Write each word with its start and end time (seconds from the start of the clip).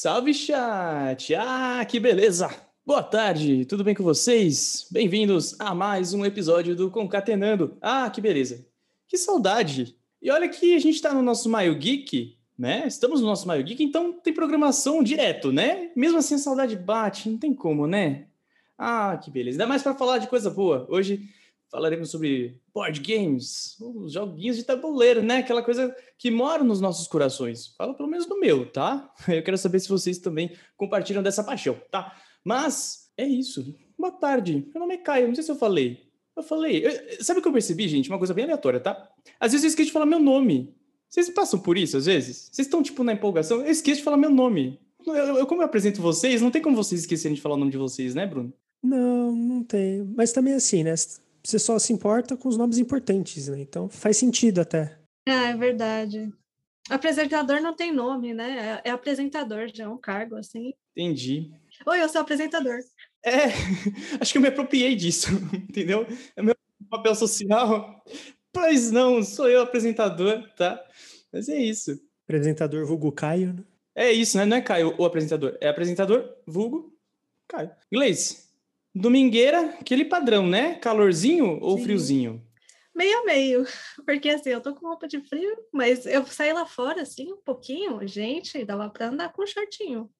Salve 0.00 0.32
chat! 0.32 1.34
Ah, 1.34 1.84
que 1.84 1.98
beleza! 1.98 2.48
Boa 2.86 3.02
tarde, 3.02 3.64
tudo 3.64 3.82
bem 3.82 3.96
com 3.96 4.04
vocês? 4.04 4.86
Bem-vindos 4.92 5.56
a 5.58 5.74
mais 5.74 6.14
um 6.14 6.24
episódio 6.24 6.76
do 6.76 6.88
Concatenando. 6.88 7.76
Ah, 7.82 8.08
que 8.08 8.20
beleza! 8.20 8.64
Que 9.08 9.18
saudade! 9.18 9.96
E 10.22 10.30
olha 10.30 10.48
que 10.48 10.76
a 10.76 10.78
gente 10.78 10.94
está 10.94 11.12
no 11.12 11.20
nosso 11.20 11.48
Maio 11.48 11.76
Geek, 11.76 12.38
né? 12.56 12.84
Estamos 12.86 13.20
no 13.20 13.26
nosso 13.26 13.48
Maio 13.48 13.64
Geek, 13.64 13.82
então 13.82 14.12
tem 14.12 14.32
programação 14.32 15.02
direto, 15.02 15.50
né? 15.50 15.90
Mesmo 15.96 16.18
assim 16.18 16.36
a 16.36 16.38
saudade 16.38 16.76
bate, 16.76 17.28
não 17.28 17.36
tem 17.36 17.52
como, 17.52 17.88
né? 17.88 18.26
Ah, 18.78 19.18
que 19.20 19.32
beleza! 19.32 19.56
Ainda 19.56 19.66
mais 19.66 19.82
para 19.82 19.96
falar 19.96 20.18
de 20.18 20.28
coisa 20.28 20.48
boa. 20.48 20.86
Hoje 20.88 21.28
falaremos 21.70 22.10
sobre 22.10 22.60
board 22.72 23.00
games, 23.00 23.76
os 23.80 24.12
joguinhos 24.12 24.56
de 24.56 24.64
tabuleiro, 24.64 25.22
né? 25.22 25.38
Aquela 25.38 25.62
coisa 25.62 25.94
que 26.16 26.30
mora 26.30 26.64
nos 26.64 26.80
nossos 26.80 27.06
corações. 27.06 27.74
Fala 27.76 27.94
pelo 27.94 28.08
menos 28.08 28.26
no 28.26 28.40
meu, 28.40 28.70
tá? 28.70 29.12
Eu 29.28 29.42
quero 29.42 29.58
saber 29.58 29.80
se 29.80 29.88
vocês 29.88 30.18
também 30.18 30.52
compartilham 30.76 31.22
dessa 31.22 31.44
paixão, 31.44 31.80
tá? 31.90 32.16
Mas 32.44 33.10
é 33.16 33.26
isso. 33.26 33.74
Boa 33.98 34.12
tarde. 34.12 34.66
Meu 34.72 34.80
nome 34.80 34.94
é 34.94 34.98
Caio. 34.98 35.28
Não 35.28 35.34
sei 35.34 35.44
se 35.44 35.50
eu 35.50 35.56
falei. 35.56 36.08
Eu 36.36 36.42
falei. 36.42 36.86
Eu, 36.86 37.22
sabe 37.22 37.40
o 37.40 37.42
que 37.42 37.48
eu 37.48 37.52
percebi, 37.52 37.88
gente? 37.88 38.08
Uma 38.08 38.18
coisa 38.18 38.32
bem 38.32 38.44
aleatória, 38.44 38.78
tá? 38.78 39.10
Às 39.40 39.52
vezes 39.52 39.64
eu 39.64 39.68
esqueço 39.68 39.88
de 39.88 39.92
falar 39.92 40.06
meu 40.06 40.20
nome. 40.20 40.72
Vocês 41.08 41.28
passam 41.30 41.58
por 41.58 41.76
isso, 41.76 41.96
às 41.96 42.06
vezes? 42.06 42.48
Vocês 42.52 42.66
estão, 42.66 42.82
tipo, 42.82 43.02
na 43.02 43.14
empolgação? 43.14 43.60
Eu 43.60 43.70
esqueço 43.70 43.98
de 43.98 44.04
falar 44.04 44.16
meu 44.16 44.30
nome. 44.30 44.78
Eu, 45.04 45.14
eu, 45.14 45.46
como 45.46 45.62
eu 45.62 45.66
apresento 45.66 46.00
vocês, 46.02 46.40
não 46.40 46.50
tem 46.50 46.62
como 46.62 46.76
vocês 46.76 47.00
esquecerem 47.00 47.34
de 47.34 47.40
falar 47.40 47.54
o 47.54 47.58
nome 47.58 47.72
de 47.72 47.78
vocês, 47.78 48.14
né, 48.14 48.26
Bruno? 48.26 48.52
Não, 48.82 49.34
não 49.34 49.64
tem. 49.64 50.04
Mas 50.16 50.32
também 50.32 50.54
assim, 50.54 50.84
né? 50.84 50.94
Você 51.48 51.58
só 51.58 51.78
se 51.78 51.94
importa 51.94 52.36
com 52.36 52.48
os 52.48 52.58
nomes 52.58 52.76
importantes, 52.76 53.48
né? 53.48 53.58
Então 53.60 53.88
faz 53.88 54.18
sentido 54.18 54.60
até. 54.60 54.98
Ah, 55.26 55.48
é 55.48 55.56
verdade. 55.56 56.30
Apresentador 56.90 57.60
não 57.60 57.74
tem 57.74 57.90
nome, 57.90 58.34
né? 58.34 58.80
É, 58.84 58.90
é 58.90 58.92
apresentador, 58.92 59.68
já 59.72 59.84
é 59.84 59.88
um 59.88 59.96
cargo, 59.96 60.36
assim. 60.36 60.74
Entendi. 60.94 61.50
Oi, 61.86 62.02
eu 62.02 62.08
sou 62.08 62.20
apresentador. 62.20 62.78
É, 63.24 63.46
acho 64.20 64.32
que 64.32 64.38
eu 64.38 64.42
me 64.42 64.48
apropriei 64.48 64.94
disso, 64.94 65.28
entendeu? 65.52 66.06
É 66.36 66.42
meu 66.42 66.54
papel 66.90 67.14
social. 67.14 68.04
Pois 68.52 68.90
não, 68.90 69.22
sou 69.22 69.48
eu 69.48 69.62
apresentador, 69.62 70.46
tá? 70.54 70.82
Mas 71.32 71.48
é 71.48 71.58
isso. 71.58 71.98
Apresentador 72.24 72.84
vulgo 72.84 73.10
Caio, 73.10 73.54
né? 73.54 73.64
É 73.94 74.12
isso, 74.12 74.36
né? 74.36 74.44
Não 74.44 74.58
é 74.58 74.60
Caio 74.60 74.94
o 74.98 75.04
apresentador, 75.06 75.56
é 75.62 75.68
apresentador 75.68 76.28
vulgo 76.46 76.92
Caio. 77.48 77.70
Inglês, 77.90 78.47
Domingueira, 78.98 79.76
aquele 79.80 80.04
padrão, 80.04 80.44
né? 80.44 80.74
Calorzinho 80.74 81.58
ou 81.60 81.78
Sim. 81.78 81.84
friozinho? 81.84 82.42
Meio 82.92 83.18
a 83.18 83.24
meio, 83.24 83.64
porque 84.04 84.28
assim, 84.28 84.50
eu 84.50 84.60
tô 84.60 84.74
com 84.74 84.88
roupa 84.88 85.06
de 85.06 85.20
frio, 85.20 85.56
mas 85.72 86.04
eu 86.04 86.26
saí 86.26 86.52
lá 86.52 86.66
fora, 86.66 87.02
assim, 87.02 87.32
um 87.32 87.36
pouquinho, 87.36 88.04
gente, 88.08 88.64
dava 88.64 88.90
pra 88.90 89.06
andar 89.06 89.32
com 89.32 89.46
shortinho. 89.46 90.10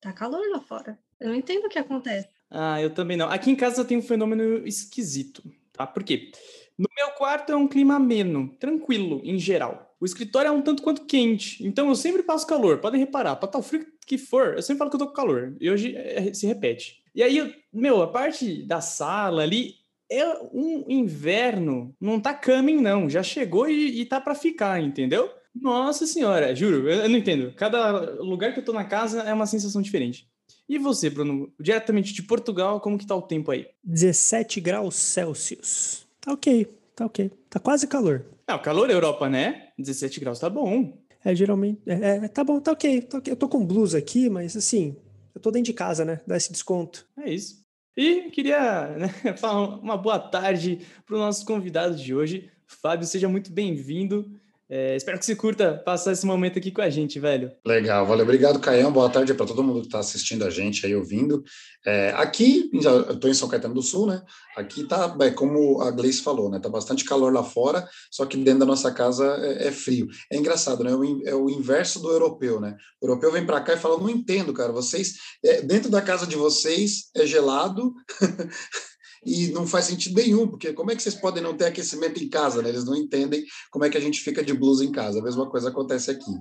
Tá 0.00 0.12
calor 0.12 0.48
lá 0.50 0.60
fora. 0.60 0.96
Eu 1.18 1.30
não 1.30 1.34
entendo 1.34 1.64
o 1.64 1.68
que 1.68 1.80
acontece. 1.80 2.28
Ah, 2.48 2.80
eu 2.80 2.90
também 2.94 3.16
não. 3.16 3.28
Aqui 3.28 3.50
em 3.50 3.56
casa 3.56 3.84
tem 3.84 3.98
um 3.98 4.02
fenômeno 4.02 4.64
esquisito, 4.64 5.42
tá? 5.72 5.84
Por 5.84 6.04
quê? 6.04 6.30
No 6.78 6.88
meu 6.96 7.10
quarto 7.16 7.50
é 7.50 7.56
um 7.56 7.66
clima 7.66 7.96
ameno, 7.96 8.56
tranquilo, 8.60 9.20
em 9.24 9.36
geral. 9.36 9.96
O 10.00 10.04
escritório 10.04 10.46
é 10.46 10.52
um 10.52 10.62
tanto 10.62 10.80
quanto 10.84 11.06
quente, 11.06 11.66
então 11.66 11.88
eu 11.88 11.96
sempre 11.96 12.22
passo 12.22 12.46
calor. 12.46 12.78
Podem 12.78 13.00
reparar, 13.00 13.34
para 13.34 13.48
tal 13.48 13.62
frio 13.62 13.84
que 14.06 14.16
for, 14.16 14.54
eu 14.54 14.62
sempre 14.62 14.78
falo 14.78 14.90
que 14.90 14.94
eu 14.94 15.00
tô 15.00 15.08
com 15.08 15.12
calor. 15.12 15.56
E 15.60 15.68
hoje 15.68 15.96
é, 15.96 16.32
se 16.32 16.46
repete. 16.46 17.02
E 17.18 17.22
aí, 17.24 17.52
meu, 17.72 18.00
a 18.00 18.06
parte 18.06 18.62
da 18.62 18.80
sala 18.80 19.42
ali 19.42 19.74
é 20.08 20.24
um 20.54 20.84
inverno, 20.88 21.92
não 22.00 22.20
tá 22.20 22.32
coming 22.32 22.80
não, 22.80 23.10
já 23.10 23.24
chegou 23.24 23.68
e, 23.68 24.02
e 24.02 24.06
tá 24.06 24.20
para 24.20 24.36
ficar, 24.36 24.80
entendeu? 24.80 25.28
Nossa 25.52 26.06
senhora, 26.06 26.54
juro, 26.54 26.88
eu, 26.88 27.00
eu 27.00 27.08
não 27.08 27.18
entendo. 27.18 27.52
Cada 27.56 28.22
lugar 28.22 28.54
que 28.54 28.60
eu 28.60 28.64
tô 28.64 28.72
na 28.72 28.84
casa 28.84 29.22
é 29.22 29.34
uma 29.34 29.46
sensação 29.46 29.82
diferente. 29.82 30.28
E 30.68 30.78
você, 30.78 31.10
Bruno, 31.10 31.52
diretamente 31.58 32.14
de 32.14 32.22
Portugal, 32.22 32.80
como 32.80 32.96
que 32.96 33.04
tá 33.04 33.16
o 33.16 33.22
tempo 33.22 33.50
aí? 33.50 33.66
17 33.82 34.60
graus 34.60 34.94
Celsius. 34.94 36.06
Tá 36.20 36.32
ok, 36.32 36.68
tá 36.94 37.04
ok. 37.04 37.32
Tá 37.50 37.58
quase 37.58 37.88
calor. 37.88 38.26
Ah, 38.46 38.54
o 38.54 38.62
calor 38.62 38.88
Europa, 38.90 39.28
né? 39.28 39.70
17 39.76 40.20
graus 40.20 40.38
tá 40.38 40.48
bom. 40.48 40.96
É, 41.24 41.34
geralmente. 41.34 41.80
É, 41.84 41.94
é, 41.94 42.28
tá 42.28 42.44
bom, 42.44 42.60
tá 42.60 42.70
ok, 42.70 43.02
tá 43.02 43.18
ok. 43.18 43.32
Eu 43.32 43.36
tô 43.36 43.48
com 43.48 43.66
blusa 43.66 43.98
aqui, 43.98 44.30
mas 44.30 44.56
assim, 44.56 44.94
eu 45.34 45.40
tô 45.40 45.50
dentro 45.50 45.66
de 45.66 45.72
casa, 45.72 46.04
né? 46.04 46.20
Dá 46.26 46.36
esse 46.36 46.52
desconto. 46.52 47.06
É 47.18 47.32
isso. 47.32 47.64
E 47.96 48.30
queria 48.30 48.88
né, 48.96 49.08
falar 49.38 49.76
uma 49.80 49.96
boa 49.96 50.18
tarde 50.18 50.86
para 51.04 51.16
o 51.16 51.18
nosso 51.18 51.44
convidado 51.44 51.96
de 51.96 52.14
hoje. 52.14 52.50
Fábio, 52.66 53.06
seja 53.06 53.28
muito 53.28 53.50
bem-vindo. 53.50 54.38
É, 54.70 54.96
espero 54.96 55.18
que 55.18 55.24
você 55.24 55.34
curta 55.34 55.82
passar 55.82 56.12
esse 56.12 56.26
momento 56.26 56.58
aqui 56.58 56.70
com 56.70 56.82
a 56.82 56.90
gente, 56.90 57.18
velho. 57.18 57.50
Legal, 57.66 58.04
valeu. 58.04 58.24
Obrigado, 58.24 58.60
Caião. 58.60 58.92
Boa 58.92 59.08
tarde 59.08 59.32
para 59.32 59.46
todo 59.46 59.62
mundo 59.62 59.80
que 59.80 59.86
está 59.86 59.98
assistindo 59.98 60.44
a 60.44 60.50
gente 60.50 60.84
aí, 60.84 60.94
ouvindo. 60.94 61.42
É, 61.86 62.10
aqui, 62.10 62.68
eu 62.74 63.12
estou 63.12 63.30
em 63.30 63.34
São 63.34 63.48
Caetano 63.48 63.72
do 63.72 63.80
Sul, 63.80 64.06
né? 64.06 64.22
Aqui 64.54 64.84
tá, 64.84 65.16
é, 65.22 65.30
como 65.30 65.80
a 65.80 65.90
Gleice 65.90 66.20
falou, 66.20 66.50
né? 66.50 66.58
Tá 66.58 66.68
bastante 66.68 67.02
calor 67.02 67.32
lá 67.32 67.42
fora, 67.42 67.88
só 68.10 68.26
que 68.26 68.36
dentro 68.36 68.60
da 68.60 68.66
nossa 68.66 68.92
casa 68.92 69.24
é, 69.40 69.68
é 69.68 69.72
frio. 69.72 70.06
É 70.30 70.36
engraçado, 70.36 70.84
né? 70.84 70.90
É 71.24 71.34
o 71.34 71.48
inverso 71.48 71.98
do 72.00 72.10
europeu, 72.10 72.60
né? 72.60 72.76
O 73.00 73.06
europeu 73.06 73.32
vem 73.32 73.46
para 73.46 73.62
cá 73.62 73.72
e 73.72 73.78
fala: 73.78 73.96
não 73.96 74.10
entendo, 74.10 74.52
cara. 74.52 74.70
Vocês, 74.70 75.14
é, 75.42 75.62
dentro 75.62 75.90
da 75.90 76.02
casa 76.02 76.26
de 76.26 76.36
vocês 76.36 77.08
é 77.16 77.24
gelado. 77.24 77.94
e 79.24 79.48
não 79.48 79.66
faz 79.66 79.86
sentido 79.86 80.16
nenhum, 80.16 80.46
porque 80.46 80.72
como 80.72 80.90
é 80.90 80.96
que 80.96 81.02
vocês 81.02 81.14
podem 81.14 81.42
não 81.42 81.56
ter 81.56 81.66
aquecimento 81.66 82.22
em 82.22 82.28
casa, 82.28 82.62
né? 82.62 82.68
Eles 82.68 82.84
não 82.84 82.94
entendem 82.94 83.44
como 83.70 83.84
é 83.84 83.90
que 83.90 83.96
a 83.96 84.00
gente 84.00 84.20
fica 84.20 84.42
de 84.42 84.54
blusa 84.54 84.84
em 84.84 84.92
casa. 84.92 85.18
A 85.18 85.22
mesma 85.22 85.48
coisa 85.48 85.68
acontece 85.68 86.10
aqui. 86.10 86.32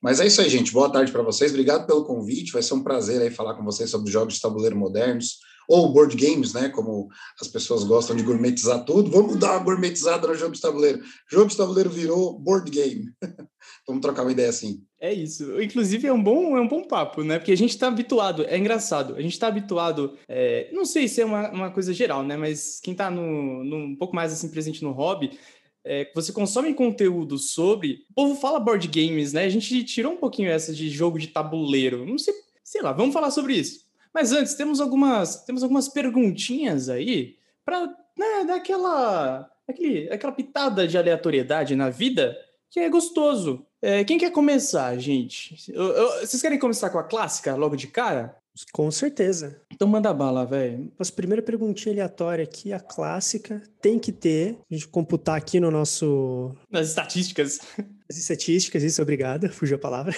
Mas 0.00 0.20
é 0.20 0.26
isso 0.26 0.40
aí, 0.40 0.48
gente. 0.48 0.72
Boa 0.72 0.90
tarde 0.90 1.12
para 1.12 1.22
vocês. 1.22 1.50
Obrigado 1.50 1.86
pelo 1.86 2.04
convite. 2.04 2.52
Vai 2.52 2.62
ser 2.62 2.74
um 2.74 2.82
prazer 2.82 3.20
aí 3.20 3.30
falar 3.30 3.54
com 3.54 3.64
vocês 3.64 3.90
sobre 3.90 4.10
jogos 4.10 4.34
de 4.34 4.40
tabuleiro 4.40 4.76
modernos 4.76 5.38
ou 5.68 5.92
board 5.92 6.16
games, 6.16 6.52
né? 6.52 6.68
Como 6.68 7.08
as 7.40 7.48
pessoas 7.48 7.84
gostam 7.84 8.16
de 8.16 8.22
gourmetizar 8.22 8.84
tudo. 8.84 9.10
Vamos 9.10 9.36
dar 9.36 9.52
uma 9.52 9.64
gourmetizada 9.64 10.26
no 10.26 10.34
jogo 10.34 10.54
de 10.54 10.60
tabuleiro. 10.60 11.00
Jogo 11.30 11.48
de 11.48 11.56
tabuleiro 11.56 11.90
virou 11.90 12.38
board 12.38 12.70
game. 12.70 13.12
Vamos 13.86 14.02
trocar 14.02 14.22
uma 14.22 14.32
ideia 14.32 14.48
assim. 14.48 14.82
É 15.00 15.12
isso. 15.12 15.60
Inclusive 15.60 16.06
é 16.06 16.12
um 16.12 16.22
bom, 16.22 16.56
é 16.56 16.60
um 16.60 16.68
bom 16.68 16.82
papo, 16.82 17.22
né? 17.22 17.38
Porque 17.38 17.52
a 17.52 17.56
gente 17.56 17.70
está 17.70 17.88
habituado, 17.88 18.44
é 18.46 18.58
engraçado, 18.58 19.14
a 19.14 19.22
gente 19.22 19.32
está 19.32 19.48
habituado, 19.48 20.16
é, 20.28 20.68
não 20.72 20.84
sei 20.84 21.08
se 21.08 21.20
é 21.20 21.24
uma, 21.24 21.50
uma 21.50 21.70
coisa 21.70 21.92
geral, 21.92 22.22
né? 22.22 22.36
Mas 22.36 22.80
quem 22.80 22.92
está 22.92 23.10
no, 23.10 23.64
no, 23.64 23.76
um 23.76 23.96
pouco 23.96 24.14
mais 24.14 24.32
assim 24.32 24.48
presente 24.48 24.82
no 24.82 24.92
hobby, 24.92 25.38
é, 25.84 26.10
você 26.14 26.32
consome 26.32 26.74
conteúdo 26.74 27.38
sobre. 27.38 28.04
O 28.10 28.14
povo 28.14 28.34
fala 28.34 28.60
board 28.60 28.86
games, 28.88 29.32
né? 29.32 29.44
A 29.44 29.48
gente 29.48 29.82
tirou 29.84 30.12
um 30.12 30.18
pouquinho 30.18 30.50
essa 30.50 30.72
de 30.72 30.90
jogo 30.90 31.18
de 31.18 31.28
tabuleiro. 31.28 32.04
Não 32.04 32.18
sei, 32.18 32.34
sei 32.62 32.82
lá, 32.82 32.92
vamos 32.92 33.14
falar 33.14 33.30
sobre 33.30 33.54
isso. 33.54 33.89
Mas 34.14 34.32
antes, 34.32 34.54
temos 34.54 34.80
algumas, 34.80 35.44
temos 35.44 35.62
algumas 35.62 35.88
perguntinhas 35.88 36.88
aí 36.88 37.36
para 37.64 37.86
né, 38.18 38.44
dar 38.46 38.56
aquela, 38.56 39.50
aquele, 39.68 40.10
aquela 40.10 40.32
pitada 40.32 40.86
de 40.86 40.98
aleatoriedade 40.98 41.76
na 41.76 41.90
vida 41.90 42.36
que 42.70 42.80
é 42.80 42.88
gostoso. 42.88 43.66
É, 43.82 44.04
quem 44.04 44.18
quer 44.18 44.30
começar, 44.30 44.96
gente? 44.98 45.56
Eu, 45.72 45.84
eu, 45.84 46.20
vocês 46.20 46.40
querem 46.40 46.58
começar 46.58 46.90
com 46.90 46.98
a 46.98 47.04
clássica 47.04 47.54
logo 47.56 47.76
de 47.76 47.86
cara? 47.86 48.36
Com 48.72 48.90
certeza. 48.90 49.60
Então 49.72 49.88
manda 49.88 50.12
bala, 50.12 50.44
velho. 50.44 50.92
Nossa 50.98 51.12
primeira 51.12 51.42
perguntinha 51.42 51.94
aleatória 51.94 52.44
aqui, 52.44 52.72
a 52.72 52.80
clássica, 52.80 53.62
tem 53.80 53.98
que 53.98 54.12
ter, 54.12 54.58
a 54.70 54.74
gente 54.74 54.88
computar 54.88 55.36
aqui 55.36 55.58
no 55.58 55.70
nosso... 55.70 56.54
Nas 56.70 56.88
estatísticas. 56.88 57.60
As 58.08 58.16
estatísticas, 58.18 58.82
isso, 58.82 59.00
obrigada, 59.00 59.48
fugiu 59.52 59.76
a 59.76 59.80
palavra. 59.80 60.14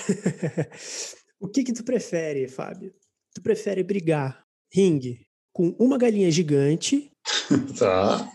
o 1.38 1.46
que 1.46 1.62
que 1.62 1.72
tu 1.72 1.84
prefere, 1.84 2.48
Fábio? 2.48 2.92
Tu 3.34 3.42
prefere 3.42 3.82
brigar 3.82 4.44
ringue 4.72 5.26
com 5.52 5.74
uma 5.78 5.98
galinha 5.98 6.30
gigante... 6.30 7.10
tá 7.78 8.28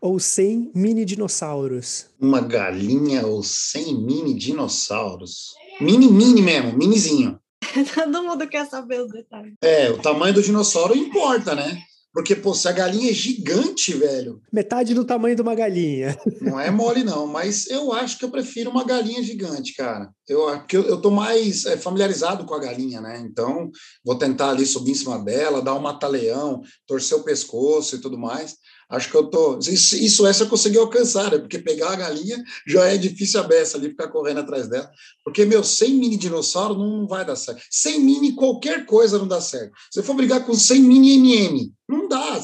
ou 0.00 0.18
100 0.18 0.72
mini 0.74 1.04
dinossauros? 1.04 2.06
Uma 2.18 2.40
galinha 2.40 3.26
ou 3.26 3.42
100 3.42 4.02
mini 4.02 4.34
dinossauros? 4.34 5.54
Mini, 5.80 6.10
mini 6.10 6.40
mesmo, 6.40 6.76
minizinho. 6.76 7.38
Todo 7.94 8.22
mundo 8.22 8.48
quer 8.48 8.66
saber 8.66 9.02
os 9.02 9.10
detalhes. 9.10 9.54
É, 9.62 9.90
o 9.90 9.98
tamanho 9.98 10.34
do 10.34 10.42
dinossauro 10.42 10.96
importa, 10.96 11.54
né? 11.54 11.82
Porque, 12.12 12.34
pô, 12.34 12.52
se 12.54 12.66
a 12.66 12.72
galinha 12.72 13.10
é 13.10 13.14
gigante, 13.14 13.92
velho. 13.94 14.42
Metade 14.52 14.94
do 14.94 15.04
tamanho 15.04 15.36
de 15.36 15.42
uma 15.42 15.54
galinha. 15.54 16.18
Não 16.42 16.58
é 16.58 16.70
mole, 16.70 17.04
não, 17.04 17.26
mas 17.26 17.68
eu 17.68 17.92
acho 17.92 18.18
que 18.18 18.24
eu 18.24 18.30
prefiro 18.30 18.70
uma 18.70 18.84
galinha 18.84 19.22
gigante, 19.22 19.74
cara. 19.74 20.10
Eu, 20.28 20.46
porque 20.58 20.76
eu, 20.76 20.82
eu 20.82 21.00
tô 21.00 21.10
mais 21.10 21.64
é, 21.66 21.76
familiarizado 21.76 22.44
com 22.44 22.54
a 22.54 22.58
galinha, 22.58 23.00
né? 23.00 23.20
Então, 23.20 23.70
vou 24.04 24.18
tentar 24.18 24.50
ali 24.50 24.66
subir 24.66 24.92
em 24.92 24.94
cima 24.94 25.18
dela, 25.18 25.62
dar 25.62 25.74
um 25.74 25.80
mata-leão, 25.80 26.60
torcer 26.86 27.16
o 27.16 27.22
pescoço 27.22 27.96
e 27.96 28.00
tudo 28.00 28.18
mais. 28.18 28.56
Acho 28.90 29.08
que 29.08 29.16
eu 29.16 29.24
tô. 29.28 29.56
Isso, 29.58 29.96
isso 29.96 30.26
é 30.26 30.32
se 30.32 30.42
eu 30.42 30.48
conseguir 30.48 30.78
alcançar, 30.78 31.30
né? 31.30 31.38
Porque 31.38 31.60
pegar 31.60 31.90
a 31.90 31.96
galinha 31.96 32.42
já 32.66 32.86
é 32.86 32.98
difícil 32.98 33.38
a 33.38 33.44
beça 33.44 33.78
ali, 33.78 33.90
ficar 33.90 34.08
correndo 34.08 34.40
atrás 34.40 34.68
dela. 34.68 34.90
Porque, 35.24 35.44
meu, 35.44 35.62
sem 35.62 35.94
mini 35.94 36.16
dinossauro 36.16 36.74
não 36.74 37.06
vai 37.06 37.24
dar 37.24 37.36
certo. 37.36 37.62
Sem 37.70 38.00
mini 38.00 38.32
qualquer 38.32 38.84
coisa 38.86 39.16
não 39.16 39.28
dá 39.28 39.40
certo. 39.40 39.72
Se 39.92 40.02
for 40.02 40.14
brigar 40.14 40.44
com 40.44 40.54
100 40.54 40.82
mini 40.82 41.12
MM, 41.18 41.72
não 41.88 42.08
dá. 42.08 42.40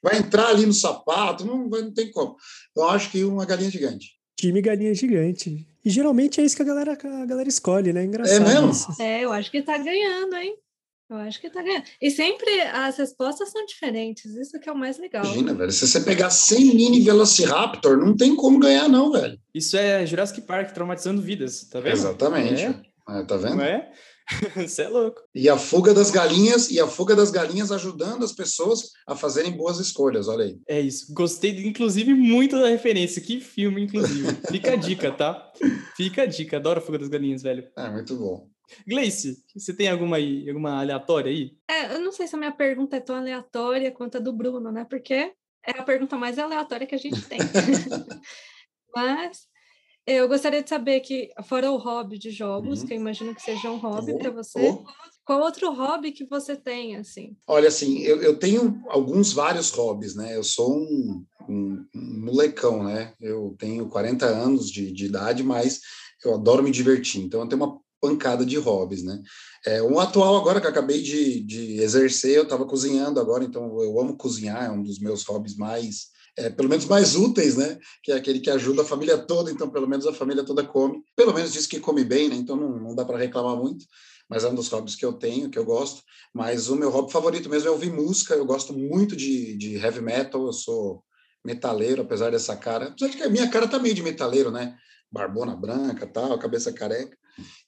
Vai 0.00 0.18
entrar 0.18 0.48
ali 0.50 0.64
no 0.64 0.72
sapato, 0.72 1.44
não, 1.44 1.68
vai, 1.68 1.82
não 1.82 1.92
tem 1.92 2.10
como. 2.12 2.36
Então, 2.70 2.88
acho 2.88 3.10
que 3.10 3.24
uma 3.24 3.44
galinha 3.44 3.70
gigante. 3.70 4.12
Time 4.36 4.62
galinha 4.62 4.94
gigante. 4.94 5.66
E 5.84 5.90
geralmente 5.90 6.40
é 6.40 6.44
isso 6.44 6.54
que 6.54 6.62
a 6.62 6.66
galera, 6.66 6.92
a 6.92 7.26
galera 7.26 7.48
escolhe, 7.48 7.92
né? 7.92 8.04
Engraçado. 8.04 8.36
É 8.36 8.54
mesmo? 8.54 8.70
isso. 8.70 9.02
É, 9.02 9.24
eu 9.24 9.32
acho 9.32 9.50
que 9.50 9.60
tá 9.62 9.76
ganhando, 9.76 10.36
hein? 10.36 10.54
Eu 11.10 11.16
acho 11.16 11.40
que 11.40 11.48
tá 11.48 11.62
ganhando. 11.62 11.84
E 12.02 12.10
sempre 12.10 12.60
as 12.60 12.98
respostas 12.98 13.50
são 13.50 13.64
diferentes, 13.64 14.34
isso 14.36 14.60
que 14.60 14.68
é 14.68 14.72
o 14.72 14.76
mais 14.76 14.98
legal. 14.98 15.24
Imagina, 15.24 15.54
velho. 15.54 15.72
Se 15.72 15.86
você 15.86 16.00
pegar 16.00 16.28
100 16.28 16.74
mini 16.74 17.00
Velociraptor, 17.00 17.96
não 17.96 18.14
tem 18.14 18.36
como 18.36 18.58
ganhar, 18.58 18.88
não, 18.88 19.10
velho. 19.10 19.38
Isso 19.54 19.76
é 19.76 20.04
Jurassic 20.04 20.42
Park 20.42 20.72
traumatizando 20.72 21.22
vidas, 21.22 21.64
tá 21.64 21.80
vendo? 21.80 21.94
Exatamente. 21.94 22.62
É. 22.62 22.82
É, 23.08 23.22
tá 23.24 23.38
vendo? 23.38 23.56
Não 23.56 23.64
é? 23.64 23.90
Você 24.54 24.82
é 24.82 24.88
louco. 24.88 25.22
E 25.34 25.48
a 25.48 25.56
fuga 25.56 25.94
das 25.94 26.10
galinhas, 26.10 26.70
e 26.70 26.78
a 26.78 26.86
fuga 26.86 27.16
das 27.16 27.30
galinhas 27.30 27.72
ajudando 27.72 28.24
as 28.24 28.32
pessoas 28.32 28.90
a 29.06 29.16
fazerem 29.16 29.52
boas 29.52 29.78
escolhas, 29.78 30.28
olha 30.28 30.44
aí. 30.44 30.58
É 30.68 30.78
isso. 30.78 31.12
Gostei, 31.14 31.66
inclusive, 31.66 32.12
muito 32.12 32.60
da 32.60 32.68
referência. 32.68 33.22
Que 33.22 33.40
filme, 33.40 33.82
inclusive. 33.82 34.28
Fica 34.50 34.72
a 34.72 34.76
dica, 34.76 35.10
tá? 35.10 35.50
Fica 35.96 36.22
a 36.22 36.26
dica. 36.26 36.58
Adoro 36.58 36.80
a 36.80 36.82
Fuga 36.82 36.98
das 36.98 37.08
Galinhas, 37.08 37.42
velho. 37.42 37.66
É, 37.76 37.88
muito 37.88 38.14
bom. 38.16 38.46
Gleice, 38.86 39.42
você 39.54 39.74
tem 39.74 39.88
alguma 39.88 40.16
aí, 40.16 40.48
alguma 40.48 40.80
aleatória 40.80 41.30
aí? 41.30 41.56
É, 41.68 41.94
eu 41.94 42.00
não 42.00 42.12
sei 42.12 42.26
se 42.26 42.34
a 42.34 42.38
minha 42.38 42.52
pergunta 42.52 42.96
é 42.96 43.00
tão 43.00 43.16
aleatória 43.16 43.90
quanto 43.90 44.16
a 44.16 44.20
do 44.20 44.32
Bruno, 44.32 44.70
né? 44.70 44.84
Porque 44.88 45.32
é 45.66 45.70
a 45.78 45.82
pergunta 45.82 46.16
mais 46.16 46.38
aleatória 46.38 46.86
que 46.86 46.94
a 46.94 46.98
gente 46.98 47.20
tem. 47.22 47.38
Mas 48.94 49.46
eu 50.06 50.26
gostaria 50.26 50.62
de 50.62 50.68
saber 50.68 51.00
que, 51.00 51.30
fora 51.44 51.70
o 51.70 51.76
hobby 51.76 52.18
de 52.18 52.30
jogos, 52.30 52.80
Uhum. 52.80 52.86
que 52.86 52.94
eu 52.94 52.96
imagino 52.98 53.34
que 53.34 53.42
seja 53.42 53.70
um 53.70 53.76
hobby 53.76 54.16
para 54.16 54.30
você, 54.30 54.74
qual 55.24 55.42
outro 55.42 55.70
hobby 55.72 56.12
que 56.12 56.24
você 56.24 56.56
tem, 56.56 56.96
assim? 56.96 57.36
Olha, 57.46 57.68
assim, 57.68 57.98
eu, 57.98 58.22
eu 58.22 58.38
tenho 58.38 58.82
alguns 58.88 59.32
vários 59.34 59.70
hobbies, 59.70 60.14
né? 60.14 60.34
Eu 60.34 60.42
sou 60.42 60.74
um, 60.78 61.24
um, 61.46 61.86
um 61.94 62.24
molecão, 62.24 62.82
né? 62.84 63.12
Eu 63.20 63.54
tenho 63.58 63.86
40 63.88 64.24
anos 64.24 64.70
de, 64.70 64.90
de 64.90 65.04
idade, 65.04 65.42
mas 65.42 65.80
eu 66.24 66.34
adoro 66.34 66.62
me 66.62 66.70
divertir. 66.70 67.22
Então, 67.22 67.42
eu 67.42 67.46
tenho 67.48 67.62
uma 67.62 67.78
pancada 68.00 68.44
de 68.44 68.56
hobbies, 68.56 69.02
né? 69.02 69.20
É, 69.66 69.82
um 69.82 69.98
atual 69.98 70.36
agora 70.36 70.60
que 70.60 70.66
eu 70.66 70.70
acabei 70.70 71.02
de, 71.02 71.40
de 71.42 71.80
exercer, 71.80 72.36
eu 72.36 72.42
estava 72.44 72.64
cozinhando 72.64 73.20
agora, 73.20 73.44
então 73.44 73.80
eu 73.82 74.00
amo 74.00 74.16
cozinhar, 74.16 74.66
é 74.66 74.70
um 74.70 74.82
dos 74.82 74.98
meus 74.98 75.24
hobbies 75.24 75.56
mais, 75.56 76.06
é, 76.36 76.48
pelo 76.48 76.68
menos 76.68 76.86
mais 76.86 77.16
úteis, 77.16 77.56
né? 77.56 77.78
Que 78.02 78.12
é 78.12 78.16
aquele 78.16 78.40
que 78.40 78.50
ajuda 78.50 78.82
a 78.82 78.84
família 78.84 79.18
toda, 79.18 79.50
então 79.50 79.68
pelo 79.70 79.88
menos 79.88 80.06
a 80.06 80.12
família 80.12 80.44
toda 80.44 80.64
come. 80.64 81.02
Pelo 81.16 81.34
menos 81.34 81.52
diz 81.52 81.66
que 81.66 81.80
come 81.80 82.04
bem, 82.04 82.28
né? 82.28 82.36
Então 82.36 82.56
não, 82.56 82.78
não 82.78 82.94
dá 82.94 83.04
para 83.04 83.18
reclamar 83.18 83.56
muito. 83.56 83.84
Mas 84.28 84.44
é 84.44 84.48
um 84.48 84.54
dos 84.54 84.68
hobbies 84.68 84.94
que 84.94 85.04
eu 85.04 85.14
tenho, 85.14 85.50
que 85.50 85.58
eu 85.58 85.64
gosto. 85.64 86.02
Mas 86.34 86.68
o 86.68 86.76
meu 86.76 86.90
hobby 86.90 87.10
favorito 87.10 87.48
mesmo 87.48 87.68
é 87.68 87.70
ouvir 87.70 87.90
música. 87.90 88.34
Eu 88.34 88.44
gosto 88.44 88.74
muito 88.74 89.16
de, 89.16 89.56
de 89.56 89.76
heavy 89.76 90.02
metal. 90.02 90.46
Eu 90.46 90.52
sou 90.52 91.02
metaleiro, 91.42 92.02
apesar 92.02 92.30
dessa 92.30 92.54
cara. 92.54 92.88
Apesar 92.88 93.10
de 93.10 93.16
que 93.16 93.22
a 93.22 93.30
minha 93.30 93.48
cara 93.48 93.66
tá 93.66 93.78
meio 93.78 93.94
de 93.94 94.02
metaleiro, 94.02 94.50
né? 94.50 94.76
Barbona 95.10 95.56
branca, 95.56 96.06
tal, 96.06 96.38
cabeça 96.38 96.70
careca. 96.72 97.16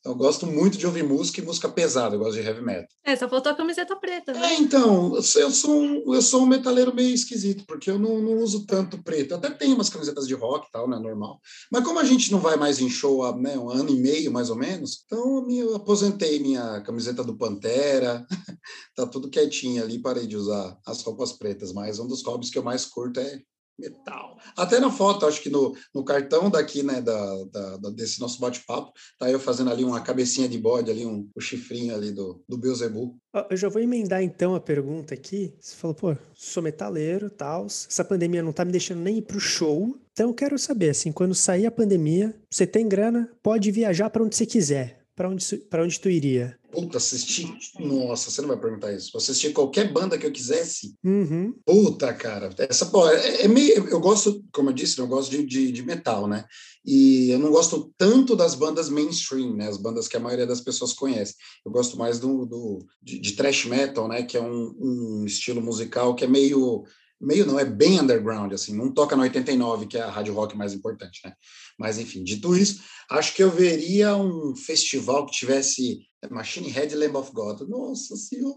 Eu 0.05 0.15
gosto 0.15 0.47
muito 0.47 0.79
de 0.79 0.87
ouvir 0.87 1.05
música 1.05 1.41
e 1.41 1.45
música 1.45 1.69
pesada. 1.69 2.15
Eu 2.15 2.21
gosto 2.21 2.41
de 2.41 2.47
heavy 2.47 2.63
metal. 2.63 2.89
É, 3.05 3.15
só 3.15 3.29
faltou 3.29 3.53
a 3.53 3.55
camiseta 3.55 3.95
preta, 3.97 4.33
né? 4.33 4.55
É, 4.55 4.59
então, 4.59 5.15
eu 5.15 5.51
sou, 5.51 5.75
um, 5.75 6.15
eu 6.15 6.23
sou 6.23 6.43
um 6.43 6.47
metaleiro 6.47 6.95
meio 6.95 7.15
esquisito, 7.15 7.65
porque 7.67 7.91
eu 7.91 7.99
não, 7.99 8.19
não 8.21 8.39
uso 8.39 8.65
tanto 8.67 9.03
preto. 9.03 9.35
Até 9.35 9.51
tenho 9.51 9.75
umas 9.75 9.91
camisetas 9.91 10.27
de 10.27 10.35
rock 10.35 10.67
e 10.67 10.73
tal, 10.73 10.89
né, 10.89 10.99
normal. 10.99 11.39
Mas 11.71 11.85
como 11.85 11.99
a 11.99 12.05
gente 12.05 12.33
não 12.33 12.41
vai 12.41 12.57
mais 12.57 12.81
em 12.81 12.89
show 12.89 13.23
há 13.25 13.37
né, 13.37 13.59
um 13.59 13.69
ano 13.69 13.91
e 13.91 14.01
meio, 14.01 14.33
mais 14.33 14.49
ou 14.49 14.57
menos, 14.57 15.03
então 15.05 15.37
eu, 15.37 15.47
me, 15.47 15.59
eu 15.59 15.77
aposentei 15.77 16.39
minha 16.41 16.81
camiseta 16.81 17.23
do 17.23 17.37
Pantera, 17.37 18.27
tá 18.97 19.07
tudo 19.07 19.31
quietinho 19.31 19.83
ali, 19.83 20.01
parei 20.01 20.27
de 20.27 20.37
usar 20.37 20.79
as 20.87 21.03
roupas 21.03 21.33
pretas, 21.33 21.73
mas 21.73 21.99
um 21.99 22.07
dos 22.07 22.23
hobbies 22.23 22.51
que 22.51 22.59
eu 22.59 22.63
mais 22.63 22.87
curto 22.87 23.21
é 23.21 23.41
metal. 23.81 24.37
Até 24.57 24.79
na 24.79 24.91
foto, 24.91 25.27
acho 25.27 25.43
que 25.43 25.51
no, 25.51 25.75
no 25.95 26.05
cartão 26.05 26.51
daqui, 26.51 26.83
né, 26.83 27.01
da, 27.01 27.45
da, 27.51 27.77
da- 27.79 27.91
desse 27.91 28.21
nosso 28.21 28.39
bate-papo, 28.41 28.93
tá 29.19 29.31
eu 29.31 29.41
fazendo 29.41 29.71
ali 29.71 29.83
uma 29.85 30.01
cabecinha 30.01 30.49
de 30.49 30.59
bode, 30.59 30.91
ali, 30.91 31.05
um, 31.07 31.29
o 31.35 31.41
chifrinho 31.41 31.95
ali 31.95 32.13
do, 32.13 32.43
do 32.49 32.57
Beelzebub. 32.59 33.15
Eu 33.49 33.57
já 33.57 33.69
vou 33.69 33.81
emendar 33.81 34.23
então 34.23 34.55
a 34.55 34.61
pergunta 34.61 35.15
aqui. 35.15 35.55
Você 35.61 35.75
falou, 35.77 35.95
pô, 35.95 36.17
sou 36.35 36.63
metaleiro, 36.63 37.31
tal. 37.31 37.67
Essa 37.67 38.05
pandemia 38.05 38.43
não 38.43 38.53
tá 38.53 38.65
me 38.65 38.73
deixando 38.73 39.01
nem 39.01 39.19
ir 39.19 39.23
pro 39.23 39.41
show. 39.41 39.97
Então 40.13 40.29
eu 40.29 40.35
quero 40.35 40.59
saber, 40.59 40.91
assim, 40.91 41.13
quando 41.13 41.35
sair 41.35 41.67
a 41.67 41.71
pandemia, 41.71 42.35
você 42.51 42.67
tem 42.67 42.89
grana, 42.89 43.31
pode 43.43 43.71
viajar 43.71 44.11
para 44.11 44.23
onde 44.23 44.37
você 44.37 44.45
quiser. 44.45 45.00
Para 45.21 45.29
onde, 45.29 45.45
onde 45.75 46.01
tu 46.01 46.09
iria? 46.09 46.59
Puta, 46.73 46.97
assistir. 46.97 47.55
Nossa, 47.79 48.31
você 48.31 48.41
não 48.41 48.49
vai 48.49 48.59
perguntar 48.59 48.91
isso. 48.91 49.15
Assistir 49.19 49.53
qualquer 49.53 49.93
banda 49.93 50.17
que 50.17 50.25
eu 50.25 50.33
quisesse. 50.33 50.95
Uhum. 51.05 51.53
Puta, 51.63 52.11
cara. 52.15 52.49
Essa, 52.57 52.91
é, 53.13 53.45
é 53.45 53.49
meio. 53.49 53.87
Eu 53.87 54.01
gosto, 54.01 54.43
como 54.51 54.71
eu 54.71 54.73
disse, 54.73 54.99
eu 54.99 55.07
gosto 55.07 55.31
de, 55.31 55.45
de, 55.45 55.73
de 55.73 55.83
metal, 55.83 56.27
né? 56.27 56.47
E 56.87 57.29
eu 57.29 57.39
não 57.39 57.51
gosto 57.51 57.93
tanto 57.99 58.35
das 58.35 58.55
bandas 58.55 58.89
mainstream, 58.89 59.55
né? 59.55 59.69
As 59.69 59.77
bandas 59.77 60.09
que 60.09 60.17
a 60.17 60.21
maioria 60.21 60.47
das 60.47 60.63
pessoas 60.63 60.95
conhece. 60.95 61.35
Eu 61.67 61.71
gosto 61.71 61.99
mais 61.99 62.19
do, 62.19 62.47
do 62.47 62.79
de, 63.03 63.19
de 63.19 63.33
thrash 63.33 63.67
metal, 63.67 64.09
né? 64.09 64.23
Que 64.23 64.39
é 64.39 64.41
um, 64.41 64.75
um 64.81 65.25
estilo 65.27 65.61
musical 65.61 66.15
que 66.15 66.25
é 66.25 66.27
meio. 66.27 66.83
Meio 67.21 67.45
não, 67.47 67.59
é 67.59 67.65
bem 67.65 68.01
underground, 68.01 68.53
assim, 68.53 68.75
não 68.75 68.93
toca 68.93 69.15
no 69.15 69.23
89, 69.23 69.87
que 69.87 69.99
é 69.99 70.03
a 70.03 70.11
rádio 70.11 70.33
rock 70.33 70.57
mais 70.57 70.73
importante, 70.73 71.21
né? 71.25 71.35
Mas, 71.79 71.99
enfim, 71.99 72.25
dito 72.25 72.57
isso, 72.57 72.83
acho 73.11 73.35
que 73.35 73.43
eu 73.43 73.51
veria 73.51 74.17
um 74.17 74.57
festival 74.57 75.27
que 75.27 75.33
tivesse 75.33 76.01
Machine 76.31 76.69
Head 76.69 76.95
e 76.95 76.97
Lamb 76.97 77.17
of 77.17 77.31
God. 77.33 77.61
Nossa 77.69 78.17
senhora. 78.17 78.57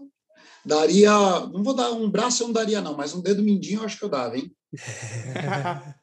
Daria. 0.64 1.10
Não 1.52 1.62
vou 1.62 1.74
dar 1.74 1.90
um 1.92 2.10
braço, 2.10 2.42
eu 2.42 2.46
não 2.46 2.54
daria, 2.54 2.80
não, 2.80 2.96
mas 2.96 3.14
um 3.14 3.20
dedo 3.20 3.42
mindinho 3.42 3.80
eu 3.80 3.84
acho 3.84 3.98
que 3.98 4.04
eu 4.04 4.08
dava, 4.08 4.36
hein? 4.36 4.50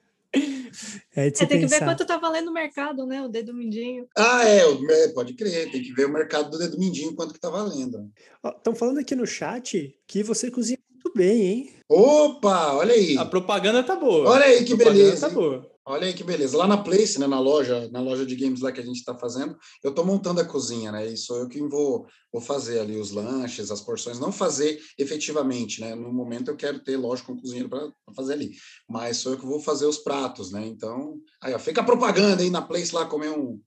É 1.13 1.27
É, 1.27 1.31
tem 1.31 1.47
que 1.47 1.65
ver 1.65 1.79
quanto 1.83 2.05
tá 2.05 2.17
valendo 2.17 2.47
o 2.47 2.53
mercado, 2.53 3.05
né? 3.05 3.21
O 3.21 3.27
dedo 3.27 3.53
mindinho. 3.53 4.07
Ah, 4.17 4.47
é, 4.47 4.65
o- 4.65 4.89
é, 4.89 5.09
pode 5.09 5.33
crer, 5.33 5.69
tem 5.69 5.81
que 5.81 5.91
ver 5.93 6.05
o 6.05 6.13
mercado 6.13 6.49
do 6.49 6.57
dedo 6.57 6.79
mindinho 6.79 7.13
quanto 7.13 7.33
que 7.33 7.39
tá 7.39 7.49
valendo. 7.49 8.09
Estão 8.57 8.73
falando 8.73 8.99
aqui 8.99 9.13
no 9.13 9.27
chat 9.27 9.93
que 10.07 10.23
você 10.23 10.49
cozinha 10.49 10.79
muito 11.11 11.13
bem, 11.13 11.41
hein? 11.41 11.73
Opa, 11.89 12.73
olha 12.73 12.93
aí. 12.93 13.17
A 13.17 13.25
propaganda 13.25 13.83
tá 13.83 13.95
boa. 13.95 14.29
Olha 14.29 14.45
aí 14.45 14.63
que 14.63 14.73
A 14.73 14.77
propaganda 14.77 15.03
beleza, 15.03 15.29
Tá 15.29 15.33
boa. 15.33 15.71
Olha 15.83 16.05
aí 16.05 16.13
que 16.13 16.23
beleza. 16.23 16.57
Lá 16.57 16.67
na 16.67 16.77
Place, 16.77 17.19
né, 17.19 17.27
na 17.27 17.39
loja, 17.39 17.89
na 17.91 17.99
loja 17.99 18.25
de 18.25 18.35
games 18.35 18.61
lá 18.61 18.71
que 18.71 18.79
a 18.79 18.83
gente 18.83 18.97
está 18.97 19.17
fazendo, 19.17 19.57
eu 19.83 19.89
estou 19.89 20.05
montando 20.05 20.39
a 20.39 20.45
cozinha, 20.45 20.91
né? 20.91 21.07
E 21.07 21.17
sou 21.17 21.37
eu 21.37 21.49
quem 21.49 21.67
vou, 21.67 22.05
vou 22.31 22.41
fazer 22.41 22.79
ali 22.79 22.97
os 22.97 23.11
lanches, 23.11 23.71
as 23.71 23.81
porções, 23.81 24.19
não 24.19 24.31
fazer 24.31 24.79
efetivamente, 24.97 25.81
né? 25.81 25.95
No 25.95 26.13
momento 26.13 26.49
eu 26.49 26.55
quero 26.55 26.79
ter, 26.79 26.97
lógico, 26.97 27.33
um 27.33 27.37
cozinheiro 27.37 27.67
para 27.67 27.91
fazer 28.15 28.33
ali, 28.33 28.51
mas 28.87 29.17
sou 29.17 29.33
eu 29.33 29.39
que 29.39 29.45
vou 29.45 29.59
fazer 29.59 29.85
os 29.85 29.97
pratos, 29.97 30.51
né? 30.51 30.65
Então, 30.65 31.15
aí 31.41 31.53
ó, 31.53 31.59
fica 31.59 31.81
a 31.81 31.85
propaganda 31.85 32.43
aí 32.43 32.49
na 32.49 32.61
Place 32.61 32.93
lá 32.93 33.05
comer 33.05 33.31
um, 33.31 33.59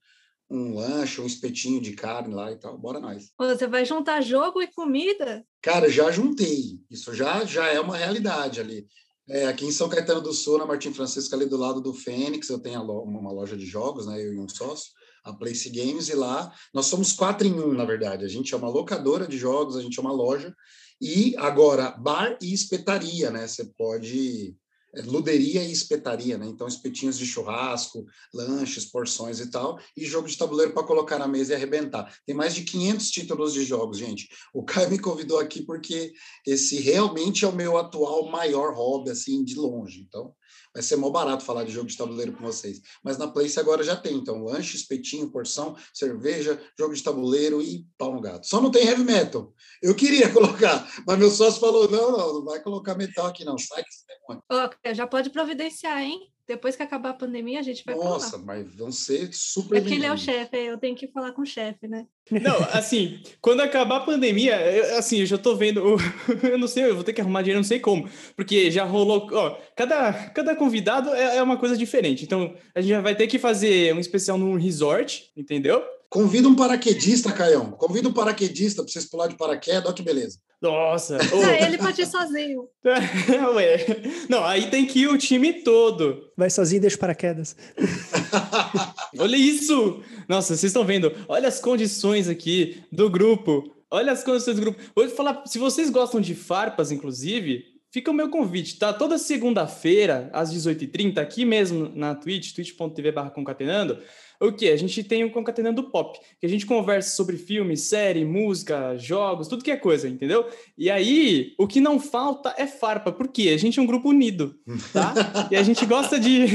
um 0.51 0.75
lanche, 0.75 1.21
um 1.21 1.27
espetinho 1.27 1.81
de 1.81 1.93
carne 1.93 2.35
lá 2.35 2.53
e 2.53 2.57
tal. 2.57 2.79
Bora 2.79 3.01
nós. 3.01 3.31
Você 3.39 3.67
vai 3.67 3.85
juntar 3.85 4.21
jogo 4.21 4.63
e 4.63 4.67
comida? 4.67 5.45
Cara, 5.63 5.91
já 5.91 6.11
juntei. 6.11 6.79
Isso 6.91 7.15
já, 7.15 7.45
já 7.45 7.67
é 7.67 7.81
uma 7.81 7.97
realidade 7.97 8.61
ali. 8.61 8.87
É, 9.29 9.47
aqui 9.47 9.65
em 9.65 9.73
São 9.73 9.89
Caetano 9.89 10.21
do 10.21 10.35
Sul, 10.35 10.59
na 10.59 10.67
Martim 10.67 10.93
Francisco, 10.93 11.35
ali 11.35 11.47
do 11.47 11.57
lado 11.57 11.81
do 11.81 11.95
Fênix, 11.95 12.49
eu 12.51 12.59
tenho 12.59 12.83
uma 12.83 13.33
loja 13.33 13.57
de 13.57 13.65
jogos, 13.65 14.07
né? 14.07 14.23
Eu 14.23 14.35
e 14.35 14.39
um 14.39 14.49
sócio, 14.49 14.93
a 15.25 15.33
Place 15.33 15.71
Games, 15.71 16.11
e 16.11 16.15
lá 16.15 16.53
nós 16.75 16.87
somos 16.87 17.13
quatro 17.13 17.47
em 17.47 17.59
um, 17.59 17.73
na 17.73 17.87
verdade. 17.87 18.25
A 18.25 18.29
gente 18.29 18.53
é 18.53 18.57
uma 18.57 18.69
locadora 18.69 19.27
de 19.27 19.39
jogos, 19.39 19.77
a 19.77 19.83
gente 19.83 19.99
é 19.99 20.03
uma 20.03 20.13
loja, 20.13 20.55
e 21.01 21.35
agora 21.39 21.91
bar 21.93 22.37
e 22.43 22.53
espetaria, 22.53 23.31
né? 23.31 23.47
Você 23.47 23.65
pode. 23.77 24.55
É, 24.97 25.03
Luderia 25.03 25.63
e 25.63 25.73
espetaria, 25.73 26.39
né? 26.39 26.47
Então, 26.47 26.67
espetinhos 26.67 27.19
de 27.19 27.27
churrasco, 27.27 28.07
lanches, 28.33 28.85
porções 28.85 29.41
e 29.41 29.51
tal, 29.51 29.79
e 29.97 30.05
jogo 30.05 30.29
de 30.29 30.37
tabuleiro 30.37 30.73
para 30.73 30.87
colocar 30.87 31.19
na 31.19 31.29
mesa 31.29 31.53
e 31.53 31.57
arrebentar. 31.57 32.15
Tem 32.27 32.35
mais 32.35 32.55
de 32.55 32.63
500 32.63 33.11
títulos 33.11 33.53
de 33.53 33.65
jogos, 33.65 33.99
gente. 33.99 34.29
O 34.53 34.65
Caio 34.65 34.91
me 34.91 34.99
convidou 34.99 35.39
aqui 35.39 35.63
porque 35.63 36.13
esse 36.47 36.81
realmente 36.81 37.45
é 37.45 37.49
o 37.49 37.55
meu 37.55 37.77
atual 37.77 38.31
maior 38.31 38.75
hobby, 38.75 39.11
assim, 39.11 39.45
de 39.45 39.55
longe. 39.55 40.01
Então, 40.01 40.35
vai 40.73 40.83
ser 40.83 40.97
mó 40.97 41.11
barato 41.11 41.45
falar 41.45 41.65
de 41.65 41.73
jogo 41.73 41.89
de 41.89 41.97
tabuleiro 41.97 42.33
com 42.33 42.43
vocês. 42.43 42.81
Mas 43.03 43.19
na 43.19 43.29
Place 43.29 43.59
agora 43.59 43.83
já 43.83 43.97
tem, 43.97 44.17
então, 44.17 44.43
lanche, 44.45 44.77
espetinho, 44.77 45.31
porção, 45.31 45.77
cerveja, 45.93 46.61
jogo 46.79 46.95
de 46.95 47.03
tabuleiro 47.03 47.63
e 47.63 47.87
pau 47.97 48.13
no 48.13 48.21
gato. 48.21 48.47
Só 48.47 48.61
não 48.61 48.71
tem 48.71 48.87
heavy 48.87 49.05
metal. 49.05 49.53
Eu 49.83 49.95
queria 49.95 50.31
colocar, 50.35 50.87
mas 51.07 51.19
meu 51.19 51.31
sócio 51.31 51.61
falou, 51.61 51.91
não, 51.91 52.13
não, 52.13 52.35
não 52.35 52.45
vai 52.45 52.61
colocar 52.63 52.95
metal 52.95 53.27
aqui 53.27 53.45
não, 53.45 53.59
sai 53.59 53.83
que 53.83 53.89
esse 53.89 54.05
demônio. 54.07 54.43
Ó, 54.51 54.93
já 54.93 55.07
pode 55.07 55.31
providenciar, 55.31 56.03
hein? 56.03 56.34
Depois 56.47 56.77
que 56.77 56.83
acabar 56.83 57.11
a 57.11 57.15
pandemia, 57.15 57.59
a 57.59 57.63
gente 57.63 57.83
vai. 57.85 57.95
Nossa, 57.95 58.37
mas 58.39 58.75
vão 58.75 58.93
ser 58.93 59.31
super 59.33 59.79
É 59.79 59.81
que 59.81 59.95
ele 59.95 60.05
é 60.05 60.13
o 60.13 60.17
chefe, 60.19 60.57
eu 60.59 60.77
tenho 60.79 60.95
que 60.95 61.09
falar 61.09 61.33
com 61.33 61.43
o 61.43 61.47
chefe, 61.47 61.89
né? 61.89 62.07
Não, 62.31 62.57
assim, 62.73 63.23
quando 63.41 63.61
acabar 63.61 63.97
a 63.99 64.01
pandemia, 64.01 64.57
eu- 64.61 64.99
assim, 64.99 65.21
eu 65.21 65.27
já 65.27 65.39
tô 65.39 65.57
vendo, 65.57 65.83
o- 65.85 65.97
eu 66.53 66.59
não 66.59 66.67
sei, 66.69 66.85
eu 66.85 66.95
vou 66.95 67.05
ter 67.05 67.13
que 67.13 67.21
arrumar 67.21 67.43
dinheiro, 67.43 67.61
não 67.61 67.65
sei 67.65 67.81
como, 67.81 68.09
porque 68.37 68.71
já 68.71 68.85
rolou, 68.85 69.27
ó, 69.33 69.59
cada, 69.77 70.13
cada 70.31 70.55
convidado 70.57 71.13
é, 71.15 71.37
é 71.39 71.43
uma 71.43 71.57
coisa 71.59 71.77
diferente, 71.77 72.25
então 72.25 72.55
a 72.75 72.81
gente 72.81 72.91
já 72.91 73.01
vai 73.01 73.15
ter 73.15 73.27
que 73.27 73.39
fazer 73.39 73.95
um 73.95 73.99
especial 74.01 74.37
num 74.39 74.57
resort, 74.59 75.31
entendeu? 75.37 75.83
Convida 76.15 76.47
um 76.47 76.55
paraquedista, 76.55 77.33
Caião. 77.33 77.73
Convida 77.73 78.09
um 78.09 78.13
paraquedista 78.13 78.85
para 78.85 78.93
vocês 78.93 79.05
pular 79.05 79.27
de 79.27 79.37
paraquedas, 79.37 79.85
olha 79.85 79.95
que 79.95 80.01
beleza. 80.01 80.39
Nossa, 80.63 81.19
Ah, 81.45 81.67
ele 81.67 81.77
pode 81.77 82.01
ir 82.01 82.07
sozinho. 82.07 82.69
ué, 83.57 83.85
não, 84.29 84.45
aí 84.45 84.71
tem 84.71 84.87
que 84.87 85.01
ir 85.01 85.09
o 85.09 85.19
time 85.19 85.53
todo. 85.65 86.31
Vai 86.37 86.49
sozinho 86.51 86.79
e 86.79 86.83
deixa 86.83 86.97
paraquedas. 86.97 87.57
Olha 89.19 89.35
isso! 89.35 90.05
Nossa, 90.29 90.55
vocês 90.55 90.71
estão 90.71 90.85
vendo? 90.85 91.11
Olha 91.27 91.49
as 91.49 91.59
condições 91.59 92.29
aqui 92.29 92.81
do 92.93 93.11
grupo. 93.11 93.75
Olha 93.91 94.13
as 94.13 94.23
condições 94.23 94.55
do 94.55 94.63
grupo. 94.63 94.81
Vou 94.95 95.09
falar, 95.09 95.43
se 95.47 95.59
vocês 95.59 95.91
gostam 95.91 96.21
de 96.21 96.37
farpas, 96.37 96.93
inclusive, 96.93 97.65
fica 97.91 98.13
o 98.13 98.15
meu 98.15 98.29
convite, 98.29 98.79
tá? 98.79 98.93
Toda 98.93 99.19
segunda-feira, 99.19 100.31
às 100.33 100.55
18h30, 100.55 101.19
aqui 101.19 101.45
mesmo 101.45 101.91
na 101.93 102.15
Twitch, 102.15 102.53
twitch.tv 102.53 103.13
concatenando, 103.35 103.99
o 104.41 104.53
que? 104.53 104.69
A 104.69 104.77
gente 104.77 105.03
tem 105.05 105.25
o 105.25 105.31
Concatenando 105.31 105.91
Pop, 105.91 106.19
que 106.41 106.47
a 106.47 106.49
gente 106.49 106.67
conversa 106.67 107.15
sobre 107.15 107.37
filme, 107.37 107.77
série, 107.77 108.25
música, 108.25 108.97
jogos, 108.99 109.49
tudo 109.49 109.65
que 109.65 109.71
é 109.71 109.77
coisa, 109.77 110.09
entendeu? 110.09 110.47
E 110.77 110.91
aí, 110.91 111.55
o 111.59 111.67
que 111.67 111.81
não 111.81 111.99
falta 111.99 112.55
é 112.57 112.67
farpa, 112.67 113.13
porque 113.13 113.49
a 113.49 113.57
gente 113.57 113.79
é 113.79 113.83
um 113.83 113.87
grupo 113.87 114.09
unido, 114.09 114.55
tá? 114.93 115.15
e 115.51 115.57
a 115.57 115.63
gente 115.63 115.85
gosta 115.87 116.19
de... 116.19 116.47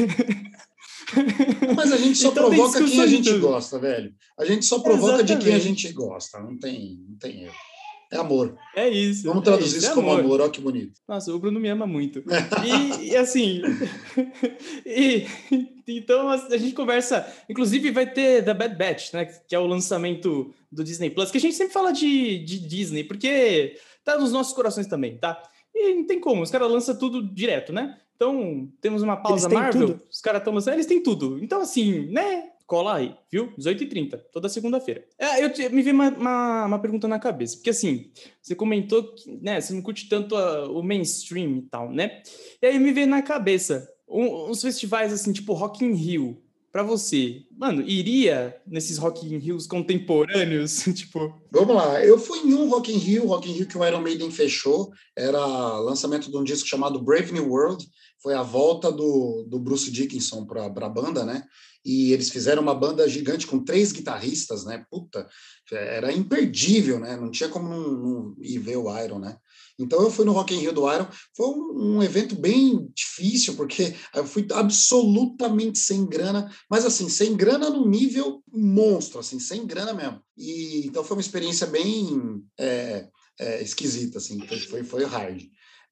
Mas 1.76 1.92
a 1.92 1.98
gente 1.98 2.18
só 2.18 2.30
então, 2.32 2.50
provoca 2.50 2.84
quem 2.84 3.02
a 3.02 3.08
gente 3.08 3.38
gosta, 3.40 3.80
velho. 3.80 4.14
A 4.38 4.46
gente 4.46 4.66
só 4.66 4.80
provoca 4.80 5.16
Exatamente. 5.16 5.38
de 5.40 5.46
quem 5.46 5.56
a 5.56 5.60
gente 5.60 5.92
gosta, 5.92 6.40
não 6.40 6.58
tem, 6.58 7.04
não 7.08 7.18
tem 7.18 7.44
erro. 7.44 7.69
É 8.12 8.18
amor. 8.18 8.58
É 8.76 8.90
isso. 8.90 9.28
Vamos 9.28 9.44
traduzir 9.44 9.76
é 9.76 9.78
isso, 9.78 9.78
isso 9.78 9.92
é 9.92 9.94
como 9.94 10.10
amor. 10.10 10.24
amor, 10.24 10.42
olha 10.42 10.50
que 10.50 10.60
bonito. 10.60 11.00
Nossa, 11.08 11.34
o 11.34 11.40
Bruno 11.40 11.60
me 11.60 11.70
ama 11.70 11.86
muito. 11.86 12.24
e, 12.66 13.10
e, 13.10 13.16
assim, 13.16 13.62
e, 14.86 15.28
então 15.88 16.30
a 16.30 16.58
gente 16.58 16.74
conversa, 16.74 17.28
inclusive 17.48 17.92
vai 17.92 18.12
ter 18.12 18.44
The 18.44 18.54
Bad 18.54 18.76
Batch, 18.76 19.14
né, 19.14 19.26
que 19.26 19.56
é 19.56 19.60
o 19.60 19.68
lançamento 19.68 20.54
do 20.72 20.84
Disney 20.84 21.12
Plus, 21.12 21.30
que 21.30 21.38
a 21.38 21.42
gente 21.42 21.56
sempre 21.56 21.74
fala 21.74 21.92
de, 21.92 22.40
de 22.40 22.60
Disney, 22.60 23.04
porque 23.04 23.78
tá 24.04 24.18
nos 24.18 24.32
nossos 24.32 24.54
corações 24.54 24.88
também, 24.88 25.18
tá? 25.18 25.42
E 25.74 25.94
não 25.94 26.06
tem 26.06 26.20
como, 26.20 26.42
os 26.42 26.52
caras 26.52 26.72
lançam 26.72 26.98
tudo 26.98 27.22
direto, 27.22 27.72
né? 27.72 27.98
Então, 28.16 28.70
temos 28.82 29.02
uma 29.02 29.16
pausa 29.16 29.48
Marvel, 29.48 29.88
tudo. 29.88 30.02
os 30.12 30.20
caras 30.20 30.42
estão 30.42 30.54
lançando, 30.54 30.74
eles 30.74 30.86
têm 30.86 31.02
tudo. 31.02 31.42
Então, 31.42 31.62
assim, 31.62 32.12
né? 32.12 32.50
Cola 32.70 32.98
aí, 32.98 33.16
viu? 33.32 33.52
18h30, 33.58 34.22
toda 34.32 34.48
segunda-feira. 34.48 35.04
É, 35.18 35.44
eu 35.44 35.72
me 35.72 35.82
veio 35.82 35.96
uma, 35.96 36.10
uma, 36.10 36.66
uma, 36.68 36.80
pergunta 36.80 37.08
na 37.08 37.18
cabeça, 37.18 37.58
porque 37.58 37.72
assim, 37.72 38.12
você 38.40 38.54
comentou 38.54 39.16
que 39.16 39.28
né, 39.42 39.60
você 39.60 39.74
não 39.74 39.82
curte 39.82 40.08
tanto 40.08 40.36
a, 40.36 40.70
o 40.70 40.84
mainstream 40.84 41.58
e 41.58 41.62
tal, 41.64 41.92
né? 41.92 42.22
E 42.62 42.68
aí 42.68 42.78
me 42.78 42.92
veio 42.92 43.08
na 43.08 43.24
cabeça 43.24 43.90
um, 44.08 44.52
uns 44.52 44.62
festivais 44.62 45.12
assim, 45.12 45.34
tipo 45.34 45.54
Rock 45.54 45.84
in 45.84 45.94
Rio, 45.94 46.44
para 46.72 46.84
você, 46.84 47.42
mano, 47.58 47.82
iria 47.82 48.56
nesses 48.68 49.00
Rock 49.00 49.26
in 49.26 49.40
Rios 49.40 49.66
contemporâneos, 49.66 50.84
tipo? 50.94 51.42
Vamos 51.52 51.76
lá, 51.76 52.06
eu 52.06 52.20
fui 52.20 52.38
em 52.40 52.54
um 52.54 52.70
Rock 52.70 52.94
in 52.94 52.98
Rio, 52.98 53.26
Rock 53.26 53.50
in 53.50 53.54
Rio 53.54 53.66
que 53.66 53.78
o 53.80 53.84
Iron 53.84 54.02
Maiden 54.02 54.30
fechou, 54.30 54.92
era 55.18 55.44
lançamento 55.80 56.30
de 56.30 56.38
um 56.38 56.44
disco 56.44 56.68
chamado 56.68 57.02
Brave 57.02 57.32
New 57.34 57.50
World, 57.50 57.90
foi 58.22 58.34
a 58.34 58.44
volta 58.44 58.92
do, 58.92 59.46
do 59.48 59.60
Bruce 59.60 59.90
Dickinson 59.90 60.46
para 60.46 60.66
a 60.66 60.90
banda, 60.90 61.26
né? 61.26 61.44
e 61.84 62.12
eles 62.12 62.30
fizeram 62.30 62.62
uma 62.62 62.76
banda 62.76 63.08
gigante 63.08 63.48
com 63.48 63.64
três 63.64 63.92
guitarristas, 63.92 64.66
né? 64.66 64.86
Puta, 64.90 65.28
era 65.72 66.12
imperdível, 66.12 67.00
né? 67.00 67.16
Não 67.16 67.32
tinha 67.32 67.50
como 67.50 67.70
não, 67.70 67.92
não 67.92 68.36
ir 68.42 68.60
ver 68.60 68.78
o 68.78 68.96
Iron, 69.04 69.20
né? 69.20 69.38
Então 69.78 70.02
eu 70.02 70.12
fui 70.12 70.26
no 70.26 70.34
Rock 70.34 70.54
in 70.54 70.60
Rio 70.60 70.74
do 70.74 70.92
Iron, 70.94 71.08
foi 71.36 71.48
um, 71.48 71.96
um, 71.96 72.04
evento 72.04 72.36
bem 72.36 72.90
difícil, 72.94 73.56
porque 73.56 73.96
eu 74.14 74.26
fui 74.26 74.46
absolutamente 74.52 75.80
sem 75.80 76.06
grana, 76.06 76.54
mas 76.70 76.86
assim, 76.86 77.08
sem 77.08 77.36
grana 77.36 77.70
no 77.70 77.88
nível 77.88 78.44
monstro, 78.52 79.20
assim, 79.20 79.40
sem 79.40 79.66
grana 79.66 79.94
mesmo. 79.94 80.22
E 80.38 80.86
então 80.86 81.04
foi 81.04 81.16
uma 81.16 81.22
experiência 81.22 81.66
bem 81.66 82.44
é, 82.60 83.08
é, 83.40 83.64
esquisita, 83.64 84.18
assim, 84.18 84.38
foi, 84.70 84.84
foi 84.84 85.06
hard. 85.06 85.42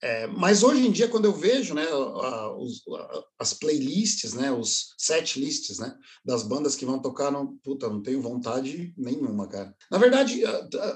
É, 0.02 0.28
mas 0.28 0.62
hoje 0.62 0.86
em 0.86 0.92
dia, 0.92 1.08
quando 1.08 1.26
eu 1.26 1.34
vejo 1.34 1.74
né, 1.74 1.84
a, 1.84 2.56
os, 2.56 2.84
a, 2.88 3.24
as 3.40 3.54
playlists, 3.54 4.34
né, 4.34 4.52
os 4.52 4.94
set 4.98 5.40
lists 5.40 5.80
né, 5.80 5.96
das 6.24 6.44
bandas 6.44 6.76
que 6.76 6.86
vão 6.86 7.02
tocar, 7.02 7.32
não, 7.32 7.58
puta, 7.64 7.90
não 7.90 8.02
tenho 8.02 8.22
vontade 8.22 8.94
nenhuma, 8.96 9.48
cara. 9.48 9.76
Na 9.90 9.98
verdade, 9.98 10.44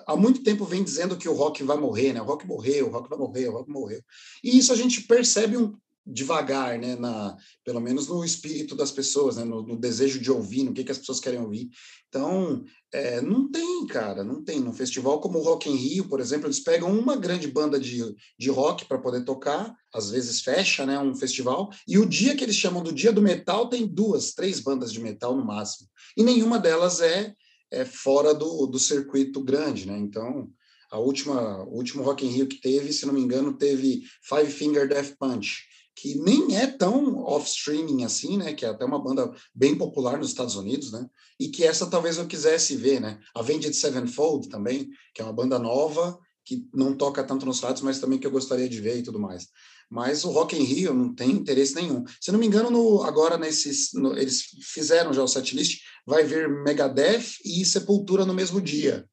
há 0.06 0.16
muito 0.16 0.44
tempo 0.44 0.66
vem 0.66 0.84
dizendo 0.84 1.18
que 1.18 1.28
o 1.28 1.34
rock 1.34 1.64
vai 1.64 1.78
morrer, 1.78 2.14
né? 2.14 2.22
O 2.22 2.26
rock 2.26 2.46
morreu, 2.46 2.88
o 2.88 2.92
rock 2.92 3.10
vai 3.10 3.18
morrer, 3.18 3.48
o 3.48 3.54
rock 3.54 3.72
morreu. 3.72 4.02
E 4.44 4.58
isso 4.58 4.72
a 4.72 4.76
gente 4.76 5.02
percebe 5.02 5.58
um, 5.58 5.76
devagar, 6.06 6.80
né, 6.80 6.96
na, 6.96 7.38
pelo 7.64 7.80
menos 7.80 8.08
no 8.08 8.26
espírito 8.26 8.76
das 8.76 8.92
pessoas, 8.92 9.38
né, 9.38 9.44
no, 9.44 9.62
no 9.62 9.80
desejo 9.80 10.20
de 10.20 10.32
ouvir, 10.32 10.64
no 10.64 10.74
que, 10.74 10.84
que 10.84 10.92
as 10.92 10.98
pessoas 10.98 11.20
querem 11.20 11.40
ouvir. 11.40 11.70
Então, 12.10 12.64
é, 12.92 13.22
não 13.22 13.50
tem, 13.50 13.86
cara, 13.88 14.24
não 14.24 14.44
tem. 14.44 14.60
Num 14.60 14.74
festival 14.74 15.22
como 15.22 15.40
o 15.40 15.44
Rock 15.44 15.70
in 15.70 15.76
Rio, 15.76 16.10
por 16.10 16.20
exemplo, 16.20 16.48
eles 16.48 16.60
pegam 16.60 16.92
uma 16.92 17.16
grande 17.16 17.48
banda 17.48 17.80
de, 17.80 18.04
de 18.38 18.50
rock 18.50 18.86
para 18.86 19.00
poder 19.00 19.24
tocar, 19.24 19.74
às 19.94 20.10
vezes 20.10 20.42
fecha, 20.42 20.86
né, 20.86 21.00
um 21.00 21.16
festival, 21.16 21.70
e 21.88 21.98
o 21.98 22.06
dia 22.06 22.36
que 22.36 22.44
eles 22.44 22.56
chamam 22.56 22.84
do 22.84 22.92
dia 22.92 23.14
do 23.14 23.22
metal 23.22 23.70
tem 23.70 23.88
duas, 23.88 24.34
três 24.34 24.60
bandas 24.60 24.92
de 24.92 25.00
metal 25.00 25.36
no 25.38 25.46
máximo, 25.46 25.88
e 26.18 26.24
nenhuma 26.24 26.60
delas 26.60 27.00
é, 27.00 27.34
é 27.72 27.86
fora 27.86 28.34
do, 28.34 28.66
do 28.66 28.80
circuito 28.80 29.44
grande, 29.44 29.86
né, 29.88 29.98
então... 29.98 30.50
A 30.94 31.00
última, 31.00 31.64
o 31.70 31.78
último 31.78 32.04
Rock 32.04 32.26
in 32.26 32.32
Rio 32.32 32.48
que 32.48 32.60
teve, 32.60 32.92
se 32.92 33.06
não 33.06 33.14
me 33.14 33.22
engano, 33.22 33.58
teve 33.58 34.02
Five 34.22 34.52
Finger 34.52 34.90
Death 34.90 35.16
Punch, 35.18 35.62
que 35.96 36.16
nem 36.16 36.58
é 36.58 36.68
tão 36.68 37.18
off-streaming 37.20 38.04
assim, 38.04 38.38
né? 38.38 38.54
Que 38.54 38.66
é 38.66 38.70
até 38.70 38.86
uma 38.86 39.02
banda 39.02 39.32
bem 39.54 39.76
popular 39.76 40.18
nos 40.18 40.30
Estados 40.30 40.56
Unidos, 40.56 40.92
né? 40.92 41.08
E 41.40 41.50
que 41.50 41.64
essa 41.64 41.86
talvez 41.88 42.18
eu 42.18 42.28
quisesse 42.28 42.76
ver, 42.76 43.00
né? 43.00 43.20
Avenged 43.36 43.74
Sevenfold 43.74 44.50
também, 44.50 44.90
que 45.14 45.22
é 45.22 45.26
uma 45.26 45.34
banda 45.34 45.60
nova, 45.60 46.18
que 46.46 46.68
não 46.74 46.96
toca 46.96 47.24
tanto 47.24 47.46
nos 47.46 47.60
rádios, 47.60 47.82
mas 47.82 48.00
também 48.00 48.20
que 48.20 48.26
eu 48.26 48.32
gostaria 48.32 48.68
de 48.68 48.80
ver 48.80 48.98
e 48.98 49.04
tudo 49.04 49.20
mais. 49.20 49.48
Mas 49.90 50.24
o 50.24 50.32
Rock 50.32 50.56
in 50.56 50.64
Rio 50.64 50.94
não 50.94 51.14
tem 51.14 51.32
interesse 51.32 51.76
nenhum. 51.76 52.04
Se 52.20 52.32
não 52.32 52.40
me 52.40 52.48
engano, 52.48 52.72
no, 52.72 53.04
agora 53.04 53.38
nesses, 53.38 53.92
no, 53.94 54.18
eles 54.18 54.44
fizeram 54.64 55.14
já 55.14 55.22
o 55.22 55.28
setlist, 55.28 55.82
vai 56.06 56.24
vir 56.24 56.50
Megadeth 56.50 57.40
e 57.44 57.66
Sepultura 57.66 58.26
no 58.26 58.34
mesmo 58.34 58.62
dia. 58.62 59.06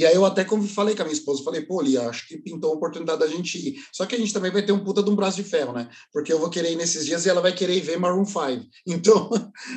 E 0.00 0.06
aí 0.06 0.14
eu 0.14 0.24
até 0.24 0.46
como 0.46 0.66
falei 0.66 0.96
com 0.96 1.02
a 1.02 1.04
minha 1.04 1.14
esposa, 1.14 1.44
falei, 1.44 1.60
pô, 1.60 1.82
Lia, 1.82 2.08
acho 2.08 2.26
que 2.26 2.38
pintou 2.38 2.72
a 2.72 2.74
oportunidade 2.74 3.20
da 3.20 3.26
gente 3.26 3.58
ir. 3.58 3.84
Só 3.92 4.06
que 4.06 4.14
a 4.14 4.18
gente 4.18 4.32
também 4.32 4.50
vai 4.50 4.62
ter 4.62 4.72
um 4.72 4.82
puta 4.82 5.02
de 5.02 5.10
um 5.10 5.14
braço 5.14 5.36
de 5.36 5.44
ferro, 5.44 5.74
né? 5.74 5.90
Porque 6.10 6.32
eu 6.32 6.38
vou 6.38 6.48
querer 6.48 6.72
ir 6.72 6.76
nesses 6.76 7.04
dias 7.04 7.26
e 7.26 7.28
ela 7.28 7.42
vai 7.42 7.52
querer 7.52 7.76
ir 7.76 7.82
ver 7.82 7.98
Maroon 7.98 8.24
5. 8.24 8.40
Então 8.86 9.28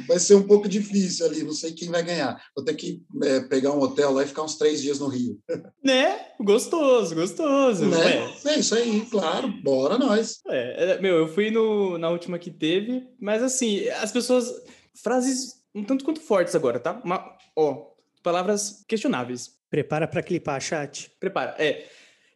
vai 0.07 0.17
ser 0.17 0.35
um 0.35 0.43
pouco 0.43 0.69
difícil 0.69 1.25
ali, 1.25 1.43
não 1.43 1.51
sei 1.51 1.73
quem 1.73 1.89
vai 1.89 2.01
ganhar. 2.03 2.41
Vou 2.55 2.63
ter 2.63 2.73
que 2.73 3.03
é, 3.21 3.41
pegar 3.41 3.73
um 3.73 3.81
hotel 3.81 4.13
lá 4.13 4.23
e 4.23 4.27
ficar 4.27 4.43
uns 4.43 4.55
três 4.55 4.81
dias 4.81 4.99
no 4.99 5.09
Rio. 5.09 5.37
Né? 5.83 6.27
Gostoso, 6.39 7.13
gostoso. 7.13 7.85
Né? 7.85 8.33
É 8.45 8.59
isso 8.59 8.73
aí, 8.73 9.05
claro. 9.11 9.49
Bora 9.61 9.97
nós. 9.97 10.39
É, 10.47 10.97
meu, 11.01 11.17
eu 11.17 11.27
fui 11.27 11.51
no, 11.51 11.97
na 11.97 12.09
última 12.09 12.39
que 12.39 12.49
teve, 12.49 13.05
mas 13.19 13.43
assim, 13.43 13.89
as 13.89 14.11
pessoas... 14.11 14.49
Frases 14.95 15.63
um 15.75 15.83
tanto 15.83 16.05
quanto 16.05 16.21
fortes 16.21 16.55
agora, 16.55 16.79
tá? 16.79 17.01
Uma, 17.03 17.35
ó, 17.55 17.87
palavras 18.21 18.83
questionáveis. 18.87 19.51
Prepara 19.73 20.07
para 20.07 20.21
clipar, 20.21 20.61
chat. 20.61 21.09
Prepara. 21.19 21.55
É. 21.57 21.85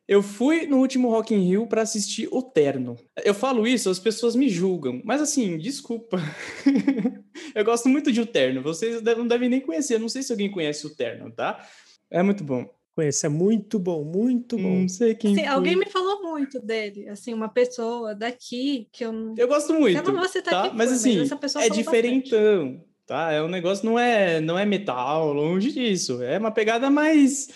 Eu 0.07 0.23
fui 0.23 0.65
no 0.65 0.79
último 0.79 1.11
Rock 1.11 1.35
in 1.35 1.47
Rio 1.47 1.67
para 1.67 1.83
assistir 1.83 2.27
o 2.31 2.41
Terno. 2.41 2.95
Eu 3.23 3.35
falo 3.35 3.67
isso, 3.67 3.91
as 3.91 3.99
pessoas 3.99 4.35
me 4.35 4.49
julgam, 4.49 5.03
mas 5.05 5.21
assim, 5.21 5.55
desculpa. 5.55 6.17
eu 7.53 7.63
gosto 7.63 7.87
muito 7.89 8.11
de 8.11 8.21
O 8.21 8.25
Terno. 8.25 8.63
Vocês 8.63 9.03
não 9.03 9.27
devem 9.27 9.49
nem 9.49 9.61
conhecer. 9.61 9.99
não 9.99 10.09
sei 10.09 10.23
se 10.23 10.31
alguém 10.31 10.49
conhece 10.49 10.87
o 10.87 10.95
Terno, 10.95 11.29
tá? 11.29 11.63
É 12.09 12.23
muito 12.23 12.43
bom. 12.43 12.67
Conhece, 12.95 13.27
é 13.27 13.29
muito 13.29 13.77
bom, 13.77 14.03
muito 14.03 14.57
bom. 14.57 14.79
Não 14.79 14.89
sei 14.89 15.13
quem. 15.13 15.35
Sim, 15.35 15.45
alguém 15.45 15.75
me 15.75 15.85
falou 15.85 16.23
muito 16.23 16.59
dele, 16.59 17.07
assim, 17.07 17.35
uma 17.35 17.49
pessoa 17.49 18.15
daqui 18.15 18.87
que 18.91 19.05
eu 19.05 19.35
Eu 19.37 19.47
gosto 19.47 19.75
muito. 19.75 20.11
Você 20.11 20.41
tá, 20.41 20.49
tá? 20.49 20.63
Aqui, 20.63 20.75
mas 20.75 20.91
assim, 20.91 21.19
mas 21.19 21.55
é 21.57 21.69
diferentão. 21.69 22.71
Bastante 22.71 22.96
tá? 23.07 23.31
É 23.31 23.41
um 23.41 23.47
negócio 23.47 23.85
não 23.85 23.97
é 23.97 24.39
não 24.39 24.59
é 24.59 24.65
metal, 24.65 25.33
longe 25.33 25.71
disso. 25.71 26.21
É 26.21 26.37
uma 26.37 26.51
pegada 26.51 26.89
mais 26.89 27.49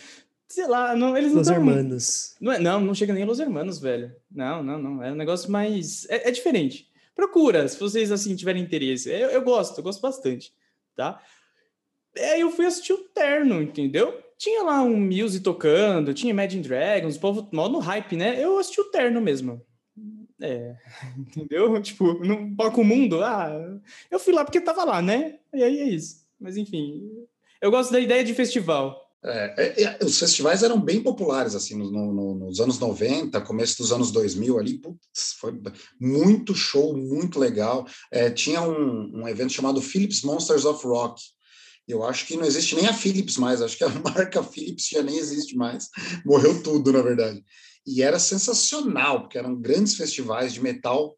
sei 0.48 0.68
lá, 0.68 0.96
não, 0.96 1.16
eles 1.16 1.32
não 1.32 1.40
Los 1.40 1.48
tão, 1.48 1.56
Hermanos. 1.56 2.36
Não, 2.42 2.52
é, 2.52 2.60
não, 2.60 2.82
não 2.82 2.96
chega 2.96 3.14
nem 3.14 3.26
Los 3.26 3.40
Hermanos, 3.40 3.80
velho. 3.80 4.14
Não, 4.30 4.64
não, 4.64 4.80
não. 4.80 5.04
É 5.04 5.12
um 5.12 5.16
negócio 5.16 5.52
mais 5.52 6.10
é, 6.10 6.30
é 6.30 6.32
diferente. 6.32 6.90
Procura, 7.16 7.68
se 7.68 7.80
vocês 7.80 8.12
assim 8.12 8.36
tiverem 8.36 8.64
interesse. 8.64 9.10
Eu, 9.10 9.30
eu 9.30 9.42
gosto, 9.42 9.78
eu 9.78 9.84
gosto 9.84 10.02
bastante, 10.02 10.54
tá? 10.96 11.22
Aí 12.18 12.42
eu 12.42 12.52
fui 12.52 12.66
assistir 12.66 12.94
o 12.94 13.04
Terno, 13.10 13.62
entendeu? 13.62 14.20
Tinha 14.38 14.64
lá 14.64 14.82
um 14.82 15.00
Muse 15.00 15.40
tocando, 15.40 16.14
tinha 16.14 16.32
Imagine 16.32 16.64
Dragons, 16.64 17.16
o 17.16 17.20
povo 17.20 17.50
mal 17.52 17.70
no 17.70 17.80
hype, 17.80 18.16
né? 18.16 18.44
Eu 18.44 18.58
assisti 18.58 18.82
o 18.82 18.86
Terno 18.86 19.22
mesmo. 19.22 19.62
É, 20.42 20.76
entendeu? 21.18 21.82
Tipo, 21.82 22.14
no 22.14 22.56
Palco 22.56 22.84
Mundo, 22.84 23.24
ah, 23.24 23.52
eu 24.10 24.20
fui 24.20 24.34
lá 24.34 24.44
porque 24.44 24.60
tava 24.60 24.84
lá, 24.84 25.02
né? 25.02 25.40
E 25.54 25.64
aí 25.64 25.80
é 25.80 25.90
isso. 25.90 26.26
Mas 26.40 26.58
enfim, 26.58 27.04
eu 27.62 27.70
gosto 27.70 27.92
da 27.92 28.00
ideia 28.00 28.24
de 28.24 28.34
festival. 28.34 29.00
É, 29.24 29.54
é, 29.56 29.84
é 29.84 30.00
os 30.04 30.18
festivais 30.18 30.64
eram 30.64 30.82
bem 30.82 31.04
populares, 31.04 31.54
assim, 31.54 31.76
no, 31.76 31.92
no, 31.92 32.34
nos 32.34 32.60
anos 32.60 32.80
90, 32.80 33.40
começo 33.42 33.78
dos 33.78 33.92
anos 33.92 34.10
2000 34.10 34.58
ali, 34.58 34.80
putz, 34.80 35.34
foi 35.40 35.54
muito 36.00 36.56
show, 36.56 36.98
muito 36.98 37.40
legal. 37.40 37.86
É, 38.12 38.32
tinha 38.32 38.62
um, 38.64 39.22
um 39.22 39.28
evento 39.28 39.54
chamado 39.54 39.80
Philips 39.80 40.24
Monsters 40.24 40.66
of 40.66 40.84
Rock, 40.88 41.22
eu 41.88 42.04
acho 42.04 42.26
que 42.26 42.38
não 42.38 42.46
existe 42.46 42.76
nem 42.76 42.88
a 42.88 42.94
Philips 42.94 43.38
mais, 43.38 43.62
acho 43.62 43.78
que 43.78 43.84
a 43.84 43.90
marca 44.02 44.42
Philips 44.44 44.88
já 44.88 45.04
nem 45.04 45.18
existe 45.18 45.56
mais. 45.56 45.90
Morreu 46.26 46.62
tudo, 46.64 46.92
na 46.92 47.02
verdade. 47.02 47.44
E 47.86 48.02
era 48.02 48.20
sensacional, 48.20 49.22
porque 49.22 49.38
eram 49.38 49.60
grandes 49.60 49.96
festivais 49.96 50.54
de 50.54 50.62
metal 50.62 51.18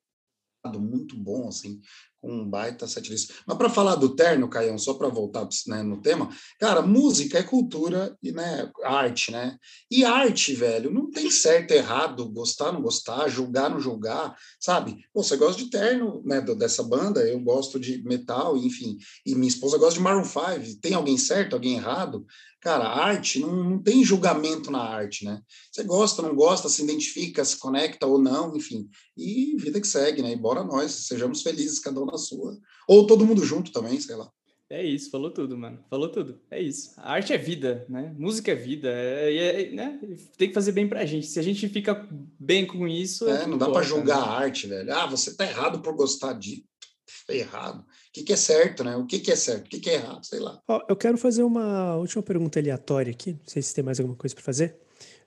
muito 0.79 1.17
bom, 1.17 1.49
assim, 1.49 1.81
com 2.21 2.31
um 2.31 2.49
baita 2.49 2.87
setlist. 2.87 3.31
Mas 3.45 3.57
para 3.57 3.69
falar 3.69 3.95
do 3.95 4.15
terno, 4.15 4.49
Caião, 4.49 4.77
só 4.77 4.93
para 4.93 5.09
voltar 5.09 5.47
né, 5.67 5.83
no 5.83 6.01
tema, 6.01 6.29
cara, 6.57 6.81
música 6.81 7.39
é 7.39 7.43
cultura 7.43 8.17
e 8.23 8.31
né, 8.31 8.71
arte, 8.83 9.31
né? 9.31 9.57
E 9.91 10.05
arte, 10.05 10.55
velho, 10.55 10.89
não 10.89 11.11
tem 11.11 11.29
certo 11.29 11.71
errado, 11.71 12.29
gostar, 12.29 12.71
não 12.71 12.81
gostar, 12.81 13.27
julgar, 13.27 13.69
não 13.69 13.79
julgar, 13.79 14.37
sabe? 14.57 15.03
Pô, 15.13 15.21
você 15.21 15.35
gosta 15.35 15.61
de 15.61 15.69
terno, 15.69 16.23
né, 16.25 16.39
dessa 16.39 16.81
banda, 16.81 17.27
eu 17.27 17.39
gosto 17.41 17.77
de 17.77 18.01
metal, 18.03 18.55
enfim, 18.55 18.97
e 19.25 19.35
minha 19.35 19.49
esposa 19.49 19.77
gosta 19.77 19.95
de 19.95 20.01
Maroon 20.01 20.23
5. 20.23 20.79
Tem 20.81 20.93
alguém 20.93 21.17
certo, 21.17 21.53
alguém 21.53 21.75
errado? 21.75 22.25
Cara, 22.63 22.85
arte 22.85 23.39
não, 23.39 23.71
não 23.71 23.83
tem 23.83 24.05
julgamento 24.05 24.71
na 24.71 24.79
arte, 24.79 25.25
né? 25.25 25.41
Você 25.69 25.83
gosta, 25.83 26.21
não 26.21 26.33
gosta, 26.33 26.69
se 26.69 26.81
identifica, 26.81 27.43
se 27.43 27.59
conecta 27.59 28.07
ou 28.07 28.17
não, 28.17 28.55
enfim. 28.55 28.89
E 29.17 29.53
vida 29.57 29.81
que 29.81 29.87
segue, 29.87 30.21
né? 30.21 30.31
E 30.31 30.37
bora 30.37 30.63
nós, 30.63 30.91
sejamos 31.07 31.41
felizes, 31.41 31.79
cada 31.79 32.01
um 32.01 32.05
na 32.05 32.17
sua. 32.17 32.57
Ou 32.87 33.05
todo 33.05 33.25
mundo 33.25 33.43
junto 33.43 33.69
também, 33.73 33.99
sei 33.99 34.15
lá. 34.15 34.31
É 34.69 34.81
isso, 34.81 35.11
falou 35.11 35.29
tudo, 35.29 35.57
mano. 35.57 35.83
Falou 35.89 36.09
tudo. 36.09 36.39
É 36.49 36.61
isso. 36.61 36.93
A 36.95 37.11
arte 37.11 37.33
é 37.33 37.37
vida, 37.37 37.85
né? 37.89 38.15
Música 38.17 38.53
é 38.53 38.55
vida. 38.55 38.87
É, 38.89 39.35
é, 39.35 39.71
né? 39.71 39.99
Tem 40.37 40.47
que 40.47 40.53
fazer 40.53 40.71
bem 40.71 40.87
pra 40.87 41.05
gente. 41.05 41.27
Se 41.27 41.39
a 41.39 41.43
gente 41.43 41.67
fica 41.67 42.07
bem 42.39 42.65
com 42.65 42.87
isso. 42.87 43.27
É, 43.27 43.43
é 43.43 43.45
não 43.45 43.57
dá 43.57 43.69
para 43.69 43.83
julgar 43.83 44.21
né? 44.21 44.25
a 44.25 44.31
arte, 44.31 44.67
velho. 44.67 44.93
Ah, 44.93 45.05
você 45.05 45.35
tá 45.35 45.45
errado 45.45 45.81
por 45.81 45.93
gostar 45.97 46.31
de 46.31 46.63
errado. 47.27 47.85
O 48.13 48.19
que, 48.19 48.23
que 48.25 48.33
é 48.33 48.37
certo, 48.37 48.83
né? 48.83 48.95
O 48.95 49.07
que, 49.07 49.17
que 49.17 49.31
é 49.31 49.35
certo? 49.35 49.65
O 49.65 49.69
que, 49.69 49.79
que 49.79 49.89
é 49.89 49.95
errado? 49.95 50.23
Sei 50.23 50.39
lá. 50.39 50.61
Ó, 50.67 50.79
eu 50.87 50.95
quero 50.95 51.17
fazer 51.17 51.41
uma 51.41 51.95
última 51.95 52.21
pergunta 52.21 52.59
aleatória 52.59 53.09
aqui. 53.09 53.31
Não 53.31 53.47
sei 53.47 53.59
se 53.59 53.73
tem 53.73 53.83
mais 53.83 53.99
alguma 53.99 54.15
coisa 54.15 54.35
para 54.35 54.43
fazer. 54.43 54.77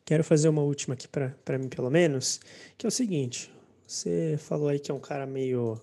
Quero 0.04 0.22
fazer 0.22 0.48
uma 0.48 0.62
última 0.62 0.94
aqui 0.94 1.08
para 1.08 1.58
mim, 1.58 1.68
pelo 1.68 1.90
menos, 1.90 2.38
que 2.78 2.86
é 2.86 2.88
o 2.88 2.92
seguinte: 2.92 3.52
você 3.84 4.38
falou 4.38 4.68
aí 4.68 4.78
que 4.78 4.92
é 4.92 4.94
um 4.94 5.00
cara 5.00 5.26
meio 5.26 5.80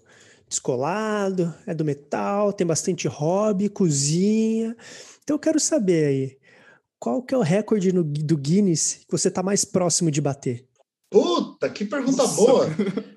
descolado, 0.48 1.54
é 1.68 1.74
do 1.74 1.84
metal, 1.84 2.54
tem 2.54 2.66
bastante 2.66 3.06
hobby, 3.06 3.68
cozinha. 3.68 4.74
Então 5.22 5.36
eu 5.36 5.40
quero 5.40 5.60
saber 5.60 6.06
aí, 6.06 6.38
qual 6.98 7.22
que 7.22 7.36
é 7.36 7.38
o 7.38 7.42
recorde 7.42 7.92
no, 7.92 8.02
do 8.02 8.38
Guinness 8.38 9.02
que 9.06 9.12
você 9.12 9.28
está 9.28 9.44
mais 9.44 9.66
próximo 9.66 10.10
de 10.10 10.22
bater? 10.22 10.66
Puta, 11.12 11.70
que 11.70 11.84
pergunta 11.84 12.24
Nossa. 12.24 12.36
boa! 12.36 12.68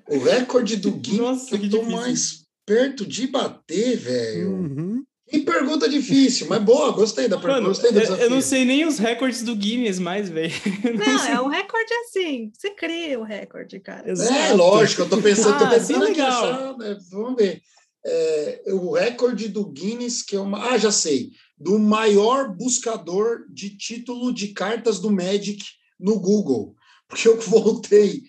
O 0.08 0.18
recorde 0.18 0.76
do 0.76 0.90
Guinness 0.98 1.20
Nossa, 1.20 1.58
que 1.58 1.66
eu 1.66 1.70
tô 1.70 1.78
difícil. 1.78 1.96
mais 1.96 2.45
perto 2.66 3.06
de 3.06 3.28
bater, 3.28 3.96
velho. 3.96 4.50
Uhum. 4.50 5.04
Que 5.28 5.40
pergunta 5.40 5.88
difícil, 5.88 6.46
mas 6.48 6.62
boa, 6.62 6.92
gostei 6.92 7.26
da 7.26 7.36
pergunta. 7.36 7.66
Gostei 7.66 7.90
do 7.90 7.98
desafio. 7.98 8.24
Eu 8.24 8.30
não 8.30 8.40
sei 8.40 8.64
nem 8.64 8.86
os 8.86 8.98
recordes 8.98 9.42
do 9.42 9.56
Guinness 9.56 9.98
mais, 9.98 10.28
velho. 10.28 10.52
Não, 10.84 11.14
não 11.14 11.26
é 11.26 11.40
um 11.40 11.48
recorde 11.48 11.92
assim. 12.04 12.52
Você 12.56 12.70
cria 12.70 13.18
o 13.18 13.24
recorde, 13.24 13.80
cara. 13.80 14.08
Exato. 14.08 14.32
É, 14.32 14.52
lógico, 14.52 15.02
eu 15.02 15.08
tô 15.08 15.20
pensando, 15.20 15.56
ah, 15.56 15.58
tô 15.58 15.68
pensando 15.68 16.04
aqui 16.04 16.20
achar, 16.20 16.78
né? 16.78 16.96
Vamos 17.10 17.36
ver. 17.36 17.60
É, 18.04 18.62
o 18.68 18.92
recorde 18.92 19.48
do 19.48 19.66
Guinness, 19.68 20.22
que 20.22 20.36
é 20.36 20.40
uma. 20.40 20.70
Ah, 20.70 20.78
já 20.78 20.92
sei. 20.92 21.30
Do 21.58 21.76
maior 21.76 22.56
buscador 22.56 23.46
de 23.52 23.76
título 23.76 24.32
de 24.32 24.48
cartas 24.48 25.00
do 25.00 25.10
Magic 25.10 25.64
no 25.98 26.20
Google. 26.20 26.76
Porque 27.08 27.26
eu 27.26 27.36
voltei 27.42 28.22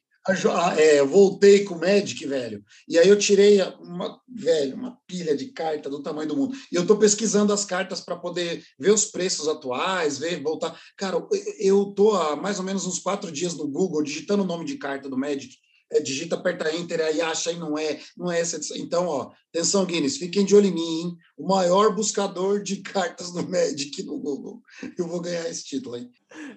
é, 0.77 1.00
eu 1.00 1.07
voltei 1.07 1.63
com 1.63 1.75
o 1.75 1.79
Magic, 1.79 2.25
velho, 2.25 2.63
e 2.88 2.98
aí 2.98 3.07
eu 3.07 3.17
tirei 3.17 3.62
uma, 3.79 4.19
velho, 4.27 4.75
uma 4.75 4.98
pilha 5.07 5.36
de 5.36 5.48
carta 5.48 5.89
do 5.89 6.01
tamanho 6.01 6.27
do 6.27 6.36
mundo. 6.36 6.57
E 6.72 6.75
eu 6.75 6.81
estou 6.81 6.98
pesquisando 6.98 7.53
as 7.53 7.63
cartas 7.63 8.01
para 8.01 8.17
poder 8.17 8.63
ver 8.77 8.91
os 8.91 9.05
preços 9.05 9.48
atuais, 9.48 10.17
ver, 10.17 10.41
voltar. 10.41 10.77
Cara, 10.98 11.25
eu 11.60 11.86
tô 11.93 12.12
há 12.12 12.36
mais 12.36 12.60
ou 12.60 12.65
menos 12.65 12.86
uns 12.86 13.00
quatro 13.00 13.31
dias 13.31 13.53
no 13.53 13.67
Google 13.67 14.03
digitando 14.03 14.43
o 14.43 14.48
nome 14.48 14.65
de 14.65 14.77
carta 14.77 15.07
do 15.07 15.17
Magic. 15.17 15.55
É, 15.89 16.02
digita, 16.02 16.36
aperta 16.36 16.75
Enter, 16.75 16.99
aí 16.99 17.21
acha 17.21 17.49
e 17.49 17.58
não 17.58 17.78
é, 17.78 18.02
não 18.17 18.30
é 18.30 18.41
essa. 18.41 18.60
Então, 18.78 19.08
ó, 19.08 19.32
atenção, 19.54 19.86
Guinness, 19.86 20.17
fiquem 20.17 20.43
de 20.43 20.54
olho 20.54 20.65
em 20.65 20.73
mim, 20.73 20.99
hein? 20.99 21.17
O 21.38 21.47
maior 21.47 21.95
buscador 21.95 22.62
de 22.62 22.82
cartas 22.82 23.32
do 23.32 23.47
Magic 23.47 24.04
no 24.04 24.19
Google. 24.19 24.62
Eu 24.97 25.08
vou 25.08 25.21
ganhar 25.21 25.49
esse 25.49 25.63
título 25.63 25.95
aí. 25.95 26.10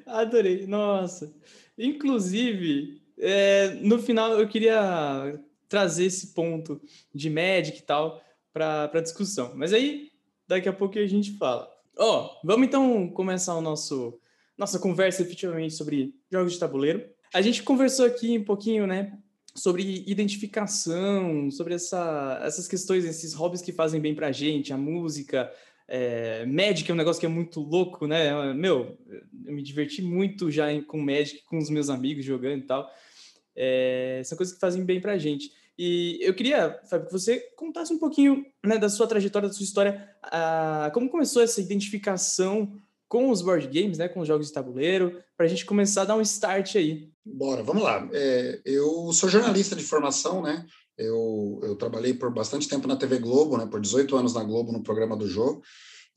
Adorei, 0.05 0.67
nossa. 0.67 1.33
Inclusive, 1.79 3.00
é, 3.21 3.75
no 3.81 3.99
final 3.99 4.39
eu 4.39 4.49
queria 4.49 5.39
trazer 5.69 6.07
esse 6.07 6.29
ponto 6.35 6.81
de 7.15 7.31
Magic 7.31 7.79
e 7.79 7.83
tal 7.83 8.21
para 8.53 9.01
discussão. 9.01 9.53
Mas 9.55 9.73
aí, 9.73 10.11
daqui 10.47 10.69
a 10.69 10.73
pouco 10.73 10.99
a 10.99 11.07
gente 11.07 11.37
fala. 11.37 11.71
Ó, 11.97 12.27
oh, 12.27 12.47
vamos 12.47 12.67
então 12.67 13.09
começar 13.11 13.55
o 13.55 13.61
nosso 13.61 14.19
nossa 14.59 14.79
conversa 14.79 15.23
efetivamente 15.23 15.75
sobre 15.75 16.15
jogos 16.31 16.53
de 16.53 16.59
tabuleiro. 16.59 17.03
A 17.33 17.41
gente 17.41 17.63
conversou 17.63 18.05
aqui 18.05 18.39
um 18.39 18.45
pouquinho, 18.45 18.87
né, 18.87 19.17
sobre 19.55 20.05
identificação, 20.07 21.51
sobre 21.51 21.75
essa, 21.75 22.41
essas 22.45 22.69
questões, 22.69 23.07
esses 23.07 23.33
hobbies 23.33 23.63
que 23.63 23.73
fazem 23.73 24.01
bem 24.01 24.15
pra 24.15 24.33
gente, 24.33 24.71
a 24.71 24.77
música, 24.77 25.51
é, 25.89 26.47
Magic 26.47 26.89
é 26.89 26.95
um 26.95 26.97
negócio 26.97 27.19
que 27.19 27.27
é 27.27 27.29
muito 27.29 27.61
louco, 27.61 28.07
né? 28.07 28.55
Meu, 28.55 28.97
eu 29.45 29.53
me 29.53 29.61
diverti 29.61 30.01
muito 30.01 30.49
já 30.49 30.67
com 30.83 31.01
Magic, 31.01 31.43
com 31.45 31.59
os 31.59 31.69
meus 31.69 31.91
amigos 31.91 32.25
jogando 32.25 32.59
e 32.59 32.67
tal. 32.67 32.89
É, 33.63 34.23
são 34.25 34.39
coisas 34.39 34.55
que 34.55 34.61
fazem 34.61 34.83
bem 34.83 35.03
para 35.03 35.13
a 35.13 35.19
gente. 35.19 35.53
E 35.79 36.19
eu 36.23 36.33
queria, 36.33 36.81
Fábio, 36.89 37.07
que 37.07 37.13
você 37.13 37.39
contasse 37.57 37.93
um 37.93 37.99
pouquinho 37.99 38.47
né, 38.65 38.79
da 38.79 38.89
sua 38.89 39.07
trajetória, 39.07 39.49
da 39.49 39.55
sua 39.55 39.65
história, 39.65 40.09
a, 40.23 40.91
como 40.95 41.11
começou 41.11 41.43
essa 41.43 41.61
identificação 41.61 42.73
com 43.07 43.29
os 43.29 43.43
board 43.43 43.67
games, 43.67 43.99
né, 43.99 44.09
com 44.09 44.21
os 44.21 44.29
jogos 44.29 44.47
de 44.47 44.53
tabuleiro, 44.53 45.23
para 45.37 45.45
a 45.45 45.49
gente 45.49 45.67
começar 45.67 46.03
a 46.03 46.05
dar 46.07 46.17
um 46.17 46.23
start 46.23 46.77
aí. 46.77 47.11
Bora, 47.25 47.63
vamos 47.63 47.83
lá. 47.83 48.09
É, 48.13 48.61
eu 48.65 49.13
sou 49.13 49.29
jornalista 49.29 49.77
de 49.77 49.83
formação, 49.83 50.41
né? 50.43 50.65
Eu, 50.97 51.61
eu 51.63 51.77
trabalhei 51.77 52.15
por 52.15 52.33
bastante 52.33 52.69
tempo 52.69 52.89
na 52.89 52.97
TV 52.97 53.19
Globo, 53.19 53.59
né, 53.59 53.67
por 53.67 53.81
18 53.81 54.17
anos 54.17 54.35
na 54.35 54.43
Globo, 54.43 54.73
no 54.73 54.83
programa 54.83 55.17
do 55.17 55.27
jogo. 55.27 55.63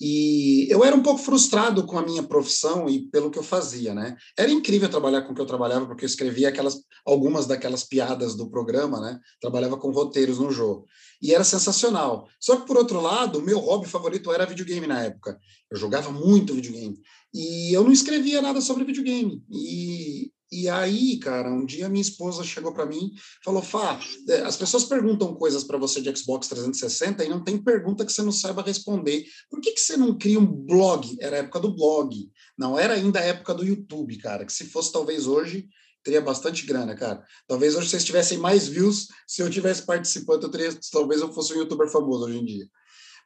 E 0.01 0.67
eu 0.69 0.84
era 0.84 0.95
um 0.95 1.03
pouco 1.03 1.19
frustrado 1.19 1.86
com 1.86 1.97
a 1.97 2.06
minha 2.06 2.23
profissão 2.23 2.89
e 2.89 3.08
pelo 3.10 3.29
que 3.32 3.39
eu 3.39 3.43
fazia, 3.43 3.93
né? 3.93 4.17
Era 4.38 4.51
incrível 4.51 4.89
trabalhar 4.89 5.21
com 5.21 5.32
o 5.32 5.36
que 5.36 5.41
eu 5.41 5.45
trabalhava, 5.45 5.86
porque 5.86 6.03
eu 6.03 6.10
escrevia 6.10 6.49
aquelas, 6.49 6.82
algumas 7.06 7.45
daquelas 7.45 7.84
piadas 7.84 8.36
do 8.36 8.49
programa, 8.49 8.99
né? 8.99 9.19
Trabalhava 9.39 9.77
com 9.77 9.91
roteiros 9.91 10.39
no 10.39 10.51
jogo. 10.51 10.86
E 11.21 11.34
era 11.34 11.43
sensacional. 11.43 12.27
Só 12.38 12.58
que, 12.58 12.67
por 12.67 12.75
outro 12.75 12.99
lado, 12.99 13.41
meu 13.41 13.60
hobby 13.60 13.88
favorito 13.88 14.32
era 14.32 14.45
videogame 14.45 14.88
na 14.88 15.03
época. 15.03 15.39
Eu 15.71 15.77
jogava 15.77 16.12
muito 16.12 16.53
videogame. 16.53 16.99
E 17.34 17.71
eu 17.73 17.84
não 17.84 17.91
escrevia 17.91 18.41
nada 18.41 18.60
sobre 18.60 18.84
videogame. 18.84 19.41
E 19.49 20.33
e 20.54 20.70
aí, 20.70 21.18
cara, 21.18 21.52
um 21.52 21.66
dia 21.66 21.89
minha 21.89 22.02
esposa 22.02 22.44
chegou 22.44 22.72
para 22.72 22.86
mim 22.86 23.12
falou: 23.44 23.62
Fá, 23.62 24.00
é, 24.30 24.42
as 24.42 24.56
pessoas 24.56 24.84
perguntam 24.84 25.34
coisas 25.34 25.63
para 25.63 25.80
você 25.80 26.00
de 26.00 26.16
Xbox 26.16 26.48
360 26.48 27.26
e 27.26 27.30
não 27.30 27.44
tem 27.44 27.58
pergunta 27.58 28.06
que 28.06 28.13
você 28.13 28.22
não 28.22 28.32
saiba 28.32 28.62
responder. 28.62 29.26
Por 29.50 29.60
que, 29.60 29.72
que 29.72 29.82
você 29.82 29.98
não 29.98 30.16
cria 30.16 30.39
um 30.39 30.46
blog? 30.46 31.18
Era 31.20 31.38
a 31.38 31.39
época 31.39 31.60
do 31.60 31.76
blog, 31.76 32.30
não 32.56 32.78
era 32.78 32.94
ainda 32.94 33.20
a 33.20 33.24
época 33.24 33.56
do 33.56 33.66
YouTube, 33.66 34.16
cara. 34.18 34.46
Que 34.46 34.54
se 34.54 34.66
fosse 34.66 34.92
talvez 34.92 35.26
hoje, 35.26 35.68
teria 36.04 36.22
bastante 36.22 36.66
grana, 36.68 36.96
cara. 36.96 37.24
Talvez 37.48 37.76
hoje 37.76 37.89
vocês 37.89 38.04
tivessem 38.04 38.38
mais 38.38 38.68
views 38.68 39.08
se 39.28 39.42
eu 39.42 39.50
tivesse 39.50 39.84
participando, 39.84 40.44
eu 40.44 40.52
teria, 40.52 40.78
talvez 40.92 41.22
eu 41.22 41.34
fosse 41.34 41.54
um 41.54 41.58
youtuber 41.58 41.89
famoso 41.89 42.26
hoje 42.26 42.38
em 42.38 42.46
dia 42.46 42.68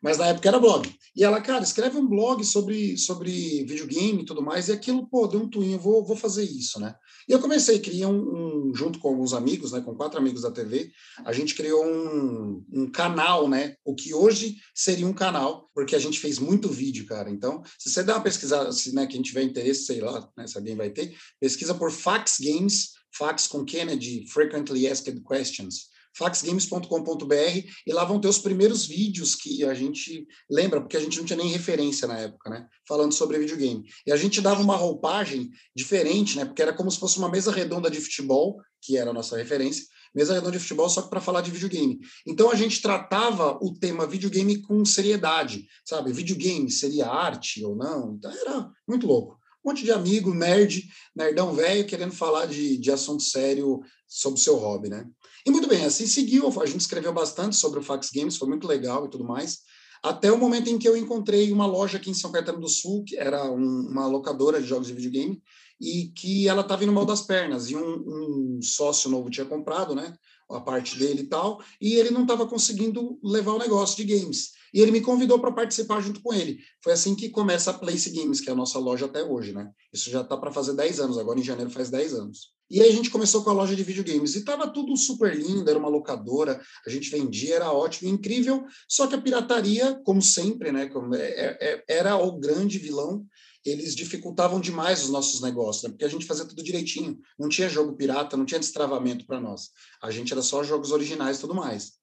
mas 0.01 0.17
na 0.17 0.27
época 0.27 0.47
era 0.47 0.59
blog. 0.59 0.89
E 1.15 1.23
ela, 1.23 1.41
cara, 1.41 1.63
escreve 1.63 1.97
um 1.97 2.07
blog 2.07 2.43
sobre, 2.43 2.97
sobre 2.97 3.63
videogame 3.65 4.21
e 4.21 4.25
tudo 4.25 4.41
mais, 4.41 4.67
e 4.67 4.71
aquilo, 4.71 5.07
pô, 5.07 5.27
deu 5.27 5.41
um 5.41 5.49
twin, 5.49 5.75
vou, 5.77 6.05
vou 6.05 6.15
fazer 6.15 6.43
isso, 6.43 6.79
né? 6.79 6.95
E 7.27 7.31
eu 7.31 7.39
comecei, 7.39 7.79
criei 7.79 8.05
um, 8.05 8.69
um, 8.69 8.75
junto 8.75 8.99
com 8.99 9.09
alguns 9.09 9.33
amigos, 9.33 9.71
né, 9.71 9.81
com 9.81 9.95
quatro 9.95 10.19
amigos 10.19 10.43
da 10.43 10.51
TV, 10.51 10.91
a 11.25 11.33
gente 11.33 11.55
criou 11.55 11.83
um, 11.85 12.63
um 12.71 12.89
canal, 12.89 13.49
né, 13.49 13.75
o 13.83 13.95
que 13.95 14.13
hoje 14.13 14.57
seria 14.73 15.07
um 15.07 15.13
canal, 15.13 15.69
porque 15.73 15.95
a 15.95 15.99
gente 15.99 16.19
fez 16.19 16.39
muito 16.39 16.69
vídeo, 16.69 17.05
cara. 17.05 17.29
Então, 17.29 17.63
se 17.77 17.89
você 17.89 18.03
der 18.03 18.13
uma 18.13 18.21
pesquisada, 18.21 18.71
se 18.71 18.93
né, 18.93 19.07
quem 19.07 19.21
tiver 19.21 19.43
interesse, 19.43 19.85
sei 19.85 19.99
lá, 19.99 20.29
né, 20.37 20.47
se 20.47 20.57
alguém 20.57 20.75
vai 20.75 20.89
ter, 20.89 21.15
pesquisa 21.39 21.73
por 21.73 21.91
Fax 21.91 22.37
Games, 22.39 22.91
Fax 23.17 23.47
com 23.47 23.65
Kennedy, 23.65 24.25
Frequently 24.27 24.87
Asked 24.87 25.21
Questions 25.23 25.96
faxgames.com.br 26.17 27.67
e 27.85 27.93
lá 27.93 28.03
vão 28.03 28.19
ter 28.19 28.27
os 28.27 28.39
primeiros 28.39 28.85
vídeos 28.85 29.35
que 29.35 29.63
a 29.63 29.73
gente 29.73 30.27
lembra, 30.49 30.81
porque 30.81 30.97
a 30.97 30.99
gente 30.99 31.17
não 31.17 31.25
tinha 31.25 31.37
nem 31.37 31.49
referência 31.49 32.07
na 32.07 32.17
época, 32.17 32.49
né? 32.49 32.67
Falando 32.87 33.13
sobre 33.13 33.37
videogame. 33.37 33.83
E 34.05 34.11
a 34.11 34.17
gente 34.17 34.41
dava 34.41 34.61
uma 34.61 34.75
roupagem 34.75 35.49
diferente, 35.75 36.37
né? 36.37 36.45
Porque 36.45 36.61
era 36.61 36.73
como 36.73 36.89
se 36.89 36.99
fosse 36.99 37.17
uma 37.17 37.29
mesa 37.29 37.51
redonda 37.51 37.89
de 37.89 38.01
futebol, 38.01 38.57
que 38.81 38.97
era 38.97 39.11
a 39.11 39.13
nossa 39.13 39.37
referência, 39.37 39.85
mesa 40.13 40.33
redonda 40.33 40.53
de 40.53 40.59
futebol 40.59 40.89
só 40.89 41.01
que 41.01 41.09
para 41.09 41.21
falar 41.21 41.41
de 41.41 41.51
videogame. 41.51 41.99
Então 42.25 42.51
a 42.51 42.55
gente 42.55 42.81
tratava 42.81 43.57
o 43.61 43.73
tema 43.73 44.07
videogame 44.07 44.61
com 44.61 44.83
seriedade, 44.83 45.67
sabe? 45.85 46.11
Videogame 46.11 46.71
seria 46.71 47.07
arte 47.07 47.63
ou 47.63 47.75
não? 47.75 48.15
Então 48.15 48.31
era 48.31 48.69
muito 48.87 49.05
louco. 49.05 49.36
Um 49.67 49.71
monte 49.71 49.83
de 49.83 49.91
amigo, 49.91 50.33
nerd, 50.33 50.87
nerdão 51.13 51.53
velho, 51.53 51.85
querendo 51.85 52.13
falar 52.13 52.45
de, 52.45 52.77
de 52.77 52.89
assunto 52.89 53.21
sério 53.21 53.81
sobre 54.07 54.39
o 54.39 54.41
seu 54.41 54.55
hobby, 54.55 54.87
né? 54.87 55.05
E 55.45 55.51
muito 55.51 55.67
bem, 55.67 55.83
assim 55.83 56.07
seguiu, 56.07 56.47
a 56.61 56.65
gente 56.65 56.79
escreveu 56.79 57.11
bastante 57.11 57.57
sobre 57.57 57.77
o 57.79 57.83
Fax 57.83 58.09
Games, 58.09 58.37
foi 58.37 58.47
muito 58.47 58.65
legal 58.65 59.05
e 59.05 59.09
tudo 59.09 59.25
mais, 59.25 59.57
até 60.01 60.31
o 60.31 60.37
momento 60.37 60.69
em 60.69 60.77
que 60.77 60.87
eu 60.87 60.95
encontrei 60.95 61.51
uma 61.51 61.65
loja 61.65 61.97
aqui 61.97 62.09
em 62.09 62.13
São 62.13 62.31
Caetano 62.31 62.61
do 62.61 62.69
Sul, 62.69 63.03
que 63.05 63.17
era 63.17 63.43
um, 63.51 63.89
uma 63.89 64.07
locadora 64.07 64.61
de 64.61 64.67
jogos 64.69 64.87
de 64.87 64.93
videogame, 64.93 65.43
e 65.81 66.13
que 66.15 66.47
ela 66.47 66.61
estava 66.61 66.85
indo 66.85 66.93
mal 66.93 67.05
das 67.05 67.23
pernas, 67.23 67.69
e 67.69 67.75
um, 67.75 68.57
um, 68.57 68.59
sócio 68.61 69.09
novo 69.09 69.29
tinha 69.29 69.45
comprado, 69.45 69.93
né, 69.93 70.13
a 70.49 70.61
parte 70.61 70.97
dele 70.97 71.21
e 71.21 71.27
tal, 71.27 71.61
e 71.81 71.95
ele 71.95 72.09
não 72.09 72.21
estava 72.21 72.47
conseguindo 72.47 73.19
levar 73.23 73.53
o 73.53 73.59
negócio 73.59 73.97
de 73.97 74.15
games. 74.15 74.51
E 74.73 74.81
ele 74.81 74.91
me 74.91 75.01
convidou 75.01 75.39
para 75.39 75.51
participar 75.51 76.01
junto 76.01 76.21
com 76.21 76.33
ele. 76.33 76.59
Foi 76.83 76.93
assim 76.93 77.15
que 77.15 77.29
começa 77.29 77.71
a 77.71 77.73
Place 77.73 78.09
Games, 78.09 78.41
que 78.41 78.49
é 78.49 78.53
a 78.53 78.55
nossa 78.55 78.77
loja 78.77 79.05
até 79.05 79.23
hoje, 79.23 79.53
né? 79.53 79.69
Isso 79.93 80.09
já 80.09 80.21
está 80.21 80.37
para 80.37 80.51
fazer 80.51 80.73
10 80.73 80.99
anos, 80.99 81.17
agora 81.17 81.39
em 81.39 81.43
janeiro 81.43 81.71
faz 81.71 81.89
10 81.89 82.13
anos. 82.13 82.57
E 82.69 82.81
aí 82.81 82.89
a 82.89 82.93
gente 82.93 83.09
começou 83.09 83.43
com 83.43 83.49
a 83.49 83.53
loja 83.53 83.75
de 83.75 83.83
videogames 83.83 84.35
e 84.35 84.39
estava 84.39 84.67
tudo 84.67 84.95
super 84.97 85.33
lindo, 85.33 85.69
era 85.69 85.79
uma 85.79 85.87
locadora, 85.87 86.61
a 86.85 86.89
gente 86.89 87.09
vendia, 87.09 87.55
era 87.55 87.71
ótimo, 87.71 88.09
incrível. 88.09 88.65
Só 88.89 89.07
que 89.07 89.15
a 89.15 89.21
pirataria, 89.21 89.99
como 90.03 90.21
sempre, 90.21 90.71
né, 90.71 90.89
é, 91.13 91.17
é, 91.17 91.57
é, 91.61 91.83
era 91.87 92.17
o 92.17 92.37
grande 92.37 92.77
vilão. 92.77 93.25
Eles 93.69 93.95
dificultavam 93.95 94.59
demais 94.59 95.03
os 95.03 95.09
nossos 95.09 95.41
negócios, 95.41 95.83
né, 95.83 95.89
porque 95.89 96.05
a 96.05 96.09
gente 96.09 96.25
fazia 96.25 96.45
tudo 96.45 96.63
direitinho. 96.63 97.19
Não 97.37 97.49
tinha 97.49 97.69
jogo 97.69 97.95
pirata, 97.95 98.37
não 98.37 98.45
tinha 98.45 98.59
destravamento 98.59 99.25
para 99.25 99.41
nós. 99.41 99.71
A 100.01 100.09
gente 100.11 100.31
era 100.31 100.41
só 100.41 100.63
jogos 100.63 100.91
originais 100.91 101.37
e 101.37 101.41
tudo 101.41 101.53
mais. 101.53 101.93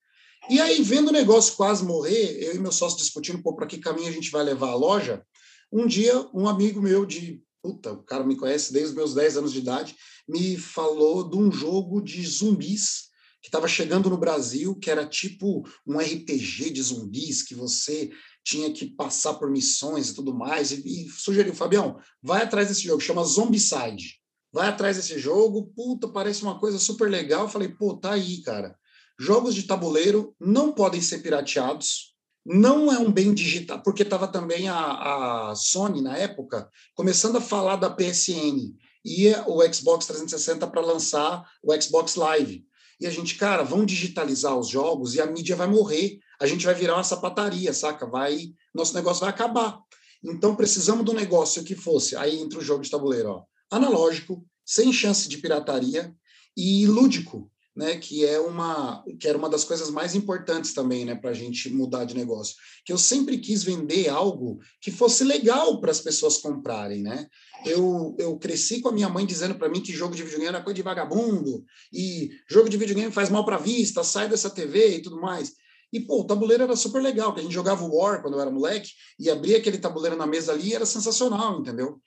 E 0.50 0.60
aí, 0.60 0.82
vendo 0.82 1.08
o 1.08 1.12
negócio 1.12 1.56
quase 1.56 1.82
morrer, 1.82 2.42
eu 2.42 2.54
e 2.54 2.58
meu 2.58 2.72
sócio 2.72 2.98
discutindo, 2.98 3.42
pô, 3.42 3.54
para 3.54 3.66
que 3.66 3.78
caminho 3.78 4.08
a 4.08 4.12
gente 4.12 4.30
vai 4.30 4.44
levar 4.44 4.70
a 4.70 4.74
loja? 4.74 5.24
Um 5.72 5.86
dia, 5.86 6.28
um 6.34 6.46
amigo 6.46 6.82
meu 6.82 7.06
de 7.06 7.42
puta, 7.62 7.92
o 7.92 8.02
cara 8.02 8.24
me 8.24 8.36
conhece 8.36 8.74
desde 8.74 8.90
os 8.90 8.94
meus 8.94 9.14
10 9.14 9.38
anos 9.38 9.52
de 9.52 9.60
idade, 9.60 9.96
me 10.28 10.58
falou 10.58 11.26
de 11.26 11.38
um 11.38 11.50
jogo 11.50 12.02
de 12.02 12.22
zumbis 12.26 13.04
que 13.40 13.48
estava 13.48 13.66
chegando 13.66 14.10
no 14.10 14.18
Brasil, 14.18 14.74
que 14.74 14.90
era 14.90 15.06
tipo 15.06 15.66
um 15.86 15.98
RPG 15.98 16.70
de 16.70 16.82
zumbis, 16.82 17.42
que 17.42 17.54
você 17.54 18.10
tinha 18.44 18.70
que 18.72 18.86
passar 18.86 19.34
por 19.34 19.50
missões 19.50 20.10
e 20.10 20.14
tudo 20.14 20.34
mais, 20.34 20.70
e, 20.70 20.82
e 20.86 21.08
sugeriu, 21.08 21.54
Fabião, 21.54 21.98
vai 22.22 22.42
atrás 22.42 22.68
desse 22.68 22.82
jogo, 22.82 23.00
chama 23.00 23.24
Zombicide. 23.24 24.20
Vai 24.52 24.68
atrás 24.68 24.96
desse 24.96 25.18
jogo, 25.18 25.72
puta, 25.74 26.06
parece 26.06 26.42
uma 26.42 26.60
coisa 26.60 26.78
super 26.78 27.10
legal. 27.10 27.42
Eu 27.42 27.48
falei, 27.48 27.68
pô, 27.68 27.96
tá 27.96 28.12
aí, 28.12 28.40
cara. 28.42 28.78
Jogos 29.18 29.54
de 29.54 29.64
tabuleiro 29.64 30.34
não 30.38 30.72
podem 30.72 31.00
ser 31.00 31.18
pirateados, 31.22 32.14
não 32.44 32.92
é 32.92 32.98
um 32.98 33.10
bem 33.10 33.32
digital, 33.32 33.82
porque 33.82 34.02
estava 34.02 34.28
também 34.28 34.68
a, 34.68 35.50
a, 35.50 35.54
Sony, 35.56 36.02
na 36.02 36.16
época, 36.16 36.68
começando 36.94 37.36
a 37.36 37.40
falar 37.40 37.76
da 37.76 37.90
PSN 37.90 38.76
e 39.04 39.28
o 39.46 39.62
Xbox 39.72 40.06
360 40.06 40.66
para 40.66 40.80
lançar 40.80 41.44
o 41.62 41.74
Xbox 41.80 42.16
Live. 42.16 42.64
E 43.00 43.06
a 43.06 43.10
gente, 43.10 43.36
cara, 43.36 43.62
vão 43.62 43.84
digitalizar 43.84 44.56
os 44.56 44.68
jogos 44.68 45.14
e 45.14 45.20
a 45.20 45.26
mídia 45.26 45.56
vai 45.56 45.66
morrer. 45.66 46.18
A 46.40 46.46
gente 46.46 46.64
vai 46.64 46.74
virar 46.74 46.94
uma 46.94 47.04
sapataria, 47.04 47.72
saca? 47.72 48.06
Vai, 48.06 48.52
nosso 48.74 48.94
negócio 48.94 49.20
vai 49.20 49.30
acabar. 49.30 49.78
Então 50.22 50.56
precisamos 50.56 51.04
de 51.04 51.10
um 51.10 51.14
negócio 51.14 51.62
que 51.64 51.74
fosse, 51.74 52.16
aí 52.16 52.38
entre 52.40 52.58
o 52.58 52.62
jogo 52.62 52.82
de 52.82 52.90
tabuleiro, 52.90 53.28
ó, 53.30 53.44
analógico, 53.70 54.44
sem 54.64 54.92
chance 54.92 55.28
de 55.28 55.38
pirataria 55.38 56.14
e 56.56 56.86
lúdico 56.86 57.50
né, 57.76 57.96
que 57.96 58.24
é 58.24 58.38
uma 58.38 59.04
que 59.18 59.26
era 59.26 59.36
uma 59.36 59.48
das 59.48 59.64
coisas 59.64 59.90
mais 59.90 60.14
importantes 60.14 60.72
também, 60.72 61.04
né, 61.04 61.14
para 61.14 61.30
a 61.30 61.34
gente 61.34 61.68
mudar 61.70 62.04
de 62.04 62.14
negócio. 62.14 62.54
Que 62.84 62.92
eu 62.92 62.98
sempre 62.98 63.38
quis 63.38 63.64
vender 63.64 64.08
algo 64.08 64.60
que 64.80 64.92
fosse 64.92 65.24
legal 65.24 65.80
para 65.80 65.90
as 65.90 66.00
pessoas 66.00 66.38
comprarem, 66.38 67.02
né? 67.02 67.26
Eu, 67.66 68.14
eu 68.18 68.38
cresci 68.38 68.80
com 68.80 68.90
a 68.90 68.92
minha 68.92 69.08
mãe 69.08 69.26
dizendo 69.26 69.56
para 69.56 69.68
mim 69.68 69.80
que 69.80 69.92
jogo 69.92 70.14
de 70.14 70.22
videogame 70.22 70.48
era 70.48 70.62
coisa 70.62 70.74
de 70.74 70.82
vagabundo 70.82 71.64
e 71.92 72.30
jogo 72.48 72.68
de 72.68 72.76
videogame 72.76 73.10
faz 73.10 73.30
mal 73.30 73.44
para 73.44 73.56
a 73.56 73.60
vista, 73.60 74.04
sai 74.04 74.28
dessa 74.28 74.50
TV 74.50 74.96
e 74.96 75.02
tudo 75.02 75.20
mais. 75.20 75.52
E, 75.94 76.00
pô, 76.00 76.22
o 76.22 76.24
tabuleiro 76.24 76.64
era 76.64 76.74
super 76.74 77.00
legal, 77.00 77.32
que 77.32 77.38
a 77.38 77.42
gente 77.44 77.54
jogava 77.54 77.86
War 77.86 78.20
quando 78.20 78.34
eu 78.34 78.40
era 78.40 78.50
moleque, 78.50 78.90
e 79.16 79.30
abria 79.30 79.58
aquele 79.58 79.78
tabuleiro 79.78 80.16
na 80.16 80.26
mesa 80.26 80.50
ali, 80.50 80.74
era 80.74 80.84
sensacional, 80.84 81.60
entendeu? 81.60 82.00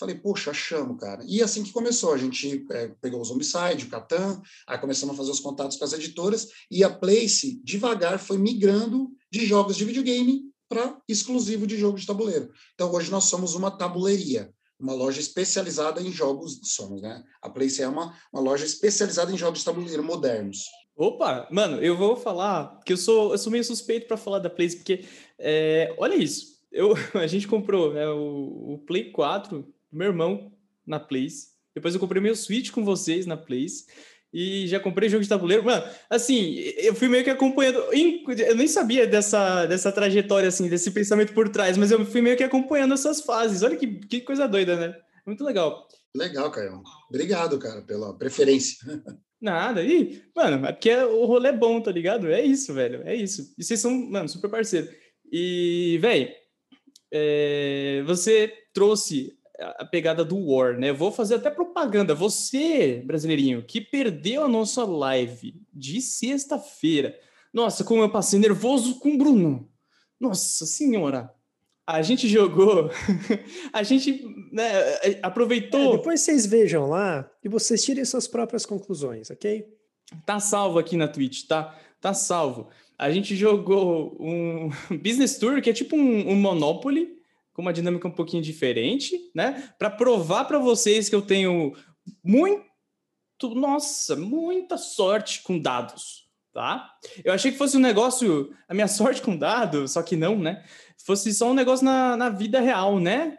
Falei, 0.00 0.14
poxa, 0.14 0.54
chamo, 0.54 0.96
cara. 0.96 1.22
E 1.26 1.42
assim 1.42 1.62
que 1.62 1.70
começou, 1.70 2.14
a 2.14 2.16
gente 2.16 2.64
é, 2.72 2.88
pegou 2.98 3.20
o 3.20 3.24
Zombicide, 3.24 3.84
o 3.84 3.90
Catan, 3.90 4.40
aí 4.66 4.78
começamos 4.78 5.14
a 5.14 5.18
fazer 5.18 5.32
os 5.32 5.40
contatos 5.40 5.76
com 5.76 5.84
as 5.84 5.92
editoras, 5.92 6.48
e 6.70 6.82
a 6.82 6.88
Place, 6.88 7.60
devagar, 7.62 8.18
foi 8.18 8.38
migrando 8.38 9.10
de 9.30 9.44
jogos 9.44 9.76
de 9.76 9.84
videogame 9.84 10.44
para 10.66 10.98
exclusivo 11.06 11.66
de 11.66 11.76
jogo 11.76 11.98
de 11.98 12.06
tabuleiro. 12.06 12.50
Então, 12.74 12.90
hoje 12.90 13.10
nós 13.10 13.24
somos 13.24 13.54
uma 13.54 13.70
tabuleiria, 13.70 14.50
uma 14.80 14.94
loja 14.94 15.20
especializada 15.20 16.00
em 16.00 16.10
jogos, 16.10 16.58
somos, 16.62 17.02
né? 17.02 17.22
A 17.42 17.50
Place 17.50 17.82
é 17.82 17.88
uma, 17.88 18.16
uma 18.32 18.40
loja 18.40 18.64
especializada 18.64 19.30
em 19.30 19.36
jogos 19.36 19.58
de 19.58 19.66
tabuleiro 19.66 20.02
modernos. 20.02 20.64
Opa, 20.96 21.46
mano, 21.50 21.78
eu 21.82 21.94
vou 21.94 22.16
falar 22.16 22.80
que 22.84 22.92
eu 22.94 22.96
sou, 22.96 23.32
eu 23.32 23.38
sou 23.38 23.52
meio 23.52 23.62
suspeito 23.62 24.06
para 24.06 24.16
falar 24.16 24.38
da 24.38 24.48
Place, 24.48 24.76
porque 24.76 25.04
é, 25.38 25.94
olha 25.98 26.14
isso. 26.14 26.56
Eu, 26.72 26.94
a 27.14 27.26
gente 27.26 27.46
comprou 27.46 27.92
né, 27.92 28.08
o, 28.08 28.74
o 28.74 28.78
Play 28.86 29.10
4 29.10 29.66
meu 29.92 30.08
irmão 30.08 30.52
na 30.86 30.98
Place. 30.98 31.48
Depois 31.74 31.94
eu 31.94 32.00
comprei 32.00 32.22
meu 32.22 32.34
Switch 32.34 32.70
com 32.70 32.82
vocês 32.82 33.26
na 33.26 33.36
Place. 33.36 33.84
E 34.32 34.66
já 34.66 34.80
comprei 34.80 35.08
jogo 35.08 35.22
de 35.22 35.28
tabuleiro. 35.28 35.64
Mano, 35.64 35.84
assim, 36.10 36.56
eu 36.78 36.94
fui 36.94 37.08
meio 37.08 37.24
que 37.24 37.30
acompanhando. 37.30 37.78
Eu 37.78 38.56
nem 38.56 38.68
sabia 38.68 39.06
dessa, 39.06 39.66
dessa 39.66 39.92
trajetória, 39.92 40.48
assim, 40.48 40.68
desse 40.68 40.90
pensamento 40.90 41.32
por 41.32 41.48
trás, 41.48 41.76
mas 41.76 41.90
eu 41.90 42.04
fui 42.04 42.20
meio 42.20 42.36
que 42.36 42.44
acompanhando 42.44 42.94
essas 42.94 43.20
fases. 43.20 43.62
Olha 43.62 43.76
que, 43.76 43.86
que 43.86 44.20
coisa 44.20 44.46
doida, 44.46 44.76
né? 44.76 44.94
Muito 45.26 45.44
legal. 45.44 45.86
Legal, 46.14 46.50
Caio. 46.50 46.82
Obrigado, 47.08 47.58
cara, 47.58 47.82
pela 47.82 48.16
preferência. 48.16 48.76
Nada. 49.40 49.82
E, 49.82 50.22
mano, 50.34 50.66
é 50.66 50.72
porque 50.72 50.94
o 50.94 51.26
rolê 51.26 51.50
é 51.50 51.52
bom, 51.52 51.80
tá 51.80 51.90
ligado? 51.90 52.28
É 52.28 52.42
isso, 52.42 52.72
velho. 52.72 53.02
É 53.04 53.14
isso. 53.14 53.54
E 53.58 53.64
vocês 53.64 53.80
são, 53.80 53.90
mano, 53.92 54.28
super 54.28 54.50
parceiro. 54.50 54.88
E, 55.30 55.98
velho, 56.00 56.30
é, 57.12 58.02
você 58.06 58.52
trouxe 58.72 59.36
a 59.58 59.84
pegada 59.84 60.24
do 60.24 60.38
War, 60.38 60.78
né? 60.78 60.92
Vou 60.92 61.10
fazer 61.10 61.36
até 61.36 61.50
propaganda. 61.50 62.14
Você, 62.14 63.02
brasileirinho, 63.04 63.64
que 63.64 63.80
perdeu 63.80 64.44
a 64.44 64.48
nossa 64.48 64.84
live 64.84 65.54
de 65.72 66.00
sexta-feira. 66.00 67.18
Nossa, 67.52 67.84
como 67.84 68.02
eu 68.02 68.10
passei 68.10 68.38
nervoso 68.38 68.98
com 68.98 69.14
o 69.14 69.18
Bruno. 69.18 69.70
Nossa 70.20 70.66
senhora. 70.66 71.32
A 71.86 72.02
gente 72.02 72.26
jogou, 72.26 72.90
a 73.72 73.82
gente 73.84 74.24
né, 74.50 75.18
aproveitou. 75.22 75.94
É, 75.94 75.96
depois 75.98 76.20
vocês 76.20 76.44
vejam 76.44 76.88
lá 76.88 77.30
e 77.44 77.48
vocês 77.48 77.84
tirem 77.84 78.04
suas 78.04 78.26
próprias 78.26 78.66
conclusões, 78.66 79.30
ok? 79.30 79.64
Tá 80.24 80.40
salvo 80.40 80.78
aqui 80.78 80.96
na 80.96 81.06
Twitch, 81.06 81.46
tá? 81.46 81.78
Tá 82.00 82.12
salvo. 82.12 82.68
A 82.98 83.10
gente 83.10 83.36
jogou 83.36 84.16
um 84.18 84.70
Business 85.02 85.38
Tour, 85.38 85.60
que 85.60 85.70
é 85.70 85.72
tipo 85.72 85.96
um, 85.96 86.30
um 86.30 86.34
Monopoly, 86.34 87.16
com 87.52 87.62
uma 87.62 87.72
dinâmica 87.72 88.08
um 88.08 88.12
pouquinho 88.12 88.42
diferente, 88.42 89.18
né? 89.34 89.72
Para 89.78 89.90
provar 89.90 90.44
para 90.44 90.58
vocês 90.58 91.08
que 91.08 91.14
eu 91.14 91.22
tenho 91.22 91.72
muito, 92.22 92.64
nossa, 93.54 94.16
muita 94.16 94.76
sorte 94.76 95.42
com 95.42 95.58
dados, 95.58 96.28
tá? 96.52 96.90
Eu 97.24 97.32
achei 97.32 97.52
que 97.52 97.58
fosse 97.58 97.76
um 97.76 97.80
negócio, 97.80 98.54
a 98.68 98.74
minha 98.74 98.88
sorte 98.88 99.22
com 99.22 99.36
dados, 99.36 99.92
só 99.92 100.02
que 100.02 100.16
não, 100.16 100.38
né? 100.38 100.64
Fosse 101.04 101.32
só 101.32 101.50
um 101.50 101.54
negócio 101.54 101.84
na, 101.84 102.16
na 102.16 102.28
vida 102.28 102.60
real, 102.60 102.98
né? 102.98 103.38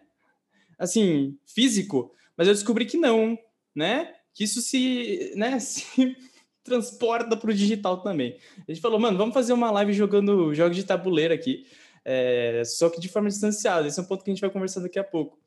Assim, 0.78 1.38
físico. 1.46 2.12
Mas 2.36 2.48
eu 2.48 2.54
descobri 2.54 2.86
que 2.86 2.98
não, 2.98 3.38
né? 3.76 4.14
Que 4.34 4.44
isso 4.44 4.62
se, 4.62 5.34
né, 5.38 5.60
se 5.60 6.16
transporta 6.64 7.36
para 7.36 7.50
o 7.50 7.54
digital 7.54 8.02
também. 8.02 8.38
A 8.68 8.72
gente 8.72 8.82
falou, 8.82 9.00
mano, 9.00 9.18
vamos 9.18 9.34
fazer 9.34 9.54
uma 9.54 9.72
live 9.72 9.94
jogando 9.94 10.54
jogos 10.54 10.76
de 10.76 10.84
tabuleiro 10.84 11.34
aqui 11.34 11.66
é, 12.10 12.64
só 12.64 12.90
que 12.90 13.02
de 13.02 13.10
forma 13.10 13.28
distanciada. 13.28 13.86
Esse 13.86 14.00
é 14.00 14.02
um 14.02 14.06
ponto 14.06 14.24
que 14.24 14.32
a 14.32 14.34
gente 14.34 14.40
vai 14.40 14.50
conversar 14.50 14.80
daqui 14.80 14.98
a 14.98 15.04
pouco. 15.04 15.38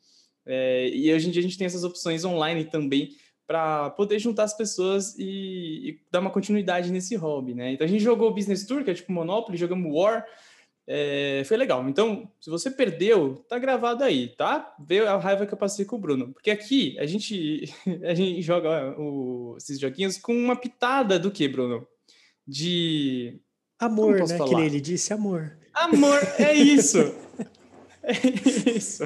É, 0.45 0.91
e 0.91 1.11
hoje 1.13 1.29
em 1.29 1.31
dia 1.31 1.41
a 1.41 1.43
gente 1.43 1.57
tem 1.57 1.67
essas 1.67 1.85
opções 1.85 2.23
online 2.23 2.67
também 2.67 3.17
para 3.47 3.89
poder 3.91 4.19
juntar 4.19 4.45
as 4.45 4.55
pessoas 4.55 5.19
e, 5.19 5.89
e, 5.89 6.01
dar 6.11 6.21
uma 6.21 6.31
continuidade 6.31 6.93
nesse 6.93 7.17
hobby, 7.17 7.55
né? 7.55 7.73
Então 7.73 7.87
a 7.87 7.89
gente 7.89 8.05
jogou 8.05 8.35
Business 8.35 8.67
Tour, 8.67 8.85
que 8.85 8.91
é 8.91 8.95
tipo 8.95 9.11
Monopoly, 9.11 9.57
jogamos 9.57 9.91
War, 9.91 10.25
é, 10.93 11.45
foi 11.45 11.57
legal. 11.57 11.89
Então, 11.89 12.29
se 12.41 12.51
você 12.51 12.69
perdeu, 12.69 13.45
tá 13.49 13.57
gravado 13.61 14.03
aí, 14.03 14.27
tá? 14.27 14.75
Vê 14.85 14.99
a 15.07 15.17
raiva 15.19 15.47
que 15.47 15.55
eu 15.55 15.59
passei 15.59 15.85
com 15.85 15.95
o 15.95 16.01
Bruno. 16.01 16.33
Porque 16.33 16.51
aqui 16.51 16.99
a 16.99 17.07
gente, 17.07 17.73
a 18.03 18.13
gente 18.13 18.43
joga 18.43 18.99
o, 18.99 19.55
esses 19.57 19.79
joguinhos 19.79 20.19
com 20.19 20.35
uma 20.35 20.57
pitada 20.57 21.17
do 21.17 21.31
que, 21.31 21.47
Bruno? 21.47 21.87
De. 22.45 23.41
Amor, 23.79 24.19
né? 24.19 24.37
Falar? 24.37 24.57
Que 24.57 24.63
ele 24.63 24.81
disse 24.81 25.13
amor. 25.13 25.57
Amor, 25.73 26.19
é 26.41 26.53
isso. 26.59 26.99
É 28.03 28.71
isso. 28.77 29.05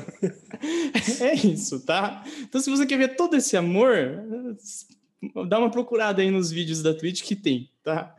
É 1.23 1.35
isso, 1.35 1.85
tá? 1.85 2.25
Então, 2.40 2.62
se 2.62 2.70
você 2.70 2.87
quer 2.87 2.97
ver 2.97 3.14
todo 3.14 3.37
esse 3.37 3.59
amor, 3.59 3.94
dá 5.47 5.59
uma 5.59 5.70
procurada 5.70 6.23
aí 6.23 6.31
nos 6.31 6.51
vídeos 6.51 6.83
da 6.83 6.94
Twitch 6.94 7.23
que 7.25 7.37
tem, 7.37 7.68
tá? 7.83 8.16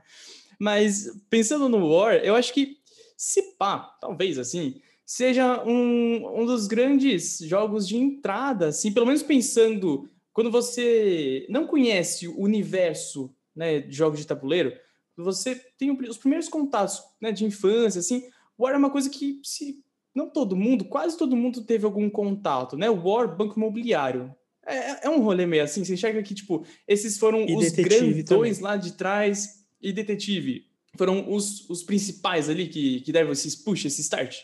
Mas 0.60 1.10
pensando 1.32 1.67
no 1.67 1.88
War, 1.88 2.17
eu 2.17 2.36
acho 2.36 2.54
que 2.54 2.85
se 3.17 3.41
pá, 3.58 3.97
talvez 3.99 4.38
assim, 4.38 4.82
seja 5.06 5.63
um, 5.63 6.41
um 6.41 6.45
dos 6.45 6.67
grandes 6.67 7.39
jogos 7.39 7.88
de 7.88 7.97
entrada, 7.97 8.67
assim, 8.67 8.91
pelo 8.91 9.06
menos 9.06 9.23
pensando 9.23 10.10
quando 10.34 10.51
você 10.51 11.45
não 11.49 11.65
conhece 11.65 12.28
o 12.28 12.41
universo 12.41 13.34
né, 13.56 13.80
de 13.80 13.95
jogos 13.95 14.19
de 14.19 14.28
tabuleiro, 14.28 14.73
você 15.15 15.56
tem 15.78 15.91
os 15.91 16.17
primeiros 16.17 16.49
contatos 16.49 17.01
né, 17.21 17.32
de 17.32 17.45
infância, 17.45 17.99
assim, 17.99 18.23
War 18.58 18.73
é 18.73 18.78
uma 18.78 18.89
coisa 18.89 19.10
que, 19.10 19.39
se 19.43 19.84
não 20.13 20.30
todo 20.30 20.56
mundo, 20.56 20.86
quase 20.86 21.17
todo 21.17 21.36
mundo 21.36 21.63
teve 21.63 21.86
algum 21.86 22.10
contato, 22.10 22.78
né? 22.78 22.89
War, 22.89 23.36
banco 23.36 23.58
imobiliário. 23.58 24.34
É, 24.65 25.08
é 25.08 25.10
um 25.10 25.21
rolê 25.21 25.45
meio 25.45 25.63
assim, 25.63 25.84
você 25.84 25.93
enxerga 25.93 26.23
que, 26.23 26.34
tipo, 26.34 26.65
esses 26.88 27.17
foram 27.17 27.41
e 27.41 27.56
os 27.56 27.71
grandões 27.73 28.23
também. 28.25 28.62
lá 28.62 28.78
de 28.78 28.93
trás. 28.93 29.65
e 29.82 29.91
detetive 29.91 30.65
foram 30.97 31.31
os, 31.31 31.69
os 31.69 31.84
principais 31.84 32.49
ali 32.49 32.67
que, 32.67 33.01
que 33.01 33.12
deram 33.12 33.31
esses 33.31 33.55
push, 33.55 33.86
esse 33.86 34.01
start? 34.01 34.36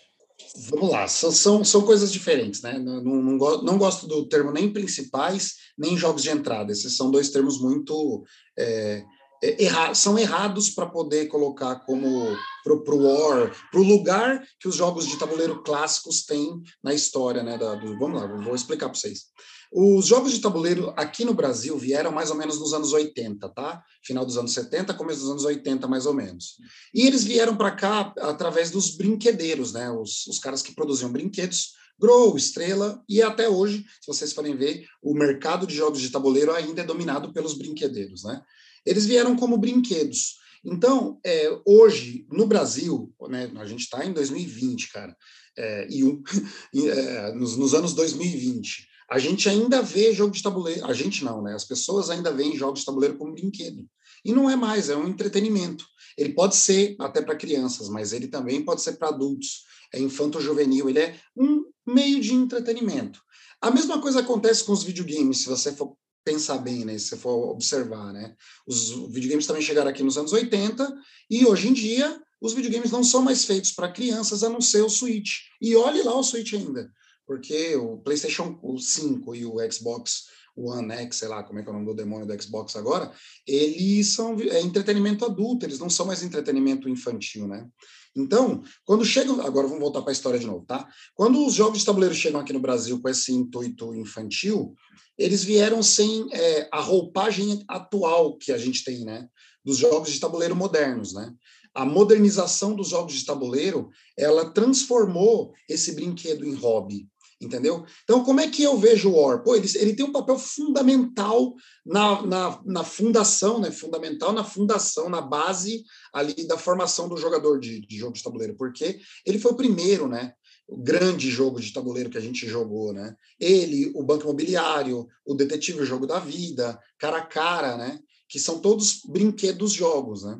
Vamos 0.69 0.89
lá, 0.89 1.07
são, 1.07 1.31
são, 1.31 1.63
são 1.63 1.81
coisas 1.83 2.11
diferentes, 2.11 2.61
né? 2.61 2.77
Não, 2.77 3.01
não, 3.01 3.21
não, 3.21 3.61
não, 3.61 3.77
gosto 3.77 4.07
do 4.07 4.27
termo 4.27 4.51
nem 4.51 4.71
principais, 4.71 5.55
nem 5.77 5.97
jogos 5.97 6.23
de 6.23 6.29
entrada. 6.29 6.71
Esses 6.71 6.95
são 6.95 7.11
dois 7.11 7.29
termos 7.29 7.61
muito. 7.61 8.23
É, 8.57 9.03
é 9.43 9.63
erra, 9.65 9.93
são 9.93 10.17
errados 10.17 10.69
para 10.69 10.85
poder 10.85 11.27
colocar 11.27 11.75
como 11.85 12.35
para 12.63 12.95
o 12.95 13.03
War, 13.03 13.51
para 13.71 13.79
o 13.79 13.83
lugar 13.83 14.43
que 14.59 14.67
os 14.67 14.75
jogos 14.75 15.07
de 15.07 15.17
tabuleiro 15.17 15.63
clássicos 15.63 16.25
têm 16.25 16.61
na 16.83 16.93
história, 16.93 17.43
né? 17.43 17.57
Da, 17.57 17.75
do, 17.75 17.97
vamos 17.97 18.21
lá, 18.21 18.27
vou 18.27 18.55
explicar 18.55 18.89
para 18.89 18.97
vocês. 18.97 19.25
Os 19.73 20.07
jogos 20.07 20.33
de 20.33 20.41
tabuleiro 20.41 20.93
aqui 20.97 21.23
no 21.23 21.33
Brasil 21.33 21.77
vieram 21.77 22.11
mais 22.11 22.29
ou 22.29 22.35
menos 22.35 22.59
nos 22.59 22.73
anos 22.73 22.91
80, 22.91 23.47
tá? 23.49 23.81
Final 24.03 24.25
dos 24.25 24.37
anos 24.37 24.51
70, 24.51 24.93
começo 24.95 25.21
dos 25.21 25.29
anos 25.29 25.45
80, 25.45 25.87
mais 25.87 26.05
ou 26.05 26.13
menos. 26.13 26.57
E 26.93 27.07
eles 27.07 27.23
vieram 27.23 27.55
para 27.55 27.71
cá 27.71 28.13
através 28.19 28.69
dos 28.69 28.97
brinquedeiros, 28.97 29.71
né? 29.71 29.89
Os, 29.89 30.27
os 30.27 30.39
caras 30.39 30.61
que 30.61 30.75
produziam 30.75 31.09
brinquedos, 31.09 31.71
Grow, 31.97 32.35
Estrela, 32.35 33.01
e 33.07 33.21
até 33.21 33.47
hoje, 33.47 33.85
se 34.01 34.07
vocês 34.07 34.33
forem 34.33 34.57
ver, 34.57 34.85
o 35.01 35.13
mercado 35.13 35.65
de 35.65 35.73
jogos 35.73 36.01
de 36.01 36.09
tabuleiro 36.09 36.51
ainda 36.51 36.81
é 36.81 36.85
dominado 36.85 37.31
pelos 37.31 37.53
brinquedeiros, 37.53 38.25
né? 38.25 38.41
Eles 38.85 39.05
vieram 39.05 39.37
como 39.37 39.57
brinquedos. 39.57 40.35
Então, 40.65 41.17
é, 41.25 41.49
hoje, 41.65 42.25
no 42.29 42.45
Brasil, 42.45 43.13
né, 43.29 43.49
a 43.55 43.65
gente 43.65 43.81
está 43.81 44.05
em 44.05 44.11
2020, 44.11 44.91
cara, 44.91 45.15
é, 45.57 45.87
e 45.89 46.03
um, 46.03 46.21
é, 46.75 47.31
nos, 47.33 47.55
nos 47.55 47.73
anos 47.73 47.93
2020 47.93 48.90
a 49.11 49.19
gente 49.19 49.49
ainda 49.49 49.81
vê 49.81 50.13
jogo 50.13 50.33
de 50.33 50.41
tabuleiro, 50.41 50.85
a 50.85 50.93
gente 50.93 51.25
não, 51.25 51.41
né? 51.41 51.53
As 51.53 51.65
pessoas 51.65 52.09
ainda 52.09 52.31
veem 52.31 52.55
jogos 52.55 52.79
de 52.79 52.85
tabuleiro 52.85 53.17
como 53.17 53.33
brinquedo. 53.33 53.85
E 54.23 54.31
não 54.31 54.49
é 54.49 54.55
mais, 54.55 54.89
é 54.89 54.95
um 54.95 55.05
entretenimento. 55.05 55.85
Ele 56.17 56.31
pode 56.33 56.55
ser 56.55 56.95
até 56.97 57.21
para 57.21 57.35
crianças, 57.35 57.89
mas 57.89 58.13
ele 58.13 58.29
também 58.29 58.63
pode 58.63 58.81
ser 58.81 58.93
para 58.93 59.09
adultos. 59.09 59.65
É 59.93 59.99
infanto-juvenil, 59.99 60.87
ele 60.87 60.99
é 60.99 61.19
um 61.35 61.65
meio 61.85 62.21
de 62.21 62.33
entretenimento. 62.33 63.19
A 63.59 63.69
mesma 63.69 63.99
coisa 63.99 64.21
acontece 64.21 64.63
com 64.63 64.71
os 64.71 64.81
videogames, 64.81 65.39
se 65.39 65.49
você 65.49 65.73
for 65.73 65.97
pensar 66.23 66.59
bem, 66.59 66.85
né? 66.85 66.97
Se 66.97 67.09
você 67.09 67.17
for 67.17 67.49
observar, 67.49 68.13
né? 68.13 68.33
Os 68.65 68.91
videogames 69.09 69.45
também 69.45 69.61
chegaram 69.61 69.89
aqui 69.89 70.03
nos 70.03 70.17
anos 70.17 70.31
80 70.31 70.89
e 71.29 71.45
hoje 71.45 71.67
em 71.67 71.73
dia 71.73 72.17
os 72.39 72.53
videogames 72.53 72.91
não 72.91 73.03
são 73.03 73.21
mais 73.21 73.43
feitos 73.43 73.73
para 73.73 73.91
crianças 73.91 74.41
a 74.41 74.49
não 74.49 74.61
ser 74.61 74.83
o 74.83 74.89
Switch. 74.89 75.31
E 75.61 75.75
olhe 75.75 76.01
lá 76.01 76.17
o 76.17 76.23
Switch 76.23 76.53
ainda 76.53 76.89
porque 77.31 77.77
o 77.77 77.97
PlayStation 77.99 78.59
5 78.77 79.35
e 79.35 79.45
o 79.45 79.55
Xbox 79.71 80.25
One 80.53 80.91
X, 80.91 81.15
sei 81.15 81.29
lá 81.29 81.41
como 81.41 81.59
é 81.59 81.63
que 81.63 81.69
é 81.69 81.71
o 81.71 81.73
nome 81.73 81.85
do 81.85 81.93
demônio 81.93 82.27
do 82.27 82.43
Xbox 82.43 82.75
agora, 82.75 83.09
eles 83.47 84.09
são 84.09 84.37
é 84.37 84.59
entretenimento 84.59 85.23
adulto, 85.23 85.65
eles 85.65 85.79
não 85.79 85.89
são 85.89 86.05
mais 86.05 86.23
entretenimento 86.23 86.89
infantil, 86.89 87.47
né? 87.47 87.65
Então, 88.13 88.61
quando 88.83 89.05
chegam, 89.05 89.39
agora 89.39 89.65
vamos 89.65 89.79
voltar 89.79 90.01
para 90.01 90.11
a 90.11 90.13
história 90.13 90.37
de 90.37 90.45
novo, 90.45 90.65
tá? 90.65 90.85
Quando 91.15 91.47
os 91.47 91.53
jogos 91.53 91.79
de 91.79 91.85
tabuleiro 91.85 92.13
chegam 92.13 92.41
aqui 92.41 92.51
no 92.51 92.59
Brasil 92.59 93.01
com 93.01 93.07
esse 93.07 93.31
intuito 93.31 93.95
infantil, 93.95 94.75
eles 95.17 95.41
vieram 95.41 95.81
sem 95.81 96.27
é, 96.33 96.67
a 96.69 96.81
roupagem 96.81 97.63
atual 97.65 98.37
que 98.37 98.51
a 98.51 98.57
gente 98.57 98.83
tem, 98.83 99.05
né? 99.05 99.25
Dos 99.63 99.77
jogos 99.77 100.11
de 100.11 100.19
tabuleiro 100.19 100.53
modernos, 100.53 101.13
né? 101.13 101.33
a 101.73 101.85
modernização 101.85 102.75
dos 102.75 102.89
jogos 102.89 103.13
de 103.13 103.25
tabuleiro, 103.25 103.89
ela 104.17 104.51
transformou 104.51 105.53
esse 105.69 105.93
brinquedo 105.93 106.45
em 106.45 106.53
hobby 106.53 107.07
entendeu? 107.41 107.83
Então, 108.03 108.23
como 108.23 108.39
é 108.39 108.47
que 108.47 108.61
eu 108.61 108.77
vejo 108.77 109.09
o 109.09 109.19
War? 109.19 109.43
Pô, 109.43 109.55
ele, 109.55 109.67
ele 109.75 109.93
tem 109.93 110.05
um 110.05 110.11
papel 110.11 110.37
fundamental 110.37 111.55
na, 111.85 112.21
na, 112.21 112.61
na, 112.63 112.83
fundação, 112.83 113.59
né? 113.59 113.71
Fundamental 113.71 114.31
na 114.31 114.43
fundação, 114.43 115.09
na 115.09 115.19
base 115.19 115.83
ali 116.13 116.47
da 116.47 116.57
formação 116.57 117.09
do 117.09 117.17
jogador 117.17 117.59
de, 117.59 117.81
de 117.81 117.97
jogo 117.97 118.13
de 118.13 118.23
tabuleiro, 118.23 118.55
porque 118.55 118.99
ele 119.25 119.39
foi 119.39 119.51
o 119.51 119.57
primeiro, 119.57 120.07
né? 120.07 120.33
O 120.67 120.77
grande 120.77 121.29
jogo 121.29 121.59
de 121.59 121.73
tabuleiro 121.73 122.09
que 122.09 122.17
a 122.17 122.21
gente 122.21 122.47
jogou, 122.47 122.93
né? 122.93 123.15
Ele, 123.39 123.91
o 123.95 124.03
Banco 124.03 124.23
Imobiliário, 124.23 125.07
o 125.25 125.33
Detetive 125.33 125.81
o 125.81 125.85
Jogo 125.85 126.05
da 126.05 126.19
Vida, 126.19 126.79
Cara 126.99 127.17
a 127.17 127.25
Cara, 127.25 127.75
né? 127.75 127.99
Que 128.29 128.39
são 128.39 128.59
todos 128.59 129.01
brinquedos 129.05 129.73
jogos, 129.73 130.23
né? 130.23 130.39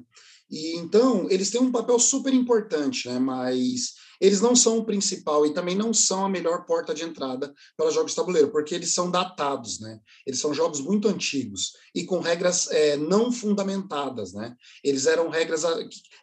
E 0.50 0.76
então 0.76 1.30
eles 1.30 1.50
têm 1.50 1.62
um 1.62 1.72
papel 1.72 1.98
super 1.98 2.34
importante, 2.34 3.10
né? 3.10 3.18
Mas 3.18 3.94
eles 4.22 4.40
não 4.40 4.56
são 4.56 4.78
o 4.78 4.86
principal 4.86 5.48
e 5.48 5.54
também 5.54 5.76
não 5.76 5.92
são 5.92 6.24
a 6.24 6.30
melhor 6.30 6.64
porta 6.66 6.94
de 6.94 7.04
entrada 7.04 7.52
para 7.76 7.90
jogos 7.90 8.12
de 8.12 8.16
tabuleiro, 8.16 8.52
porque 8.52 8.76
eles 8.76 8.94
são 8.94 9.10
datados, 9.10 9.80
né? 9.80 10.00
Eles 10.28 10.40
são 10.40 10.54
jogos 10.54 10.80
muito 10.80 11.08
antigos 11.08 11.74
e 11.94 12.04
com 12.04 12.20
regras 12.20 12.70
é, 12.70 12.96
não 12.98 13.32
fundamentadas, 13.32 14.32
né? 14.32 14.56
Eles 14.84 15.08
eram 15.08 15.28
regras, 15.28 15.64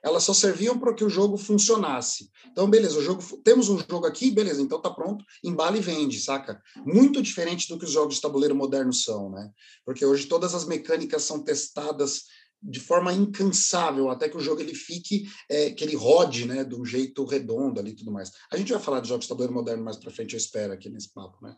elas 0.02 0.22
só 0.22 0.32
serviam 0.32 0.78
para 0.78 0.94
que 0.94 1.04
o 1.04 1.10
jogo 1.10 1.36
funcionasse. 1.36 2.30
Então, 2.52 2.70
beleza, 2.70 2.98
o 2.98 3.02
jogo, 3.02 3.22
temos 3.42 3.68
um 3.68 3.78
jogo 3.78 4.06
aqui, 4.06 4.30
beleza, 4.30 4.62
então 4.62 4.80
tá 4.80 4.90
pronto, 4.90 5.24
embala 5.42 5.76
e 5.76 5.80
vende, 5.80 6.20
saca? 6.20 6.62
Muito 6.86 7.20
diferente 7.20 7.68
do 7.68 7.76
que 7.78 7.84
os 7.84 7.90
jogos 7.90 8.14
de 8.14 8.20
tabuleiro 8.20 8.54
modernos 8.54 9.02
são, 9.02 9.28
né? 9.30 9.50
Porque 9.84 10.06
hoje 10.06 10.26
todas 10.26 10.54
as 10.54 10.64
mecânicas 10.64 11.24
são 11.24 11.42
testadas 11.42 12.26
de 12.62 12.80
forma 12.80 13.12
incansável 13.12 14.10
até 14.10 14.28
que 14.28 14.36
o 14.36 14.40
jogo 14.40 14.60
ele 14.60 14.74
fique 14.74 15.30
é, 15.48 15.70
que 15.70 15.84
ele 15.84 15.94
rode 15.94 16.44
né 16.44 16.64
de 16.64 16.74
um 16.74 16.84
jeito 16.84 17.24
redondo 17.24 17.78
ali 17.78 17.90
e 17.90 17.96
tudo 17.96 18.10
mais. 18.10 18.32
A 18.50 18.56
gente 18.56 18.72
vai 18.72 18.80
falar 18.80 19.00
de 19.00 19.08
jogos 19.08 19.24
de 19.24 19.28
tabuleiro 19.28 19.54
moderno 19.54 19.84
mais 19.84 19.96
para 19.96 20.10
frente 20.10 20.34
eu 20.34 20.38
espero 20.38 20.72
aqui 20.72 20.88
nesse 20.88 21.12
papo 21.12 21.38
né 21.42 21.54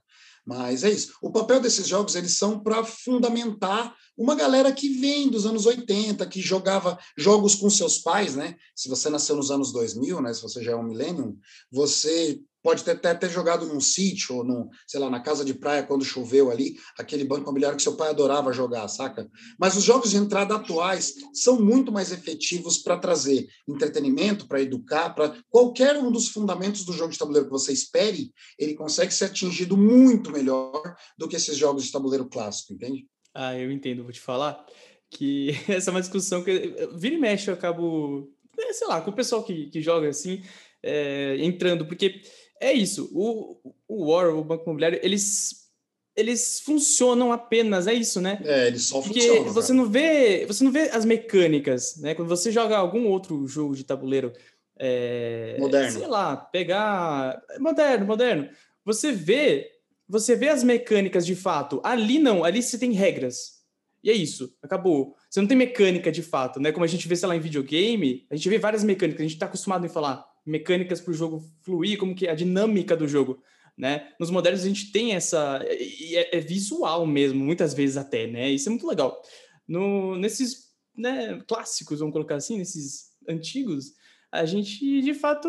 mas 0.51 0.83
é 0.83 0.91
isso. 0.91 1.13
O 1.23 1.31
papel 1.31 1.61
desses 1.61 1.87
jogos 1.87 2.17
eles 2.17 2.37
são 2.37 2.59
para 2.59 2.83
fundamentar 2.83 3.95
uma 4.19 4.35
galera 4.35 4.73
que 4.73 4.89
vem 4.89 5.29
dos 5.29 5.47
anos 5.47 5.65
80 5.65 6.27
que 6.27 6.41
jogava 6.43 6.99
jogos 7.17 7.55
com 7.55 7.71
seus 7.71 7.99
pais 7.99 8.35
né? 8.35 8.57
Se 8.75 8.89
você 8.89 9.09
nasceu 9.09 9.37
nos 9.37 9.53
anos 9.53 9.73
2000 9.73 10.21
né? 10.21 10.35
Se 10.35 10.43
você 10.43 10.61
já 10.61 10.73
é 10.73 10.77
um 10.77 10.83
millennium 10.83 11.39
você 11.71 12.41
pode 12.63 12.85
ter, 12.85 12.93
até 12.93 13.15
ter 13.15 13.31
jogado 13.31 13.67
num 13.67 13.81
sítio 13.81 14.37
ou 14.37 14.45
num, 14.45 14.69
sei 14.87 15.01
lá, 15.01 15.09
na 15.11 15.21
casa 15.21 15.45
de 15.45 15.55
praia 15.55 15.83
quando 15.83 16.05
choveu 16.05 16.51
ali, 16.51 16.77
aquele 16.99 17.25
banco 17.25 17.43
imobiliário 17.43 17.77
que 17.77 17.83
seu 17.83 17.97
pai 17.97 18.11
adorava 18.11 18.53
jogar, 18.53 18.87
saca? 18.89 19.29
Mas 19.59 19.77
os 19.77 19.85
jogos 19.85 20.11
de 20.11 20.17
entrada 20.17 20.55
atuais 20.55 21.15
são 21.33 21.61
muito 21.61 21.91
mais 21.91 22.13
efetivos 22.13 22.79
para 22.79 22.99
trazer 22.99 23.49
entretenimento, 23.69 24.47
para 24.47 24.61
educar, 24.61 25.11
para 25.11 25.35
qualquer 25.49 25.97
um 25.97 26.11
dos 26.11 26.29
fundamentos 26.29 26.85
do 26.85 26.93
jogo 26.93 27.13
de 27.13 27.19
tabuleiro 27.19 27.47
que 27.47 27.53
você 27.53 27.73
espere, 27.73 28.33
ele 28.59 28.75
consegue 28.75 29.13
ser 29.13 29.27
atingido 29.27 29.77
muito 29.77 30.31
do 30.45 31.29
que 31.29 31.37
esses 31.37 31.57
jogos 31.57 31.85
de 31.85 31.93
tabuleiro 31.93 32.29
clássico, 32.29 32.73
entende? 32.73 33.07
Ah, 33.35 33.57
eu 33.57 33.71
entendo, 33.71 34.03
vou 34.03 34.13
te 34.13 34.21
falar 34.21 34.65
que 35.11 35.51
essa 35.69 35.91
é 35.91 35.93
uma 35.93 36.01
discussão 36.01 36.43
que 36.43 36.75
vira 36.95 37.15
e 37.15 37.19
mexe 37.19 37.51
eu 37.51 37.55
acabo, 37.55 38.31
é, 38.59 38.73
sei 38.73 38.87
lá, 38.87 39.01
com 39.01 39.11
o 39.11 39.15
pessoal 39.15 39.43
que, 39.43 39.67
que 39.67 39.83
joga 39.83 40.09
assim, 40.09 40.43
é, 40.83 41.37
entrando, 41.41 41.87
porque 41.87 42.23
é 42.61 42.73
isso. 42.73 43.11
O, 43.13 43.75
o 43.89 44.11
War, 44.11 44.35
o 44.35 44.45
Banco 44.45 44.65
Imobiliário, 44.65 45.01
eles, 45.03 45.71
eles 46.15 46.61
funcionam 46.61 47.33
apenas, 47.33 47.87
é 47.87 47.95
isso, 47.95 48.21
né? 48.21 48.41
É, 48.45 48.69
eles 48.69 48.85
só 48.85 49.01
Porque 49.01 49.21
funcionam. 49.21 49.45
Porque 49.45 49.55
você 49.55 49.73
não 49.73 49.89
vê, 49.89 50.47
você 50.47 50.65
não 50.65 50.71
vê 50.71 50.91
as 50.91 51.05
mecânicas, 51.05 51.97
né? 51.97 52.15
Quando 52.15 52.29
você 52.29 52.53
joga 52.53 52.77
algum 52.77 53.07
outro 53.07 53.47
jogo 53.47 53.75
de 53.75 53.85
tabuleiro, 53.85 54.33
é, 54.79 55.57
moderno, 55.59 55.99
sei 55.99 56.07
lá, 56.07 56.37
pegar 56.37 57.43
moderno, 57.59 58.07
moderno, 58.07 58.49
você 58.85 59.13
vê, 59.13 59.71
você 60.11 60.35
vê 60.35 60.49
as 60.49 60.65
mecânicas 60.65 61.25
de 61.25 61.37
fato. 61.37 61.81
Ali 61.85 62.19
não, 62.19 62.43
ali 62.43 62.61
você 62.61 62.77
tem 62.77 62.91
regras. 62.91 63.61
E 64.03 64.11
é 64.11 64.13
isso, 64.13 64.53
acabou. 64.61 65.15
Você 65.31 65.41
não 65.41 65.47
tem 65.47 65.57
mecânica 65.57 66.11
de 66.11 66.23
fato, 66.23 66.59
né? 66.59 66.73
Como 66.73 66.85
a 66.85 66.89
gente 66.89 67.07
vê, 67.07 67.15
sei 67.15 67.29
lá, 67.29 67.37
em 67.37 67.41
videogame, 67.41 68.27
a 68.29 68.35
gente 68.35 68.49
vê 68.49 68.59
várias 68.59 68.83
mecânicas, 68.83 69.21
a 69.21 69.23
gente 69.23 69.35
está 69.35 69.47
acostumado 69.47 69.87
em 69.87 69.89
falar 69.89 70.27
mecânicas 70.45 71.01
para 71.01 71.13
o 71.13 71.15
jogo 71.15 71.45
fluir, 71.63 71.97
como 71.97 72.15
que 72.15 72.27
é 72.27 72.31
a 72.31 72.35
dinâmica 72.35 72.97
do 72.97 73.07
jogo, 73.07 73.41
né? 73.79 74.09
Nos 74.19 74.31
modernos 74.31 74.65
a 74.65 74.69
gente 74.69 74.91
tem 74.91 75.15
essa 75.15 75.61
é, 75.65 76.39
é, 76.39 76.41
visual 76.41 77.07
mesmo, 77.07 77.45
muitas 77.45 77.73
vezes 77.73 77.97
até, 77.97 78.27
né? 78.27 78.51
Isso 78.51 78.69
é 78.69 78.71
muito 78.71 78.89
legal. 78.89 79.23
No 79.69 80.17
nesses, 80.17 80.71
né, 80.97 81.41
clássicos, 81.47 82.01
vamos 82.01 82.13
colocar 82.13 82.35
assim, 82.37 82.59
nesses 82.59 83.11
antigos, 83.29 83.93
a 84.33 84.45
gente 84.45 85.03
de 85.03 85.15
fato 85.15 85.49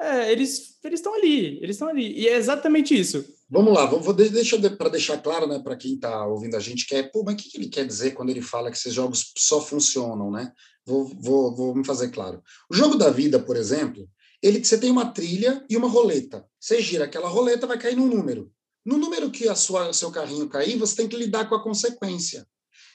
é, 0.00 0.30
eles 0.30 0.78
estão 0.84 1.14
ali, 1.14 1.58
eles 1.62 1.76
estão 1.76 1.88
ali. 1.88 2.12
E 2.18 2.28
é 2.28 2.36
exatamente 2.36 2.98
isso. 2.98 3.24
Vamos 3.50 3.72
lá, 3.72 3.86
vamos 3.86 4.14
deixa 4.30 4.58
para 4.70 4.90
deixar 4.90 5.18
claro, 5.18 5.46
né, 5.46 5.58
para 5.58 5.76
quem 5.76 5.94
está 5.94 6.26
ouvindo 6.26 6.54
a 6.56 6.60
gente, 6.60 6.86
que 6.86 6.94
é, 6.94 7.02
pô, 7.02 7.22
mas 7.24 7.34
o 7.34 7.36
que, 7.38 7.50
que 7.50 7.56
ele 7.56 7.68
quer 7.68 7.86
dizer 7.86 8.12
quando 8.12 8.30
ele 8.30 8.42
fala 8.42 8.70
que 8.70 8.76
esses 8.76 8.92
jogos 8.92 9.32
só 9.36 9.60
funcionam, 9.60 10.30
né? 10.30 10.52
Vou, 10.86 11.04
vou, 11.04 11.54
vou 11.54 11.74
me 11.74 11.84
fazer 11.84 12.10
claro. 12.10 12.42
O 12.70 12.74
jogo 12.74 12.96
da 12.96 13.10
vida, 13.10 13.38
por 13.38 13.56
exemplo, 13.56 14.08
ele 14.42 14.64
você 14.64 14.78
tem 14.78 14.90
uma 14.90 15.12
trilha 15.12 15.64
e 15.68 15.76
uma 15.76 15.88
roleta. 15.88 16.46
Você 16.60 16.80
gira 16.80 17.04
aquela 17.04 17.28
roleta, 17.28 17.66
vai 17.66 17.78
cair 17.78 17.96
num 17.96 18.06
número. 18.06 18.50
No 18.84 18.96
número 18.96 19.30
que 19.30 19.48
a 19.48 19.54
sua 19.54 19.92
seu 19.92 20.10
carrinho 20.10 20.48
cair, 20.48 20.78
você 20.78 20.96
tem 20.96 21.08
que 21.08 21.16
lidar 21.16 21.48
com 21.48 21.54
a 21.54 21.62
consequência. 21.62 22.46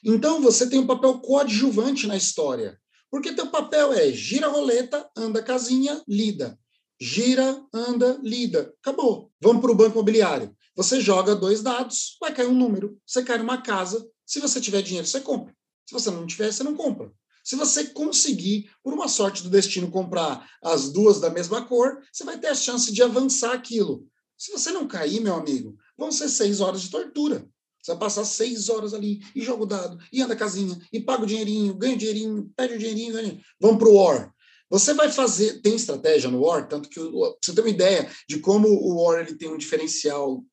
Então 0.03 0.41
você 0.41 0.69
tem 0.69 0.79
um 0.79 0.87
papel 0.87 1.19
coadjuvante 1.19 2.07
na 2.07 2.15
história. 2.15 2.79
Porque 3.11 3.33
teu 3.33 3.47
papel 3.47 3.93
é 3.93 4.11
gira 4.11 4.47
a 4.47 4.49
roleta, 4.49 5.07
anda 5.15 5.43
casinha, 5.43 6.01
lida. 6.07 6.57
Gira, 7.03 7.61
anda, 7.73 8.17
lida. 8.23 8.73
Acabou. 8.81 9.29
Vamos 9.41 9.61
para 9.61 9.71
o 9.73 9.75
banco 9.75 9.91
imobiliário. 9.91 10.55
Você 10.73 11.01
joga 11.01 11.35
dois 11.35 11.61
dados, 11.61 12.15
vai 12.17 12.33
cair 12.33 12.47
um 12.47 12.57
número. 12.57 12.97
Você 13.05 13.21
cai 13.21 13.37
numa 13.37 13.61
casa. 13.61 14.07
Se 14.25 14.39
você 14.39 14.61
tiver 14.61 14.81
dinheiro, 14.81 15.05
você 15.05 15.19
compra. 15.19 15.53
Se 15.85 15.93
você 15.93 16.09
não 16.09 16.25
tiver, 16.25 16.49
você 16.49 16.63
não 16.63 16.77
compra. 16.77 17.11
Se 17.43 17.57
você 17.57 17.87
conseguir, 17.87 18.71
por 18.81 18.93
uma 18.93 19.09
sorte 19.09 19.43
do 19.43 19.49
destino, 19.49 19.91
comprar 19.91 20.49
as 20.63 20.93
duas 20.93 21.19
da 21.19 21.29
mesma 21.29 21.65
cor, 21.65 22.01
você 22.09 22.23
vai 22.23 22.39
ter 22.39 22.47
a 22.47 22.55
chance 22.55 22.89
de 22.89 23.03
avançar 23.03 23.51
aquilo. 23.51 24.07
Se 24.37 24.53
você 24.53 24.71
não 24.71 24.87
cair, 24.87 25.19
meu 25.19 25.35
amigo, 25.35 25.75
vão 25.97 26.09
ser 26.09 26.29
seis 26.29 26.61
horas 26.61 26.83
de 26.83 26.89
tortura. 26.89 27.45
Você 27.81 27.91
vai 27.91 27.99
passar 27.99 28.23
seis 28.23 28.69
horas 28.69 28.93
ali, 28.93 29.19
e 29.35 29.41
joga 29.41 29.63
o 29.63 29.65
dado, 29.65 29.97
e 30.09 30.21
anda 30.21 30.35
a 30.35 30.37
casinha, 30.37 30.79
e 30.91 31.01
paga 31.01 31.23
o 31.23 31.27
dinheirinho, 31.27 31.73
ganha 31.73 31.95
o 31.95 31.97
dinheirinho, 31.97 32.49
pede 32.55 32.75
o 32.75 32.79
dinheirinho, 32.79 33.11
ganha. 33.11 33.41
Vamos 33.59 33.77
para 33.77 33.89
o 33.89 33.95
War. 33.95 34.32
Você 34.73 34.91
vai 34.95 35.11
fazer, 35.11 35.61
tem 35.61 35.75
estratégia 35.75 36.31
no 36.31 36.41
War, 36.43 36.67
tanto 36.67 36.89
que 36.89 36.99
você 36.99 37.53
tem 37.53 37.63
uma 37.63 37.69
ideia 37.69 38.09
de 38.27 38.39
como 38.39 38.67
o 38.67 39.03
War 39.03 39.19
ele 39.19 39.35
tem 39.35 39.47
um 39.47 39.55
diferencial, 39.55 40.43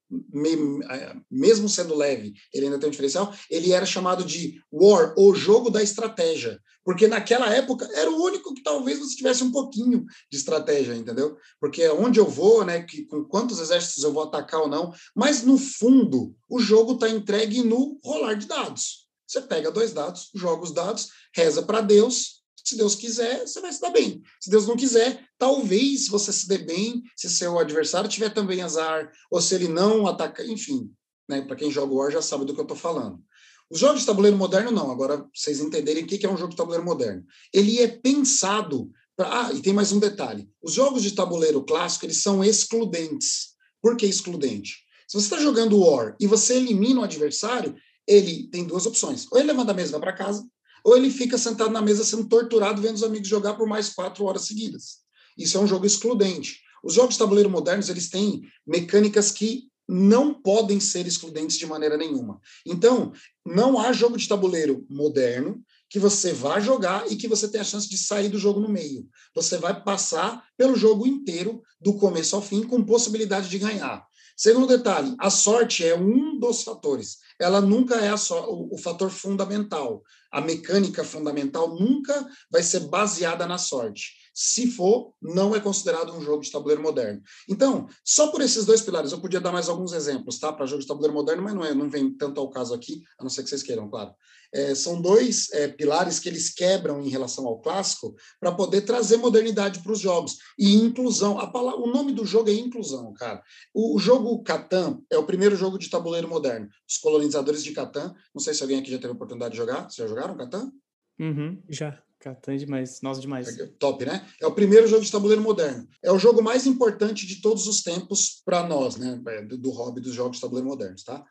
é, 0.90 1.16
mesmo 1.30 1.70
sendo 1.70 1.94
leve, 1.94 2.34
ele 2.52 2.66
ainda 2.66 2.78
tem 2.78 2.88
um 2.88 2.90
diferencial. 2.90 3.34
Ele 3.50 3.72
era 3.72 3.86
chamado 3.86 4.22
de 4.22 4.62
War, 4.70 5.14
o 5.16 5.34
jogo 5.34 5.70
da 5.70 5.82
estratégia, 5.82 6.60
porque 6.84 7.08
naquela 7.08 7.50
época 7.54 7.88
era 7.94 8.10
o 8.10 8.22
único 8.22 8.52
que 8.52 8.62
talvez 8.62 8.98
você 8.98 9.16
tivesse 9.16 9.42
um 9.42 9.50
pouquinho 9.50 10.04
de 10.30 10.36
estratégia, 10.36 10.94
entendeu? 10.94 11.38
Porque 11.58 11.88
onde 11.88 12.20
eu 12.20 12.26
vou, 12.28 12.62
né, 12.62 12.82
que, 12.82 13.06
com 13.06 13.24
quantos 13.24 13.58
exércitos 13.58 14.04
eu 14.04 14.12
vou 14.12 14.24
atacar 14.24 14.60
ou 14.60 14.68
não, 14.68 14.92
mas 15.16 15.44
no 15.44 15.56
fundo 15.56 16.36
o 16.46 16.60
jogo 16.60 16.92
está 16.92 17.08
entregue 17.08 17.62
no 17.62 17.98
rolar 18.04 18.34
de 18.34 18.46
dados. 18.46 19.08
Você 19.26 19.40
pega 19.40 19.70
dois 19.70 19.94
dados, 19.94 20.28
joga 20.34 20.62
os 20.64 20.72
dados, 20.72 21.08
reza 21.34 21.62
para 21.62 21.80
Deus, 21.80 22.39
se 22.64 22.76
Deus 22.76 22.94
quiser, 22.94 23.46
você 23.46 23.60
vai 23.60 23.72
se 23.72 23.80
dar 23.80 23.90
bem. 23.90 24.22
Se 24.40 24.50
Deus 24.50 24.66
não 24.66 24.76
quiser, 24.76 25.24
talvez 25.38 26.08
você 26.08 26.32
se 26.32 26.46
dê 26.46 26.58
bem 26.58 27.02
se 27.16 27.28
seu 27.28 27.58
adversário 27.58 28.08
tiver 28.08 28.30
também 28.30 28.62
azar, 28.62 29.10
ou 29.30 29.40
se 29.40 29.54
ele 29.54 29.68
não 29.68 30.06
atacar, 30.06 30.46
enfim. 30.46 30.90
Né? 31.28 31.42
Para 31.42 31.56
quem 31.56 31.70
joga 31.70 31.94
War 31.94 32.10
já 32.10 32.22
sabe 32.22 32.44
do 32.44 32.54
que 32.54 32.60
eu 32.60 32.64
estou 32.64 32.76
falando. 32.76 33.22
Os 33.70 33.78
jogos 33.78 34.00
de 34.00 34.06
tabuleiro 34.06 34.36
moderno, 34.36 34.72
não. 34.72 34.90
Agora, 34.90 35.24
vocês 35.32 35.60
entenderem 35.60 36.02
o 36.02 36.06
que 36.06 36.26
é 36.26 36.30
um 36.30 36.36
jogo 36.36 36.50
de 36.50 36.56
tabuleiro 36.56 36.84
moderno. 36.84 37.24
Ele 37.52 37.78
é 37.78 37.86
pensado. 37.86 38.90
Pra... 39.16 39.46
Ah, 39.46 39.52
e 39.52 39.62
tem 39.62 39.72
mais 39.72 39.92
um 39.92 40.00
detalhe. 40.00 40.50
Os 40.60 40.72
jogos 40.72 41.02
de 41.02 41.12
tabuleiro 41.12 41.62
clássico, 41.62 42.04
eles 42.04 42.20
são 42.20 42.42
excludentes. 42.42 43.50
Por 43.80 43.96
que 43.96 44.06
excludente? 44.06 44.78
Se 45.06 45.14
você 45.16 45.26
está 45.26 45.38
jogando 45.38 45.78
War 45.78 46.16
e 46.20 46.26
você 46.26 46.56
elimina 46.56 47.00
o 47.00 47.04
adversário, 47.04 47.76
ele 48.06 48.48
tem 48.48 48.64
duas 48.64 48.86
opções. 48.86 49.26
Ou 49.30 49.38
ele 49.38 49.48
levanta 49.48 49.70
a 49.70 49.74
mesa 49.74 50.00
para 50.00 50.12
casa, 50.12 50.44
ou 50.84 50.96
ele 50.96 51.10
fica 51.10 51.38
sentado 51.38 51.70
na 51.70 51.82
mesa 51.82 52.04
sendo 52.04 52.28
torturado 52.28 52.80
vendo 52.82 52.96
os 52.96 53.02
amigos 53.02 53.28
jogar 53.28 53.54
por 53.54 53.68
mais 53.68 53.90
quatro 53.90 54.24
horas 54.24 54.42
seguidas. 54.42 54.98
Isso 55.36 55.56
é 55.56 55.60
um 55.60 55.66
jogo 55.66 55.86
excludente. 55.86 56.60
Os 56.82 56.94
jogos 56.94 57.14
de 57.14 57.18
tabuleiro 57.18 57.50
modernos 57.50 57.88
eles 57.88 58.08
têm 58.08 58.42
mecânicas 58.66 59.30
que 59.30 59.68
não 59.88 60.32
podem 60.32 60.78
ser 60.78 61.06
excludentes 61.06 61.58
de 61.58 61.66
maneira 61.66 61.96
nenhuma. 61.96 62.40
Então, 62.64 63.12
não 63.44 63.78
há 63.78 63.92
jogo 63.92 64.16
de 64.16 64.28
tabuleiro 64.28 64.86
moderno 64.88 65.62
que 65.88 65.98
você 65.98 66.32
vá 66.32 66.60
jogar 66.60 67.10
e 67.10 67.16
que 67.16 67.26
você 67.26 67.48
tenha 67.48 67.62
a 67.62 67.66
chance 67.66 67.88
de 67.88 67.98
sair 67.98 68.28
do 68.28 68.38
jogo 68.38 68.60
no 68.60 68.68
meio. 68.68 69.08
Você 69.34 69.58
vai 69.58 69.82
passar 69.82 70.44
pelo 70.56 70.76
jogo 70.76 71.04
inteiro, 71.04 71.60
do 71.80 71.94
começo 71.94 72.36
ao 72.36 72.42
fim, 72.42 72.62
com 72.62 72.84
possibilidade 72.84 73.48
de 73.48 73.58
ganhar. 73.58 74.06
Segundo 74.40 74.66
detalhe, 74.68 75.14
a 75.18 75.28
sorte 75.28 75.86
é 75.86 75.94
um 75.94 76.38
dos 76.38 76.62
fatores. 76.62 77.18
Ela 77.38 77.60
nunca 77.60 77.96
é 77.96 78.16
so 78.16 78.34
o, 78.36 78.74
o 78.74 78.78
fator 78.78 79.10
fundamental. 79.10 80.02
A 80.32 80.40
mecânica 80.40 81.04
fundamental 81.04 81.78
nunca 81.78 82.26
vai 82.50 82.62
ser 82.62 82.88
baseada 82.88 83.46
na 83.46 83.58
sorte. 83.58 84.14
Se 84.32 84.70
for, 84.70 85.12
não 85.20 85.54
é 85.54 85.60
considerado 85.60 86.12
um 86.12 86.20
jogo 86.20 86.42
de 86.42 86.50
tabuleiro 86.50 86.82
moderno. 86.82 87.20
Então, 87.48 87.88
só 88.04 88.28
por 88.28 88.40
esses 88.40 88.64
dois 88.64 88.80
pilares, 88.80 89.12
eu 89.12 89.20
podia 89.20 89.40
dar 89.40 89.52
mais 89.52 89.68
alguns 89.68 89.92
exemplos, 89.92 90.38
tá? 90.38 90.52
Para 90.52 90.66
jogo 90.66 90.82
de 90.82 90.88
tabuleiro 90.88 91.14
moderno, 91.14 91.42
mas 91.42 91.54
não, 91.54 91.64
é, 91.64 91.74
não 91.74 91.90
vem 91.90 92.12
tanto 92.12 92.40
ao 92.40 92.50
caso 92.50 92.72
aqui, 92.74 93.02
a 93.18 93.22
não 93.22 93.30
ser 93.30 93.42
que 93.42 93.48
vocês 93.48 93.62
queiram, 93.62 93.88
claro 93.88 94.14
é, 94.52 94.74
são 94.74 95.00
dois 95.00 95.50
é, 95.52 95.68
pilares 95.68 96.18
que 96.18 96.28
eles 96.28 96.52
quebram 96.52 97.00
em 97.00 97.08
relação 97.08 97.46
ao 97.46 97.60
clássico 97.60 98.14
para 98.38 98.52
poder 98.52 98.82
trazer 98.82 99.16
modernidade 99.16 99.80
para 99.80 99.92
os 99.92 100.00
jogos. 100.00 100.38
E 100.58 100.74
inclusão. 100.74 101.38
A 101.38 101.46
palavra, 101.46 101.80
o 101.80 101.86
nome 101.86 102.12
do 102.12 102.24
jogo 102.24 102.50
é 102.50 102.54
inclusão, 102.54 103.12
cara. 103.14 103.42
O, 103.72 103.96
o 103.96 103.98
jogo 103.98 104.42
Catan 104.42 105.00
é 105.10 105.16
o 105.16 105.26
primeiro 105.26 105.56
jogo 105.56 105.78
de 105.78 105.88
tabuleiro 105.88 106.28
moderno. 106.28 106.68
Os 106.88 106.98
colonizadores 106.98 107.62
de 107.62 107.72
Catan. 107.72 108.14
Não 108.34 108.42
sei 108.42 108.54
se 108.54 108.62
alguém 108.62 108.80
aqui 108.80 108.90
já 108.90 108.98
teve 108.98 109.12
a 109.12 109.14
oportunidade 109.14 109.52
de 109.52 109.58
jogar. 109.58 109.84
Vocês 109.84 109.96
já 109.96 110.06
jogaram 110.06 110.36
Catan? 110.36 110.72
Uhum, 111.18 111.62
já. 111.68 112.02
Catan 112.20 112.52
é 112.52 112.56
demais. 112.58 113.00
Nossa, 113.02 113.20
demais. 113.20 113.48
Top, 113.78 114.04
né? 114.04 114.26
É 114.40 114.46
o 114.46 114.52
primeiro 114.52 114.86
jogo 114.86 115.04
de 115.04 115.10
tabuleiro 115.10 115.42
moderno. 115.42 115.88
É 116.02 116.12
o 116.12 116.18
jogo 116.18 116.42
mais 116.42 116.66
importante 116.66 117.26
de 117.26 117.40
todos 117.40 117.66
os 117.66 117.82
tempos 117.82 118.42
para 118.44 118.68
nós, 118.68 118.96
né? 118.96 119.20
É, 119.26 119.42
do, 119.42 119.56
do 119.56 119.70
hobby 119.70 120.00
dos 120.00 120.14
jogos 120.14 120.36
de 120.36 120.42
tabuleiro 120.42 120.68
modernos, 120.68 121.02
tá? 121.02 121.24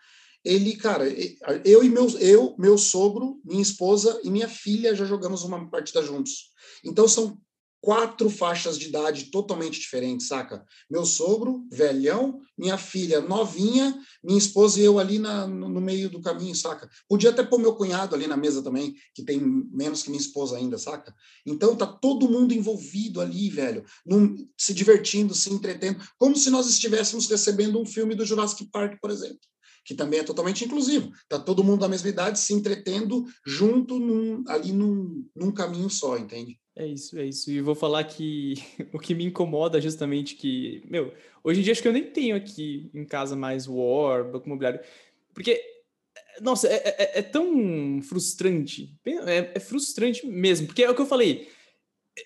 ele, 0.43 0.75
cara, 0.77 1.03
eu 1.65 1.83
e 1.83 1.89
meus, 1.89 2.15
eu, 2.15 2.55
meu 2.57 2.77
sogro, 2.77 3.41
minha 3.43 3.61
esposa 3.61 4.19
e 4.23 4.31
minha 4.31 4.47
filha 4.47 4.95
já 4.95 5.05
jogamos 5.05 5.43
uma 5.43 5.69
partida 5.69 6.01
juntos. 6.01 6.51
Então 6.83 7.07
são 7.07 7.37
quatro 7.81 8.29
faixas 8.29 8.77
de 8.77 8.87
idade 8.87 9.25
totalmente 9.25 9.79
diferentes, 9.79 10.27
saca? 10.27 10.65
Meu 10.89 11.05
sogro, 11.05 11.65
velhão, 11.71 12.39
minha 12.57 12.77
filha 12.77 13.21
novinha, 13.21 13.97
minha 14.23 14.37
esposa 14.37 14.79
e 14.79 14.83
eu 14.83 14.99
ali 14.99 15.17
na, 15.17 15.47
no, 15.47 15.81
meio 15.81 16.09
do 16.09 16.21
caminho, 16.21 16.55
saca? 16.55 16.89
Podia 17.07 17.29
até 17.29 17.43
pôr 17.43 17.59
meu 17.59 17.75
cunhado 17.75 18.15
ali 18.15 18.27
na 18.27 18.35
mesa 18.35 18.61
também, 18.61 18.95
que 19.13 19.23
tem 19.23 19.39
menos 19.39 20.03
que 20.03 20.09
minha 20.09 20.21
esposa 20.21 20.57
ainda, 20.57 20.77
saca? 20.77 21.13
Então 21.45 21.75
tá 21.75 21.85
todo 21.85 22.29
mundo 22.29 22.53
envolvido 22.53 23.21
ali, 23.21 23.49
velho, 23.49 23.83
num, 24.05 24.35
se 24.57 24.73
divertindo, 24.73 25.33
se 25.33 25.51
entretendo, 25.51 26.03
como 26.17 26.35
se 26.35 26.49
nós 26.49 26.67
estivéssemos 26.67 27.27
recebendo 27.27 27.79
um 27.79 27.85
filme 27.85 28.13
do 28.15 28.25
Jurassic 28.25 28.69
Park, 28.71 28.97
por 29.01 29.09
exemplo 29.09 29.39
que 29.85 29.95
também 29.95 30.19
é 30.19 30.23
totalmente 30.23 30.63
inclusivo. 30.63 31.11
Está 31.23 31.39
todo 31.39 31.63
mundo 31.63 31.79
da 31.79 31.87
mesma 31.87 32.09
idade 32.09 32.37
se 32.37 32.53
entretendo 32.53 33.25
junto 33.43 33.97
num, 33.97 34.43
ali 34.47 34.71
num, 34.71 35.27
num 35.35 35.51
caminho 35.51 35.89
só, 35.89 36.15
entende? 36.15 36.59
É 36.79 36.87
isso, 36.87 37.19
é 37.19 37.25
isso. 37.25 37.51
E 37.51 37.59
vou 37.59 37.75
falar 37.75 38.05
que 38.05 38.53
o 38.93 38.99
que 38.99 39.13
me 39.13 39.25
incomoda 39.25 39.81
justamente 39.81 40.35
que, 40.35 40.81
meu, 40.89 41.13
hoje 41.43 41.59
em 41.59 41.63
dia 41.63 41.73
acho 41.73 41.81
que 41.81 41.87
eu 41.89 41.93
nem 41.93 42.09
tenho 42.09 42.37
aqui 42.37 42.89
em 42.93 43.03
casa 43.03 43.35
mais 43.35 43.67
War, 43.67 44.23
Banco 44.23 44.45
Imobiliário, 44.45 44.79
porque, 45.33 45.61
nossa, 46.39 46.69
é, 46.69 46.77
é, 46.77 47.19
é 47.19 47.21
tão 47.21 48.01
frustrante, 48.01 48.97
é, 49.05 49.51
é 49.55 49.59
frustrante 49.59 50.25
mesmo, 50.25 50.67
porque 50.67 50.81
é 50.81 50.89
o 50.89 50.95
que 50.95 51.01
eu 51.01 51.05
falei, 51.05 51.49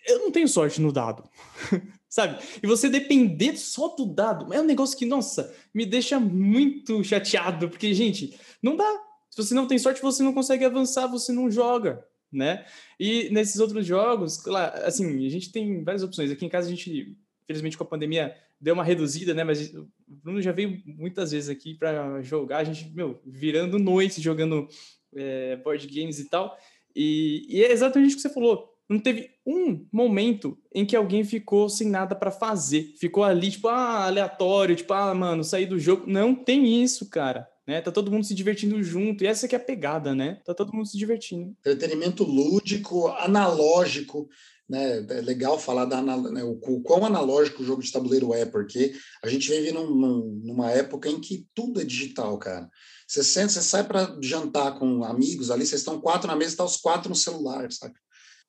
eu 0.05 0.19
não 0.19 0.31
tenho 0.31 0.47
sorte 0.47 0.79
no 0.79 0.91
dado. 0.91 1.27
sabe? 2.07 2.37
E 2.61 2.67
você 2.67 2.91
depender 2.91 3.57
só 3.57 3.87
do 3.87 4.05
dado 4.05 4.53
é 4.53 4.61
um 4.61 4.65
negócio 4.65 4.95
que, 4.95 5.05
nossa, 5.05 5.51
me 5.73 5.83
deixa 5.83 6.19
muito 6.19 7.03
chateado, 7.03 7.69
porque, 7.69 7.91
gente, 7.91 8.39
não 8.61 8.75
dá. 8.75 9.01
Se 9.31 9.37
você 9.37 9.55
não 9.55 9.65
tem 9.65 9.79
sorte, 9.79 9.99
você 9.99 10.21
não 10.21 10.31
consegue 10.31 10.63
avançar, 10.63 11.07
você 11.07 11.31
não 11.31 11.49
joga, 11.49 12.05
né? 12.33 12.65
E 12.99 13.29
nesses 13.31 13.59
outros 13.59 13.85
jogos, 13.85 14.37
claro, 14.37 14.85
assim, 14.85 15.25
a 15.25 15.29
gente 15.29 15.51
tem 15.51 15.83
várias 15.83 16.03
opções. 16.03 16.31
Aqui 16.31 16.45
em 16.45 16.49
casa 16.49 16.67
a 16.67 16.69
gente, 16.69 17.15
infelizmente 17.43 17.77
com 17.77 17.83
a 17.83 17.87
pandemia, 17.87 18.35
deu 18.59 18.73
uma 18.73 18.83
reduzida, 18.83 19.33
né? 19.33 19.43
Mas 19.43 19.73
o 19.73 19.87
Bruno 20.07 20.41
já 20.41 20.51
veio 20.51 20.81
muitas 20.85 21.31
vezes 21.31 21.49
aqui 21.49 21.75
para 21.75 22.21
jogar, 22.21 22.59
a 22.59 22.63
gente, 22.63 22.91
meu, 22.93 23.21
virando 23.25 23.77
noite 23.79 24.21
jogando 24.21 24.67
é, 25.15 25.55
board 25.57 25.87
games 25.87 26.19
e 26.19 26.29
tal. 26.29 26.57
E, 26.95 27.45
e 27.49 27.63
é 27.63 27.71
exatamente 27.71 28.13
o 28.13 28.15
que 28.15 28.21
você 28.21 28.29
falou 28.29 28.73
não 28.93 28.99
teve 28.99 29.31
um 29.45 29.85
momento 29.91 30.57
em 30.73 30.85
que 30.85 30.95
alguém 30.95 31.23
ficou 31.23 31.69
sem 31.69 31.89
nada 31.89 32.15
para 32.15 32.31
fazer. 32.31 32.93
Ficou 32.97 33.23
ali, 33.23 33.51
tipo, 33.51 33.67
ah, 33.67 34.05
aleatório, 34.05 34.75
tipo, 34.75 34.93
ah, 34.93 35.13
mano, 35.13 35.43
sair 35.43 35.65
do 35.65 35.79
jogo. 35.79 36.03
Não 36.07 36.35
tem 36.35 36.83
isso, 36.83 37.09
cara. 37.09 37.47
Né? 37.67 37.81
Tá 37.81 37.91
todo 37.91 38.11
mundo 38.11 38.25
se 38.25 38.35
divertindo 38.35 38.81
junto. 38.83 39.23
E 39.23 39.27
essa 39.27 39.47
que 39.47 39.55
é 39.55 39.57
a 39.57 39.63
pegada, 39.63 40.13
né? 40.13 40.41
Tá 40.45 40.53
todo 40.53 40.73
mundo 40.73 40.87
se 40.87 40.97
divertindo. 40.97 41.55
Entretenimento 41.59 42.23
lúdico, 42.23 43.07
analógico. 43.07 44.27
Né? 44.69 45.05
É 45.09 45.21
legal 45.21 45.57
falar 45.57 45.85
da, 45.85 46.01
né, 46.01 46.43
o, 46.43 46.55
quão 46.81 47.05
analógico 47.05 47.61
o 47.61 47.65
jogo 47.65 47.81
de 47.81 47.91
tabuleiro 47.91 48.33
é, 48.33 48.45
porque 48.45 48.93
a 49.23 49.27
gente 49.27 49.49
vive 49.49 49.71
num, 49.71 49.93
num, 49.95 50.41
numa 50.43 50.71
época 50.71 51.09
em 51.09 51.19
que 51.19 51.45
tudo 51.53 51.81
é 51.81 51.85
digital, 51.85 52.37
cara. 52.37 52.69
Você 53.07 53.23
senta, 53.23 53.49
você 53.49 53.61
sai 53.61 53.83
para 53.83 54.17
jantar 54.21 54.79
com 54.79 55.03
amigos 55.03 55.51
ali, 55.51 55.65
vocês 55.65 55.81
estão 55.81 56.01
quatro 56.01 56.27
na 56.27 56.35
mesa, 56.35 56.57
tá 56.57 56.63
os 56.63 56.77
quatro 56.77 57.09
no 57.09 57.15
celular, 57.15 57.71
sabe? 57.71 57.93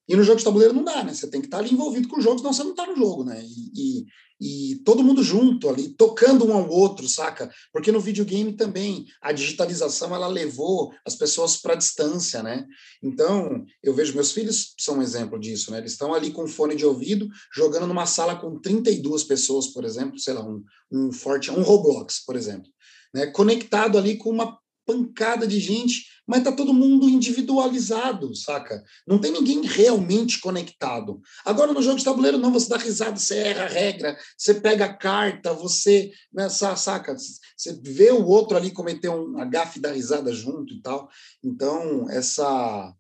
E 0.09 0.15
no 0.15 0.23
jogo 0.23 0.39
de 0.39 0.45
tabuleiro 0.45 0.75
não 0.75 0.85
dá, 0.85 1.03
né? 1.03 1.15
Você 1.15 1.29
tem 1.29 1.41
que 1.41 1.47
estar 1.47 1.59
ali 1.59 1.73
envolvido 1.73 2.09
com 2.09 2.19
o 2.19 2.21
jogo, 2.21 2.39
senão 2.39 2.53
você 2.53 2.63
não 2.63 2.73
está 2.73 2.87
no 2.87 2.97
jogo, 2.97 3.25
né? 3.25 3.43
E, 3.43 3.73
e, 3.75 4.73
e, 4.73 4.77
todo 4.85 5.03
mundo 5.03 5.23
junto 5.23 5.69
ali, 5.69 5.89
tocando 5.89 6.45
um 6.45 6.53
ao 6.53 6.69
outro, 6.69 7.09
saca? 7.09 7.51
Porque 7.73 7.91
no 7.91 8.01
videogame 8.01 8.53
também 8.53 9.07
a 9.23 9.33
digitalização 9.33 10.15
ela 10.15 10.27
levou 10.27 10.93
as 11.07 11.17
pessoas 11.17 11.57
para 11.57 11.73
a 11.73 11.77
distância, 11.77 12.43
né? 12.43 12.67
Então, 13.03 13.65
eu 13.83 13.95
vejo 13.95 14.15
meus 14.15 14.33
filhos 14.33 14.75
são 14.79 14.99
um 14.99 15.03
exemplo 15.03 15.39
disso, 15.41 15.71
né? 15.71 15.79
Eles 15.79 15.93
estão 15.93 16.13
ali 16.13 16.31
com 16.31 16.47
fone 16.47 16.77
de 16.77 16.85
ouvido, 16.85 17.27
jogando 17.55 17.87
numa 17.87 18.05
sala 18.05 18.37
com 18.37 18.61
32 18.61 19.25
pessoas, 19.25 19.69
por 19.69 19.85
exemplo, 19.85 20.19
sei 20.19 20.35
lá, 20.35 20.47
um, 20.47 20.63
um 20.93 21.13
forte, 21.13 21.51
um 21.51 21.63
Roblox, 21.63 22.23
por 22.27 22.37
exemplo, 22.37 22.71
né? 23.15 23.29
Conectado 23.29 23.97
ali 23.97 24.19
com 24.19 24.29
uma 24.29 24.59
pancada 24.87 25.47
de 25.47 25.59
gente 25.59 26.05
mas 26.27 26.43
tá 26.43 26.53
todo 26.53 26.73
mundo 26.73 27.09
individualizado, 27.09 28.35
saca? 28.35 28.83
Não 29.07 29.19
tem 29.19 29.31
ninguém 29.31 29.63
realmente 29.63 30.41
conectado. 30.41 31.21
Agora, 31.45 31.73
no 31.73 31.83
jogo 31.83 31.99
de 31.99 32.05
tabuleiro, 32.05 32.39
não, 32.39 32.53
você 32.53 32.69
dá 32.69 32.77
risada, 32.77 33.17
você 33.17 33.39
erra 33.39 33.65
a 33.65 33.69
regra, 33.69 34.19
você 34.37 34.55
pega 34.55 34.87
a 34.87 34.95
carta, 34.95 35.53
você, 35.53 36.13
né, 36.33 36.49
saca? 36.49 37.17
Você 37.17 37.81
vê 37.83 38.11
o 38.11 38.27
outro 38.27 38.57
ali 38.57 38.71
cometer 38.71 39.09
um 39.09 39.33
gafe 39.51 39.79
da 39.79 39.93
risada 39.93 40.33
junto 40.33 40.75
e 40.75 40.81
tal. 40.81 41.09
Então, 41.43 42.09
essa 42.11 42.95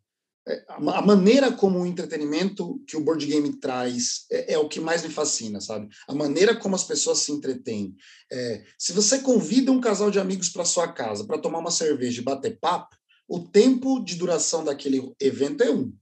é, 0.47 0.62
a 0.68 1.01
maneira 1.01 1.51
como 1.51 1.81
o 1.81 1.87
entretenimento 1.87 2.79
que 2.87 2.99
o 2.99 3.01
board 3.01 3.25
game 3.25 3.51
traz 3.59 4.27
é, 4.31 4.53
é, 4.53 4.59
o 4.59 4.68
que 4.68 4.79
mais 4.79 5.03
me 5.03 5.09
fascina, 5.09 5.59
sabe? 5.59 5.89
A 6.07 6.14
maneira 6.14 6.55
como 6.55 6.77
as 6.77 6.85
pessoas 6.85 7.20
se 7.20 7.33
entretêm. 7.33 7.97
É, 8.31 8.62
se 8.79 8.93
você 8.93 9.20
convida 9.20 9.72
um 9.72 9.81
casal 9.81 10.11
de 10.11 10.20
amigos 10.20 10.51
para 10.51 10.66
sua 10.66 10.93
casa 10.93 11.27
para 11.27 11.39
tomar 11.39 11.61
uma 11.61 11.70
cerveja 11.70 12.20
e 12.20 12.25
bater 12.25 12.59
papo, 12.61 12.95
o 13.29 13.41
tempo 13.41 14.01
de 14.05 14.16
duração 14.16 14.64
daquele 14.64 15.12
evento 15.20 15.62
é 15.62 15.70
um. 15.70 15.93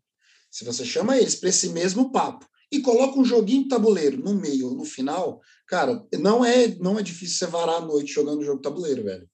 Se 0.50 0.64
você 0.64 0.84
chama 0.84 1.16
eles 1.16 1.34
para 1.34 1.48
esse 1.48 1.70
mesmo 1.70 2.12
papo 2.12 2.46
e 2.70 2.80
coloca 2.80 3.18
um 3.18 3.24
joguinho 3.24 3.64
de 3.64 3.68
tabuleiro 3.68 4.18
no 4.18 4.34
meio 4.34 4.68
ou 4.68 4.74
no 4.74 4.84
final, 4.84 5.40
cara, 5.66 6.06
não 6.18 6.44
é 6.44 6.68
não 6.76 6.98
é 6.98 7.02
difícil 7.02 7.38
você 7.38 7.46
varar 7.46 7.76
a 7.76 7.86
noite 7.86 8.12
jogando 8.12 8.44
jogo 8.44 8.58
de 8.58 8.62
tabuleiro, 8.62 9.04
velho 9.04 9.28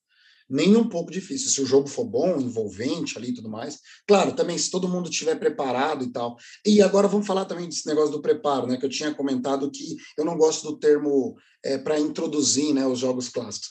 nem 0.49 0.77
um 0.77 0.89
pouco 0.89 1.11
difícil. 1.11 1.51
Se 1.51 1.61
o 1.61 1.67
jogo 1.67 1.89
for 1.89 2.05
bom, 2.05 2.41
envolvente 2.41 3.19
ali 3.19 3.29
e 3.29 3.35
tudo 3.35 3.51
mais. 3.51 3.81
Claro, 4.07 4.35
também 4.35 4.57
se 4.57 4.71
todo 4.71 4.89
mundo 4.89 5.11
estiver 5.11 5.39
preparado 5.39 6.05
e 6.05 6.11
tal. 6.11 6.37
E 6.65 6.81
agora 6.81 7.07
vamos 7.07 7.27
falar 7.27 7.45
também 7.45 7.69
desse 7.69 7.87
negócio 7.87 8.13
do 8.13 8.23
preparo, 8.23 8.67
né? 8.67 8.79
Que 8.79 8.87
eu 8.87 8.91
tinha 8.91 9.15
comentado 9.15 9.71
que 9.71 9.97
eu 10.17 10.25
não 10.25 10.37
gosto 10.37 10.67
do 10.67 10.79
termo 10.79 11.37
é, 11.63 11.77
para 11.77 12.01
introduzir 12.01 12.73
né, 12.73 12.87
os 12.87 12.99
jogos 12.99 13.29
clássicos. 13.29 13.69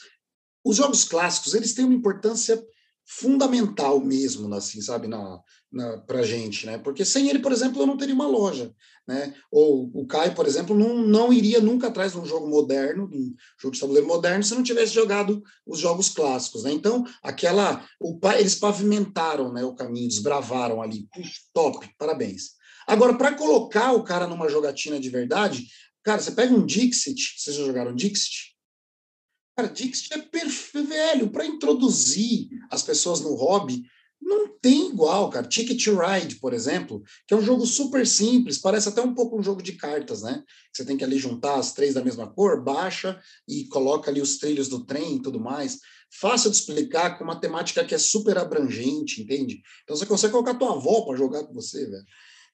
Os 0.64 0.76
jogos 0.76 1.04
clássicos, 1.04 1.54
eles 1.54 1.74
têm 1.74 1.86
uma 1.86 1.96
importância 1.96 2.62
fundamental 3.08 4.02
mesmo, 4.02 4.54
assim, 4.54 4.82
sabe, 4.82 5.08
na, 5.08 5.40
na 5.72 5.98
para 6.00 6.24
gente, 6.24 6.66
né? 6.66 6.78
Porque 6.78 7.06
sem 7.06 7.30
ele, 7.30 7.40
por 7.40 7.54
exemplo, 7.54 7.82
eu 7.82 7.88
não 7.88 7.96
teria 7.96 8.14
uma 8.14 8.28
loja, 8.28 8.74
né? 9.08 9.34
Ou 9.50 9.90
o 9.94 10.06
Caio, 10.06 10.36
por 10.36 10.46
exemplo, 10.46 10.76
não, 10.76 10.98
não 10.98 11.32
iria 11.32 11.62
nunca 11.62 11.88
atrás 11.88 12.12
de 12.12 12.20
um 12.20 12.26
jogo 12.26 12.50
moderno, 12.50 13.10
de 13.10 13.18
um 13.18 13.34
jogo 13.62 13.74
de 13.74 13.80
tabuleiro 13.80 14.08
moderno, 14.08 14.44
se 14.44 14.54
não 14.54 14.62
tivesse 14.62 14.94
jogado 14.94 15.42
os 15.66 15.80
jogos 15.80 16.10
clássicos, 16.10 16.64
né? 16.64 16.72
Então, 16.74 17.06
aquela, 17.24 17.86
o, 17.98 18.20
eles 18.38 18.56
pavimentaram, 18.56 19.54
né, 19.54 19.64
o 19.64 19.74
caminho, 19.74 20.10
desbravaram 20.10 20.82
ali, 20.82 21.08
top, 21.54 21.90
parabéns. 21.98 22.58
Agora, 22.86 23.18
para 23.18 23.36
colocar 23.36 23.94
o 23.94 24.04
cara 24.04 24.28
numa 24.28 24.50
jogatina 24.50 25.00
de 25.00 25.10
verdade, 25.10 25.66
cara, 26.04 26.22
você 26.22 26.32
pega 26.32 26.54
um 26.54 26.66
Dixit, 26.66 27.36
vocês 27.38 27.56
já 27.56 27.66
jogaram 27.66 27.96
Dixit? 27.96 28.57
Cara, 29.58 29.70
Dixit 29.70 30.14
é 30.14 30.20
perfeito, 30.20 30.88
velho, 30.88 31.32
para 31.32 31.44
introduzir 31.44 32.48
as 32.70 32.84
pessoas 32.84 33.22
no 33.22 33.34
hobby, 33.34 33.86
não 34.22 34.56
tem 34.60 34.90
igual, 34.90 35.32
cara. 35.32 35.48
Ticket 35.48 35.88
Ride, 35.88 36.36
por 36.36 36.54
exemplo, 36.54 37.02
que 37.28 37.34
é 37.34 37.38
um 37.38 37.42
jogo 37.42 37.66
super 37.66 38.06
simples, 38.06 38.60
parece 38.60 38.90
até 38.90 39.02
um 39.02 39.16
pouco 39.16 39.40
um 39.40 39.42
jogo 39.42 39.64
de 39.64 39.74
cartas, 39.74 40.22
né? 40.22 40.44
Você 40.72 40.86
tem 40.86 40.96
que 40.96 41.04
ali 41.04 41.18
juntar 41.18 41.56
as 41.56 41.74
três 41.74 41.96
da 41.96 42.04
mesma 42.04 42.32
cor, 42.32 42.64
baixa 42.64 43.20
e 43.48 43.66
coloca 43.66 44.12
ali 44.12 44.22
os 44.22 44.38
trilhos 44.38 44.70
do 44.70 44.86
trem 44.86 45.16
e 45.16 45.22
tudo 45.24 45.40
mais. 45.40 45.80
Fácil 46.12 46.52
de 46.52 46.58
explicar, 46.58 47.18
com 47.18 47.24
uma 47.24 47.40
temática 47.40 47.84
que 47.84 47.96
é 47.96 47.98
super 47.98 48.38
abrangente, 48.38 49.24
entende? 49.24 49.64
Então 49.84 49.96
você 49.96 50.06
consegue 50.06 50.34
colocar 50.34 50.54
tua 50.54 50.74
avó 50.74 51.02
para 51.02 51.18
jogar 51.18 51.44
com 51.46 51.54
você, 51.56 51.84
velho. 51.84 52.06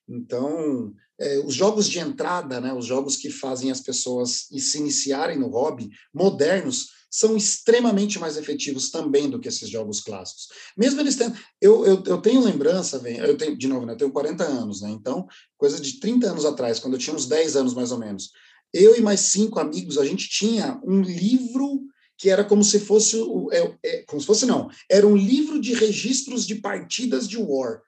Então, 0.08 0.94
é, 1.20 1.40
os 1.40 1.54
jogos 1.54 1.90
de 1.90 2.00
entrada, 2.00 2.60
né, 2.60 2.74
os 2.74 2.86
jogos 2.86 3.16
que 3.16 3.30
fazem 3.30 3.72
as 3.72 3.82
pessoas 3.82 4.48
se 4.58 4.78
iniciarem 4.78 5.40
no 5.40 5.48
hobby, 5.48 5.90
modernos, 6.14 6.90
são 7.10 7.38
extremamente 7.38 8.18
mais 8.18 8.38
efetivos 8.38 8.90
também 8.90 9.30
do 9.30 9.40
que 9.40 9.48
esses 9.48 9.70
jogos 9.70 10.02
clássicos. 10.02 10.48
Mesmo 10.76 11.00
eles 11.00 11.16
tendo. 11.16 11.38
Eu, 11.62 11.86
eu, 11.86 12.04
eu 12.08 12.18
tenho 12.20 12.44
lembrança, 12.44 12.98
eu 13.08 13.38
tenho, 13.38 13.56
de 13.56 13.68
novo, 13.68 13.86
né, 13.86 13.94
eu 13.94 13.98
tenho 13.98 14.12
40 14.12 14.44
anos, 14.44 14.82
né? 14.82 14.90
Então, 14.90 15.28
coisa 15.56 15.80
de 15.80 16.00
30 16.00 16.32
anos 16.32 16.44
atrás, 16.44 16.80
quando 16.80 16.96
eu 16.96 17.00
tinha 17.00 17.16
uns 17.16 17.28
10 17.28 17.56
anos 17.56 17.76
mais 17.76 17.92
ou 17.92 18.00
menos, 18.00 18.32
eu 18.74 18.98
e 18.98 19.02
mais 19.02 19.20
cinco 19.20 19.60
amigos, 19.60 20.00
a 20.00 20.06
gente 20.06 20.28
tinha 20.28 20.82
um 20.84 21.02
livro 21.04 21.84
que 22.18 22.32
era 22.32 22.44
como 22.44 22.64
se 22.64 22.80
fosse. 22.80 23.16
É, 23.52 23.76
é, 23.84 24.04
como 24.08 24.20
se 24.20 24.26
fosse, 24.26 24.48
não. 24.48 24.70
Era 24.90 25.06
um 25.06 25.16
livro 25.16 25.62
de 25.62 25.74
registros 25.74 26.48
de 26.48 26.56
partidas 26.56 27.28
de 27.28 27.38
War. 27.38 27.82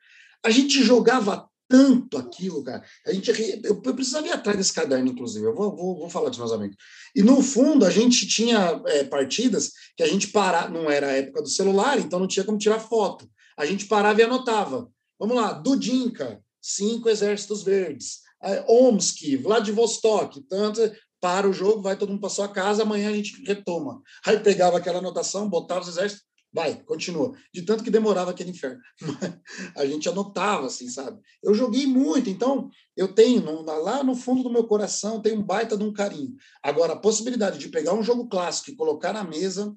A 0.44 0.52
gente 0.52 0.84
jogava 0.84 1.50
tanto 1.68 2.18
aquilo, 2.18 2.64
cara. 2.64 2.84
A 3.06 3.14
gente, 3.14 3.30
eu, 3.64 3.82
eu 3.84 3.96
precisava 3.96 4.28
ir 4.28 4.32
atrás 4.32 4.58
desse 4.58 4.74
caderno, 4.74 5.10
inclusive. 5.10 5.46
Eu 5.46 5.56
vou, 5.56 5.76
vou, 5.76 6.00
vou 6.00 6.10
falar 6.10 6.30
dos 6.30 6.38
meus 6.38 6.52
amigos. 6.52 6.76
E 7.16 7.22
no 7.22 7.42
fundo, 7.42 7.86
a 7.86 7.90
gente 7.90 8.28
tinha 8.28 8.82
é, 8.88 9.04
partidas 9.04 9.72
que 9.96 10.04
a 10.04 10.08
gente 10.08 10.28
parava, 10.28 10.70
não 10.70 10.90
era 10.90 11.08
a 11.08 11.14
época 11.14 11.42
do 11.42 11.50
celular, 11.50 12.00
então 12.00 12.20
não 12.20 12.28
tinha 12.28 12.46
como 12.46 12.58
tirar 12.58 12.80
foto. 12.80 13.30
A 13.58 13.66
gente 13.66 13.86
parava 13.86 14.20
e 14.20 14.24
anotava. 14.24 14.90
Vamos 15.20 15.36
lá, 15.36 15.54
Dudinka, 15.54 16.42
cinco 16.62 17.10
exércitos 17.10 17.64
verdes. 17.64 18.20
Omsk, 18.68 19.38
Vladivostok, 19.38 20.42
tanto 20.42 20.82
para 21.20 21.50
o 21.50 21.54
jogo, 21.54 21.82
vai 21.82 21.98
todo 21.98 22.10
mundo 22.10 22.20
para 22.20 22.30
sua 22.30 22.48
casa, 22.48 22.84
amanhã 22.84 23.10
a 23.10 23.14
gente 23.14 23.44
retoma. 23.44 24.02
Aí 24.26 24.40
pegava 24.40 24.78
aquela 24.78 25.00
anotação, 25.00 25.50
botava 25.50 25.82
os 25.82 25.88
exércitos, 25.88 26.24
Vai, 26.56 26.82
continua. 26.86 27.34
De 27.54 27.64
tanto 27.64 27.84
que 27.84 27.92
demorava 27.92 28.32
aquele 28.32 28.52
inferno. 28.52 28.80
a 29.76 29.86
gente 29.86 30.08
anotava, 30.08 30.68
assim, 30.68 30.88
sabe? 30.88 31.20
Eu 31.44 31.54
joguei 31.54 31.86
muito, 31.86 32.30
então 32.30 32.70
eu 32.96 33.14
tenho, 33.14 33.44
lá 33.64 34.02
no 34.02 34.16
fundo 34.16 34.42
do 34.42 34.50
meu 34.50 34.64
coração, 34.66 35.22
tem 35.22 35.38
um 35.38 35.44
baita 35.44 35.76
de 35.76 35.84
um 35.84 35.92
carinho. 35.92 36.34
Agora, 36.64 36.94
a 36.94 37.00
possibilidade 37.00 37.60
de 37.60 37.68
pegar 37.68 37.94
um 37.94 38.02
jogo 38.02 38.30
clássico 38.30 38.72
e 38.72 38.76
colocar 38.78 39.12
na 39.12 39.22
mesa, 39.22 39.76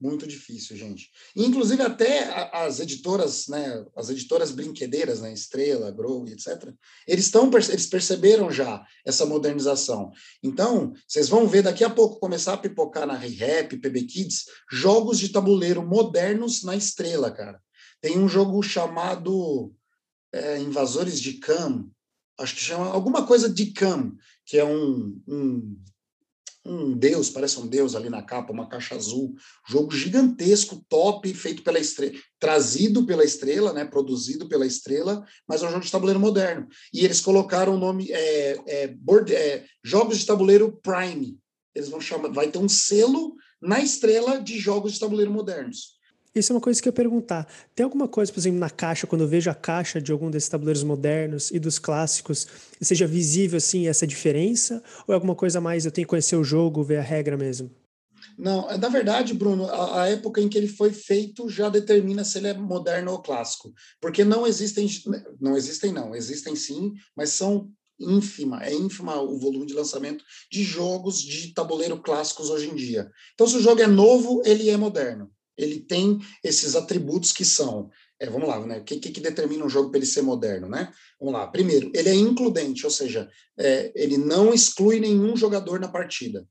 muito 0.00 0.26
difícil, 0.26 0.76
gente. 0.76 1.10
inclusive, 1.34 1.82
até 1.82 2.24
as 2.52 2.78
editoras, 2.78 3.48
né, 3.48 3.84
as 3.96 4.08
editoras 4.08 4.52
brinquedeiras, 4.52 5.20
né, 5.20 5.32
Estrela, 5.32 5.90
Grow, 5.90 6.26
etc., 6.28 6.72
eles, 7.06 7.24
estão, 7.24 7.50
eles 7.52 7.86
perceberam 7.86 8.50
já 8.50 8.84
essa 9.04 9.26
modernização. 9.26 10.12
Então, 10.42 10.92
vocês 11.06 11.28
vão 11.28 11.48
ver 11.48 11.62
daqui 11.62 11.82
a 11.82 11.90
pouco 11.90 12.20
começar 12.20 12.54
a 12.54 12.58
pipocar 12.58 13.06
na 13.06 13.16
ReHap, 13.16 13.76
PB 13.76 14.04
Kids, 14.04 14.44
jogos 14.70 15.18
de 15.18 15.30
tabuleiro 15.30 15.84
modernos 15.84 16.62
na 16.62 16.76
Estrela, 16.76 17.30
cara. 17.30 17.60
Tem 18.00 18.16
um 18.16 18.28
jogo 18.28 18.62
chamado 18.62 19.74
é, 20.32 20.58
Invasores 20.60 21.20
de 21.20 21.34
Cam, 21.34 21.88
acho 22.38 22.54
que 22.54 22.60
chama 22.60 22.86
alguma 22.86 23.26
coisa 23.26 23.48
de 23.48 23.72
Cam, 23.72 24.12
que 24.46 24.56
é 24.56 24.64
um, 24.64 25.20
um 25.26 25.76
um 26.64 26.96
deus, 26.96 27.30
parece 27.30 27.58
um 27.58 27.66
deus 27.66 27.94
ali 27.94 28.10
na 28.10 28.22
capa, 28.22 28.52
uma 28.52 28.68
caixa 28.68 28.94
azul, 28.94 29.34
jogo 29.66 29.94
gigantesco, 29.94 30.84
top, 30.88 31.32
feito 31.32 31.62
pela 31.62 31.78
estrela, 31.78 32.14
trazido 32.38 33.06
pela 33.06 33.24
estrela, 33.24 33.72
né, 33.72 33.84
produzido 33.84 34.48
pela 34.48 34.66
estrela, 34.66 35.24
mas 35.46 35.62
é 35.62 35.66
um 35.66 35.70
jogo 35.70 35.84
de 35.84 35.90
tabuleiro 35.90 36.20
moderno. 36.20 36.68
E 36.92 37.04
eles 37.04 37.20
colocaram 37.20 37.74
o 37.74 37.78
nome 37.78 38.10
é, 38.10 38.58
é, 38.66 38.86
board, 38.88 39.34
é, 39.34 39.64
Jogos 39.82 40.18
de 40.18 40.26
Tabuleiro 40.26 40.78
Prime. 40.82 41.38
Eles 41.74 41.88
vão 41.88 42.00
chamar, 42.00 42.30
vai 42.30 42.50
ter 42.50 42.58
um 42.58 42.68
selo 42.68 43.34
na 43.60 43.80
estrela 43.80 44.40
de 44.40 44.58
jogos 44.58 44.94
de 44.94 45.00
tabuleiro 45.00 45.32
modernos. 45.32 45.97
Isso 46.38 46.52
é 46.52 46.54
uma 46.54 46.60
coisa 46.60 46.80
que 46.80 46.88
eu 46.88 46.90
ia 46.90 46.94
perguntar. 46.96 47.46
Tem 47.74 47.84
alguma 47.84 48.08
coisa, 48.08 48.32
por 48.32 48.38
exemplo, 48.38 48.58
na 48.58 48.70
caixa, 48.70 49.06
quando 49.06 49.22
eu 49.22 49.28
vejo 49.28 49.50
a 49.50 49.54
caixa 49.54 50.00
de 50.00 50.12
algum 50.12 50.30
desses 50.30 50.48
tabuleiros 50.48 50.82
modernos 50.82 51.50
e 51.50 51.58
dos 51.58 51.78
clássicos, 51.78 52.46
seja 52.80 53.06
visível 53.06 53.56
assim 53.56 53.88
essa 53.88 54.06
diferença? 54.06 54.82
Ou 55.06 55.12
é 55.12 55.14
alguma 55.14 55.34
coisa 55.34 55.60
mais 55.60 55.84
eu 55.84 55.90
tenho 55.90 56.06
que 56.06 56.10
conhecer 56.10 56.36
o 56.36 56.44
jogo, 56.44 56.82
ver 56.82 56.98
a 56.98 57.02
regra 57.02 57.36
mesmo? 57.36 57.70
Não, 58.36 58.70
é, 58.70 58.78
na 58.78 58.88
verdade, 58.88 59.34
Bruno, 59.34 59.66
a, 59.66 60.02
a, 60.02 60.08
época 60.08 60.40
em 60.40 60.48
que 60.48 60.56
ele 60.56 60.68
foi 60.68 60.92
feito 60.92 61.48
já 61.48 61.68
determina 61.68 62.24
se 62.24 62.38
ele 62.38 62.48
é 62.48 62.54
moderno 62.54 63.12
ou 63.12 63.18
clássico. 63.20 63.72
Porque 64.00 64.24
não 64.24 64.46
existem, 64.46 64.88
não 65.40 65.56
existem 65.56 65.92
não, 65.92 66.14
existem 66.14 66.54
sim, 66.54 66.94
mas 67.16 67.30
são 67.30 67.70
ínfima, 67.98 68.62
é 68.62 68.72
ínfima 68.72 69.20
o 69.20 69.38
volume 69.38 69.66
de 69.66 69.74
lançamento 69.74 70.24
de 70.50 70.62
jogos 70.62 71.20
de 71.20 71.52
tabuleiro 71.52 72.00
clássicos 72.00 72.48
hoje 72.48 72.68
em 72.68 72.76
dia. 72.76 73.10
Então, 73.34 73.46
se 73.46 73.56
o 73.56 73.60
jogo 73.60 73.80
é 73.80 73.88
novo, 73.88 74.40
ele 74.44 74.70
é 74.70 74.76
moderno 74.76 75.30
ele 75.58 75.80
tem 75.80 76.20
esses 76.42 76.76
atributos 76.76 77.32
que 77.32 77.44
são, 77.44 77.90
é, 78.20 78.30
vamos 78.30 78.48
lá, 78.48 78.64
né? 78.64 78.78
O 78.78 78.84
que, 78.84 78.98
que 78.98 79.20
determina 79.20 79.64
um 79.64 79.68
jogo 79.68 79.90
para 79.90 79.98
ele 79.98 80.06
ser 80.06 80.22
moderno, 80.22 80.68
né? 80.68 80.92
Vamos 81.18 81.34
lá. 81.34 81.46
Primeiro, 81.48 81.90
ele 81.92 82.08
é 82.08 82.14
includente, 82.14 82.84
ou 82.84 82.90
seja, 82.90 83.28
é, 83.58 83.92
ele 83.94 84.16
não 84.16 84.54
exclui 84.54 85.00
nenhum 85.00 85.36
jogador 85.36 85.80
na 85.80 85.88
partida. 85.88 86.46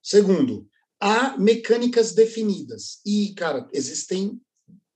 Segundo, 0.00 0.68
há 1.00 1.36
mecânicas 1.36 2.12
definidas. 2.12 3.00
E, 3.04 3.34
cara, 3.34 3.68
existem 3.72 4.40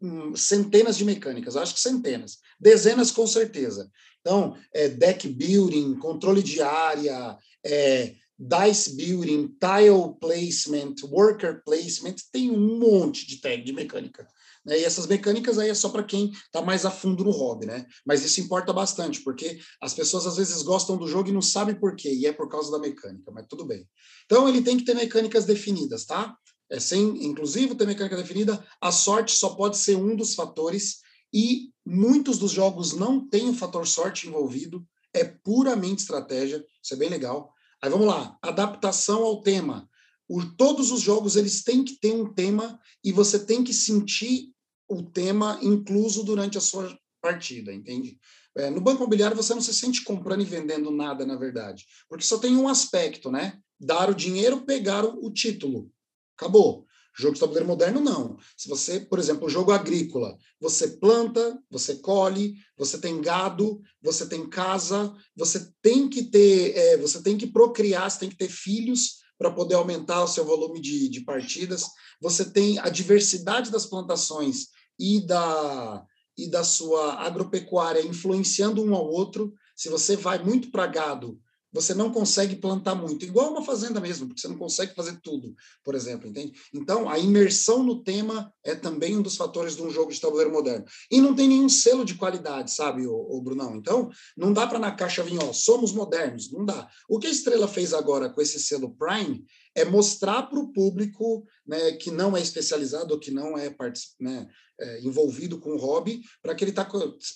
hum, 0.00 0.36
centenas 0.36 0.96
de 0.96 1.04
mecânicas, 1.04 1.56
acho 1.56 1.74
que 1.74 1.80
centenas, 1.80 2.38
dezenas 2.60 3.10
com 3.10 3.26
certeza. 3.26 3.90
Então, 4.20 4.56
é, 4.72 4.88
deck 4.88 5.28
building, 5.28 5.96
controle 5.96 6.42
de 6.42 6.62
área, 6.62 7.36
é, 7.64 8.14
dice 8.38 8.94
building, 8.94 9.56
tile 9.60 10.14
placement, 10.20 10.94
worker 11.04 11.62
placement, 11.64 12.16
tem 12.32 12.50
um 12.50 12.78
monte 12.78 13.26
de 13.26 13.40
tag 13.40 13.64
de 13.64 13.72
mecânica. 13.72 14.26
Né? 14.64 14.80
E 14.80 14.84
essas 14.84 15.06
mecânicas 15.06 15.58
aí 15.58 15.70
é 15.70 15.74
só 15.74 15.88
para 15.88 16.04
quem 16.04 16.30
está 16.30 16.62
mais 16.62 16.84
a 16.84 16.90
fundo 16.90 17.24
no 17.24 17.30
hobby, 17.30 17.66
né? 17.66 17.86
Mas 18.06 18.24
isso 18.24 18.40
importa 18.40 18.72
bastante, 18.72 19.22
porque 19.22 19.58
as 19.80 19.94
pessoas 19.94 20.26
às 20.26 20.36
vezes 20.36 20.62
gostam 20.62 20.96
do 20.96 21.08
jogo 21.08 21.28
e 21.28 21.32
não 21.32 21.42
sabem 21.42 21.74
por 21.74 21.96
quê, 21.96 22.12
e 22.14 22.26
é 22.26 22.32
por 22.32 22.48
causa 22.48 22.70
da 22.70 22.78
mecânica, 22.78 23.30
mas 23.32 23.46
tudo 23.48 23.64
bem. 23.64 23.88
Então 24.26 24.48
ele 24.48 24.62
tem 24.62 24.76
que 24.76 24.84
ter 24.84 24.94
mecânicas 24.94 25.44
definidas, 25.44 26.04
tá? 26.04 26.36
É 26.70 26.78
sem, 26.78 27.24
inclusive, 27.24 27.74
ter 27.74 27.86
mecânica 27.86 28.16
definida, 28.16 28.62
a 28.80 28.92
sorte 28.92 29.32
só 29.32 29.50
pode 29.50 29.78
ser 29.78 29.96
um 29.96 30.14
dos 30.14 30.34
fatores, 30.34 30.98
e 31.32 31.70
muitos 31.84 32.38
dos 32.38 32.52
jogos 32.52 32.92
não 32.92 33.26
têm 33.26 33.48
o 33.48 33.54
fator 33.54 33.86
sorte 33.86 34.28
envolvido, 34.28 34.86
é 35.14 35.24
puramente 35.24 36.02
estratégia, 36.02 36.62
isso 36.82 36.94
é 36.94 36.96
bem 36.96 37.08
legal. 37.08 37.52
Aí 37.82 37.90
vamos 37.90 38.06
lá, 38.06 38.36
adaptação 38.42 39.22
ao 39.22 39.42
tema. 39.42 39.88
O, 40.28 40.44
todos 40.44 40.90
os 40.90 41.00
jogos 41.00 41.36
eles 41.36 41.62
têm 41.62 41.84
que 41.84 41.98
ter 41.98 42.12
um 42.12 42.32
tema 42.32 42.78
e 43.02 43.12
você 43.12 43.38
tem 43.38 43.64
que 43.64 43.72
sentir 43.72 44.52
o 44.88 45.02
tema 45.02 45.58
incluso 45.62 46.24
durante 46.24 46.58
a 46.58 46.60
sua 46.60 46.98
partida, 47.20 47.72
entende? 47.72 48.18
É, 48.56 48.70
no 48.70 48.80
banco 48.80 48.98
imobiliário 48.98 49.36
você 49.36 49.54
não 49.54 49.60
se 49.60 49.72
sente 49.72 50.02
comprando 50.02 50.42
e 50.42 50.44
vendendo 50.44 50.90
nada, 50.90 51.24
na 51.24 51.36
verdade, 51.36 51.86
porque 52.08 52.24
só 52.24 52.38
tem 52.38 52.56
um 52.56 52.68
aspecto, 52.68 53.30
né? 53.30 53.58
Dar 53.78 54.10
o 54.10 54.14
dinheiro, 54.14 54.62
pegar 54.62 55.04
o, 55.04 55.26
o 55.26 55.32
título. 55.32 55.90
Acabou. 56.36 56.86
Jogo 57.18 57.34
de 57.34 57.40
tabuleiro 57.40 57.66
moderno, 57.66 58.00
não. 58.00 58.38
Se 58.56 58.68
você, 58.68 59.00
por 59.00 59.18
exemplo, 59.18 59.46
o 59.46 59.50
jogo 59.50 59.72
agrícola, 59.72 60.38
você 60.60 60.86
planta, 60.86 61.58
você 61.68 61.96
colhe, 61.96 62.54
você 62.76 62.96
tem 62.96 63.20
gado, 63.20 63.80
você 64.00 64.24
tem 64.26 64.48
casa, 64.48 65.12
você 65.34 65.68
tem 65.82 66.08
que 66.08 66.22
ter, 66.22 66.76
é, 66.76 66.96
você 66.96 67.20
tem 67.20 67.36
que 67.36 67.48
procriar, 67.48 68.08
você 68.08 68.20
tem 68.20 68.28
que 68.28 68.36
ter 68.36 68.48
filhos 68.48 69.18
para 69.36 69.50
poder 69.50 69.74
aumentar 69.74 70.22
o 70.22 70.28
seu 70.28 70.44
volume 70.44 70.80
de, 70.80 71.08
de 71.08 71.22
partidas. 71.22 71.86
Você 72.20 72.44
tem 72.44 72.78
a 72.78 72.88
diversidade 72.88 73.70
das 73.72 73.84
plantações 73.84 74.68
e 74.96 75.20
da, 75.26 76.04
e 76.36 76.48
da 76.48 76.62
sua 76.62 77.14
agropecuária 77.14 78.06
influenciando 78.06 78.84
um 78.84 78.94
ao 78.94 79.08
outro. 79.08 79.52
Se 79.74 79.88
você 79.88 80.14
vai 80.14 80.42
muito 80.42 80.70
para 80.70 80.86
gado, 80.86 81.36
você 81.80 81.94
não 81.94 82.10
consegue 82.10 82.56
plantar 82.56 82.96
muito, 82.96 83.24
igual 83.24 83.52
uma 83.52 83.62
fazenda 83.62 84.00
mesmo, 84.00 84.26
porque 84.26 84.40
você 84.40 84.48
não 84.48 84.58
consegue 84.58 84.94
fazer 84.94 85.20
tudo, 85.22 85.54
por 85.84 85.94
exemplo, 85.94 86.28
entende? 86.28 86.52
Então, 86.74 87.08
a 87.08 87.18
imersão 87.18 87.84
no 87.84 88.02
tema 88.02 88.52
é 88.64 88.74
também 88.74 89.16
um 89.16 89.22
dos 89.22 89.36
fatores 89.36 89.76
de 89.76 89.82
um 89.82 89.90
jogo 89.90 90.12
de 90.12 90.20
tabuleiro 90.20 90.52
moderno. 90.52 90.84
E 91.08 91.20
não 91.20 91.36
tem 91.36 91.46
nenhum 91.46 91.68
selo 91.68 92.04
de 92.04 92.16
qualidade, 92.16 92.72
sabe, 92.72 93.06
o, 93.06 93.14
o 93.14 93.40
Brunão? 93.40 93.76
Então, 93.76 94.10
não 94.36 94.52
dá 94.52 94.66
para 94.66 94.80
na 94.80 94.90
caixa 94.90 95.22
vir, 95.22 95.38
ó, 95.40 95.52
somos 95.52 95.92
modernos, 95.92 96.50
não 96.50 96.64
dá. 96.64 96.88
O 97.08 97.18
que 97.18 97.28
a 97.28 97.30
Estrela 97.30 97.68
fez 97.68 97.94
agora 97.94 98.28
com 98.28 98.42
esse 98.42 98.58
selo 98.58 98.94
Prime 98.96 99.44
é 99.74 99.84
mostrar 99.84 100.42
para 100.44 100.58
o 100.58 100.72
público 100.72 101.46
né, 101.64 101.92
que 101.92 102.10
não 102.10 102.36
é 102.36 102.40
especializado 102.40 103.14
ou 103.14 103.20
que 103.20 103.30
não 103.30 103.56
é, 103.56 103.72
né, 104.18 104.48
é 104.80 105.00
envolvido 105.02 105.60
com 105.60 105.70
o 105.70 105.78
hobby, 105.78 106.22
para 106.42 106.54
que 106.56 106.64
ele 106.64 106.72
tá, 106.72 106.88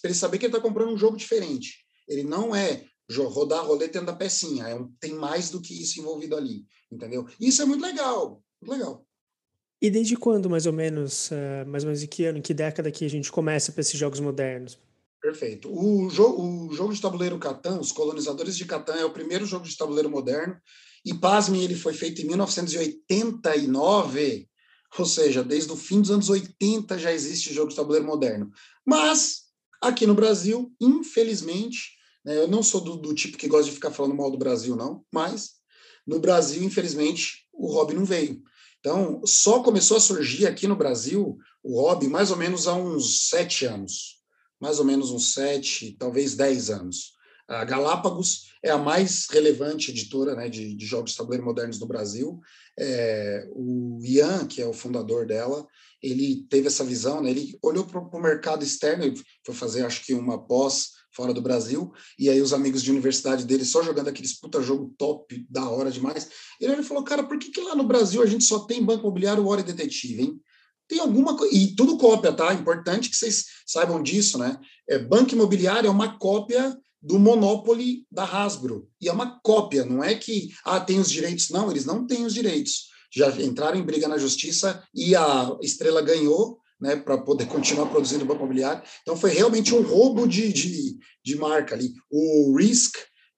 ele 0.03 0.15
saber 0.15 0.39
que 0.39 0.47
ele 0.47 0.55
está 0.55 0.61
comprando 0.61 0.93
um 0.93 0.99
jogo 0.99 1.17
diferente. 1.17 1.85
Ele 2.09 2.25
não 2.25 2.55
é 2.55 2.87
rodar 3.19 3.61
a 3.61 3.63
roleta 3.63 3.95
dentro 3.95 4.07
da 4.07 4.17
pecinha. 4.17 4.69
É 4.69 4.75
um, 4.75 4.93
tem 5.01 5.15
mais 5.15 5.51
do 5.51 5.61
que 5.61 5.81
isso 5.81 6.01
envolvido 6.01 6.37
ali, 6.37 6.65
entendeu? 6.91 7.27
Isso 7.41 7.63
é 7.63 7.65
muito 7.65 7.83
legal, 7.83 8.43
muito 8.61 8.79
legal. 8.79 9.07
E 9.81 9.91
desde 9.91 10.17
quando, 10.17 10.49
mais 10.49 10.67
ou 10.67 10.73
menos, 10.73 11.31
uh, 11.31 11.67
mais 11.67 11.83
ou 11.83 11.89
menos 11.89 12.03
em 12.03 12.07
que 12.07 12.25
ano, 12.25 12.39
em 12.39 12.43
que 12.43 12.55
década 12.55 12.91
que 12.91 13.05
a 13.05 13.11
gente 13.11 13.33
começa 13.33 13.73
para 13.73 13.81
esses 13.81 13.99
jogos 13.99 14.21
modernos? 14.21 14.79
Perfeito. 15.21 15.69
O, 15.73 16.09
jo 16.09 16.37
o 16.37 16.73
jogo 16.73 16.95
de 16.95 17.01
tabuleiro 17.01 17.39
Catan, 17.39 17.81
os 17.81 17.93
colonizadores 17.93 18.57
de 18.57 18.65
Catan, 18.65 18.95
é 18.95 19.05
o 19.05 19.13
primeiro 19.13 19.47
jogo 19.47 19.67
de 19.67 19.77
tabuleiro 19.77 20.11
moderno. 20.11 20.57
E 21.05 21.15
pasme, 21.15 21.63
ele 21.63 21.75
foi 21.75 21.95
feito 21.95 22.23
em 22.23 22.27
1989, 22.27 24.49
ou 24.99 25.07
seja, 25.07 25.43
desde 25.43 25.73
o 25.73 25.77
fim 25.77 26.01
dos 26.01 26.13
anos 26.13 26.29
80 26.29 26.97
já 26.99 27.13
existe 27.13 27.53
jogo 27.53 27.71
de 27.71 27.77
tabuleiro 27.77 28.07
moderno. 28.07 28.53
Mas 28.87 29.47
aqui 29.81 30.07
no 30.07 30.15
Brasil, 30.15 30.73
infelizmente? 30.81 32.01
Eu 32.25 32.47
não 32.47 32.63
sou 32.63 32.81
do, 32.81 32.97
do, 32.97 33.15
tipo 33.15 33.37
que 33.37 33.49
gosta 33.49 33.67
de 33.67 33.73
ficar 33.73 33.91
falando 33.91 34.15
mal 34.15 34.31
do 34.31 34.39
Brasil, 34.39 34.77
não, 34.77 35.05
mas 35.13 35.53
no 36.07 36.21
Brasil, 36.21 36.63
infelizmente, 36.63 37.47
o 37.53 37.73
hobby 37.73 37.95
não 37.95 38.05
veio. 38.05 38.43
Então, 38.79 39.23
só 39.25 39.63
começou 39.63 39.97
a 39.97 40.01
surgir 40.01 40.47
aqui 40.47 40.67
no 40.67 40.77
Brasil 40.77 41.39
o 41.63 41.81
hobby 41.81 42.09
mais 42.09 42.31
ou 42.31 42.37
menos 42.37 42.67
há 42.67 42.75
uns 42.75 43.29
sete 43.29 43.65
anos. 43.65 44.21
Mais 44.61 44.79
ou 44.79 44.85
menos 44.85 45.11
uns 45.11 45.35
sete, 45.35 45.97
talvez 45.99 46.35
dez 46.35 46.71
anos. 46.71 47.13
A 47.49 47.65
Galápagos 47.65 48.53
é 48.63 48.71
a 48.71 48.79
mais 48.79 49.27
relevante 49.29 49.91
editora 49.91 50.35
né, 50.35 50.49
de, 50.49 50.75
de 50.75 50.87
jogos 50.87 51.13
de 51.13 51.17
tabuleiro 51.17 51.45
modernos 51.45 51.79
no 51.79 51.87
Brasil. 51.87 52.41
É, 52.79 53.49
o 53.53 53.99
Ian, 54.03 54.47
que 54.47 54.63
é 54.63 54.67
o 54.67 54.73
fundador 54.73 55.27
dela, 55.27 55.67
ele 56.03 56.47
teve 56.49 56.69
essa 56.69 56.85
visão, 56.85 57.23
né, 57.23 57.31
ele 57.31 57.59
olhou 57.63 57.85
para 57.85 58.01
o 58.01 58.23
mercado 58.23 58.65
externo, 58.65 59.13
foi 59.45 59.55
fazer, 59.55 59.85
acho 59.85 60.05
que, 60.05 60.15
uma 60.15 60.45
pós 60.45 60.91
fora 61.15 61.33
do 61.33 61.43
Brasil, 61.43 61.93
e 62.19 62.29
aí 62.29 62.41
os 62.41 62.53
amigos 62.53 62.83
de 62.83 62.91
universidade 62.91 63.45
dele 63.45 63.65
só 63.65 63.83
jogando 63.83 64.09
aqueles 64.09 64.39
puta 64.39 64.63
jogo 64.63 64.95
top, 64.97 65.47
da 65.49 65.69
hora 65.69 65.91
demais. 65.91 66.29
E 66.61 66.65
ele 66.65 66.83
falou, 66.83 67.05
cara, 67.05 67.23
por 67.23 67.39
que, 67.39 67.51
que 67.51 67.61
lá 67.61 67.75
no 67.75 67.85
Brasil 67.85 68.23
a 68.23 68.27
gente 68.27 68.45
só 68.45 68.61
tem 68.61 68.83
banco 68.83 69.03
imobiliário, 69.03 69.47
hora 69.47 69.61
e 69.61 69.65
detetive, 69.65 70.23
hein? 70.23 70.41
Tem 70.89 71.01
alguma 71.01 71.37
coisa. 71.37 71.55
E 71.55 71.75
tudo 71.75 71.97
cópia, 71.97 72.33
tá? 72.33 72.53
Importante 72.53 73.09
que 73.09 73.17
vocês 73.17 73.47
saibam 73.67 74.03
disso, 74.03 74.39
né? 74.39 74.59
É, 74.89 74.99
banco 74.99 75.33
imobiliário 75.33 75.87
é 75.89 75.91
uma 75.91 76.19
cópia 76.19 76.77
do 77.01 77.19
Monopoly 77.19 78.07
da 78.11 78.25
Hasbro. 78.25 78.89
E 79.01 79.09
é 79.09 79.13
uma 79.13 79.41
cópia, 79.41 79.85
não 79.85 80.05
é 80.05 80.15
que 80.15 80.51
ah, 80.65 80.81
tem 80.81 80.99
os 80.99 81.11
direitos. 81.11 81.51
Não, 81.51 81.71
eles 81.71 81.85
não 81.85 82.07
têm 82.07 82.25
os 82.25 82.35
direitos. 82.35 82.91
Já 83.15 83.29
entraram 83.43 83.79
em 83.79 83.85
briga 83.85 84.09
na 84.09 84.17
justiça 84.17 84.83
e 84.95 85.15
a 85.15 85.57
Estrela 85.61 86.01
ganhou 86.01 86.62
né, 86.83 86.97
para 86.97 87.17
poder 87.17 87.47
continuar 87.47 87.87
produzindo 87.87 88.25
banco 88.25 88.41
imobiliário. 88.41 88.83
Então, 89.03 89.17
foi 89.17 89.31
realmente 89.31 89.73
um 89.73 89.83
roubo 89.83 90.27
de, 90.27 90.53
de, 90.53 90.99
de 91.25 91.37
marca 91.37 91.77
ali. 91.77 91.93
O 92.11 92.57
Risk 92.57 92.97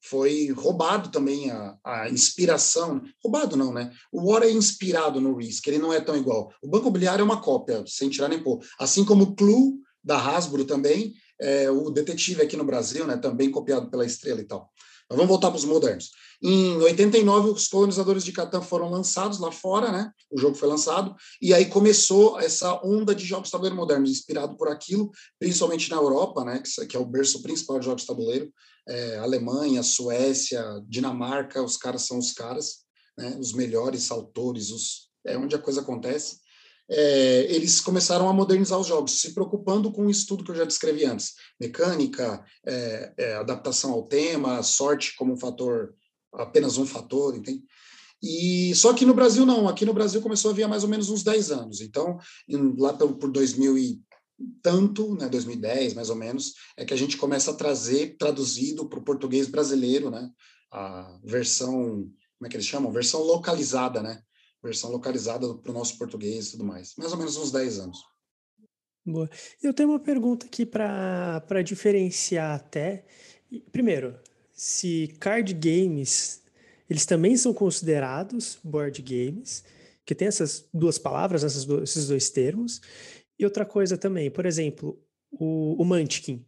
foi 0.09 0.51
roubado 0.51 1.11
também 1.11 1.51
a, 1.51 1.77
a 1.85 2.09
inspiração. 2.09 3.03
Roubado 3.23 3.55
não, 3.55 3.73
né? 3.73 3.93
O 4.11 4.31
War 4.31 4.43
é 4.43 4.51
inspirado 4.51 5.21
no 5.21 5.37
Risk, 5.37 5.67
ele 5.67 5.79
não 5.79 5.93
é 5.93 6.01
tão 6.01 6.17
igual. 6.17 6.51
O 6.63 6.69
banco 6.69 6.85
imobiliário 6.85 7.21
é 7.21 7.25
uma 7.25 7.41
cópia, 7.41 7.85
sem 7.87 8.09
tirar 8.09 8.29
nem 8.29 8.43
pôr. 8.43 8.61
Assim 8.79 9.05
como 9.05 9.25
o 9.25 9.35
Clue, 9.37 9.75
da 10.03 10.19
Hasbro 10.19 10.65
também, 10.65 11.13
é, 11.41 11.71
o 11.71 11.91
Detetive 11.91 12.43
aqui 12.43 12.57
no 12.57 12.65
Brasil, 12.65 13.07
né, 13.07 13.17
também 13.17 13.51
copiado 13.51 13.91
pela 13.91 14.07
Estrela 14.07 14.41
e 14.41 14.45
tal. 14.45 14.71
Mas 15.09 15.17
vamos 15.17 15.29
voltar 15.29 15.51
para 15.51 15.59
os 15.59 15.65
modernos. 15.65 16.11
Em 16.43 16.77
89, 16.77 17.51
os 17.51 17.69
colonizadores 17.69 18.25
de 18.25 18.33
Catan 18.33 18.61
foram 18.61 18.91
lançados 18.91 19.39
lá 19.39 19.51
fora, 19.51 19.91
né? 19.91 20.11
O 20.31 20.39
jogo 20.39 20.55
foi 20.55 20.69
lançado, 20.69 21.15
e 21.41 21.55
aí 21.55 21.67
começou 21.67 22.39
essa 22.39 22.81
onda 22.85 23.15
de 23.15 23.25
jogos 23.25 23.49
de 23.49 23.53
tabuleiro 23.53 23.77
modernos, 23.77 24.11
inspirado 24.11 24.57
por 24.57 24.69
aquilo, 24.69 25.11
principalmente 25.39 25.89
na 25.91 25.97
Europa, 25.97 26.45
né? 26.45 26.63
Que 26.89 26.97
é 26.97 27.01
o 27.01 27.07
berço 27.07 27.43
principal 27.43 27.79
de 27.79 27.87
jogos 27.87 28.03
de 28.03 28.09
tabuleiro. 28.09 28.53
É, 28.87 29.19
Alemanha, 29.19 29.83
Suécia, 29.83 30.63
Dinamarca, 30.87 31.63
os 31.63 31.77
caras 31.77 32.03
são 32.03 32.19
os 32.19 32.33
caras, 32.33 32.85
né? 33.17 33.37
Os 33.41 33.53
melhores 33.53 34.11
autores, 34.11 34.71
os, 34.71 35.09
é 35.25 35.39
onde 35.39 35.55
a 35.55 35.59
coisa 35.59 35.81
acontece 35.81 36.44
é, 36.89 37.47
eles 37.49 37.80
começaram 37.80 38.28
a 38.28 38.32
modernizar 38.32 38.78
os 38.78 38.87
jogos, 38.87 39.20
se 39.20 39.32
preocupando 39.32 39.91
com 39.91 40.07
o 40.07 40.11
estudo 40.11 40.45
que 40.45 40.51
eu 40.51 40.57
já 40.57 40.64
descrevi 40.64 41.05
antes: 41.05 41.35
mecânica, 41.61 42.45
é, 42.66 43.12
é, 43.16 43.35
adaptação 43.37 43.93
ao 43.93 44.07
tema, 44.07 44.62
sorte 44.62 45.14
como 45.16 45.32
um 45.32 45.39
fator, 45.39 45.95
apenas 46.35 46.76
um 46.76 46.87
fator, 46.87 47.37
entende? 47.37 47.62
E 48.22 48.74
só 48.74 48.95
que 48.95 49.05
no 49.05 49.14
Brasil 49.14 49.45
não, 49.45 49.68
aqui 49.68 49.85
no 49.85 49.93
Brasil 49.93 50.20
começou 50.22 50.51
a 50.51 50.55
vir 50.55 50.62
há 50.62 50.68
mais 50.68 50.82
ou 50.82 50.89
menos 50.89 51.11
uns 51.11 51.22
10 51.22 51.51
anos. 51.51 51.80
Então, 51.80 52.18
lá 52.78 52.95
por, 52.95 53.16
por 53.16 53.30
2000 53.30 53.76
e 53.76 54.01
tanto, 54.62 55.14
né, 55.14 55.28
2010 55.28 55.95
mais 55.95 56.11
ou 56.11 56.16
menos, 56.16 56.55
é 56.76 56.85
que 56.85 56.95
a 56.95 56.97
gente 56.97 57.16
começa 57.16 57.51
a 57.51 57.55
trazer 57.55 58.16
traduzido 58.18 58.89
para 58.89 58.99
o 58.99 59.05
português 59.05 59.47
brasileiro, 59.47 60.11
né, 60.11 60.28
a 60.72 61.18
versão, 61.22 62.11
como 62.39 62.47
é 62.47 62.49
que 62.49 62.57
eles 62.57 62.66
chamam? 62.66 62.91
Versão 62.91 63.22
localizada, 63.22 64.03
né? 64.03 64.20
Versão 64.65 64.91
localizada 64.91 65.55
para 65.55 65.71
o 65.71 65.75
nosso 65.75 65.99
português 65.99 66.49
e 66.49 66.51
tudo 66.53 66.65
mais. 66.65 66.95
Mais 66.97 67.12
ou 67.12 67.19
menos 67.19 67.37
uns 67.37 67.53
10 67.53 67.79
anos. 67.79 67.99
Boa. 69.07 69.29
Eu 69.62 69.75
tenho 69.75 69.91
uma 69.91 70.01
pergunta 70.01 70.47
aqui 70.47 70.65
para 70.65 71.62
diferenciar 71.62 72.57
até. 72.57 73.05
Primeiro, 73.71 74.19
se 74.53 75.15
card 75.21 75.53
games, 75.53 76.43
eles 76.89 77.05
também 77.05 77.37
são 77.37 77.53
considerados 77.53 78.59
board 78.65 79.03
games, 79.03 79.65
que 80.07 80.15
tem 80.15 80.29
essas 80.29 80.67
duas 80.73 80.99
palavras, 80.99 81.45
essas 81.45 81.65
do, 81.65 81.83
esses 81.83 82.09
dois 82.09 82.31
termos. 82.31 82.81
E 83.39 83.45
outra 83.45 83.67
coisa 83.67 83.99
também, 83.99 84.31
por 84.31 84.47
exemplo, 84.47 84.99
o, 85.31 85.81
o 85.81 85.85
Munchkin, 85.85 86.45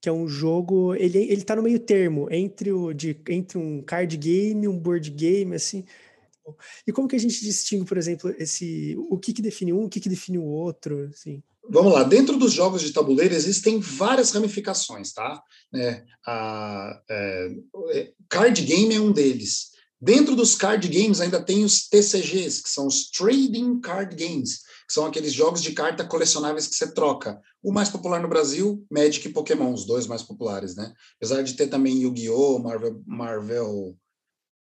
que 0.00 0.08
é 0.08 0.12
um 0.12 0.26
jogo, 0.26 0.94
ele, 0.94 1.18
ele 1.18 1.42
tá 1.42 1.54
no 1.54 1.62
meio 1.62 1.78
termo 1.78 2.26
entre, 2.30 2.72
o, 2.72 2.92
de, 2.92 3.20
entre 3.28 3.58
um 3.58 3.82
card 3.82 4.16
game 4.16 4.64
e 4.64 4.68
um 4.68 4.78
board 4.78 5.10
game, 5.10 5.54
assim. 5.54 5.84
E 6.86 6.92
como 6.92 7.08
que 7.08 7.16
a 7.16 7.20
gente 7.20 7.40
distingue, 7.40 7.84
por 7.84 7.98
exemplo, 7.98 8.34
esse 8.38 8.96
o 9.10 9.18
que, 9.18 9.32
que 9.32 9.42
define 9.42 9.72
um, 9.72 9.84
o 9.84 9.88
que, 9.88 10.00
que 10.00 10.08
define 10.08 10.38
o 10.38 10.44
outro? 10.44 11.08
Assim? 11.12 11.42
Vamos 11.68 11.92
lá, 11.92 12.02
dentro 12.02 12.36
dos 12.36 12.52
jogos 12.52 12.82
de 12.82 12.92
tabuleiro 12.92 13.34
existem 13.34 13.78
várias 13.78 14.32
ramificações, 14.32 15.12
tá? 15.12 15.40
É, 15.74 16.02
a, 16.26 17.00
é, 17.08 17.48
card 18.28 18.62
game 18.62 18.94
é 18.94 19.00
um 19.00 19.12
deles. 19.12 19.70
Dentro 20.00 20.34
dos 20.34 20.54
card 20.54 20.88
games 20.88 21.20
ainda 21.20 21.42
tem 21.42 21.62
os 21.62 21.86
TCGs, 21.86 22.62
que 22.62 22.70
são 22.70 22.86
os 22.86 23.10
Trading 23.10 23.80
Card 23.80 24.16
Games, 24.16 24.60
que 24.88 24.94
são 24.94 25.04
aqueles 25.04 25.30
jogos 25.30 25.60
de 25.60 25.72
carta 25.72 26.06
colecionáveis 26.06 26.66
que 26.66 26.74
você 26.74 26.92
troca. 26.92 27.38
O 27.62 27.70
mais 27.70 27.90
popular 27.90 28.22
no 28.22 28.28
Brasil, 28.28 28.82
Magic 28.90 29.28
e 29.28 29.32
Pokémon, 29.32 29.74
os 29.74 29.84
dois 29.84 30.06
mais 30.06 30.22
populares, 30.22 30.74
né? 30.74 30.94
Apesar 31.16 31.42
de 31.42 31.52
ter 31.52 31.66
também 31.66 32.00
Yu-Gi-Oh!, 32.02 32.58
Marvel, 32.60 33.02
Marvel 33.06 33.94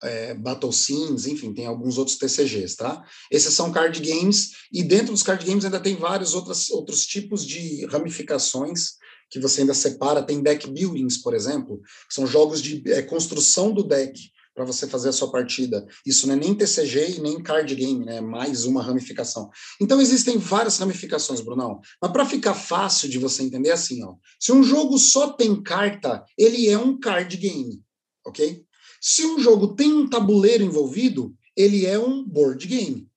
é, 0.06 0.34
Battle 0.34 0.72
Sims, 0.72 1.26
enfim, 1.26 1.54
tem 1.54 1.66
alguns 1.66 1.98
outros 1.98 2.18
TCGs, 2.18 2.76
tá? 2.76 3.04
Esses 3.32 3.54
são 3.54 3.72
card 3.72 4.00
games, 4.00 4.52
e 4.72 4.84
dentro 4.84 5.12
dos 5.12 5.24
card 5.24 5.46
games 5.46 5.66
ainda 5.66 5.80
tem 5.80 5.96
vários 5.96 6.34
outros, 6.34 6.70
outros 6.70 7.06
tipos 7.06 7.46
de 7.46 7.86
ramificações 7.86 8.94
que 9.30 9.40
você 9.40 9.62
ainda 9.62 9.74
separa. 9.74 10.24
Tem 10.24 10.42
deck 10.42 10.70
buildings, 10.70 11.18
por 11.18 11.34
exemplo, 11.34 11.82
que 12.08 12.14
são 12.14 12.28
jogos 12.28 12.62
de 12.62 12.82
é, 12.92 13.02
construção 13.02 13.72
do 13.72 13.84
deck. 13.84 14.32
para 14.54 14.64
você 14.64 14.88
fazer 14.88 15.10
a 15.10 15.12
sua 15.12 15.30
partida. 15.30 15.86
Isso 16.06 16.28
não 16.28 16.36
é 16.36 16.38
nem 16.38 16.56
TCG 16.56 17.18
e 17.18 17.20
nem 17.20 17.44
card 17.44 17.76
game, 17.76 18.06
né? 18.06 18.22
Mais 18.22 18.64
uma 18.64 18.82
ramificação. 18.82 19.50
Então 19.82 20.00
existem 20.00 20.38
várias 20.38 20.78
ramificações, 20.78 21.42
Brunão. 21.42 21.82
Mas 22.02 22.12
para 22.12 22.26
ficar 22.26 22.54
fácil 22.54 23.10
de 23.10 23.20
você 23.20 23.44
entender, 23.44 23.70
é 23.70 23.74
assim, 23.74 24.02
ó. 24.04 24.16
Se 24.40 24.54
um 24.54 24.64
jogo 24.64 24.98
só 24.98 25.34
tem 25.34 25.62
carta, 25.62 26.24
ele 26.38 26.70
é 26.70 26.78
um 26.78 26.98
card 26.98 27.36
game, 27.36 27.84
ok? 28.26 28.66
Se 29.08 29.24
um 29.24 29.38
jogo 29.38 29.76
tem 29.76 29.94
um 29.94 30.10
tabuleiro 30.10 30.64
envolvido, 30.64 31.38
ele 31.56 31.86
é 31.86 32.00
um 32.00 32.28
board 32.28 32.66
game. 32.66 33.08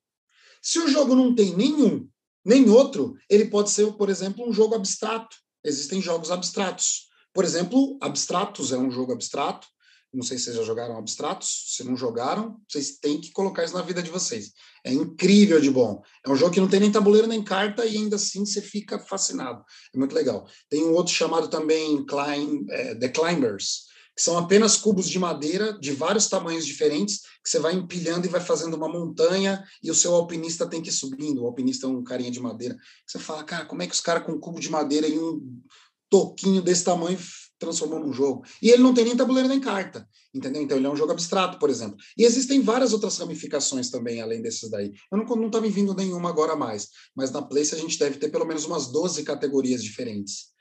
Se 0.60 0.78
o 0.78 0.86
jogo 0.86 1.14
não 1.14 1.34
tem 1.34 1.56
nenhum, 1.56 2.06
nem 2.44 2.68
outro, 2.68 3.14
ele 3.26 3.46
pode 3.46 3.70
ser, 3.70 3.90
por 3.94 4.10
exemplo, 4.10 4.46
um 4.46 4.52
jogo 4.52 4.74
abstrato. 4.74 5.34
Existem 5.64 6.02
jogos 6.02 6.30
abstratos. 6.30 7.08
Por 7.32 7.42
exemplo, 7.42 7.96
Abstratos 8.02 8.70
é 8.70 8.76
um 8.76 8.90
jogo 8.90 9.14
abstrato. 9.14 9.66
Não 10.12 10.22
sei 10.22 10.36
se 10.36 10.44
vocês 10.44 10.56
já 10.56 10.62
jogaram 10.62 10.98
Abstratos. 10.98 11.74
Se 11.74 11.82
não 11.82 11.96
jogaram, 11.96 12.60
vocês 12.68 12.98
têm 12.98 13.18
que 13.18 13.32
colocar 13.32 13.64
isso 13.64 13.72
na 13.72 13.80
vida 13.80 14.02
de 14.02 14.10
vocês. 14.10 14.52
É 14.84 14.92
incrível 14.92 15.58
de 15.58 15.70
bom. 15.70 16.02
É 16.22 16.30
um 16.30 16.36
jogo 16.36 16.52
que 16.52 16.60
não 16.60 16.68
tem 16.68 16.80
nem 16.80 16.92
tabuleiro 16.92 17.26
nem 17.26 17.42
carta 17.42 17.86
e 17.86 17.96
ainda 17.96 18.16
assim 18.16 18.44
você 18.44 18.60
fica 18.60 18.98
fascinado. 18.98 19.64
É 19.94 19.98
muito 19.98 20.14
legal. 20.14 20.46
Tem 20.68 20.84
um 20.84 20.92
outro 20.92 21.14
chamado 21.14 21.48
também 21.48 22.04
Climb, 22.04 22.66
é, 22.70 22.94
The 22.94 23.08
Climbers, 23.08 23.87
que 24.18 24.24
são 24.24 24.36
apenas 24.36 24.76
cubos 24.76 25.08
de 25.08 25.16
madeira 25.16 25.78
de 25.78 25.92
vários 25.92 26.26
tamanhos 26.26 26.66
diferentes, 26.66 27.20
que 27.40 27.48
você 27.48 27.60
vai 27.60 27.72
empilhando 27.72 28.26
e 28.26 28.28
vai 28.28 28.40
fazendo 28.40 28.74
uma 28.74 28.88
montanha 28.88 29.62
e 29.80 29.92
o 29.92 29.94
seu 29.94 30.12
alpinista 30.12 30.66
tem 30.66 30.82
que 30.82 30.88
ir 30.88 30.92
subindo. 30.92 31.40
O 31.40 31.46
alpinista 31.46 31.86
é 31.86 31.88
um 31.88 32.02
carinha 32.02 32.28
de 32.28 32.40
madeira. 32.40 32.76
Você 33.06 33.20
fala, 33.20 33.44
cara, 33.44 33.64
como 33.64 33.80
é 33.80 33.86
que 33.86 33.94
os 33.94 34.00
caras 34.00 34.26
com 34.26 34.32
um 34.32 34.40
cubo 34.40 34.58
de 34.58 34.68
madeira 34.68 35.06
e 35.06 35.16
um 35.16 35.62
toquinho 36.10 36.60
desse 36.60 36.82
tamanho 36.82 37.16
transformou 37.60 38.00
num 38.00 38.12
jogo. 38.12 38.44
E 38.60 38.70
ele 38.70 38.82
não 38.82 38.92
tem 38.92 39.04
nem 39.04 39.16
tabuleiro 39.16 39.48
nem 39.48 39.60
carta, 39.60 40.04
entendeu? 40.34 40.62
Então 40.62 40.76
ele 40.76 40.86
é 40.88 40.90
um 40.90 40.96
jogo 40.96 41.12
abstrato, 41.12 41.56
por 41.56 41.70
exemplo. 41.70 41.96
E 42.16 42.24
existem 42.24 42.60
várias 42.60 42.92
outras 42.92 43.16
ramificações 43.18 43.88
também, 43.88 44.20
além 44.20 44.42
desses 44.42 44.68
daí. 44.68 44.92
Eu 45.12 45.18
não, 45.18 45.24
não 45.36 45.48
tá 45.48 45.60
me 45.60 45.70
vindo 45.70 45.94
nenhuma 45.94 46.28
agora 46.28 46.56
mais, 46.56 46.88
mas 47.14 47.30
na 47.30 47.40
Place 47.40 47.72
a 47.72 47.78
gente 47.78 47.96
deve 47.96 48.18
ter 48.18 48.30
pelo 48.30 48.44
menos 48.44 48.64
umas 48.64 48.88
12 48.88 49.22
categorias 49.22 49.80
diferentes 49.80 50.57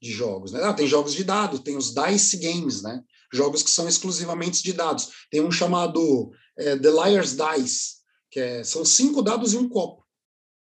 de 0.00 0.12
jogos. 0.12 0.52
Né? 0.52 0.62
Ah, 0.62 0.72
tem 0.72 0.86
jogos 0.86 1.14
de 1.14 1.24
dados, 1.24 1.60
tem 1.60 1.76
os 1.76 1.94
Dice 1.94 2.36
Games, 2.38 2.82
né? 2.82 3.02
Jogos 3.32 3.62
que 3.62 3.70
são 3.70 3.88
exclusivamente 3.88 4.62
de 4.62 4.72
dados. 4.72 5.08
Tem 5.30 5.40
um 5.40 5.50
chamado 5.50 6.30
é, 6.56 6.76
The 6.76 6.90
Liar's 6.90 7.36
Dice, 7.36 7.96
que 8.30 8.40
é, 8.40 8.64
são 8.64 8.84
cinco 8.84 9.22
dados 9.22 9.52
e 9.52 9.56
um 9.56 9.68
copo. 9.68 10.04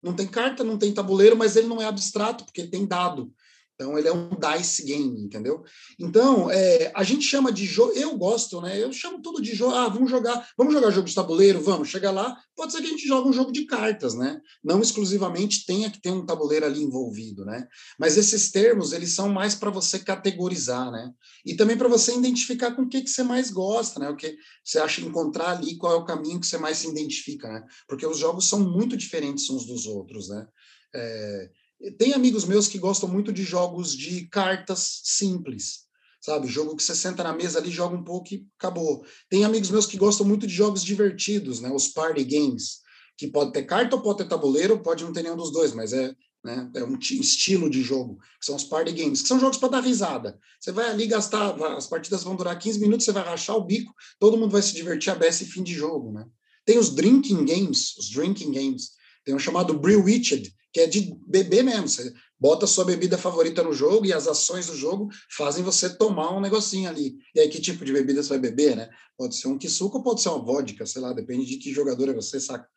Não 0.02 0.14
tem 0.14 0.26
carta, 0.26 0.62
não 0.62 0.78
tem 0.78 0.92
tabuleiro, 0.92 1.36
mas 1.36 1.56
ele 1.56 1.66
não 1.66 1.80
é 1.80 1.86
abstrato, 1.86 2.44
porque 2.44 2.66
tem 2.66 2.86
dado. 2.86 3.32
Então, 3.74 3.98
ele 3.98 4.06
é 4.06 4.12
um 4.12 4.30
dice 4.30 4.84
game, 4.84 5.20
entendeu? 5.20 5.64
Então, 5.98 6.48
é, 6.48 6.92
a 6.94 7.02
gente 7.02 7.24
chama 7.24 7.50
de 7.50 7.66
jogo. 7.66 7.92
Eu 7.92 8.16
gosto, 8.16 8.60
né? 8.60 8.80
Eu 8.80 8.92
chamo 8.92 9.20
tudo 9.20 9.42
de 9.42 9.52
jogo. 9.52 9.74
Ah, 9.74 9.88
vamos 9.88 10.08
jogar, 10.08 10.48
vamos 10.56 10.72
jogar 10.72 10.92
jogo 10.92 11.08
de 11.08 11.14
tabuleiro, 11.14 11.60
vamos. 11.60 11.88
Chega 11.88 12.12
lá, 12.12 12.36
pode 12.54 12.70
ser 12.70 12.80
que 12.80 12.86
a 12.86 12.90
gente 12.90 13.06
jogue 13.06 13.28
um 13.28 13.32
jogo 13.32 13.50
de 13.50 13.66
cartas, 13.66 14.14
né? 14.14 14.40
Não 14.62 14.80
exclusivamente 14.80 15.66
tenha 15.66 15.90
que 15.90 16.00
ter 16.00 16.10
um 16.10 16.24
tabuleiro 16.24 16.64
ali 16.66 16.82
envolvido, 16.82 17.44
né? 17.44 17.66
Mas 17.98 18.16
esses 18.16 18.52
termos, 18.52 18.92
eles 18.92 19.12
são 19.12 19.28
mais 19.28 19.56
para 19.56 19.70
você 19.70 19.98
categorizar, 19.98 20.92
né? 20.92 21.10
E 21.44 21.54
também 21.54 21.76
para 21.76 21.88
você 21.88 22.14
identificar 22.14 22.76
com 22.76 22.82
o 22.82 22.88
que, 22.88 23.02
que 23.02 23.10
você 23.10 23.24
mais 23.24 23.50
gosta, 23.50 23.98
né? 23.98 24.08
O 24.08 24.16
que 24.16 24.36
você 24.64 24.78
acha 24.78 25.00
encontrar 25.00 25.50
ali, 25.50 25.76
qual 25.76 25.94
é 25.94 25.96
o 25.96 26.04
caminho 26.04 26.38
que 26.38 26.46
você 26.46 26.58
mais 26.58 26.78
se 26.78 26.88
identifica, 26.88 27.48
né? 27.48 27.64
Porque 27.88 28.06
os 28.06 28.18
jogos 28.18 28.48
são 28.48 28.60
muito 28.60 28.96
diferentes 28.96 29.50
uns 29.50 29.66
dos 29.66 29.86
outros, 29.86 30.28
né? 30.28 30.46
É, 30.94 31.50
tem 31.92 32.12
amigos 32.14 32.44
meus 32.44 32.68
que 32.68 32.78
gostam 32.78 33.08
muito 33.08 33.32
de 33.32 33.42
jogos 33.42 33.96
de 33.96 34.26
cartas 34.28 35.00
simples, 35.04 35.84
sabe? 36.20 36.46
Jogo 36.46 36.76
que 36.76 36.82
você 36.82 36.94
senta 36.94 37.22
na 37.22 37.34
mesa 37.34 37.58
ali, 37.58 37.70
joga 37.70 37.96
um 37.96 38.04
pouco 38.04 38.34
e 38.34 38.46
acabou. 38.58 39.04
Tem 39.28 39.44
amigos 39.44 39.70
meus 39.70 39.86
que 39.86 39.96
gostam 39.96 40.26
muito 40.26 40.46
de 40.46 40.54
jogos 40.54 40.82
divertidos, 40.82 41.60
né? 41.60 41.70
Os 41.70 41.88
party 41.88 42.24
games, 42.24 42.80
que 43.16 43.28
pode 43.28 43.52
ter 43.52 43.64
carta 43.64 43.96
ou 43.96 44.02
pode 44.02 44.18
ter 44.18 44.28
tabuleiro, 44.28 44.82
pode 44.82 45.04
não 45.04 45.12
ter 45.12 45.22
nenhum 45.22 45.36
dos 45.36 45.52
dois, 45.52 45.72
mas 45.72 45.92
é, 45.92 46.14
né, 46.42 46.70
é 46.74 46.84
um 46.84 46.98
estilo 46.98 47.70
de 47.70 47.82
jogo, 47.82 48.18
que 48.38 48.46
são 48.46 48.56
os 48.56 48.64
party 48.64 48.92
games, 48.92 49.22
que 49.22 49.28
são 49.28 49.40
jogos 49.40 49.56
para 49.56 49.70
dar 49.70 49.80
risada. 49.80 50.38
Você 50.60 50.72
vai 50.72 50.90
ali 50.90 51.06
gastar, 51.06 51.54
as 51.76 51.86
partidas 51.86 52.22
vão 52.22 52.36
durar 52.36 52.58
15 52.58 52.80
minutos, 52.80 53.04
você 53.04 53.12
vai 53.12 53.24
rachar 53.24 53.56
o 53.56 53.64
bico, 53.64 53.94
todo 54.18 54.36
mundo 54.36 54.50
vai 54.50 54.62
se 54.62 54.74
divertir 54.74 55.10
a 55.10 55.14
beça 55.14 55.42
e 55.42 55.46
fim 55.46 55.62
de 55.62 55.72
jogo, 55.74 56.12
né? 56.12 56.26
Tem 56.64 56.78
os 56.78 56.90
drinking 56.90 57.44
games, 57.44 57.96
os 57.98 58.10
drinking 58.10 58.50
games. 58.50 58.92
Tem 59.24 59.34
um 59.34 59.38
chamado 59.38 59.78
Brewitched, 59.78 60.54
que 60.74 60.80
é 60.80 60.86
de 60.88 61.16
beber 61.24 61.62
mesmo. 61.62 61.88
Você 61.88 62.12
bota 62.38 62.66
sua 62.66 62.84
bebida 62.84 63.16
favorita 63.16 63.62
no 63.62 63.72
jogo 63.72 64.04
e 64.04 64.12
as 64.12 64.26
ações 64.26 64.66
do 64.66 64.76
jogo 64.76 65.08
fazem 65.30 65.62
você 65.62 65.88
tomar 65.88 66.36
um 66.36 66.40
negocinho 66.40 66.90
ali. 66.90 67.16
E 67.32 67.38
aí, 67.38 67.48
que 67.48 67.60
tipo 67.60 67.84
de 67.84 67.92
bebida 67.92 68.20
você 68.20 68.30
vai 68.30 68.40
beber, 68.40 68.76
né? 68.76 68.90
Pode 69.16 69.36
ser 69.36 69.46
um 69.46 69.56
kisuko 69.56 69.98
ou 69.98 70.02
pode 70.02 70.20
ser 70.20 70.30
uma 70.30 70.44
vodka, 70.44 70.84
sei 70.84 71.00
lá, 71.00 71.12
depende 71.12 71.46
de 71.46 71.58
que 71.58 71.72
jogador 71.72 72.08
é 72.08 72.12
você, 72.12 72.40
saca? 72.40 72.68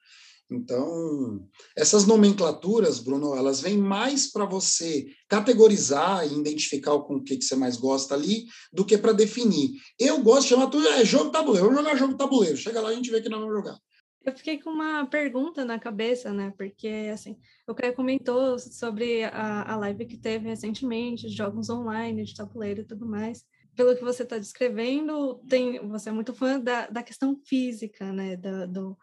Então, 0.50 1.45
essas 1.76 2.06
nomenclaturas, 2.06 3.00
Bruno, 3.00 3.36
elas 3.36 3.60
vêm 3.60 3.78
mais 3.78 4.32
para 4.32 4.45
você 4.45 5.08
categorizar 5.28 6.26
e 6.26 6.39
identificar 6.39 6.98
com 7.00 7.16
o 7.16 7.24
que, 7.24 7.36
que 7.36 7.43
você 7.43 7.56
mais 7.56 7.76
gosta 7.76 8.14
ali, 8.14 8.45
do 8.72 8.86
que 8.86 8.98
para 8.98 9.12
definir. 9.12 9.72
Eu 10.00 10.22
gosto 10.22 10.43
de 10.43 10.50
chamar 10.50 10.68
tudo, 10.68 10.88
é 10.88 11.04
jogo 11.04 11.32
tabuleiro, 11.32 11.68
vamos 11.68 11.84
jogar 11.84 11.98
jogo 11.98 12.16
tabuleiro. 12.16 12.56
Chega 12.56 12.80
lá, 12.80 12.89
a 12.89 12.93
gente 12.93 13.12
vê 13.12 13.22
que 13.22 13.28
nós 13.28 13.41
vamos 13.41 13.56
jogar. 13.56 13.78
Eu 14.28 14.34
fiquei 14.36 14.60
com 14.60 14.72
uma 14.72 15.06
pergunta 15.06 15.64
na 15.64 15.80
cabeça, 15.80 16.34
né? 16.34 16.54
Porque, 16.58 17.10
assim, 17.14 17.40
o 17.66 17.74
Caio 17.74 17.94
comentou 17.94 18.60
sobre 18.60 19.24
a, 19.24 19.72
a 19.72 19.78
live 19.78 20.06
que 20.06 20.18
teve 20.18 20.50
recentemente, 20.50 21.30
jogos 21.30 21.70
online, 21.70 22.26
de 22.26 22.36
tabuleiro 22.36 22.82
e 22.82 22.84
tudo 22.84 23.06
mais. 23.06 23.46
Pelo 23.74 23.96
que 23.96 24.04
você 24.04 24.24
está 24.24 24.38
descrevendo, 24.38 25.36
tem, 25.48 25.80
você 25.88 26.10
é 26.10 26.12
muito 26.12 26.34
fã 26.34 26.60
da, 26.60 26.88
da 26.88 27.02
questão 27.02 27.40
física, 27.46 28.12
né? 28.12 28.36
Do, 28.36 28.98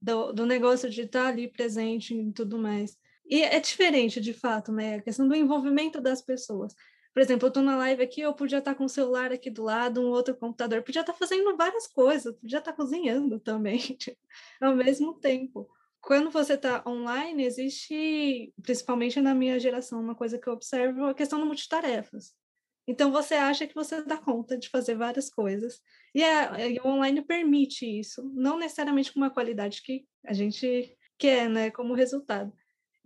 do, 0.00 0.32
do 0.32 0.46
negócio 0.46 0.88
de 0.88 1.02
estar 1.02 1.24
tá 1.24 1.28
ali 1.28 1.48
presente 1.48 2.14
e 2.14 2.32
tudo 2.32 2.56
mais. 2.56 2.96
E 3.28 3.42
é 3.42 3.58
diferente, 3.58 4.20
de 4.20 4.32
fato, 4.32 4.70
né? 4.70 4.94
A 4.94 5.02
questão 5.02 5.26
do 5.26 5.34
envolvimento 5.34 6.00
das 6.00 6.22
pessoas. 6.22 6.72
Por 7.18 7.22
exemplo, 7.22 7.46
eu 7.46 7.48
estou 7.48 7.64
na 7.64 7.76
live 7.78 8.00
aqui, 8.00 8.20
eu 8.20 8.32
podia 8.32 8.58
estar 8.58 8.74
tá 8.74 8.78
com 8.78 8.84
o 8.84 8.88
celular 8.88 9.32
aqui 9.32 9.50
do 9.50 9.64
lado, 9.64 10.00
um 10.00 10.10
outro 10.10 10.36
computador, 10.36 10.84
podia 10.84 11.00
estar 11.00 11.12
tá 11.12 11.18
fazendo 11.18 11.56
várias 11.56 11.88
coisas, 11.88 12.32
podia 12.36 12.60
estar 12.60 12.70
tá 12.70 12.76
cozinhando 12.76 13.40
também, 13.40 13.78
tipo, 13.98 14.16
ao 14.60 14.76
mesmo 14.76 15.14
tempo. 15.18 15.68
Quando 16.00 16.30
você 16.30 16.54
está 16.54 16.80
online, 16.86 17.44
existe, 17.44 18.54
principalmente 18.62 19.20
na 19.20 19.34
minha 19.34 19.58
geração, 19.58 20.00
uma 20.00 20.14
coisa 20.14 20.38
que 20.38 20.48
eu 20.48 20.52
observo, 20.52 21.06
a 21.06 21.14
questão 21.14 21.40
do 21.40 21.46
multitarefas. 21.46 22.36
Então, 22.86 23.10
você 23.10 23.34
acha 23.34 23.66
que 23.66 23.74
você 23.74 24.00
dá 24.04 24.16
conta 24.16 24.56
de 24.56 24.68
fazer 24.68 24.94
várias 24.94 25.28
coisas. 25.28 25.80
E, 26.14 26.22
e 26.22 26.78
o 26.78 26.86
online 26.86 27.20
permite 27.22 27.84
isso, 27.84 28.30
não 28.32 28.56
necessariamente 28.56 29.12
com 29.12 29.18
uma 29.18 29.28
qualidade 29.28 29.82
que 29.82 30.06
a 30.24 30.32
gente 30.32 30.96
quer, 31.18 31.50
né, 31.50 31.68
como 31.72 31.94
resultado. 31.94 32.52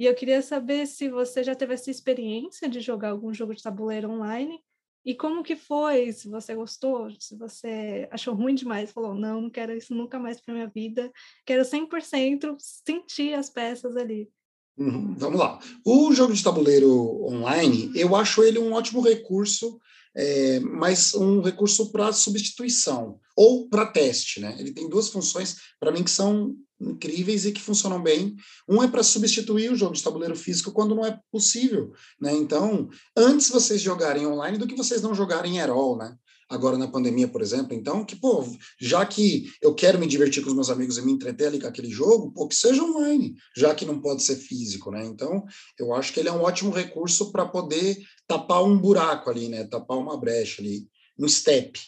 E 0.03 0.05
eu 0.05 0.17
queria 0.17 0.43
saber 0.43 0.85
se 0.89 1.09
você 1.09 1.45
já 1.45 1.55
teve 1.55 1.75
essa 1.75 1.89
experiência 1.89 2.69
de 2.69 2.81
jogar 2.81 3.11
algum 3.11 3.33
jogo 3.33 3.55
de 3.55 3.63
tabuleiro 3.63 4.11
online 4.11 4.59
e 5.07 5.15
como 5.15 5.45
que 5.45 5.55
foi, 5.55 6.11
se 6.11 6.29
você 6.29 6.57
gostou, 6.57 7.09
se 7.21 7.37
você 7.37 8.09
achou 8.11 8.35
ruim 8.35 8.53
demais, 8.53 8.91
falou, 8.91 9.15
não, 9.15 9.43
não 9.43 9.49
quero 9.49 9.73
isso 9.73 9.95
nunca 9.95 10.19
mais 10.19 10.41
para 10.41 10.55
minha 10.55 10.67
vida, 10.67 11.09
quero 11.47 11.63
100% 11.63 12.57
sentir 12.59 13.35
as 13.35 13.49
peças 13.49 13.97
ali. 13.97 14.29
Uhum, 14.77 15.15
vamos 15.17 15.39
lá. 15.39 15.61
O 15.87 16.13
jogo 16.13 16.35
de 16.35 16.43
tabuleiro 16.43 17.25
online, 17.25 17.93
eu 17.95 18.17
acho 18.17 18.43
ele 18.43 18.59
um 18.59 18.73
ótimo 18.73 19.03
recurso, 19.03 19.79
é, 20.17 20.59
mas 20.59 21.15
um 21.15 21.41
recurso 21.43 21.93
para 21.93 22.13
substituição 22.13 23.21
ou 23.37 23.69
para 23.69 23.87
teste, 23.87 24.41
né? 24.41 24.57
Ele 24.59 24.73
tem 24.73 24.89
duas 24.89 25.11
funções 25.11 25.59
para 25.79 25.93
mim 25.93 26.03
que 26.03 26.11
são 26.11 26.57
incríveis 26.83 27.45
e 27.47 27.53
que 27.53 27.61
funcionam 27.61 28.03
bem. 28.03 28.35
Um 28.69 28.83
é 28.83 28.89
para 28.89 29.03
substituir 29.03 29.71
o 29.71 29.77
jogo 29.77 29.95
de 29.95 30.03
tabuleiro 30.03 30.37
físico 30.37 30.73
quando 30.73 30.95
não 30.95 31.07
é 31.07 31.19
possível, 31.31 31.93
né? 32.21 32.33
Então, 32.33 32.89
antes 33.17 33.49
vocês 33.49 33.81
jogarem 33.81 34.27
online 34.27 34.59
do 34.59 34.67
que 34.67 34.77
vocês 34.77 35.01
não 35.01 35.15
jogarem 35.15 35.61
at 35.61 35.71
all, 35.71 35.97
né? 35.97 36.17
Agora 36.53 36.77
na 36.77 36.87
pandemia, 36.87 37.27
por 37.27 37.41
exemplo, 37.41 37.73
então, 37.73 38.05
que 38.05 38.15
pô, 38.15 38.45
já 38.79 39.07
que 39.07 39.51
eu 39.63 39.75
quero 39.75 39.99
me 39.99 40.07
divertir 40.07 40.43
com 40.43 40.51
os 40.51 40.55
meus 40.55 40.69
amigos 40.69 40.99
e 40.99 41.03
me 41.03 41.13
entreter 41.13 41.47
ali 41.47 41.59
com 41.59 41.67
aquele 41.67 41.89
jogo, 41.89 42.31
pô, 42.31 42.47
que 42.47 42.55
seja 42.55 42.83
online, 42.83 43.35
já 43.57 43.75
que 43.75 43.87
não 43.87 43.99
pode 44.03 44.23
ser 44.23 44.37
físico, 44.37 44.91
né? 44.91 45.03
Então, 45.07 45.47
eu 45.79 45.95
acho 45.95 46.13
que 46.13 46.21
ele 46.21 46.29
é 46.29 46.33
um 46.33 46.43
ótimo 46.43 46.71
recurso 46.71 47.33
para 47.33 47.47
poder 47.47 47.97
tapar 48.27 48.63
um 48.63 48.79
buraco 48.79 49.31
ali, 49.31 49.49
né? 49.49 49.65
Tapar 49.65 49.97
uma 49.97 50.19
brecha 50.19 50.61
ali, 50.61 50.87
um 51.19 51.27
step, 51.27 51.81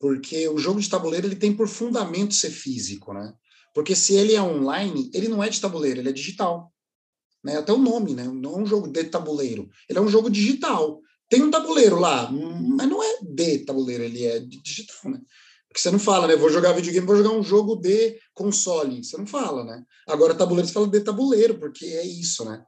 porque 0.00 0.48
o 0.48 0.58
jogo 0.58 0.80
de 0.80 0.90
tabuleiro 0.90 1.28
ele 1.28 1.36
tem 1.36 1.54
por 1.54 1.68
fundamento 1.68 2.34
ser 2.34 2.50
físico, 2.50 3.12
né? 3.12 3.32
Porque 3.78 3.94
se 3.94 4.12
ele 4.16 4.34
é 4.34 4.42
online, 4.42 5.08
ele 5.14 5.28
não 5.28 5.40
é 5.40 5.48
de 5.48 5.60
tabuleiro, 5.60 6.00
ele 6.00 6.08
é 6.08 6.12
digital. 6.12 6.74
Né? 7.44 7.58
Até 7.58 7.72
o 7.72 7.78
nome, 7.78 8.12
né? 8.12 8.24
Não 8.24 8.56
é 8.56 8.62
um 8.62 8.66
jogo 8.66 8.88
de 8.88 9.04
tabuleiro. 9.04 9.70
Ele 9.88 10.00
é 10.00 10.02
um 10.02 10.08
jogo 10.08 10.28
digital. 10.28 11.00
Tem 11.28 11.44
um 11.44 11.48
tabuleiro 11.48 11.96
lá, 11.96 12.28
mas 12.28 12.88
não 12.88 13.00
é 13.00 13.20
de 13.22 13.58
tabuleiro, 13.58 14.02
ele 14.02 14.24
é 14.24 14.40
digital, 14.40 15.12
né? 15.12 15.20
Porque 15.68 15.80
você 15.80 15.92
não 15.92 15.98
fala, 16.00 16.26
né? 16.26 16.34
Vou 16.34 16.50
jogar 16.50 16.72
videogame, 16.72 17.06
vou 17.06 17.16
jogar 17.16 17.30
um 17.30 17.42
jogo 17.44 17.76
de 17.76 18.18
console. 18.34 19.04
Você 19.04 19.16
não 19.16 19.28
fala, 19.28 19.62
né? 19.62 19.84
Agora, 20.08 20.34
tabuleiro, 20.34 20.66
você 20.66 20.74
fala 20.74 20.88
de 20.88 20.98
tabuleiro, 20.98 21.60
porque 21.60 21.84
é 21.86 22.04
isso, 22.04 22.44
né? 22.44 22.60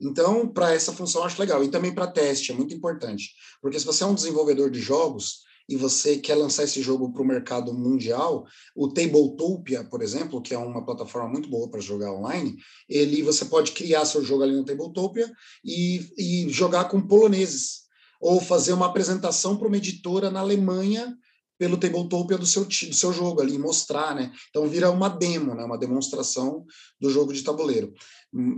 Então, 0.00 0.48
para 0.48 0.72
essa 0.72 0.90
função, 0.90 1.22
acho 1.22 1.38
legal. 1.38 1.62
E 1.62 1.68
também 1.68 1.94
para 1.94 2.06
teste, 2.06 2.50
é 2.50 2.54
muito 2.54 2.74
importante. 2.74 3.34
Porque 3.60 3.78
se 3.78 3.84
você 3.84 4.04
é 4.04 4.06
um 4.06 4.14
desenvolvedor 4.14 4.70
de 4.70 4.80
jogos, 4.80 5.44
e 5.68 5.76
você 5.76 6.18
quer 6.18 6.34
lançar 6.34 6.64
esse 6.64 6.80
jogo 6.80 7.12
para 7.12 7.22
o 7.22 7.26
mercado 7.26 7.74
mundial, 7.74 8.46
o 8.74 8.88
Tabletopia, 8.88 9.84
por 9.84 10.02
exemplo, 10.02 10.40
que 10.40 10.54
é 10.54 10.58
uma 10.58 10.84
plataforma 10.84 11.28
muito 11.28 11.48
boa 11.48 11.68
para 11.68 11.80
jogar 11.80 12.12
online, 12.12 12.56
ele 12.88 13.22
você 13.22 13.44
pode 13.44 13.72
criar 13.72 14.04
seu 14.04 14.24
jogo 14.24 14.42
ali 14.42 14.54
no 14.54 14.64
Tabletopia 14.64 15.30
e, 15.64 16.08
e 16.16 16.48
jogar 16.50 16.84
com 16.84 17.00
poloneses, 17.00 17.86
ou 18.20 18.40
fazer 18.40 18.72
uma 18.72 18.86
apresentação 18.86 19.56
para 19.56 19.68
uma 19.68 19.76
editora 19.76 20.30
na 20.30 20.40
Alemanha 20.40 21.16
pelo 21.58 21.76
Tabletopia 21.76 22.36
do 22.36 22.46
seu, 22.46 22.64
do 22.64 22.94
seu 22.94 23.12
jogo 23.12 23.40
ali, 23.40 23.58
mostrar, 23.58 24.14
né? 24.14 24.32
Então 24.50 24.68
vira 24.68 24.90
uma 24.90 25.08
demo, 25.08 25.54
né? 25.54 25.64
Uma 25.64 25.78
demonstração 25.78 26.64
do 27.00 27.10
jogo 27.10 27.32
de 27.32 27.42
tabuleiro. 27.42 27.92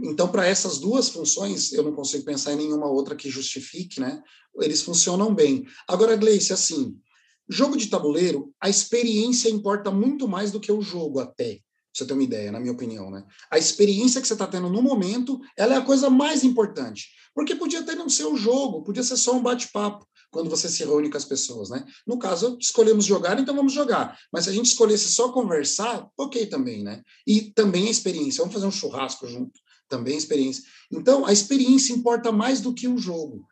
Então, 0.05 0.29
para 0.29 0.47
essas 0.47 0.79
duas 0.79 1.09
funções, 1.09 1.73
eu 1.73 1.83
não 1.83 1.93
consigo 1.93 2.25
pensar 2.25 2.53
em 2.53 2.57
nenhuma 2.57 2.91
outra 2.91 3.15
que 3.15 3.31
justifique, 3.31 4.01
né? 4.01 4.21
Eles 4.61 4.83
funcionam 4.83 5.35
bem. 5.35 5.65
Agora, 5.87 6.17
Gleice, 6.17 6.53
assim, 6.53 6.97
jogo 7.49 7.77
de 7.77 7.87
tabuleiro, 7.87 8.53
a 8.61 8.69
experiência 8.69 9.49
importa 9.49 9.91
muito 9.91 10.27
mais 10.27 10.51
do 10.51 10.59
que 10.59 10.73
o 10.73 10.83
jogo, 10.83 11.21
até. 11.21 11.61
Você 11.95 12.05
ter 12.05 12.13
uma 12.13 12.23
ideia, 12.23 12.53
na 12.53 12.61
minha 12.61 12.73
opinião, 12.73 13.11
né? 13.11 13.25
A 13.51 13.59
experiência 13.59 14.21
que 14.21 14.27
você 14.27 14.33
está 14.33 14.47
tendo 14.47 14.69
no 14.69 14.83
momento, 14.83 15.41
ela 15.57 15.75
é 15.75 15.77
a 15.79 15.85
coisa 15.85 16.11
mais 16.11 16.45
importante. 16.45 17.09
Porque 17.35 17.55
podia 17.55 17.81
até 17.81 17.95
não 17.95 18.09
ser 18.09 18.27
o 18.27 18.37
jogo, 18.37 18.83
podia 18.83 19.03
ser 19.03 19.17
só 19.17 19.37
um 19.37 19.43
bate-papo 19.43 20.07
quando 20.31 20.51
você 20.51 20.69
se 20.69 20.85
reúne 20.85 21.11
com 21.11 21.17
as 21.17 21.25
pessoas, 21.25 21.71
né? 21.71 21.85
No 22.07 22.19
caso, 22.19 22.59
escolhemos 22.61 23.05
jogar, 23.05 23.39
então 23.39 23.55
vamos 23.55 23.73
jogar. 23.73 24.19
Mas 24.33 24.45
se 24.45 24.51
a 24.51 24.53
gente 24.53 24.67
escolhesse 24.67 25.13
só 25.13 25.33
conversar, 25.33 26.09
ok 26.17 26.47
também, 26.47 26.83
né? 26.83 27.03
E 27.27 27.51
também 27.53 27.89
a 27.89 27.91
experiência. 27.91 28.41
Vamos 28.41 28.55
fazer 28.55 28.67
um 28.67 28.71
churrasco 28.73 29.27
junto, 29.27 29.59
também 29.89 30.15
a 30.15 30.19
experiência. 30.19 30.63
Então, 30.93 31.25
a 31.25 31.33
experiência 31.33 31.93
importa 31.93 32.31
mais 32.31 32.61
do 32.61 32.75
que 32.75 32.87
o 32.87 32.99
jogo. 32.99 33.47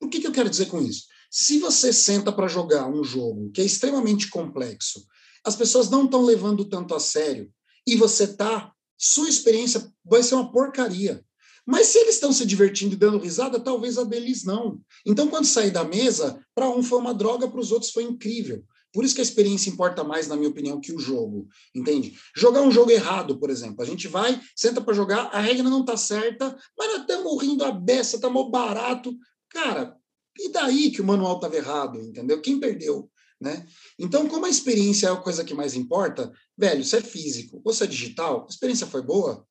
O 0.00 0.08
que, 0.08 0.20
que 0.20 0.26
eu 0.26 0.32
quero 0.32 0.50
dizer 0.50 0.66
com 0.66 0.80
isso? 0.80 1.04
Se 1.30 1.58
você 1.58 1.92
senta 1.92 2.32
para 2.32 2.48
jogar 2.48 2.88
um 2.88 3.04
jogo 3.04 3.50
que 3.50 3.60
é 3.60 3.64
extremamente 3.64 4.28
complexo, 4.28 5.04
as 5.44 5.54
pessoas 5.54 5.88
não 5.90 6.04
estão 6.04 6.24
levando 6.24 6.64
tanto 6.64 6.94
a 6.94 7.00
sério, 7.00 7.52
e 7.86 7.96
você 7.96 8.26
tá, 8.26 8.72
sua 8.96 9.28
experiência 9.28 9.90
vai 10.04 10.22
ser 10.22 10.34
uma 10.34 10.50
porcaria. 10.50 11.24
Mas 11.70 11.88
se 11.88 11.98
eles 11.98 12.14
estão 12.14 12.32
se 12.32 12.46
divertindo 12.46 12.94
e 12.94 12.96
dando 12.96 13.18
risada, 13.18 13.60
talvez 13.60 13.98
a 13.98 14.02
deles 14.02 14.42
não. 14.42 14.80
Então, 15.04 15.28
quando 15.28 15.44
sair 15.44 15.70
da 15.70 15.84
mesa, 15.84 16.42
para 16.54 16.66
um 16.70 16.82
foi 16.82 16.98
uma 16.98 17.12
droga, 17.12 17.46
para 17.46 17.60
os 17.60 17.70
outros 17.70 17.92
foi 17.92 18.04
incrível. 18.04 18.64
Por 18.90 19.04
isso 19.04 19.14
que 19.14 19.20
a 19.20 19.24
experiência 19.24 19.68
importa 19.68 20.02
mais, 20.02 20.26
na 20.26 20.34
minha 20.34 20.48
opinião, 20.48 20.80
que 20.80 20.94
o 20.94 20.98
jogo, 20.98 21.46
entende? 21.74 22.18
Jogar 22.34 22.62
um 22.62 22.70
jogo 22.70 22.90
errado, 22.90 23.38
por 23.38 23.50
exemplo. 23.50 23.82
A 23.82 23.84
gente 23.84 24.08
vai, 24.08 24.40
senta 24.56 24.80
para 24.80 24.94
jogar, 24.94 25.24
a 25.26 25.40
regra 25.40 25.68
não 25.68 25.82
está 25.82 25.94
certa, 25.94 26.56
mas 26.76 26.88
nós 26.88 27.00
estamos 27.02 27.42
rindo 27.42 27.62
a 27.62 27.70
beça, 27.70 28.16
está 28.16 28.30
mó 28.30 28.44
barato. 28.44 29.14
Cara, 29.50 29.94
e 30.38 30.50
daí 30.50 30.90
que 30.90 31.02
o 31.02 31.06
manual 31.06 31.36
estava 31.36 31.54
errado, 31.54 32.00
entendeu? 32.00 32.40
Quem 32.40 32.58
perdeu? 32.58 33.10
Né? 33.38 33.66
Então, 33.98 34.26
como 34.26 34.46
a 34.46 34.48
experiência 34.48 35.08
é 35.08 35.12
a 35.12 35.16
coisa 35.16 35.44
que 35.44 35.52
mais 35.52 35.74
importa, 35.74 36.32
velho, 36.56 36.82
se 36.82 36.96
é 36.96 37.02
físico 37.02 37.60
ou 37.62 37.74
se 37.74 37.84
é 37.84 37.86
digital, 37.86 38.46
a 38.46 38.50
experiência 38.50 38.86
foi 38.86 39.02
boa, 39.02 39.46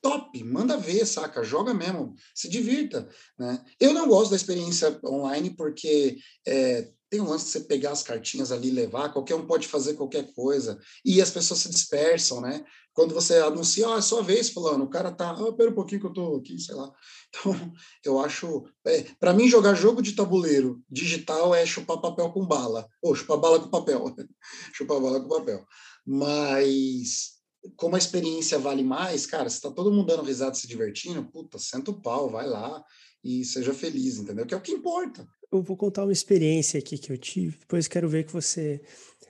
top, 0.00 0.42
manda 0.44 0.76
ver, 0.76 1.06
saca? 1.06 1.42
Joga 1.42 1.74
mesmo, 1.74 2.14
se 2.34 2.48
divirta, 2.48 3.08
né? 3.38 3.62
Eu 3.80 3.92
não 3.92 4.08
gosto 4.08 4.30
da 4.30 4.36
experiência 4.36 4.98
online 5.04 5.50
porque 5.50 6.18
é, 6.46 6.90
tem 7.10 7.20
um 7.20 7.28
lance 7.28 7.46
de 7.46 7.50
você 7.52 7.60
pegar 7.60 7.92
as 7.92 8.02
cartinhas 8.02 8.52
ali 8.52 8.70
levar, 8.70 9.12
qualquer 9.12 9.34
um 9.34 9.46
pode 9.46 9.66
fazer 9.66 9.94
qualquer 9.94 10.32
coisa, 10.34 10.78
e 11.04 11.22
as 11.22 11.30
pessoas 11.30 11.60
se 11.60 11.70
dispersam, 11.70 12.40
né? 12.40 12.64
Quando 12.92 13.14
você 13.14 13.36
anuncia, 13.36 13.88
ah, 13.88 13.98
é 13.98 14.02
sua 14.02 14.22
vez, 14.22 14.50
fulano, 14.50 14.84
o 14.84 14.90
cara 14.90 15.12
tá, 15.12 15.30
ah, 15.30 15.52
pera 15.52 15.70
um 15.70 15.74
pouquinho 15.74 16.00
que 16.00 16.06
eu 16.08 16.12
tô 16.12 16.36
aqui, 16.36 16.58
sei 16.58 16.74
lá. 16.74 16.92
Então, 17.30 17.72
eu 18.04 18.18
acho, 18.20 18.64
é, 18.86 19.02
para 19.20 19.34
mim 19.34 19.48
jogar 19.48 19.74
jogo 19.74 20.00
de 20.00 20.12
tabuleiro 20.12 20.82
digital 20.90 21.54
é 21.54 21.66
chupar 21.66 22.00
papel 22.00 22.32
com 22.32 22.46
bala, 22.46 22.88
ou 23.02 23.14
chupar 23.14 23.36
bala 23.36 23.60
com 23.60 23.68
papel, 23.68 24.16
chupar 24.72 24.98
bala 24.98 25.20
com 25.20 25.28
papel. 25.28 25.62
Mas 26.06 27.37
como 27.76 27.94
a 27.94 27.98
experiência 27.98 28.58
vale 28.58 28.82
mais, 28.82 29.26
cara, 29.26 29.48
se 29.48 29.60
tá 29.60 29.70
todo 29.70 29.90
mundo 29.90 30.06
dando 30.06 30.22
risada 30.22 30.54
se 30.54 30.66
divertindo, 30.66 31.24
puta, 31.24 31.58
senta 31.58 31.90
o 31.90 32.00
pau, 32.00 32.30
vai 32.30 32.46
lá 32.46 32.84
e 33.22 33.44
seja 33.44 33.74
feliz, 33.74 34.18
entendeu? 34.18 34.46
Que 34.46 34.54
é 34.54 34.56
o 34.56 34.60
que 34.60 34.72
importa. 34.72 35.26
Eu 35.50 35.62
vou 35.62 35.76
contar 35.76 36.04
uma 36.04 36.12
experiência 36.12 36.78
aqui 36.78 36.98
que 36.98 37.10
eu 37.12 37.18
tive, 37.18 37.58
depois 37.58 37.88
quero 37.88 38.08
ver 38.08 38.24
que 38.24 38.32
você, 38.32 38.80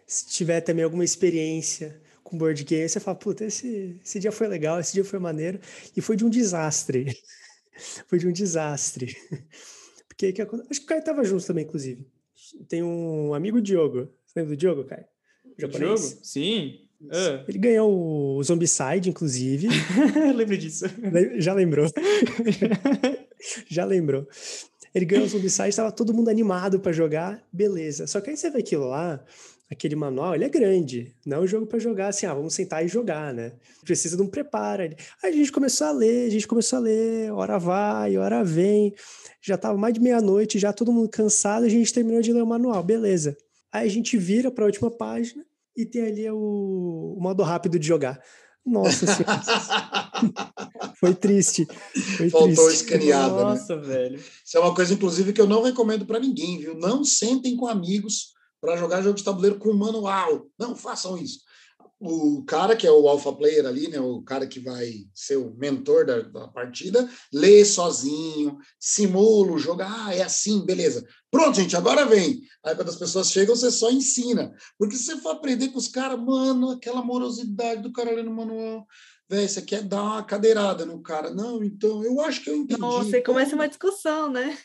se 0.07 0.27
tiver 0.27 0.61
também 0.61 0.85
alguma 0.85 1.05
experiência 1.05 2.01
com 2.23 2.37
board 2.37 2.63
game, 2.65 2.89
você 2.89 3.01
fala, 3.01 3.17
puta, 3.17 3.45
esse, 3.45 3.99
esse 4.05 4.21
dia 4.21 4.31
foi 4.31 4.49
legal, 4.49 4.79
esse 4.79 4.93
dia 4.93 5.05
foi 5.05 5.19
maneiro, 5.19 5.59
e 5.97 6.01
foi 6.01 6.17
de 6.17 6.25
um 6.25 6.31
desastre. 6.31 7.17
foi 8.07 8.19
de 8.19 8.29
um 8.29 8.33
desastre. 8.33 9.17
Porque 10.09 10.33
que, 10.33 10.43
acho 10.43 10.81
que 10.81 10.83
o 10.83 10.87
Caio 10.87 11.05
tava 11.05 11.25
junto 11.25 11.47
também, 11.47 11.65
inclusive. 11.65 12.07
Tem 12.69 12.83
um 12.83 13.33
amigo 13.33 13.63
Diogo. 13.63 14.13
Você 14.27 14.41
lembra 14.41 14.55
do 14.55 14.59
Diogo, 14.59 14.85
Caio? 14.85 15.07
Japonês? 15.57 16.01
Diogo? 16.01 16.25
Sim. 16.25 16.88
Ele 17.47 17.59
ganhou 17.59 18.37
o 18.37 18.43
Zombicide, 18.43 19.09
inclusive. 19.09 19.69
Lembro 20.35 20.59
disso. 20.59 20.87
Já 21.37 21.55
lembrou. 21.55 21.87
Já 23.69 23.85
lembrou. 23.85 24.27
Ele 24.95 25.05
ganhou 25.05 25.27
o 25.27 25.29
Zombicide, 25.29 25.69
estava 25.69 25.93
todo 25.93 26.15
mundo 26.15 26.29
animado 26.29 26.81
para 26.81 26.93
jogar, 26.93 27.43
beleza. 27.53 28.07
Só 28.07 28.21
que 28.21 28.31
aí 28.31 28.37
você 28.37 28.51
vê 28.51 28.59
aquilo 28.59 28.89
lá, 28.89 29.23
aquele 29.71 29.95
manual, 29.95 30.35
ele 30.35 30.45
é 30.45 30.49
grande, 30.49 31.15
não 31.27 31.39
é 31.39 31.41
um 31.41 31.47
jogo 31.47 31.67
para 31.67 31.79
jogar 31.79 32.09
assim, 32.09 32.27
ah, 32.27 32.35
vamos 32.35 32.55
sentar 32.55 32.85
e 32.85 32.89
jogar, 32.89 33.35
né? 33.35 33.53
Precisa 33.85 34.17
de 34.17 34.23
um 34.23 34.27
preparo. 34.27 34.83
Aí 34.83 34.97
a 35.23 35.31
gente 35.31 35.53
começou 35.53 35.87
a 35.87 35.93
ler, 35.93 36.27
a 36.27 36.31
gente 36.31 36.49
começou 36.49 36.79
a 36.79 36.83
ler, 36.83 37.33
hora 37.33 37.59
vai, 37.59 38.17
hora 38.17 38.43
vem. 38.43 38.95
Já 39.43 39.57
estava 39.57 39.77
mais 39.77 39.95
de 39.95 40.01
meia-noite, 40.01 40.59
já 40.59 40.73
todo 40.73 40.93
mundo 40.93 41.09
cansado, 41.09 41.65
a 41.65 41.69
gente 41.69 41.93
terminou 41.93 42.23
de 42.23 42.33
ler 42.33 42.43
o 42.43 42.47
manual, 42.47 42.83
beleza. 42.83 43.37
Aí 43.71 43.87
a 43.87 43.91
gente 43.91 44.17
vira 44.17 44.51
para 44.51 44.65
a 44.65 44.67
última 44.67 44.91
página, 44.91 45.45
e 45.79 45.87
tem 45.87 46.03
ali 46.03 46.29
o, 46.29 47.15
o 47.17 47.23
modo 47.23 47.45
rápido 47.45 47.79
de 47.79 47.87
jogar. 47.87 48.21
Nossa 48.67 49.07
senhora. 49.07 49.41
foi 50.99 51.15
triste. 51.15 51.67
Foi 52.17 52.29
Faltou 52.29 52.67
triste. 52.67 52.85
escaneada. 52.85 53.35
Né? 53.37 53.43
Nossa, 53.45 53.77
né? 53.77 53.83
velho. 53.83 54.17
Isso 54.45 54.57
é 54.57 54.61
uma 54.61 54.75
coisa, 54.75 54.93
inclusive, 54.93 55.33
que 55.33 55.41
eu 55.41 55.47
não 55.47 55.63
recomendo 55.63 56.05
para 56.05 56.19
ninguém, 56.19 56.59
viu? 56.59 56.75
Não 56.75 57.05
sentem 57.05 57.57
com 57.57 57.69
amigos 57.69 58.33
para 58.61 58.77
jogar 58.77 59.01
jogo 59.01 59.17
de 59.17 59.23
tabuleiro 59.23 59.57
com 59.59 59.73
manual. 59.73 60.47
Não 60.59 60.75
façam 60.75 61.17
isso 61.17 61.39
o 62.01 62.45
cara 62.45 62.77
que 62.77 62.87
é 62.87 62.93
o 62.93 63.09
alpha 63.09 63.33
player 63.33 63.67
ali, 63.67 63.89
né, 63.89 64.01
o 64.01 64.23
cara 64.23 64.47
que 64.47 64.61
vai 64.61 65.07
ser 65.13 65.37
o 65.37 65.55
mentor 65.57 66.07
da, 66.07 66.21
da, 66.21 66.49
partida, 66.49 67.09
lê 67.33 67.65
sozinho, 67.65 68.57
simula 68.79 69.53
o 69.53 69.59
jogo, 69.59 69.83
ah, 69.83 70.15
é 70.15 70.23
assim, 70.23 70.65
beleza. 70.65 71.05
Pronto, 71.31 71.57
gente, 71.57 71.77
agora 71.77 72.07
vem. 72.07 72.41
Aí 72.65 72.75
quando 72.75 72.89
as 72.89 72.97
pessoas 72.97 73.31
chegam, 73.31 73.57
você 73.57 73.71
só 73.71 73.91
ensina. 73.91 74.55
Porque 74.79 74.97
se 74.97 75.05
você 75.05 75.17
for 75.19 75.31
aprender 75.31 75.69
com 75.69 75.79
os 75.79 75.89
caras, 75.89 76.19
mano, 76.19 76.71
aquela 76.71 77.03
morosidade 77.03 77.83
do 77.83 77.93
cara 77.93 78.15
lendo 78.15 78.31
manual, 78.31 78.87
velho, 79.29 79.49
você 79.49 79.61
quer 79.61 79.83
dar 79.83 80.03
uma 80.03 80.23
cadeirada 80.23 80.87
no 80.87 81.03
cara. 81.03 81.31
Não, 81.31 81.63
então, 81.65 82.05
eu 82.05 82.21
acho 82.21 82.43
que 82.43 82.51
eu 82.51 82.57
entendi. 82.57 82.81
Nossa, 82.81 83.09
então... 83.09 83.35
começa 83.35 83.55
uma 83.57 83.69
discussão, 83.69 84.31
né? 84.31 84.57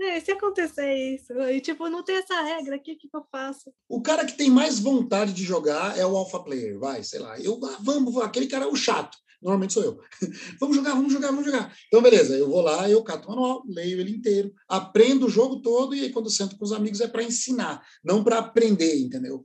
É, 0.00 0.20
se 0.20 0.30
acontecer 0.30 0.94
isso, 1.14 1.32
e 1.40 1.60
tipo, 1.60 1.88
não 1.88 2.04
tem 2.04 2.16
essa 2.16 2.40
regra 2.40 2.76
aqui, 2.76 2.92
o 2.92 2.96
que, 2.96 3.08
que 3.08 3.16
eu 3.16 3.26
faço? 3.32 3.72
O 3.88 4.00
cara 4.00 4.24
que 4.24 4.36
tem 4.36 4.48
mais 4.48 4.78
vontade 4.78 5.32
de 5.32 5.42
jogar 5.42 5.98
é 5.98 6.06
o 6.06 6.16
alpha 6.16 6.38
player, 6.38 6.78
vai, 6.78 7.02
sei 7.02 7.18
lá. 7.18 7.38
Eu, 7.40 7.58
ah, 7.64 7.78
vamos, 7.80 8.16
aquele 8.18 8.46
cara 8.46 8.64
é 8.64 8.68
o 8.68 8.76
chato. 8.76 9.18
Normalmente 9.42 9.72
sou 9.72 9.82
eu. 9.82 10.00
vamos 10.60 10.76
jogar, 10.76 10.94
vamos 10.94 11.12
jogar, 11.12 11.28
vamos 11.28 11.44
jogar. 11.44 11.76
Então, 11.88 12.00
beleza, 12.00 12.36
eu 12.36 12.48
vou 12.48 12.60
lá, 12.60 12.88
eu 12.88 13.02
cato 13.02 13.26
o 13.26 13.30
manual, 13.30 13.64
leio 13.66 14.00
ele 14.00 14.12
inteiro, 14.12 14.52
aprendo 14.68 15.26
o 15.26 15.30
jogo 15.30 15.60
todo, 15.60 15.94
e 15.96 16.00
aí 16.02 16.10
quando 16.12 16.30
sento 16.30 16.56
com 16.56 16.64
os 16.64 16.72
amigos 16.72 17.00
é 17.00 17.08
para 17.08 17.24
ensinar, 17.24 17.84
não 18.04 18.22
para 18.22 18.38
aprender, 18.38 19.00
entendeu? 19.00 19.44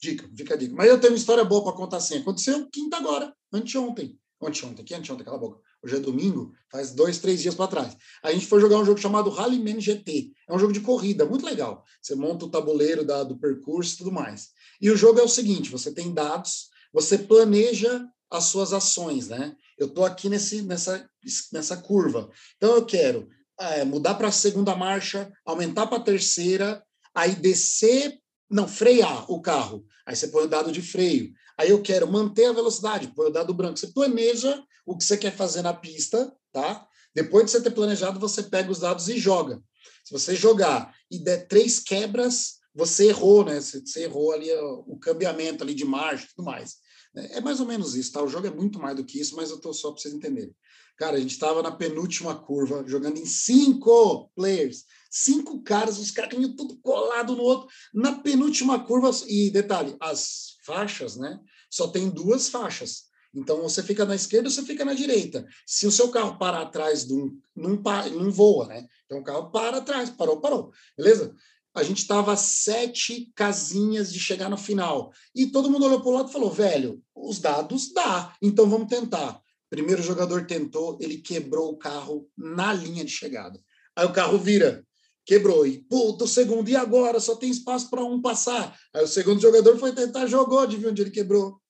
Dica, 0.00 0.26
fica 0.34 0.54
a 0.54 0.56
dica. 0.56 0.74
Mas 0.74 0.88
eu 0.88 0.98
tenho 0.98 1.12
uma 1.12 1.18
história 1.18 1.44
boa 1.44 1.62
para 1.62 1.72
contar 1.74 1.98
assim. 1.98 2.18
Aconteceu 2.18 2.68
quinta 2.70 2.96
agora, 2.96 3.34
anteontem. 3.52 4.18
Anteontem, 4.42 4.82
aqui, 4.82 4.94
anteontem, 4.94 5.24
cala 5.24 5.36
a 5.36 5.40
boca 5.40 5.60
hoje 5.84 5.96
é 5.96 6.00
domingo, 6.00 6.52
faz 6.70 6.92
dois, 6.92 7.18
três 7.18 7.42
dias 7.42 7.54
para 7.54 7.68
trás. 7.68 7.96
A 8.22 8.32
gente 8.32 8.46
foi 8.46 8.60
jogar 8.60 8.78
um 8.78 8.84
jogo 8.84 8.98
chamado 8.98 9.28
Rallyman 9.28 9.78
GT. 9.78 10.32
É 10.48 10.54
um 10.54 10.58
jogo 10.58 10.72
de 10.72 10.80
corrida, 10.80 11.26
muito 11.26 11.44
legal. 11.44 11.84
Você 12.00 12.14
monta 12.14 12.46
o 12.46 12.50
tabuleiro 12.50 13.04
da, 13.04 13.22
do 13.22 13.36
percurso 13.36 13.94
e 13.94 13.98
tudo 13.98 14.10
mais. 14.10 14.48
E 14.80 14.90
o 14.90 14.96
jogo 14.96 15.20
é 15.20 15.22
o 15.22 15.28
seguinte: 15.28 15.70
você 15.70 15.92
tem 15.92 16.12
dados, 16.12 16.70
você 16.92 17.18
planeja 17.18 18.06
as 18.30 18.44
suas 18.44 18.72
ações, 18.72 19.28
né? 19.28 19.54
Eu 19.78 19.88
estou 19.88 20.04
aqui 20.04 20.28
nesse, 20.28 20.62
nessa, 20.62 21.08
nessa 21.52 21.76
curva. 21.76 22.30
Então 22.56 22.74
eu 22.74 22.84
quero 22.84 23.28
é, 23.60 23.84
mudar 23.84 24.14
para 24.14 24.28
a 24.28 24.32
segunda 24.32 24.74
marcha, 24.74 25.30
aumentar 25.44 25.86
para 25.86 25.98
a 25.98 26.04
terceira, 26.04 26.82
aí 27.14 27.34
descer, 27.34 28.18
não, 28.50 28.66
frear 28.66 29.30
o 29.30 29.40
carro. 29.40 29.84
Aí 30.06 30.16
você 30.16 30.28
põe 30.28 30.44
o 30.44 30.48
dado 30.48 30.72
de 30.72 30.80
freio. 30.80 31.32
Aí 31.58 31.70
eu 31.70 31.82
quero 31.82 32.10
manter 32.10 32.46
a 32.46 32.52
velocidade, 32.52 33.12
põe 33.14 33.26
o 33.26 33.32
dado 33.32 33.54
branco. 33.54 33.78
Você 33.78 33.88
planeja 33.88 34.62
o 34.84 34.96
que 34.96 35.04
você 35.04 35.16
quer 35.16 35.34
fazer 35.34 35.62
na 35.62 35.72
pista, 35.72 36.34
tá? 36.52 36.86
Depois 37.14 37.46
de 37.46 37.52
você 37.52 37.60
ter 37.60 37.70
planejado, 37.70 38.18
você 38.18 38.42
pega 38.42 38.70
os 38.70 38.80
dados 38.80 39.08
e 39.08 39.18
joga. 39.18 39.62
Se 40.04 40.12
você 40.12 40.34
jogar 40.34 40.94
e 41.10 41.18
der 41.18 41.46
três 41.46 41.78
quebras, 41.78 42.56
você 42.74 43.08
errou, 43.08 43.44
né? 43.44 43.60
Você, 43.60 44.02
errou 44.02 44.32
ali 44.32 44.50
o 44.86 44.98
cambiamento 44.98 45.62
ali 45.62 45.74
de 45.74 45.84
marcha 45.84 46.24
e 46.24 46.28
tudo 46.34 46.44
mais. 46.44 46.76
É 47.14 47.40
mais 47.40 47.60
ou 47.60 47.66
menos 47.66 47.94
isso, 47.94 48.12
tá? 48.12 48.22
O 48.22 48.28
jogo 48.28 48.46
é 48.46 48.50
muito 48.50 48.78
mais 48.78 48.96
do 48.96 49.04
que 49.04 49.20
isso, 49.20 49.36
mas 49.36 49.50
eu 49.50 49.60
tô 49.60 49.72
só 49.72 49.92
para 49.92 50.02
vocês 50.02 50.12
entenderem. 50.12 50.54
Cara, 50.96 51.16
a 51.16 51.20
gente 51.20 51.32
estava 51.32 51.62
na 51.62 51.72
penúltima 51.72 52.34
curva, 52.34 52.84
jogando 52.86 53.18
em 53.18 53.26
cinco 53.26 54.30
players. 54.34 54.84
cinco 55.10 55.62
caras, 55.62 55.98
os 55.98 56.10
carrinhos 56.10 56.54
tudo 56.56 56.76
colado 56.78 57.36
no 57.36 57.42
outro. 57.42 57.68
Na 57.92 58.20
penúltima 58.20 58.84
curva, 58.84 59.10
e 59.28 59.50
detalhe, 59.50 59.96
as 60.00 60.56
faixas, 60.64 61.16
né? 61.16 61.38
Só 61.70 61.88
tem 61.88 62.10
duas 62.10 62.48
faixas. 62.48 63.04
Então 63.34 63.60
você 63.62 63.82
fica 63.82 64.04
na 64.04 64.14
esquerda, 64.14 64.48
você 64.48 64.62
fica 64.62 64.84
na 64.84 64.94
direita. 64.94 65.46
Se 65.66 65.86
o 65.86 65.90
seu 65.90 66.08
carro 66.10 66.38
parar 66.38 66.62
atrás 66.62 67.04
de 67.04 67.14
um, 67.14 67.36
não, 67.54 67.80
não 68.12 68.30
voa, 68.30 68.66
né? 68.66 68.86
Então 69.04 69.18
o 69.18 69.24
carro 69.24 69.50
para 69.50 69.78
atrás, 69.78 70.10
parou, 70.10 70.40
parou, 70.40 70.72
beleza? 70.96 71.34
A 71.74 71.82
gente 71.82 71.98
estava 71.98 72.36
sete 72.36 73.32
casinhas 73.34 74.12
de 74.12 74.20
chegar 74.20 74.48
no 74.48 74.56
final. 74.56 75.12
E 75.34 75.46
todo 75.48 75.68
mundo 75.68 75.86
olhou 75.86 76.00
para 76.00 76.08
o 76.08 76.12
lado 76.12 76.28
e 76.30 76.32
falou: 76.32 76.50
velho, 76.50 77.02
os 77.14 77.40
dados 77.40 77.92
dá, 77.92 78.32
então 78.40 78.70
vamos 78.70 78.86
tentar. 78.86 79.42
Primeiro 79.68 80.00
jogador 80.00 80.46
tentou, 80.46 80.96
ele 81.00 81.16
quebrou 81.18 81.72
o 81.72 81.76
carro 81.76 82.28
na 82.38 82.72
linha 82.72 83.04
de 83.04 83.10
chegada. 83.10 83.60
Aí 83.96 84.06
o 84.06 84.12
carro 84.12 84.38
vira, 84.38 84.86
quebrou. 85.26 85.66
E, 85.66 85.78
puta, 85.78 86.24
o 86.24 86.28
segundo, 86.28 86.68
e 86.68 86.76
agora? 86.76 87.18
Só 87.18 87.34
tem 87.34 87.50
espaço 87.50 87.90
para 87.90 88.04
um 88.04 88.22
passar. 88.22 88.78
Aí 88.94 89.02
o 89.02 89.08
segundo 89.08 89.40
jogador 89.40 89.76
foi 89.76 89.92
tentar, 89.92 90.28
jogou, 90.28 90.60
adivinha 90.60 90.90
onde 90.90 91.02
ele 91.02 91.10
quebrou? 91.10 91.60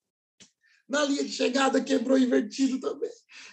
Na 0.89 1.05
linha 1.05 1.25
de 1.25 1.33
chegada 1.33 1.81
quebrou 1.81 2.19
invertido 2.19 2.79
também. 2.79 3.11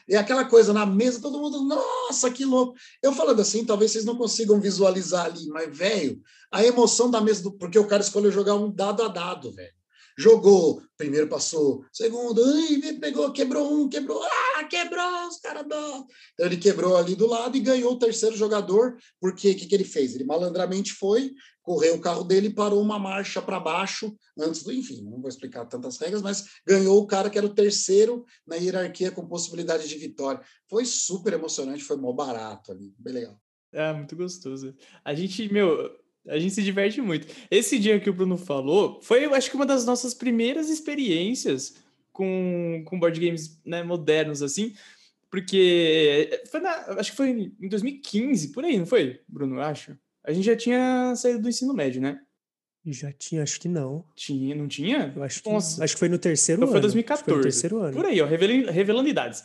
E 0.08 0.16
aquela 0.16 0.46
coisa 0.46 0.74
na 0.74 0.86
mesa, 0.86 1.22
todo 1.22 1.40
mundo, 1.40 1.64
nossa, 1.64 2.30
que 2.30 2.44
louco. 2.44 2.78
Eu 3.02 3.14
falando 3.14 3.42
assim, 3.42 3.66
talvez 3.66 3.92
vocês 3.92 4.06
não 4.06 4.18
consigam 4.18 4.60
visualizar 4.60 5.26
ali, 5.26 5.48
mas, 5.48 5.76
velho, 5.76 6.22
a 6.52 6.64
emoção 6.64 7.10
da 7.10 7.22
mesa, 7.22 7.44
do, 7.44 7.54
porque 7.54 7.80
o 7.80 7.88
cara 7.88 8.04
escolheu 8.04 8.32
jogar 8.32 8.56
um 8.56 8.70
dado 8.70 9.04
a 9.04 9.08
dado, 9.08 9.52
velho 9.54 9.74
jogou, 10.18 10.82
primeiro 10.98 11.28
passou, 11.28 11.84
segundo, 11.92 12.44
ai, 12.44 12.94
pegou, 13.00 13.32
quebrou 13.32 13.74
um, 13.74 13.90
quebrou, 13.90 14.22
ah, 14.22 14.64
quebrou, 14.66 15.28
os 15.28 15.38
caras 15.40 15.66
Então 15.66 16.46
ele 16.46 16.58
quebrou 16.58 16.98
ali 16.98 17.16
do 17.16 17.28
lado 17.28 17.56
e 17.58 17.62
ganhou 17.62 17.94
o 17.94 18.00
terceiro 18.00 18.36
jogador, 18.36 18.98
porque 19.20 19.52
o 19.52 19.56
que, 19.56 19.66
que 19.66 19.76
ele 19.76 19.84
fez? 19.84 20.14
Ele 20.14 20.24
malandramente 20.24 20.94
foi, 20.94 21.34
correu 21.72 21.96
o 21.96 22.02
carro 22.02 22.26
dele 22.26 22.48
e 22.48 22.54
parou 22.54 22.82
uma 22.82 23.00
marcha 23.00 23.42
para 23.42 23.58
baixo, 23.58 24.14
antes 24.38 24.62
do, 24.62 24.74
enfim, 24.74 25.02
não 25.06 25.22
vou 25.22 25.30
explicar 25.30 25.64
tantas 25.64 25.98
regras, 25.98 26.22
mas 26.22 26.50
ganhou 26.68 27.02
o 27.02 27.08
cara 27.08 27.30
que 27.30 27.38
era 27.38 27.48
o 27.48 27.54
terceiro 27.54 28.26
na 28.46 28.58
hierarquia 28.58 29.10
com 29.10 29.26
possibilidade 29.26 29.88
de 29.88 29.96
vitória. 29.96 30.42
Foi 30.70 30.84
super 30.84 31.32
emocionante, 31.32 31.82
foi 31.82 31.96
mó 31.96 32.12
barato 32.12 32.74
ali, 32.74 32.94
bem 33.00 33.14
legal. 33.14 33.40
É, 33.72 33.94
muito 33.94 34.18
gostoso. 34.18 34.76
A 35.06 35.14
gente, 35.14 35.48
meu, 35.50 35.98
a 36.28 36.38
gente 36.38 36.54
se 36.54 36.62
diverte 36.62 37.00
muito. 37.00 37.26
Esse 37.50 37.80
dia 37.80 38.02
que 38.02 38.10
o 38.10 38.14
Bruno 38.14 38.38
falou 38.38 39.00
foi, 39.02 39.24
acho 39.24 39.50
que 39.50 39.56
uma 39.56 39.66
das 39.66 39.86
nossas 39.86 40.14
primeiras 40.14 40.70
experiências 40.70 41.76
com, 42.12 42.84
com 42.86 43.00
board 43.00 43.18
games 43.18 43.62
né, 43.66 43.82
modernos, 43.82 44.44
assim, 44.44 44.74
porque 45.30 46.44
foi 46.52 46.60
na, 46.60 46.72
acho 47.00 47.12
que 47.12 47.18
foi 47.18 47.30
em 47.30 47.70
2015, 47.70 48.52
por 48.52 48.66
aí, 48.66 48.78
não 48.78 48.86
foi, 48.86 49.22
Bruno? 49.26 49.56
Eu 49.56 49.62
acho. 49.62 49.98
A 50.24 50.32
gente 50.32 50.46
já 50.46 50.56
tinha 50.56 51.14
saído 51.16 51.42
do 51.42 51.50
ensino 51.50 51.74
médio, 51.74 52.02
né? 52.02 52.20
Já 52.86 53.12
tinha, 53.12 53.44
acho 53.44 53.60
que 53.60 53.68
não. 53.68 54.04
Tinha, 54.16 54.56
não 54.56 54.68
tinha? 54.68 55.14
Eu 55.16 55.24
acho 55.24 55.44
que, 55.44 55.50
Nossa. 55.50 55.84
Acho 55.84 55.94
que 55.94 56.00
foi 56.00 56.10
no 56.10 56.18
terceiro 56.18 56.60
então 56.60 56.70
ano. 56.70 56.74
Foi 56.74 56.82
2014. 56.82 57.24
Foi 57.24 57.36
no 57.36 57.44
terceiro 57.44 57.78
ano. 57.80 57.94
Por 57.94 58.06
aí, 58.06 58.20
ó, 58.22 58.26
revelando, 58.26 58.72
revelando 58.72 59.10
idades. 59.10 59.44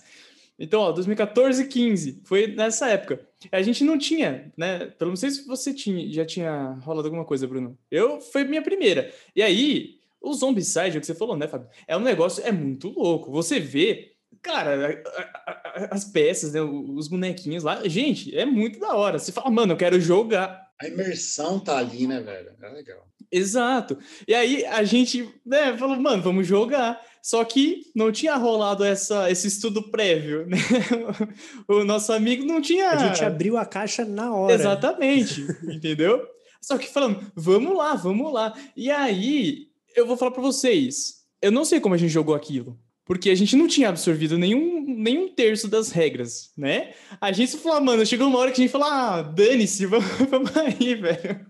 Então, 0.59 0.81
ó, 0.81 0.93
2014 0.93 1.67
15, 1.67 2.23
foi 2.25 2.47
nessa 2.47 2.89
época. 2.89 3.21
A 3.53 3.61
gente 3.61 3.85
não 3.85 3.99
tinha, 3.99 4.51
né? 4.57 4.87
Pelo 4.87 5.11
não 5.11 5.17
sei 5.17 5.31
se 5.31 5.47
você 5.47 5.75
tinha, 5.75 6.11
já 6.11 6.25
tinha 6.25 6.79
rolado 6.83 7.09
alguma 7.09 7.27
coisa, 7.27 7.47
Bruno. 7.47 7.79
Eu 7.91 8.21
foi 8.21 8.45
minha 8.45 8.63
primeira. 8.63 9.13
E 9.35 9.43
aí, 9.43 9.97
o 10.21 10.33
Zombicide, 10.33 10.97
é 10.97 10.99
o 10.99 11.01
que 11.01 11.07
você 11.07 11.15
falou, 11.15 11.37
né, 11.37 11.47
Fábio? 11.47 11.69
É 11.87 11.95
um 11.95 12.01
negócio, 12.01 12.43
é 12.43 12.51
muito 12.51 12.89
louco. 12.89 13.31
Você 13.33 13.61
vê, 13.61 14.13
cara, 14.41 15.03
a, 15.05 15.21
a, 15.21 15.89
as 15.95 16.07
peças, 16.07 16.55
né, 16.55 16.63
os 16.63 17.07
bonequinhos 17.07 17.63
lá, 17.63 17.87
gente, 17.87 18.35
é 18.35 18.47
muito 18.47 18.81
da 18.81 18.95
hora. 18.97 19.19
Você 19.19 19.33
fala, 19.33 19.51
mano, 19.51 19.75
eu 19.75 19.77
quero 19.77 20.01
jogar. 20.01 20.66
A 20.81 20.87
imersão 20.87 21.59
tá 21.59 21.79
ali, 21.79 22.07
né, 22.07 22.21
velho? 22.21 22.53
É 22.61 22.69
legal. 22.69 23.09
Exato. 23.31 23.99
E 24.29 24.35
aí 24.35 24.65
a 24.67 24.85
gente, 24.85 25.29
né, 25.45 25.77
falou, 25.77 25.97
mano, 25.97 26.23
vamos 26.23 26.47
jogar. 26.47 27.01
Só 27.23 27.45
que 27.45 27.91
não 27.95 28.13
tinha 28.13 28.37
rolado 28.37 28.85
essa, 28.85 29.31
esse 29.31 29.49
estudo 29.49 29.91
prévio, 29.91 30.47
né? 30.47 30.59
O 31.67 31.83
nosso 31.83 32.13
amigo 32.13 32.45
não 32.45 32.61
tinha. 32.61 32.91
A 32.91 32.97
gente 32.99 33.25
abriu 33.25 33.57
a 33.57 33.67
caixa 33.67 34.05
na 34.05 34.33
hora. 34.33 34.55
Exatamente, 34.55 35.45
entendeu? 35.65 36.25
Só 36.61 36.79
que 36.79 36.89
falando, 36.89 37.21
vamos 37.35 37.77
lá, 37.77 37.95
vamos 37.95 38.33
lá. 38.33 38.55
E 38.77 38.91
aí, 38.91 39.69
eu 39.97 40.07
vou 40.07 40.17
falar 40.17 40.31
para 40.31 40.43
vocês, 40.43 41.25
eu 41.41 41.51
não 41.51 41.65
sei 41.65 41.81
como 41.81 41.95
a 41.95 41.99
gente 41.99 42.11
jogou 42.11 42.35
aquilo, 42.35 42.79
porque 43.07 43.31
a 43.31 43.35
gente 43.37 43.55
não 43.55 43.69
tinha 43.69 43.89
absorvido 43.89 44.37
nenhum, 44.37 44.85
nenhum 44.85 45.29
terço 45.29 45.69
das 45.69 45.93
regras, 45.93 46.51
né? 46.59 46.93
A 47.21 47.31
gente 47.31 47.57
falou, 47.57 47.79
ah, 47.79 47.81
mano, 47.81 48.05
chegou 48.05 48.27
uma 48.27 48.39
hora 48.41 48.51
que 48.51 48.61
a 48.61 48.65
gente 48.65 48.73
falou, 48.73 48.89
ah, 48.89 49.23
dane-se, 49.23 49.87
vamos, 49.87 50.11
vamos 50.29 50.55
aí, 50.57 50.97
velho. 50.97 51.47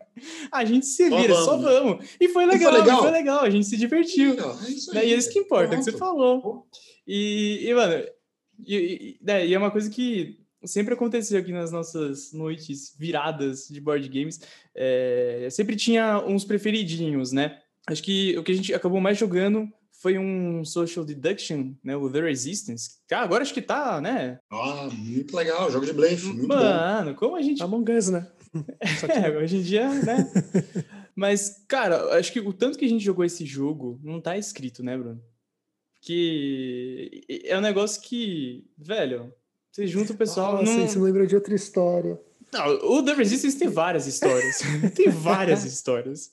A 0.52 0.66
gente 0.66 0.84
se 0.84 1.08
vira, 1.08 1.34
só 1.34 1.56
vamos. 1.56 1.64
Só 1.64 1.82
vamos. 1.82 2.06
E 2.20 2.28
foi 2.28 2.44
legal, 2.44 2.70
e 2.70 2.74
foi 2.74 2.82
legal, 2.82 3.02
foi 3.02 3.10
legal, 3.10 3.40
a 3.40 3.48
gente 3.48 3.66
se 3.66 3.76
divertiu. 3.78 4.36
É 4.38 4.70
isso 4.70 4.92
né? 4.92 5.00
aí, 5.00 5.08
e 5.08 5.14
é 5.14 5.16
isso 5.16 5.32
que 5.32 5.38
importa, 5.38 5.74
é 5.74 5.78
que 5.78 5.84
você 5.84 5.92
falou. 5.92 6.66
E, 7.06 7.66
e 7.66 7.74
mano, 7.74 8.04
e, 8.66 8.76
e, 8.76 9.18
né, 9.24 9.46
e 9.46 9.54
é 9.54 9.58
uma 9.58 9.70
coisa 9.70 9.88
que 9.88 10.38
sempre 10.62 10.92
aconteceu 10.92 11.38
aqui 11.38 11.52
nas 11.52 11.72
nossas 11.72 12.34
noites 12.34 12.94
viradas 12.98 13.66
de 13.68 13.80
board 13.80 14.06
games. 14.10 14.40
É, 14.74 15.48
sempre 15.50 15.74
tinha 15.74 16.18
uns 16.18 16.44
preferidinhos, 16.44 17.32
né? 17.32 17.60
Acho 17.86 18.02
que 18.02 18.36
o 18.36 18.42
que 18.42 18.52
a 18.52 18.54
gente 18.54 18.74
acabou 18.74 19.00
mais 19.00 19.16
jogando 19.16 19.72
foi 20.06 20.18
um 20.18 20.64
social 20.64 21.04
deduction, 21.04 21.72
né? 21.82 21.96
O 21.96 22.08
The 22.08 22.20
Resistance. 22.20 22.98
Ah, 23.10 23.22
agora 23.22 23.42
acho 23.42 23.52
que 23.52 23.60
tá, 23.60 24.00
né? 24.00 24.38
Ah, 24.48 24.88
muito 24.92 25.36
legal, 25.36 25.68
jogo 25.68 25.84
de 25.84 25.92
blefe. 25.92 26.32
Mano, 26.32 27.10
bom. 27.10 27.16
como 27.16 27.34
a 27.34 27.42
gente. 27.42 27.60
Among 27.60 27.90
Us, 27.90 28.08
né? 28.10 28.24
é, 29.12 29.36
hoje 29.36 29.56
em 29.56 29.62
dia, 29.62 29.88
né? 29.88 30.30
Mas, 31.16 31.64
cara, 31.66 32.16
acho 32.16 32.32
que 32.32 32.38
o 32.38 32.52
tanto 32.52 32.78
que 32.78 32.84
a 32.84 32.88
gente 32.88 33.04
jogou 33.04 33.24
esse 33.24 33.44
jogo 33.44 33.98
não 34.00 34.20
tá 34.20 34.38
escrito, 34.38 34.80
né, 34.80 34.96
Bruno? 34.96 35.20
Que 36.00 37.42
é 37.44 37.58
um 37.58 37.62
negócio 37.62 38.00
que, 38.00 38.64
velho, 38.78 39.34
você 39.72 39.88
junta 39.88 40.12
o 40.12 40.16
pessoal. 40.16 40.58
Nossa, 40.58 40.72
não... 40.72 40.84
isso 40.84 41.00
me 41.00 41.06
lembra 41.06 41.26
de 41.26 41.34
outra 41.34 41.52
história. 41.52 42.16
Não, 42.52 42.64
o 42.92 43.02
The 43.02 43.12
Resistance 43.12 43.58
tem 43.58 43.68
várias 43.68 44.06
histórias. 44.06 44.60
tem 44.94 45.08
várias 45.08 45.64
histórias. 45.64 46.30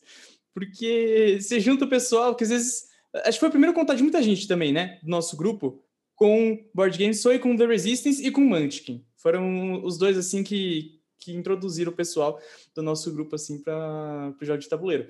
Porque 0.53 1.39
você 1.41 1.59
junta 1.59 1.85
o 1.85 1.89
pessoal, 1.89 2.35
que 2.35 2.43
às 2.43 2.51
vezes. 2.51 2.92
Acho 3.13 3.33
que 3.33 3.39
foi 3.39 3.49
o 3.49 3.51
primeiro 3.51 3.73
contato 3.73 3.97
de 3.97 4.03
muita 4.03 4.21
gente 4.21 4.47
também, 4.47 4.71
né? 4.71 4.99
Do 5.03 5.09
nosso 5.09 5.37
grupo, 5.37 5.83
com 6.15 6.65
Board 6.73 6.97
Games, 6.97 7.21
foi 7.21 7.37
com 7.39 7.55
The 7.55 7.65
Resistance 7.65 8.25
e 8.25 8.31
com 8.31 8.41
Munchkin. 8.41 9.05
Foram 9.17 9.83
os 9.83 9.97
dois, 9.97 10.17
assim, 10.17 10.43
que, 10.43 10.99
que 11.19 11.33
introduziram 11.33 11.91
o 11.91 11.95
pessoal 11.95 12.39
do 12.75 12.81
nosso 12.81 13.11
grupo 13.13 13.35
assim 13.35 13.61
para 13.61 14.33
o 14.41 14.45
jogo 14.45 14.59
de 14.59 14.67
tabuleiro. 14.67 15.07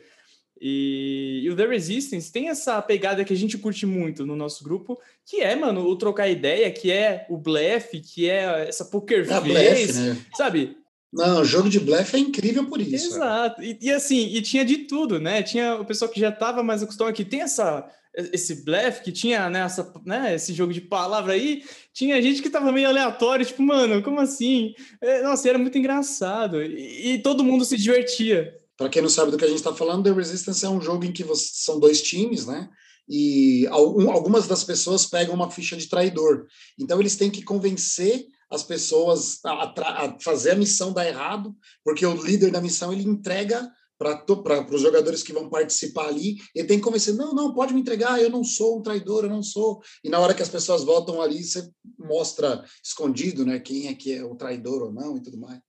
E, 0.62 1.42
e, 1.44 1.50
o 1.50 1.56
The 1.56 1.66
Resistance 1.66 2.32
tem 2.32 2.50
essa 2.50 2.82
pegada 2.82 3.26
que 3.26 3.34
a 3.34 3.36
gente 3.36 3.58
curte 3.58 3.86
muito 3.86 4.26
no 4.26 4.36
nosso 4.36 4.64
grupo, 4.64 5.00
que 5.26 5.42
é, 5.42 5.56
mano, 5.56 5.82
o 5.82 5.96
trocar 5.98 6.30
ideia, 6.30 6.72
que 6.72 6.92
é 6.92 7.26
o 7.30 7.38
blefe, 7.38 8.00
que 8.00 8.30
é 8.30 8.68
essa 8.70 8.86
poker 8.86 9.26
face, 9.26 10.00
né? 10.00 10.26
sabe? 10.36 10.78
Não, 11.14 11.42
o 11.42 11.46
jogo 11.46 11.70
de 11.70 11.80
blefe 11.80 12.18
é 12.18 12.20
incrível 12.20 12.66
por 12.66 12.82
isso. 12.82 13.16
Exato. 13.16 13.62
E, 13.62 13.78
e, 13.80 13.92
assim, 13.92 14.36
e 14.36 14.42
tinha 14.42 14.66
de 14.66 14.80
tudo, 14.80 15.20
né? 15.20 15.44
Tinha 15.44 15.76
o 15.76 15.86
pessoal 15.86 16.10
que 16.10 16.20
já 16.20 16.30
estava 16.30 16.64
mais 16.64 16.82
acostumado, 16.82 17.14
que 17.14 17.24
tem 17.24 17.42
essa 17.42 17.88
esse 18.16 18.64
blefe 18.64 19.04
que 19.04 19.12
tinha 19.12 19.50
nessa, 19.50 19.92
né, 20.06 20.20
né, 20.20 20.36
esse 20.36 20.54
jogo 20.54 20.72
de 20.72 20.82
palavra 20.82 21.34
aí, 21.34 21.64
tinha 21.92 22.22
gente 22.22 22.44
que 22.44 22.50
tava 22.50 22.72
meio 22.72 22.88
aleatório, 22.88 23.46
tipo, 23.46 23.64
mano, 23.64 24.04
como 24.04 24.20
assim? 24.20 24.76
É, 25.02 25.24
nossa, 25.24 25.50
era 25.50 25.58
muito 25.58 25.78
engraçado 25.78 26.62
e, 26.62 27.14
e, 27.14 27.18
todo 27.20 27.44
mundo 27.44 27.66
se 27.66 27.76
divertia. 27.76 28.56
Para 28.78 28.90
quem 28.90 29.02
não 29.02 29.10
sabe 29.10 29.32
do 29.32 29.38
que 29.38 29.46
a 29.46 29.48
gente 29.48 29.58
está 29.58 29.74
falando, 29.74 30.04
The 30.04 30.12
Resistance 30.12 30.64
é 30.64 30.70
um 30.70 30.82
jogo 30.82 31.06
em 31.06 31.12
que 31.12 31.24
você, 31.24 31.50
são 31.54 31.80
dois 31.80 32.02
times, 32.02 32.46
né? 32.46 32.70
E 33.10 33.68
algumas 33.68 34.48
das 34.48 34.64
pessoas 34.64 35.06
pegam 35.06 35.36
uma 35.36 35.52
ficha 35.52 35.76
de 35.76 35.88
traidor. 35.88 36.46
Então 36.80 37.00
eles 37.00 37.16
têm 37.16 37.30
que 37.30 37.42
convencer 37.42 38.28
as 38.54 38.64
pessoas 38.64 39.40
a, 39.46 39.74
a 40.06 40.20
fazer 40.20 40.52
a 40.52 40.56
missão 40.56 40.94
dar 40.94 41.08
errado, 41.08 41.56
porque 41.84 42.06
o 42.06 42.14
líder 42.14 42.52
da 42.52 42.62
missão 42.62 42.94
ele 42.94 43.04
entrega 43.04 43.70
para 43.98 44.76
os 44.76 44.82
jogadores 44.82 45.24
que 45.24 45.32
vão 45.32 45.50
participar 45.50 46.08
ali, 46.08 46.38
ele 46.54 46.68
tem 46.68 46.78
que 46.78 46.84
convencer, 46.84 47.14
não, 47.14 47.34
não, 47.34 47.54
pode 47.54 47.74
me 47.74 47.80
entregar, 47.80 48.22
eu 48.22 48.30
não 48.30 48.44
sou 48.44 48.80
um 48.80 48.82
traidor, 48.82 49.24
eu 49.24 49.30
não 49.30 49.44
sou. 49.44 49.82
E 50.04 50.10
na 50.10 50.20
hora 50.20 50.34
que 50.34 50.42
as 50.42 50.50
pessoas 50.50 50.84
votam 50.84 51.22
ali, 51.22 51.44
você 51.44 51.70
mostra 51.98 52.64
escondido, 52.84 53.46
né, 53.46 53.60
quem 53.60 53.88
é 53.88 53.94
que 53.94 54.14
é 54.14 54.24
o 54.24 54.36
traidor 54.36 54.84
ou 54.84 54.92
não 54.92 55.18
e 55.18 55.24
tudo 55.24 55.40
mais. 55.40 55.60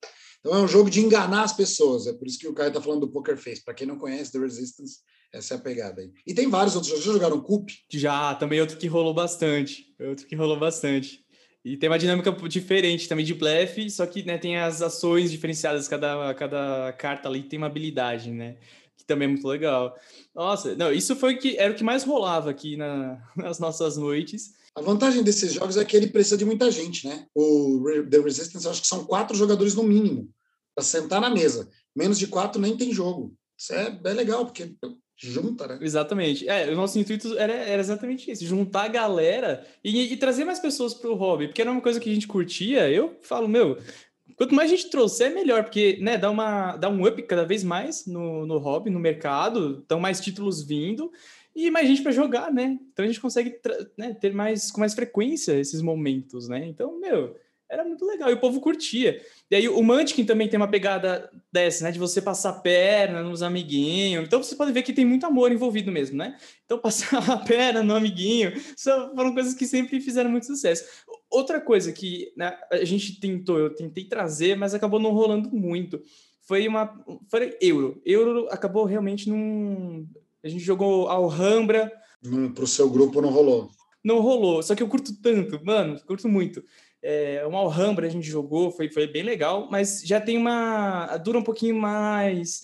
Então 0.41 0.55
é 0.55 0.61
um 0.61 0.69
jogo 0.69 0.91
de 0.91 1.01
enganar 1.01 1.45
as 1.45 1.53
pessoas, 1.53 2.07
é 2.07 2.13
por 2.13 2.27
isso 2.27 2.39
que 2.39 2.49
o 2.49 2.53
Caio 2.53 2.69
está 2.69 2.81
falando 2.81 3.03
do 3.03 3.11
Poker 3.11 3.37
Face. 3.37 3.65
Para 3.65 3.73
quem 3.73 3.87
não 3.87 3.99
conhece 3.99 4.33
The 4.33 4.39
Resistance, 4.39 4.99
essa 5.33 5.55
é 5.55 5.57
a 5.57 5.61
pegada 5.61 6.01
aí. 6.01 6.13
E 6.27 6.35
tem 6.35 6.49
vários 6.49 6.75
outros 6.75 6.91
jogos. 6.91 7.05
Já 7.05 7.13
jogaram 7.13 7.41
Coop? 7.41 7.73
Já, 7.91 8.35
também 8.35 8.61
outro 8.61 8.77
que 8.77 8.87
rolou 8.87 9.15
bastante. 9.15 9.85
Outro 10.01 10.27
que 10.27 10.37
rolou 10.37 10.59
bastante. 10.59 11.24
E 11.65 11.79
tem 11.79 11.89
uma 11.89 11.99
dinâmica 11.99 12.31
diferente 12.47 13.09
também 13.09 13.25
de 13.25 13.33
blefe, 13.33 13.89
só 13.89 14.05
que 14.05 14.23
né, 14.23 14.37
tem 14.37 14.59
as 14.59 14.83
ações 14.83 15.31
diferenciadas, 15.31 15.89
cada, 15.89 16.35
cada 16.35 16.93
carta 16.93 17.27
ali 17.27 17.43
tem 17.43 17.57
uma 17.57 17.69
habilidade, 17.69 18.31
né? 18.31 18.57
Que 18.97 19.05
também 19.05 19.27
é 19.27 19.31
muito 19.31 19.49
legal. 19.49 19.97
Nossa, 20.35 20.77
não, 20.77 20.93
isso 20.93 21.17
foi 21.17 21.37
que 21.37 21.57
era 21.57 21.73
o 21.73 21.75
que 21.75 21.83
mais 21.83 22.05
rolava 22.05 22.51
aqui 22.51 22.77
na, 22.77 23.19
nas 23.35 23.59
nossas 23.59 23.97
noites. 23.97 24.53
A 24.75 24.83
vantagem 24.83 25.23
desses 25.23 25.55
jogos 25.55 25.79
é 25.79 25.85
que 25.85 25.97
ele 25.97 26.09
precisa 26.09 26.37
de 26.37 26.45
muita 26.45 26.71
gente, 26.71 27.09
né? 27.09 27.27
O 27.35 27.83
The 28.11 28.19
Resistance, 28.19 28.69
acho 28.69 28.83
que 28.83 28.89
são 28.89 29.05
quatro 29.05 29.37
jogadores 29.37 29.75
no 29.75 29.85
mínimo 29.85 30.29
para 30.75 30.85
sentar 30.85 31.21
na 31.21 31.31
mesa. 31.31 31.71
Menos 31.97 32.19
de 32.19 32.27
quatro 32.27 32.61
nem 32.61 32.77
tem 32.77 32.93
jogo. 32.93 33.35
Isso 33.57 33.73
é, 33.73 34.01
é 34.05 34.13
legal, 34.13 34.45
porque 34.45 34.75
junta, 35.17 35.67
né? 35.67 35.79
Exatamente. 35.81 36.49
É, 36.49 36.71
o 36.71 36.77
nosso 36.77 36.99
intuito 36.99 37.37
era, 37.39 37.53
era 37.53 37.81
exatamente 37.81 38.31
isso, 38.31 38.45
juntar 38.45 38.85
a 38.85 38.89
galera 38.89 39.67
e, 39.83 40.13
e 40.13 40.17
trazer 40.17 40.45
mais 40.45 40.59
pessoas 40.59 40.95
para 40.95 41.11
o 41.11 41.15
hobby, 41.15 41.49
porque 41.49 41.63
era 41.63 41.71
uma 41.71 41.81
coisa 41.81 42.01
que 42.01 42.11
a 42.11 42.15
gente 42.15 42.27
curtia. 42.27 42.91
Eu 42.91 43.17
falo, 43.23 43.49
meu, 43.49 43.79
quanto 44.37 44.55
mais 44.55 44.71
a 44.71 44.77
gente 44.77 44.91
trouxer, 44.91 45.31
é 45.31 45.35
melhor, 45.35 45.65
porque 45.65 45.99
né, 46.01 46.19
dá, 46.19 46.31
uma, 46.31 46.77
dá 46.77 46.89
um 46.89 47.07
up 47.07 47.23
cada 47.23 47.45
vez 47.45 47.63
mais 47.63 48.07
no, 48.07 48.47
no 48.47 48.59
hobby, 48.59 48.91
no 48.91 48.99
mercado, 48.99 49.81
estão 49.81 50.01
mais 50.01 50.21
títulos 50.21 50.63
vindo 50.65 51.11
e 51.55 51.71
mais 51.71 51.87
gente 51.87 52.03
para 52.03 52.11
jogar, 52.11 52.53
né? 52.53 52.79
Então 52.93 53.05
a 53.05 53.09
gente 53.09 53.21
consegue 53.21 53.57
né, 53.97 54.13
ter 54.15 54.33
mais 54.33 54.73
com 54.73 54.81
mais 54.81 54.95
frequência 54.95 55.53
esses 55.53 55.81
momentos, 55.81 56.49
né? 56.49 56.67
Então, 56.67 56.99
meu, 56.99 57.37
era 57.71 57.85
muito 57.85 58.05
legal 58.05 58.31
e 58.31 58.35
o 58.35 58.41
povo 58.41 58.61
curtia. 58.61 59.21
E 59.51 59.57
aí 59.57 59.69
o 59.69 59.83
Munchkin 59.83 60.25
também 60.25 60.49
tem 60.49 60.57
uma 60.57 60.71
pegada 60.71 61.31
dessa, 61.53 61.85
né? 61.85 61.91
De 61.91 61.99
você 61.99 62.21
passar 62.21 62.53
perna 62.55 63.23
nos 63.23 63.43
amiguinhos. 63.43 64.25
Então 64.25 64.43
você 64.43 64.55
pode 64.55 64.73
ver 64.73 64.83
que 64.83 64.93
tem 64.93 65.05
muito 65.05 65.27
amor 65.27 65.51
envolvido 65.51 65.91
mesmo, 65.91 66.17
né? 66.17 66.37
Então 66.65 66.79
passar 66.81 67.31
a 67.31 67.37
perna 67.39 67.83
no 67.83 67.95
amiguinho 67.95 68.53
foram 69.15 69.35
coisas 69.35 69.55
que 69.55 69.67
sempre 69.67 70.01
fizeram 70.01 70.31
muito 70.31 70.47
sucesso. 70.47 70.85
Outra 71.31 71.61
coisa 71.61 71.93
que 71.93 72.33
né, 72.37 72.57
a 72.71 72.85
gente 72.85 73.19
tentou, 73.19 73.59
eu 73.59 73.75
tentei 73.75 74.05
trazer, 74.05 74.57
mas 74.57 74.75
acabou 74.75 75.01
não 75.01 75.11
rolando 75.11 75.51
muito. 75.51 76.01
Foi 76.47 76.69
uma. 76.69 76.95
Foi 77.31 77.57
Euro. 77.61 78.01
Euro 78.05 78.47
acabou 78.51 78.85
realmente 78.85 79.29
num. 79.29 80.07
A 80.45 80.49
gente 80.49 80.63
jogou 80.63 81.09
Alhambra. 81.09 81.91
Hum, 82.25 82.53
Para 82.53 82.65
o 82.65 82.69
seu 82.69 82.89
grupo 82.91 83.21
não 83.21 83.31
rolou. 83.31 83.71
Não 84.05 84.21
rolou. 84.21 84.63
Só 84.63 84.75
que 84.75 84.83
eu 84.83 84.89
curto 84.89 85.19
tanto, 85.23 85.59
mano, 85.65 85.99
curto 86.07 86.29
muito. 86.29 86.63
É, 87.07 87.45
uma 87.47 87.59
Alhambra 87.59 88.07
a 88.07 88.11
gente 88.11 88.27
jogou, 88.27 88.71
foi, 88.71 88.89
foi 88.89 89.07
bem 89.07 89.23
legal, 89.23 89.69
mas 89.71 90.01
já 90.03 90.19
tem 90.19 90.39
uma. 90.39 91.19
dura 91.19 91.39
um 91.39 91.43
pouquinho 91.43 91.77
mais. 91.77 92.63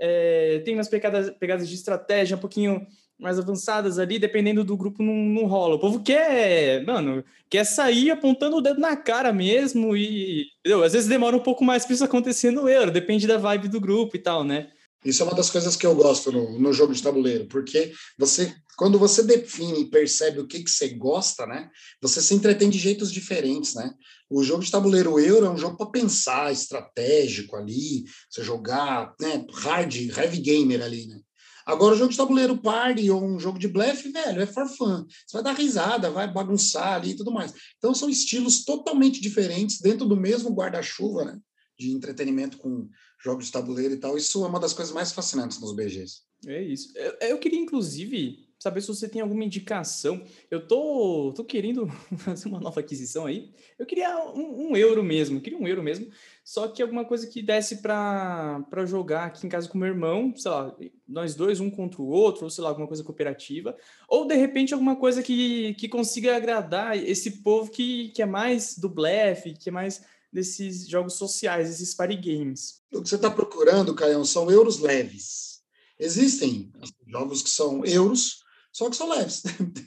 É, 0.00 0.62
tem 0.64 0.72
umas 0.74 0.88
pegadas, 0.88 1.28
pegadas 1.38 1.68
de 1.68 1.74
estratégia 1.74 2.38
um 2.38 2.40
pouquinho 2.40 2.86
mais 3.20 3.38
avançadas 3.38 3.98
ali, 3.98 4.18
dependendo 4.18 4.64
do 4.64 4.78
grupo, 4.78 5.02
não, 5.02 5.14
não 5.14 5.44
rola. 5.44 5.74
O 5.74 5.78
povo 5.78 6.02
quer, 6.02 6.82
mano, 6.86 7.22
quer 7.50 7.64
sair 7.64 8.10
apontando 8.10 8.56
o 8.56 8.60
dedo 8.62 8.80
na 8.80 8.96
cara 8.96 9.30
mesmo 9.30 9.94
e. 9.94 10.46
Entendeu? 10.60 10.82
Às 10.82 10.94
vezes 10.94 11.06
demora 11.06 11.36
um 11.36 11.40
pouco 11.40 11.62
mais 11.62 11.84
para 11.84 11.92
isso 11.92 12.04
acontecer 12.04 12.50
no 12.50 12.66
Euro, 12.66 12.90
depende 12.90 13.26
da 13.26 13.36
vibe 13.36 13.68
do 13.68 13.78
grupo 13.78 14.16
e 14.16 14.20
tal, 14.20 14.42
né? 14.42 14.70
Isso 15.04 15.22
é 15.22 15.26
uma 15.26 15.34
das 15.34 15.50
coisas 15.50 15.74
que 15.74 15.84
eu 15.84 15.94
gosto 15.94 16.30
no, 16.30 16.58
no 16.58 16.72
jogo 16.72 16.94
de 16.94 17.02
tabuleiro, 17.02 17.46
porque 17.48 17.92
você, 18.16 18.54
quando 18.76 18.98
você 18.98 19.22
define 19.22 19.80
e 19.80 19.90
percebe 19.90 20.38
o 20.40 20.46
que, 20.46 20.62
que 20.62 20.70
você 20.70 20.90
gosta, 20.90 21.44
né, 21.46 21.68
você 22.00 22.22
se 22.22 22.34
entretém 22.34 22.70
de 22.70 22.78
jeitos 22.78 23.10
diferentes, 23.10 23.74
né? 23.74 23.92
O 24.30 24.42
jogo 24.42 24.62
de 24.62 24.70
tabuleiro 24.70 25.18
Euro 25.18 25.46
é 25.46 25.50
um 25.50 25.58
jogo 25.58 25.76
para 25.76 25.90
pensar, 25.90 26.52
estratégico 26.52 27.56
ali, 27.56 28.04
você 28.30 28.42
jogar, 28.42 29.14
né, 29.20 29.44
hard, 29.52 29.94
heavy 30.16 30.40
gamer 30.40 30.82
ali, 30.82 31.06
né? 31.06 31.20
Agora, 31.64 31.94
o 31.94 31.98
jogo 31.98 32.10
de 32.10 32.16
tabuleiro 32.16 32.60
party 32.60 33.10
ou 33.10 33.22
um 33.22 33.38
jogo 33.38 33.58
de 33.58 33.68
blefe, 33.68 34.10
velho, 34.10 34.42
é 34.42 34.46
for 34.46 34.66
fun. 34.66 35.06
Você 35.26 35.34
vai 35.34 35.42
dar 35.42 35.52
risada, 35.52 36.10
vai 36.10 36.32
bagunçar 36.32 36.94
ali 36.94 37.10
e 37.10 37.16
tudo 37.16 37.30
mais. 37.30 37.52
Então, 37.78 37.94
são 37.94 38.10
estilos 38.10 38.64
totalmente 38.64 39.20
diferentes 39.20 39.80
dentro 39.80 40.06
do 40.06 40.16
mesmo 40.16 40.50
guarda-chuva, 40.50 41.24
né? 41.24 41.38
De 41.78 41.92
entretenimento 41.92 42.58
com 42.58 42.88
jogos 43.22 43.46
de 43.46 43.52
tabuleiro 43.52 43.94
e 43.94 43.98
tal. 43.98 44.16
Isso 44.16 44.44
é 44.44 44.48
uma 44.48 44.60
das 44.60 44.72
coisas 44.72 44.92
mais 44.92 45.12
fascinantes 45.12 45.60
nos 45.60 45.74
BGs. 45.74 46.22
É 46.46 46.60
isso. 46.60 46.92
Eu, 46.96 47.28
eu 47.28 47.38
queria, 47.38 47.60
inclusive, 47.60 48.48
saber 48.58 48.80
se 48.80 48.88
você 48.88 49.08
tem 49.08 49.20
alguma 49.20 49.44
indicação. 49.44 50.22
Eu 50.50 50.66
tô, 50.66 51.32
tô 51.34 51.44
querendo 51.44 51.88
fazer 52.18 52.48
uma 52.48 52.60
nova 52.60 52.80
aquisição 52.80 53.26
aí. 53.26 53.52
Eu 53.76 53.86
queria 53.86 54.16
um, 54.32 54.70
um 54.70 54.76
euro 54.76 55.02
mesmo, 55.02 55.40
queria 55.40 55.58
um 55.58 55.66
euro 55.66 55.82
mesmo. 55.82 56.08
Só 56.44 56.66
que 56.66 56.82
alguma 56.82 57.04
coisa 57.04 57.26
que 57.26 57.42
desse 57.42 57.80
para 57.80 58.84
jogar 58.86 59.26
aqui 59.26 59.46
em 59.46 59.50
casa 59.50 59.68
com 59.68 59.78
meu 59.78 59.88
irmão, 59.88 60.32
sei 60.36 60.50
lá, 60.50 60.76
nós 61.06 61.34
dois, 61.34 61.60
um 61.60 61.70
contra 61.70 62.02
o 62.02 62.08
outro, 62.08 62.44
ou 62.44 62.50
sei 62.50 62.62
lá, 62.62 62.70
alguma 62.70 62.88
coisa 62.88 63.04
cooperativa. 63.04 63.76
Ou 64.08 64.26
de 64.26 64.34
repente 64.34 64.74
alguma 64.74 64.96
coisa 64.96 65.22
que, 65.22 65.74
que 65.74 65.88
consiga 65.88 66.36
agradar 66.36 66.96
esse 66.96 67.42
povo 67.42 67.70
que, 67.70 68.08
que 68.10 68.22
é 68.22 68.26
mais 68.26 68.76
do 68.76 68.88
blefe, 68.88 69.54
que 69.54 69.68
é 69.68 69.72
mais 69.72 70.02
desses 70.32 70.88
jogos 70.88 71.14
sociais, 71.14 71.68
esses 71.68 71.94
party 71.94 72.16
games. 72.16 72.80
O 72.92 73.02
que 73.02 73.08
você 73.08 73.16
está 73.16 73.30
procurando, 73.30 73.94
Caião, 73.94 74.24
são 74.24 74.50
euros 74.50 74.78
leves. 74.78 75.60
Existem 75.98 76.72
jogos 77.06 77.42
que 77.42 77.50
são 77.50 77.84
euros, 77.84 78.42
só 78.72 78.88
que 78.88 78.96
são 78.96 79.10
leves. 79.10 79.42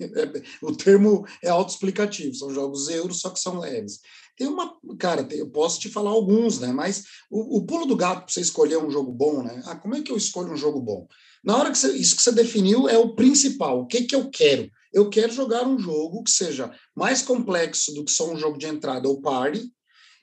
o 0.62 0.72
termo 0.76 1.26
é 1.42 1.50
autoexplicativo, 1.50 2.36
são 2.36 2.54
jogos 2.54 2.88
euros, 2.88 3.20
só 3.20 3.32
que 3.32 3.40
são 3.40 3.60
leves. 3.60 4.00
Tem 4.38 4.48
uma, 4.48 4.78
cara, 5.00 5.28
eu 5.32 5.50
posso 5.50 5.80
te 5.80 5.90
falar 5.90 6.12
alguns, 6.12 6.60
né? 6.60 6.72
Mas 6.72 7.06
o, 7.32 7.58
o 7.58 7.66
pulo 7.66 7.86
do 7.86 7.96
gato 7.96 8.26
para 8.26 8.34
você 8.34 8.42
escolher 8.42 8.78
um 8.78 8.92
jogo 8.92 9.12
bom, 9.12 9.42
né? 9.42 9.62
Ah, 9.66 9.76
como 9.76 9.96
é 9.96 10.02
que 10.02 10.12
eu 10.12 10.18
escolho 10.18 10.52
um 10.52 10.58
jogo 10.58 10.80
bom? 10.80 11.08
Na 11.44 11.58
hora 11.58 11.72
que 11.72 11.78
você, 11.78 11.92
isso 11.96 12.16
que 12.16 12.22
você 12.22 12.32
definiu 12.32 12.88
é 12.88 12.98
o 12.98 13.16
principal. 13.16 13.82
O 13.82 13.88
que 13.88 14.04
que 14.04 14.16
eu 14.16 14.30
quero? 14.30 14.70
Eu 14.94 15.10
quero 15.10 15.32
jogar 15.32 15.68
um 15.68 15.80
jogo 15.80 16.24
que 16.24 16.32
seja 16.32 16.72
mais 16.96 17.22
complexo 17.22 17.94
do 17.94 18.04
que 18.06 18.12
só 18.12 18.32
um 18.32 18.38
jogo 18.38 18.58
de 18.58 18.66
entrada 18.66 19.08
ou 19.08 19.22
party, 19.22 19.72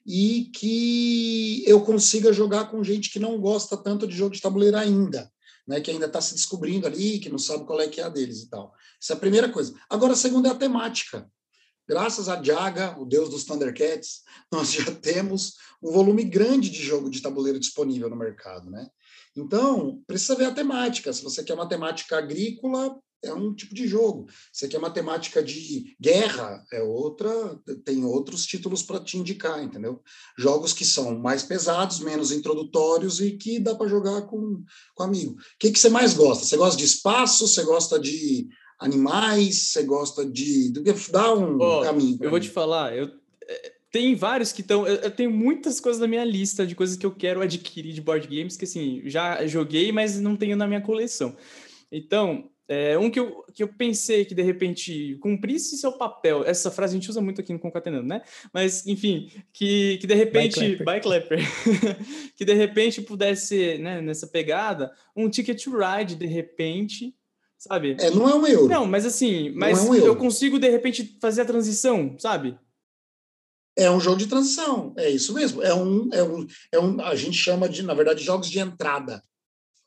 e 0.07 0.51
que 0.55 1.63
eu 1.67 1.81
consiga 1.83 2.33
jogar 2.33 2.71
com 2.71 2.83
gente 2.83 3.11
que 3.11 3.19
não 3.19 3.41
gosta 3.41 3.77
tanto 3.77 4.07
de 4.07 4.17
jogo 4.17 4.35
de 4.35 4.41
tabuleiro 4.41 4.77
ainda, 4.77 5.31
né, 5.67 5.81
que 5.81 5.91
ainda 5.91 6.07
está 6.07 6.21
se 6.21 6.35
descobrindo 6.35 6.87
ali, 6.87 7.19
que 7.19 7.29
não 7.29 7.39
sabe 7.39 7.65
qual 7.65 7.81
é 7.81 7.89
que 7.89 8.01
é 8.01 8.05
a 8.05 8.09
deles 8.09 8.43
e 8.43 8.51
tal. 8.51 8.75
Essa 9.01 9.13
é 9.13 9.17
a 9.17 9.21
primeira 9.21 9.49
coisa. 9.49 9.75
Agora, 9.89 10.13
a 10.13 10.17
segunda 10.17 10.49
é 10.49 10.53
a 10.53 10.57
temática. 10.57 11.31
Graças 11.89 12.29
a 12.29 12.43
Jaga, 12.43 12.97
o 12.99 13.05
deus 13.05 13.29
dos 13.29 13.45
Thundercats, 13.45 14.23
nós 14.51 14.73
já 14.73 14.91
temos 14.97 15.55
um 15.83 15.93
volume 15.93 16.25
grande 16.25 16.71
de 16.71 16.83
jogo 16.83 17.11
de 17.11 17.21
tabuleiro 17.21 17.59
disponível 17.59 18.09
no 18.09 18.17
mercado, 18.17 18.71
né? 18.71 18.89
Então, 19.37 20.03
precisa 20.07 20.35
ver 20.35 20.47
a 20.47 20.53
temática. 20.53 21.13
Se 21.13 21.23
você 21.23 21.43
quer 21.43 21.55
uma 21.55 21.69
temática 21.69 22.19
agrícola, 22.19 22.97
é 23.23 23.33
um 23.33 23.55
tipo 23.55 23.75
de 23.75 23.87
jogo. 23.87 24.27
Você 24.53 24.67
quer 24.69 24.79
matemática 24.79 25.43
de 25.43 25.95
guerra, 26.01 26.65
é 26.73 26.83
outra, 26.83 27.31
tem 27.85 28.05
outros 28.05 28.45
títulos 28.45 28.83
para 28.83 29.01
te 29.01 29.17
indicar, 29.17 29.63
entendeu? 29.63 30.01
Jogos 30.37 30.73
que 30.73 30.85
são 30.85 31.19
mais 31.19 31.43
pesados, 31.43 32.01
menos 32.01 32.33
introdutórios 32.33 33.21
e 33.21 33.33
que 33.33 33.59
dá 33.59 33.75
para 33.75 33.89
jogar 33.89 34.23
com, 34.23 34.63
com 34.95 35.03
amigo. 35.03 35.33
O 35.33 35.37
que, 35.59 35.71
que 35.71 35.79
você 35.79 35.89
mais 35.89 36.15
gosta? 36.15 36.45
Você 36.45 36.57
gosta 36.57 36.77
de 36.77 36.85
espaço? 36.85 37.47
Você 37.47 37.63
gosta 37.63 37.99
de 37.99 38.49
animais? 38.79 39.71
Você 39.71 39.83
gosta 39.85 40.25
de. 40.25 40.73
Dá 41.11 41.35
um 41.35 41.57
oh, 41.61 41.83
caminho. 41.83 42.19
Eu 42.21 42.31
vou 42.31 42.41
te 42.41 42.49
falar, 42.51 42.97
eu. 42.97 43.09
É, 43.47 43.73
tem 43.91 44.15
vários 44.15 44.53
que 44.53 44.63
estão. 44.63 44.87
Eu, 44.87 44.97
eu 44.97 45.11
tenho 45.11 45.31
muitas 45.31 45.79
coisas 45.79 46.01
na 46.01 46.09
minha 46.09 46.25
lista 46.25 46.67
de 46.67 46.75
coisas 46.75 46.97
que 46.97 47.07
eu 47.07 47.15
quero 47.15 47.41
adquirir 47.41 47.93
de 47.93 48.01
board 48.01 48.27
games 48.27 48.57
que 48.57 48.65
assim 48.65 49.03
já 49.05 49.47
joguei, 49.47 49.93
mas 49.93 50.19
não 50.19 50.37
tenho 50.37 50.57
na 50.57 50.67
minha 50.67 50.81
coleção. 50.81 51.37
Então, 51.91 52.51
é, 52.69 52.97
um 52.97 53.11
que 53.11 53.19
eu, 53.19 53.45
que 53.53 53.63
eu 53.63 53.69
pensei 53.69 54.25
que 54.25 54.35
de 54.35 54.43
repente 54.43 55.17
cumprisse 55.21 55.77
seu 55.77 55.93
papel, 55.93 56.45
essa 56.45 56.71
frase 56.71 56.95
a 56.95 56.99
gente 56.99 57.11
usa 57.11 57.21
muito 57.21 57.41
aqui 57.41 57.53
no 57.53 57.59
Concatenando, 57.59 58.07
né? 58.07 58.23
Mas, 58.53 58.87
enfim, 58.87 59.31
que, 59.53 59.99
que 59.99 60.07
de 60.07 60.15
repente. 60.15 60.77
By 60.77 61.01
Clapper. 61.03 61.41
que 62.37 62.45
de 62.45 62.55
repente 62.55 63.03
pudesse, 63.03 63.79
né, 63.79 64.01
nessa 64.01 64.27
pegada, 64.27 64.93
um 65.15 65.29
Ticket 65.29 65.63
to 65.63 65.77
Ride, 65.77 66.15
de 66.15 66.27
repente, 66.27 67.15
sabe? 67.59 67.97
É, 68.01 68.11
não 68.11 68.29
é 68.29 68.35
um 68.35 68.47
euro. 68.47 68.69
Não, 68.69 68.87
mas 68.87 69.05
assim, 69.05 69.51
mas 69.51 69.85
é 69.85 69.91
um 69.91 69.95
eu 69.95 70.17
consigo 70.17 70.59
de 70.59 70.69
repente 70.69 71.19
fazer 71.21 71.43
a 71.43 71.47
transição, 71.47 72.17
sabe? 72.19 72.57
É 73.77 73.91
um 73.91 74.01
jogo 74.01 74.19
de 74.19 74.27
transição, 74.27 74.93
é 74.97 75.09
isso 75.09 75.33
mesmo. 75.33 75.63
É 75.63 75.75
um, 75.75 76.09
é 76.13 76.23
um, 76.23 76.47
é 76.73 76.79
um, 76.79 77.01
a 77.01 77.15
gente 77.15 77.37
chama 77.37 77.69
de, 77.69 77.83
na 77.83 77.95
verdade, 77.95 78.23
jogos 78.23 78.51
de 78.51 78.59
entrada. 78.59 79.23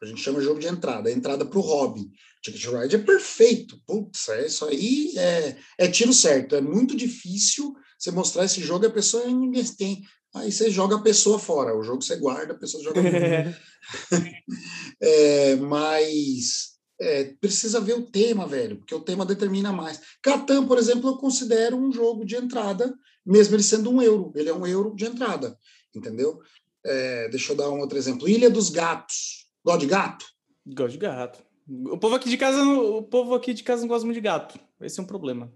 A 0.01 0.05
gente 0.05 0.21
chama 0.21 0.39
de 0.39 0.45
jogo 0.45 0.59
de 0.59 0.67
entrada, 0.67 1.09
é 1.09 1.13
entrada 1.13 1.45
para 1.45 1.57
o 1.57 1.61
hobby. 1.61 2.11
Ticket 2.41 2.65
Ride 2.65 2.95
é 2.95 2.99
perfeito. 2.99 3.81
Putz, 3.87 4.29
é 4.29 4.45
isso 4.45 4.65
aí 4.65 5.13
é, 5.17 5.57
é 5.77 5.87
tiro 5.87 6.13
certo. 6.13 6.55
É 6.55 6.61
muito 6.61 6.95
difícil 6.95 7.73
você 7.97 8.11
mostrar 8.11 8.45
esse 8.45 8.61
jogo 8.61 8.85
e 8.85 8.87
a 8.87 8.91
pessoa 8.91 9.23
tem. 9.77 10.03
Aí 10.35 10.51
você 10.51 10.69
joga 10.69 10.97
a 10.97 11.01
pessoa 11.01 11.39
fora. 11.39 11.75
O 11.75 11.81
jogo 11.81 12.03
você 12.03 12.17
guarda, 12.17 12.53
a 12.53 12.57
pessoa 12.57 12.83
joga. 12.83 13.01
é, 15.01 15.55
mas 15.55 16.75
é, 16.99 17.25
precisa 17.39 17.79
ver 17.79 17.93
o 17.93 18.09
tema, 18.09 18.47
velho, 18.47 18.77
porque 18.77 18.95
o 18.95 19.01
tema 19.01 19.25
determina 19.25 19.71
mais. 19.71 19.99
Catan, 20.21 20.65
por 20.65 20.77
exemplo, 20.77 21.09
eu 21.09 21.17
considero 21.17 21.77
um 21.77 21.91
jogo 21.91 22.25
de 22.25 22.35
entrada, 22.35 22.93
mesmo 23.25 23.55
ele 23.55 23.63
sendo 23.63 23.89
um 23.89 24.01
euro. 24.01 24.31
Ele 24.35 24.49
é 24.49 24.53
um 24.53 24.65
euro 24.65 24.95
de 24.95 25.05
entrada, 25.05 25.57
entendeu? 25.95 26.39
É, 26.85 27.29
deixa 27.29 27.53
eu 27.53 27.57
dar 27.57 27.69
um 27.69 27.79
outro 27.79 27.97
exemplo. 27.97 28.27
Ilha 28.27 28.49
dos 28.49 28.69
Gatos. 28.69 29.44
Gosta 29.65 29.79
de 29.79 29.87
gato? 29.87 30.25
Gosto 30.67 30.91
de 30.91 30.97
gato. 30.99 31.43
O 31.67 31.97
povo 31.97 32.13
aqui 32.13 32.29
de 32.29 32.37
casa, 32.37 32.63
o 32.63 33.01
povo 33.01 33.33
aqui 33.33 33.51
de 33.51 33.63
casa 33.63 33.81
não 33.81 33.87
gosta 33.87 34.05
muito 34.05 34.17
de 34.17 34.21
gato. 34.21 34.59
Esse 34.79 34.99
é 34.99 35.03
um 35.03 35.07
problema. 35.07 35.51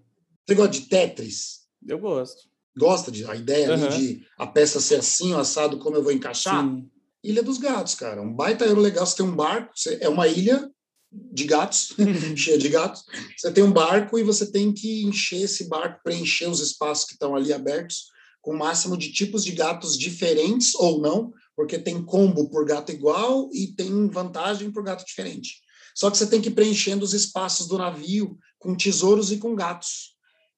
Você 0.48 0.56
gosta 0.56 0.72
de 0.72 0.82
Tetris? 0.82 1.60
Eu 1.88 2.00
gosto. 2.00 2.50
Gosta 2.76 3.12
de 3.12 3.24
a 3.26 3.36
ideia 3.36 3.76
uhum. 3.76 3.88
de 3.90 4.26
a 4.36 4.48
peça 4.48 4.80
ser 4.80 4.96
assim, 4.96 5.34
o 5.34 5.38
assado, 5.38 5.78
como 5.78 5.96
eu 5.96 6.02
vou 6.02 6.12
encaixar? 6.12 6.64
Sim. 6.66 6.90
Ilha 7.24 7.44
dos 7.44 7.60
Gatos, 7.60 7.94
cara. 7.94 8.20
Um 8.20 8.34
baita 8.34 8.66
euro 8.66 8.82
legal. 8.82 9.06
Você 9.06 9.18
tem 9.18 9.26
um 9.28 9.36
barco, 9.36 9.72
você, 9.76 10.00
é 10.02 10.10
uma 10.10 10.28
ilha 10.28 10.72
de 11.12 11.44
gatos, 11.44 11.94
cheia 12.36 12.58
de 12.58 12.70
gatos. 12.70 13.04
Você 13.38 13.52
tem 13.52 13.64
um 13.64 13.72
barco 13.72 14.18
e 14.18 14.24
você 14.24 14.52
tem 14.52 14.74
que 14.74 15.04
encher 15.04 15.44
esse 15.44 15.70
barco, 15.70 16.02
preencher 16.04 16.48
os 16.48 16.62
espaços 16.62 17.06
que 17.06 17.14
estão 17.14 17.36
ali 17.36 17.54
abertos 17.54 18.08
com 18.42 18.56
o 18.56 18.58
máximo 18.58 18.98
de 18.98 19.12
tipos 19.12 19.44
de 19.44 19.52
gatos 19.52 19.96
diferentes 19.96 20.74
ou 20.74 21.00
não, 21.00 21.32
porque 21.60 21.78
tem 21.78 22.02
combo 22.02 22.50
por 22.50 22.64
gato 22.64 22.90
igual 22.90 23.50
e 23.52 23.68
tem 23.68 24.08
vantagem 24.08 24.72
por 24.72 24.82
gato 24.82 25.06
diferente. 25.06 25.56
Só 25.94 26.10
que 26.10 26.18
você 26.18 26.26
tem 26.26 26.40
que 26.40 26.48
ir 26.48 26.54
preenchendo 26.54 27.04
os 27.04 27.14
espaços 27.14 27.68
do 27.68 27.78
navio 27.78 28.38
com 28.58 28.78
tesouros 28.78 29.30
e 29.30 29.38
com 29.40 29.54
gatos. 29.56 30.16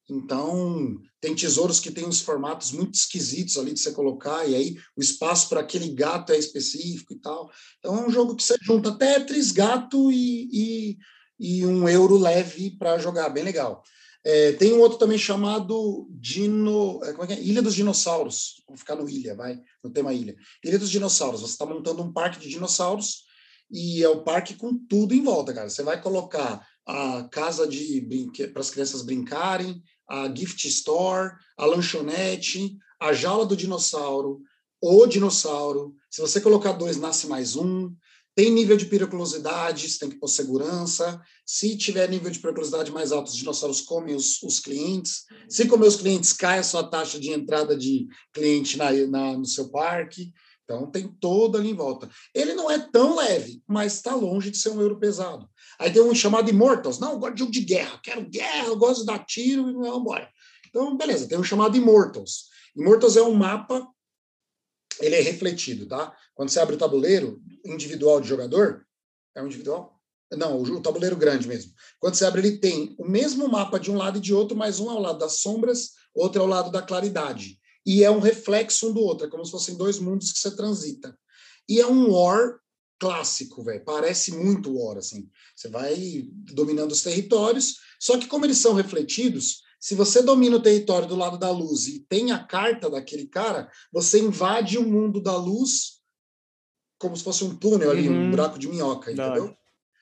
Então, 0.08 0.96
tem 1.20 1.34
tesouros 1.34 1.80
que 1.80 1.90
têm 1.90 2.06
uns 2.06 2.22
formatos 2.22 2.72
muito 2.72 2.94
esquisitos 2.94 3.58
ali 3.58 3.74
de 3.74 3.80
você 3.80 3.92
colocar, 3.94 4.48
e 4.48 4.54
aí 4.54 4.78
o 4.96 5.02
espaço 5.02 5.50
para 5.50 5.62
aquele 5.62 5.90
gato 5.90 6.34
é 6.34 6.38
específico 6.38 7.14
e 7.14 7.20
tal. 7.20 7.50
Então, 7.80 7.98
é 7.98 8.08
um 8.08 8.12
jogo 8.12 8.36
que 8.36 8.44
você 8.44 8.56
junta 8.62 8.96
Tetris, 8.96 9.52
gato 9.52 10.12
e, 10.12 10.50
e, 10.54 10.98
e 11.40 11.66
um 11.66 11.90
euro 11.90 12.16
leve 12.16 12.78
para 12.78 13.00
jogar, 13.00 13.30
bem 13.30 13.44
legal. 13.44 13.82
É, 14.24 14.52
tem 14.54 14.74
um 14.74 14.80
outro 14.80 15.00
também 15.00 15.18
chamado 15.18 16.08
Dino, 16.12 17.00
é, 17.04 17.10
é 17.10 17.34
é? 17.34 17.42
Ilha 17.42 17.62
dos 17.62 17.74
Dinossauros. 17.74 18.64
Vamos 18.68 18.82
ficar 18.82 18.96
no 18.96 19.10
ilha, 19.10 19.36
vai, 19.36 19.60
no 19.84 19.90
tema 19.90 20.14
ilha. 20.14 20.36
Ilha 20.64 20.78
dos 20.78 20.90
Dinossauros. 20.90 21.42
Você 21.42 21.54
está 21.54 21.66
montando 21.66 22.04
um 22.04 22.14
parque 22.14 22.40
de 22.40 22.50
dinossauros 22.50 23.24
e 23.72 24.04
é 24.04 24.10
o 24.10 24.20
um 24.20 24.24
parque 24.24 24.54
com 24.54 24.78
tudo 24.78 25.14
em 25.14 25.24
volta, 25.24 25.54
cara. 25.54 25.70
Você 25.70 25.82
vai 25.82 26.00
colocar 26.02 26.66
a 26.86 27.24
casa 27.32 27.68
de 27.68 28.06
para 28.52 28.62
as 28.62 28.70
crianças 28.70 29.02
brincarem, 29.02 29.82
a 30.08 30.34
gift 30.34 30.68
store, 30.68 31.32
a 31.58 31.66
lanchonete, 31.66 32.78
a 33.00 33.14
jaula 33.14 33.46
do 33.46 33.56
dinossauro, 33.56 34.42
o 34.82 35.08
dinossauro. 35.08 35.96
Se 36.10 36.22
você 36.22 36.42
colocar 36.42 36.74
dois, 36.74 36.98
nasce 36.98 37.28
mais 37.28 37.56
um. 37.56 37.96
Tem 38.42 38.50
nível 38.50 38.76
de 38.76 38.88
periculosidade, 38.88 39.88
você 39.88 40.00
tem 40.00 40.10
que 40.10 40.16
pôr 40.16 40.28
segurança. 40.28 41.22
Se 41.46 41.78
tiver 41.78 42.10
nível 42.10 42.32
de 42.32 42.40
periculosidade 42.40 42.92
mais 42.92 43.12
alto, 43.12 43.28
os 43.28 43.36
dinossauros 43.36 43.82
comem 43.82 44.16
os, 44.16 44.42
os 44.42 44.60
clientes. 44.60 45.26
Se 45.48 45.68
comer 45.68 45.86
os 45.86 45.98
clientes, 45.98 46.34
cai 46.34 46.58
a 46.58 46.64
sua 46.64 46.84
taxa 46.84 47.20
de 47.20 47.30
entrada 47.30 47.78
de 47.78 48.08
cliente 48.34 48.80
na, 48.80 48.92
na 48.92 49.38
no 49.38 49.46
seu 49.46 49.70
parque. 49.70 50.34
Então, 50.64 50.90
tem 50.90 51.08
todo 51.08 51.56
ali 51.56 51.70
em 51.70 51.76
volta. 51.76 52.10
Ele 52.34 52.56
não 52.56 52.72
é 52.72 52.80
tão 52.80 53.16
leve, 53.16 53.62
mas 53.68 53.94
está 53.94 54.16
longe 54.16 54.50
de 54.50 54.58
ser 54.58 54.70
um 54.70 54.82
euro 54.82 55.00
pesado. 55.00 55.48
Aí 55.78 55.94
tem 55.94 56.02
um 56.02 56.16
chamado 56.16 56.50
Immortals. 56.50 56.98
Não, 56.98 57.12
eu 57.12 57.20
gosto 57.20 57.36
de 57.36 57.40
jogo 57.42 57.52
de 57.52 57.62
guerra. 57.62 58.00
Quero 58.02 58.28
guerra, 58.28 58.70
eu 58.70 58.76
gosto 58.76 59.02
de 59.02 59.06
dar 59.06 59.24
tiro 59.24 59.70
e 59.70 59.74
vamos 59.74 60.00
embora. 60.00 60.28
Então, 60.68 60.98
beleza, 60.98 61.28
tem 61.28 61.38
um 61.38 61.44
chamado 61.44 61.78
Immortals. 61.78 62.46
Immortals 62.76 63.18
é 63.18 63.22
um 63.22 63.36
mapa, 63.36 63.88
ele 65.00 65.16
é 65.16 65.22
refletido, 65.22 65.86
tá? 65.86 66.16
Quando 66.42 66.50
você 66.50 66.60
abre 66.60 66.74
o 66.74 66.80
tabuleiro 66.80 67.40
individual 67.64 68.20
de 68.20 68.28
jogador, 68.28 68.84
é 69.36 69.44
um 69.44 69.46
individual? 69.46 70.02
Não, 70.32 70.60
o 70.60 70.82
tabuleiro 70.82 71.16
grande 71.16 71.48
mesmo. 71.48 71.72
Quando 72.00 72.16
você 72.16 72.26
abre, 72.26 72.42
ele 72.42 72.58
tem 72.58 72.96
o 72.98 73.08
mesmo 73.08 73.48
mapa 73.48 73.80
de 73.80 73.92
um 73.92 73.96
lado 73.96 74.18
e 74.18 74.22
de 74.22 74.34
outro, 74.34 74.58
mas 74.58 74.80
um 74.80 74.90
ao 74.90 75.00
lado 75.00 75.20
das 75.20 75.34
sombras, 75.34 75.92
outro 76.16 76.42
ao 76.42 76.48
lado 76.48 76.72
da 76.72 76.82
claridade 76.82 77.60
e 77.86 78.04
é 78.04 78.10
um 78.10 78.18
reflexo 78.18 78.90
um 78.90 78.92
do 78.92 79.02
outro, 79.02 79.28
é 79.28 79.30
como 79.30 79.46
se 79.46 79.52
fossem 79.52 79.78
dois 79.78 80.00
mundos 80.00 80.32
que 80.32 80.40
você 80.40 80.56
transita. 80.56 81.16
E 81.70 81.80
é 81.80 81.86
um 81.86 82.12
war 82.12 82.60
clássico, 83.00 83.64
velho. 83.64 83.86
Parece 83.86 84.32
muito 84.32 84.76
war, 84.76 84.98
assim. 84.98 85.30
Você 85.56 85.70
vai 85.70 86.28
dominando 86.28 86.92
os 86.92 87.04
territórios, 87.04 87.76
só 88.00 88.18
que 88.18 88.26
como 88.26 88.48
eles 88.48 88.58
são 88.58 88.74
refletidos, 88.74 89.62
se 89.80 89.94
você 89.94 90.24
domina 90.24 90.56
o 90.56 90.62
território 90.64 91.08
do 91.08 91.16
lado 91.16 91.38
da 91.38 91.52
luz 91.52 91.88
e 91.88 92.00
tem 92.00 92.32
a 92.32 92.44
carta 92.44 92.90
daquele 92.90 93.28
cara, 93.28 93.70
você 93.94 94.18
invade 94.18 94.80
o 94.80 94.88
mundo 94.90 95.22
da 95.22 95.38
luz 95.38 96.01
como 97.02 97.18
se 97.18 97.24
fosse 97.24 97.44
um 97.44 97.56
túnel 97.56 97.90
ali, 97.90 98.08
uhum. 98.08 98.28
um 98.28 98.32
buraco 98.32 98.60
de 98.60 98.70
minhoca, 98.70 99.12
entendeu? 99.12 99.56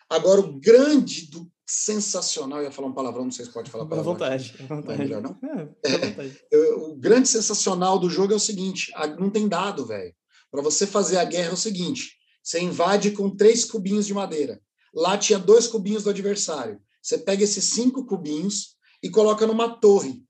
Agora, 0.09 0.41
o 0.41 0.59
grande 0.59 1.27
do 1.27 1.49
sensacional, 1.65 2.59
eu 2.59 2.65
ia 2.65 2.71
falar 2.71 2.89
um 2.89 2.93
palavrão, 2.93 3.23
não 3.23 3.31
sei 3.31 3.45
se 3.45 3.53
pode 3.53 3.71
falar 3.71 3.85
palavrão. 3.85 4.11
À 4.11 4.15
vontade, 4.15 4.55
à 4.59 4.65
vontade. 4.65 4.87
Não 4.87 4.93
é 4.93 4.97
melhor, 4.97 5.21
não? 5.21 5.37
É, 5.83 6.57
é, 6.57 6.73
o 6.73 6.95
grande 6.95 7.29
sensacional 7.29 7.97
do 7.97 8.09
jogo 8.09 8.33
é 8.33 8.35
o 8.35 8.39
seguinte, 8.39 8.91
não 9.17 9.29
tem 9.29 9.47
dado, 9.47 9.85
velho. 9.85 10.13
Para 10.51 10.61
você 10.61 10.85
fazer 10.85 11.17
a 11.17 11.23
guerra 11.23 11.51
é 11.51 11.53
o 11.53 11.57
seguinte, 11.57 12.17
você 12.43 12.59
invade 12.59 13.11
com 13.11 13.29
três 13.29 13.63
cubinhos 13.63 14.05
de 14.05 14.13
madeira. 14.13 14.59
Lá 14.93 15.17
tinha 15.17 15.39
dois 15.39 15.67
cubinhos 15.67 16.03
do 16.03 16.09
adversário. 16.09 16.81
Você 17.01 17.17
pega 17.17 17.43
esses 17.43 17.63
cinco 17.65 18.05
cubinhos 18.05 18.75
e 19.01 19.09
coloca 19.09 19.45
numa 19.45 19.69
torre. 19.69 20.23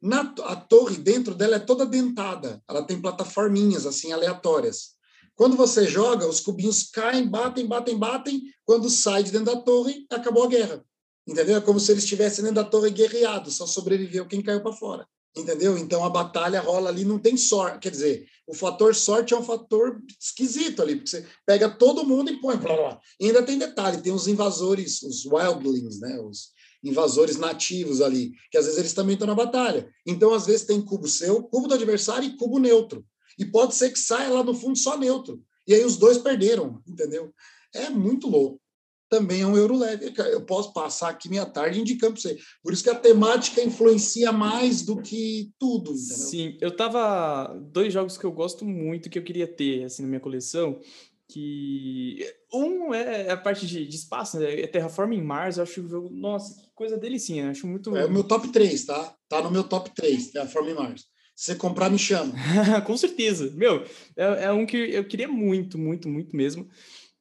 Na, 0.00 0.20
a 0.44 0.56
torre, 0.56 0.96
dentro 0.96 1.34
dela, 1.34 1.56
é 1.56 1.60
toda 1.60 1.86
dentada. 1.86 2.60
Ela 2.68 2.82
tem 2.82 3.00
plataforminhas, 3.00 3.86
assim, 3.86 4.10
aleatórias. 4.10 4.96
Quando 5.42 5.56
você 5.56 5.88
joga, 5.88 6.28
os 6.28 6.38
cubinhos 6.38 6.84
caem, 6.84 7.26
batem, 7.26 7.66
batem, 7.66 7.98
batem. 7.98 8.44
Quando 8.64 8.88
sai 8.88 9.24
de 9.24 9.32
dentro 9.32 9.52
da 9.52 9.60
torre, 9.60 10.06
acabou 10.08 10.44
a 10.44 10.48
guerra. 10.48 10.84
Entendeu? 11.26 11.56
É 11.56 11.60
como 11.60 11.80
se 11.80 11.90
eles 11.90 12.04
estivessem 12.04 12.44
dentro 12.44 12.62
da 12.62 12.64
torre 12.64 12.90
guerreado, 12.90 13.50
só 13.50 13.66
sobreviveu 13.66 14.24
quem 14.24 14.40
caiu 14.40 14.62
para 14.62 14.72
fora. 14.72 15.04
Entendeu? 15.36 15.76
Então 15.76 16.04
a 16.04 16.08
batalha 16.08 16.60
rola 16.60 16.90
ali, 16.90 17.04
não 17.04 17.18
tem 17.18 17.36
sorte. 17.36 17.80
Quer 17.80 17.90
dizer, 17.90 18.24
o 18.46 18.54
fator 18.54 18.94
sorte 18.94 19.34
é 19.34 19.36
um 19.36 19.42
fator 19.42 20.00
esquisito 20.20 20.80
ali, 20.80 20.94
porque 20.94 21.10
você 21.10 21.26
pega 21.44 21.68
todo 21.68 22.06
mundo 22.06 22.30
e 22.30 22.40
põe. 22.40 22.56
Blá, 22.56 22.76
blá. 22.76 23.00
E 23.18 23.26
ainda 23.26 23.42
tem 23.42 23.58
detalhe: 23.58 24.00
tem 24.00 24.12
os 24.12 24.28
invasores, 24.28 25.02
os 25.02 25.26
wildlings, 25.26 25.98
né? 25.98 26.20
Os 26.20 26.52
invasores 26.84 27.36
nativos 27.36 28.00
ali, 28.00 28.30
que 28.48 28.58
às 28.58 28.66
vezes 28.66 28.78
eles 28.78 28.94
também 28.94 29.14
estão 29.14 29.26
na 29.26 29.34
batalha. 29.34 29.92
Então, 30.06 30.32
às 30.32 30.46
vezes, 30.46 30.66
tem 30.66 30.80
cubo 30.80 31.08
seu, 31.08 31.42
cubo 31.42 31.66
do 31.66 31.74
adversário 31.74 32.28
e 32.28 32.36
cubo 32.36 32.60
neutro. 32.60 33.04
E 33.38 33.44
pode 33.44 33.74
ser 33.74 33.90
que 33.90 33.98
saia 33.98 34.30
lá 34.30 34.42
no 34.42 34.54
fundo 34.54 34.76
só 34.76 34.96
neutro. 34.96 35.42
E 35.66 35.74
aí 35.74 35.84
os 35.84 35.96
dois 35.96 36.18
perderam, 36.18 36.82
entendeu? 36.86 37.32
É 37.74 37.88
muito 37.88 38.28
louco. 38.28 38.60
Também 39.08 39.42
é 39.42 39.46
um 39.46 39.56
euro 39.56 39.76
leve. 39.76 40.10
Eu 40.16 40.40
posso 40.46 40.72
passar 40.72 41.10
aqui 41.10 41.28
minha 41.28 41.44
tarde 41.44 41.78
indicando 41.78 42.14
para 42.14 42.22
você. 42.22 42.38
Por 42.62 42.72
isso 42.72 42.82
que 42.82 42.88
a 42.88 42.94
temática 42.94 43.62
influencia 43.62 44.32
mais 44.32 44.80
do 44.80 45.02
que 45.02 45.52
tudo, 45.58 45.92
entendeu? 45.92 46.16
Sim, 46.16 46.56
eu 46.62 46.74
tava. 46.74 47.54
Dois 47.70 47.92
jogos 47.92 48.16
que 48.16 48.24
eu 48.24 48.32
gosto 48.32 48.64
muito, 48.64 49.10
que 49.10 49.18
eu 49.18 49.22
queria 49.22 49.46
ter 49.46 49.84
assim, 49.84 50.00
na 50.00 50.08
minha 50.08 50.20
coleção. 50.20 50.80
Que 51.28 52.26
um 52.52 52.94
é 52.94 53.30
a 53.30 53.36
parte 53.36 53.66
de, 53.66 53.86
de 53.86 53.96
espaço, 53.96 54.38
né? 54.38 54.60
É 54.60 54.66
Terraforming 54.66 55.22
Mars, 55.22 55.58
eu 55.58 55.62
acho 55.62 55.82
o 55.82 55.88
jogo, 55.88 56.10
nossa, 56.10 56.54
que 56.54 56.70
coisa 56.74 56.96
delicinha, 56.96 57.50
acho 57.50 57.66
muito. 57.66 57.94
É 57.94 58.06
o 58.06 58.10
meu 58.10 58.24
top 58.24 58.48
3, 58.48 58.84
tá? 58.84 59.14
Tá 59.28 59.42
no 59.42 59.50
meu 59.50 59.64
top 59.64 59.90
3, 59.94 60.30
Terraforming 60.30 60.74
Mars. 60.74 61.11
Se 61.42 61.46
você 61.46 61.54
comprar, 61.56 61.90
me 61.90 61.98
chama. 61.98 62.32
Com 62.86 62.96
certeza. 62.96 63.50
Meu, 63.56 63.84
é, 64.16 64.44
é, 64.44 64.52
um 64.52 64.64
que 64.64 64.76
eu 64.76 65.02
queria 65.02 65.26
muito, 65.26 65.76
muito, 65.76 66.08
muito 66.08 66.36
mesmo. 66.36 66.68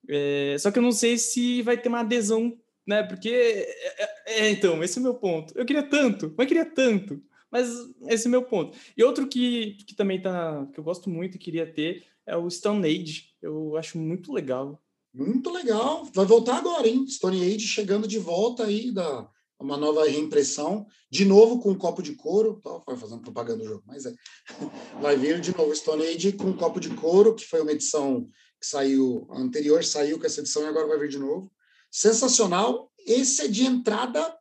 É, 0.07 0.55
só 0.59 0.69
que 0.69 0.77
eu 0.77 0.83
não 0.83 0.91
sei 0.91 1.17
se 1.17 1.63
vai 1.63 1.75
ter 1.75 1.89
uma 1.89 2.01
adesão, 2.01 2.55
né? 2.85 3.01
Porque, 3.01 3.29
é, 3.29 4.03
é, 4.03 4.41
é 4.43 4.51
então, 4.51 4.83
esse 4.83 4.99
é 4.99 5.01
o 5.01 5.03
meu 5.03 5.15
ponto. 5.15 5.57
Eu 5.57 5.65
queria 5.65 5.81
tanto, 5.81 6.31
mas 6.37 6.47
queria 6.47 6.65
tanto. 6.65 7.19
Mas 7.51 7.67
esse 8.09 8.27
é 8.27 8.29
o 8.29 8.31
meu 8.31 8.43
ponto. 8.43 8.77
E 8.95 9.03
outro 9.03 9.27
que, 9.27 9.75
que 9.87 9.95
também 9.95 10.21
tá, 10.21 10.67
que 10.71 10.79
eu 10.79 10.83
gosto 10.83 11.09
muito 11.09 11.37
e 11.37 11.39
queria 11.39 11.65
ter 11.65 12.05
é 12.23 12.37
o 12.37 12.47
Stone 12.47 12.87
Age. 12.87 13.29
Eu 13.41 13.75
acho 13.75 13.97
muito 13.97 14.31
legal. 14.31 14.79
Muito 15.11 15.49
legal. 15.49 16.07
Vai 16.13 16.27
voltar 16.27 16.59
agora, 16.59 16.87
hein? 16.87 17.07
Stone 17.07 17.41
Age 17.41 17.65
chegando 17.65 18.07
de 18.07 18.19
volta 18.19 18.65
aí 18.65 18.91
da, 18.91 19.27
uma 19.61 19.77
nova 19.77 20.05
reimpressão, 20.05 20.85
de 21.09 21.23
novo 21.23 21.59
com 21.59 21.71
um 21.71 21.77
copo 21.77 22.01
de 22.01 22.15
couro, 22.15 22.59
foi 22.85 22.97
fazendo 22.97 23.21
propaganda 23.21 23.59
do 23.59 23.69
jogo, 23.69 23.83
mas 23.85 24.05
é. 24.05 24.13
Vai 25.01 25.15
vir 25.15 25.39
de 25.39 25.55
novo 25.55 25.75
Stone 25.75 26.05
Age 26.05 26.33
com 26.33 26.45
um 26.45 26.57
copo 26.57 26.79
de 26.79 26.89
couro, 26.89 27.35
que 27.35 27.45
foi 27.45 27.61
uma 27.61 27.71
edição 27.71 28.27
que 28.59 28.67
saiu, 28.67 29.27
a 29.31 29.39
anterior 29.39 29.83
saiu 29.83 30.19
com 30.19 30.25
essa 30.25 30.39
edição 30.39 30.63
e 30.63 30.67
agora 30.67 30.87
vai 30.87 30.99
vir 30.99 31.09
de 31.09 31.17
novo. 31.17 31.51
Sensacional. 31.89 32.91
Esse 33.05 33.43
é 33.43 33.47
de 33.47 33.65
entrada, 33.65 34.37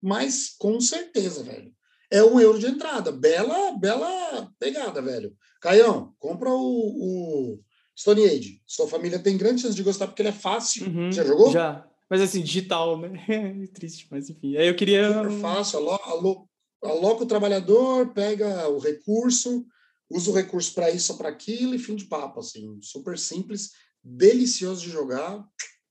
mas 0.00 0.54
com 0.56 0.80
certeza, 0.80 1.42
velho. 1.42 1.74
É 2.10 2.22
um 2.22 2.38
euro 2.38 2.58
de 2.58 2.66
entrada. 2.66 3.10
Bela, 3.10 3.72
bela 3.72 4.48
pegada, 4.58 5.02
velho. 5.02 5.34
Caião, 5.60 6.14
compra 6.18 6.50
o, 6.50 7.56
o 7.56 7.60
Stone 7.98 8.24
Age. 8.24 8.62
Sua 8.66 8.86
família 8.86 9.18
tem 9.18 9.36
grande 9.36 9.62
chance 9.62 9.74
de 9.74 9.82
gostar 9.82 10.06
porque 10.06 10.22
ele 10.22 10.28
é 10.28 10.32
fácil. 10.32 10.86
Uhum, 10.86 11.10
Já 11.10 11.24
jogou? 11.24 11.50
Já. 11.50 11.84
Mas 12.08 12.20
assim, 12.20 12.42
digital, 12.42 12.98
né? 12.98 13.66
Triste, 13.72 14.06
mas 14.10 14.28
enfim. 14.28 14.56
Aí 14.56 14.68
eu 14.68 14.76
queria. 14.76 15.08
Super 15.12 15.40
fácil, 15.40 15.90
alo, 15.90 16.48
aloca 16.82 17.24
o 17.24 17.26
trabalhador, 17.26 18.12
pega 18.12 18.68
o 18.68 18.78
recurso, 18.78 19.66
usa 20.10 20.30
o 20.30 20.34
recurso 20.34 20.74
para 20.74 20.90
isso 20.90 21.12
ou 21.12 21.18
para 21.18 21.28
aquilo 21.28 21.74
e 21.74 21.78
fim 21.78 21.96
de 21.96 22.04
papo, 22.04 22.40
assim. 22.40 22.78
Super 22.82 23.18
simples, 23.18 23.72
delicioso 24.02 24.82
de 24.82 24.90
jogar, 24.90 25.44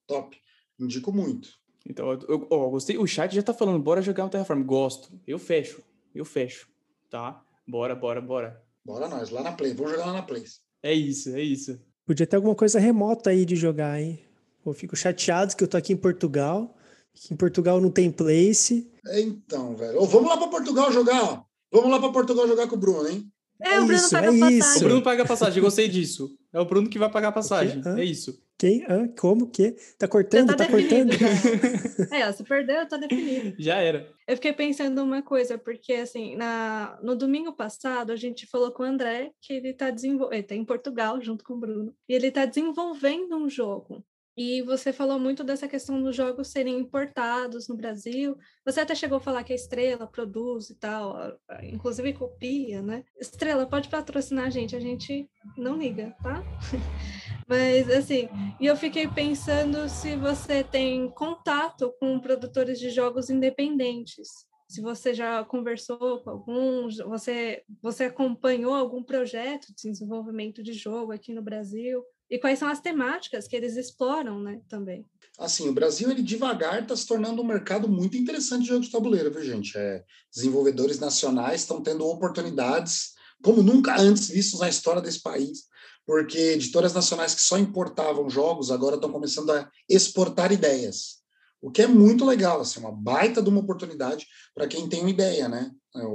top. 0.08 0.38
Indico 0.80 1.12
muito. 1.12 1.50
Então, 1.86 2.12
eu, 2.12 2.20
eu, 2.22 2.48
eu, 2.50 2.70
gostei. 2.70 2.98
O 2.98 3.06
chat 3.06 3.34
já 3.34 3.44
tá 3.44 3.54
falando, 3.54 3.82
bora 3.82 4.02
jogar 4.02 4.26
um 4.26 4.30
Terraform. 4.30 4.64
Gosto. 4.64 5.12
Eu 5.28 5.38
fecho. 5.38 5.84
Eu 6.16 6.24
fecho. 6.24 6.68
Tá? 7.10 7.44
Bora, 7.68 7.96
bora, 7.96 8.22
bora. 8.22 8.64
Bora 8.86 9.08
nós, 9.08 9.30
lá 9.30 9.42
na 9.42 9.52
Play. 9.52 9.74
Vamos 9.74 9.92
jogar 9.92 10.08
lá 10.08 10.14
na 10.14 10.22
Play. 10.22 10.44
É 10.82 10.94
isso, 10.94 11.36
é 11.36 11.42
isso. 11.42 11.80
Podia 12.06 12.28
ter 12.28 12.36
alguma 12.36 12.56
coisa 12.56 12.80
remota 12.80 13.30
aí 13.30 13.46
de 13.46 13.56
jogar, 13.56 14.02
hein? 14.02 14.20
Eu 14.66 14.74
fico 14.74 14.96
chateado 14.96 15.56
que 15.56 15.64
eu 15.64 15.68
tô 15.68 15.78
aqui 15.78 15.94
em 15.94 15.98
Portugal, 15.98 16.76
que 17.14 17.34
em 17.34 17.38
Portugal 17.38 17.82
não 17.82 17.92
tem 17.92 18.12
place. 18.12 18.90
Então, 19.14 19.76
velho. 19.76 20.02
Ô, 20.02 20.06
vamos 20.06 20.30
lá 20.30 20.38
para 20.38 20.48
Portugal 20.48 20.92
jogar. 20.92 21.44
Vamos 21.72 21.92
lá 21.92 22.00
para 22.00 22.12
Portugal 22.12 22.48
jogar 22.48 22.68
com 22.68 22.76
o 22.76 22.80
Bruno, 22.80 23.08
hein? 23.08 23.32
É, 23.62 23.80
o 23.80 23.86
Bruno 23.86 23.94
isso, 23.94 24.10
paga 24.10 24.28
é 24.28 24.40
passagem. 24.40 24.78
O 24.78 24.86
Bruno 24.86 25.02
paga 25.02 25.26
passagem, 25.26 25.64
gostei 25.64 25.88
disso. 25.88 26.38
É 26.52 26.60
o 26.60 26.66
Bruno 26.66 26.90
que 26.90 27.00
vai 27.00 27.10
pagar 27.10 27.32
passagem. 27.32 27.82
É 27.98 28.04
isso. 28.04 28.42
Quem? 28.58 28.86
Hã? 28.88 29.08
Como? 29.20 29.50
Que? 29.50 29.76
Tá 29.98 30.08
cortando? 30.08 30.52
Já 30.52 30.56
Tá, 30.56 30.68
cortando? 30.68 31.12
já. 31.12 31.28
É, 32.16 32.30
ó, 32.30 32.32
se 32.32 32.44
perdeu, 32.44 32.88
tá 32.88 32.98
definido. 32.98 33.56
Já 33.58 33.78
era. 33.78 34.08
Eu 34.28 34.36
fiquei 34.36 34.54
pensando 34.54 35.02
uma 35.02 35.22
coisa, 35.22 35.58
porque 35.58 35.94
assim, 35.94 36.36
na, 36.36 37.00
no 37.02 37.16
domingo 37.16 37.54
passado 37.54 38.12
a 38.12 38.16
gente 38.16 38.46
falou 38.48 38.72
com 38.72 38.84
o 38.84 38.86
André 38.86 39.32
que 39.42 39.54
ele 39.54 39.70
está 39.70 39.90
desenvolvendo, 39.90 40.34
ele 40.34 40.44
tá 40.44 40.56
em 40.56 40.66
Portugal 40.66 41.20
junto 41.22 41.44
com 41.44 41.54
o 41.56 41.60
Bruno, 41.60 41.94
e 42.08 42.14
ele 42.14 42.28
está 42.28 42.46
desenvolvendo 42.46 43.36
um 43.36 43.50
jogo. 43.50 44.04
E 44.36 44.64
você 44.64 44.92
falou 44.92 45.20
muito 45.20 45.44
dessa 45.44 45.68
questão 45.68 46.02
dos 46.02 46.16
jogos 46.16 46.48
serem 46.48 46.80
importados 46.80 47.68
no 47.68 47.78
Brasil. 47.78 48.36
Você 48.66 48.80
até 48.80 48.96
chegou 48.96 49.18
a 49.18 49.22
falar 49.22 49.44
que 49.44 49.54
a 49.54 49.56
Estrela 49.56 50.08
produz 50.08 50.72
e 50.72 50.76
tal, 50.76 51.16
inclusive 51.62 52.14
copia, 52.14 52.82
né? 52.82 53.04
Estrela, 53.20 53.68
pode 53.68 53.90
patrocinar 53.90 54.48
a 54.48 54.50
gente, 54.50 54.76
a 54.76 54.80
gente 54.80 55.30
não 55.56 55.78
liga, 55.78 56.16
tá? 56.24 56.44
Mas 57.48 57.90
assim, 57.92 58.28
e 58.60 58.66
eu 58.66 58.76
fiquei 58.76 59.08
pensando 59.08 59.88
se 59.88 60.16
você 60.16 60.64
tem 60.64 61.10
contato 61.12 61.94
com 62.00 62.20
produtores 62.20 62.80
de 62.80 62.90
jogos 62.90 63.30
independentes. 63.30 64.48
Se 64.68 64.82
você 64.82 65.14
já 65.14 65.44
conversou 65.44 66.24
com 66.24 66.30
alguns, 66.32 66.98
você, 66.98 67.64
você 67.80 68.06
acompanhou 68.06 68.74
algum 68.74 69.04
projeto 69.04 69.68
de 69.68 69.92
desenvolvimento 69.92 70.64
de 70.64 70.74
jogo 70.74 71.12
aqui 71.12 71.32
no 71.32 71.44
Brasil? 71.44 72.04
E 72.34 72.40
quais 72.40 72.58
são 72.58 72.68
as 72.68 72.80
temáticas 72.80 73.48
que 73.48 73.56
eles 73.56 73.78
exploram, 73.78 74.40
né, 74.40 74.60
também? 74.68 75.06
Assim, 75.38 75.70
o 75.70 75.74
Brasil, 75.74 76.10
ele 76.10 76.24
devagar 76.24 76.82
está 76.82 76.96
se 76.96 77.06
tornando 77.06 77.40
um 77.40 77.46
mercado 77.46 77.88
muito 77.88 78.18
interessante 78.18 78.64
de 78.64 78.70
jogos 78.70 78.88
de 78.88 78.92
tabuleiro, 78.92 79.32
viu, 79.32 79.44
gente? 79.44 79.78
É, 79.78 80.04
desenvolvedores 80.34 80.98
nacionais 80.98 81.62
estão 81.62 81.84
tendo 81.84 82.04
oportunidades 82.08 83.12
como 83.44 83.62
nunca 83.62 84.02
antes 84.02 84.30
vistos 84.30 84.62
na 84.62 84.68
história 84.68 85.00
desse 85.00 85.22
país, 85.22 85.66
porque 86.08 86.40
editoras 86.40 86.92
nacionais 86.92 87.36
que 87.36 87.42
só 87.42 87.56
importavam 87.56 88.28
jogos 88.28 88.72
agora 88.72 88.96
estão 88.96 89.12
começando 89.12 89.52
a 89.52 89.70
exportar 89.88 90.52
ideias, 90.52 91.22
o 91.62 91.70
que 91.70 91.84
é 91.84 91.88
muito 91.88 92.26
legal, 92.26 92.62
assim, 92.62 92.80
uma 92.80 92.92
baita 92.92 93.44
de 93.44 93.50
uma 93.50 93.62
oportunidade 93.62 94.26
para 94.56 94.68
quem 94.68 94.90
tem 94.90 95.02
uma 95.02 95.12
ideia, 95.12 95.48
né? 95.48 95.70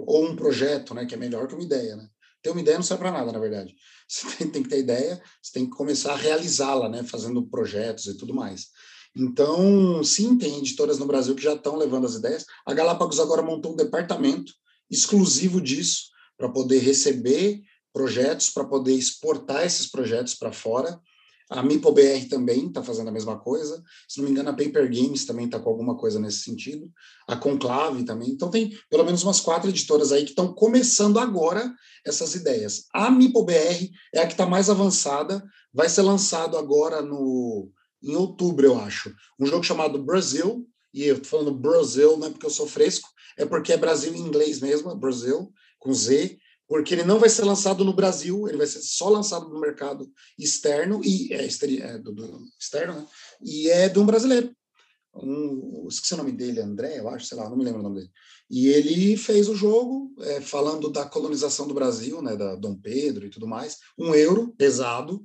Ou 0.05 0.24
um 0.24 0.35
projeto, 0.35 0.95
né? 0.95 1.07
Que 1.07 1.15
é 1.15 1.16
melhor 1.16 1.47
que 1.47 1.55
uma 1.55 1.62
ideia, 1.62 1.95
né? 1.95 2.09
Ter 2.43 2.51
uma 2.51 2.60
ideia 2.60 2.78
não 2.78 2.85
serve 2.85 3.02
para 3.02 3.12
nada, 3.12 3.32
na 3.32 3.39
verdade. 3.39 3.74
Você 4.09 4.27
tem, 4.36 4.51
tem 4.51 4.62
que 4.62 4.70
ter 4.70 4.78
ideia, 4.78 5.23
você 5.43 5.52
tem 5.52 5.65
que 5.66 5.77
começar 5.77 6.15
a 6.15 6.16
realizá-la, 6.16 6.89
né? 6.89 7.05
Fazendo 7.05 7.47
projetos 7.47 8.06
e 8.06 8.16
tudo 8.16 8.32
mais. 8.32 8.69
Então, 9.15 10.02
sim, 10.02 10.39
tem 10.39 10.56
editoras 10.56 10.98
no 10.98 11.05
Brasil 11.05 11.35
que 11.35 11.43
já 11.43 11.52
estão 11.52 11.77
levando 11.77 12.06
as 12.06 12.15
ideias. 12.15 12.47
A 12.65 12.73
Galápagos 12.73 13.20
agora 13.20 13.43
montou 13.43 13.73
um 13.73 13.77
departamento 13.77 14.51
exclusivo 14.90 15.60
disso, 15.60 16.09
para 16.39 16.48
poder 16.48 16.78
receber 16.78 17.60
projetos, 17.93 18.48
para 18.48 18.65
poder 18.65 18.94
exportar 18.94 19.66
esses 19.66 19.90
projetos 19.90 20.35
para 20.35 20.52
fora. 20.52 20.98
A 21.50 21.62
MipoBR 21.62 22.28
também 22.28 22.66
está 22.66 22.82
fazendo 22.82 23.08
a 23.08 23.12
mesma 23.12 23.38
coisa. 23.38 23.82
Se 24.06 24.18
não 24.18 24.26
me 24.26 24.32
engano, 24.32 24.50
a 24.50 24.52
Paper 24.52 24.84
Games 24.84 25.24
também 25.24 25.46
está 25.46 25.58
com 25.58 25.70
alguma 25.70 25.96
coisa 25.96 26.20
nesse 26.20 26.40
sentido. 26.40 26.90
A 27.26 27.36
Conclave 27.36 28.04
também. 28.04 28.30
Então, 28.30 28.50
tem 28.50 28.76
pelo 28.90 29.04
menos 29.04 29.22
umas 29.22 29.40
quatro 29.40 29.70
editoras 29.70 30.12
aí 30.12 30.24
que 30.24 30.30
estão 30.30 30.52
começando 30.52 31.18
agora 31.18 31.72
essas 32.04 32.34
ideias. 32.34 32.84
A 32.92 33.10
MipoBR 33.10 33.90
é 34.14 34.20
a 34.20 34.26
que 34.26 34.34
está 34.34 34.46
mais 34.46 34.68
avançada. 34.68 35.42
Vai 35.72 35.88
ser 35.88 36.02
lançado 36.02 36.58
agora 36.58 37.00
no, 37.00 37.70
em 38.02 38.14
outubro, 38.14 38.66
eu 38.66 38.78
acho. 38.78 39.14
Um 39.40 39.46
jogo 39.46 39.64
chamado 39.64 40.02
Brasil. 40.04 40.66
E 40.92 41.04
eu 41.04 41.16
estou 41.16 41.38
falando 41.38 41.58
Brasil, 41.58 42.16
não 42.16 42.28
é 42.28 42.30
porque 42.30 42.46
eu 42.46 42.50
sou 42.50 42.66
fresco, 42.66 43.08
é 43.36 43.44
porque 43.44 43.74
é 43.74 43.76
Brasil 43.76 44.14
em 44.14 44.20
inglês 44.20 44.58
mesmo, 44.58 44.94
Brasil, 44.96 45.52
com 45.78 45.92
Z 45.92 46.38
porque 46.69 46.95
ele 46.95 47.03
não 47.03 47.19
vai 47.19 47.31
ser 47.31 47.45
lançado 47.45 47.82
no 47.82 47.95
Brasil, 47.95 48.47
ele 48.47 48.59
vai 48.59 48.66
ser 48.66 48.82
só 48.82 49.09
lançado 49.09 49.49
no 49.49 49.59
mercado 49.59 50.12
externo 50.39 51.01
e 51.03 51.32
é, 51.32 51.47
é 51.47 51.99
do, 51.99 52.12
do, 52.12 52.45
externo, 52.61 52.95
né? 52.95 53.07
E 53.40 53.70
é 53.70 53.89
de 53.89 53.99
um 53.99 54.05
brasileiro. 54.05 54.55
Um, 55.15 55.86
esqueci 55.89 56.12
o 56.12 56.19
nome 56.19 56.31
dele, 56.31 56.61
André, 56.61 56.99
eu 56.99 57.09
acho, 57.09 57.27
sei 57.27 57.39
lá, 57.39 57.49
não 57.49 57.57
me 57.57 57.65
lembro 57.65 57.81
o 57.81 57.82
nome 57.82 57.97
dele. 57.97 58.11
E 58.51 58.69
ele 58.69 59.16
fez 59.16 59.49
o 59.49 59.57
jogo 59.57 60.15
é, 60.20 60.43
falando 60.43 60.90
da 60.90 61.07
colonização 61.07 61.66
do 61.66 61.74
Brasil, 61.74 62.20
né, 62.20 62.36
da 62.36 62.55
Dom 62.55 62.77
Pedro 62.77 63.27
e 63.27 63.31
tudo 63.31 63.49
mais. 63.49 63.78
Um 63.99 64.15
euro 64.15 64.55
pesado. 64.57 65.24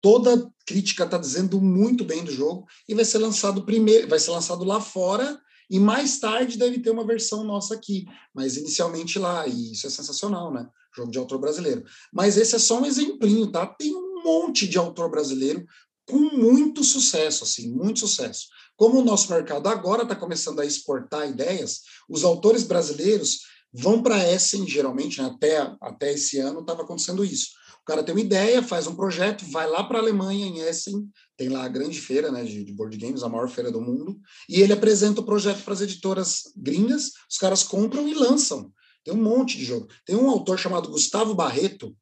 Toda 0.00 0.50
crítica 0.66 1.04
está 1.04 1.18
dizendo 1.18 1.60
muito 1.60 2.04
bem 2.04 2.24
do 2.24 2.32
jogo 2.32 2.66
e 2.88 2.94
vai 2.94 3.04
ser 3.04 3.18
lançado 3.18 3.64
primeiro, 3.64 4.08
vai 4.08 4.18
ser 4.18 4.30
lançado 4.30 4.64
lá 4.64 4.80
fora 4.80 5.38
e 5.68 5.80
mais 5.80 6.18
tarde 6.18 6.56
deve 6.56 6.78
ter 6.78 6.90
uma 6.90 7.06
versão 7.06 7.42
nossa 7.44 7.74
aqui, 7.74 8.06
mas 8.32 8.56
inicialmente 8.56 9.18
lá, 9.18 9.46
e 9.46 9.72
isso 9.72 9.86
é 9.86 9.90
sensacional, 9.90 10.52
né? 10.52 10.68
Jogo 10.94 11.10
de 11.10 11.18
autor 11.18 11.38
brasileiro. 11.38 11.84
Mas 12.12 12.36
esse 12.36 12.54
é 12.54 12.58
só 12.58 12.80
um 12.80 12.86
exemplinho, 12.86 13.50
tá? 13.50 13.66
Tem 13.66 13.94
um 13.94 14.22
monte 14.22 14.66
de 14.66 14.78
autor 14.78 15.10
brasileiro 15.10 15.66
com 16.06 16.18
muito 16.18 16.84
sucesso, 16.84 17.44
assim, 17.44 17.70
muito 17.70 18.00
sucesso. 18.00 18.46
Como 18.76 19.00
o 19.00 19.04
nosso 19.04 19.30
mercado 19.30 19.68
agora 19.68 20.04
está 20.04 20.14
começando 20.14 20.60
a 20.60 20.66
exportar 20.66 21.28
ideias, 21.28 21.80
os 22.08 22.24
autores 22.24 22.62
brasileiros 22.62 23.40
vão 23.72 24.02
para 24.02 24.26
Essen, 24.30 24.66
geralmente, 24.66 25.20
né? 25.20 25.28
até, 25.28 25.58
até 25.80 26.12
esse 26.12 26.38
ano 26.38 26.60
estava 26.60 26.82
acontecendo 26.82 27.24
isso. 27.24 27.48
Cara 27.86 28.02
tem 28.02 28.14
uma 28.14 28.20
ideia, 28.20 28.62
faz 28.62 28.88
um 28.88 28.96
projeto, 28.96 29.44
vai 29.50 29.68
lá 29.70 29.84
para 29.84 29.98
a 29.98 30.00
Alemanha, 30.00 30.44
em 30.44 30.58
Essen, 30.58 31.08
tem 31.36 31.48
lá 31.48 31.64
a 31.64 31.68
grande 31.68 32.00
feira 32.00 32.32
né, 32.32 32.42
de, 32.42 32.64
de 32.64 32.72
board 32.72 32.96
games, 32.96 33.22
a 33.22 33.28
maior 33.28 33.48
feira 33.48 33.70
do 33.70 33.80
mundo, 33.80 34.18
e 34.48 34.60
ele 34.60 34.72
apresenta 34.72 35.20
o 35.20 35.24
projeto 35.24 35.62
para 35.62 35.72
as 35.72 35.80
editoras 35.80 36.42
gringas, 36.56 37.12
os 37.30 37.38
caras 37.38 37.62
compram 37.62 38.08
e 38.08 38.14
lançam. 38.14 38.72
Tem 39.04 39.14
um 39.14 39.22
monte 39.22 39.56
de 39.56 39.64
jogo. 39.64 39.86
Tem 40.04 40.16
um 40.16 40.28
autor 40.28 40.58
chamado 40.58 40.90
Gustavo 40.90 41.32
Barreto, 41.32 41.96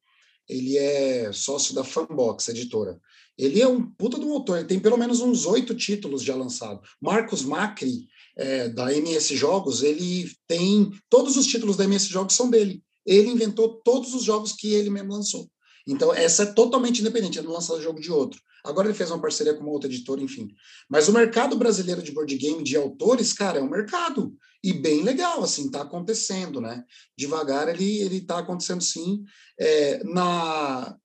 ele 0.49 0.77
é 0.79 1.31
sócio 1.33 1.75
da 1.75 1.85
Fanbox, 1.85 2.49
editora. 2.49 2.99
Ele 3.37 3.61
é 3.61 3.69
um 3.69 3.85
puta 3.85 4.19
de 4.19 4.25
um 4.25 4.33
autor, 4.33 4.59
ele 4.59 4.69
tem 4.69 4.81
pelo 4.81 4.97
menos 4.97 5.21
uns 5.21 5.45
oito 5.45 5.75
títulos 5.75 6.23
já 6.23 6.35
lançados. 6.35 6.89
Marcos 7.01 7.43
Macri, 7.43 8.07
é, 8.37 8.69
da 8.69 8.93
MS 8.95 9.37
Jogos, 9.37 9.83
ele 9.83 10.31
tem. 10.47 10.91
Todos 11.11 11.37
os 11.37 11.47
títulos 11.47 11.77
da 11.77 11.85
MS 11.85 12.09
Jogos 12.09 12.35
são 12.35 12.49
dele. 12.49 12.83
Ele 13.05 13.29
inventou 13.29 13.81
todos 13.85 14.15
os 14.15 14.23
jogos 14.23 14.53
que 14.53 14.73
ele 14.73 14.89
mesmo 14.89 15.13
lançou. 15.13 15.51
Então, 15.87 16.13
essa 16.15 16.45
é 16.45 16.47
totalmente 16.47 17.01
independente, 17.01 17.39
ele 17.39 17.47
não 17.47 17.55
lança 17.55 17.81
jogo 17.81 18.01
de 18.01 18.11
outro. 18.11 18.41
Agora 18.65 18.89
ele 18.89 18.97
fez 18.97 19.11
uma 19.11 19.21
parceria 19.21 19.53
com 19.53 19.63
uma 19.63 19.73
outra 19.73 19.89
editora, 19.89 20.23
enfim. 20.23 20.49
Mas 20.89 21.09
o 21.09 21.13
mercado 21.13 21.57
brasileiro 21.57 22.03
de 22.03 22.13
board 22.13 22.35
game, 22.37 22.65
de 22.65 22.77
autores, 22.77 23.35
cara, 23.35 23.59
é 23.59 23.63
um 23.63 23.69
mercado. 23.69 24.35
E 24.63 24.73
bem 24.73 25.03
legal, 25.03 25.45
assim, 25.45 25.71
tá 25.71 25.83
acontecendo, 25.83 26.59
né? 26.63 26.83
Devagar 27.17 27.69
ele, 27.69 27.99
ele 28.01 28.23
tá 28.23 28.39
acontecendo 28.39 28.83
sim. 28.83 29.23
É, 29.61 30.03
na 30.05 30.97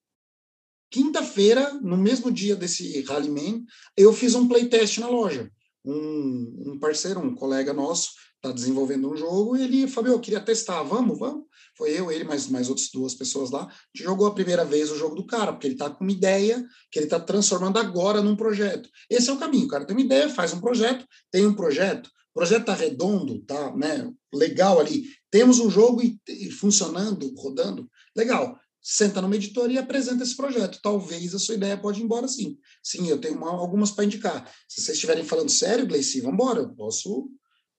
quinta-feira, 0.89 1.73
no 1.81 1.97
mesmo 1.97 2.31
dia 2.31 2.55
desse 2.55 3.01
Rallyman, 3.01 3.65
eu 3.97 4.13
fiz 4.13 4.33
um 4.35 4.47
playtest 4.47 4.99
na 4.99 5.09
loja. 5.09 5.51
Um, 5.83 6.63
um 6.67 6.79
parceiro, 6.79 7.19
um 7.19 7.35
colega 7.35 7.73
nosso, 7.73 8.11
está 8.37 8.53
desenvolvendo 8.53 9.11
um 9.11 9.17
jogo 9.17 9.57
e 9.57 9.63
ele, 9.63 9.87
Fabio, 9.87 10.13
eu 10.13 10.19
queria 10.19 10.39
testar, 10.39 10.81
vamos, 10.83 11.19
vamos. 11.19 11.43
Foi 11.79 11.97
eu, 11.97 12.11
ele, 12.11 12.25
mais, 12.25 12.47
mais 12.49 12.67
outras 12.67 12.89
duas 12.91 13.15
pessoas 13.15 13.51
lá. 13.51 13.73
Jogou 13.95 14.27
a 14.27 14.33
primeira 14.33 14.65
vez 14.65 14.91
o 14.91 14.97
jogo 14.97 15.15
do 15.15 15.25
cara, 15.25 15.53
porque 15.53 15.65
ele 15.65 15.75
está 15.75 15.89
com 15.89 16.03
uma 16.03 16.11
ideia 16.11 16.61
que 16.91 16.99
ele 16.99 17.05
está 17.05 17.17
transformando 17.17 17.79
agora 17.79 18.21
num 18.21 18.35
projeto. 18.35 18.89
Esse 19.09 19.29
é 19.29 19.33
o 19.33 19.39
caminho, 19.39 19.65
o 19.65 19.69
cara 19.69 19.85
tem 19.85 19.95
uma 19.95 20.03
ideia, 20.03 20.27
faz 20.27 20.51
um 20.51 20.59
projeto, 20.59 21.07
tem 21.31 21.45
um 21.45 21.53
projeto, 21.53 22.07
o 22.07 22.33
projeto 22.33 22.61
está 22.61 22.73
redondo, 22.73 23.39
tá 23.45 23.73
né, 23.77 24.11
legal 24.33 24.77
ali. 24.77 25.05
Temos 25.31 25.59
um 25.59 25.69
jogo 25.69 26.03
e, 26.03 26.19
e 26.27 26.51
funcionando, 26.51 27.33
rodando, 27.37 27.89
legal 28.13 28.59
senta 28.81 29.21
numa 29.21 29.35
editora 29.35 29.71
e 29.71 29.77
apresenta 29.77 30.23
esse 30.23 30.35
projeto. 30.35 30.79
Talvez 30.81 31.35
a 31.35 31.39
sua 31.39 31.55
ideia 31.55 31.77
pode 31.77 31.99
ir 31.99 32.03
embora 32.03 32.27
sim. 32.27 32.57
Sim, 32.81 33.07
eu 33.07 33.19
tenho 33.19 33.37
uma, 33.37 33.51
algumas 33.51 33.91
para 33.91 34.05
indicar. 34.05 34.49
Se 34.67 34.81
vocês 34.81 34.95
estiverem 34.95 35.23
falando 35.23 35.49
sério, 35.49 35.85
Gleice, 35.85 36.21
vamos 36.21 36.35
embora. 36.35 36.61
Eu 36.61 36.69
posso, 36.69 37.29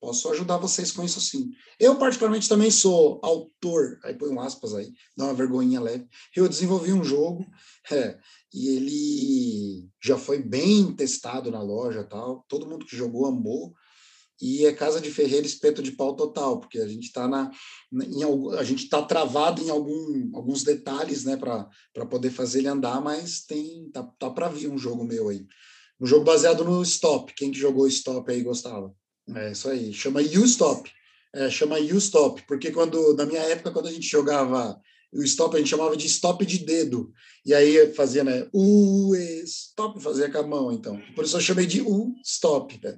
posso 0.01 0.27
ajudar 0.31 0.57
vocês 0.57 0.91
com 0.91 1.03
isso 1.03 1.21
sim. 1.21 1.51
Eu, 1.79 1.95
particularmente, 1.95 2.49
também 2.49 2.71
sou 2.71 3.21
autor, 3.23 3.99
aí 4.03 4.15
põe 4.15 4.29
um 4.29 4.41
aspas 4.41 4.73
aí, 4.73 4.91
dá 5.15 5.25
uma 5.25 5.33
vergonhinha 5.35 5.79
leve. 5.79 6.07
Eu 6.35 6.49
desenvolvi 6.49 6.91
um 6.91 7.03
jogo 7.03 7.45
é, 7.91 8.17
e 8.51 8.69
ele 8.69 9.89
já 10.03 10.17
foi 10.17 10.41
bem 10.41 10.91
testado 10.95 11.51
na 11.51 11.61
loja 11.61 12.03
tal. 12.03 12.43
Todo 12.49 12.67
mundo 12.67 12.85
que 12.85 12.97
jogou 12.97 13.27
amou 13.27 13.73
e 14.41 14.65
é 14.65 14.73
casa 14.73 14.99
de 14.99 15.11
ferreiro 15.11 15.45
espeto 15.45 15.83
de 15.83 15.91
pau 15.91 16.15
total, 16.15 16.59
porque 16.59 16.79
a 16.79 16.87
gente 16.87 17.03
está 17.05 17.27
na, 17.27 17.51
em, 17.93 18.23
a 18.57 18.63
gente 18.63 18.85
está 18.85 19.03
travado 19.03 19.61
em 19.61 19.69
algum, 19.69 20.35
alguns 20.35 20.63
detalhes, 20.63 21.23
né, 21.23 21.37
para 21.37 22.05
poder 22.09 22.31
fazer 22.31 22.59
ele 22.59 22.67
andar, 22.67 22.99
mas 22.99 23.45
tem 23.45 23.87
tá, 23.93 24.01
tá 24.17 24.31
para 24.31 24.49
vir 24.49 24.67
um 24.67 24.79
jogo 24.79 25.03
meu 25.03 25.29
aí, 25.29 25.45
um 25.99 26.07
jogo 26.07 26.25
baseado 26.25 26.63
no 26.63 26.81
Stop. 26.81 27.31
Quem 27.35 27.51
que 27.51 27.59
jogou 27.59 27.87
Stop 27.87 28.31
aí 28.31 28.41
gostava? 28.41 28.91
É 29.35 29.51
isso 29.51 29.69
aí, 29.69 29.93
chama 29.93 30.21
You 30.21 30.43
Stop, 30.45 30.89
é, 31.33 31.49
chama 31.49 31.79
You 31.79 31.97
Stop, 31.97 32.43
porque 32.47 32.71
quando 32.71 33.15
na 33.15 33.25
minha 33.25 33.41
época 33.41 33.71
quando 33.71 33.87
a 33.87 33.91
gente 33.91 34.07
jogava 34.07 34.79
o 35.13 35.21
stop 35.23 35.55
a 35.55 35.59
gente 35.59 35.69
chamava 35.69 35.97
de 35.97 36.07
stop 36.07 36.45
de 36.45 36.59
dedo. 36.59 37.11
E 37.45 37.53
aí 37.53 37.93
fazia, 37.93 38.23
né? 38.23 38.47
U, 38.53 39.13
stop, 39.43 40.01
fazia 40.01 40.31
com 40.31 40.37
a 40.37 40.47
mão, 40.47 40.71
então. 40.71 40.99
Por 41.15 41.25
isso 41.25 41.35
eu 41.35 41.41
chamei 41.41 41.65
de 41.65 41.81
U, 41.81 42.15
stop. 42.23 42.79
Né? 42.81 42.97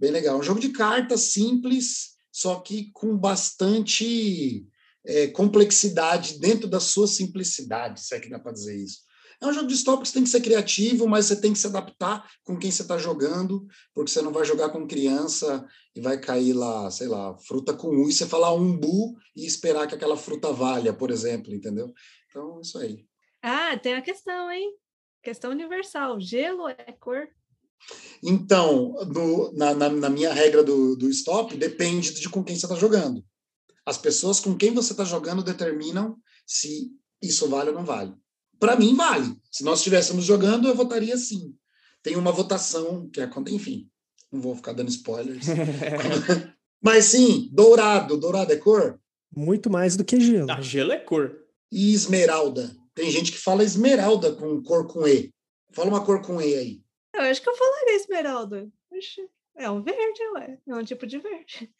Bem 0.00 0.10
legal. 0.10 0.38
Um 0.38 0.42
jogo 0.42 0.60
de 0.60 0.70
cartas 0.70 1.20
simples, 1.32 2.16
só 2.32 2.60
que 2.60 2.90
com 2.92 3.16
bastante 3.16 4.66
é, 5.04 5.26
complexidade 5.28 6.38
dentro 6.38 6.66
da 6.66 6.80
sua 6.80 7.06
simplicidade, 7.06 8.00
se 8.00 8.14
é 8.14 8.20
que 8.20 8.30
dá 8.30 8.38
para 8.38 8.52
dizer 8.52 8.76
isso. 8.76 9.00
É 9.40 9.46
um 9.46 9.52
jogo 9.52 9.68
de 9.68 9.74
stop 9.74 10.02
que 10.02 10.08
você 10.08 10.14
tem 10.14 10.24
que 10.24 10.30
ser 10.30 10.40
criativo, 10.40 11.06
mas 11.06 11.26
você 11.26 11.40
tem 11.40 11.52
que 11.52 11.58
se 11.58 11.66
adaptar 11.66 12.28
com 12.42 12.58
quem 12.58 12.70
você 12.70 12.82
está 12.82 12.98
jogando, 12.98 13.66
porque 13.94 14.10
você 14.10 14.20
não 14.20 14.32
vai 14.32 14.44
jogar 14.44 14.70
com 14.70 14.86
criança 14.86 15.64
e 15.94 16.00
vai 16.00 16.20
cair 16.20 16.52
lá, 16.52 16.90
sei 16.90 17.06
lá, 17.06 17.36
fruta 17.38 17.72
com 17.72 17.88
U 17.88 18.08
e 18.08 18.12
você 18.12 18.26
falar 18.26 18.52
umbu 18.52 19.16
e 19.36 19.46
esperar 19.46 19.86
que 19.86 19.94
aquela 19.94 20.16
fruta 20.16 20.52
valha, 20.52 20.92
por 20.92 21.10
exemplo, 21.10 21.54
entendeu? 21.54 21.92
Então, 22.28 22.60
isso 22.60 22.78
aí. 22.78 23.06
Ah, 23.40 23.78
tem 23.78 23.94
a 23.94 24.02
questão, 24.02 24.50
hein? 24.50 24.72
Questão 25.22 25.52
universal. 25.52 26.20
Gelo 26.20 26.68
é 26.68 26.92
cor? 26.98 27.28
Então, 28.22 28.94
no, 29.06 29.52
na, 29.52 29.72
na, 29.74 29.88
na, 29.88 30.10
minha 30.10 30.32
regra 30.32 30.64
do, 30.64 30.96
do 30.96 31.08
stop, 31.10 31.56
depende 31.56 32.12
de 32.12 32.28
com 32.28 32.42
quem 32.42 32.56
você 32.56 32.66
está 32.66 32.74
jogando. 32.74 33.24
As 33.86 33.96
pessoas 33.96 34.40
com 34.40 34.56
quem 34.56 34.74
você 34.74 34.92
está 34.92 35.04
jogando 35.04 35.42
determinam 35.42 36.16
se 36.44 36.90
isso 37.22 37.48
vale 37.48 37.70
ou 37.70 37.76
não 37.76 37.84
vale. 37.84 38.14
Para 38.58 38.76
mim, 38.76 38.94
vale. 38.94 39.36
Se 39.50 39.64
nós 39.64 39.78
estivéssemos 39.78 40.24
jogando, 40.24 40.68
eu 40.68 40.74
votaria 40.74 41.16
sim. 41.16 41.54
Tem 42.02 42.16
uma 42.16 42.32
votação 42.32 43.08
que 43.10 43.20
é 43.20 43.30
enfim, 43.48 43.88
não 44.30 44.40
vou 44.40 44.54
ficar 44.56 44.72
dando 44.72 44.88
spoilers. 44.88 45.46
Mas 46.82 47.06
sim, 47.06 47.48
dourado. 47.52 48.16
Dourado 48.16 48.52
é 48.52 48.56
cor? 48.56 49.00
Muito 49.34 49.68
mais 49.70 49.96
do 49.96 50.04
que 50.04 50.20
gelo. 50.20 50.50
Ah, 50.50 50.60
gelo 50.60 50.92
é 50.92 50.98
cor. 50.98 51.36
E 51.70 51.92
esmeralda? 51.92 52.74
Tem 52.94 53.10
gente 53.10 53.32
que 53.32 53.38
fala 53.38 53.62
esmeralda 53.62 54.32
com 54.32 54.62
cor 54.62 54.86
com 54.86 55.06
E. 55.06 55.32
Fala 55.72 55.90
uma 55.90 56.04
cor 56.04 56.22
com 56.22 56.40
E 56.40 56.54
aí. 56.54 56.82
Eu 57.14 57.22
acho 57.22 57.42
que 57.42 57.48
eu 57.48 57.56
falaria 57.56 57.96
esmeralda. 57.96 58.68
É 59.56 59.70
um 59.70 59.82
verde, 59.82 60.22
ué. 60.34 60.58
É 60.66 60.74
um 60.74 60.84
tipo 60.84 61.06
de 61.06 61.18
verde. 61.18 61.70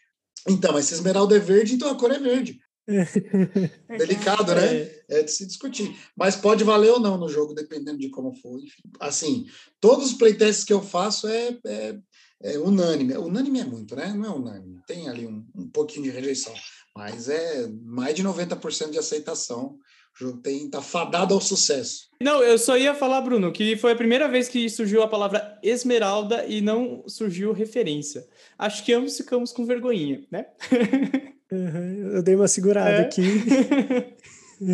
Então, 0.46 0.72
mas 0.72 0.86
se 0.86 0.94
esmeralda 0.94 1.36
é 1.36 1.40
verde, 1.40 1.74
então 1.74 1.90
a 1.90 1.98
cor 1.98 2.10
é 2.10 2.18
verde. 2.18 2.60
Delicado, 3.98 4.54
né? 4.54 4.76
É. 4.76 5.20
é. 5.20 5.22
de 5.22 5.30
se 5.30 5.46
discutir. 5.46 5.94
Mas 6.16 6.36
pode 6.36 6.64
valer 6.64 6.90
ou 6.90 7.00
não 7.00 7.18
no 7.18 7.28
jogo, 7.28 7.54
dependendo 7.54 7.98
de 7.98 8.08
como 8.08 8.32
for. 8.32 8.58
Enfim. 8.58 8.82
Assim, 8.98 9.46
todos 9.78 10.06
os 10.06 10.14
playtests 10.14 10.64
que 10.64 10.72
eu 10.72 10.80
faço 10.80 11.28
é, 11.28 11.58
é, 11.66 11.98
é, 12.42 12.58
unânime. 12.58 13.16
Unânime 13.18 13.60
é 13.60 13.64
muito, 13.64 13.94
né? 13.94 14.12
Não 14.14 14.24
é 14.24 14.30
unânime. 14.30 14.80
Tem 14.86 15.08
ali 15.08 15.26
um, 15.26 15.46
um 15.54 15.68
pouquinho 15.68 16.04
de 16.04 16.10
rejeição. 16.10 16.54
Mas 16.96 17.28
é 17.28 17.68
mais 17.84 18.14
de 18.14 18.24
90% 18.24 18.90
de 18.90 18.98
aceitação. 18.98 19.78
O 20.18 20.24
jogo 20.24 20.38
tem, 20.38 20.68
tá 20.68 20.80
fadado 20.80 21.34
ao 21.34 21.40
sucesso. 21.40 22.08
Não, 22.20 22.42
eu 22.42 22.58
só 22.58 22.76
ia 22.76 22.94
falar, 22.94 23.20
Bruno, 23.20 23.52
que 23.52 23.76
foi 23.76 23.92
a 23.92 23.96
primeira 23.96 24.26
vez 24.28 24.48
que 24.48 24.68
surgiu 24.68 25.02
a 25.02 25.08
palavra 25.08 25.58
esmeralda 25.62 26.44
e 26.46 26.60
não 26.60 27.04
surgiu 27.06 27.52
referência. 27.52 28.26
Acho 28.58 28.84
que 28.84 28.92
ambos 28.92 29.16
ficamos 29.16 29.52
com 29.52 29.66
vergonhinha, 29.66 30.26
né? 30.30 30.46
Uhum, 31.50 32.10
eu 32.14 32.22
dei 32.22 32.34
uma 32.34 32.48
segurada 32.48 32.90
é. 32.90 33.00
aqui. 33.00 33.22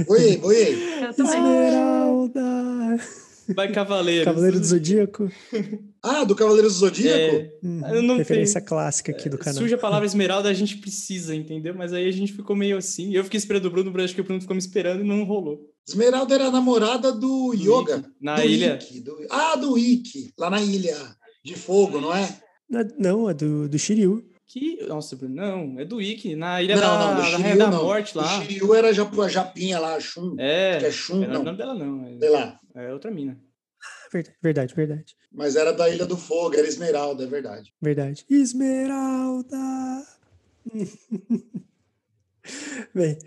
Oi, 0.08 0.40
oi. 0.42 0.78
Esmeralda. 1.10 2.40
Vai 3.54 3.70
Cavaleiro. 3.70 4.24
Cavaleiro 4.24 4.58
do 4.58 4.64
Zodíaco. 4.64 5.30
Ah, 6.02 6.24
do 6.24 6.34
Cavaleiro 6.34 6.68
do 6.68 6.72
Zodíaco? 6.72 7.36
É, 7.36 7.52
hum, 7.62 8.16
referência 8.16 8.60
tem... 8.60 8.68
clássica 8.68 9.12
aqui 9.12 9.28
do 9.28 9.36
canal. 9.36 9.58
Surge 9.58 9.74
a 9.74 9.78
palavra 9.78 10.06
esmeralda, 10.06 10.48
a 10.48 10.54
gente 10.54 10.78
precisa, 10.78 11.34
entendeu? 11.34 11.74
Mas 11.74 11.92
aí 11.92 12.08
a 12.08 12.10
gente 12.10 12.32
ficou 12.32 12.56
meio 12.56 12.78
assim. 12.78 13.14
Eu 13.14 13.24
fiquei 13.24 13.36
esperando 13.36 13.66
o 13.66 13.70
Bruno, 13.70 13.92
acho 14.00 14.14
que 14.14 14.20
o 14.22 14.24
Bruno 14.24 14.40
ficou 14.40 14.54
me 14.54 14.60
esperando 14.60 15.02
e 15.02 15.06
não 15.06 15.24
rolou. 15.24 15.60
Esmeralda 15.86 16.34
era 16.34 16.46
a 16.46 16.50
namorada 16.50 17.12
do, 17.12 17.50
do 17.50 17.54
Yoga. 17.54 17.98
Ike. 17.98 18.08
Na 18.22 18.36
do 18.36 18.42
ilha. 18.42 18.74
Ike, 18.74 19.00
do... 19.00 19.16
Ah, 19.30 19.56
do 19.56 19.78
Ike, 19.78 20.32
lá 20.38 20.48
na 20.48 20.62
ilha 20.62 20.96
de 21.44 21.54
fogo, 21.54 22.00
não 22.00 22.14
é? 22.14 22.26
Não, 22.98 23.28
é 23.28 23.34
do, 23.34 23.68
do 23.68 23.78
Shiryu. 23.78 24.24
Que. 24.54 24.86
Nossa, 24.86 25.18
não, 25.22 25.80
é 25.80 25.84
do 25.84 26.00
Ikki, 26.00 26.36
na 26.36 26.62
Ilha 26.62 26.76
não, 26.76 26.82
da, 26.82 27.08
não, 27.08 27.16
da 27.16 27.24
Shiryu, 27.24 27.58
da 27.58 27.70
Morte 27.72 28.16
lá. 28.16 28.38
O 28.38 28.42
Shiryu 28.44 28.72
era 28.72 28.90
a 28.90 29.28
Japinha 29.28 29.80
lá, 29.80 29.96
a 29.96 30.00
Shun. 30.00 30.36
É. 30.38 30.78
Que 30.78 30.86
é 30.86 30.92
Shun, 30.92 31.26
não. 31.26 31.40
o 31.40 31.42
nome 31.42 31.58
dela 31.58 31.74
não. 31.74 32.06
É, 32.06 32.18
Sei 32.20 32.30
lá. 32.30 32.60
É 32.72 32.92
outra 32.92 33.10
mina. 33.10 33.36
Verdade, 34.40 34.72
verdade. 34.72 35.16
Mas 35.32 35.56
era 35.56 35.72
da 35.72 35.90
Ilha 35.90 36.06
do 36.06 36.16
Fogo, 36.16 36.54
era 36.54 36.68
Esmeralda, 36.68 37.24
é 37.24 37.26
verdade. 37.26 37.74
Verdade. 37.82 38.24
Esmeralda! 38.30 39.56
Bem, 42.94 43.18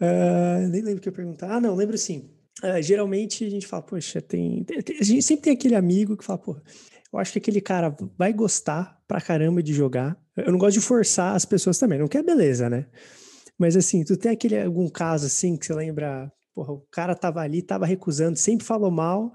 uh, 0.00 0.68
nem 0.68 0.82
lembro 0.82 0.98
o 0.98 1.00
que 1.00 1.08
eu 1.08 1.12
perguntar. 1.12 1.50
Ah, 1.50 1.60
não, 1.60 1.74
lembro 1.74 1.98
sim. 1.98 2.30
Uh, 2.62 2.80
geralmente 2.80 3.44
a 3.44 3.50
gente 3.50 3.66
fala, 3.66 3.82
poxa, 3.82 4.22
tem, 4.22 4.62
tem, 4.62 4.78
A 5.00 5.02
gente 5.02 5.22
sempre 5.22 5.42
tem 5.42 5.54
aquele 5.54 5.74
amigo 5.74 6.16
que 6.16 6.24
fala, 6.24 6.38
pô, 6.38 6.56
eu 7.16 7.20
acho 7.20 7.32
que 7.32 7.38
aquele 7.38 7.62
cara 7.62 7.96
vai 8.18 8.30
gostar 8.30 9.00
pra 9.08 9.22
caramba 9.22 9.62
de 9.62 9.72
jogar. 9.72 10.18
Eu 10.36 10.52
não 10.52 10.58
gosto 10.58 10.78
de 10.78 10.84
forçar 10.84 11.34
as 11.34 11.46
pessoas 11.46 11.78
também, 11.78 11.98
não 11.98 12.08
quer 12.08 12.22
beleza, 12.22 12.68
né? 12.68 12.86
Mas 13.58 13.74
assim, 13.74 14.04
tu 14.04 14.18
tem 14.18 14.32
aquele 14.32 14.60
algum 14.60 14.86
caso 14.86 15.24
assim 15.24 15.56
que 15.56 15.64
você 15.64 15.72
lembra, 15.72 16.30
porra, 16.54 16.74
o 16.74 16.86
cara 16.90 17.14
tava 17.14 17.40
ali, 17.40 17.62
tava 17.62 17.86
recusando, 17.86 18.36
sempre 18.36 18.66
falou 18.66 18.90
mal, 18.90 19.32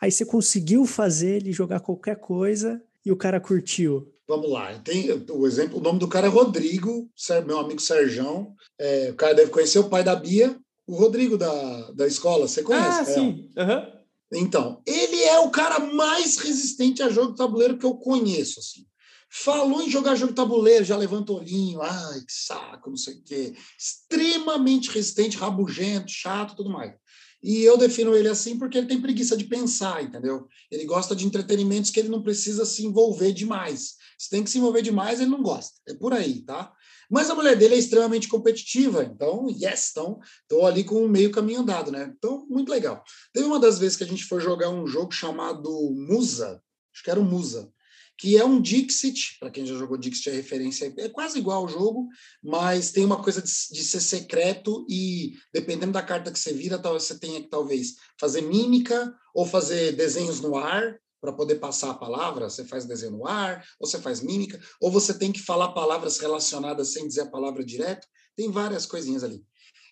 aí 0.00 0.12
você 0.12 0.24
conseguiu 0.24 0.86
fazer 0.86 1.38
ele 1.38 1.52
jogar 1.52 1.80
qualquer 1.80 2.16
coisa 2.16 2.80
e 3.04 3.10
o 3.10 3.16
cara 3.16 3.40
curtiu. 3.40 4.06
Vamos 4.28 4.48
lá, 4.48 4.78
tem 4.78 5.10
o 5.28 5.46
exemplo, 5.48 5.78
o 5.78 5.82
nome 5.82 5.98
do 5.98 6.06
cara 6.06 6.28
é 6.28 6.30
Rodrigo, 6.30 7.10
meu 7.44 7.58
amigo 7.58 7.80
Serjão. 7.80 8.54
É, 8.78 9.10
o 9.10 9.14
cara 9.14 9.34
deve 9.34 9.50
conhecer 9.50 9.80
o 9.80 9.88
pai 9.88 10.04
da 10.04 10.14
Bia, 10.14 10.56
o 10.86 10.94
Rodrigo 10.94 11.36
da, 11.36 11.90
da 11.90 12.06
escola, 12.06 12.46
você 12.46 12.62
conhece? 12.62 12.98
Ah, 12.98 13.02
é, 13.02 13.04
sim. 13.04 13.50
Uhum. 13.56 13.95
Então, 14.32 14.82
ele 14.86 15.22
é 15.22 15.38
o 15.38 15.50
cara 15.50 15.78
mais 15.78 16.36
resistente 16.38 17.02
a 17.02 17.08
jogo 17.08 17.32
de 17.32 17.38
tabuleiro 17.38 17.78
que 17.78 17.86
eu 17.86 17.94
conheço, 17.94 18.58
assim. 18.60 18.84
Falou 19.30 19.82
em 19.82 19.90
jogar 19.90 20.14
jogo 20.16 20.32
de 20.32 20.36
tabuleiro, 20.36 20.84
já 20.84 20.96
levanta 20.96 21.32
o 21.32 21.36
olhinho, 21.36 21.82
ai, 21.82 22.20
que 22.20 22.32
saco, 22.32 22.90
não 22.90 22.96
sei 22.96 23.14
o 23.14 23.22
quê. 23.22 23.54
Extremamente 23.78 24.90
resistente, 24.90 25.36
rabugento, 25.36 26.10
chato, 26.10 26.56
tudo 26.56 26.70
mais. 26.70 26.94
E 27.42 27.62
eu 27.62 27.76
defino 27.76 28.16
ele 28.16 28.28
assim 28.28 28.58
porque 28.58 28.78
ele 28.78 28.86
tem 28.86 29.00
preguiça 29.00 29.36
de 29.36 29.44
pensar, 29.44 30.02
entendeu? 30.02 30.48
Ele 30.70 30.84
gosta 30.84 31.14
de 31.14 31.26
entretenimentos 31.26 31.90
que 31.90 32.00
ele 32.00 32.08
não 32.08 32.22
precisa 32.22 32.64
se 32.64 32.84
envolver 32.84 33.32
demais. 33.32 33.94
Se 34.18 34.30
tem 34.30 34.42
que 34.42 34.50
se 34.50 34.58
envolver 34.58 34.82
demais, 34.82 35.20
ele 35.20 35.30
não 35.30 35.42
gosta. 35.42 35.78
É 35.86 35.94
por 35.94 36.12
aí, 36.12 36.40
tá? 36.42 36.72
Mas 37.10 37.30
a 37.30 37.34
mulher 37.34 37.56
dele 37.56 37.74
é 37.74 37.78
extremamente 37.78 38.28
competitiva, 38.28 39.04
então, 39.04 39.46
yes, 39.48 39.90
então, 39.90 40.18
estou 40.42 40.66
ali 40.66 40.84
com 40.84 41.06
meio 41.06 41.30
caminho 41.30 41.60
andado, 41.60 41.90
né? 41.90 42.12
Então, 42.16 42.46
muito 42.48 42.70
legal. 42.70 43.02
Teve 43.32 43.46
uma 43.46 43.60
das 43.60 43.78
vezes 43.78 43.96
que 43.96 44.04
a 44.04 44.06
gente 44.06 44.24
foi 44.24 44.40
jogar 44.40 44.70
um 44.70 44.86
jogo 44.86 45.12
chamado 45.12 45.70
Musa, 45.94 46.60
acho 46.92 47.04
que 47.04 47.10
era 47.10 47.20
o 47.20 47.24
Musa, 47.24 47.70
que 48.18 48.36
é 48.36 48.44
um 48.44 48.60
Dixit, 48.60 49.36
para 49.38 49.50
quem 49.50 49.66
já 49.66 49.74
jogou 49.74 49.98
Dixit, 49.98 50.30
é 50.30 50.32
referência, 50.32 50.92
é 50.96 51.08
quase 51.08 51.38
igual 51.38 51.62
ao 51.62 51.68
jogo, 51.68 52.08
mas 52.42 52.90
tem 52.90 53.04
uma 53.04 53.22
coisa 53.22 53.42
de, 53.42 53.50
de, 53.50 53.84
ser 53.84 54.00
secreto 54.00 54.86
e, 54.88 55.34
dependendo 55.52 55.92
da 55.92 56.02
carta 56.02 56.32
que 56.32 56.38
você 56.38 56.52
vira, 56.52 56.78
você 56.78 57.18
tem 57.18 57.42
que 57.42 57.48
talvez 57.48 57.96
fazer 58.18 58.40
mímica 58.40 59.14
ou 59.34 59.44
fazer 59.44 59.92
desenhos 59.92 60.40
no 60.40 60.56
ar, 60.56 60.98
para 61.20 61.32
poder 61.32 61.56
passar 61.56 61.90
a 61.90 61.94
palavra, 61.94 62.48
você 62.48 62.64
faz 62.64 62.84
desenho 62.84 63.12
no 63.12 63.26
ar, 63.26 63.64
ou 63.80 63.86
você 63.86 64.00
faz 64.00 64.20
mímica, 64.20 64.60
ou 64.80 64.90
você 64.90 65.14
tem 65.14 65.32
que 65.32 65.42
falar 65.42 65.72
palavras 65.72 66.18
relacionadas 66.18 66.92
sem 66.92 67.06
dizer 67.06 67.22
a 67.22 67.30
palavra 67.30 67.64
direto. 67.64 68.06
Tem 68.36 68.50
várias 68.50 68.86
coisinhas 68.86 69.24
ali. 69.24 69.44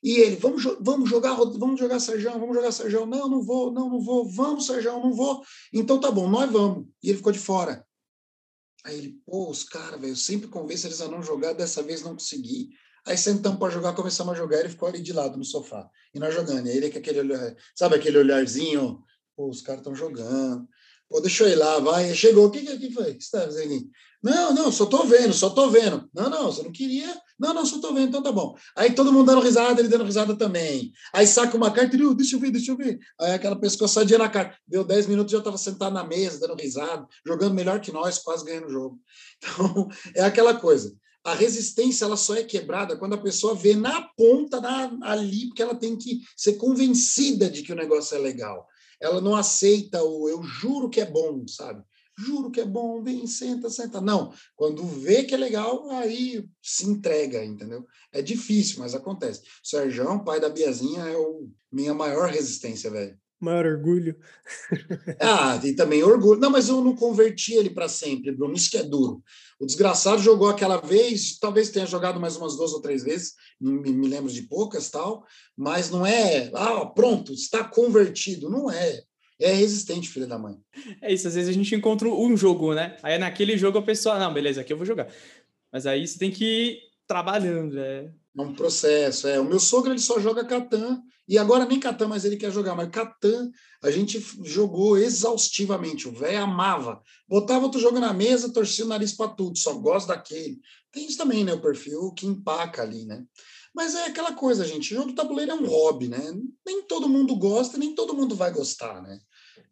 E 0.03 0.19
ele, 0.19 0.37
vamos, 0.37 0.63
vamos 0.81 1.09
jogar, 1.09 1.35
vamos 1.35 1.81
jogar 1.81 1.99
Sérgio, 1.99 2.31
vamos 2.33 2.55
jogar 2.55 2.71
Sérgio. 2.73 3.07
Não, 3.07 3.27
não 3.27 3.43
vou, 3.43 3.73
não, 3.73 3.89
não 3.89 4.01
vou. 4.01 4.29
Vamos, 4.29 4.67
Sérgio, 4.67 4.93
não 4.93 5.15
vou. 5.15 5.43
Então 5.73 5.99
tá 5.99 6.11
bom, 6.11 6.29
nós 6.29 6.51
vamos. 6.53 6.87
E 7.03 7.09
ele 7.09 7.17
ficou 7.17 7.33
de 7.33 7.39
fora. 7.39 7.87
Aí 8.85 8.99
ele, 8.99 9.19
pô, 9.25 9.49
os 9.49 9.65
caras, 9.65 9.99
velho, 9.99 10.13
eu 10.13 10.17
sempre 10.17 10.49
convenço 10.49 10.87
eles 10.87 11.01
a 11.01 11.09
não 11.09 11.23
jogar, 11.23 11.55
dessa 11.55 11.83
vez 11.83 12.03
não 12.03 12.13
consegui. 12.13 12.69
Aí 13.07 13.17
sentamos 13.17 13.59
para 13.59 13.73
jogar, 13.73 13.95
começamos 13.95 14.35
a 14.35 14.37
jogar, 14.37 14.61
ele 14.61 14.69
ficou 14.69 14.89
ali 14.89 15.01
de 15.01 15.13
lado 15.13 15.39
no 15.39 15.45
sofá. 15.45 15.89
E 16.13 16.19
nós 16.19 16.35
jogando. 16.35 16.67
E 16.67 16.71
ele 16.71 16.91
com 16.91 16.99
aquele 16.99 17.21
olhar, 17.21 17.57
sabe 17.75 17.97
aquele 17.97 18.19
olharzinho? 18.19 19.03
Pô, 19.35 19.49
os 19.49 19.63
caras 19.63 19.81
estão 19.81 19.95
jogando. 19.95 20.69
Pô, 21.09 21.21
deixa 21.21 21.45
eu 21.45 21.51
ir 21.51 21.57
lá, 21.57 21.79
vai. 21.79 22.15
Chegou, 22.15 22.47
o 22.47 22.51
que, 22.51 22.61
que, 22.61 22.91
foi? 22.91 23.11
O 23.11 23.17
que 23.17 23.25
você 23.25 23.37
está 23.37 23.41
fazendo 23.43 23.75
aqui? 23.75 23.91
Não, 24.25 24.55
não, 24.55 24.73
só 24.73 24.87
tô 24.87 25.05
vendo, 25.05 25.35
só 25.35 25.51
tô 25.51 25.69
vendo. 25.69 26.09
Não, 26.15 26.31
não, 26.31 26.51
você 26.51 26.63
não 26.63 26.73
queria? 26.73 27.15
Não, 27.39 27.53
não, 27.53 27.67
só 27.67 27.79
tô 27.79 27.93
vendo, 27.93 28.09
então 28.09 28.23
tá 28.23 28.33
bom. 28.33 28.57
Aí 28.75 28.95
todo 28.95 29.13
mundo 29.13 29.27
dando 29.27 29.43
risada, 29.43 29.79
ele 29.81 29.89
dando 29.89 30.05
risada 30.05 30.35
também. 30.35 30.93
Aí 31.13 31.27
saca 31.27 31.55
uma 31.55 31.71
carta, 31.71 31.95
ele, 31.95 32.15
deixa 32.15 32.35
eu 32.35 32.41
ver, 32.41 32.51
deixa 32.51 32.73
eu 32.73 32.77
ver. 32.77 32.99
Aí 33.21 33.33
aquela 33.33 33.55
pescoçadinha 33.55 34.19
na 34.19 34.31
carta. 34.31 34.57
Deu 34.67 34.83
10 34.83 35.09
minutos, 35.09 35.31
já 35.31 35.39
estava 35.39 35.59
sentado 35.59 35.93
na 35.93 36.05
mesa, 36.05 36.41
dando 36.41 36.59
risada, 36.59 37.07
jogando 37.27 37.55
melhor 37.55 37.81
que 37.81 37.93
nós, 37.93 38.19
quase 38.19 38.47
ganhando 38.47 38.69
o 38.69 38.71
jogo. 38.71 38.99
Então, 39.45 39.89
é 40.15 40.23
aquela 40.23 40.55
coisa. 40.55 40.97
A 41.23 41.35
resistência 41.35 42.07
ela 42.07 42.17
só 42.17 42.35
é 42.35 42.43
quebrada 42.43 42.97
quando 42.97 43.15
a 43.15 43.21
pessoa 43.21 43.55
vê 43.55 43.75
na 43.75 44.03
ponta, 44.17 44.59
na, 44.59 44.91
ali, 45.03 45.49
porque 45.49 45.63
ela 45.63 45.75
tem 45.75 45.97
que 45.97 46.21
ser 46.35 46.55
convencida 46.55 47.51
de 47.51 47.63
que 47.63 47.73
o 47.73 47.77
negócio 47.77 48.17
é 48.17 48.19
legal 48.19 48.67
ela 49.01 49.21
não 49.21 49.35
aceita 49.37 50.03
o 50.03 50.29
eu 50.29 50.43
juro 50.43 50.89
que 50.89 51.01
é 51.01 51.07
bom, 51.07 51.47
sabe? 51.47 51.83
Juro 52.17 52.51
que 52.51 52.61
é 52.61 52.65
bom, 52.65 53.03
vem, 53.03 53.27
senta, 53.27 53.69
senta. 53.69 54.01
Não, 54.01 54.33
quando 54.55 54.85
vê 54.85 55.25
que 55.25 55.35
é 55.35 55.37
legal, 55.37 55.91
aí 55.91 56.45
se 56.63 56.87
entrega, 56.87 57.45
entendeu? 57.45 57.85
É 58.13 58.23
difícil, 58.23 58.79
mas 58.79 58.95
acontece. 58.95 59.41
O 59.41 59.67
Sérgio, 59.67 60.25
pai 60.25 60.39
da 60.39 60.49
Biazinha, 60.49 61.03
é 61.03 61.17
o 61.17 61.49
minha 61.73 61.93
maior 61.93 62.29
resistência, 62.29 62.89
velho. 62.89 63.19
Maior 63.41 63.67
orgulho. 63.67 64.17
ah, 65.21 65.61
e 65.63 65.75
também 65.75 66.03
orgulho. 66.03 66.41
Não, 66.41 66.51
mas 66.51 66.69
eu 66.69 66.83
não 66.83 66.95
converti 66.95 67.53
ele 67.53 67.69
para 67.69 67.89
sempre, 67.89 68.33
Bruno. 68.33 68.55
Isso 68.55 68.71
que 68.71 68.79
é 68.79 68.83
duro. 68.83 69.23
O 69.65 69.67
desgraçado 69.67 70.21
jogou 70.21 70.51
aquela 70.51 70.77
vez, 70.77 71.39
talvez 71.39 71.71
tenha 71.71 71.87
jogado 71.87 72.21
mais 72.21 72.37
umas 72.37 72.55
duas 72.55 72.75
ou 72.75 72.83
três 72.83 73.03
vezes, 73.03 73.33
me, 73.59 73.93
me 73.93 74.07
lembro 74.07 74.31
de 74.31 74.43
poucas 74.43 74.91
tal, 74.91 75.25
mas 75.57 75.89
não 75.89 76.05
é, 76.05 76.51
ah, 76.53 76.85
pronto, 76.85 77.33
está 77.33 77.65
convertido. 77.65 78.51
Não 78.51 78.71
é. 78.71 79.03
É 79.41 79.53
resistente, 79.53 80.11
filha 80.11 80.27
da 80.27 80.39
mãe. 80.39 80.59
É 81.01 81.11
isso, 81.11 81.27
às 81.27 81.35
vezes 81.35 81.49
a 81.49 81.53
gente 81.55 81.75
encontra 81.75 82.07
um 82.07 82.37
jogo, 82.37 82.75
né? 82.75 82.99
Aí 83.03 83.17
naquele 83.19 83.57
jogo 83.57 83.79
a 83.79 83.83
pessoa, 83.83 84.19
não, 84.19 84.35
beleza, 84.35 84.61
aqui 84.61 84.71
eu 84.71 84.77
vou 84.77 84.85
jogar. 84.85 85.09
Mas 85.73 85.87
aí 85.87 86.07
você 86.07 86.19
tem 86.19 86.31
que 86.31 86.45
ir 86.45 86.79
trabalhando, 87.07 87.79
é. 87.79 88.13
É 88.37 88.43
um 88.43 88.55
processo, 88.55 89.29
é. 89.29 89.39
O 89.39 89.45
meu 89.45 89.61
sogro 89.61 89.93
ele 89.93 90.01
só 90.01 90.19
joga 90.19 90.45
Catan, 90.45 91.01
e 91.27 91.39
agora 91.39 91.65
nem 91.65 91.81
Catan, 91.81 92.09
mas 92.09 92.25
ele 92.25 92.37
quer 92.37 92.51
jogar. 92.51 92.75
Mas 92.75 92.91
Catan 92.91 93.51
a 93.83 93.91
gente 93.91 94.19
jogou 94.43 94.99
exaustivamente. 94.99 96.09
O 96.09 96.13
velho 96.13 96.43
amava. 96.43 97.01
Botava 97.29 97.65
outro 97.65 97.81
jogo 97.81 97.99
na 97.99 98.13
mesa, 98.13 98.53
torcia 98.53 98.85
o 98.85 98.89
nariz 98.89 99.13
para 99.13 99.31
tudo, 99.31 99.57
só 99.57 99.75
gosta 99.75 100.15
daquele. 100.15 100.61
Tem 100.93 101.07
isso 101.07 101.19
também, 101.19 101.45
né? 101.45 101.53
O 101.53 101.61
perfil 101.61 102.13
que 102.13 102.27
empaca 102.27 102.83
ali, 102.83 103.05
né? 103.05 103.25
Mas 103.75 103.95
é 103.95 104.07
aquela 104.07 104.33
coisa, 104.33 104.65
gente. 104.65 104.95
Jogo 104.95 105.09
de 105.09 105.15
tabuleiro 105.15 105.53
é 105.53 105.55
um 105.55 105.67
hobby, 105.67 106.09
né? 106.09 106.33
Nem 106.65 106.83
todo 106.87 107.09
mundo 107.09 107.35
gosta, 107.37 107.79
nem 107.79 107.95
todo 107.95 108.15
mundo 108.15 108.35
vai 108.35 108.53
gostar, 108.53 109.03
né? 109.03 109.19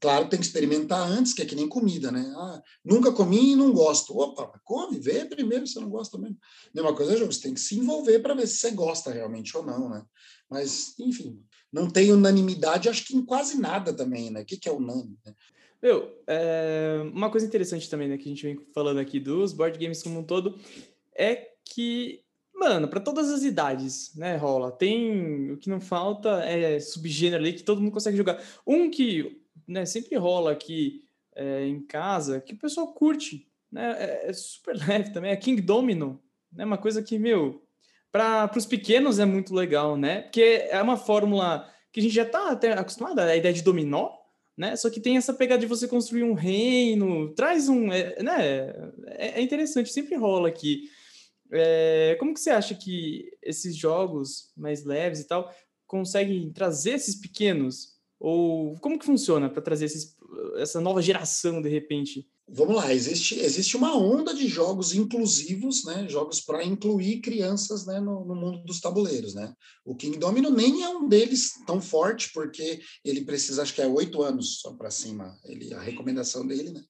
Claro, 0.01 0.29
tem 0.29 0.39
que 0.39 0.47
experimentar 0.47 1.01
antes, 1.01 1.33
que 1.33 1.43
é 1.43 1.47
que 1.47 1.55
nem 1.55 1.69
comida, 1.69 2.11
né? 2.11 2.33
Ah, 2.37 2.63
nunca 2.85 3.13
comi 3.13 3.53
e 3.53 3.57
não 3.57 3.73
gosto. 3.73 4.19
Opa, 4.19 4.61
come, 4.65 4.99
vê 4.99 5.25
primeiro 5.25 5.67
se 5.67 5.75
você 5.75 5.81
não 5.81 5.91
gosta 5.91 6.19
mesmo. 6.19 6.37
Mesma 6.75 6.95
coisa 6.95 7.17
jogo, 7.17 7.33
você 7.33 7.43
tem 7.43 7.55
que 7.55 7.61
se 7.61 7.79
envolver 7.79 8.19
para 8.19 8.35
ver 8.35 8.47
se 8.47 8.57
você 8.57 8.71
gosta 8.73 9.13
realmente 9.13 9.57
ou 9.57 9.65
não, 9.65 9.89
né? 9.89 10.05
Mas, 10.51 10.99
enfim, 10.99 11.41
não 11.73 11.89
tem 11.89 12.13
unanimidade, 12.13 12.89
acho 12.89 13.07
que 13.07 13.17
em 13.17 13.25
quase 13.25 13.61
nada 13.61 13.93
também, 13.93 14.31
né? 14.31 14.43
O 14.43 14.45
que, 14.45 14.57
que 14.57 14.69
é 14.69 14.73
unânime? 14.73 15.17
Né? 15.25 15.35
Meu, 15.83 16.17
é... 16.27 17.01
uma 17.13 17.31
coisa 17.31 17.47
interessante 17.47 17.89
também, 17.89 18.09
né, 18.09 18.17
que 18.17 18.25
a 18.25 18.29
gente 18.29 18.43
vem 18.43 18.59
falando 18.75 19.01
aqui 19.01 19.19
dos 19.19 19.53
board 19.53 19.79
games 19.79 20.03
como 20.03 20.21
um 20.21 20.25
todo, 20.25 20.59
é 21.17 21.49
que, 21.65 22.23
mano, 22.55 22.87
para 22.89 23.01
todas 23.01 23.31
as 23.31 23.43
idades, 23.43 24.15
né, 24.15 24.37
rola. 24.37 24.71
Tem 24.71 25.53
o 25.53 25.57
que 25.57 25.71
não 25.71 25.81
falta 25.81 26.45
é 26.45 26.79
subgênero 26.79 27.43
ali 27.43 27.53
que 27.53 27.63
todo 27.63 27.81
mundo 27.81 27.93
consegue 27.93 28.17
jogar. 28.17 28.43
Um 28.67 28.91
que 28.91 29.42
né, 29.67 29.85
sempre 29.85 30.17
rola 30.17 30.53
aqui 30.53 31.05
é, 31.35 31.67
em 31.67 31.81
casa, 31.81 32.41
que 32.41 32.55
o 32.55 32.59
pessoal 32.59 32.93
curte, 32.93 33.47
né, 33.71 33.97
é, 33.99 34.31
é, 34.31 34.33
super 34.33 34.77
leve 34.87 35.13
também, 35.13 35.31
é 35.31 35.37
King 35.37 35.61
Domino, 35.61 36.23
né, 36.53 36.65
uma 36.65 36.79
coisa 36.79 37.03
que, 37.03 37.19
meu, 37.19 37.63
para 38.11 38.51
os 38.57 38.67
pequenos 38.67 39.19
é 39.19 39.25
muito 39.25 39.55
legal, 39.55 39.97
né, 39.97 40.23
porque 40.23 40.67
é 40.71 40.81
uma 40.81 40.97
fórmula 40.97 41.69
que 41.93 42.01
a 42.01 42.03
gente 42.03 42.15
já 42.15 42.25
está 42.25 42.51
até 42.51 42.73
acostumado, 42.73 43.19
a 43.19 43.37
ideia 43.37 43.55
de 43.55 43.63
dominó, 43.63 44.11
né, 44.57 44.77
só 44.77 44.91
que 44.91 45.01
tem 45.01 45.17
essa 45.17 45.33
pegada 45.33 45.61
de 45.61 45.67
você 45.67 45.89
construir 45.89 46.25
um 46.25 46.35
reino, 46.35 47.33
traz 47.35 47.69
um, 47.69 47.91
é, 47.93 48.23
né, 48.23 48.47
é, 49.07 49.41
é 49.41 49.43
interessante, 49.43 49.93
sempre 49.93 50.15
rola 50.17 50.49
aqui. 50.49 50.91
É, 51.55 52.17
como 52.19 52.33
que 52.33 52.41
você 52.41 52.51
acha 52.51 52.75
que 52.75 53.31
esses 53.43 53.77
jogos 53.77 54.51
mais 54.57 54.85
leves 54.85 55.21
e 55.21 55.27
tal 55.27 55.55
conseguem 55.87 56.51
trazer 56.51 56.93
esses 56.93 57.15
pequenos 57.15 57.92
ou 58.25 58.79
como 58.79 58.97
que 58.97 59.05
funciona 59.05 59.51
para 59.51 59.61
trazer 59.61 59.87
esses, 59.87 60.15
essa 60.57 60.81
nova 60.81 61.03
geração 61.03 61.61
de 61.61 61.69
repente? 61.69 62.25
Vamos 62.49 62.77
lá, 62.77 62.95
existe, 62.95 63.41
existe 63.41 63.77
uma 63.77 63.97
onda 63.97 64.33
de 64.33 64.47
jogos 64.47 64.95
inclusivos, 64.95 65.85
né? 65.85 66.07
Jogos 66.09 66.41
para 66.41 66.63
incluir 66.65 67.21
crianças 67.21 67.85
né? 67.85 67.99
No, 67.99 68.25
no, 68.25 68.37
mundo 68.37 68.63
dos 68.63 68.81
tabuleiros, 68.81 69.35
né? 69.35 69.53
O 69.85 69.97
King 69.97 70.19
Domino 70.19 70.51
nem 70.51 70.85
é 70.85 70.89
um 70.89 71.09
deles 71.09 71.51
tão 71.67 71.81
forte, 71.81 72.31
porque 72.33 72.81
ele 73.05 73.25
precisa, 73.25 73.63
acho 73.63 73.75
que 73.75 73.83
é 73.83 73.89
oito 73.89 74.23
anos 74.23 74.61
só 74.61 74.73
para 74.73 74.91
cima, 74.91 75.37
ele, 75.45 75.75
a 75.75 75.81
recomendação 75.81 76.47
dele, 76.47 76.71
né? 76.71 76.85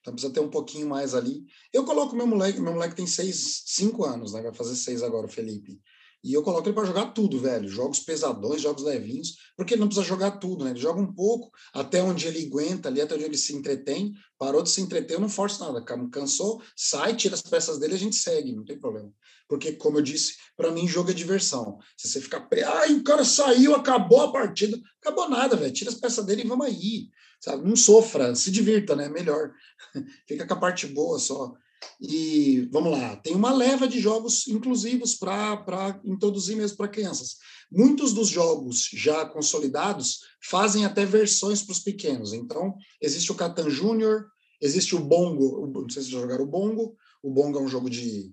Então 0.00 0.14
precisa 0.14 0.32
ter 0.32 0.40
um 0.40 0.48
pouquinho 0.48 0.88
mais 0.88 1.14
ali. 1.14 1.44
Eu 1.70 1.84
coloco 1.84 2.16
meu 2.16 2.26
moleque, 2.26 2.60
meu 2.60 2.72
moleque 2.72 2.96
tem 2.96 3.06
seis, 3.06 3.64
cinco 3.66 4.06
anos, 4.06 4.32
né? 4.32 4.40
Vai 4.40 4.54
fazer 4.54 4.74
seis 4.74 5.02
agora, 5.02 5.26
o 5.26 5.30
Felipe. 5.30 5.78
E 6.22 6.32
eu 6.32 6.42
coloco 6.42 6.68
ele 6.68 6.74
para 6.74 6.86
jogar 6.86 7.06
tudo, 7.12 7.38
velho. 7.38 7.68
Jogos 7.68 8.00
pesadões, 8.00 8.60
jogos 8.60 8.82
levinhos, 8.82 9.36
porque 9.56 9.74
ele 9.74 9.80
não 9.80 9.88
precisa 9.88 10.06
jogar 10.06 10.32
tudo, 10.32 10.64
né? 10.64 10.70
Ele 10.70 10.80
joga 10.80 11.00
um 11.00 11.12
pouco, 11.12 11.50
até 11.72 12.02
onde 12.02 12.26
ele 12.26 12.44
aguenta 12.46 12.88
ali, 12.88 13.00
até 13.00 13.14
onde 13.14 13.24
ele 13.24 13.38
se 13.38 13.54
entretém. 13.54 14.12
Parou 14.36 14.62
de 14.62 14.70
se 14.70 14.80
entreter, 14.80 15.20
não 15.20 15.28
forço 15.28 15.60
nada. 15.64 15.84
Cansou, 16.10 16.60
sai, 16.76 17.14
tira 17.14 17.34
as 17.34 17.42
peças 17.42 17.78
dele, 17.78 17.94
a 17.94 17.98
gente 17.98 18.16
segue, 18.16 18.52
não 18.52 18.64
tem 18.64 18.78
problema. 18.78 19.12
Porque, 19.48 19.72
como 19.72 19.98
eu 19.98 20.02
disse, 20.02 20.34
para 20.56 20.70
mim, 20.70 20.86
jogo 20.86 21.10
é 21.10 21.14
diversão. 21.14 21.78
Se 21.96 22.08
você 22.08 22.20
ficar, 22.20 22.46
ai, 22.66 22.92
o 22.94 23.04
cara 23.04 23.24
saiu, 23.24 23.74
acabou 23.74 24.20
a 24.20 24.32
partida. 24.32 24.78
Acabou 25.00 25.28
nada, 25.28 25.56
velho. 25.56 25.72
Tira 25.72 25.90
as 25.90 25.96
peças 25.96 26.26
dele 26.26 26.42
e 26.42 26.46
vamos 26.48 26.66
aí. 26.66 27.08
Sabe? 27.40 27.66
Não 27.66 27.76
sofra, 27.76 28.34
se 28.34 28.50
divirta, 28.50 28.96
né? 28.96 29.08
Melhor. 29.08 29.52
Fica 30.26 30.46
com 30.46 30.54
a 30.54 30.58
parte 30.58 30.86
boa 30.86 31.18
só. 31.18 31.54
E 32.00 32.68
vamos 32.70 32.92
lá, 32.92 33.16
tem 33.16 33.34
uma 33.34 33.52
leva 33.52 33.88
de 33.88 33.98
jogos 34.00 34.46
inclusivos 34.46 35.14
para 35.14 36.00
introduzir 36.04 36.56
mesmo 36.56 36.76
para 36.76 36.88
crianças. 36.88 37.36
Muitos 37.70 38.12
dos 38.12 38.28
jogos 38.28 38.88
já 38.92 39.26
consolidados 39.26 40.20
fazem 40.42 40.84
até 40.84 41.04
versões 41.04 41.62
para 41.62 41.72
os 41.72 41.80
pequenos. 41.80 42.32
Então, 42.32 42.74
existe 43.00 43.30
o 43.30 43.34
Catan 43.34 43.68
Júnior, 43.68 44.26
existe 44.60 44.94
o 44.94 45.00
Bongo, 45.00 45.66
não 45.66 45.90
sei 45.90 46.02
se 46.02 46.10
já 46.10 46.20
jogaram 46.20 46.44
o 46.44 46.48
Bongo. 46.48 46.96
O 47.22 47.30
Bongo 47.30 47.58
é 47.58 47.62
um 47.62 47.68
jogo 47.68 47.90
de. 47.90 48.32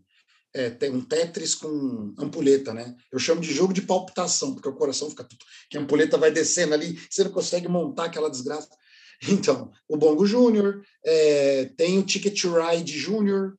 É, 0.54 0.70
tem 0.70 0.90
um 0.90 1.02
Tetris 1.02 1.54
com 1.54 2.14
ampulheta, 2.18 2.74
né? 2.74 2.96
Eu 3.12 3.20
chamo 3.20 3.42
de 3.42 3.52
jogo 3.52 3.74
de 3.74 3.82
palpitação, 3.82 4.54
porque 4.54 4.70
o 4.70 4.76
coração 4.76 5.10
fica 5.10 5.26
tudo. 5.26 5.44
Que 5.70 5.78
a 5.78 5.82
ampulheta 5.82 6.18
vai 6.18 6.32
descendo 6.32 6.74
ali, 6.74 6.98
você 7.10 7.26
não 7.26 7.32
consegue 7.32 7.68
montar 7.68 8.06
aquela 8.06 8.30
desgraça. 8.30 8.70
Então, 9.30 9.72
o 9.88 9.98
Bongo 9.98 10.26
Júnior, 10.26 10.84
é, 11.04 11.66
tem 11.78 11.98
o 11.98 12.04
Ticket 12.04 12.44
Ride 12.44 12.98
Júnior, 12.98 13.58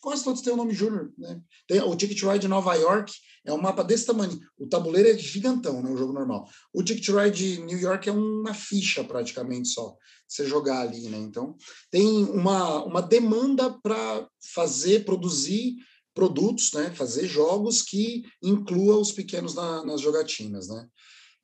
quase 0.00 0.24
todos 0.24 0.40
têm 0.40 0.52
o 0.52 0.56
nome 0.56 0.74
Júnior, 0.74 1.12
né? 1.16 1.40
Tem 1.66 1.80
o 1.80 1.96
Ticket 1.96 2.22
Ride 2.22 2.48
Nova 2.48 2.74
York, 2.74 3.12
é 3.44 3.52
um 3.52 3.60
mapa 3.60 3.82
desse 3.82 4.06
tamanho. 4.06 4.38
O 4.58 4.66
tabuleiro 4.66 5.08
é 5.08 5.18
gigantão, 5.18 5.82
né? 5.82 5.90
O 5.90 5.96
jogo 5.96 6.12
normal. 6.12 6.48
O 6.72 6.82
Ticket 6.82 7.08
Ride 7.08 7.62
New 7.62 7.78
York 7.78 8.08
é 8.08 8.12
uma 8.12 8.52
ficha 8.52 9.02
praticamente 9.02 9.68
só, 9.68 9.96
você 10.28 10.46
jogar 10.46 10.80
ali, 10.80 11.08
né? 11.08 11.18
Então, 11.18 11.56
tem 11.90 12.24
uma, 12.24 12.84
uma 12.84 13.00
demanda 13.00 13.70
para 13.82 14.28
fazer, 14.54 15.04
produzir 15.04 15.76
produtos, 16.14 16.72
né? 16.72 16.92
Fazer 16.94 17.26
jogos 17.26 17.82
que 17.82 18.24
inclua 18.42 18.98
os 18.98 19.12
pequenos 19.12 19.54
na, 19.54 19.84
nas 19.84 20.00
jogatinas, 20.00 20.68
né? 20.68 20.86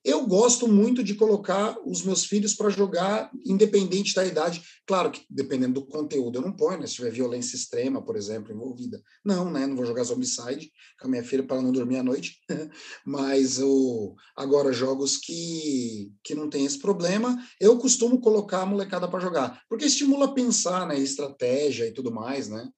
Eu 0.07 0.25
gosto 0.25 0.69
muito 0.69 1.03
de 1.03 1.17
colocar 1.17 1.77
os 1.85 2.03
meus 2.05 2.25
filhos 2.25 2.55
para 2.55 2.71
jogar, 2.71 3.29
independente 3.45 4.15
da 4.15 4.25
idade. 4.25 4.63
Claro 4.87 5.11
que 5.11 5.27
dependendo 5.29 5.81
do 5.81 5.87
conteúdo, 5.87 6.39
eu 6.39 6.43
não 6.43 6.53
ponho, 6.53 6.79
né? 6.79 6.87
Se 6.87 6.95
tiver 6.95 7.11
violência 7.11 7.57
extrema, 7.57 8.01
por 8.01 8.17
exemplo, 8.17 8.53
envolvida. 8.53 9.03
Não, 9.25 9.51
né? 9.51 9.67
Não 9.67 9.75
vou 9.75 9.85
jogar 9.85 10.05
Zombicide 10.05 10.71
com 11.01 11.09
a 11.09 11.11
minha 11.11 11.25
filha 11.25 11.43
para 11.43 11.61
não 11.61 11.73
dormir 11.73 11.97
à 11.97 12.05
noite. 12.05 12.37
Mas 13.05 13.59
o, 13.59 14.15
agora, 14.37 14.73
jogos 14.73 15.17
que, 15.17 16.13
que 16.23 16.37
não 16.37 16.49
tem 16.49 16.65
esse 16.65 16.79
problema, 16.79 17.37
eu 17.61 17.77
costumo 17.77 18.21
colocar 18.21 18.63
a 18.63 18.67
molecada 18.67 19.09
para 19.09 19.19
jogar. 19.19 19.61
Porque 19.69 19.87
estimula 19.87 20.27
a 20.27 20.33
pensar, 20.33 20.87
né? 20.87 20.97
Estratégia 21.01 21.85
e 21.85 21.93
tudo 21.93 22.13
mais, 22.13 22.49
né? 22.49 22.69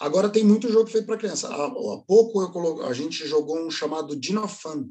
Agora 0.00 0.28
tem 0.28 0.42
muito 0.42 0.72
jogo 0.72 0.90
feito 0.90 1.06
para 1.06 1.18
criança. 1.18 1.46
Há, 1.54 1.70
pouco 2.04 2.42
eu 2.42 2.50
colo... 2.50 2.82
a 2.82 2.92
gente 2.92 3.28
jogou 3.28 3.64
um 3.64 3.70
chamado 3.70 4.16
Dinofan, 4.16 4.88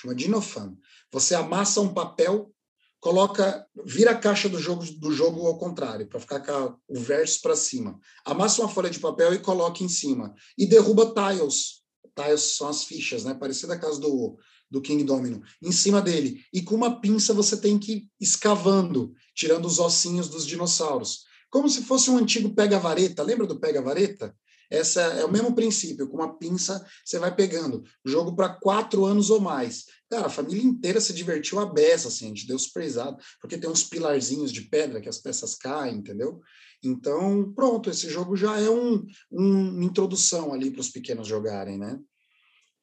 chama 0.00 0.14
Dinofan. 0.14 0.76
Você 1.12 1.34
amassa 1.34 1.80
um 1.80 1.92
papel, 1.92 2.52
coloca, 3.00 3.66
vira 3.84 4.12
a 4.12 4.18
caixa 4.18 4.48
do 4.48 4.58
jogo 4.58 4.84
do 4.98 5.12
jogo 5.12 5.46
ao 5.46 5.58
contrário, 5.58 6.06
para 6.06 6.20
ficar 6.20 6.40
com 6.40 6.78
o 6.88 7.00
verso 7.00 7.40
para 7.40 7.56
cima. 7.56 7.98
Amassa 8.24 8.62
uma 8.62 8.68
folha 8.68 8.90
de 8.90 9.00
papel 9.00 9.34
e 9.34 9.38
coloca 9.38 9.82
em 9.82 9.88
cima 9.88 10.34
e 10.56 10.66
derruba 10.66 11.14
tiles. 11.14 11.82
Tiles 12.14 12.56
são 12.56 12.68
as 12.68 12.84
fichas, 12.84 13.24
né? 13.24 13.34
Parecida 13.34 13.74
a 13.74 13.78
casa 13.78 14.00
do 14.00 14.38
do 14.70 14.82
King 14.82 15.02
Domino, 15.04 15.42
em 15.62 15.72
cima 15.72 16.00
dele. 16.00 16.44
E 16.52 16.62
com 16.62 16.74
uma 16.74 17.00
pinça 17.00 17.32
você 17.32 17.56
tem 17.56 17.78
que 17.78 17.92
ir 17.92 18.10
escavando, 18.20 19.14
tirando 19.34 19.64
os 19.66 19.78
ossinhos 19.78 20.28
dos 20.28 20.46
dinossauros. 20.46 21.24
Como 21.50 21.68
se 21.68 21.82
fosse 21.82 22.10
um 22.10 22.18
antigo 22.18 22.54
pega-vareta. 22.54 23.22
Lembra 23.22 23.46
do 23.46 23.58
pega-vareta? 23.58 24.36
Essa 24.70 25.00
é 25.00 25.24
o 25.24 25.32
mesmo 25.32 25.54
princípio, 25.54 26.08
com 26.08 26.16
uma 26.16 26.36
pinça 26.36 26.84
você 27.04 27.18
vai 27.18 27.34
pegando. 27.34 27.82
Jogo 28.04 28.36
para 28.36 28.50
quatro 28.50 29.04
anos 29.04 29.30
ou 29.30 29.40
mais. 29.40 29.84
Cara, 30.10 30.26
a 30.26 30.30
família 30.30 30.62
inteira 30.62 31.00
se 31.00 31.12
divertiu 31.12 31.58
a 31.58 31.66
beça, 31.66 32.08
assim, 32.08 32.26
a 32.26 32.28
gente 32.28 32.46
deu 32.46 32.58
surpresado, 32.58 33.16
porque 33.40 33.58
tem 33.58 33.68
uns 33.68 33.84
pilarzinhos 33.84 34.52
de 34.52 34.62
pedra 34.62 35.00
que 35.00 35.08
as 35.08 35.18
peças 35.18 35.54
caem, 35.54 35.96
entendeu? 35.96 36.40
Então, 36.82 37.52
pronto, 37.54 37.90
esse 37.90 38.08
jogo 38.08 38.36
já 38.36 38.58
é 38.58 38.70
um, 38.70 39.04
um 39.30 39.70
uma 39.70 39.84
introdução 39.84 40.52
ali 40.52 40.70
para 40.70 40.80
os 40.80 40.90
pequenos 40.90 41.26
jogarem, 41.26 41.78
né? 41.78 41.98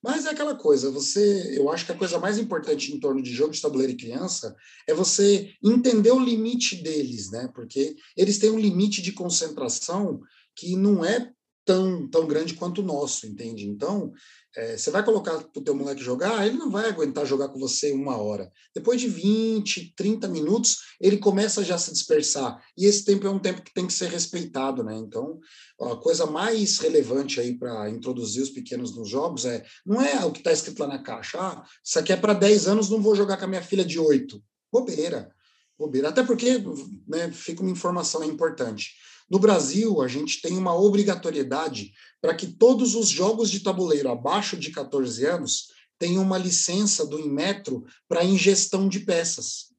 Mas 0.03 0.28
é 0.28 0.30
aquela 0.30 0.53
coisa, 0.53 0.91
você, 0.91 1.57
eu 1.57 1.68
acho 1.72 1.84
que 1.84 1.91
a 1.91 1.98
coisa 1.98 2.20
mais 2.20 2.38
importante 2.38 2.94
em 2.94 2.99
torno 2.99 3.24
de 3.24 3.34
jogo 3.34 3.52
de 3.52 3.60
tabuleiro 3.60 3.91
e 3.91 3.98
criança 3.98 4.56
é 4.88 4.94
você 4.94 5.52
entender 5.64 6.12
o 6.12 6.24
limite 6.24 6.76
deles, 6.76 7.32
né? 7.32 7.49
Porque 7.56 7.95
eles 8.16 8.38
têm 8.38 8.52
um 8.52 8.60
limite 8.60 9.02
de 9.02 9.14
concentração 9.14 10.22
que 10.56 10.76
não 10.76 11.03
é 11.03 11.34
tão, 11.66 12.08
tão 12.08 12.28
grande 12.28 12.54
quanto 12.54 12.82
o 12.82 12.86
nosso, 12.86 13.26
entende? 13.26 13.68
Então, 13.68 14.14
é, 14.56 14.78
você 14.78 14.90
vai 14.90 15.04
colocar 15.04 15.38
para 15.38 15.60
o 15.60 15.64
teu 15.64 15.76
moleque 15.76 16.02
jogar, 16.02 16.46
ele 16.46 16.58
não 16.58 16.70
vai 16.72 16.88
aguentar 16.88 17.26
jogar 17.26 17.50
com 17.50 17.60
você 17.60 17.92
uma 17.92 18.16
hora. 18.16 18.50
Depois 18.74 19.02
de 19.02 19.08
20, 19.08 19.94
30 19.98 20.28
minutos, 20.30 20.78
ele 21.02 21.18
começa 21.18 21.64
já 21.64 21.76
a 21.76 21.78
se 21.78 21.92
dispersar. 21.92 22.64
E 22.78 22.86
esse 22.86 23.04
tempo 23.04 23.28
é 23.28 23.30
um 23.30 23.40
tempo 23.40 23.62
que 23.62 23.74
tem 23.74 23.86
que 23.86 23.92
ser 23.92 24.10
respeitado, 24.10 24.84
né? 24.84 24.96
Então, 24.96 25.40
a 25.82 25.96
coisa 25.98 26.26
mais 26.26 26.78
relevante 26.78 27.40
aí 27.42 27.58
para 27.58 27.90
introduzir 27.90 28.42
os 28.44 28.50
pequenos 28.50 28.96
nos 28.96 29.10
jogos 29.10 29.44
é, 29.44 29.66
não 29.86 30.02
é 30.02 30.24
o 30.24 30.32
que 30.32 30.40
está 30.40 30.54
escrito 30.54 30.80
lá 30.80 30.88
na 30.88 31.04
caixa, 31.04 31.38
ah, 31.38 31.66
isso 31.84 32.00
aqui 32.00 32.14
é 32.14 32.18
para 32.18 32.34
10 32.34 32.68
anos, 32.68 32.90
não 32.90 33.02
vou 33.02 33.16
jogar 33.16 33.38
com 33.38 33.46
a 33.46 33.48
minha 33.48 33.64
filha 33.64 33.84
de 33.84 34.00
8. 34.00 34.42
Bobeira. 34.72 35.34
bobeira. 35.78 36.10
Até 36.10 36.24
porque, 36.24 36.64
né, 37.08 37.30
fica 37.32 37.62
uma 37.62 37.72
informação 37.72 38.24
importante. 38.24 38.94
No 39.30 39.40
Brasil, 39.40 40.02
a 40.02 40.08
gente 40.08 40.42
tem 40.42 40.58
uma 40.58 40.76
obrigatoriedade 40.76 41.92
para 42.22 42.36
que 42.36 42.48
todos 42.48 42.96
os 42.96 43.10
jogos 43.10 43.50
de 43.50 43.60
tabuleiro 43.60 44.10
abaixo 44.10 44.56
de 44.58 44.72
14 44.72 45.26
anos 45.26 45.68
tenham 45.98 46.24
uma 46.24 46.38
licença 46.38 47.06
do 47.06 47.20
Inmetro 47.20 47.84
para 48.08 48.24
ingestão 48.24 48.88
de 48.88 49.00
peças. 49.00 49.74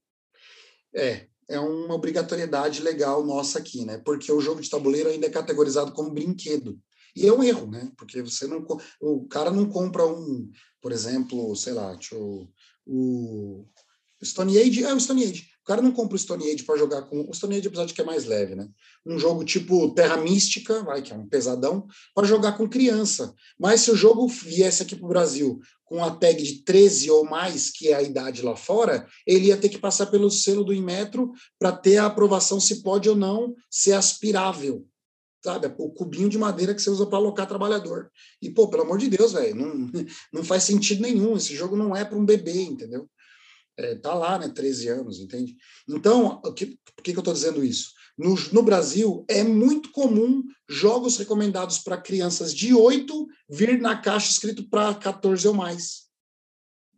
É, 0.95 1.27
é 1.49 1.61
uma 1.61 1.95
obrigatoriedade 1.95 2.83
legal 2.83 3.25
nossa 3.25 3.59
aqui, 3.59 3.85
né? 3.85 3.99
Porque 3.99 4.33
o 4.33 4.41
jogo 4.41 4.61
de 4.61 4.71
tabuleiro 4.71 5.11
ainda 5.11 5.27
é 5.27 5.31
categorizado 5.31 5.93
como 5.93 6.13
brinquedo. 6.13 6.81
E 7.15 7.27
é 7.27 7.33
um 7.33 7.43
erro, 7.43 7.67
né? 7.67 7.91
Porque 7.97 8.21
você 8.23 8.47
não 8.47 8.67
o 9.01 9.27
cara 9.29 9.51
não 9.51 9.69
compra 9.69 10.07
um, 10.07 10.51
por 10.81 10.93
exemplo, 10.93 11.55
sei 11.57 11.73
lá, 11.73 11.97
o, 12.13 12.49
o 12.87 13.67
Stone 14.23 14.59
Age, 14.59 14.85
é 14.85 14.93
o 14.93 15.01
Stone 15.01 15.25
Age. 15.25 15.49
Cara 15.67 15.83
não 15.83 15.91
compra 15.91 16.15
o 16.15 16.19
Stone 16.19 16.49
Age 16.49 16.63
para 16.63 16.79
jogar 16.79 17.03
com. 17.03 17.29
O 17.29 17.35
Stone 17.35 17.57
Age, 17.57 17.67
apesar 17.67 17.87
de 17.87 17.93
que 17.93 18.01
é 18.01 18.05
mais 18.05 18.25
leve, 18.25 18.55
né? 18.55 18.69
Um 19.05 19.19
jogo 19.19 19.45
tipo 19.45 19.93
Terra 19.95 20.17
Mística, 20.17 20.85
vai, 20.85 21.03
que 21.03 21.13
é 21.13 21.17
um 21.17 21.27
pesadão, 21.27 21.89
para 22.15 22.25
jogar 22.25 22.53
com 22.53 22.69
criança. 22.69 23.35
Mas 23.59 23.81
se 23.81 23.91
o 23.91 23.97
jogo 23.97 24.29
viesse 24.29 24.85
aqui 24.85 24.95
para 24.95 25.05
o 25.05 25.09
Brasil 25.09 25.59
com 25.85 26.05
a 26.05 26.11
tag 26.13 26.41
de 26.41 26.63
13 26.63 27.11
ou 27.11 27.25
mais, 27.25 27.71
que 27.71 27.89
é 27.89 27.95
a 27.95 28.03
idade 28.03 28.43
lá 28.43 28.55
fora, 28.55 29.09
ele 29.27 29.47
ia 29.47 29.57
ter 29.57 29.69
que 29.69 29.79
passar 29.79 30.07
pelo 30.07 30.31
selo 30.31 30.63
do 30.63 30.73
Inmetro 30.73 31.33
para 31.59 31.73
ter 31.73 31.97
a 31.97 32.07
aprovação 32.07 32.61
se 32.61 32.83
pode 32.83 33.09
ou 33.09 33.17
não 33.17 33.53
ser 33.69 33.93
aspirável. 33.93 34.87
Sabe? 35.45 35.73
O 35.79 35.91
cubinho 35.91 36.29
de 36.29 36.39
madeira 36.39 36.75
que 36.75 36.83
você 36.83 36.91
usa 36.91 37.07
para 37.07 37.19
alocar 37.19 37.47
trabalhador. 37.47 38.11
E, 38.41 38.51
pô, 38.51 38.69
pelo 38.69 38.83
amor 38.83 38.99
de 38.99 39.09
Deus, 39.09 39.33
velho, 39.33 39.55
não, 39.55 39.91
não 40.33 40.45
faz 40.45 40.63
sentido 40.63 41.03
nenhum. 41.03 41.37
Esse 41.37 41.57
jogo 41.57 41.77
não 41.77 41.95
é 41.95 42.05
para 42.05 42.19
um 42.19 42.25
bebê, 42.25 42.63
entendeu? 42.63 43.09
É, 43.79 43.95
tá 43.95 44.15
lá, 44.15 44.39
né, 44.39 44.49
13 44.49 44.89
anos, 44.89 45.21
entende? 45.21 45.57
Então, 45.89 46.41
o 46.45 46.53
que, 46.53 46.79
por 46.95 47.03
que, 47.03 47.13
que 47.13 47.19
eu 47.19 47.21
estou 47.21 47.35
dizendo 47.35 47.65
isso? 47.65 47.91
No, 48.17 48.35
no, 48.53 48.63
Brasil, 48.63 49.25
é 49.29 49.45
muito 49.45 49.91
comum 49.91 50.43
jogos 50.69 51.19
recomendados 51.19 51.79
para 51.79 52.01
crianças 52.01 52.55
de 52.55 52.73
8 52.73 53.27
vir 53.49 53.79
na 53.79 54.01
caixa 54.01 54.31
escrito 54.31 54.69
para 54.69 54.95
14 54.95 55.47
ou 55.47 55.55
mais. 55.55 56.07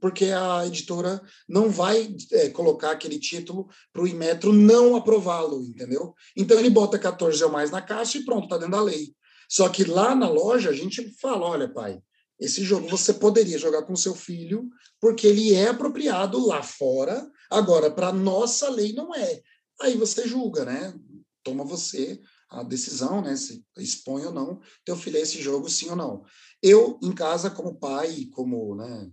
Porque 0.01 0.27
a 0.27 0.65
editora 0.65 1.21
não 1.49 1.69
vai 1.69 2.15
é, 2.31 2.51
colocar 2.51 2.93
aquele 2.93 3.19
título 3.19 3.69
para 3.93 4.03
o 4.03 4.07
Imetro 4.07 4.53
não 4.53 4.95
aprová-lo, 4.95 5.65
entendeu? 5.65 6.15
Então 6.37 6.57
ele 6.57 6.71
bota 6.71 6.97
14 6.97 7.43
ou 7.43 7.51
mais 7.51 7.73
na 7.73 7.83
caixa 7.83 8.19
e 8.19 8.25
pronto, 8.25 8.45
está 8.45 8.57
dentro 8.57 8.73
da 8.73 8.83
lei. 8.83 9.13
Só 9.49 9.69
que 9.69 9.83
lá 9.83 10.15
na 10.15 10.29
loja 10.29 10.71
a 10.71 10.73
gente 10.73 11.03
fala: 11.19 11.47
olha, 11.47 11.69
pai, 11.69 12.01
esse 12.39 12.63
jogo 12.63 12.89
você 12.89 13.13
poderia 13.15 13.59
jogar 13.59 13.83
com 13.83 13.97
seu 13.97 14.15
filho, 14.15 14.69
porque 15.01 15.27
ele 15.27 15.55
é 15.55 15.69
apropriado 15.69 16.45
lá 16.47 16.63
fora, 16.63 17.29
agora, 17.51 17.91
para 17.91 18.13
nossa 18.13 18.69
lei, 18.71 18.93
não 18.93 19.15
é. 19.15 19.43
Aí 19.81 19.97
você 19.97 20.27
julga, 20.27 20.65
né? 20.65 20.95
Toma 21.43 21.65
você 21.65 22.21
a 22.49 22.63
decisão, 22.63 23.21
né? 23.21 23.37
Se 23.37 23.65
expõe 23.79 24.25
ou 24.25 24.33
não 24.33 24.61
teu 24.85 24.97
filho 24.97 25.19
a 25.19 25.21
esse 25.21 25.41
jogo, 25.41 25.69
sim 25.69 25.91
ou 25.91 25.97
não. 25.97 26.25
Eu, 26.63 26.99
em 27.03 27.13
casa, 27.13 27.51
como 27.51 27.79
pai, 27.79 28.27
como 28.33 28.75
né, 28.75 29.11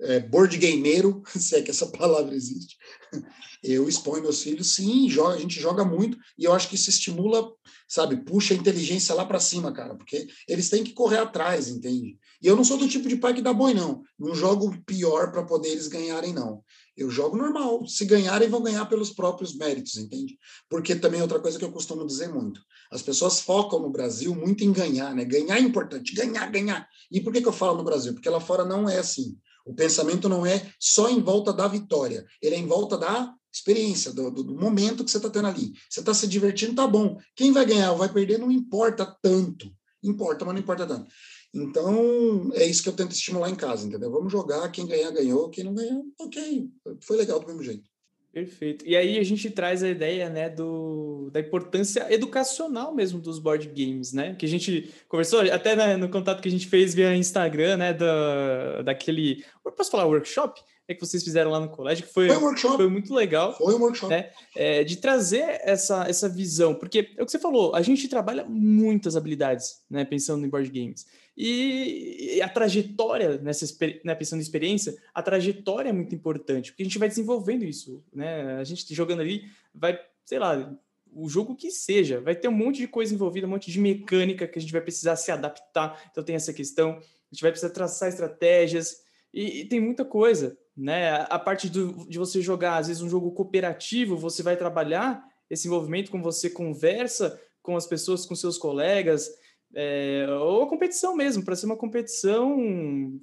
é, 0.00 0.20
board 0.20 0.56
gameiro, 0.56 1.22
se 1.36 1.56
é 1.56 1.62
que 1.62 1.70
essa 1.70 1.86
palavra 1.86 2.34
existe, 2.34 2.76
eu 3.62 3.88
exponho 3.88 4.22
meus 4.22 4.42
filhos, 4.42 4.74
sim, 4.74 5.08
joga, 5.08 5.34
a 5.34 5.38
gente 5.38 5.60
joga 5.60 5.84
muito, 5.84 6.18
e 6.36 6.44
eu 6.44 6.52
acho 6.52 6.68
que 6.68 6.76
isso 6.76 6.90
estimula, 6.90 7.52
sabe, 7.88 8.16
puxa 8.24 8.54
a 8.54 8.56
inteligência 8.56 9.14
lá 9.14 9.24
para 9.24 9.40
cima, 9.40 9.72
cara, 9.72 9.94
porque 9.94 10.28
eles 10.46 10.70
têm 10.70 10.84
que 10.84 10.92
correr 10.92 11.18
atrás, 11.18 11.68
entende? 11.68 12.18
E 12.40 12.46
eu 12.46 12.54
não 12.54 12.64
sou 12.64 12.78
do 12.78 12.88
tipo 12.88 13.08
de 13.08 13.16
pai 13.16 13.34
que 13.34 13.42
dá 13.42 13.52
boi, 13.52 13.74
não. 13.74 14.02
Não 14.18 14.34
jogo 14.34 14.76
pior 14.86 15.32
para 15.32 15.44
poder 15.44 15.70
eles 15.70 15.88
ganharem, 15.88 16.32
não. 16.32 16.62
Eu 16.96 17.10
jogo 17.10 17.36
normal. 17.36 17.86
Se 17.86 18.04
ganharem, 18.04 18.48
vão 18.48 18.62
ganhar 18.62 18.86
pelos 18.86 19.10
próprios 19.10 19.56
méritos, 19.56 19.96
entende? 19.96 20.38
Porque 20.68 20.94
também 20.94 21.20
é 21.20 21.22
outra 21.22 21.40
coisa 21.40 21.58
que 21.58 21.64
eu 21.64 21.72
costumo 21.72 22.06
dizer 22.06 22.28
muito. 22.28 22.60
As 22.92 23.02
pessoas 23.02 23.40
focam 23.40 23.80
no 23.80 23.90
Brasil 23.90 24.34
muito 24.34 24.64
em 24.64 24.72
ganhar, 24.72 25.14
né? 25.14 25.24
Ganhar 25.24 25.56
é 25.56 25.60
importante, 25.60 26.14
ganhar, 26.14 26.50
ganhar. 26.50 26.88
E 27.10 27.20
por 27.20 27.32
que, 27.32 27.42
que 27.42 27.48
eu 27.48 27.52
falo 27.52 27.76
no 27.76 27.84
Brasil? 27.84 28.14
Porque 28.14 28.28
lá 28.28 28.40
fora 28.40 28.64
não 28.64 28.88
é 28.88 28.98
assim. 28.98 29.36
O 29.66 29.74
pensamento 29.74 30.28
não 30.28 30.46
é 30.46 30.72
só 30.80 31.10
em 31.10 31.20
volta 31.20 31.52
da 31.52 31.68
vitória, 31.68 32.24
ele 32.40 32.54
é 32.54 32.58
em 32.58 32.66
volta 32.66 32.96
da 32.96 33.34
experiência, 33.52 34.12
do, 34.12 34.30
do, 34.30 34.42
do 34.42 34.54
momento 34.54 35.04
que 35.04 35.10
você 35.10 35.18
está 35.18 35.28
tendo 35.28 35.48
ali. 35.48 35.72
Você 35.90 36.00
está 36.00 36.14
se 36.14 36.26
divertindo, 36.26 36.74
tá 36.74 36.86
bom. 36.86 37.18
Quem 37.36 37.52
vai 37.52 37.66
ganhar 37.66 37.92
ou 37.92 37.98
vai 37.98 38.10
perder 38.10 38.38
não 38.38 38.50
importa 38.50 39.04
tanto. 39.20 39.70
Importa, 40.02 40.44
mas 40.44 40.54
não 40.54 40.60
importa 40.60 40.86
tanto. 40.86 41.06
Então, 41.54 42.50
é 42.54 42.64
isso 42.64 42.82
que 42.82 42.88
eu 42.88 42.96
tento 42.96 43.12
estimular 43.12 43.48
em 43.50 43.54
casa, 43.54 43.86
entendeu? 43.86 44.10
Vamos 44.10 44.30
jogar, 44.30 44.70
quem 44.70 44.86
ganhar, 44.86 45.10
ganhou, 45.10 45.48
quem 45.48 45.64
não 45.64 45.74
ganhar, 45.74 46.00
ok, 46.20 46.68
foi 47.00 47.16
legal 47.16 47.40
do 47.40 47.46
mesmo 47.46 47.62
jeito. 47.62 47.88
Perfeito. 48.32 48.86
E 48.86 48.94
aí 48.94 49.18
a 49.18 49.24
gente 49.24 49.50
traz 49.50 49.82
a 49.82 49.88
ideia, 49.88 50.28
né, 50.28 50.50
do, 50.50 51.30
da 51.32 51.40
importância 51.40 52.12
educacional 52.12 52.94
mesmo 52.94 53.20
dos 53.20 53.38
board 53.38 53.66
games, 53.68 54.12
né? 54.12 54.34
Que 54.34 54.44
a 54.44 54.48
gente 54.48 54.92
conversou 55.08 55.40
até 55.40 55.74
né, 55.74 55.96
no 55.96 56.10
contato 56.10 56.42
que 56.42 56.48
a 56.48 56.50
gente 56.50 56.68
fez 56.68 56.94
via 56.94 57.16
Instagram, 57.16 57.78
né, 57.78 57.94
da, 57.94 58.82
daquele, 58.82 59.44
posso 59.76 59.90
falar 59.90 60.04
workshop? 60.04 60.60
É 60.88 60.94
que 60.94 61.00
vocês 61.00 61.22
fizeram 61.22 61.50
lá 61.50 61.60
no 61.60 61.68
colégio, 61.68 62.06
que 62.06 62.12
foi, 62.12 62.28
foi, 62.28 62.36
um 62.38 62.44
workshop. 62.44 62.76
foi 62.76 62.88
muito 62.88 63.14
legal. 63.14 63.54
Foi 63.54 63.74
um 63.74 63.78
workshop. 63.78 64.10
Né? 64.10 64.30
É, 64.56 64.82
de 64.82 64.96
trazer 64.96 65.60
essa, 65.62 66.08
essa 66.08 66.28
visão, 66.28 66.74
porque 66.74 67.10
é 67.16 67.22
o 67.22 67.26
que 67.26 67.30
você 67.30 67.38
falou, 67.38 67.74
a 67.74 67.82
gente 67.82 68.08
trabalha 68.08 68.44
muitas 68.44 69.14
habilidades, 69.14 69.82
né, 69.90 70.04
pensando 70.04 70.46
em 70.46 70.48
board 70.48 70.70
games. 70.70 71.06
E, 71.40 72.40
a 72.42 72.48
trajetória, 72.48 73.38
nessa 73.38 73.64
né, 74.02 74.14
pensando 74.16 74.40
em 74.40 74.42
experiência, 74.42 74.96
a 75.14 75.22
trajetória 75.22 75.90
é 75.90 75.92
muito 75.92 76.12
importante, 76.12 76.72
porque 76.72 76.82
a 76.82 76.86
gente 76.86 76.98
vai 76.98 77.08
desenvolvendo 77.08 77.64
isso, 77.64 78.02
né? 78.12 78.56
A 78.56 78.64
gente 78.64 78.92
jogando 78.92 79.20
ali, 79.20 79.44
vai, 79.72 80.00
sei 80.24 80.40
lá, 80.40 80.76
o 81.12 81.28
jogo 81.28 81.54
que 81.54 81.70
seja, 81.70 82.20
vai 82.20 82.34
ter 82.34 82.48
um 82.48 82.52
monte 82.52 82.78
de 82.78 82.88
coisa 82.88 83.14
envolvida, 83.14 83.46
um 83.46 83.50
monte 83.50 83.70
de 83.70 83.78
mecânica 83.78 84.48
que 84.48 84.58
a 84.58 84.60
gente 84.60 84.72
vai 84.72 84.80
precisar 84.80 85.14
se 85.14 85.30
adaptar. 85.30 86.08
Então 86.10 86.24
tem 86.24 86.34
essa 86.34 86.52
questão, 86.52 86.90
a 86.90 87.34
gente 87.34 87.42
vai 87.42 87.52
precisar 87.52 87.72
traçar 87.72 88.08
estratégias 88.08 89.02
e, 89.32 89.60
e 89.60 89.64
tem 89.66 89.78
muita 89.78 90.04
coisa, 90.04 90.58
né? 90.78 91.26
A 91.28 91.38
parte 91.38 91.68
do, 91.68 92.08
de 92.08 92.18
você 92.18 92.40
jogar, 92.40 92.76
às 92.76 92.86
vezes, 92.86 93.02
um 93.02 93.08
jogo 93.08 93.32
cooperativo, 93.32 94.16
você 94.16 94.44
vai 94.44 94.56
trabalhar 94.56 95.26
esse 95.50 95.66
envolvimento 95.66 96.10
com 96.10 96.22
você 96.22 96.48
conversa 96.48 97.40
com 97.60 97.76
as 97.76 97.86
pessoas, 97.86 98.24
com 98.24 98.34
seus 98.36 98.56
colegas, 98.56 99.28
é, 99.74 100.26
ou 100.30 100.62
a 100.62 100.68
competição 100.68 101.16
mesmo, 101.16 101.44
para 101.44 101.56
ser 101.56 101.66
uma 101.66 101.76
competição 101.76 103.20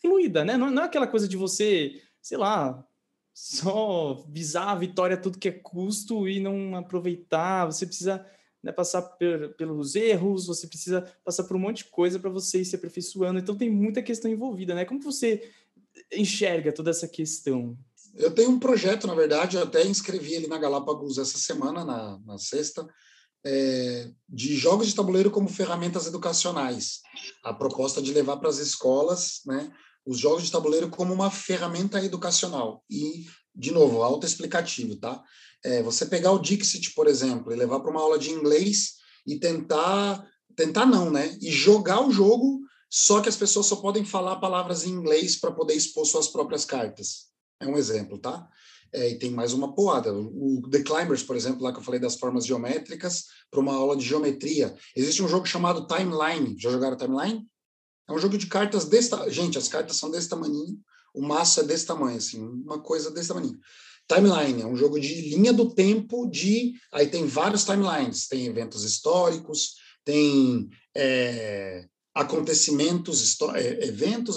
fluida, 0.00 0.44
né? 0.44 0.56
Não, 0.56 0.70
não, 0.70 0.82
é 0.82 0.86
aquela 0.86 1.08
coisa 1.08 1.26
de 1.26 1.36
você, 1.36 2.00
sei 2.22 2.38
lá, 2.38 2.86
só 3.34 4.24
visar 4.28 4.70
a 4.70 4.76
vitória 4.76 5.16
tudo 5.16 5.38
que 5.38 5.48
é 5.48 5.52
custo 5.52 6.28
e 6.28 6.38
não 6.38 6.76
aproveitar. 6.76 7.66
Você 7.66 7.84
precisa 7.84 8.24
né, 8.62 8.70
passar 8.72 9.02
per, 9.02 9.54
pelos 9.56 9.94
erros, 9.94 10.46
você 10.46 10.66
precisa 10.66 11.02
passar 11.24 11.44
por 11.44 11.56
um 11.56 11.60
monte 11.60 11.78
de 11.78 11.90
coisa 11.90 12.18
para 12.18 12.30
você 12.30 12.60
ir 12.60 12.64
se 12.64 12.76
aperfeiçoando. 12.76 13.38
Então 13.38 13.56
tem 13.56 13.68
muita 13.68 14.02
questão 14.02 14.30
envolvida, 14.30 14.74
né? 14.74 14.84
Como 14.84 15.00
você 15.00 15.52
enxerga 16.12 16.72
toda 16.72 16.90
essa 16.90 17.08
questão? 17.08 17.76
Eu 18.14 18.30
tenho 18.30 18.50
um 18.50 18.58
projeto, 18.58 19.06
na 19.06 19.14
verdade, 19.14 19.56
eu 19.56 19.62
até 19.62 19.84
inscrevi 19.86 20.34
ele 20.34 20.46
na 20.46 20.58
Galápagos 20.58 21.18
essa 21.18 21.38
semana, 21.38 21.84
na, 21.84 22.18
na 22.24 22.38
sexta, 22.38 22.86
é, 23.44 24.10
de 24.28 24.56
jogos 24.56 24.88
de 24.88 24.94
tabuleiro 24.94 25.30
como 25.30 25.48
ferramentas 25.48 26.06
educacionais. 26.06 27.00
A 27.44 27.52
proposta 27.52 28.00
de 28.00 28.12
levar 28.12 28.38
para 28.38 28.48
as 28.48 28.58
escolas 28.58 29.40
né, 29.44 29.70
os 30.06 30.18
jogos 30.18 30.44
de 30.44 30.52
tabuleiro 30.52 30.88
como 30.88 31.12
uma 31.12 31.30
ferramenta 31.30 32.02
educacional. 32.02 32.84
E, 32.88 33.26
de 33.54 33.72
novo, 33.72 34.02
autoexplicativo, 34.02 34.96
tá? 34.96 35.22
É, 35.64 35.82
você 35.82 36.06
pegar 36.06 36.32
o 36.32 36.38
Dixit, 36.38 36.94
por 36.94 37.06
exemplo, 37.06 37.52
e 37.52 37.56
levar 37.56 37.80
para 37.80 37.90
uma 37.90 38.00
aula 38.00 38.18
de 38.18 38.30
inglês 38.30 38.94
e 39.26 39.38
tentar. 39.38 40.24
Tentar 40.54 40.86
não, 40.86 41.10
né? 41.10 41.36
E 41.42 41.50
jogar 41.50 42.00
o 42.00 42.10
jogo, 42.10 42.60
só 42.90 43.20
que 43.20 43.28
as 43.28 43.36
pessoas 43.36 43.66
só 43.66 43.76
podem 43.76 44.04
falar 44.04 44.36
palavras 44.36 44.84
em 44.84 44.90
inglês 44.90 45.36
para 45.36 45.52
poder 45.52 45.74
expor 45.74 46.06
suas 46.06 46.28
próprias 46.28 46.64
cartas. 46.64 47.26
É 47.60 47.66
um 47.66 47.76
exemplo, 47.76 48.18
tá? 48.18 48.48
É, 48.92 49.10
e 49.10 49.18
tem 49.18 49.30
mais 49.30 49.52
uma 49.52 49.74
poada. 49.74 50.12
O 50.14 50.62
The 50.70 50.82
Climbers, 50.82 51.22
por 51.22 51.36
exemplo, 51.36 51.62
lá 51.62 51.72
que 51.72 51.78
eu 51.78 51.82
falei 51.82 52.00
das 52.00 52.16
formas 52.16 52.46
geométricas, 52.46 53.24
para 53.50 53.60
uma 53.60 53.74
aula 53.74 53.96
de 53.96 54.04
geometria. 54.04 54.74
Existe 54.94 55.22
um 55.22 55.28
jogo 55.28 55.46
chamado 55.46 55.86
Timeline. 55.86 56.56
Já 56.58 56.70
jogaram 56.70 56.96
Timeline? 56.96 57.46
É 58.08 58.12
um 58.12 58.18
jogo 58.18 58.38
de 58.38 58.46
cartas 58.46 58.84
desse 58.84 59.10
Gente, 59.30 59.58
as 59.58 59.68
cartas 59.68 59.96
são 59.96 60.10
desse 60.10 60.28
tamanho, 60.28 60.78
o 61.12 61.22
maço 61.22 61.60
é 61.60 61.64
desse 61.64 61.86
tamanho, 61.86 62.18
assim, 62.18 62.40
uma 62.40 62.80
coisa 62.80 63.10
desse 63.10 63.28
tamanho. 63.28 63.58
Timeline 64.08 64.62
é 64.62 64.66
um 64.66 64.76
jogo 64.76 65.00
de 65.00 65.30
linha 65.30 65.52
do 65.52 65.74
tempo 65.74 66.26
de. 66.28 66.74
Aí 66.92 67.08
tem 67.08 67.26
vários 67.26 67.64
timelines, 67.64 68.28
tem 68.28 68.46
eventos 68.46 68.84
históricos, 68.84 69.74
tem 70.04 70.68
é, 70.94 71.88
acontecimentos, 72.16 73.36
é, 73.54 73.86
eventos, 73.86 74.36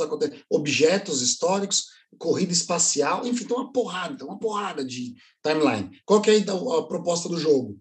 objetos 0.49 1.21
históricos 1.21 1.85
corrida 2.17 2.51
espacial, 2.51 3.25
enfim, 3.25 3.45
tem 3.45 3.55
uma 3.55 3.71
porrada, 3.71 4.25
uma 4.25 4.39
porrada 4.39 4.83
de 4.83 5.15
timeline. 5.43 5.89
Qual 6.05 6.21
que 6.21 6.31
é 6.31 6.37
a, 6.37 6.83
proposta 6.83 7.29
do 7.29 7.39
jogo? 7.39 7.79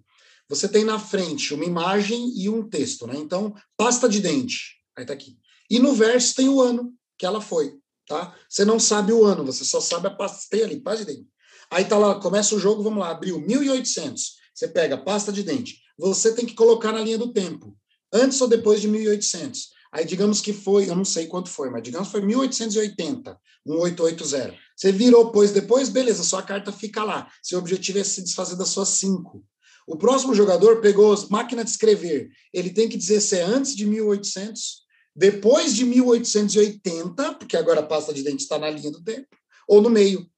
Você 0.49 0.69
tem 0.69 0.85
na 0.85 0.99
frente 0.99 1.53
uma 1.55 1.65
imagem 1.65 2.33
e 2.37 2.49
um 2.49 2.69
texto, 2.69 3.07
né? 3.07 3.15
Então, 3.17 3.55
pasta 3.77 4.09
de 4.09 4.21
dente, 4.21 4.77
aí 4.97 5.05
tá 5.05 5.13
aqui. 5.13 5.39
E 5.71 5.79
no 5.79 5.93
verso 5.93 6.35
tem 6.35 6.49
o 6.49 6.61
ano 6.61 6.95
que 7.19 7.27
ela 7.27 7.41
foi, 7.41 7.75
tá? 8.07 8.35
Você 8.49 8.65
não 8.65 8.79
sabe 8.79 9.13
o 9.13 9.25
ano, 9.25 9.45
você 9.45 9.65
só 9.65 9.81
sabe 9.81 10.09
a 10.09 10.11
pasta, 10.11 10.47
tem 10.51 10.63
ali, 10.63 10.81
pasta 10.81 11.05
de 11.05 11.15
dente. 11.15 11.29
Aí 11.71 11.85
tá 11.85 11.99
lá, 11.99 12.19
começa 12.21 12.55
o 12.55 12.59
jogo, 12.59 12.83
vamos 12.83 13.01
lá, 13.01 13.11
abriu 13.11 13.41
1800. 13.41 14.37
Você 14.55 14.69
pega 14.69 14.97
pasta 14.97 15.31
de 15.31 15.43
dente. 15.43 15.81
Você 15.99 16.35
tem 16.35 16.47
que 16.47 16.55
colocar 16.55 16.93
na 16.93 17.01
linha 17.01 17.19
do 17.19 17.33
tempo, 17.33 17.77
antes 18.13 18.41
ou 18.41 18.49
depois 18.49 18.81
de 18.81 18.89
1800. 18.89 19.78
Aí 19.93 20.05
digamos 20.05 20.41
que 20.41 20.53
foi, 20.53 20.89
eu 20.89 20.95
não 20.95 21.05
sei 21.05 21.27
quanto 21.27 21.49
foi, 21.49 21.71
mas 21.71 21.83
digamos 21.83 22.09
que 22.09 22.13
foi 22.13 22.23
1880, 22.23 23.39
1880. 23.67 24.55
Você 24.77 24.93
virou, 24.93 25.33
pois 25.33 25.51
depois, 25.51 25.89
beleza, 25.89 26.23
sua 26.23 26.43
carta 26.43 26.71
fica 26.71 27.03
lá. 27.03 27.29
Seu 27.43 27.59
objetivo 27.59 27.99
é 27.99 28.05
se 28.05 28.23
desfazer 28.23 28.57
das 28.57 28.69
suas 28.69 28.91
cinco. 28.91 29.45
O 29.87 29.97
próximo 29.97 30.35
jogador 30.35 30.81
pegou 30.81 31.13
as 31.13 31.29
máquinas 31.29 31.65
de 31.65 31.71
escrever. 31.71 32.29
Ele 32.53 32.71
tem 32.71 32.89
que 32.89 32.99
dizer 32.99 33.21
se 33.21 33.39
é 33.39 33.43
antes 33.43 33.75
de 33.75 33.87
1800, 33.87 34.87
depois 35.17 35.75
de 35.75 35.85
1880, 35.85 37.35
porque 37.35 37.57
agora 37.57 37.81
a 37.81 37.87
pasta 37.87 38.13
de 38.13 38.23
dente 38.23 38.43
está 38.43 38.59
na 38.59 38.69
linha 38.69 38.91
do 38.91 39.03
tempo, 39.03 39.27
ou 39.67 39.81
no 39.81 39.89
meio. 39.89 40.29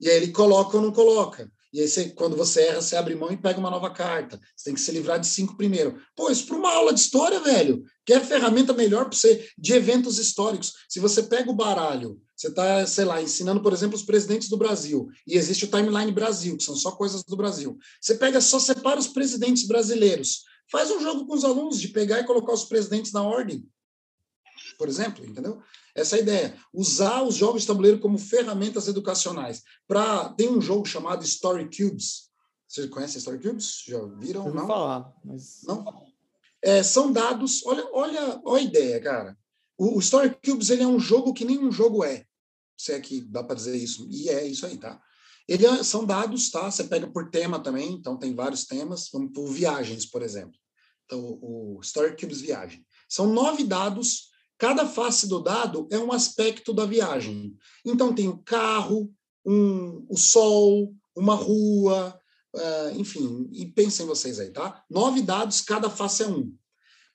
E 0.00 0.08
aí 0.08 0.16
ele 0.16 0.32
coloca 0.32 0.76
ou 0.76 0.82
não 0.82 0.92
coloca. 0.92 1.50
E 1.72 1.80
aí, 1.80 1.88
você, 1.88 2.10
quando 2.10 2.36
você 2.36 2.62
erra, 2.62 2.82
você 2.82 2.96
abre 2.96 3.14
mão 3.14 3.32
e 3.32 3.36
pega 3.36 3.58
uma 3.58 3.70
nova 3.70 3.90
carta. 3.90 4.38
Você 4.54 4.64
tem 4.64 4.74
que 4.74 4.80
se 4.80 4.92
livrar 4.92 5.18
de 5.18 5.26
cinco 5.26 5.56
primeiro. 5.56 5.96
Pô, 6.14 6.30
isso 6.30 6.46
para 6.46 6.56
uma 6.56 6.70
aula 6.70 6.92
de 6.92 7.00
história, 7.00 7.40
velho. 7.40 7.82
Que 8.04 8.12
é 8.12 8.20
ferramenta 8.20 8.74
melhor 8.74 9.06
para 9.06 9.16
você 9.16 9.48
de 9.56 9.72
eventos 9.72 10.18
históricos. 10.18 10.74
Se 10.88 11.00
você 11.00 11.22
pega 11.22 11.50
o 11.50 11.54
baralho, 11.54 12.20
você 12.36 12.48
está, 12.48 12.86
sei 12.86 13.04
lá, 13.06 13.22
ensinando, 13.22 13.62
por 13.62 13.72
exemplo, 13.72 13.96
os 13.96 14.02
presidentes 14.02 14.50
do 14.50 14.56
Brasil. 14.58 15.08
E 15.26 15.34
existe 15.34 15.64
o 15.64 15.68
Timeline 15.68 16.12
Brasil, 16.12 16.56
que 16.56 16.64
são 16.64 16.76
só 16.76 16.90
coisas 16.92 17.22
do 17.22 17.36
Brasil. 17.36 17.78
Você 18.00 18.16
pega, 18.16 18.40
só 18.40 18.58
separa 18.58 19.00
os 19.00 19.08
presidentes 19.08 19.66
brasileiros. 19.66 20.42
Faz 20.70 20.90
um 20.90 21.00
jogo 21.00 21.26
com 21.26 21.34
os 21.34 21.44
alunos 21.44 21.80
de 21.80 21.88
pegar 21.88 22.20
e 22.20 22.26
colocar 22.26 22.52
os 22.52 22.64
presidentes 22.64 23.12
na 23.12 23.22
ordem. 23.22 23.64
Por 24.76 24.88
exemplo, 24.88 25.24
entendeu? 25.24 25.62
Essa 25.94 26.16
é 26.16 26.18
a 26.18 26.22
ideia. 26.22 26.58
Usar 26.72 27.22
os 27.22 27.34
jogos 27.34 27.62
de 27.62 27.68
tabuleiro 27.68 27.98
como 27.98 28.18
ferramentas 28.18 28.88
educacionais. 28.88 29.62
Pra, 29.86 30.30
tem 30.30 30.48
um 30.48 30.60
jogo 30.60 30.86
chamado 30.86 31.24
Story 31.24 31.64
Cubes. 31.64 32.30
Vocês 32.66 32.88
conhecem 32.88 33.18
Story 33.18 33.40
Cubes? 33.40 33.82
Já 33.86 34.02
viram? 34.18 34.46
Eu 34.46 34.54
não? 34.54 34.66
falar, 34.66 35.12
mas... 35.24 35.60
Não? 35.64 35.84
É, 36.62 36.82
são 36.82 37.12
dados. 37.12 37.64
Olha, 37.66 37.86
olha, 37.92 38.40
olha 38.44 38.60
a 38.60 38.62
ideia, 38.62 39.00
cara. 39.00 39.36
O, 39.76 39.96
o 39.96 40.00
Story 40.00 40.36
Cubes 40.44 40.70
ele 40.70 40.82
é 40.82 40.86
um 40.86 40.98
jogo 40.98 41.34
que 41.34 41.44
nenhum 41.44 41.70
jogo 41.70 42.04
é. 42.04 42.24
Se 42.76 42.92
é 42.92 43.00
que 43.00 43.20
dá 43.20 43.42
para 43.44 43.56
dizer 43.56 43.76
isso. 43.76 44.06
E 44.10 44.28
é 44.28 44.46
isso 44.46 44.64
aí, 44.64 44.78
tá? 44.78 45.00
Ele 45.46 45.66
é, 45.66 45.82
são 45.82 46.04
dados, 46.06 46.50
tá? 46.50 46.70
Você 46.70 46.84
pega 46.84 47.06
por 47.06 47.30
tema 47.30 47.60
também, 47.60 47.92
então 47.92 48.16
tem 48.16 48.34
vários 48.34 48.64
temas. 48.64 49.10
Vamos 49.12 49.32
por 49.32 49.48
viagens, 49.48 50.06
por 50.06 50.22
exemplo. 50.22 50.58
Então, 51.04 51.38
o 51.42 51.78
Story 51.82 52.16
Cubes 52.16 52.40
Viagem. 52.40 52.86
São 53.08 53.26
nove 53.26 53.64
dados 53.64 54.30
Cada 54.62 54.86
face 54.86 55.26
do 55.26 55.40
dado 55.40 55.88
é 55.90 55.98
um 55.98 56.12
aspecto 56.12 56.72
da 56.72 56.86
viagem. 56.86 57.52
Então, 57.84 58.14
tem 58.14 58.28
o 58.28 58.38
carro, 58.38 59.12
um, 59.44 60.06
o 60.08 60.16
sol, 60.16 60.94
uma 61.16 61.34
rua, 61.34 62.16
uh, 62.54 62.96
enfim, 62.96 63.50
e 63.50 63.66
pensem 63.66 64.06
vocês 64.06 64.38
aí, 64.38 64.52
tá? 64.52 64.84
Nove 64.88 65.20
dados, 65.20 65.62
cada 65.62 65.90
face 65.90 66.22
é 66.22 66.28
um. 66.28 66.54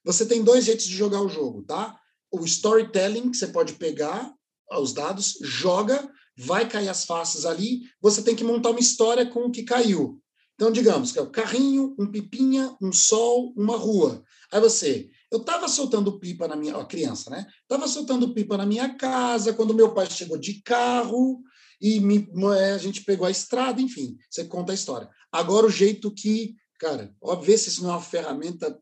Você 0.03 0.25
tem 0.25 0.43
dois 0.43 0.65
jeitos 0.65 0.83
de 0.83 0.93
jogar 0.93 1.21
o 1.21 1.29
jogo, 1.29 1.63
tá? 1.63 1.97
O 2.29 2.43
storytelling, 2.43 3.31
que 3.31 3.37
você 3.37 3.47
pode 3.47 3.75
pegar 3.75 4.29
os 4.77 4.91
dados, 4.91 5.37
joga, 5.41 6.05
vai 6.37 6.67
cair 6.67 6.89
as 6.89 7.05
faces 7.05 7.45
ali, 7.45 7.83
você 8.01 8.21
tem 8.21 8.35
que 8.35 8.43
montar 8.43 8.71
uma 8.71 8.81
história 8.81 9.25
com 9.25 9.45
o 9.45 9.51
que 9.51 9.63
caiu. 9.63 10.21
Então, 10.55 10.69
digamos 10.69 11.13
que 11.13 11.19
é 11.19 11.21
o 11.21 11.31
carrinho, 11.31 11.95
um 11.97 12.07
pipinha, 12.07 12.75
um 12.81 12.91
sol, 12.91 13.53
uma 13.55 13.77
rua. 13.77 14.21
Aí 14.51 14.59
você, 14.59 15.09
eu 15.31 15.39
estava 15.39 15.67
soltando 15.67 16.19
pipa 16.19 16.47
na 16.47 16.55
minha, 16.55 16.85
criança, 16.85 17.29
né? 17.29 17.45
Estava 17.61 17.87
soltando 17.87 18.33
pipa 18.33 18.57
na 18.57 18.65
minha 18.65 18.95
casa 18.95 19.53
quando 19.53 19.73
meu 19.73 19.93
pai 19.93 20.09
chegou 20.09 20.37
de 20.37 20.61
carro 20.61 21.41
e 21.81 21.99
me, 21.99 22.27
é, 22.57 22.71
a 22.71 22.77
gente 22.77 23.03
pegou 23.03 23.27
a 23.27 23.31
estrada, 23.31 23.81
enfim, 23.81 24.17
você 24.29 24.45
conta 24.45 24.71
a 24.71 24.75
história. 24.75 25.09
Agora 25.31 25.65
o 25.65 25.71
jeito 25.71 26.13
que, 26.13 26.55
cara, 26.79 27.13
ó, 27.21 27.35
vê 27.35 27.57
se 27.57 27.69
isso 27.69 27.83
não 27.83 27.91
é 27.91 27.93
uma 27.93 28.01
ferramenta 28.01 28.79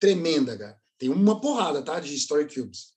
tremenda, 0.00 0.56
cara. 0.56 0.78
Tem 0.98 1.10
uma 1.10 1.40
porrada, 1.40 1.82
tá, 1.82 2.00
de 2.00 2.14
story 2.14 2.46
cubes. 2.52 2.94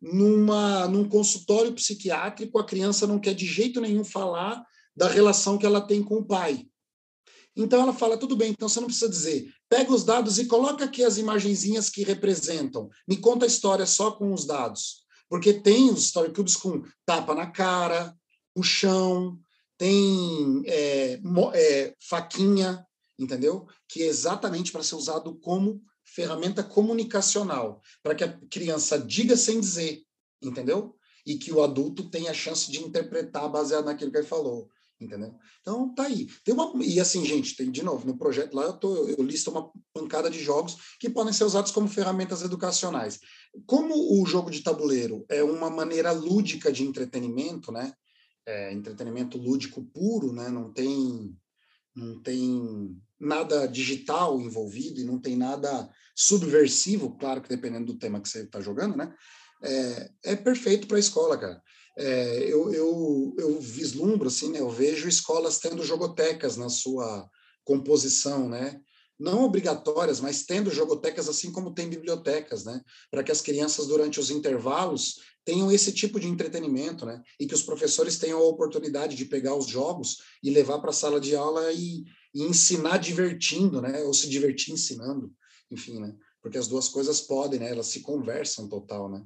Numa, 0.00 0.86
num 0.86 1.08
consultório 1.08 1.72
psiquiátrico, 1.74 2.58
a 2.58 2.64
criança 2.64 3.06
não 3.06 3.18
quer 3.18 3.34
de 3.34 3.44
jeito 3.44 3.80
nenhum 3.80 4.04
falar 4.04 4.64
da 4.96 5.08
relação 5.08 5.58
que 5.58 5.66
ela 5.66 5.80
tem 5.80 6.02
com 6.02 6.16
o 6.16 6.24
pai. 6.24 6.66
Então 7.60 7.82
ela 7.82 7.92
fala, 7.92 8.16
tudo 8.16 8.34
bem, 8.34 8.50
então 8.52 8.68
você 8.68 8.80
não 8.80 8.86
precisa 8.86 9.08
dizer, 9.08 9.52
pega 9.68 9.92
os 9.92 10.02
dados 10.02 10.38
e 10.38 10.46
coloca 10.46 10.84
aqui 10.84 11.04
as 11.04 11.18
imagenzinhas 11.18 11.90
que 11.90 12.02
representam. 12.02 12.88
Me 13.06 13.18
conta 13.18 13.44
a 13.44 13.48
história 13.48 13.84
só 13.84 14.12
com 14.12 14.32
os 14.32 14.46
dados. 14.46 15.04
Porque 15.28 15.52
tem 15.52 15.90
os 15.90 16.06
story 16.06 16.32
cubes 16.32 16.56
com 16.56 16.82
tapa 17.04 17.34
na 17.34 17.46
cara, 17.46 18.16
o 18.54 18.62
chão, 18.62 19.38
tem 19.76 20.62
é, 20.66 21.20
é, 21.54 21.94
faquinha, 22.00 22.84
entendeu? 23.18 23.66
Que 23.86 24.02
é 24.02 24.06
exatamente 24.06 24.72
para 24.72 24.82
ser 24.82 24.96
usado 24.96 25.38
como 25.38 25.82
ferramenta 26.02 26.64
comunicacional, 26.64 27.80
para 28.02 28.14
que 28.14 28.24
a 28.24 28.40
criança 28.50 28.98
diga 28.98 29.36
sem 29.36 29.60
dizer, 29.60 30.02
entendeu? 30.42 30.96
E 31.24 31.36
que 31.36 31.52
o 31.52 31.62
adulto 31.62 32.10
tenha 32.10 32.30
a 32.30 32.34
chance 32.34 32.70
de 32.72 32.82
interpretar 32.82 33.48
baseado 33.48 33.84
naquilo 33.84 34.10
que 34.10 34.16
ele 34.16 34.26
falou 34.26 34.68
entendeu? 35.00 35.34
Então 35.60 35.94
tá 35.94 36.04
aí. 36.04 36.26
Tem 36.44 36.54
uma 36.54 36.72
e 36.84 37.00
assim, 37.00 37.24
gente, 37.24 37.56
tem 37.56 37.70
de 37.70 37.82
novo 37.82 38.06
no 38.06 38.18
projeto 38.18 38.54
lá 38.54 38.64
eu 38.64 38.74
tô 38.74 39.08
eu 39.08 39.22
listo 39.22 39.50
uma 39.50 39.70
pancada 39.92 40.30
de 40.30 40.38
jogos 40.40 40.76
que 41.00 41.08
podem 41.08 41.32
ser 41.32 41.44
usados 41.44 41.72
como 41.72 41.88
ferramentas 41.88 42.42
educacionais. 42.42 43.18
Como 43.66 44.20
o 44.20 44.26
jogo 44.26 44.50
de 44.50 44.62
tabuleiro 44.62 45.24
é 45.28 45.42
uma 45.42 45.70
maneira 45.70 46.12
lúdica 46.12 46.70
de 46.70 46.84
entretenimento, 46.84 47.72
né? 47.72 47.92
É, 48.46 48.72
entretenimento 48.72 49.38
lúdico 49.38 49.82
puro, 49.82 50.32
né? 50.32 50.48
Não 50.48 50.72
tem 50.72 51.34
não 51.94 52.22
tem 52.22 52.96
nada 53.18 53.66
digital 53.66 54.40
envolvido 54.40 55.00
e 55.00 55.04
não 55.04 55.18
tem 55.18 55.36
nada 55.36 55.90
subversivo, 56.14 57.16
claro 57.16 57.42
que 57.42 57.48
dependendo 57.48 57.86
do 57.86 57.98
tema 57.98 58.20
que 58.20 58.28
você 58.28 58.42
está 58.42 58.60
jogando, 58.60 58.96
né? 58.96 59.12
É, 59.62 60.10
é 60.24 60.36
perfeito 60.36 60.86
para 60.86 60.96
a 60.96 61.00
escola, 61.00 61.36
cara 61.36 61.62
é, 61.96 62.44
eu, 62.44 62.72
eu, 62.72 63.34
eu 63.38 63.60
vislumbro, 63.60 64.28
assim, 64.28 64.50
né, 64.50 64.60
eu 64.60 64.70
vejo 64.70 65.08
escolas 65.08 65.58
tendo 65.58 65.84
jogotecas 65.84 66.56
na 66.56 66.68
sua 66.68 67.28
composição, 67.64 68.48
né? 68.48 68.80
Não 69.18 69.44
obrigatórias, 69.44 70.18
mas 70.18 70.44
tendo 70.44 70.70
jogotecas 70.70 71.28
assim 71.28 71.52
como 71.52 71.74
tem 71.74 71.90
bibliotecas, 71.90 72.64
né? 72.64 72.80
Para 73.10 73.22
que 73.22 73.30
as 73.30 73.42
crianças, 73.42 73.86
durante 73.86 74.18
os 74.18 74.30
intervalos, 74.30 75.16
tenham 75.44 75.70
esse 75.70 75.92
tipo 75.92 76.18
de 76.18 76.26
entretenimento, 76.26 77.04
né? 77.04 77.22
E 77.38 77.46
que 77.46 77.54
os 77.54 77.62
professores 77.62 78.18
tenham 78.18 78.38
a 78.38 78.48
oportunidade 78.48 79.14
de 79.16 79.26
pegar 79.26 79.54
os 79.54 79.66
jogos 79.66 80.18
e 80.42 80.48
levar 80.48 80.78
para 80.78 80.88
a 80.88 80.94
sala 80.94 81.20
de 81.20 81.36
aula 81.36 81.70
e, 81.70 82.04
e 82.34 82.42
ensinar 82.44 82.96
divertindo, 82.96 83.82
né? 83.82 84.02
Ou 84.04 84.14
se 84.14 84.26
divertir 84.26 84.72
ensinando, 84.72 85.30
enfim, 85.70 86.00
né? 86.00 86.16
Porque 86.40 86.56
as 86.56 86.66
duas 86.66 86.88
coisas 86.88 87.20
podem, 87.20 87.60
né? 87.60 87.70
Elas 87.70 87.88
se 87.88 88.00
conversam 88.00 88.68
total, 88.68 89.10
né? 89.10 89.22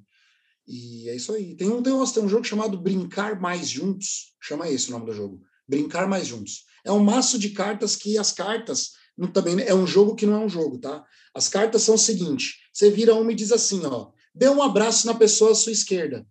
E 0.67 1.09
é 1.09 1.17
isso 1.17 1.33
aí. 1.33 1.55
Tem 1.55 1.69
um, 1.69 1.83
tem 1.83 1.93
um, 1.93 2.05
tem 2.05 2.23
um 2.23 2.29
jogo 2.29 2.45
chamado 2.45 2.81
Brincar 2.81 3.41
Mais 3.41 3.69
Juntos, 3.69 4.35
chama 4.41 4.69
esse 4.69 4.89
o 4.89 4.93
nome 4.93 5.07
do 5.07 5.13
jogo. 5.13 5.43
Brincar 5.69 6.09
Mais 6.09 6.27
Juntos. 6.27 6.65
É 6.85 6.93
um 6.93 7.03
maço 7.03 7.39
de 7.39 7.51
cartas 7.51 7.97
que 7.97 8.19
as 8.19 8.33
cartas 8.33 8.93
também 9.33 9.61
é 9.61 9.75
um 9.75 9.87
jogo 9.87 10.15
que 10.15 10.27
não 10.27 10.43
é 10.43 10.45
um 10.45 10.49
jogo, 10.49 10.79
tá? 10.79 11.05
As 11.35 11.49
cartas 11.49 11.83
são 11.83 11.95
o 11.95 11.99
seguinte: 11.99 12.59
você 12.73 12.91
vira 12.91 13.15
uma 13.15 13.31
e 13.31 13.35
diz 13.35 13.53
assim, 13.53 13.85
ó, 13.85 14.11
dê 14.35 14.49
um 14.49 14.63
abraço 14.63 15.07
na 15.07 15.15
pessoa 15.15 15.53
à 15.53 15.55
sua 15.55 15.73
esquerda. 15.73 16.27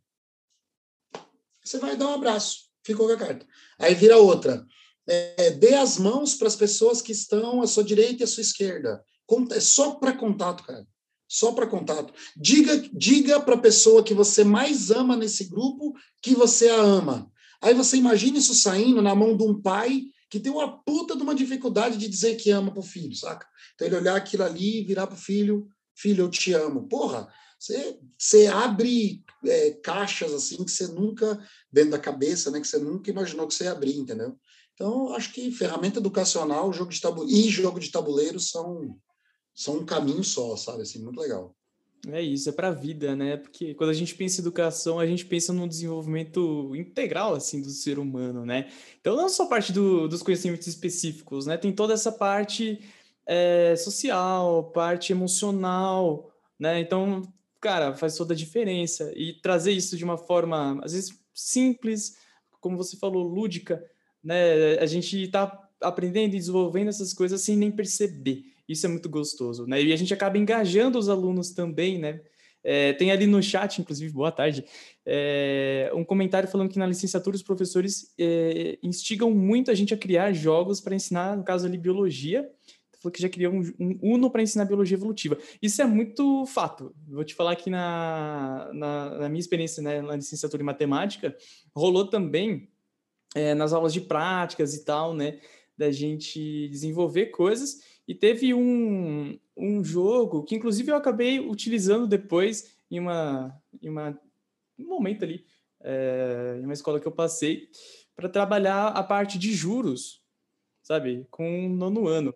Você 1.64 1.78
vai 1.78 1.96
dar 1.96 2.08
um 2.08 2.16
abraço, 2.16 2.70
ficou 2.84 3.08
com 3.08 3.14
a 3.14 3.18
carta. 3.18 3.46
Aí 3.80 3.96
vira 3.96 4.18
outra. 4.18 4.66
É, 5.08 5.52
dê 5.52 5.76
as 5.76 5.98
mãos 5.98 6.36
para 6.36 6.48
as 6.48 6.56
pessoas 6.56 7.02
que 7.02 7.12
estão 7.12 7.62
à 7.62 7.68
sua 7.68 7.84
direita 7.84 8.22
e 8.22 8.24
à 8.24 8.28
sua 8.28 8.42
esquerda. 8.42 9.04
É 9.52 9.60
só 9.60 9.96
para 9.96 10.14
contato, 10.14 10.64
cara 10.64 10.86
só 11.34 11.52
para 11.52 11.66
contato. 11.66 12.14
Diga, 12.38 12.78
diga 12.94 13.40
para 13.40 13.56
a 13.56 13.60
pessoa 13.60 14.04
que 14.04 14.14
você 14.14 14.44
mais 14.44 14.92
ama 14.92 15.16
nesse 15.16 15.46
grupo 15.46 15.96
que 16.22 16.36
você 16.36 16.70
a 16.70 16.80
ama. 16.80 17.28
Aí 17.60 17.74
você 17.74 17.98
imagina 17.98 18.38
isso 18.38 18.54
saindo 18.54 19.02
na 19.02 19.16
mão 19.16 19.36
de 19.36 19.44
um 19.44 19.60
pai 19.60 20.04
que 20.30 20.40
tem 20.40 20.52
uma 20.52 20.78
puta 20.84 21.16
de 21.16 21.24
uma 21.24 21.34
dificuldade 21.34 21.98
de 21.98 22.08
dizer 22.08 22.36
que 22.36 22.52
ama 22.52 22.72
pro 22.72 22.84
filho, 22.84 23.16
saca? 23.16 23.48
Então 23.74 23.88
ele 23.88 23.96
olhar 23.96 24.16
aquilo 24.16 24.44
ali 24.44 24.82
e 24.82 24.86
virar 24.86 25.08
pro 25.08 25.18
filho, 25.18 25.68
filho, 25.96 26.26
eu 26.26 26.30
te 26.30 26.54
amo. 26.54 26.88
Porra, 26.88 27.28
você, 27.58 27.98
você 28.16 28.46
abre 28.46 29.24
é, 29.44 29.72
caixas 29.72 30.34
assim 30.34 30.64
que 30.64 30.70
você 30.70 30.86
nunca, 30.86 31.44
dentro 31.72 31.92
da 31.92 32.00
cabeça, 32.00 32.52
né, 32.52 32.62
que 32.62 32.68
você 32.68 32.78
nunca 32.78 33.10
imaginou 33.10 33.48
que 33.48 33.56
você 33.56 33.64
ia 33.64 33.72
abrir, 33.72 33.98
entendeu? 33.98 34.38
Então, 34.76 35.14
acho 35.16 35.34
que 35.34 35.52
ferramenta 35.52 35.98
educacional, 35.98 36.72
jogo 36.72 36.92
de 36.92 37.02
tabuleiro 37.02 37.40
e 37.40 37.50
jogo 37.50 37.80
de 37.80 37.90
tabuleiro 37.90 38.40
são 38.40 39.00
são 39.54 39.78
um 39.78 39.86
caminho 39.86 40.24
só, 40.24 40.56
sabe? 40.56 40.82
Assim, 40.82 41.04
muito 41.04 41.20
legal. 41.20 41.56
É 42.08 42.22
isso, 42.22 42.50
é 42.50 42.52
para 42.52 42.68
a 42.68 42.72
vida, 42.72 43.16
né? 43.16 43.38
Porque 43.38 43.74
quando 43.76 43.90
a 43.90 43.94
gente 43.94 44.14
pensa 44.14 44.42
em 44.42 44.44
educação, 44.44 45.00
a 45.00 45.08
gente 45.08 45.26
pensa 45.26 45.54
no 45.54 45.68
desenvolvimento 45.68 46.76
integral, 46.76 47.34
assim, 47.34 47.62
do 47.62 47.70
ser 47.70 47.98
humano, 47.98 48.46
né? 48.46 48.70
Então, 49.00 49.16
não 49.16 49.30
só 49.30 49.46
parte 49.46 49.72
do, 49.72 50.08
dos 50.10 50.22
conhecimentos 50.22 50.68
específicos, 50.68 51.46
né? 51.46 51.56
Tem 51.56 51.72
toda 51.72 51.94
essa 51.94 52.12
parte 52.12 52.82
é, 53.26 53.74
social, 53.78 54.72
parte 54.72 55.14
emocional, 55.14 56.30
né? 56.60 56.82
Então, 56.82 57.22
cara, 57.62 57.96
faz 57.96 58.18
toda 58.18 58.34
a 58.34 58.38
diferença. 58.38 59.14
E 59.16 59.40
trazer 59.42 59.72
isso 59.72 59.96
de 59.96 60.04
uma 60.04 60.18
forma, 60.18 60.82
às 60.84 60.92
vezes, 60.92 61.18
simples, 61.34 62.18
como 62.60 62.76
você 62.76 62.98
falou, 62.98 63.24
lúdica, 63.24 63.82
né? 64.22 64.78
A 64.80 64.86
gente 64.86 65.24
está 65.24 65.70
aprendendo 65.80 66.34
e 66.34 66.38
desenvolvendo 66.38 66.90
essas 66.90 67.14
coisas 67.14 67.40
sem 67.42 67.56
nem 67.56 67.72
perceber. 67.72 68.53
Isso 68.68 68.86
é 68.86 68.90
muito 68.90 69.10
gostoso, 69.10 69.66
né? 69.68 69.82
E 69.82 69.92
a 69.92 69.96
gente 69.96 70.14
acaba 70.14 70.38
engajando 70.38 70.98
os 70.98 71.10
alunos 71.10 71.52
também, 71.52 71.98
né? 71.98 72.22
É, 72.64 72.94
tem 72.94 73.12
ali 73.12 73.28
no 73.28 73.44
chat, 73.44 73.82
inclusive, 73.82 74.14
boa 74.14 74.32
tarde, 74.32 74.64
é, 75.06 75.92
um 75.94 76.04
comentário 76.06 76.48
falando 76.48 76.70
que 76.70 76.80
na 76.80 76.86
licenciatura 76.86 77.36
os 77.36 77.44
professores 77.44 78.14
é, 78.18 78.80
instigam 78.82 79.32
muito 79.32 79.70
a 79.70 79.74
gente 79.74 79.94
a 79.94 79.98
criar 79.98 80.32
jogos 80.32 80.80
para 80.80 80.96
ensinar, 80.96 81.36
no 81.36 81.44
caso 81.44 81.66
ali, 81.66 81.78
biologia. 81.78 82.50
Falou 83.02 83.12
que 83.12 83.22
já 83.22 83.28
criou 83.28 83.54
um, 83.54 83.62
um 83.78 84.00
Uno 84.02 84.32
para 84.32 84.42
ensinar 84.42 84.64
biologia 84.64 84.96
evolutiva. 84.96 85.38
Isso 85.62 85.82
é 85.82 85.86
muito 85.86 86.46
fato. 86.46 86.96
Vou 87.06 87.26
te 87.26 87.36
falar 87.36 87.58
que 87.58 87.70
na, 87.70 88.72
na, 88.74 89.18
na 89.20 89.30
minha 89.30 89.42
experiência 89.42 89.84
né, 89.84 90.02
na 90.02 90.16
licenciatura 90.16 90.64
em 90.64 90.66
matemática, 90.66 91.36
rolou 91.76 92.08
também 92.08 92.70
é, 93.36 93.54
nas 93.54 93.74
aulas 93.74 93.92
de 93.92 94.00
práticas 94.00 94.74
e 94.74 94.86
tal, 94.86 95.14
né? 95.14 95.38
Da 95.78 95.92
gente 95.92 96.70
desenvolver 96.70 97.26
coisas. 97.26 97.82
E 98.08 98.14
teve 98.14 98.54
um, 98.54 99.40
um 99.56 99.84
jogo 99.84 100.44
que, 100.44 100.56
inclusive, 100.56 100.92
eu 100.92 100.96
acabei 100.96 101.40
utilizando 101.40 102.08
depois 102.08 102.76
em, 102.92 103.00
uma, 103.00 103.62
em 103.82 103.90
uma, 103.90 104.20
um 104.78 104.88
momento 104.88 105.24
ali, 105.24 105.46
é, 105.82 106.58
em 106.62 106.66
uma 106.66 106.74
escola 106.74 107.00
que 107.00 107.08
eu 107.08 107.12
passei, 107.12 107.70
para 108.16 108.30
trabalhar 108.30 108.88
a 108.88 109.04
parte 109.04 109.40
de 109.40 109.54
juros, 109.54 110.22
sabe? 110.82 111.26
Com 111.32 111.66
o 111.66 111.70
nono 111.70 112.08
ano. 112.08 112.34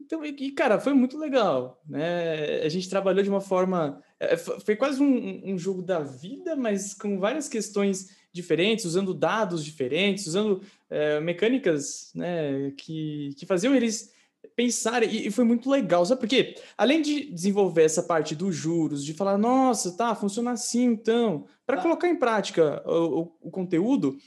Então, 0.00 0.24
e, 0.24 0.52
cara, 0.52 0.78
foi 0.78 0.92
muito 0.92 1.18
legal, 1.18 1.82
né? 1.86 2.62
A 2.62 2.68
gente 2.68 2.88
trabalhou 2.88 3.22
de 3.22 3.30
uma 3.30 3.40
forma... 3.40 4.02
É, 4.20 4.36
foi 4.36 4.76
quase 4.76 5.02
um, 5.02 5.52
um 5.52 5.58
jogo 5.58 5.82
da 5.82 6.00
vida, 6.00 6.54
mas 6.54 6.94
com 6.94 7.18
várias 7.18 7.48
questões 7.48 8.16
diferentes, 8.32 8.84
usando 8.84 9.12
dados 9.12 9.64
diferentes, 9.64 10.26
usando 10.26 10.62
é, 10.88 11.18
mecânicas 11.20 12.12
né, 12.14 12.70
que, 12.72 13.30
que 13.36 13.46
faziam 13.46 13.74
eles 13.74 14.12
pensarem, 14.58 15.08
e, 15.08 15.30
foi 15.30 15.44
muito 15.44 15.70
legal, 15.70 16.04
sabe 16.04 16.20
por 16.20 16.28
quê? 16.28 16.56
Além 16.76 17.00
de 17.00 17.30
desenvolver 17.30 17.84
essa 17.84 18.02
parte 18.02 18.34
dos 18.34 18.56
juros, 18.56 19.04
de 19.04 19.14
falar, 19.14 19.38
nossa, 19.38 19.96
tá, 19.96 20.16
funciona 20.16 20.50
assim 20.50 20.82
então, 20.82 21.46
para 21.64 21.76
tá. 21.76 21.84
colocar 21.84 22.08
em 22.08 22.16
prática 22.16 22.82
o, 22.84 23.20
o, 23.20 23.32
o 23.42 23.50
conteúdo, 23.52 24.18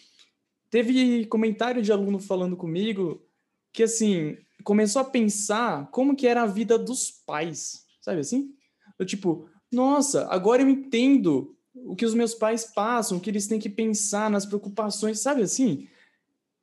teve 0.70 1.26
comentário 1.26 1.82
de 1.82 1.92
aluno 1.92 2.18
falando 2.18 2.56
comigo 2.56 3.22
que, 3.74 3.84
assim, 3.84 4.38
começou 4.64 5.02
a 5.02 5.06
pensar 5.06 5.92
como 5.92 6.16
que 6.16 6.26
era 6.26 6.44
a 6.44 6.48
vida 6.48 6.80
dos 6.80 7.12
pais, 7.12 7.84
sabe 8.00 8.22
assim? 8.22 8.54
Eu, 8.98 9.06
tipo, 9.06 9.50
nossa, 9.70 10.28
agora 10.28 10.62
eu 10.62 10.70
entendo 10.70 11.54
o 11.76 11.94
que 11.94 12.06
os 12.06 12.14
meus 12.14 12.34
pais 12.34 12.64
passam, 12.64 13.18
o 13.18 13.20
que 13.20 13.30
eles 13.30 13.48
têm 13.48 13.60
que 13.60 13.70
pensar 13.70 14.30
nas 14.30 14.46
preocupações, 14.46 15.20
sabe 15.20 15.42
assim? 15.42 15.90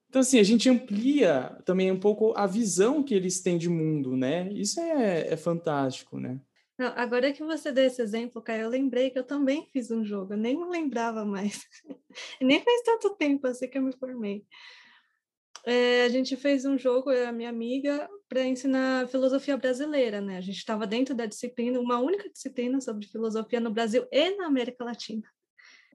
Então, 0.08 0.20
assim, 0.20 0.38
a 0.38 0.42
gente 0.42 0.68
amplia 0.70 1.58
também 1.64 1.92
um 1.92 2.00
pouco 2.00 2.32
a 2.36 2.46
visão 2.46 3.02
que 3.02 3.14
eles 3.14 3.40
têm 3.40 3.58
de 3.58 3.68
mundo, 3.68 4.16
né? 4.16 4.50
Isso 4.52 4.80
é, 4.80 5.32
é 5.32 5.36
fantástico, 5.36 6.18
né? 6.18 6.40
Não, 6.78 6.92
agora 6.96 7.32
que 7.32 7.42
você 7.42 7.72
deu 7.72 7.84
esse 7.84 8.00
exemplo, 8.00 8.40
Caio, 8.40 8.62
eu 8.62 8.68
lembrei 8.70 9.10
que 9.10 9.18
eu 9.18 9.24
também 9.24 9.68
fiz 9.72 9.90
um 9.90 10.04
jogo, 10.04 10.32
eu 10.32 10.38
nem 10.38 10.56
lembrava 10.70 11.24
mais. 11.24 11.66
nem 12.40 12.62
faz 12.62 12.82
tanto 12.82 13.16
tempo 13.16 13.46
assim 13.48 13.68
que 13.68 13.76
eu 13.76 13.82
me 13.82 13.92
formei. 13.92 14.46
É, 15.66 16.04
a 16.04 16.08
gente 16.08 16.36
fez 16.36 16.64
um 16.64 16.78
jogo, 16.78 17.10
a 17.10 17.32
minha 17.32 17.50
amiga, 17.50 18.08
para 18.28 18.44
ensinar 18.44 19.08
filosofia 19.08 19.56
brasileira, 19.56 20.20
né? 20.20 20.38
A 20.38 20.40
gente 20.40 20.56
estava 20.56 20.86
dentro 20.86 21.14
da 21.14 21.26
disciplina, 21.26 21.80
uma 21.80 21.98
única 21.98 22.30
disciplina 22.30 22.80
sobre 22.80 23.06
filosofia 23.06 23.60
no 23.60 23.70
Brasil 23.70 24.06
e 24.10 24.36
na 24.36 24.46
América 24.46 24.84
Latina. 24.84 25.24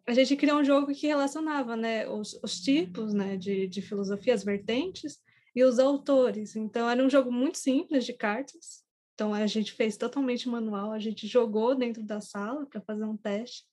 A 0.06 0.14
gente 0.14 0.36
criou 0.36 0.60
um 0.60 0.64
jogo 0.64 0.94
que 0.94 1.08
relacionava, 1.08 1.78
né, 1.78 2.08
os, 2.10 2.38
os 2.44 2.60
tipos, 2.60 3.14
né, 3.14 3.38
de, 3.38 3.68
de 3.68 3.82
filosofia, 3.82 4.34
as 4.34 4.44
vertentes 4.44 5.20
e 5.56 5.64
os 5.64 5.80
autores. 5.80 6.56
Então 6.56 6.90
era 6.90 7.04
um 7.04 7.10
jogo 7.10 7.32
muito 7.32 7.58
simples 7.58 8.06
de 8.06 8.14
cartas. 8.14 8.84
Então 9.14 9.34
a 9.34 9.48
gente 9.48 9.72
fez 9.72 9.96
totalmente 9.96 10.50
manual, 10.50 10.92
a 10.92 11.00
gente 11.00 11.28
jogou 11.28 11.76
dentro 11.76 12.04
da 12.04 12.20
sala 12.20 12.66
para 12.66 12.82
fazer 12.82 13.06
um 13.06 13.16
teste. 13.16 13.64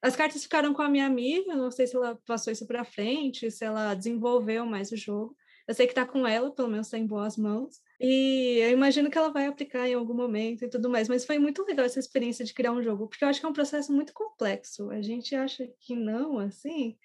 As 0.00 0.14
cartas 0.14 0.42
ficaram 0.44 0.72
com 0.72 0.80
a 0.80 0.88
minha 0.88 1.06
amiga, 1.06 1.56
não 1.56 1.70
sei 1.70 1.86
se 1.86 1.96
ela 1.96 2.14
passou 2.24 2.52
isso 2.52 2.66
para 2.66 2.84
frente, 2.84 3.50
se 3.50 3.64
ela 3.64 3.94
desenvolveu 3.94 4.64
mais 4.64 4.92
o 4.92 4.96
jogo. 4.96 5.36
Eu 5.66 5.74
sei 5.74 5.86
que 5.86 5.92
está 5.92 6.06
com 6.06 6.26
ela, 6.26 6.50
pelo 6.52 6.68
menos 6.68 6.86
está 6.86 6.96
em 6.96 7.06
boas 7.06 7.36
mãos. 7.36 7.80
E 8.00 8.58
eu 8.60 8.70
imagino 8.70 9.10
que 9.10 9.18
ela 9.18 9.30
vai 9.30 9.46
aplicar 9.46 9.88
em 9.88 9.94
algum 9.94 10.14
momento 10.14 10.64
e 10.64 10.68
tudo 10.68 10.88
mais. 10.90 11.08
Mas 11.08 11.24
foi 11.24 11.38
muito 11.38 11.64
legal 11.64 11.84
essa 11.86 11.98
experiência 11.98 12.44
de 12.44 12.54
criar 12.54 12.72
um 12.72 12.82
jogo, 12.82 13.08
porque 13.08 13.24
eu 13.24 13.28
acho 13.28 13.40
que 13.40 13.46
é 13.46 13.48
um 13.48 13.52
processo 13.52 13.92
muito 13.92 14.12
complexo. 14.14 14.90
A 14.90 15.02
gente 15.02 15.34
acha 15.34 15.68
que 15.80 15.96
não, 15.96 16.38
assim. 16.38 16.96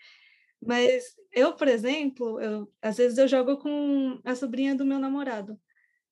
Mas 0.62 1.16
eu, 1.32 1.54
por 1.56 1.68
exemplo, 1.68 2.40
eu, 2.40 2.72
às 2.82 2.98
vezes 2.98 3.18
eu 3.18 3.28
jogo 3.28 3.58
com 3.58 4.20
a 4.24 4.36
sobrinha 4.36 4.76
do 4.76 4.86
meu 4.86 5.00
namorado. 5.00 5.60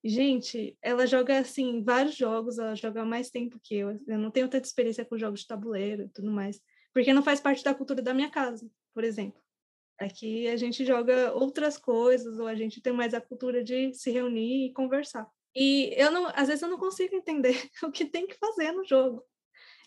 Gente, 0.04 0.78
ela 0.82 1.06
joga 1.06 1.40
assim 1.40 1.84
vários 1.84 2.16
jogos, 2.16 2.58
ela 2.60 2.76
joga 2.76 3.06
mais 3.06 3.30
tempo 3.30 3.60
que 3.64 3.76
eu. 3.76 4.00
Eu 4.08 4.20
não 4.20 4.32
tenho 4.32 4.50
tanta 4.50 4.68
experiência 4.68 5.06
com 5.06 5.18
jogos 5.18 5.42
de 5.42 5.48
tabuleiro 5.48 6.04
e 6.04 6.10
tudo 6.10 6.32
mais 6.32 6.60
porque 6.94 7.14
não 7.14 7.24
faz 7.24 7.40
parte 7.40 7.64
da 7.64 7.74
cultura 7.74 8.02
da 8.02 8.14
minha 8.14 8.30
casa, 8.30 8.70
por 8.94 9.04
exemplo. 9.04 9.41
Aqui 10.02 10.48
a 10.48 10.56
gente 10.56 10.84
joga 10.84 11.32
outras 11.34 11.78
coisas, 11.78 12.40
ou 12.40 12.48
a 12.48 12.56
gente 12.56 12.82
tem 12.82 12.92
mais 12.92 13.14
a 13.14 13.22
cultura 13.22 13.64
de 13.64 13.94
se 13.94 14.10
reunir 14.10 14.66
e 14.66 14.74
conversar. 14.74 15.28
E 15.56 15.94
eu 15.96 16.12
não, 16.12 16.26
às 16.34 16.48
vezes 16.48 16.64
eu 16.64 16.70
não 16.70 16.80
consigo 16.80 17.16
entender 17.16 17.70
o 17.84 17.92
que 17.92 18.06
tem 18.06 18.26
que 18.26 18.34
fazer 18.36 18.72
no 18.72 18.84
jogo. 18.84 19.24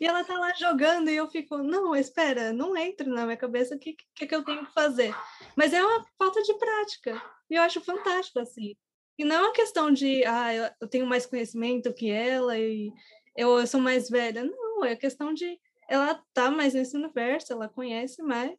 E 0.00 0.06
ela 0.06 0.22
tá 0.22 0.38
lá 0.38 0.52
jogando 0.54 1.10
e 1.10 1.16
eu 1.16 1.28
fico, 1.28 1.58
não, 1.58 1.96
espera, 1.96 2.52
não 2.52 2.76
entra 2.76 3.08
na 3.08 3.24
minha 3.24 3.36
cabeça 3.36 3.74
o 3.74 3.78
que, 3.78 3.96
que, 4.14 4.26
que 4.26 4.34
eu 4.34 4.44
tenho 4.44 4.64
que 4.64 4.72
fazer. 4.72 5.12
Mas 5.56 5.72
é 5.72 5.84
uma 5.84 6.06
falta 6.16 6.40
de 6.42 6.54
prática. 6.54 7.20
E 7.50 7.56
eu 7.56 7.62
acho 7.62 7.80
fantástico, 7.80 8.38
assim. 8.38 8.76
E 9.18 9.24
não 9.24 9.36
é 9.36 9.40
uma 9.40 9.52
questão 9.52 9.90
de, 9.90 10.24
ah, 10.24 10.74
eu 10.80 10.88
tenho 10.88 11.06
mais 11.06 11.26
conhecimento 11.26 11.92
que 11.92 12.08
ela 12.08 12.56
e 12.56 12.92
eu, 13.36 13.58
eu 13.58 13.66
sou 13.66 13.80
mais 13.80 14.08
velha. 14.08 14.44
Não, 14.44 14.84
é 14.84 14.94
questão 14.94 15.34
de 15.34 15.58
ela 15.88 16.22
tá 16.32 16.50
mais 16.50 16.74
nesse 16.74 16.96
universo, 16.96 17.52
ela 17.52 17.68
conhece 17.68 18.22
mais 18.22 18.58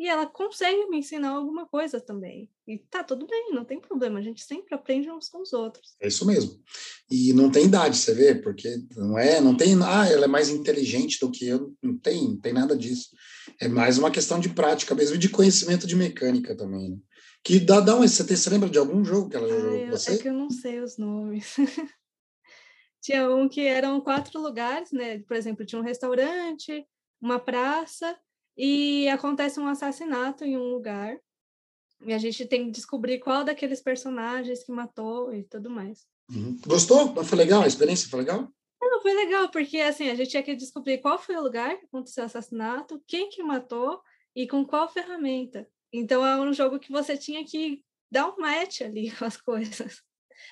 e 0.00 0.08
ela 0.08 0.26
consegue 0.26 0.88
me 0.88 1.00
ensinar 1.00 1.28
alguma 1.28 1.66
coisa 1.66 2.00
também. 2.00 2.50
E 2.66 2.78
tá 2.78 3.04
tudo 3.04 3.26
bem, 3.26 3.50
não 3.52 3.66
tem 3.66 3.78
problema, 3.78 4.18
a 4.18 4.22
gente 4.22 4.42
sempre 4.42 4.74
aprende 4.74 5.10
uns 5.10 5.28
com 5.28 5.42
os 5.42 5.52
outros. 5.52 5.94
É 6.00 6.08
isso 6.08 6.24
mesmo. 6.24 6.58
E 7.10 7.34
não 7.34 7.50
tem 7.50 7.66
idade, 7.66 7.98
você 7.98 8.14
vê, 8.14 8.34
porque 8.34 8.82
não 8.96 9.18
é, 9.18 9.42
não 9.42 9.54
tem, 9.54 9.74
ah, 9.82 10.08
ela 10.08 10.24
é 10.24 10.28
mais 10.28 10.48
inteligente 10.48 11.20
do 11.20 11.30
que 11.30 11.46
eu, 11.46 11.74
não 11.82 11.98
tem, 11.98 12.28
não 12.28 12.40
tem 12.40 12.54
nada 12.54 12.74
disso. 12.74 13.10
É 13.60 13.68
mais 13.68 13.98
uma 13.98 14.10
questão 14.10 14.40
de 14.40 14.48
prática 14.48 14.94
mesmo 14.94 15.16
e 15.16 15.18
de 15.18 15.28
conhecimento 15.28 15.86
de 15.86 15.94
mecânica 15.94 16.56
também, 16.56 16.92
né? 16.92 16.96
Que 17.44 17.60
dá, 17.60 17.80
dá 17.80 17.94
um, 17.94 18.00
você, 18.00 18.24
tem, 18.24 18.38
você 18.38 18.48
lembra 18.48 18.70
de 18.70 18.78
algum 18.78 19.04
jogo 19.04 19.28
que 19.28 19.36
ela 19.36 19.48
jogou 19.48 19.80
com 19.80 19.90
você? 19.90 20.12
É 20.12 20.16
que 20.16 20.28
eu 20.28 20.32
não 20.32 20.48
sei 20.48 20.80
os 20.80 20.96
nomes. 20.96 21.56
tinha 23.02 23.28
um 23.28 23.46
que 23.50 23.60
eram 23.60 24.00
quatro 24.00 24.40
lugares, 24.40 24.92
né? 24.92 25.18
Por 25.20 25.36
exemplo, 25.36 25.66
tinha 25.66 25.78
um 25.78 25.84
restaurante, 25.84 26.86
uma 27.20 27.38
praça 27.38 28.18
e 28.62 29.08
acontece 29.08 29.58
um 29.58 29.66
assassinato 29.66 30.44
em 30.44 30.54
um 30.54 30.64
lugar. 30.64 31.18
E 32.04 32.12
a 32.12 32.18
gente 32.18 32.44
tem 32.44 32.66
que 32.66 32.72
descobrir 32.72 33.18
qual 33.18 33.42
daqueles 33.42 33.80
personagens 33.80 34.62
que 34.62 34.70
matou 34.70 35.32
e 35.32 35.44
tudo 35.44 35.70
mais. 35.70 36.06
Uhum. 36.30 36.58
Gostou? 36.66 37.24
Foi 37.24 37.38
legal? 37.38 37.62
A 37.62 37.66
experiência 37.66 38.10
foi 38.10 38.20
legal? 38.20 38.52
Não, 38.82 39.00
foi 39.00 39.14
legal, 39.14 39.50
porque 39.50 39.78
assim, 39.78 40.10
a 40.10 40.14
gente 40.14 40.28
tinha 40.28 40.42
que 40.42 40.54
descobrir 40.54 40.98
qual 40.98 41.18
foi 41.18 41.36
o 41.36 41.42
lugar 41.42 41.78
que 41.78 41.86
aconteceu 41.86 42.22
o 42.22 42.26
assassinato, 42.26 43.02
quem 43.06 43.30
que 43.30 43.42
matou 43.42 44.02
e 44.36 44.46
com 44.46 44.62
qual 44.62 44.92
ferramenta. 44.92 45.66
Então 45.90 46.24
é 46.24 46.38
um 46.38 46.52
jogo 46.52 46.78
que 46.78 46.92
você 46.92 47.16
tinha 47.16 47.42
que 47.46 47.82
dar 48.10 48.28
um 48.28 48.36
match 48.36 48.82
ali 48.82 49.10
com 49.16 49.24
as 49.24 49.38
coisas. 49.38 50.02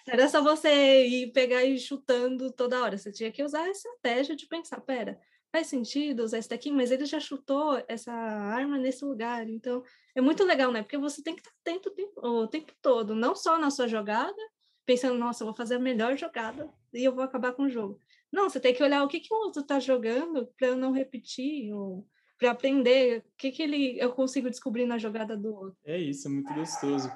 Não 0.06 0.14
era 0.14 0.28
só 0.30 0.42
você 0.42 1.06
ir 1.06 1.32
pegar 1.32 1.62
e 1.62 1.74
ir 1.74 1.78
chutando 1.78 2.50
toda 2.52 2.82
hora. 2.82 2.96
Você 2.96 3.12
tinha 3.12 3.30
que 3.30 3.42
usar 3.42 3.64
a 3.64 3.70
estratégia 3.70 4.34
de 4.34 4.46
pensar, 4.46 4.80
pera, 4.80 5.20
faz 5.50 5.66
sentido 5.66 6.22
usar 6.22 6.38
esse 6.38 6.48
daqui, 6.48 6.70
mas 6.70 6.90
ele 6.90 7.06
já 7.06 7.18
chutou 7.20 7.82
essa 7.88 8.12
arma 8.12 8.78
nesse 8.78 9.04
lugar. 9.04 9.48
Então, 9.48 9.82
é 10.14 10.20
muito 10.20 10.44
legal, 10.44 10.70
né? 10.72 10.82
Porque 10.82 10.98
você 10.98 11.22
tem 11.22 11.34
que 11.34 11.40
estar 11.40 11.52
atento 11.60 11.92
o 12.16 12.46
tempo, 12.46 12.72
todo, 12.82 13.14
não 13.14 13.34
só 13.34 13.58
na 13.58 13.70
sua 13.70 13.88
jogada, 13.88 14.36
pensando, 14.84 15.18
nossa, 15.18 15.42
eu 15.42 15.46
vou 15.46 15.54
fazer 15.54 15.76
a 15.76 15.80
melhor 15.80 16.16
jogada 16.16 16.68
e 16.92 17.04
eu 17.04 17.14
vou 17.14 17.24
acabar 17.24 17.52
com 17.52 17.64
o 17.64 17.70
jogo. 17.70 17.98
Não, 18.32 18.48
você 18.48 18.60
tem 18.60 18.74
que 18.74 18.82
olhar 18.82 19.02
o 19.02 19.08
que, 19.08 19.20
que 19.20 19.32
o 19.32 19.36
outro 19.36 19.62
está 19.62 19.80
jogando 19.80 20.46
para 20.58 20.76
não 20.76 20.92
repetir, 20.92 21.72
ou 21.72 22.06
para 22.38 22.50
aprender 22.50 23.18
o 23.18 23.36
que, 23.36 23.50
que 23.50 23.62
ele, 23.62 23.98
eu 23.98 24.12
consigo 24.12 24.48
descobrir 24.48 24.86
na 24.86 24.98
jogada 24.98 25.36
do 25.36 25.54
outro. 25.54 25.76
É 25.84 25.98
isso, 25.98 26.28
é 26.28 26.30
muito 26.30 26.52
gostoso. 26.54 27.10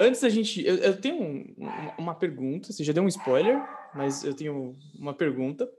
Antes 0.00 0.22
da 0.22 0.30
gente. 0.30 0.64
Eu, 0.64 0.76
eu 0.76 0.98
tenho 0.98 1.22
um, 1.22 1.54
uma 1.98 2.14
pergunta, 2.14 2.72
você 2.72 2.82
já 2.82 2.90
deu 2.90 3.02
um 3.02 3.08
spoiler, 3.08 3.62
mas 3.94 4.24
eu 4.24 4.32
tenho 4.32 4.74
uma 4.98 5.12
pergunta. 5.12 5.70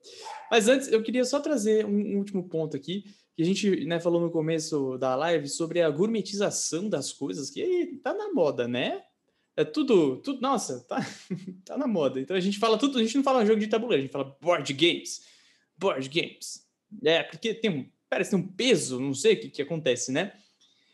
Mas 0.52 0.68
antes, 0.68 0.91
eu 0.91 1.02
queria 1.02 1.26
só 1.26 1.39
trazer 1.39 1.88
um, 1.88 2.14
um 2.14 2.18
último 2.19 2.48
ponto 2.48 2.77
aqui, 2.77 3.03
que 3.35 3.41
a 3.41 3.45
gente 3.45 3.84
né, 3.85 3.99
falou 3.99 4.22
no 4.22 4.30
começo 4.30 4.95
da 4.99 5.15
live 5.15 5.48
sobre 5.48 5.81
a 5.81 5.89
gourmetização 5.89 6.88
das 6.88 7.11
coisas, 7.11 7.49
que 7.49 7.99
tá 8.03 8.14
na 8.14 8.31
moda, 8.31 8.68
né? 8.68 9.02
É 9.57 9.65
tudo, 9.65 10.18
tudo, 10.18 10.39
nossa, 10.39 10.81
tá, 10.88 11.03
tá 11.65 11.76
na 11.76 11.88
moda. 11.88 12.19
Então 12.19 12.38
a 12.38 12.39
gente 12.39 12.60
fala 12.60 12.77
tudo, 12.77 12.99
a 12.99 13.02
gente 13.02 13.15
não 13.15 13.23
fala 13.23 13.43
jogo 13.43 13.60
de 13.60 13.68
tabuleiro, 13.68 14.03
a 14.03 14.06
gente 14.06 14.14
fala 14.14 14.38
board 14.39 14.72
games. 14.73 15.26
Board 15.76 16.07
games. 16.07 16.64
É, 17.03 17.23
porque 17.23 17.56
tem 17.56 17.72
um, 17.72 17.89
parece 18.07 18.30
ter 18.30 18.35
um 18.35 18.48
peso, 18.48 18.99
não 18.99 19.15
sei 19.15 19.34
o 19.34 19.39
que, 19.39 19.49
que 19.49 19.61
acontece, 19.64 20.11
né? 20.11 20.34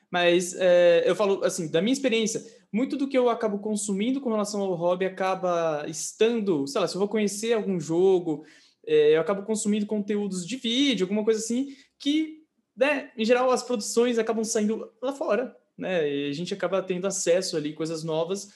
Mas 0.09 0.55
é, 0.55 1.03
eu 1.05 1.15
falo 1.15 1.43
assim, 1.43 1.69
da 1.69 1.81
minha 1.81 1.91
experiência, 1.91 2.41
muito 2.71 2.97
do 2.97 3.07
que 3.07 3.17
eu 3.17 3.29
acabo 3.29 3.59
consumindo 3.59 4.19
com 4.19 4.29
relação 4.29 4.61
ao 4.61 4.73
hobby 4.73 5.05
acaba 5.05 5.85
estando, 5.87 6.67
sei 6.67 6.81
lá, 6.81 6.87
se 6.87 6.95
eu 6.95 6.99
vou 6.99 7.07
conhecer 7.07 7.53
algum 7.53 7.79
jogo, 7.79 8.45
é, 8.85 9.15
eu 9.15 9.21
acabo 9.21 9.43
consumindo 9.43 9.85
conteúdos 9.85 10.45
de 10.45 10.57
vídeo, 10.57 11.05
alguma 11.05 11.23
coisa 11.23 11.39
assim, 11.39 11.75
que, 11.99 12.43
né, 12.75 13.11
em 13.17 13.25
geral, 13.25 13.51
as 13.51 13.63
produções 13.63 14.17
acabam 14.17 14.43
saindo 14.43 14.89
lá 15.01 15.13
fora, 15.13 15.55
né? 15.77 16.09
E 16.09 16.29
a 16.29 16.33
gente 16.33 16.53
acaba 16.53 16.81
tendo 16.81 17.05
acesso 17.05 17.57
ali, 17.57 17.73
coisas 17.73 18.03
novas, 18.03 18.49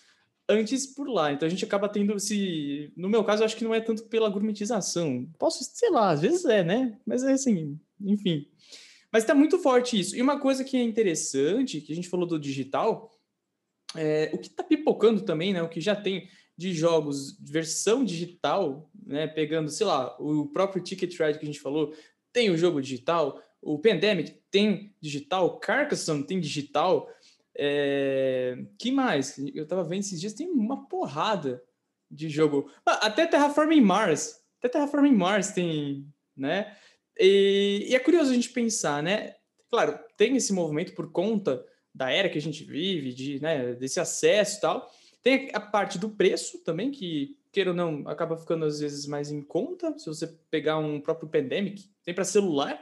antes 0.47 0.85
por 0.85 1.07
lá. 1.07 1.31
Então 1.31 1.45
a 1.45 1.49
gente 1.49 1.65
acaba 1.65 1.87
tendo 1.87 2.19
se. 2.19 2.91
No 2.95 3.09
meu 3.09 3.23
caso, 3.23 3.41
eu 3.41 3.45
acho 3.45 3.55
que 3.55 3.63
não 3.63 3.73
é 3.73 3.79
tanto 3.79 4.03
pela 4.03 4.29
gourmetização. 4.29 5.27
Posso, 5.37 5.63
sei 5.63 5.89
lá, 5.89 6.09
às 6.11 6.21
vezes 6.21 6.45
é, 6.45 6.63
né? 6.63 6.97
Mas 7.05 7.23
é 7.23 7.33
assim, 7.33 7.79
enfim. 7.99 8.47
Mas 9.11 9.23
está 9.23 9.35
muito 9.35 9.59
forte 9.59 9.99
isso. 9.99 10.15
E 10.15 10.21
uma 10.21 10.39
coisa 10.39 10.63
que 10.63 10.77
é 10.77 10.81
interessante, 10.81 11.81
que 11.81 11.91
a 11.91 11.95
gente 11.95 12.09
falou 12.09 12.25
do 12.25 12.39
digital, 12.39 13.11
é, 13.95 14.29
o 14.33 14.37
que 14.37 14.47
está 14.47 14.63
pipocando 14.63 15.21
também, 15.21 15.53
né? 15.53 15.61
O 15.61 15.69
que 15.69 15.81
já 15.81 15.95
tem 15.95 16.27
de 16.57 16.73
jogos 16.73 17.37
versão 17.39 18.03
digital, 18.03 18.89
né? 19.05 19.27
Pegando, 19.27 19.69
sei 19.69 19.85
lá, 19.85 20.15
o 20.19 20.47
próprio 20.47 20.83
Ticket 20.83 21.17
Ride 21.19 21.39
que 21.39 21.45
a 21.45 21.47
gente 21.47 21.59
falou, 21.59 21.93
tem 22.31 22.49
o 22.49 22.57
jogo 22.57 22.81
digital, 22.81 23.41
o 23.61 23.77
Pandemic 23.77 24.39
tem 24.49 24.95
digital, 25.01 25.59
Carcassonne 25.59 26.25
tem 26.25 26.39
digital. 26.39 27.09
É... 27.57 28.57
Que 28.79 28.91
mais? 28.91 29.37
Eu 29.53 29.67
tava 29.67 29.83
vendo 29.83 30.01
esses 30.01 30.19
dias, 30.19 30.33
tem 30.33 30.49
uma 30.49 30.87
porrada 30.87 31.61
de 32.09 32.29
jogo. 32.29 32.69
Ah, 32.85 33.07
até 33.07 33.25
Terraforming 33.25 33.81
Mars. 33.81 34.41
Até 34.59 34.69
Terraforming 34.69 35.15
Mars 35.15 35.51
tem, 35.51 36.07
né? 36.35 36.75
E, 37.19 37.87
e, 37.89 37.95
é 37.95 37.99
curioso 37.99 38.31
a 38.31 38.33
gente 38.33 38.49
pensar, 38.49 39.01
né? 39.03 39.35
Claro, 39.69 39.97
tem 40.17 40.35
esse 40.35 40.51
movimento 40.51 40.93
por 40.93 41.11
conta 41.11 41.63
da 41.93 42.11
era 42.11 42.29
que 42.29 42.37
a 42.37 42.41
gente 42.41 42.63
vive, 42.63 43.13
de, 43.13 43.41
né, 43.41 43.73
desse 43.73 43.99
acesso 43.99 44.57
e 44.57 44.61
tal. 44.61 44.91
Tem 45.23 45.49
a 45.53 45.59
parte 45.59 45.97
do 45.97 46.09
preço 46.09 46.59
também, 46.59 46.89
que, 46.91 47.37
queira 47.51 47.71
ou 47.71 47.75
não, 47.75 48.07
acaba 48.07 48.37
ficando 48.37 48.65
às 48.65 48.79
vezes 48.79 49.05
mais 49.05 49.31
em 49.31 49.41
conta. 49.41 49.97
Se 49.97 50.05
você 50.05 50.27
pegar 50.49 50.77
um 50.77 50.99
próprio 50.99 51.29
Pandemic, 51.29 51.89
tem 52.03 52.13
para 52.13 52.23
celular, 52.23 52.79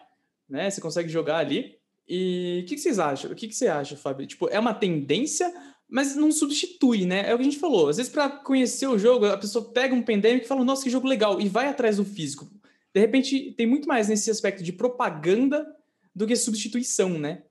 né? 0.47 0.69
Você 0.69 0.79
consegue 0.79 1.09
jogar 1.09 1.37
ali. 1.37 1.77
E 2.07 2.61
o 2.63 2.65
que, 2.67 2.75
que, 2.75 2.81
vocês 2.81 2.97
acham? 2.97 3.31
O 3.31 3.35
que, 3.35 3.47
que 3.47 3.55
você 3.55 3.67
acha, 3.67 3.95
Fábio? 3.95 4.25
Tipo, 4.25 4.47
é 4.49 4.59
uma 4.59 4.73
tendência, 4.73 5.53
mas 5.87 6.15
não 6.15 6.31
substitui, 6.31 7.05
né? 7.05 7.29
É 7.29 7.33
o 7.33 7.37
que 7.37 7.41
a 7.41 7.45
gente 7.45 7.59
falou. 7.59 7.89
Às 7.89 7.97
vezes, 7.97 8.11
para 8.11 8.29
conhecer 8.29 8.87
o 8.87 8.97
jogo, 8.97 9.25
a 9.25 9.37
pessoa 9.37 9.71
pega 9.71 9.93
um 9.93 10.01
Pandemic 10.01 10.45
e 10.45 10.47
fala, 10.47 10.63
nossa, 10.63 10.83
que 10.83 10.89
jogo 10.89 11.07
legal, 11.07 11.41
e 11.41 11.49
vai 11.49 11.67
atrás 11.67 11.97
do 11.97 12.05
físico 12.05 12.49
de 12.93 12.99
repente, 12.99 13.51
tem 13.51 13.67
muito 13.67 13.87
mais 13.87 14.07
nesse 14.07 14.31
aspecto 14.31 14.63
de 14.63 14.73
propaganda 14.73 15.67
do 16.15 16.25
que 16.25 16.35
substituição, 16.35 17.09
né? 17.09 17.43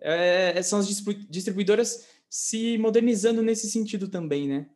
É, 0.00 0.60
são 0.62 0.78
as 0.78 0.86
distribuidoras 1.28 2.04
se 2.28 2.76
modernizando 2.78 3.42
nesse 3.42 3.70
sentido 3.70 4.08
também, 4.08 4.48
né? 4.48 4.66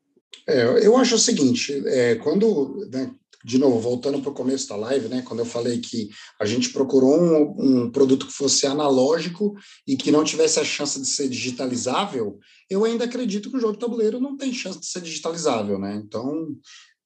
É, 0.46 0.86
eu 0.86 0.96
acho 0.96 1.16
o 1.16 1.18
seguinte, 1.18 1.82
é, 1.86 2.14
quando, 2.16 2.88
né, 2.90 3.12
de 3.44 3.58
novo, 3.58 3.80
voltando 3.80 4.20
para 4.20 4.30
o 4.30 4.34
começo 4.34 4.68
da 4.68 4.76
live, 4.76 5.08
né, 5.08 5.22
quando 5.22 5.40
eu 5.40 5.46
falei 5.46 5.78
que 5.78 6.10
a 6.38 6.44
gente 6.44 6.70
procurou 6.70 7.18
um, 7.18 7.84
um, 7.84 7.90
produto 7.90 8.26
que 8.26 8.32
fosse 8.32 8.66
analógico 8.66 9.54
e 9.86 9.96
que 9.96 10.10
não 10.10 10.24
tivesse 10.24 10.60
a 10.60 10.64
chance 10.64 11.00
de 11.00 11.06
ser 11.06 11.28
digitalizável, 11.28 12.38
eu 12.68 12.84
ainda 12.84 13.04
acredito 13.04 13.50
que 13.50 13.56
o 13.56 13.60
jogo 13.60 13.72
de 13.72 13.78
tabuleiro 13.78 14.20
não 14.20 14.36
tem 14.36 14.52
chance 14.52 14.78
de 14.78 14.86
ser 14.86 15.00
digitalizável, 15.00 15.78
né? 15.78 16.00
Então, 16.04 16.48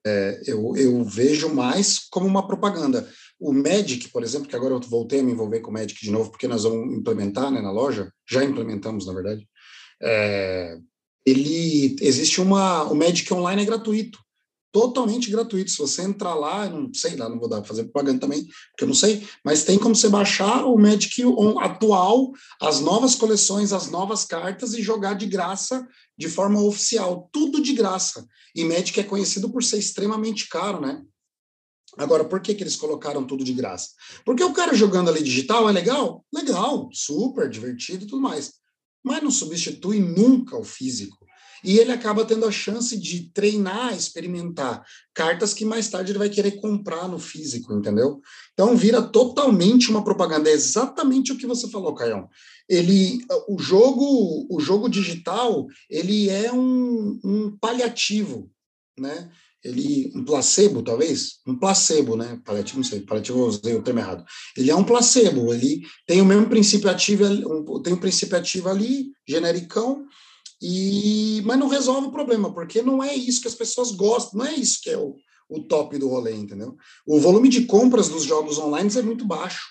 é, 0.06 0.42
eu, 0.46 0.76
eu, 0.76 1.02
vejo 1.04 1.48
mais 1.48 1.98
como 2.10 2.26
uma 2.26 2.46
propaganda. 2.46 3.08
O 3.40 3.52
Magic, 3.52 4.08
por 4.10 4.22
exemplo, 4.22 4.48
que 4.48 4.56
agora 4.56 4.74
eu 4.74 4.80
voltei 4.80 5.20
a 5.20 5.22
me 5.22 5.32
envolver 5.32 5.60
com 5.60 5.70
o 5.70 5.72
Magic 5.74 5.98
de 6.00 6.10
novo, 6.10 6.30
porque 6.30 6.46
nós 6.46 6.64
vamos 6.64 6.96
implementar 6.96 7.50
né, 7.50 7.60
na 7.60 7.70
loja, 7.70 8.12
já 8.28 8.44
implementamos, 8.44 9.06
na 9.06 9.14
verdade, 9.14 9.48
é, 10.02 10.76
ele 11.26 11.96
existe 12.00 12.40
uma. 12.40 12.84
O 12.84 12.94
Magic 12.94 13.32
Online 13.32 13.62
é 13.62 13.66
gratuito 13.66 14.23
totalmente 14.74 15.30
gratuito. 15.30 15.70
Se 15.70 15.78
você 15.78 16.02
entrar 16.02 16.34
lá, 16.34 16.68
não 16.68 16.92
sei 16.92 17.14
lá, 17.14 17.28
não 17.28 17.38
vou 17.38 17.48
dar 17.48 17.58
para 17.58 17.68
fazer 17.68 17.84
propaganda 17.84 18.18
também, 18.18 18.44
porque 18.44 18.82
eu 18.82 18.88
não 18.88 18.94
sei, 18.94 19.24
mas 19.44 19.62
tem 19.62 19.78
como 19.78 19.94
você 19.94 20.08
baixar 20.08 20.66
o 20.66 20.76
Magic 20.76 21.22
atual, 21.60 22.32
as 22.60 22.80
novas 22.80 23.14
coleções, 23.14 23.72
as 23.72 23.88
novas 23.88 24.24
cartas 24.24 24.74
e 24.74 24.82
jogar 24.82 25.14
de 25.14 25.26
graça 25.26 25.86
de 26.18 26.28
forma 26.28 26.60
oficial, 26.60 27.30
tudo 27.32 27.62
de 27.62 27.72
graça. 27.72 28.26
E 28.52 28.64
Magic 28.64 28.98
é 28.98 29.04
conhecido 29.04 29.48
por 29.48 29.62
ser 29.62 29.78
extremamente 29.78 30.48
caro, 30.48 30.80
né? 30.80 31.00
Agora, 31.96 32.24
por 32.24 32.40
que, 32.40 32.52
que 32.52 32.64
eles 32.64 32.74
colocaram 32.74 33.24
tudo 33.24 33.44
de 33.44 33.52
graça? 33.52 33.90
Porque 34.24 34.42
o 34.42 34.52
cara 34.52 34.74
jogando 34.74 35.08
ali 35.08 35.22
digital 35.22 35.68
é 35.68 35.72
legal? 35.72 36.26
Legal, 36.34 36.88
super 36.92 37.48
divertido 37.48 38.04
e 38.04 38.08
tudo 38.08 38.20
mais. 38.20 38.54
Mas 39.04 39.22
não 39.22 39.30
substitui 39.30 40.00
nunca 40.00 40.58
o 40.58 40.64
físico 40.64 41.24
e 41.64 41.78
ele 41.78 41.90
acaba 41.90 42.24
tendo 42.24 42.44
a 42.44 42.50
chance 42.52 42.96
de 42.98 43.30
treinar, 43.32 43.94
experimentar 43.94 44.84
cartas 45.14 45.54
que 45.54 45.64
mais 45.64 45.88
tarde 45.88 46.12
ele 46.12 46.18
vai 46.18 46.28
querer 46.28 46.52
comprar 46.52 47.08
no 47.08 47.18
físico, 47.18 47.72
entendeu? 47.72 48.20
Então 48.52 48.76
vira 48.76 49.00
totalmente 49.00 49.90
uma 49.90 50.04
propaganda, 50.04 50.50
é 50.50 50.52
exatamente 50.52 51.32
o 51.32 51.38
que 51.38 51.46
você 51.46 51.68
falou, 51.70 51.94
Caião. 51.94 52.28
Ele, 52.68 53.24
o 53.48 53.58
jogo, 53.58 54.46
o 54.50 54.60
jogo 54.60 54.88
digital, 54.88 55.66
ele 55.88 56.28
é 56.28 56.52
um, 56.52 57.18
um 57.24 57.56
paliativo, 57.58 58.50
né? 58.98 59.30
ele 59.64 60.12
um 60.14 60.22
placebo 60.22 60.82
talvez 60.82 61.40
um 61.46 61.56
placebo 61.56 62.16
né 62.16 62.38
paliativo 62.44 62.78
não 62.78 62.84
sei 62.84 63.00
paliativo 63.00 63.40
eu 63.40 63.46
usei 63.46 63.74
o 63.74 63.82
termo 63.82 63.98
errado 63.98 64.22
ele 64.56 64.70
é 64.70 64.76
um 64.76 64.84
placebo 64.84 65.54
ele 65.54 65.80
tem 66.06 66.20
o 66.20 66.24
mesmo 66.24 66.46
princípio 66.48 66.90
ativo 66.90 67.24
tem 67.82 67.94
um 67.94 67.98
princípio 67.98 68.36
ativo 68.36 68.68
ali 68.68 69.06
genericão 69.26 70.04
e, 70.66 71.42
mas 71.44 71.58
não 71.58 71.68
resolve 71.68 72.08
o 72.08 72.10
problema, 72.10 72.50
porque 72.50 72.80
não 72.80 73.04
é 73.04 73.14
isso 73.14 73.42
que 73.42 73.48
as 73.48 73.54
pessoas 73.54 73.90
gostam, 73.90 74.38
não 74.38 74.46
é 74.46 74.54
isso 74.54 74.80
que 74.82 74.88
é 74.88 74.96
o, 74.96 75.14
o 75.46 75.60
top 75.60 75.98
do 75.98 76.08
rolê, 76.08 76.32
entendeu? 76.32 76.74
O 77.06 77.20
volume 77.20 77.50
de 77.50 77.66
compras 77.66 78.08
dos 78.08 78.24
jogos 78.24 78.56
online 78.56 78.90
é 78.96 79.02
muito 79.02 79.26
baixo 79.26 79.62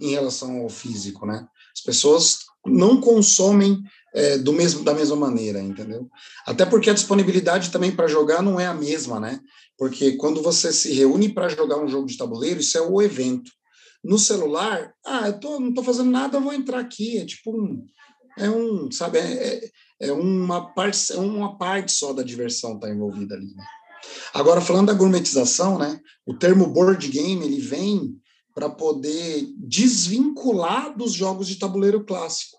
em 0.00 0.12
relação 0.12 0.62
ao 0.62 0.70
físico, 0.70 1.26
né? 1.26 1.46
As 1.76 1.82
pessoas 1.82 2.38
não 2.64 2.98
consomem 2.98 3.78
é, 4.14 4.38
do 4.38 4.54
mesmo 4.54 4.82
da 4.82 4.94
mesma 4.94 5.16
maneira, 5.16 5.60
entendeu? 5.60 6.08
Até 6.46 6.64
porque 6.64 6.88
a 6.88 6.94
disponibilidade 6.94 7.70
também 7.70 7.94
para 7.94 8.08
jogar 8.08 8.42
não 8.42 8.58
é 8.58 8.66
a 8.66 8.74
mesma, 8.74 9.20
né? 9.20 9.40
Porque 9.76 10.12
quando 10.12 10.40
você 10.40 10.72
se 10.72 10.94
reúne 10.94 11.28
para 11.28 11.50
jogar 11.50 11.78
um 11.78 11.88
jogo 11.88 12.06
de 12.06 12.16
tabuleiro, 12.16 12.60
isso 12.60 12.78
é 12.78 12.80
o 12.80 13.02
evento. 13.02 13.50
No 14.02 14.18
celular, 14.18 14.94
ah, 15.04 15.26
eu 15.26 15.38
tô, 15.38 15.60
não 15.60 15.68
estou 15.68 15.84
fazendo 15.84 16.10
nada, 16.10 16.40
vou 16.40 16.54
entrar 16.54 16.80
aqui. 16.80 17.18
É 17.18 17.26
tipo 17.26 17.54
um, 17.54 17.84
é 18.38 18.48
um, 18.48 18.90
sabe, 18.90 19.18
é, 19.18 19.70
é 20.00 20.12
uma 20.12 20.72
parte, 20.72 21.12
é 21.12 21.18
uma 21.18 21.58
parte 21.58 21.92
só 21.92 22.12
da 22.12 22.22
diversão 22.22 22.74
está 22.74 22.88
envolvida 22.88 23.34
ali. 23.34 23.54
Né? 23.54 23.64
Agora, 24.32 24.60
falando 24.60 24.88
da 24.88 24.94
gourmetização, 24.94 25.78
né, 25.78 26.00
o 26.26 26.34
termo 26.34 26.68
board 26.68 27.08
game 27.08 27.44
ele 27.44 27.60
vem 27.60 28.16
para 28.54 28.68
poder 28.68 29.46
desvincular 29.56 30.96
dos 30.96 31.12
jogos 31.12 31.46
de 31.46 31.56
tabuleiro 31.56 32.04
clássico, 32.04 32.56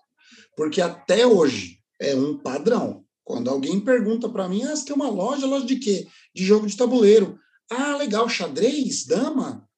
porque 0.56 0.80
até 0.80 1.26
hoje 1.26 1.78
é 2.00 2.14
um 2.14 2.38
padrão. 2.38 3.04
Quando 3.24 3.48
alguém 3.48 3.78
pergunta 3.78 4.28
para 4.28 4.48
mim, 4.48 4.64
ah, 4.64 4.74
você 4.74 4.84
tem 4.84 4.94
uma 4.96 5.08
loja, 5.08 5.46
loja 5.46 5.66
de 5.66 5.76
quê? 5.76 6.06
De 6.34 6.44
jogo 6.44 6.66
de 6.66 6.76
tabuleiro. 6.76 7.38
Ah, 7.70 7.96
legal, 7.96 8.28
xadrez, 8.28 9.06
dama, 9.06 9.68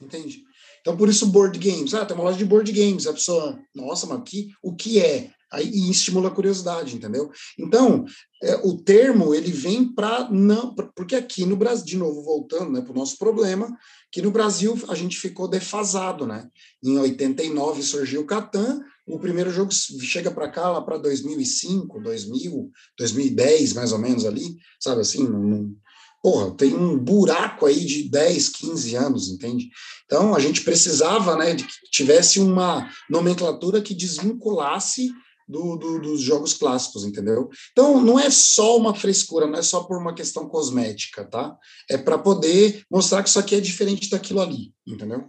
entende? 0.00 0.42
Então, 0.80 0.96
por 0.96 1.08
isso, 1.08 1.26
board 1.26 1.58
games. 1.58 1.94
Ah, 1.94 2.04
tem 2.04 2.16
uma 2.16 2.24
loja 2.24 2.38
de 2.38 2.44
board 2.44 2.70
games. 2.70 3.06
A 3.06 3.12
pessoa, 3.12 3.58
nossa, 3.74 4.06
mas 4.06 4.22
que, 4.24 4.48
o 4.62 4.74
que 4.74 5.00
é? 5.00 5.30
Aí, 5.52 5.68
e 5.68 5.90
estimula 5.90 6.28
a 6.28 6.32
curiosidade, 6.34 6.96
entendeu? 6.96 7.30
Então, 7.58 8.04
é, 8.42 8.56
o 8.64 8.76
termo, 8.78 9.34
ele 9.34 9.52
vem 9.52 9.92
para 9.92 10.30
não... 10.30 10.74
Porque 10.96 11.14
aqui 11.14 11.44
no 11.44 11.56
Brasil, 11.56 11.84
de 11.84 11.96
novo, 11.98 12.22
voltando 12.22 12.72
né, 12.72 12.80
para 12.80 12.92
o 12.92 12.96
nosso 12.96 13.18
problema, 13.18 13.70
que 14.10 14.22
no 14.22 14.30
Brasil 14.30 14.78
a 14.88 14.94
gente 14.94 15.18
ficou 15.18 15.46
defasado, 15.46 16.26
né? 16.26 16.48
Em 16.82 16.98
89 16.98 17.82
surgiu 17.82 18.22
o 18.22 18.26
Catan, 18.26 18.80
o 19.06 19.18
primeiro 19.18 19.50
jogo 19.50 19.70
chega 19.72 20.30
para 20.30 20.50
cá 20.50 20.70
lá 20.70 20.80
para 20.80 20.96
2005, 20.96 22.00
2000, 22.00 22.70
2010, 22.96 23.72
mais 23.74 23.92
ou 23.92 23.98
menos 23.98 24.24
ali, 24.24 24.56
sabe 24.80 25.00
assim, 25.00 25.26
porra, 26.22 26.54
tem 26.56 26.72
um 26.74 26.96
buraco 26.96 27.66
aí 27.66 27.84
de 27.84 28.08
10, 28.08 28.48
15 28.50 28.94
anos, 28.94 29.28
entende? 29.28 29.68
Então, 30.04 30.34
a 30.34 30.38
gente 30.38 30.62
precisava, 30.62 31.36
né, 31.36 31.54
de 31.54 31.64
que 31.64 31.72
tivesse 31.90 32.38
uma 32.38 32.88
nomenclatura 33.10 33.82
que 33.82 33.94
desvinculasse 33.94 35.10
do, 35.48 35.76
do, 35.76 36.00
dos 36.00 36.20
jogos 36.20 36.54
clássicos, 36.54 37.04
entendeu? 37.04 37.48
Então, 37.72 38.00
não 38.00 38.18
é 38.18 38.30
só 38.30 38.76
uma 38.76 38.94
frescura, 38.94 39.46
não 39.46 39.58
é 39.58 39.62
só 39.62 39.84
por 39.84 39.98
uma 39.98 40.14
questão 40.14 40.48
cosmética, 40.48 41.24
tá? 41.24 41.56
É 41.90 41.98
para 41.98 42.18
poder 42.18 42.84
mostrar 42.90 43.22
que 43.22 43.28
isso 43.28 43.38
aqui 43.38 43.54
é 43.54 43.60
diferente 43.60 44.10
daquilo 44.10 44.40
ali, 44.40 44.72
entendeu? 44.86 45.28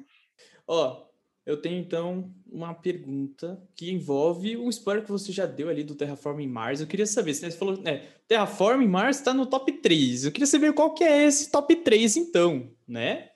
Ó, 0.67 1.03
eu 1.45 1.57
tenho 1.57 1.77
então 1.79 2.31
uma 2.49 2.73
pergunta 2.73 3.61
que 3.75 3.91
envolve 3.91 4.55
um 4.55 4.69
spoiler 4.69 5.03
que 5.03 5.11
você 5.11 5.31
já 5.31 5.45
deu 5.45 5.67
ali 5.67 5.83
do 5.83 5.95
Terraforming 5.95 6.47
Mars. 6.47 6.79
Eu 6.79 6.87
queria 6.87 7.05
saber, 7.05 7.33
você 7.33 7.51
falou, 7.51 7.77
né, 7.81 8.07
Terraforming 8.27 8.87
Mars 8.87 9.17
está 9.17 9.33
no 9.33 9.45
top 9.45 9.71
3. 9.71 10.25
Eu 10.25 10.31
queria 10.31 10.47
saber 10.47 10.73
qual 10.73 10.93
que 10.93 11.03
é 11.03 11.25
esse 11.25 11.51
top 11.51 11.75
3 11.75 12.15
então, 12.15 12.71
né? 12.87 13.29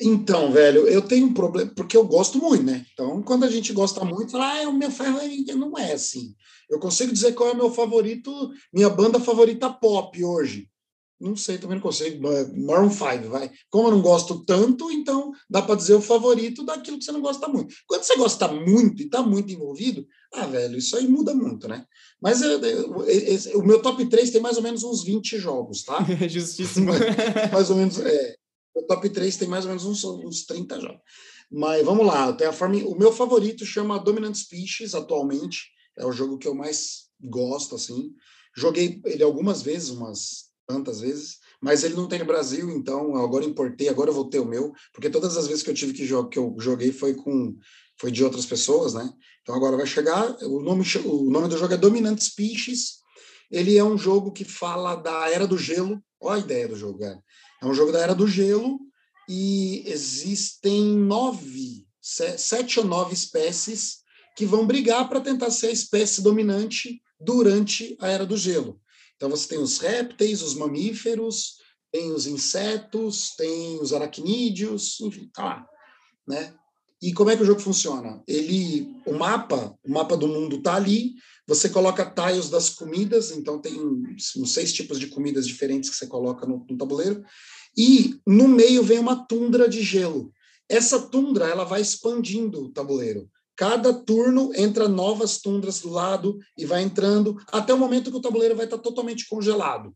Então, 0.00 0.50
velho, 0.50 0.88
eu 0.88 1.02
tenho 1.02 1.26
um 1.26 1.34
problema, 1.34 1.70
porque 1.74 1.96
eu 1.96 2.04
gosto 2.04 2.38
muito, 2.38 2.64
né? 2.64 2.84
Então, 2.92 3.22
quando 3.22 3.44
a 3.44 3.50
gente 3.50 3.72
gosta 3.72 4.04
muito, 4.04 4.32
fala, 4.32 4.52
ah, 4.52 4.62
é 4.62 4.68
o 4.68 4.72
meu 4.72 4.90
favorito. 4.90 5.56
Não 5.56 5.78
é 5.78 5.92
assim. 5.92 6.34
Eu 6.68 6.80
consigo 6.80 7.12
dizer 7.12 7.32
qual 7.34 7.50
é 7.50 7.52
o 7.52 7.56
meu 7.56 7.70
favorito, 7.70 8.50
minha 8.72 8.90
banda 8.90 9.20
favorita 9.20 9.70
pop 9.70 10.24
hoje. 10.24 10.68
Não 11.20 11.36
sei, 11.36 11.58
também 11.58 11.76
não 11.76 11.82
consigo. 11.82 12.20
Maroon 12.66 12.90
5, 12.90 13.28
vai. 13.30 13.50
Como 13.70 13.88
eu 13.88 13.92
não 13.92 14.02
gosto 14.02 14.44
tanto, 14.44 14.90
então 14.90 15.32
dá 15.48 15.62
para 15.62 15.76
dizer 15.76 15.94
o 15.94 16.02
favorito 16.02 16.64
daquilo 16.64 16.98
que 16.98 17.04
você 17.04 17.12
não 17.12 17.20
gosta 17.20 17.46
muito. 17.48 17.74
Quando 17.86 18.02
você 18.02 18.16
gosta 18.16 18.48
muito 18.48 19.00
e 19.00 19.06
está 19.06 19.22
muito 19.22 19.52
envolvido, 19.52 20.04
ah, 20.32 20.46
velho, 20.46 20.76
isso 20.76 20.96
aí 20.96 21.06
muda 21.06 21.32
muito, 21.32 21.68
né? 21.68 21.86
Mas 22.20 22.42
eu, 22.42 22.60
eu, 22.60 23.04
eu, 23.06 23.60
o 23.60 23.64
meu 23.64 23.80
top 23.80 24.04
3 24.06 24.30
tem 24.30 24.40
mais 24.40 24.56
ou 24.56 24.62
menos 24.62 24.82
uns 24.82 25.04
20 25.04 25.38
jogos, 25.38 25.84
tá? 25.84 26.04
Justíssimo. 26.28 26.92
mais 27.52 27.70
ou 27.70 27.76
menos, 27.76 27.98
é. 28.00 28.36
O 28.74 28.82
top 28.82 29.08
3 29.08 29.36
tem 29.36 29.48
mais 29.48 29.64
ou 29.64 29.70
menos 29.70 29.84
uns, 29.84 30.04
uns 30.04 30.44
30 30.44 30.80
jogos. 30.80 31.00
Mas 31.50 31.84
vamos 31.84 32.06
lá, 32.06 32.36
o 32.86 32.94
meu 32.96 33.12
favorito 33.12 33.64
chama 33.64 33.98
Dominant 33.98 34.34
Species 34.34 34.94
atualmente, 34.94 35.68
é 35.96 36.04
o 36.04 36.12
jogo 36.12 36.38
que 36.38 36.48
eu 36.48 36.54
mais 36.54 37.04
gosto, 37.20 37.76
assim. 37.76 38.12
Joguei 38.56 39.00
ele 39.04 39.22
algumas 39.22 39.62
vezes, 39.62 39.90
umas 39.90 40.52
tantas 40.66 41.00
vezes, 41.00 41.38
mas 41.60 41.84
ele 41.84 41.94
não 41.94 42.08
tem 42.08 42.18
no 42.18 42.24
Brasil, 42.24 42.70
então 42.70 43.16
agora 43.16 43.44
importei, 43.44 43.88
agora 43.88 44.10
eu 44.10 44.14
vou 44.14 44.28
ter 44.28 44.38
o 44.38 44.46
meu, 44.46 44.72
porque 44.92 45.10
todas 45.10 45.36
as 45.36 45.46
vezes 45.46 45.62
que 45.62 45.70
eu 45.70 45.74
tive 45.74 45.92
que, 45.92 46.06
jogar, 46.06 46.28
que 46.28 46.38
eu 46.38 46.54
joguei 46.58 46.92
foi 46.92 47.14
com 47.14 47.56
foi 47.96 48.10
de 48.10 48.24
outras 48.24 48.44
pessoas, 48.44 48.92
né? 48.92 49.08
Então 49.42 49.54
agora 49.54 49.76
vai 49.76 49.86
chegar, 49.86 50.36
o 50.42 50.60
nome, 50.60 50.84
o 51.04 51.30
nome 51.30 51.48
do 51.48 51.56
jogo 51.56 51.74
é 51.74 51.76
Dominant 51.76 52.18
Species, 52.20 52.98
ele 53.50 53.76
é 53.76 53.84
um 53.84 53.96
jogo 53.96 54.32
que 54.32 54.44
fala 54.44 54.96
da 54.96 55.30
Era 55.30 55.46
do 55.46 55.56
Gelo, 55.56 56.02
olha 56.20 56.42
a 56.42 56.44
ideia 56.44 56.66
do 56.66 56.76
jogo, 56.76 57.04
é. 57.04 57.16
É 57.62 57.66
um 57.66 57.74
jogo 57.74 57.92
da 57.92 58.00
Era 58.00 58.14
do 58.14 58.26
Gelo 58.26 58.78
e 59.28 59.82
existem 59.86 60.96
nove, 60.96 61.86
sete 62.00 62.78
ou 62.78 62.84
nove 62.84 63.14
espécies 63.14 63.98
que 64.36 64.44
vão 64.44 64.66
brigar 64.66 65.08
para 65.08 65.20
tentar 65.20 65.50
ser 65.50 65.68
a 65.68 65.72
espécie 65.72 66.22
dominante 66.22 67.00
durante 67.20 67.96
a 68.00 68.08
Era 68.08 68.26
do 68.26 68.36
Gelo. 68.36 68.80
Então 69.16 69.30
você 69.30 69.48
tem 69.48 69.58
os 69.58 69.78
répteis, 69.78 70.42
os 70.42 70.54
mamíferos, 70.54 71.54
tem 71.92 72.10
os 72.12 72.26
insetos, 72.26 73.34
tem 73.36 73.80
os 73.80 73.92
aracnídeos, 73.92 75.00
enfim, 75.00 75.30
tá 75.32 75.44
lá, 75.44 75.66
né? 76.26 76.54
E 77.04 77.12
como 77.12 77.28
é 77.28 77.36
que 77.36 77.42
o 77.42 77.46
jogo 77.46 77.60
funciona? 77.60 78.22
Ele, 78.26 78.88
o 79.04 79.12
mapa, 79.12 79.78
o 79.84 79.92
mapa 79.92 80.16
do 80.16 80.26
mundo 80.26 80.62
tá 80.62 80.76
ali. 80.76 81.12
Você 81.46 81.68
coloca 81.68 82.02
tiles 82.02 82.48
das 82.48 82.70
comidas, 82.70 83.30
então 83.30 83.60
tem 83.60 83.78
uns 83.78 84.54
seis 84.54 84.72
tipos 84.72 84.98
de 84.98 85.08
comidas 85.08 85.46
diferentes 85.46 85.90
que 85.90 85.96
você 85.96 86.06
coloca 86.06 86.46
no, 86.46 86.64
no 86.66 86.78
tabuleiro. 86.78 87.22
E 87.76 88.18
no 88.26 88.48
meio 88.48 88.82
vem 88.82 88.98
uma 88.98 89.26
tundra 89.26 89.68
de 89.68 89.82
gelo. 89.82 90.32
Essa 90.66 90.98
tundra 90.98 91.46
ela 91.46 91.64
vai 91.64 91.82
expandindo 91.82 92.62
o 92.62 92.72
tabuleiro. 92.72 93.28
Cada 93.54 93.92
turno 93.92 94.50
entra 94.56 94.88
novas 94.88 95.36
tundras 95.36 95.80
do 95.80 95.90
lado 95.90 96.38
e 96.56 96.64
vai 96.64 96.82
entrando 96.82 97.36
até 97.52 97.74
o 97.74 97.78
momento 97.78 98.10
que 98.10 98.16
o 98.16 98.22
tabuleiro 98.22 98.56
vai 98.56 98.64
estar 98.64 98.78
totalmente 98.78 99.28
congelado. 99.28 99.94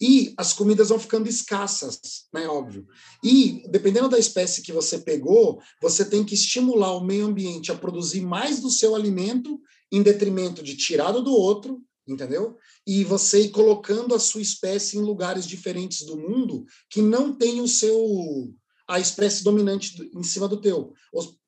E 0.00 0.32
as 0.36 0.52
comidas 0.52 0.88
vão 0.88 0.98
ficando 0.98 1.28
escassas, 1.28 2.26
né? 2.32 2.46
Óbvio. 2.48 2.86
E, 3.22 3.62
dependendo 3.68 4.08
da 4.08 4.18
espécie 4.18 4.62
que 4.62 4.72
você 4.72 4.98
pegou, 4.98 5.60
você 5.82 6.04
tem 6.04 6.24
que 6.24 6.34
estimular 6.34 6.96
o 6.96 7.04
meio 7.04 7.26
ambiente 7.26 7.70
a 7.70 7.76
produzir 7.76 8.22
mais 8.22 8.60
do 8.60 8.70
seu 8.70 8.94
alimento 8.94 9.60
em 9.92 10.02
detrimento 10.02 10.62
de 10.62 10.76
tirado 10.76 11.22
do 11.22 11.32
outro, 11.32 11.82
entendeu? 12.08 12.56
E 12.86 13.04
você 13.04 13.42
ir 13.42 13.50
colocando 13.50 14.14
a 14.14 14.18
sua 14.18 14.40
espécie 14.40 14.96
em 14.96 15.02
lugares 15.02 15.46
diferentes 15.46 16.06
do 16.06 16.16
mundo 16.16 16.64
que 16.88 17.02
não 17.02 17.34
tem 17.36 17.60
o 17.60 17.68
seu 17.68 18.54
a 18.88 18.98
espécie 18.98 19.44
dominante 19.44 20.10
em 20.12 20.22
cima 20.24 20.48
do 20.48 20.60
teu. 20.60 20.92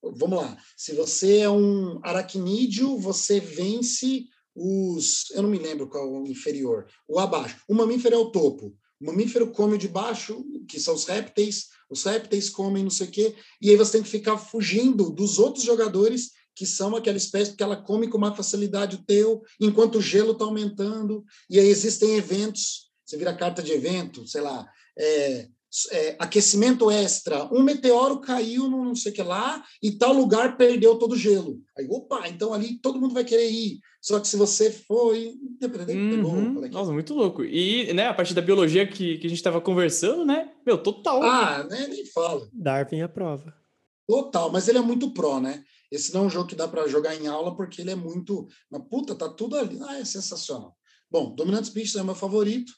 Vamos 0.01 0.39
lá. 0.39 0.57
Se 0.77 0.95
você 0.95 1.39
é 1.39 1.51
um 1.51 1.99
aracnídeo, 2.05 2.97
você 2.99 3.41
vence 3.41 4.27
os. 4.55 5.31
Eu 5.31 5.43
não 5.43 5.51
me 5.51 5.59
lembro 5.59 5.89
qual 5.89 6.05
é 6.05 6.21
o 6.21 6.27
inferior. 6.27 6.87
O 7.09 7.19
abaixo. 7.19 7.63
O 7.69 7.75
mamífero 7.75 8.15
é 8.15 8.19
o 8.19 8.31
topo. 8.31 8.77
O 9.01 9.07
mamífero 9.07 9.51
come 9.51 9.75
o 9.75 9.79
de 9.79 9.89
baixo, 9.89 10.45
que 10.69 10.79
são 10.79 10.95
os 10.95 11.05
répteis. 11.05 11.67
Os 11.91 12.05
répteis 12.05 12.49
comem 12.49 12.83
não 12.85 12.91
sei 12.91 13.09
o 13.09 13.11
quê. 13.11 13.35
E 13.61 13.71
aí 13.71 13.77
você 13.77 13.93
tem 13.93 14.03
que 14.03 14.09
ficar 14.09 14.39
fugindo 14.39 15.11
dos 15.11 15.39
outros 15.39 15.65
jogadores 15.65 16.31
que 16.55 16.67
são 16.67 16.95
aquela 16.95 17.17
espécie 17.17 17.57
que 17.57 17.63
ela 17.63 17.77
come 17.77 18.09
com 18.09 18.19
uma 18.19 18.35
facilidade 18.35 18.97
o 18.97 19.05
teu, 19.05 19.43
enquanto 19.59 19.97
o 19.97 20.03
gelo 20.03 20.33
está 20.33 20.45
aumentando. 20.45 21.25
E 21.49 21.59
aí 21.59 21.67
existem 21.67 22.17
eventos. 22.17 22.91
Você 23.05 23.17
vira 23.17 23.35
carta 23.35 23.63
de 23.63 23.73
evento, 23.73 24.27
sei 24.27 24.41
lá. 24.41 24.67
É, 24.99 25.49
é, 25.91 26.17
aquecimento 26.19 26.91
extra, 26.91 27.45
um 27.53 27.63
meteoro 27.63 28.21
caiu 28.21 28.69
no 28.69 28.85
não 28.85 28.95
sei 28.95 29.11
o 29.11 29.15
que 29.15 29.23
lá 29.23 29.65
e 29.83 29.93
tal 29.93 30.13
lugar 30.13 30.57
perdeu 30.57 30.99
todo 30.99 31.13
o 31.13 31.17
gelo. 31.17 31.61
Aí, 31.77 31.87
opa, 31.89 32.29
então 32.29 32.53
ali 32.53 32.79
todo 32.79 33.01
mundo 33.01 33.15
vai 33.15 33.25
querer 33.25 33.51
ir. 33.51 33.81
Só 34.01 34.21
que 34.21 34.29
se 34.29 34.37
você 34.37 34.71
foi. 34.71 35.35
Uhum. 35.63 36.69
Nossa, 36.71 36.93
muito 36.93 37.15
louco. 37.15 37.45
E 37.45 37.93
né, 37.95 38.09
a 38.09 38.15
partir 38.15 38.35
da 38.35 38.43
biologia 38.43 38.87
que, 38.87 39.17
que 39.17 39.27
a 39.27 39.31
gente 39.31 39.39
estava 39.39 39.61
conversando, 39.61 40.25
né? 40.25 40.51
Meu, 40.67 40.77
total. 40.77 41.23
Ah, 41.23 41.65
né, 41.65 41.87
nem 41.89 42.05
fala. 42.07 42.49
Darwin 42.53 43.01
a 43.01 43.09
prova. 43.09 43.55
Total, 44.07 44.51
mas 44.51 44.69
ele 44.69 44.79
é 44.79 44.83
muito 44.83 45.15
pró, 45.15 45.41
né? 45.41 45.63
Esse 45.91 46.13
não 46.13 46.25
é 46.25 46.27
um 46.27 46.31
jogo 46.31 46.49
que 46.49 46.57
dá 46.57 46.67
para 46.67 46.89
jogar 46.89 47.15
em 47.15 47.29
aula 47.29 47.57
porque 47.57 47.81
ele 47.81 47.93
é 47.93 47.95
muito. 47.95 48.47
Mas 48.71 48.83
puta, 48.91 49.15
tá 49.15 49.29
tudo 49.29 49.57
ali. 49.57 49.79
Ah, 49.83 49.99
é 49.99 50.05
sensacional. 50.05 50.77
Bom, 51.11 51.35
Dominant 51.35 51.65
Species 51.65 51.97
é 51.97 52.03
meu 52.03 52.15
favorito 52.15 52.73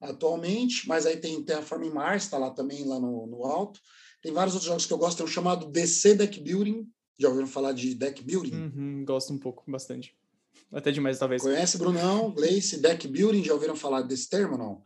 atualmente, 0.00 0.88
mas 0.88 1.06
aí 1.06 1.16
tem 1.16 1.42
Terraforming 1.42 1.90
Mars, 1.90 2.24
está 2.24 2.38
lá 2.38 2.50
também, 2.50 2.84
lá 2.84 2.98
no, 2.98 3.26
no 3.26 3.44
alto. 3.44 3.80
Tem 4.22 4.32
vários 4.32 4.54
outros 4.54 4.68
jogos 4.68 4.86
que 4.86 4.92
eu 4.92 4.98
gosto, 4.98 5.18
tem 5.18 5.26
um 5.26 5.30
chamado 5.30 5.66
DC 5.66 6.14
Deck 6.14 6.40
Building. 6.40 6.86
Já 7.18 7.28
ouviram 7.28 7.46
falar 7.46 7.72
de 7.72 7.94
Deck 7.94 8.22
Building? 8.22 8.54
Uhum, 8.54 9.04
gosto 9.04 9.32
um 9.32 9.38
pouco, 9.38 9.62
bastante. 9.70 10.14
Até 10.72 10.90
demais, 10.90 11.18
talvez. 11.18 11.42
Conhece, 11.42 11.76
Brunão? 11.76 12.32
Gleice, 12.32 12.80
Deck 12.80 13.06
Building, 13.06 13.44
já 13.44 13.52
ouviram 13.52 13.76
falar 13.76 14.02
desse 14.02 14.28
termo, 14.28 14.56
não? 14.56 14.82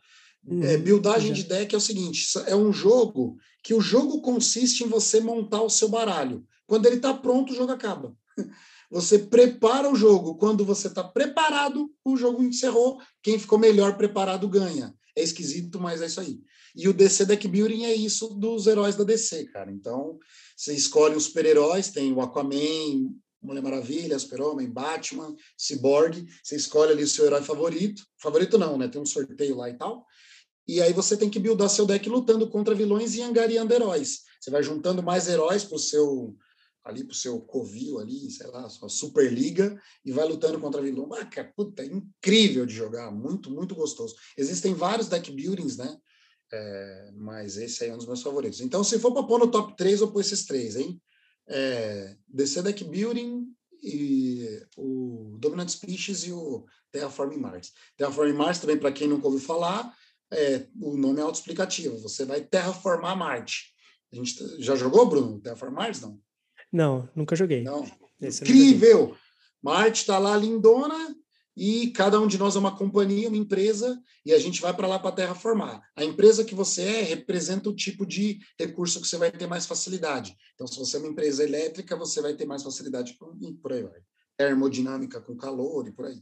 Uhum, 0.47 0.63
é, 0.63 0.77
buildagem 0.77 1.35
já. 1.35 1.43
de 1.43 1.45
deck 1.45 1.75
é 1.75 1.79
o 1.79 1.81
seguinte, 1.81 2.27
é 2.47 2.55
um 2.55 2.71
jogo 2.71 3.39
que 3.63 3.73
o 3.73 3.81
jogo 3.81 4.21
consiste 4.21 4.85
em 4.85 4.89
você 4.89 5.21
montar 5.21 5.63
o 5.63 5.71
seu 5.71 5.89
baralho. 5.89 6.47
Quando 6.67 6.87
ele 6.87 6.97
está 6.97 7.15
pronto, 7.15 7.53
o 7.53 7.57
jogo 7.57 7.73
acaba. 7.73 8.15
Você 8.91 9.19
prepara 9.19 9.91
o 9.91 9.97
jogo. 9.97 10.37
Quando 10.37 10.65
você 10.65 10.87
está 10.87 11.03
preparado, 11.03 11.91
o 12.05 12.17
jogo 12.17 12.45
encerrou. 12.45 13.01
Quem 13.23 13.39
ficou 13.41 13.59
melhor 13.59 13.97
preparado 13.97 14.47
ganha. 14.47 14.95
É 15.17 15.23
esquisito, 15.23 15.81
mas 15.81 16.03
é 16.03 16.07
isso 16.07 16.21
aí. 16.21 16.41
E 16.75 16.89
o 16.89 16.93
DC 16.93 17.25
Deck 17.27 17.47
Building 17.47 17.85
é 17.85 17.95
isso 17.95 18.29
dos 18.35 18.67
heróis 18.67 18.97
da 18.97 19.05
DC, 19.05 19.45
cara. 19.47 19.71
Então, 19.71 20.19
você 20.57 20.75
escolhe 20.75 21.15
os 21.15 21.25
super-heróis, 21.25 21.91
tem 21.91 22.13
o 22.13 22.21
Aquaman, 22.21 23.15
Mulher 23.41 23.63
Maravilha, 23.63 24.19
Super-Homem, 24.19 24.69
Batman, 24.69 25.37
Cyborg. 25.57 26.27
Você 26.43 26.57
escolhe 26.57 26.93
ali 26.93 27.05
o 27.05 27.09
seu 27.09 27.27
herói 27.27 27.43
favorito. 27.43 28.03
Favorito 28.19 28.59
não, 28.59 28.79
né? 28.79 28.89
Tem 28.89 29.01
um 29.01 29.07
sorteio 29.07 29.57
lá 29.57 29.69
e 29.69 29.75
tal. 29.75 30.05
E 30.67 30.81
aí 30.81 30.93
você 30.93 31.17
tem 31.17 31.29
que 31.29 31.39
buildar 31.39 31.69
seu 31.69 31.85
deck 31.85 32.09
lutando 32.09 32.49
contra 32.49 32.75
vilões 32.75 33.15
e 33.15 33.23
angariando 33.23 33.75
heróis. 33.75 34.23
Você 34.41 34.51
vai 34.51 34.63
juntando 34.63 35.03
mais 35.03 35.29
heróis 35.29 35.63
para 35.63 35.77
o 35.77 35.79
seu 35.79 36.35
ali 36.85 37.03
pro 37.03 37.15
seu 37.15 37.41
covil 37.41 37.99
ali, 37.99 38.31
sei 38.31 38.47
lá, 38.49 38.69
sua 38.69 38.89
Superliga 38.89 39.81
e 40.05 40.13
vai 40.13 40.29
lutando 40.29 40.61
contra 40.61 40.83
vilão. 40.83 41.13
Ah, 41.15 41.25
cara, 41.25 41.51
puta, 41.57 41.83
é 41.83 41.87
incrível 41.87 42.67
de 42.67 42.75
jogar, 42.75 43.11
muito, 43.11 43.51
muito 43.51 43.75
gostoso. 43.75 44.15
Existem 44.37 44.75
vários 44.75 45.09
deck 45.09 45.33
buildings, 45.33 45.79
né? 45.79 45.97
É, 46.53 47.11
mas 47.15 47.57
esse 47.57 47.83
aí 47.83 47.91
é 47.91 47.95
um 47.95 47.97
dos 47.97 48.07
meus 48.07 48.23
favoritos. 48.23 48.61
Então, 48.61 48.85
se 48.85 48.99
for 48.99 49.13
para 49.13 49.23
pôr 49.23 49.39
no 49.39 49.51
top 49.51 49.75
3, 49.77 50.03
eu 50.03 50.13
pôr 50.13 50.21
esses 50.21 50.45
três, 50.45 50.77
hein? 50.77 51.01
É, 51.49 52.17
DC 52.29 52.63
Deck 52.63 52.85
Building 52.85 53.47
e 53.83 54.63
o 54.77 55.37
Dominant 55.39 55.69
Species 55.69 56.25
e 56.25 56.33
o 56.33 56.65
Terraforming 56.93 57.39
Mars. 57.39 57.73
Terraforming 57.97 58.37
Mars, 58.37 58.59
também, 58.59 58.79
para 58.79 58.93
quem 58.93 59.09
nunca 59.09 59.27
ouviu 59.27 59.41
falar, 59.41 59.95
é, 60.31 60.67
o 60.81 60.97
nome 60.97 61.21
é 61.21 61.23
autoexplicativo. 61.23 61.99
Você 61.99 62.25
vai 62.25 62.43
terraformar 62.43 63.17
Marte. 63.17 63.75
A 64.13 64.17
gente 64.17 64.63
já 64.63 64.77
jogou, 64.77 65.07
Bruno? 65.07 65.41
Terraformar 65.41 65.87
Mars, 65.87 66.01
não? 66.01 66.21
Não, 66.75 67.09
nunca 67.15 67.37
joguei. 67.37 67.63
Não. 67.63 67.87
Incrível! 68.21 69.17
Marte 69.63 70.01
está 70.01 70.19
lá 70.19 70.37
lindona 70.37 71.17
e 71.57 71.91
cada 71.91 72.21
um 72.21 72.27
de 72.27 72.37
nós 72.37 72.57
é 72.57 72.59
uma 72.59 72.77
companhia, 72.77 73.29
uma 73.29 73.37
empresa, 73.37 73.97
e 74.27 74.33
a 74.33 74.39
gente 74.41 74.61
vai 74.61 74.75
para 74.75 74.89
lá 74.89 74.99
para 74.99 75.11
a 75.11 75.13
Terra 75.13 75.35
formar. 75.37 75.81
A 75.95 76.05
empresa 76.05 76.45
que 76.45 76.53
você 76.53 76.83
é 76.83 77.03
representa 77.03 77.69
o 77.69 77.77
tipo 77.77 78.05
de 78.05 78.41
recurso 78.59 79.01
que 79.01 79.07
você 79.07 79.17
vai 79.17 79.31
ter 79.31 79.47
mais 79.47 79.67
facilidade. 79.67 80.37
Então, 80.55 80.67
se 80.67 80.77
você 80.77 80.97
é 80.97 80.99
uma 80.99 81.11
empresa 81.11 81.45
elétrica, 81.45 81.95
você 81.95 82.21
vai 82.21 82.35
ter 82.35 82.45
mais 82.45 82.65
facilidade 82.65 83.17
e 83.41 83.53
por 83.53 83.73
aí 83.73 83.85
vai. 83.85 84.01
Termodinâmica 84.37 85.21
com 85.21 85.37
calor 85.37 85.87
e 85.87 85.93
por 85.93 86.07
aí. 86.07 86.21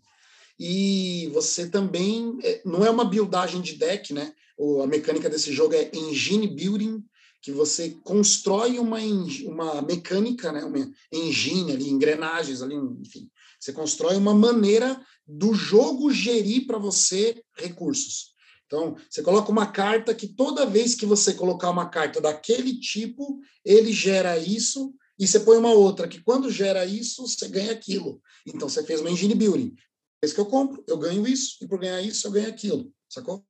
E 0.60 1.30
você 1.32 1.70
também 1.70 2.36
é, 2.42 2.60
não 2.62 2.84
é 2.84 2.90
uma 2.90 3.06
buildagem 3.06 3.62
de 3.62 3.76
deck, 3.76 4.12
né? 4.12 4.34
a 4.82 4.86
mecânica 4.86 5.30
desse 5.30 5.50
jogo 5.50 5.74
é 5.74 5.90
engine 5.94 6.46
building, 6.46 7.02
que 7.42 7.50
você 7.50 7.90
constrói 8.04 8.78
uma, 8.78 8.98
uma 9.46 9.82
mecânica, 9.82 10.52
né, 10.52 10.64
uma 10.64 10.90
engine 11.12 11.72
ali, 11.72 11.90
engrenagens 11.90 12.62
ali, 12.62 12.76
enfim. 12.76 13.28
Você 13.58 13.72
constrói 13.72 14.16
uma 14.16 14.32
maneira 14.32 15.04
do 15.26 15.52
jogo 15.52 16.12
gerir 16.12 16.66
para 16.66 16.78
você 16.78 17.42
recursos. 17.56 18.32
Então, 18.66 18.96
você 19.10 19.22
coloca 19.22 19.50
uma 19.50 19.66
carta 19.66 20.14
que 20.14 20.28
toda 20.28 20.64
vez 20.64 20.94
que 20.94 21.04
você 21.04 21.34
colocar 21.34 21.68
uma 21.68 21.88
carta 21.88 22.20
daquele 22.20 22.78
tipo, 22.78 23.40
ele 23.64 23.92
gera 23.92 24.38
isso, 24.38 24.94
e 25.18 25.26
você 25.26 25.40
põe 25.40 25.58
uma 25.58 25.72
outra 25.72 26.08
que 26.08 26.22
quando 26.22 26.50
gera 26.50 26.86
isso, 26.86 27.26
você 27.26 27.48
ganha 27.48 27.72
aquilo. 27.72 28.22
Então, 28.46 28.68
você 28.68 28.82
fez 28.82 29.00
uma 29.00 29.10
engine 29.10 29.34
building. 29.34 29.74
Vez 30.22 30.32
que 30.32 30.40
eu 30.40 30.46
compro, 30.46 30.82
eu 30.86 30.96
ganho 30.96 31.26
isso, 31.26 31.58
e 31.60 31.66
por 31.66 31.78
ganhar 31.80 32.00
isso, 32.00 32.26
eu 32.26 32.30
ganho 32.30 32.48
aquilo. 32.48 32.90
Sacou? 33.08 33.44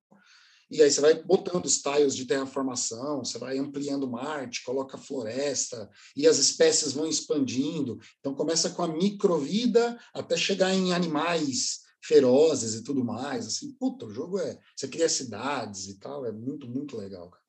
E 0.72 0.82
aí 0.82 0.90
você 0.90 1.02
vai 1.02 1.22
botando 1.22 1.66
os 1.66 1.82
tiles 1.82 2.16
de 2.16 2.24
terraformação, 2.24 3.22
você 3.22 3.36
vai 3.38 3.58
ampliando 3.58 4.10
Marte, 4.10 4.64
coloca 4.64 4.96
floresta, 4.96 5.90
e 6.16 6.26
as 6.26 6.38
espécies 6.38 6.94
vão 6.94 7.06
expandindo. 7.06 8.00
Então 8.18 8.34
começa 8.34 8.70
com 8.70 8.82
a 8.82 8.88
microvida 8.88 9.98
até 10.14 10.34
chegar 10.34 10.72
em 10.72 10.94
animais 10.94 11.80
ferozes 12.00 12.74
e 12.74 12.82
tudo 12.82 13.04
mais. 13.04 13.46
Assim, 13.46 13.70
puta, 13.72 14.06
o 14.06 14.10
jogo 14.10 14.38
é. 14.38 14.58
Você 14.74 14.88
cria 14.88 15.10
cidades 15.10 15.88
e 15.88 15.98
tal, 15.98 16.24
é 16.24 16.32
muito, 16.32 16.66
muito 16.66 16.96
legal. 16.96 17.28
Cara. 17.28 17.44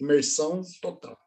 Imersão 0.00 0.62
total. 0.80 1.18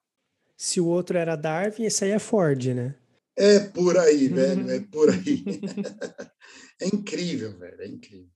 Se 0.56 0.80
o 0.80 0.88
outro 0.88 1.18
era 1.18 1.36
Darwin, 1.36 1.84
esse 1.84 2.06
aí 2.06 2.12
é 2.12 2.20
Ford, 2.20 2.68
né? 2.68 2.96
É 3.36 3.60
por 3.60 3.98
aí, 3.98 4.30
velho, 4.30 4.72
é 4.72 4.80
por 4.80 5.10
aí. 5.10 5.44
é 6.80 6.88
incrível, 6.88 7.58
velho, 7.60 7.82
é 7.82 7.88
incrível. 7.88 8.30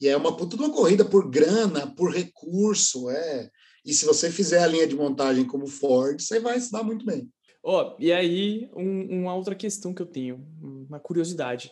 E 0.00 0.08
é 0.08 0.16
uma 0.16 0.36
puta 0.36 0.56
de 0.56 0.62
uma 0.62 0.72
corrida 0.72 1.04
por 1.04 1.28
grana, 1.28 1.86
por 1.94 2.12
recurso, 2.12 3.10
é. 3.10 3.50
E 3.84 3.92
se 3.92 4.04
você 4.04 4.30
fizer 4.30 4.62
a 4.62 4.66
linha 4.66 4.86
de 4.86 4.94
montagem 4.94 5.44
como 5.44 5.66
Ford, 5.66 6.20
você 6.20 6.38
vai 6.38 6.60
se 6.60 6.70
dar 6.70 6.82
muito 6.82 7.04
bem. 7.04 7.28
Ó, 7.62 7.82
oh, 7.82 7.96
e 7.98 8.12
aí, 8.12 8.70
um, 8.76 9.20
uma 9.20 9.34
outra 9.34 9.54
questão 9.54 9.92
que 9.92 10.00
eu 10.00 10.06
tenho, 10.06 10.46
uma 10.60 11.00
curiosidade. 11.00 11.70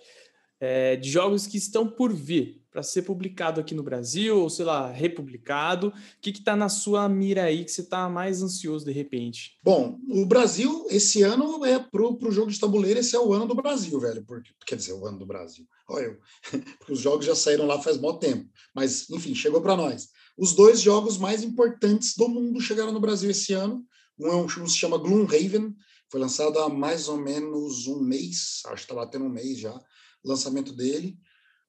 É, 0.58 0.96
de 0.96 1.10
jogos 1.10 1.46
que 1.46 1.58
estão 1.58 1.86
por 1.86 2.12
vir 2.12 2.62
para 2.76 2.82
ser 2.82 3.00
publicado 3.04 3.58
aqui 3.58 3.74
no 3.74 3.82
Brasil, 3.82 4.38
ou 4.38 4.50
sei 4.50 4.66
lá, 4.66 4.92
republicado? 4.92 5.88
O 5.88 5.92
que 6.20 6.28
está 6.28 6.54
na 6.54 6.68
sua 6.68 7.08
mira 7.08 7.44
aí 7.44 7.64
que 7.64 7.72
você 7.72 7.80
está 7.80 8.06
mais 8.06 8.42
ansioso 8.42 8.84
de 8.84 8.92
repente? 8.92 9.58
Bom, 9.64 9.98
o 10.10 10.26
Brasil, 10.26 10.86
esse 10.90 11.22
ano 11.22 11.64
é 11.64 11.78
pro, 11.78 12.18
pro 12.18 12.30
jogo 12.30 12.50
de 12.50 12.60
tabuleiro, 12.60 13.00
esse 13.00 13.16
é 13.16 13.18
o 13.18 13.32
ano 13.32 13.46
do 13.46 13.54
Brasil, 13.54 13.98
velho. 13.98 14.22
Porque, 14.26 14.50
quer 14.66 14.76
dizer, 14.76 14.92
o 14.92 15.06
ano 15.06 15.18
do 15.18 15.24
Brasil. 15.24 15.66
Olha 15.88 16.04
eu. 16.04 16.18
Porque 16.78 16.92
os 16.92 17.00
jogos 17.00 17.24
já 17.24 17.34
saíram 17.34 17.64
lá 17.64 17.80
faz 17.80 17.96
muito 17.96 18.18
tempo. 18.18 18.46
Mas, 18.74 19.08
enfim, 19.08 19.34
chegou 19.34 19.62
para 19.62 19.74
nós. 19.74 20.10
Os 20.36 20.52
dois 20.52 20.78
jogos 20.78 21.16
mais 21.16 21.42
importantes 21.42 22.14
do 22.14 22.28
mundo 22.28 22.60
chegaram 22.60 22.92
no 22.92 23.00
Brasil 23.00 23.30
esse 23.30 23.54
ano. 23.54 23.82
Um, 24.20 24.26
é 24.26 24.36
um 24.36 24.68
se 24.68 24.76
chama 24.76 24.98
Gloomhaven, 24.98 25.74
foi 26.10 26.20
lançado 26.20 26.58
há 26.58 26.68
mais 26.68 27.08
ou 27.08 27.16
menos 27.16 27.86
um 27.86 28.02
mês, 28.02 28.60
acho 28.66 28.74
que 28.74 28.80
está 28.82 28.94
batendo 28.94 29.24
um 29.24 29.30
mês 29.30 29.60
já, 29.60 29.80
lançamento 30.22 30.74
dele. 30.74 31.18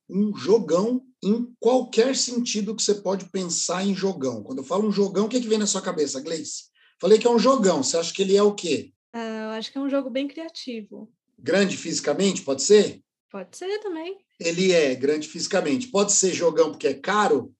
Um 0.09 0.35
jogão 0.35 1.01
em 1.23 1.53
qualquer 1.59 2.15
sentido 2.15 2.75
que 2.75 2.83
você 2.83 2.95
pode 2.95 3.25
pensar 3.25 3.85
em 3.85 3.95
jogão. 3.95 4.43
Quando 4.43 4.59
eu 4.59 4.63
falo 4.63 4.87
um 4.87 4.91
jogão, 4.91 5.25
o 5.25 5.29
que, 5.29 5.37
é 5.37 5.41
que 5.41 5.47
vem 5.47 5.57
na 5.57 5.67
sua 5.67 5.81
cabeça, 5.81 6.21
Gleice? 6.21 6.65
Falei 6.99 7.17
que 7.17 7.27
é 7.27 7.29
um 7.29 7.39
jogão. 7.39 7.83
Você 7.83 7.97
acha 7.97 8.13
que 8.13 8.21
ele 8.21 8.35
é 8.35 8.43
o 8.43 8.53
quê? 8.53 8.91
Uh, 9.13 9.17
eu 9.17 9.49
acho 9.51 9.71
que 9.71 9.77
é 9.77 9.81
um 9.81 9.89
jogo 9.89 10.09
bem 10.09 10.27
criativo. 10.27 11.11
Grande 11.37 11.77
fisicamente, 11.77 12.41
pode 12.41 12.63
ser? 12.63 13.01
Pode 13.29 13.57
ser 13.57 13.79
também. 13.79 14.17
Ele 14.39 14.71
é 14.71 14.95
grande 14.95 15.27
fisicamente. 15.27 15.87
Pode 15.87 16.13
ser 16.13 16.33
jogão 16.33 16.71
porque 16.71 16.87
é 16.87 16.93
caro? 16.93 17.53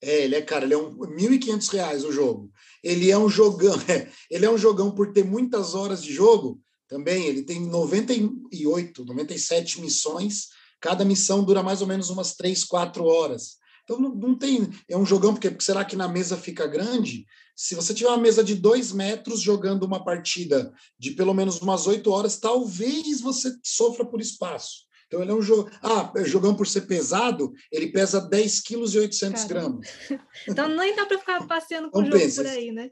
É, 0.00 0.24
ele 0.24 0.34
é 0.34 0.42
caro. 0.42 0.66
Ele 0.66 0.74
é 0.74 0.78
um, 0.78 0.90
R$ 0.90 1.16
1.500 1.16 2.04
o 2.04 2.12
jogo. 2.12 2.50
Ele 2.82 3.10
é 3.10 3.18
um 3.18 3.28
jogão. 3.28 3.74
É, 3.88 4.10
ele 4.30 4.44
é 4.44 4.50
um 4.50 4.58
jogão 4.58 4.90
por 4.90 5.12
ter 5.12 5.24
muitas 5.24 5.74
horas 5.74 6.02
de 6.02 6.12
jogo. 6.12 6.60
Também 6.86 7.26
ele 7.26 7.42
tem 7.42 7.60
98, 7.60 9.04
97 9.04 9.80
missões 9.80 10.48
Cada 10.80 11.04
missão 11.04 11.44
dura 11.44 11.62
mais 11.62 11.80
ou 11.80 11.86
menos 11.86 12.10
umas 12.10 12.34
três, 12.34 12.64
quatro 12.64 13.04
horas. 13.04 13.56
Então 13.84 13.98
não, 13.98 14.14
não 14.14 14.38
tem. 14.38 14.68
É 14.88 14.96
um 14.96 15.06
jogão, 15.06 15.32
porque 15.32 15.54
será 15.60 15.84
que 15.84 15.96
na 15.96 16.06
mesa 16.06 16.36
fica 16.36 16.66
grande? 16.66 17.24
Se 17.56 17.74
você 17.74 17.94
tiver 17.94 18.10
uma 18.10 18.18
mesa 18.18 18.44
de 18.44 18.54
dois 18.54 18.92
metros 18.92 19.40
jogando 19.40 19.84
uma 19.84 20.04
partida 20.04 20.72
de 20.98 21.12
pelo 21.12 21.34
menos 21.34 21.60
umas 21.60 21.86
oito 21.86 22.10
horas, 22.10 22.38
talvez 22.38 23.20
você 23.20 23.52
sofra 23.64 24.04
por 24.04 24.20
espaço. 24.20 24.86
Então 25.08 25.22
ele 25.22 25.30
é 25.30 25.34
um 25.34 25.42
jogo. 25.42 25.70
Ah, 25.82 26.12
jogando 26.24 26.56
por 26.56 26.66
ser 26.66 26.82
pesado, 26.82 27.52
ele 27.72 27.90
pesa 27.90 28.20
10 28.20 28.60
quilos 28.60 28.94
e 28.94 28.98
800 28.98 29.44
gramas. 29.44 29.88
então 30.46 30.68
nem 30.68 30.94
dá 30.94 31.06
para 31.06 31.18
ficar 31.18 31.46
passeando 31.46 31.90
com 31.90 32.00
o 32.00 32.04
jogo 32.04 32.34
por 32.34 32.46
aí, 32.46 32.70
né? 32.70 32.90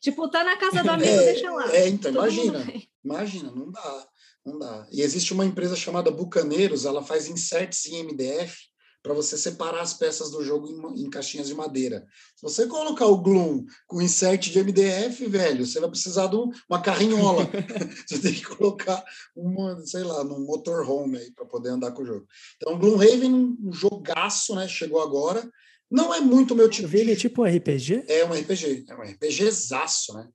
Tipo, 0.00 0.28
tá 0.28 0.42
na 0.42 0.56
casa 0.56 0.82
do 0.82 0.90
amigo, 0.90 1.10
é, 1.10 1.32
deixa 1.32 1.50
lá. 1.52 1.76
É, 1.76 1.88
então, 1.88 2.10
imagina. 2.10 2.66
Imagina, 3.04 3.50
não 3.52 3.70
dá. 3.70 4.08
Não 4.44 4.58
dá. 4.58 4.86
E 4.90 5.02
existe 5.02 5.32
uma 5.32 5.44
empresa 5.44 5.76
chamada 5.76 6.10
Bucaneiros, 6.10 6.84
ela 6.84 7.02
faz 7.02 7.28
inserts 7.28 7.86
em 7.86 8.02
MDF 8.02 8.72
para 9.02 9.14
você 9.14 9.36
separar 9.36 9.80
as 9.80 9.94
peças 9.94 10.30
do 10.30 10.44
jogo 10.44 10.68
em, 10.68 11.02
em, 11.02 11.10
caixinhas 11.10 11.48
de 11.48 11.54
madeira. 11.54 12.06
Se 12.36 12.42
você 12.42 12.66
colocar 12.66 13.06
o 13.06 13.18
Gloom 13.18 13.64
com 13.86 14.00
insert 14.00 14.48
de 14.48 14.62
MDF, 14.62 15.26
velho, 15.26 15.66
você 15.66 15.80
vai 15.80 15.90
precisar 15.90 16.28
de 16.28 16.36
um, 16.36 16.50
uma 16.68 16.80
carrinhola. 16.80 17.48
você 18.06 18.20
tem 18.20 18.32
que 18.32 18.44
colocar 18.44 19.02
uma, 19.34 19.84
sei 19.84 20.04
lá, 20.04 20.22
num 20.22 20.44
motorhome 20.44 21.18
aí 21.18 21.32
para 21.32 21.44
poder 21.44 21.70
andar 21.70 21.90
com 21.90 22.02
o 22.02 22.06
jogo. 22.06 22.26
Então, 22.56 22.78
Gloomhaven, 22.78 23.34
um 23.34 23.72
jogaço, 23.72 24.54
né? 24.54 24.68
Chegou 24.68 25.02
agora. 25.02 25.50
Não 25.90 26.14
é 26.14 26.20
muito 26.20 26.54
meu 26.54 26.70
tipo. 26.70 26.96
Ele 26.96 27.12
é 27.12 27.16
tipo 27.16 27.42
um 27.42 27.44
RPG? 27.44 28.04
É 28.06 28.24
um 28.24 28.32
RPG, 28.32 28.86
é 28.88 28.94
um 28.94 29.02
RPGzaço, 29.02 30.14
né? 30.14 30.28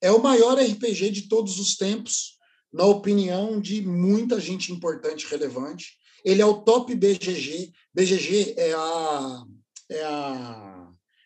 É 0.00 0.12
o 0.12 0.22
maior 0.22 0.58
RPG 0.58 1.10
de 1.10 1.22
todos 1.22 1.58
os 1.58 1.76
tempos 1.76 2.38
na 2.72 2.84
opinião 2.84 3.60
de 3.60 3.82
muita 3.82 4.40
gente 4.40 4.72
importante 4.72 5.26
relevante. 5.26 5.98
Ele 6.24 6.42
é 6.42 6.46
o 6.46 6.62
top 6.62 6.94
BGG. 6.94 7.72
BGG 7.94 8.54
é 8.56 8.72
a, 8.72 9.44
é 9.90 10.04
a 10.04 10.80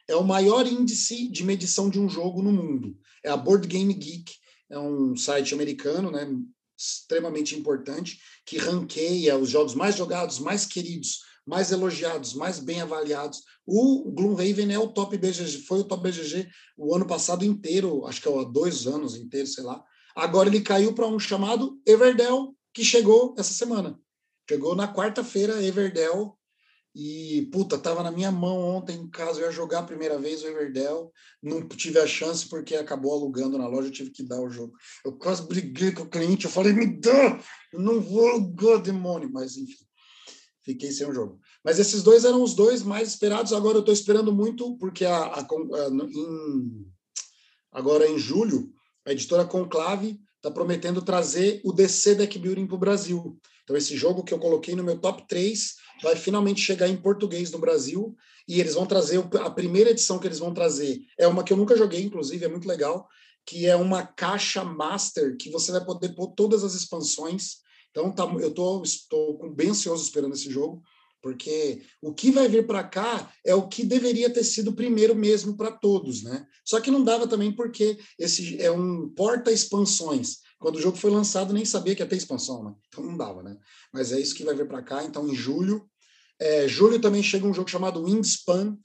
é 0.06 0.16
o 0.16 0.24
maior 0.24 0.66
índice 0.66 1.28
de 1.28 1.44
medição 1.44 1.88
de 1.88 1.98
um 1.98 2.08
jogo 2.08 2.42
no 2.42 2.52
mundo. 2.52 2.96
É 3.22 3.30
a 3.30 3.36
Board 3.36 3.66
Game 3.66 3.92
Geek, 3.92 4.32
é 4.70 4.78
um 4.78 5.16
site 5.16 5.54
americano, 5.54 6.10
né, 6.10 6.28
extremamente 6.76 7.54
importante, 7.54 8.18
que 8.44 8.58
ranqueia 8.58 9.38
os 9.38 9.48
jogos 9.48 9.74
mais 9.74 9.96
jogados, 9.96 10.38
mais 10.38 10.66
queridos, 10.66 11.20
mais 11.46 11.72
elogiados, 11.72 12.34
mais 12.34 12.58
bem 12.58 12.80
avaliados. 12.80 13.40
O 13.66 14.10
Gloomhaven 14.10 14.72
é 14.72 14.78
o 14.78 14.88
top 14.88 15.16
BGG, 15.16 15.62
foi 15.62 15.80
o 15.80 15.84
top 15.84 16.02
BGG 16.02 16.48
o 16.76 16.94
ano 16.94 17.06
passado 17.06 17.44
inteiro, 17.44 18.06
acho 18.06 18.20
que 18.20 18.28
há 18.28 18.44
dois 18.44 18.86
anos 18.86 19.16
inteiros, 19.16 19.54
sei 19.54 19.64
lá. 19.64 19.82
Agora 20.14 20.48
ele 20.48 20.60
caiu 20.60 20.94
para 20.94 21.06
um 21.06 21.18
chamado 21.18 21.80
Everdell, 21.86 22.54
que 22.72 22.84
chegou 22.84 23.34
essa 23.36 23.52
semana. 23.52 23.98
Chegou 24.48 24.76
na 24.76 24.92
quarta-feira, 24.92 25.62
Everdell. 25.62 26.36
E, 26.96 27.48
puta, 27.52 27.76
tava 27.76 28.04
na 28.04 28.12
minha 28.12 28.30
mão 28.30 28.56
ontem 28.56 28.96
em 28.96 29.10
casa, 29.10 29.40
eu 29.40 29.46
ia 29.46 29.50
jogar 29.50 29.80
a 29.80 29.84
primeira 29.84 30.16
vez 30.16 30.42
o 30.42 30.46
Everdell, 30.46 31.12
não 31.42 31.66
tive 31.66 31.98
a 31.98 32.06
chance 32.06 32.48
porque 32.48 32.76
acabou 32.76 33.12
alugando 33.12 33.58
na 33.58 33.66
loja, 33.66 33.88
eu 33.88 33.92
tive 33.92 34.10
que 34.10 34.22
dar 34.22 34.40
o 34.40 34.48
jogo. 34.48 34.74
Eu 35.04 35.12
quase 35.14 35.44
briguei 35.44 35.90
com 35.90 36.04
o 36.04 36.08
cliente, 36.08 36.44
eu 36.44 36.50
falei, 36.52 36.72
me 36.72 36.86
dá, 36.86 37.40
eu 37.72 37.80
não 37.80 38.00
vou 38.00 38.28
alugar, 38.28 38.80
demônio, 38.80 39.28
mas 39.32 39.56
enfim, 39.56 39.84
fiquei 40.62 40.92
sem 40.92 41.08
o 41.08 41.12
jogo. 41.12 41.40
Mas 41.64 41.80
esses 41.80 42.00
dois 42.00 42.24
eram 42.24 42.40
os 42.40 42.54
dois 42.54 42.84
mais 42.84 43.08
esperados, 43.08 43.52
agora 43.52 43.78
eu 43.78 43.80
estou 43.80 43.92
esperando 43.92 44.32
muito, 44.32 44.76
porque 44.78 45.04
a, 45.04 45.16
a, 45.16 45.40
a 45.40 45.88
em, 46.08 46.86
agora 47.72 48.08
em 48.08 48.20
julho, 48.20 48.72
a 49.04 49.12
editora 49.12 49.44
Conclave 49.44 50.18
está 50.36 50.50
prometendo 50.50 51.02
trazer 51.02 51.60
o 51.64 51.72
DC 51.72 52.14
Deck 52.14 52.38
Building 52.38 52.66
para 52.66 52.76
o 52.76 52.78
Brasil. 52.78 53.38
Então, 53.62 53.76
esse 53.76 53.96
jogo 53.96 54.22
que 54.22 54.32
eu 54.32 54.38
coloquei 54.38 54.74
no 54.74 54.84
meu 54.84 54.98
top 54.98 55.26
3 55.26 55.74
vai 56.02 56.16
finalmente 56.16 56.60
chegar 56.60 56.88
em 56.88 56.96
português 56.96 57.50
no 57.50 57.58
Brasil. 57.58 58.14
E 58.46 58.60
eles 58.60 58.74
vão 58.74 58.84
trazer, 58.84 59.18
a 59.42 59.50
primeira 59.50 59.90
edição 59.90 60.18
que 60.18 60.26
eles 60.26 60.38
vão 60.38 60.52
trazer 60.52 61.00
é 61.18 61.26
uma 61.26 61.42
que 61.42 61.52
eu 61.52 61.56
nunca 61.56 61.76
joguei, 61.76 62.02
inclusive, 62.02 62.44
é 62.44 62.48
muito 62.48 62.68
legal, 62.68 63.08
que 63.46 63.66
é 63.66 63.74
uma 63.74 64.06
caixa 64.06 64.62
master 64.62 65.36
que 65.38 65.50
você 65.50 65.72
vai 65.72 65.82
poder 65.82 66.10
pôr 66.14 66.28
todas 66.28 66.62
as 66.62 66.74
expansões. 66.74 67.56
Então, 67.90 68.12
tá, 68.12 68.24
eu 68.38 68.52
tô, 68.52 68.82
estou 68.82 69.50
bem 69.54 69.70
ansioso 69.70 70.02
esperando 70.02 70.34
esse 70.34 70.50
jogo 70.50 70.82
porque 71.24 71.80
o 72.02 72.12
que 72.12 72.30
vai 72.30 72.46
vir 72.46 72.66
para 72.66 72.84
cá 72.84 73.32
é 73.42 73.54
o 73.54 73.66
que 73.66 73.82
deveria 73.82 74.28
ter 74.28 74.44
sido 74.44 74.74
primeiro 74.74 75.16
mesmo 75.16 75.56
para 75.56 75.72
todos, 75.72 76.22
né? 76.22 76.46
Só 76.62 76.78
que 76.82 76.90
não 76.90 77.02
dava 77.02 77.26
também 77.26 77.50
porque 77.50 77.98
esse 78.18 78.60
é 78.60 78.70
um 78.70 79.08
porta 79.08 79.50
expansões. 79.50 80.40
Quando 80.58 80.76
o 80.76 80.80
jogo 80.82 80.98
foi 80.98 81.10
lançado 81.10 81.54
nem 81.54 81.64
sabia 81.64 81.94
que 81.94 82.02
ia 82.02 82.06
ter 82.06 82.16
expansão, 82.16 82.62
né? 82.62 82.74
Então 82.88 83.02
não 83.02 83.16
dava, 83.16 83.42
né? 83.42 83.56
Mas 83.90 84.12
é 84.12 84.20
isso 84.20 84.34
que 84.34 84.44
vai 84.44 84.54
vir 84.54 84.68
para 84.68 84.82
cá. 84.82 85.02
Então 85.02 85.26
em 85.26 85.34
julho, 85.34 85.88
é, 86.38 86.68
julho 86.68 87.00
também 87.00 87.22
chega 87.22 87.46
um 87.46 87.54
jogo 87.54 87.70
chamado 87.70 88.02
Wingspan, 88.02 88.76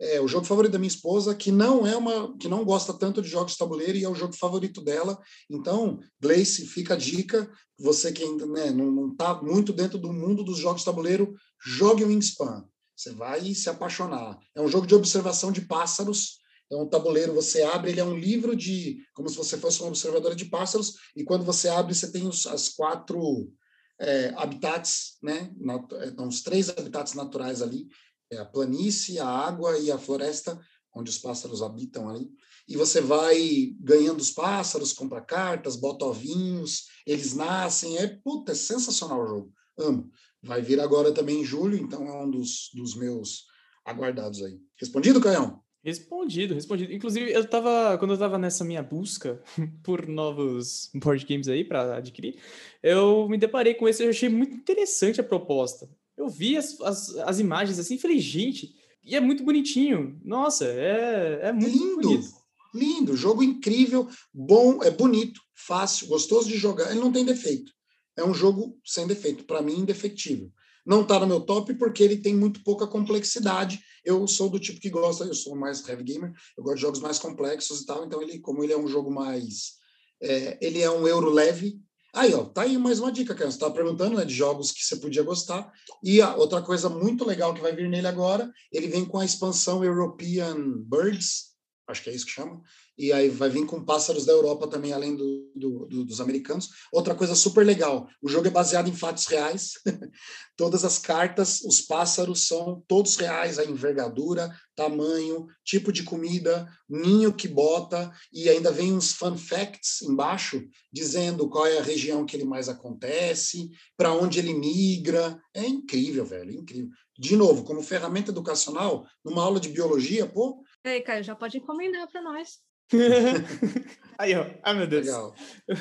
é 0.00 0.20
o 0.20 0.28
jogo 0.28 0.44
favorito 0.44 0.72
da 0.72 0.78
minha 0.78 0.88
esposa, 0.88 1.34
que 1.34 1.52
não 1.52 1.86
é 1.86 1.96
uma, 1.96 2.36
que 2.36 2.48
não 2.48 2.64
gosta 2.64 2.92
tanto 2.92 3.22
de 3.22 3.28
jogos 3.28 3.52
de 3.52 3.58
tabuleiro 3.58 3.96
e 3.96 4.04
é 4.04 4.08
o 4.08 4.14
jogo 4.14 4.34
favorito 4.34 4.82
dela. 4.82 5.18
Então, 5.48 6.00
Gleice, 6.20 6.66
fica 6.66 6.94
a 6.94 6.96
dica, 6.96 7.50
você 7.78 8.12
que 8.12 8.22
ainda 8.22 8.46
né, 8.46 8.70
não 8.70 9.12
está 9.12 9.40
muito 9.40 9.72
dentro 9.72 9.98
do 9.98 10.12
mundo 10.12 10.42
dos 10.42 10.58
jogos 10.58 10.80
de 10.80 10.86
tabuleiro, 10.86 11.34
jogue 11.64 12.04
o 12.04 12.08
Wingspan. 12.08 12.64
Você 12.96 13.12
vai 13.12 13.54
se 13.54 13.68
apaixonar. 13.68 14.38
É 14.54 14.60
um 14.60 14.68
jogo 14.68 14.86
de 14.86 14.94
observação 14.94 15.50
de 15.50 15.62
pássaros. 15.62 16.38
Então, 16.66 16.82
o 16.82 16.88
tabuleiro 16.88 17.34
você 17.34 17.62
abre, 17.62 17.90
ele 17.90 18.00
é 18.00 18.04
um 18.04 18.16
livro 18.16 18.56
de, 18.56 18.98
como 19.14 19.28
se 19.28 19.36
você 19.36 19.56
fosse 19.56 19.80
uma 19.80 19.88
observadora 19.88 20.34
de 20.34 20.46
pássaros, 20.46 20.94
e 21.14 21.22
quando 21.22 21.44
você 21.44 21.68
abre, 21.68 21.94
você 21.94 22.10
tem 22.10 22.26
os, 22.26 22.46
as 22.46 22.70
quatro 22.70 23.52
é, 24.00 24.32
habitats, 24.36 25.18
né? 25.22 25.52
Nat, 25.56 25.92
é, 25.92 26.06
então, 26.06 26.26
os 26.26 26.42
três 26.42 26.70
habitats 26.70 27.14
naturais 27.14 27.62
ali 27.62 27.86
é 28.30 28.38
a 28.38 28.44
planície, 28.44 29.18
a 29.18 29.28
água 29.28 29.78
e 29.78 29.90
a 29.90 29.98
floresta 29.98 30.58
onde 30.94 31.10
os 31.10 31.18
pássaros 31.18 31.62
habitam 31.62 32.08
ali. 32.08 32.30
E 32.68 32.76
você 32.76 33.00
vai 33.00 33.74
ganhando 33.80 34.20
os 34.20 34.30
pássaros, 34.30 34.92
compra 34.92 35.20
cartas, 35.20 35.76
bota 35.76 36.04
ovinhos, 36.04 36.86
eles 37.06 37.34
nascem. 37.34 37.98
É, 37.98 38.06
puta, 38.06 38.52
é 38.52 38.54
sensacional 38.54 39.22
o 39.22 39.26
jogo. 39.26 39.52
Amo. 39.78 40.10
Vai 40.42 40.62
vir 40.62 40.80
agora 40.80 41.12
também 41.12 41.40
em 41.40 41.44
julho, 41.44 41.76
então 41.76 42.06
é 42.06 42.24
um 42.24 42.30
dos, 42.30 42.70
dos 42.74 42.94
meus 42.96 43.44
aguardados 43.84 44.42
aí. 44.42 44.58
Respondido, 44.78 45.20
Caião? 45.20 45.62
Respondido, 45.82 46.54
respondido. 46.54 46.92
Inclusive, 46.94 47.30
eu 47.30 47.46
tava, 47.46 47.98
quando 47.98 48.12
eu 48.12 48.18
tava 48.18 48.38
nessa 48.38 48.64
minha 48.64 48.82
busca 48.82 49.42
por 49.84 50.06
novos 50.06 50.90
board 50.94 51.26
games 51.26 51.48
aí 51.48 51.62
para 51.64 51.96
adquirir, 51.96 52.40
eu 52.82 53.28
me 53.28 53.36
deparei 53.36 53.74
com 53.74 53.86
esse, 53.86 54.02
eu 54.02 54.08
achei 54.08 54.30
muito 54.30 54.54
interessante 54.54 55.20
a 55.20 55.24
proposta. 55.24 55.86
Eu 56.16 56.28
vi 56.28 56.56
as, 56.56 56.80
as, 56.80 57.16
as 57.16 57.38
imagens 57.38 57.78
assim 57.78 57.96
e 57.96 58.00
falei, 58.00 58.18
gente, 58.18 58.74
e 59.02 59.14
é 59.14 59.20
muito 59.20 59.44
bonitinho. 59.44 60.20
Nossa, 60.24 60.64
é, 60.64 61.40
é 61.48 61.52
muito 61.52 61.76
lindo, 61.76 61.96
bonito. 61.96 62.28
Lindo, 62.74 63.16
jogo 63.16 63.42
incrível, 63.42 64.08
bom, 64.32 64.82
é 64.82 64.90
bonito, 64.90 65.40
fácil, 65.54 66.08
gostoso 66.08 66.48
de 66.48 66.56
jogar. 66.56 66.90
Ele 66.90 67.00
não 67.00 67.12
tem 67.12 67.24
defeito. 67.24 67.72
É 68.16 68.24
um 68.24 68.34
jogo 68.34 68.78
sem 68.84 69.06
defeito, 69.06 69.44
para 69.44 69.62
mim, 69.62 69.80
indefectível. 69.80 70.50
Não 70.86 71.02
está 71.02 71.18
no 71.18 71.26
meu 71.26 71.40
top 71.40 71.74
porque 71.74 72.02
ele 72.02 72.18
tem 72.18 72.34
muito 72.34 72.62
pouca 72.62 72.86
complexidade. 72.86 73.80
Eu 74.04 74.26
sou 74.28 74.50
do 74.50 74.60
tipo 74.60 74.80
que 74.80 74.90
gosta, 74.90 75.24
eu 75.24 75.34
sou 75.34 75.56
mais 75.56 75.86
heavy 75.88 76.02
gamer, 76.02 76.32
eu 76.56 76.62
gosto 76.62 76.76
de 76.76 76.82
jogos 76.82 77.00
mais 77.00 77.18
complexos 77.18 77.80
e 77.80 77.86
tal. 77.86 78.04
Então, 78.04 78.20
ele, 78.20 78.38
como 78.38 78.62
ele 78.62 78.72
é 78.72 78.78
um 78.78 78.86
jogo 78.86 79.10
mais. 79.10 79.78
É, 80.22 80.58
ele 80.60 80.82
é 80.82 80.90
um 80.90 81.08
euro 81.08 81.30
leve. 81.30 81.80
Aí, 82.14 82.32
ó, 82.32 82.44
tá 82.44 82.62
aí 82.62 82.78
mais 82.78 83.00
uma 83.00 83.10
dica, 83.10 83.34
cara. 83.34 83.50
Você 83.50 83.56
estava 83.56 83.74
perguntando 83.74 84.16
né, 84.16 84.24
de 84.24 84.32
jogos 84.32 84.70
que 84.70 84.84
você 84.84 84.96
podia 84.96 85.24
gostar. 85.24 85.72
E 86.00 86.22
a 86.22 86.36
outra 86.36 86.62
coisa 86.62 86.88
muito 86.88 87.24
legal 87.24 87.52
que 87.52 87.60
vai 87.60 87.74
vir 87.74 87.88
nele 87.88 88.06
agora, 88.06 88.52
ele 88.70 88.86
vem 88.86 89.04
com 89.04 89.18
a 89.18 89.24
expansão 89.24 89.84
European 89.84 90.54
Birds, 90.86 91.54
acho 91.88 92.04
que 92.04 92.10
é 92.10 92.14
isso 92.14 92.24
que 92.24 92.30
chama, 92.30 92.62
e 92.96 93.12
aí 93.12 93.28
vai 93.28 93.50
vir 93.50 93.66
com 93.66 93.84
pássaros 93.84 94.24
da 94.24 94.32
Europa 94.32 94.68
também, 94.68 94.92
além 94.92 95.16
do, 95.16 95.50
do, 95.54 95.86
do, 95.86 96.04
dos 96.04 96.20
americanos. 96.20 96.68
Outra 96.92 97.14
coisa 97.14 97.34
super 97.34 97.66
legal: 97.66 98.08
o 98.22 98.28
jogo 98.28 98.46
é 98.46 98.50
baseado 98.50 98.88
em 98.88 98.94
fatos 98.94 99.26
reais. 99.26 99.72
Todas 100.56 100.84
as 100.84 100.98
cartas, 100.98 101.60
os 101.62 101.80
pássaros 101.80 102.46
são 102.46 102.84
todos 102.86 103.16
reais, 103.16 103.58
a 103.58 103.64
envergadura, 103.64 104.54
tamanho, 104.76 105.46
tipo 105.64 105.92
de 105.92 106.04
comida, 106.04 106.68
ninho 106.88 107.34
que 107.34 107.48
bota, 107.48 108.12
e 108.32 108.48
ainda 108.48 108.70
vem 108.70 108.92
uns 108.92 109.10
fun 109.10 109.36
facts 109.36 110.02
embaixo, 110.02 110.64
dizendo 110.92 111.48
qual 111.48 111.66
é 111.66 111.78
a 111.78 111.82
região 111.82 112.24
que 112.24 112.36
ele 112.36 112.44
mais 112.44 112.68
acontece, 112.68 113.68
para 113.96 114.12
onde 114.12 114.38
ele 114.38 114.54
migra. 114.54 115.36
É 115.52 115.66
incrível, 115.66 116.24
velho, 116.24 116.52
incrível. 116.52 116.90
De 117.18 117.36
novo, 117.36 117.64
como 117.64 117.82
ferramenta 117.82 118.30
educacional, 118.30 119.04
numa 119.24 119.42
aula 119.42 119.58
de 119.58 119.68
biologia, 119.68 120.26
pô. 120.26 120.62
E 120.84 120.88
aí, 120.88 121.00
Caio, 121.00 121.24
já 121.24 121.34
pode 121.34 121.58
encomendar 121.58 122.08
para 122.10 122.22
nós. 122.22 122.60
Aí, 124.18 124.34
ó. 124.34 124.46
Ai, 124.62 124.76
meu 124.76 124.86
Deus. 124.86 125.06
Legal. 125.06 125.34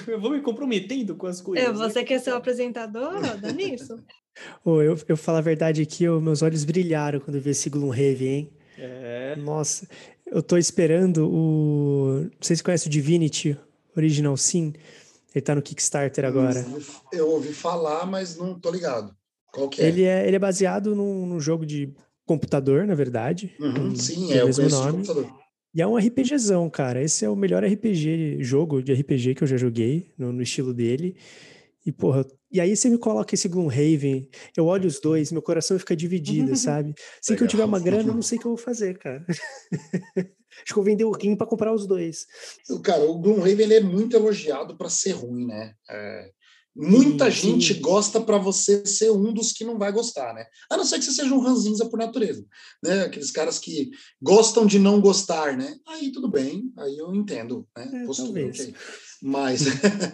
Eu 0.07 0.19
vou 0.19 0.31
me 0.31 0.41
comprometendo 0.41 1.15
com 1.15 1.27
as 1.27 1.39
coisas. 1.41 1.67
É, 1.67 1.71
né? 1.71 1.77
você 1.77 2.03
quer 2.03 2.19
ser 2.19 2.31
o 2.31 2.35
apresentador, 2.35 3.13
nisso. 3.55 3.99
Ô, 4.65 4.81
eu, 4.81 4.97
eu 5.07 5.15
falo 5.15 5.37
a 5.37 5.41
verdade 5.41 5.81
aqui, 5.81 6.07
ô, 6.09 6.19
meus 6.19 6.41
olhos 6.41 6.63
brilharam 6.63 7.19
quando 7.19 7.35
eu 7.35 7.41
vi 7.41 7.51
esse 7.51 7.69
Gloomhaven, 7.69 8.27
hein? 8.27 8.53
É. 8.77 9.35
Nossa, 9.35 9.87
eu 10.25 10.41
tô 10.41 10.57
esperando 10.57 11.29
o. 11.29 12.21
Não 12.23 12.31
sei 12.41 12.55
se 12.55 12.63
conhece 12.63 12.87
o 12.87 12.89
Divinity 12.89 13.55
Original 13.95 14.35
Sin. 14.35 14.73
Ele 15.33 15.41
tá 15.41 15.53
no 15.55 15.61
Kickstarter 15.61 16.25
agora. 16.25 16.65
Eu 17.11 17.29
ouvi, 17.29 17.53
falar, 17.53 18.05
mas 18.05 18.35
não 18.37 18.59
tô 18.59 18.71
ligado. 18.71 19.15
Qual 19.51 19.69
que 19.69 19.81
é? 19.81 19.87
Ele 19.87 20.03
é, 20.03 20.27
ele 20.27 20.35
é 20.35 20.39
baseado 20.39 20.95
num, 20.95 21.25
num 21.25 21.39
jogo 21.39 21.65
de 21.65 21.93
computador, 22.25 22.85
na 22.87 22.95
verdade. 22.95 23.55
Uhum, 23.59 23.87
um- 23.89 23.95
sim, 23.95 24.27
tem 24.27 24.37
é 24.37 24.43
o 24.43 24.47
mesmo 24.47 24.69
nome. 24.69 24.91
computador. 25.05 25.42
E 25.73 25.81
é 25.81 25.87
um 25.87 25.97
RPGzão, 25.97 26.69
cara. 26.69 27.01
Esse 27.01 27.25
é 27.25 27.29
o 27.29 27.35
melhor 27.35 27.63
RPG, 27.63 28.37
jogo 28.41 28.81
de 28.81 28.93
RPG 28.93 29.35
que 29.35 29.43
eu 29.43 29.47
já 29.47 29.57
joguei, 29.57 30.11
no, 30.17 30.31
no 30.31 30.41
estilo 30.41 30.73
dele. 30.73 31.15
E, 31.85 31.91
porra, 31.91 32.25
e 32.51 32.61
aí 32.61 32.75
você 32.75 32.89
me 32.89 32.97
coloca 32.97 33.33
esse 33.35 33.49
Gloomhaven, 33.49 34.29
eu 34.55 34.67
olho 34.67 34.87
os 34.87 34.99
dois, 34.99 35.31
meu 35.31 35.41
coração 35.41 35.77
fica 35.77 35.95
dividido, 35.95 36.55
sabe? 36.55 36.93
Assim 37.21 37.35
que 37.35 37.43
eu 37.43 37.47
tiver 37.47 37.65
uma 37.65 37.79
grana, 37.79 38.09
eu 38.09 38.13
não 38.13 38.21
sei 38.21 38.37
o 38.37 38.41
que 38.41 38.47
eu 38.47 38.51
vou 38.51 38.57
fazer, 38.57 38.97
cara. 38.97 39.25
Acho 40.63 40.65
que 40.65 40.71
eu 40.71 40.75
vou 40.75 40.83
vender 40.83 41.03
o 41.03 41.11
rim 41.11 41.35
pra 41.35 41.47
comprar 41.47 41.73
os 41.73 41.87
dois. 41.87 42.25
Cara, 42.83 43.03
o 43.03 43.17
Gloomhaven 43.17 43.73
é 43.73 43.81
muito 43.81 44.15
elogiado 44.15 44.77
para 44.77 44.87
ser 44.87 45.13
ruim, 45.13 45.47
né? 45.47 45.73
É, 45.89 46.29
muita 46.75 47.29
gente 47.29 47.73
gosta 47.75 48.19
para 48.19 48.37
você 48.37 48.85
ser 48.85 49.11
um 49.11 49.31
dos 49.33 49.51
que 49.51 49.63
não 49.63 49.77
vai 49.77 49.91
gostar, 49.91 50.33
né? 50.33 50.45
A 50.69 50.77
não 50.77 50.85
ser 50.85 50.99
que 50.99 51.05
você 51.05 51.11
seja 51.11 51.33
um 51.33 51.39
ranzinza 51.39 51.87
por 51.87 51.99
natureza, 51.99 52.45
né? 52.83 53.03
Aqueles 53.03 53.31
caras 53.31 53.59
que 53.59 53.91
gostam 54.21 54.65
de 54.65 54.79
não 54.79 54.99
gostar, 54.99 55.55
né? 55.55 55.75
Aí 55.87 56.11
tudo 56.11 56.29
bem, 56.29 56.71
aí 56.77 56.97
eu 56.97 57.13
entendo, 57.13 57.67
né? 57.77 57.89
É, 57.93 58.05
Postura, 58.05 58.27
talvez. 58.27 58.59
ok. 58.59 58.75
Mas, 59.21 59.61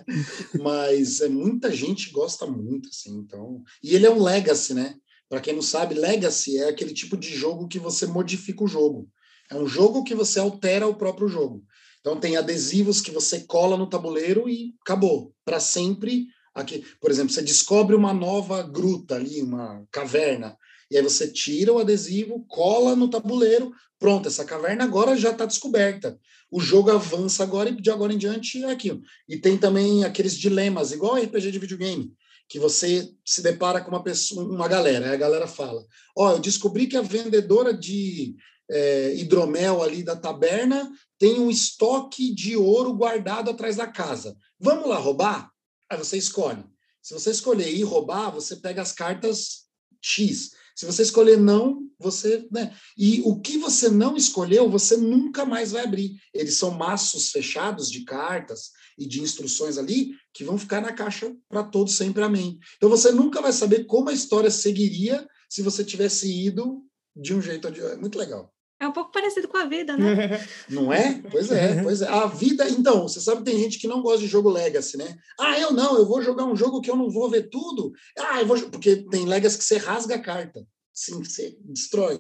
mas 0.62 1.22
é, 1.22 1.30
muita 1.30 1.72
gente 1.72 2.12
gosta 2.12 2.46
muito, 2.46 2.90
assim, 2.90 3.16
então... 3.18 3.64
E 3.82 3.96
ele 3.96 4.06
é 4.06 4.12
um 4.12 4.22
legacy, 4.22 4.74
né? 4.74 4.96
Para 5.30 5.42
quem 5.42 5.54
não 5.54 5.62
sabe, 5.62 5.96
legacy 5.96 6.58
é 6.58 6.70
aquele 6.70 6.94
tipo 6.94 7.16
de 7.16 7.36
jogo 7.36 7.68
que 7.68 7.80
você 7.80 8.06
modifica 8.06 8.64
o 8.64 8.68
jogo. 8.68 9.08
É 9.50 9.56
um 9.56 9.68
jogo 9.68 10.04
que 10.04 10.14
você 10.14 10.40
altera 10.40 10.88
o 10.88 10.96
próprio 10.96 11.28
jogo. 11.28 11.64
Então 12.00 12.20
tem 12.20 12.38
adesivos 12.38 13.02
que 13.02 13.12
você 13.12 13.42
cola 13.42 13.78
no 13.78 13.88
tabuleiro 13.88 14.48
e 14.50 14.74
acabou. 14.82 15.34
Para 15.44 15.60
sempre. 15.60 16.28
Aqui, 16.62 16.84
por 17.00 17.10
exemplo, 17.12 17.34
você 17.34 17.42
descobre 17.42 17.96
uma 17.96 18.14
nova 18.14 18.62
gruta 18.62 19.16
ali, 19.16 19.42
uma 19.42 19.86
caverna. 19.92 20.58
E 20.92 20.98
aí 20.98 21.04
você 21.04 21.28
tira 21.28 21.72
o 21.72 21.80
adesivo, 21.80 22.46
cola 22.48 22.96
no 22.96 23.10
tabuleiro, 23.10 23.72
pronto, 24.00 24.28
essa 24.28 24.44
caverna 24.44 24.84
agora 24.84 25.16
já 25.16 25.32
está 25.32 25.46
descoberta. 25.46 26.20
O 26.52 26.60
jogo 26.60 26.90
avança 26.90 27.44
agora 27.44 27.70
e 27.70 27.80
de 27.80 27.92
agora 27.92 28.12
em 28.12 28.18
diante 28.18 28.64
é 28.64 28.72
aquilo. 28.72 29.02
E 29.28 29.38
tem 29.38 29.58
também 29.58 30.04
aqueles 30.04 30.36
dilemas, 30.36 30.92
igual 30.92 31.16
RPG 31.16 31.52
de 31.52 31.60
videogame, 31.60 32.12
que 32.48 32.58
você 32.58 33.08
se 33.24 33.44
depara 33.44 33.82
com 33.82 33.92
uma 33.92 34.02
pessoa, 34.04 34.44
uma 34.44 34.68
galera, 34.68 35.06
aí 35.06 35.14
a 35.14 35.18
galera 35.18 35.48
fala: 35.48 35.86
Ó, 36.18 36.32
eu 36.32 36.40
descobri 36.40 36.88
que 36.88 36.98
a 36.98 37.02
vendedora 37.02 37.72
de 37.72 38.36
é, 38.70 39.14
hidromel 39.16 39.84
ali 39.84 40.04
da 40.04 40.16
taberna 40.16 40.92
tem 41.18 41.40
um 41.40 41.50
estoque 41.50 42.34
de 42.34 42.56
ouro 42.56 42.94
guardado 42.94 43.52
atrás 43.52 43.76
da 43.76 43.86
casa. 43.86 44.36
Vamos 44.60 44.88
lá 44.88 44.98
roubar? 44.98 45.49
Aí 45.90 45.98
você 45.98 46.18
escolhe. 46.18 46.64
Se 47.02 47.14
você 47.14 47.32
escolher 47.32 47.70
ir 47.74 47.84
roubar, 47.84 48.32
você 48.32 48.56
pega 48.56 48.82
as 48.82 48.92
cartas 48.92 49.66
X. 50.02 50.52
Se 50.76 50.86
você 50.86 51.02
escolher 51.02 51.38
não, 51.38 51.90
você. 52.00 52.48
Né? 52.52 52.74
E 52.98 53.22
o 53.26 53.40
que 53.42 53.58
você 53.58 53.90
não 53.90 54.16
escolheu, 54.16 54.70
você 54.70 54.96
nunca 54.96 55.46
mais 55.46 55.72
vai 55.72 55.84
abrir. 55.84 56.18
Eles 56.34 56.56
são 56.56 56.72
maços 56.72 57.32
fechados 57.32 57.90
de 57.90 58.06
cartas 58.06 58.72
e 58.98 59.06
de 59.06 59.22
instruções 59.22 59.78
ali 59.78 60.12
que 60.34 60.44
vão 60.44 60.58
ficar 60.58 60.82
na 60.82 60.94
caixa 60.94 61.36
para 61.50 61.64
todos 61.64 61.96
sempre. 61.96 62.24
Amém. 62.24 62.60
Então 62.78 62.90
você 62.90 63.12
nunca 63.12 63.42
vai 63.42 63.52
saber 63.52 63.86
como 63.86 64.10
a 64.10 64.14
história 64.14 64.52
seguiria 64.52 65.28
se 65.50 65.62
você 65.62 65.84
tivesse 65.84 66.32
ido 66.32 66.86
de 67.16 67.34
um 67.34 67.42
jeito 67.42 67.66
ou 67.66 67.72
de 67.72 67.82
outro. 67.82 67.98
É 67.98 68.00
muito 68.00 68.18
legal. 68.18 68.54
É 68.82 68.88
um 68.88 68.94
pouco 68.94 69.12
parecido 69.12 69.48
com 69.48 69.58
a 69.58 69.66
vida, 69.66 69.98
né? 69.98 70.40
Não 70.70 70.92
é? 70.92 71.22
Pois 71.30 71.52
é, 71.52 71.84
pois 71.84 72.02
é. 72.02 72.08
A 72.08 72.28
vida, 72.28 72.68
então, 72.70 73.08
você 73.08 73.20
sabe 73.20 73.40
que 73.40 73.52
tem 73.52 73.60
gente 73.60 73.78
que 73.78 73.88
não 73.88 74.02
gosta 74.02 74.22
de 74.22 74.28
jogo 74.28 74.50
Legacy, 74.50 74.96
né? 74.96 75.18
Ah, 75.38 75.60
eu 75.60 75.74
não, 75.74 75.98
eu 75.98 76.06
vou 76.06 76.22
jogar 76.22 76.46
um 76.46 76.56
jogo 76.56 76.80
que 76.80 76.90
eu 76.90 76.96
não 76.96 77.10
vou 77.10 77.30
ver 77.30 77.50
tudo. 77.50 77.92
Ah, 78.18 78.40
eu 78.40 78.48
vou. 78.48 78.58
Porque 78.70 78.96
tem 79.10 79.26
Legacy 79.26 79.58
que 79.58 79.66
você 79.66 79.78
rasga 79.78 80.16
a 80.16 80.22
carta. 80.22 80.66
Sim, 80.94 81.24
você 81.24 81.58
destrói. 81.62 82.20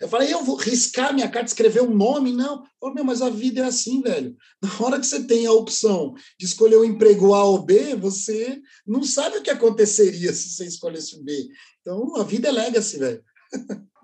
Eu 0.00 0.08
falei, 0.08 0.32
eu 0.32 0.44
vou 0.44 0.54
riscar 0.54 1.12
minha 1.12 1.28
carta, 1.28 1.48
escrever 1.48 1.82
um 1.82 1.92
nome? 1.92 2.32
Não. 2.32 2.62
Eu 2.62 2.64
falei, 2.80 2.94
meu, 2.94 3.04
mas 3.04 3.22
a 3.22 3.28
vida 3.28 3.60
é 3.60 3.64
assim, 3.64 4.00
velho. 4.02 4.36
Na 4.62 4.86
hora 4.86 5.00
que 5.00 5.06
você 5.06 5.24
tem 5.24 5.46
a 5.46 5.52
opção 5.52 6.14
de 6.38 6.46
escolher 6.46 6.76
o 6.76 6.84
emprego 6.84 7.34
A 7.34 7.44
ou 7.44 7.62
B, 7.62 7.96
você 7.96 8.60
não 8.86 9.02
sabe 9.02 9.38
o 9.38 9.42
que 9.42 9.50
aconteceria 9.50 10.30
se 10.34 10.50
você 10.50 10.64
escolhesse 10.64 11.16
o 11.16 11.24
B. 11.24 11.48
Então, 11.80 12.16
a 12.16 12.22
vida 12.22 12.48
é 12.48 12.52
Legacy, 12.52 12.98
velho. 12.98 13.24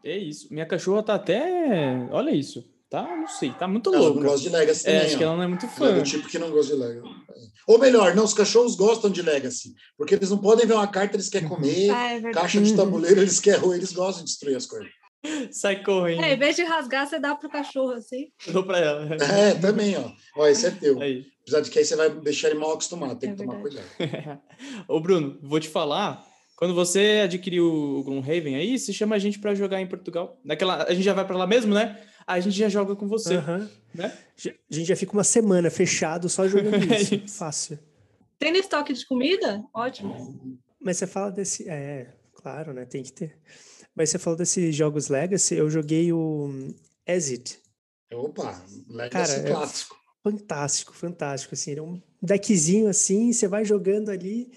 É 0.08 0.16
isso. 0.16 0.46
Minha 0.52 0.66
cachorra 0.66 1.02
tá 1.02 1.14
até. 1.16 2.06
Olha 2.10 2.30
isso. 2.30 2.64
Tá, 2.88 3.02
não 3.16 3.26
sei, 3.26 3.50
tá 3.50 3.66
muito 3.66 3.92
Ela 3.92 4.10
não 4.14 4.22
gosta 4.22 4.38
de 4.42 4.48
Legacy 4.48 4.86
É, 4.88 4.92
também, 4.92 5.06
acho 5.06 5.14
ó. 5.16 5.18
que 5.18 5.24
ela 5.24 5.36
não 5.36 5.42
é 5.42 5.46
muito 5.48 5.66
Ela 5.66 5.72
é 5.74 5.76
fã. 5.76 5.98
do 5.98 6.02
tipo 6.04 6.28
que 6.28 6.38
não 6.38 6.50
gosta 6.52 6.72
de 6.76 6.80
Legacy. 6.80 7.08
Ou 7.66 7.78
melhor, 7.80 8.14
não, 8.14 8.22
os 8.24 8.32
cachorros 8.32 8.76
gostam 8.76 9.10
de 9.10 9.22
Legacy, 9.22 9.74
porque 9.98 10.14
eles 10.14 10.30
não 10.30 10.38
podem 10.38 10.64
ver 10.66 10.74
uma 10.74 10.86
carta, 10.86 11.16
eles 11.16 11.28
querem 11.28 11.48
comer, 11.48 11.90
Ah, 11.90 12.10
é 12.10 12.14
verdade. 12.20 12.34
caixa 12.34 12.60
de 12.60 12.76
tabuleiro, 12.76 13.20
eles 13.20 13.40
querem 13.40 13.58
roer, 13.60 13.78
eles 13.78 13.92
gostam 13.92 14.22
de 14.24 14.30
destruir 14.30 14.56
as 14.56 14.66
coisas. 14.66 14.88
Sai 15.50 15.82
correndo. 15.82 16.22
É, 16.22 16.34
em 16.34 16.38
vez 16.38 16.54
de 16.54 16.62
rasgar, 16.62 17.08
você 17.08 17.18
dá 17.18 17.34
pro 17.34 17.48
cachorro, 17.50 17.90
assim. 17.90 18.28
Eu 18.46 18.52
dou 18.52 18.62
pra 18.64 18.78
ela. 18.78 19.16
É, 19.16 19.54
também, 19.54 19.96
ó. 19.96 20.08
Ó, 20.36 20.46
esse 20.46 20.66
é 20.66 20.70
teu. 20.70 21.00
Aí. 21.02 21.24
Apesar 21.42 21.60
de 21.62 21.70
que 21.70 21.78
aí 21.80 21.84
você 21.84 21.96
vai 21.96 22.08
deixar 22.10 22.50
ele 22.50 22.58
mal 22.60 22.70
acostumado, 22.72 23.18
tem 23.18 23.30
É 23.30 23.32
que 23.32 23.38
tomar 23.38 23.60
verdade. 23.60 23.86
cuidado. 23.96 24.40
Ô, 24.86 25.00
Bruno, 25.00 25.38
vou 25.42 25.58
te 25.58 25.68
falar. 25.68 26.24
Quando 26.56 26.74
você 26.74 27.20
adquirir 27.24 27.60
o 27.60 28.02
Gloomhaven 28.02 28.56
aí, 28.56 28.78
você 28.78 28.92
chama 28.92 29.14
a 29.14 29.18
gente 29.18 29.38
pra 29.38 29.54
jogar 29.54 29.80
em 29.80 29.86
Portugal. 29.86 30.40
Naquela, 30.42 30.84
a 30.84 30.94
gente 30.94 31.04
já 31.04 31.12
vai 31.12 31.26
pra 31.26 31.36
lá 31.36 31.46
mesmo, 31.46 31.74
né? 31.74 32.02
A 32.26 32.40
gente 32.40 32.56
já 32.56 32.68
joga 32.68 32.96
com 32.96 33.06
você, 33.06 33.36
Aham. 33.36 33.70
né? 33.94 34.12
A 34.70 34.74
gente 34.74 34.86
já 34.88 34.96
fica 34.96 35.12
uma 35.12 35.22
semana 35.22 35.70
fechado 35.70 36.28
só 36.30 36.48
jogando 36.48 36.74
É 36.92 37.00
isso. 37.00 37.14
isso. 37.14 37.36
Fácil. 37.38 37.78
Tem 38.38 38.50
no 38.52 38.58
estoque 38.58 38.92
de 38.94 39.06
comida? 39.06 39.62
Ótimo. 39.72 40.58
Mas 40.80 40.96
você 40.96 41.06
fala 41.06 41.30
desse. 41.30 41.68
É, 41.68 42.12
claro, 42.34 42.72
né? 42.72 42.84
Tem 42.86 43.02
que 43.02 43.12
ter. 43.12 43.38
Mas 43.94 44.10
você 44.10 44.18
falou 44.18 44.36
desses 44.38 44.74
jogos 44.74 45.08
Legacy, 45.08 45.54
eu 45.56 45.68
joguei 45.70 46.12
o 46.12 46.74
Exit. 47.06 47.58
Opa, 48.12 48.62
Legacy 48.88 49.10
Cara, 49.36 49.48
é 49.48 49.52
clássico. 49.52 49.96
fantástico, 50.22 50.94
fantástico. 50.94 51.54
Assim, 51.54 51.74
é 51.74 51.82
um 51.82 52.00
deckzinho 52.22 52.88
assim, 52.88 53.32
você 53.32 53.46
vai 53.46 53.64
jogando 53.64 54.10
ali. 54.10 54.50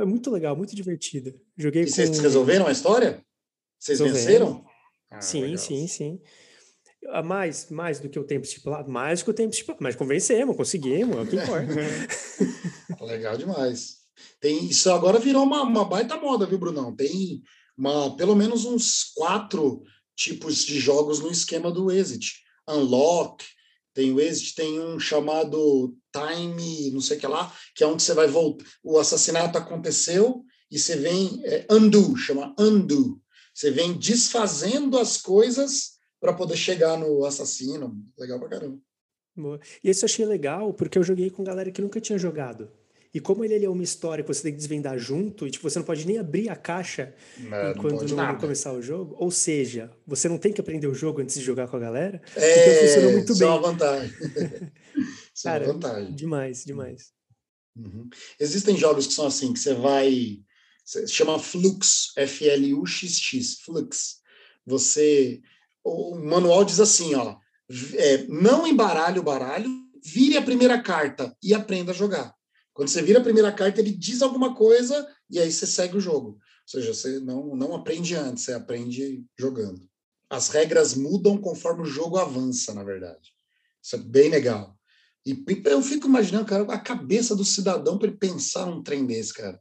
É 0.00 0.04
muito 0.04 0.30
legal, 0.30 0.56
muito 0.56 0.74
divertido. 0.74 1.34
Joguei 1.56 1.82
E 1.82 1.86
com... 1.86 1.92
vocês 1.92 2.18
resolveram 2.18 2.66
a 2.66 2.72
história? 2.72 3.22
Vocês 3.78 3.98
Resolvemos. 4.00 4.26
venceram? 4.26 4.64
Ah, 5.10 5.20
Sim, 5.20 5.42
legal. 5.42 5.58
sim, 5.58 5.86
sim. 5.86 6.20
Ah, 7.08 7.22
Mais, 7.22 7.70
mais 7.70 8.00
do 8.00 8.08
que 8.08 8.18
o 8.18 8.24
tempo 8.24 8.44
estipulado, 8.44 8.90
mais 8.90 9.20
do 9.20 9.24
que 9.24 9.30
o 9.30 9.34
tempo 9.34 9.50
estipulado, 9.52 9.82
mas 9.82 9.94
convencemos, 9.96 10.56
conseguimos, 10.56 11.16
é 11.16 11.20
o 11.20 11.26
que 11.26 11.36
importa. 11.36 11.74
Legal 13.04 13.36
demais. 13.36 13.98
Tem, 14.40 14.64
isso 14.66 14.90
agora 14.90 15.18
virou 15.18 15.44
uma, 15.44 15.62
uma 15.62 15.84
baita 15.84 16.16
moda, 16.16 16.44
viu, 16.46 16.58
Brunão? 16.58 16.94
Tem 16.94 17.40
uma, 17.76 18.16
pelo 18.16 18.34
menos 18.34 18.64
uns 18.64 19.04
quatro 19.14 19.82
tipos 20.16 20.64
de 20.64 20.78
jogos 20.80 21.20
no 21.20 21.30
esquema 21.30 21.70
do 21.70 21.90
Exit. 21.90 22.42
Unlock, 22.68 23.44
tem 23.98 24.12
o 24.12 24.20
Exit, 24.20 24.54
tem 24.54 24.78
um 24.78 25.00
chamado 25.00 25.92
Time, 26.12 26.92
não 26.92 27.00
sei 27.00 27.16
o 27.16 27.20
que 27.20 27.26
lá, 27.26 27.52
que 27.74 27.82
é 27.82 27.86
onde 27.86 28.00
você 28.00 28.14
vai 28.14 28.28
voltar. 28.28 28.64
O 28.80 28.96
assassinato 28.96 29.58
aconteceu 29.58 30.44
e 30.70 30.78
você 30.78 30.94
vem. 30.94 31.40
É, 31.44 31.66
undo, 31.68 32.16
chama 32.16 32.54
Undo. 32.56 33.20
Você 33.52 33.72
vem 33.72 33.98
desfazendo 33.98 34.96
as 34.96 35.20
coisas 35.20 35.98
para 36.20 36.32
poder 36.32 36.56
chegar 36.56 36.96
no 36.96 37.24
assassino. 37.24 38.00
Legal 38.16 38.38
pra 38.38 38.50
caramba. 38.50 38.78
Boa. 39.36 39.58
E 39.82 39.90
esse 39.90 40.04
eu 40.04 40.06
achei 40.06 40.24
legal, 40.24 40.72
porque 40.72 40.96
eu 40.96 41.02
joguei 41.02 41.28
com 41.28 41.42
galera 41.42 41.72
que 41.72 41.82
nunca 41.82 42.00
tinha 42.00 42.18
jogado. 42.18 42.70
E 43.14 43.20
como 43.20 43.44
ele, 43.44 43.54
ele 43.54 43.64
é 43.64 43.70
uma 43.70 43.82
história 43.82 44.22
que 44.22 44.28
você 44.32 44.42
tem 44.42 44.52
que 44.52 44.58
desvendar 44.58 44.98
junto, 44.98 45.46
e 45.46 45.50
tipo, 45.50 45.68
você 45.68 45.78
não 45.78 45.86
pode 45.86 46.06
nem 46.06 46.18
abrir 46.18 46.48
a 46.50 46.56
caixa 46.56 47.14
Não, 47.38 47.70
enquanto 47.70 48.06
não, 48.08 48.16
não 48.16 48.38
começar 48.38 48.72
o 48.72 48.82
jogo. 48.82 49.14
Ou 49.18 49.30
seja, 49.30 49.90
você 50.06 50.28
não 50.28 50.36
tem 50.38 50.52
que 50.52 50.60
aprender 50.60 50.86
o 50.86 50.94
jogo 50.94 51.20
antes 51.22 51.36
de 51.38 51.42
jogar 51.44 51.68
com 51.68 51.76
a 51.76 51.80
galera. 51.80 52.20
É, 52.36 52.62
Então 52.62 52.86
funcionou 52.88 53.12
muito 53.12 53.32
isso 53.32 53.42
é 53.42 53.46
uma 53.46 53.54
bem. 53.60 53.62
vantagem. 53.70 54.10
isso 55.34 55.48
é 55.48 55.50
Cara, 55.50 55.64
uma 55.64 55.72
vantagem. 55.74 56.14
demais, 56.14 56.64
demais. 56.64 57.12
Uhum. 57.76 58.08
Existem 58.40 58.76
jogos 58.76 59.06
que 59.06 59.12
são 59.14 59.26
assim, 59.26 59.52
que 59.52 59.58
você 59.60 59.72
vai. 59.74 60.38
você- 60.84 61.06
chama 61.06 61.38
Flux, 61.38 62.12
F-L-U-X-X, 62.16 63.60
Flux. 63.64 64.18
Você. 64.66 65.40
O 65.84 66.16
manual 66.18 66.64
diz 66.64 66.80
assim: 66.80 67.14
ó, 67.14 67.36
é, 67.94 68.24
não 68.28 68.66
embaralhe 68.66 69.18
o 69.18 69.22
baralho, 69.22 69.70
vire 70.04 70.36
a 70.36 70.42
primeira 70.42 70.80
carta 70.82 71.34
e 71.42 71.54
aprenda 71.54 71.92
a 71.92 71.94
jogar. 71.94 72.34
Quando 72.78 72.90
você 72.90 73.02
vira 73.02 73.18
a 73.18 73.24
primeira 73.24 73.50
carta, 73.50 73.80
ele 73.80 73.90
diz 73.90 74.22
alguma 74.22 74.54
coisa 74.54 75.04
e 75.28 75.40
aí 75.40 75.50
você 75.50 75.66
segue 75.66 75.96
o 75.96 76.00
jogo. 76.00 76.28
Ou 76.28 76.38
seja, 76.64 76.94
você 76.94 77.18
não, 77.18 77.56
não 77.56 77.74
aprende 77.74 78.14
antes, 78.14 78.44
você 78.44 78.52
aprende 78.52 79.24
jogando. 79.36 79.82
As 80.30 80.48
regras 80.50 80.94
mudam 80.94 81.36
conforme 81.38 81.82
o 81.82 81.86
jogo 81.86 82.18
avança, 82.18 82.72
na 82.72 82.84
verdade. 82.84 83.32
Isso 83.82 83.96
é 83.96 83.98
bem 83.98 84.30
legal. 84.30 84.78
E 85.26 85.44
eu 85.64 85.82
fico 85.82 86.06
imaginando, 86.06 86.44
cara, 86.46 86.62
a 86.72 86.78
cabeça 86.78 87.34
do 87.34 87.44
cidadão 87.44 87.98
para 87.98 88.06
ele 88.06 88.16
pensar 88.16 88.66
num 88.66 88.80
trem 88.80 89.04
desse, 89.04 89.34
cara. 89.34 89.60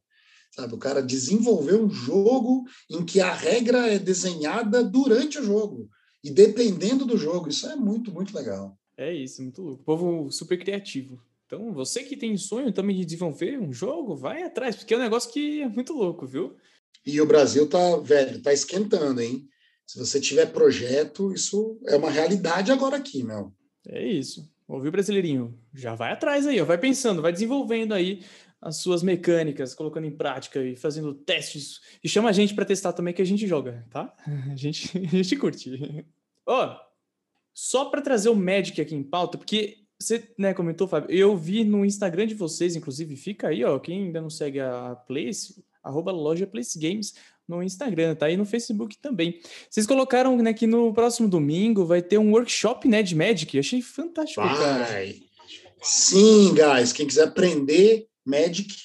Sabe, 0.52 0.76
o 0.76 0.78
cara 0.78 1.02
desenvolveu 1.02 1.84
um 1.84 1.90
jogo 1.90 2.66
em 2.88 3.04
que 3.04 3.20
a 3.20 3.34
regra 3.34 3.88
é 3.88 3.98
desenhada 3.98 4.84
durante 4.84 5.40
o 5.40 5.44
jogo. 5.44 5.90
E 6.24 6.30
dependendo 6.30 7.04
do 7.04 7.18
jogo, 7.18 7.50
isso 7.50 7.68
é 7.68 7.76
muito, 7.76 8.12
muito 8.12 8.36
legal. 8.36 8.78
É 8.96 9.12
isso, 9.12 9.42
muito 9.42 9.64
louco. 9.64 9.84
Povo 9.84 10.32
super 10.32 10.60
criativo. 10.60 11.20
Então, 11.48 11.74
você 11.74 12.04
que 12.04 12.18
tem 12.18 12.36
sonho 12.36 12.74
também 12.74 12.98
de 12.98 13.06
desenvolver 13.06 13.58
um 13.58 13.72
jogo, 13.72 14.16
vai 14.16 14.44
atrás, 14.44 14.76
porque 14.76 14.94
é 14.94 14.98
um 14.98 15.02
negócio 15.02 15.32
que 15.32 15.62
é 15.62 15.70
muito 15.70 15.94
louco, 15.94 16.28
viu? 16.28 16.58
E 17.06 17.22
o 17.22 17.26
Brasil 17.26 17.70
tá, 17.70 17.96
velho, 17.98 18.42
tá 18.42 18.52
esquentando, 18.52 19.22
hein? 19.22 19.48
Se 19.86 19.98
você 19.98 20.20
tiver 20.20 20.48
projeto, 20.48 21.32
isso 21.32 21.80
é 21.88 21.96
uma 21.96 22.12
realidade 22.12 22.70
agora 22.70 22.98
aqui, 22.98 23.24
meu. 23.24 23.54
É 23.88 24.06
isso. 24.06 24.52
Ouviu, 24.68 24.92
brasileirinho? 24.92 25.58
Já 25.74 25.96
vai 25.96 26.12
atrás 26.12 26.46
aí, 26.46 26.60
ó. 26.60 26.66
Vai 26.66 26.78
pensando, 26.78 27.22
vai 27.22 27.32
desenvolvendo 27.32 27.94
aí 27.94 28.26
as 28.62 28.82
suas 28.82 29.02
mecânicas, 29.02 29.74
colocando 29.74 30.06
em 30.06 30.18
prática 30.18 30.62
e 30.62 30.76
fazendo 30.76 31.14
testes. 31.14 31.80
E 32.04 32.10
chama 32.10 32.28
a 32.28 32.34
gente 32.34 32.54
para 32.54 32.66
testar 32.66 32.92
também 32.92 33.14
que 33.14 33.22
a 33.22 33.26
gente 33.26 33.48
joga, 33.48 33.88
tá? 33.90 34.14
A 34.52 34.56
gente, 34.58 34.98
a 34.98 35.08
gente 35.08 35.38
curte. 35.38 36.06
Ó, 36.46 36.78
só 37.54 37.86
para 37.86 38.02
trazer 38.02 38.28
o 38.28 38.36
Magic 38.36 38.82
aqui 38.82 38.94
em 38.94 39.04
pauta, 39.04 39.38
porque 39.38 39.87
você 40.00 40.30
né, 40.38 40.54
comentou, 40.54 40.88
Fábio, 40.88 41.10
eu 41.10 41.36
vi 41.36 41.64
no 41.64 41.84
Instagram 41.84 42.28
de 42.28 42.36
vocês, 42.36 42.76
inclusive, 42.76 43.16
fica 43.16 43.48
aí, 43.48 43.64
ó, 43.64 43.80
quem 43.80 44.06
ainda 44.06 44.22
não 44.22 44.30
segue 44.30 44.60
a 44.60 44.96
Place, 45.08 45.64
arroba 45.84 46.12
loja 46.12 46.46
Place 46.46 46.78
Games 46.78 47.14
no 47.48 47.64
Instagram, 47.64 48.14
tá 48.14 48.26
aí 48.26 48.36
no 48.36 48.46
Facebook 48.46 48.98
também. 48.98 49.40
Vocês 49.70 49.88
colocaram 49.88 50.36
né, 50.38 50.54
que 50.54 50.68
no 50.68 50.94
próximo 50.94 51.30
domingo 51.30 51.86
vai 51.86 52.02
ter 52.02 52.18
um 52.18 52.32
workshop 52.32 52.88
né, 52.88 53.02
de 53.02 53.16
Magic. 53.16 53.58
Achei 53.58 53.82
fantástico, 53.82 54.42
cara. 54.42 54.84
Vai. 54.84 55.16
Sim, 55.82 56.54
guys. 56.54 56.92
Quem 56.92 57.08
quiser 57.08 57.28
aprender 57.28 58.08
Magic, 58.26 58.76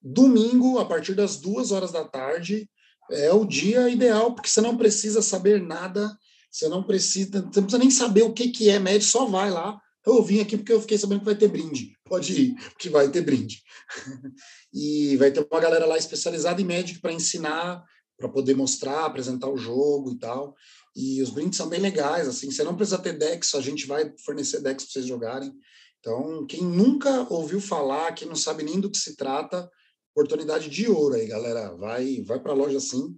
domingo, 0.00 0.78
a 0.78 0.84
partir 0.84 1.14
das 1.14 1.36
duas 1.36 1.72
horas 1.72 1.90
da 1.90 2.04
tarde, 2.04 2.68
é 3.10 3.32
o 3.32 3.44
dia 3.44 3.88
ideal, 3.88 4.32
porque 4.32 4.48
você 4.48 4.60
não 4.60 4.76
precisa 4.76 5.20
saber 5.20 5.60
nada, 5.60 6.16
você 6.50 6.68
não 6.68 6.82
precisa, 6.82 7.30
você 7.30 7.60
não 7.60 7.66
precisa 7.66 7.78
nem 7.78 7.90
saber 7.90 8.22
o 8.22 8.32
que, 8.32 8.48
que 8.48 8.70
é 8.70 8.78
Magic, 8.78 9.04
só 9.04 9.26
vai 9.26 9.50
lá. 9.50 9.80
Eu 10.06 10.22
vim 10.22 10.40
aqui 10.40 10.56
porque 10.56 10.72
eu 10.72 10.80
fiquei 10.80 10.98
sabendo 10.98 11.20
que 11.20 11.24
vai 11.24 11.34
ter 11.34 11.48
brinde. 11.48 11.96
Pode 12.04 12.32
ir, 12.40 12.54
porque 12.70 12.90
vai 12.90 13.10
ter 13.10 13.22
brinde. 13.22 13.62
e 14.72 15.16
vai 15.16 15.30
ter 15.30 15.46
uma 15.50 15.60
galera 15.60 15.86
lá 15.86 15.96
especializada 15.96 16.60
em 16.60 16.64
Magic 16.64 17.00
para 17.00 17.12
ensinar, 17.12 17.82
para 18.18 18.28
poder 18.28 18.54
mostrar, 18.54 19.04
apresentar 19.06 19.48
o 19.48 19.56
jogo 19.56 20.12
e 20.12 20.18
tal. 20.18 20.54
E 20.94 21.22
os 21.22 21.30
brindes 21.30 21.56
são 21.56 21.68
bem 21.68 21.80
legais, 21.80 22.28
assim, 22.28 22.50
você 22.50 22.62
não 22.62 22.76
precisa 22.76 22.98
ter 22.98 23.18
decks, 23.18 23.54
a 23.54 23.60
gente 23.60 23.86
vai 23.86 24.12
fornecer 24.24 24.60
decks 24.60 24.84
para 24.84 24.92
vocês 24.92 25.06
jogarem. 25.06 25.52
Então, 25.98 26.46
quem 26.46 26.62
nunca 26.62 27.26
ouviu 27.32 27.60
falar, 27.60 28.12
quem 28.12 28.28
não 28.28 28.36
sabe 28.36 28.62
nem 28.62 28.78
do 28.78 28.90
que 28.90 28.98
se 28.98 29.16
trata, 29.16 29.68
oportunidade 30.14 30.68
de 30.68 30.88
ouro 30.88 31.14
aí, 31.14 31.26
galera. 31.26 31.74
Vai, 31.76 32.22
vai 32.22 32.38
para 32.38 32.52
a 32.52 32.54
loja 32.54 32.78
sim, 32.78 33.16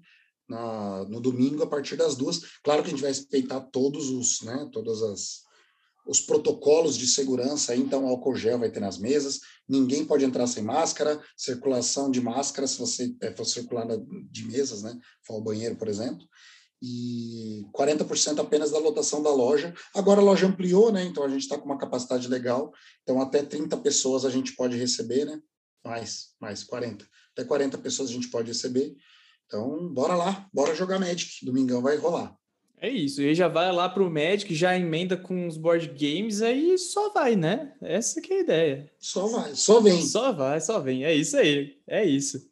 na, 0.48 1.04
no 1.08 1.20
domingo, 1.20 1.64
a 1.64 1.66
partir 1.66 1.96
das 1.96 2.14
duas. 2.14 2.40
Claro 2.62 2.82
que 2.82 2.88
a 2.88 2.90
gente 2.90 3.02
vai 3.02 3.10
respeitar 3.10 3.60
todos 3.60 4.08
os, 4.08 4.40
né, 4.42 4.68
todas 4.72 5.02
as 5.02 5.45
os 6.07 6.20
protocolos 6.20 6.97
de 6.97 7.07
segurança, 7.07 7.74
então 7.74 8.07
álcool 8.07 8.37
gel 8.37 8.59
vai 8.59 8.70
ter 8.70 8.81
nas 8.81 8.99
mesas, 8.99 9.41
ninguém 9.69 10.05
pode 10.05 10.24
entrar 10.24 10.47
sem 10.47 10.62
máscara, 10.62 11.20
circulação 11.37 12.11
de 12.11 12.20
máscara 12.20 12.66
se 12.66 12.78
você 12.78 13.15
é, 13.20 13.35
for 13.35 13.45
circular 13.45 13.87
de 14.31 14.47
mesas, 14.47 14.83
né, 14.83 14.97
for 15.27 15.35
ao 15.35 15.43
banheiro, 15.43 15.77
por 15.77 15.89
exemplo, 15.89 16.27
e 16.81 17.65
40% 17.73 18.39
apenas 18.39 18.70
da 18.70 18.78
lotação 18.78 19.23
da 19.23 19.33
loja. 19.33 19.74
Agora 19.95 20.20
a 20.20 20.24
loja 20.24 20.47
ampliou, 20.47 20.93
né, 20.93 21.05
então 21.05 21.24
a 21.24 21.28
gente 21.28 21.43
está 21.43 21.59
com 21.59 21.65
uma 21.65 21.78
capacidade 21.78 22.28
legal, 22.28 22.73
então 23.03 23.20
até 23.20 23.43
30 23.43 23.77
pessoas 23.78 24.24
a 24.24 24.31
gente 24.31 24.55
pode 24.55 24.77
receber, 24.77 25.24
né, 25.24 25.41
mais, 25.85 26.35
mais 26.41 26.62
40, 26.62 27.07
até 27.33 27.45
40 27.45 27.78
pessoas 27.78 28.11
a 28.11 28.12
gente 28.12 28.28
pode 28.28 28.49
receber, 28.49 28.95
então 29.47 29.93
bora 29.93 30.15
lá, 30.15 30.49
bora 30.53 30.74
jogar 30.74 30.99
Magic, 30.99 31.45
domingão 31.45 31.83
vai 31.83 31.97
rolar. 31.97 32.37
É 32.78 32.90
isso. 32.90 33.23
E 33.23 33.35
já 33.35 33.48
vai 33.48 33.73
lá 33.73 33.89
pro 33.89 34.11
Magic, 34.11 34.55
já 34.55 34.77
emenda 34.77 35.16
com 35.16 35.47
os 35.47 35.57
board 35.57 35.89
games, 35.89 36.43
aí 36.43 36.77
só 36.77 37.11
vai, 37.11 37.35
né? 37.35 37.73
Essa 37.81 38.20
que 38.20 38.32
é 38.32 38.36
a 38.36 38.40
ideia. 38.40 38.90
Só 38.98 39.27
vai, 39.28 39.55
só 39.55 39.81
vem. 39.81 40.03
Só 40.03 40.32
vai, 40.32 40.61
só 40.61 40.78
vem. 40.81 41.05
É 41.05 41.15
isso 41.15 41.36
aí. 41.36 41.78
É 41.86 42.05
isso. 42.05 42.48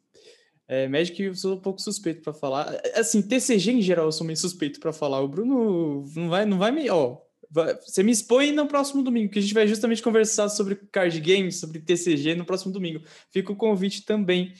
É, 0.67 0.87
Magic 0.87 1.21
eu 1.21 1.35
sou 1.35 1.55
um 1.55 1.59
pouco 1.59 1.79
suspeito 1.79 2.21
para 2.23 2.33
falar. 2.33 2.81
Assim, 2.95 3.21
TCG 3.21 3.71
em 3.73 3.81
geral 3.81 4.05
eu 4.05 4.11
sou 4.11 4.25
meio 4.25 4.37
suspeito 4.37 4.79
para 4.79 4.91
falar. 4.91 5.21
O 5.21 5.27
Bruno 5.27 6.03
não 6.15 6.27
vai, 6.29 6.43
não 6.45 6.57
vai 6.57 6.71
me. 6.71 6.89
Ó, 6.89 7.17
vai- 7.51 7.75
você 7.75 8.01
me 8.01 8.11
expõe 8.11 8.51
no 8.51 8.65
próximo 8.67 9.03
domingo, 9.03 9.31
que 9.31 9.37
a 9.37 9.41
gente 9.43 9.53
vai 9.53 9.67
justamente 9.67 10.01
conversar 10.01 10.49
sobre 10.49 10.75
card 10.91 11.19
games, 11.21 11.57
sobre 11.59 11.79
TCG 11.79 12.33
no 12.33 12.45
próximo 12.45 12.73
domingo. 12.73 12.99
Fica 13.31 13.51
o 13.51 13.55
convite 13.55 14.03
também, 14.03 14.53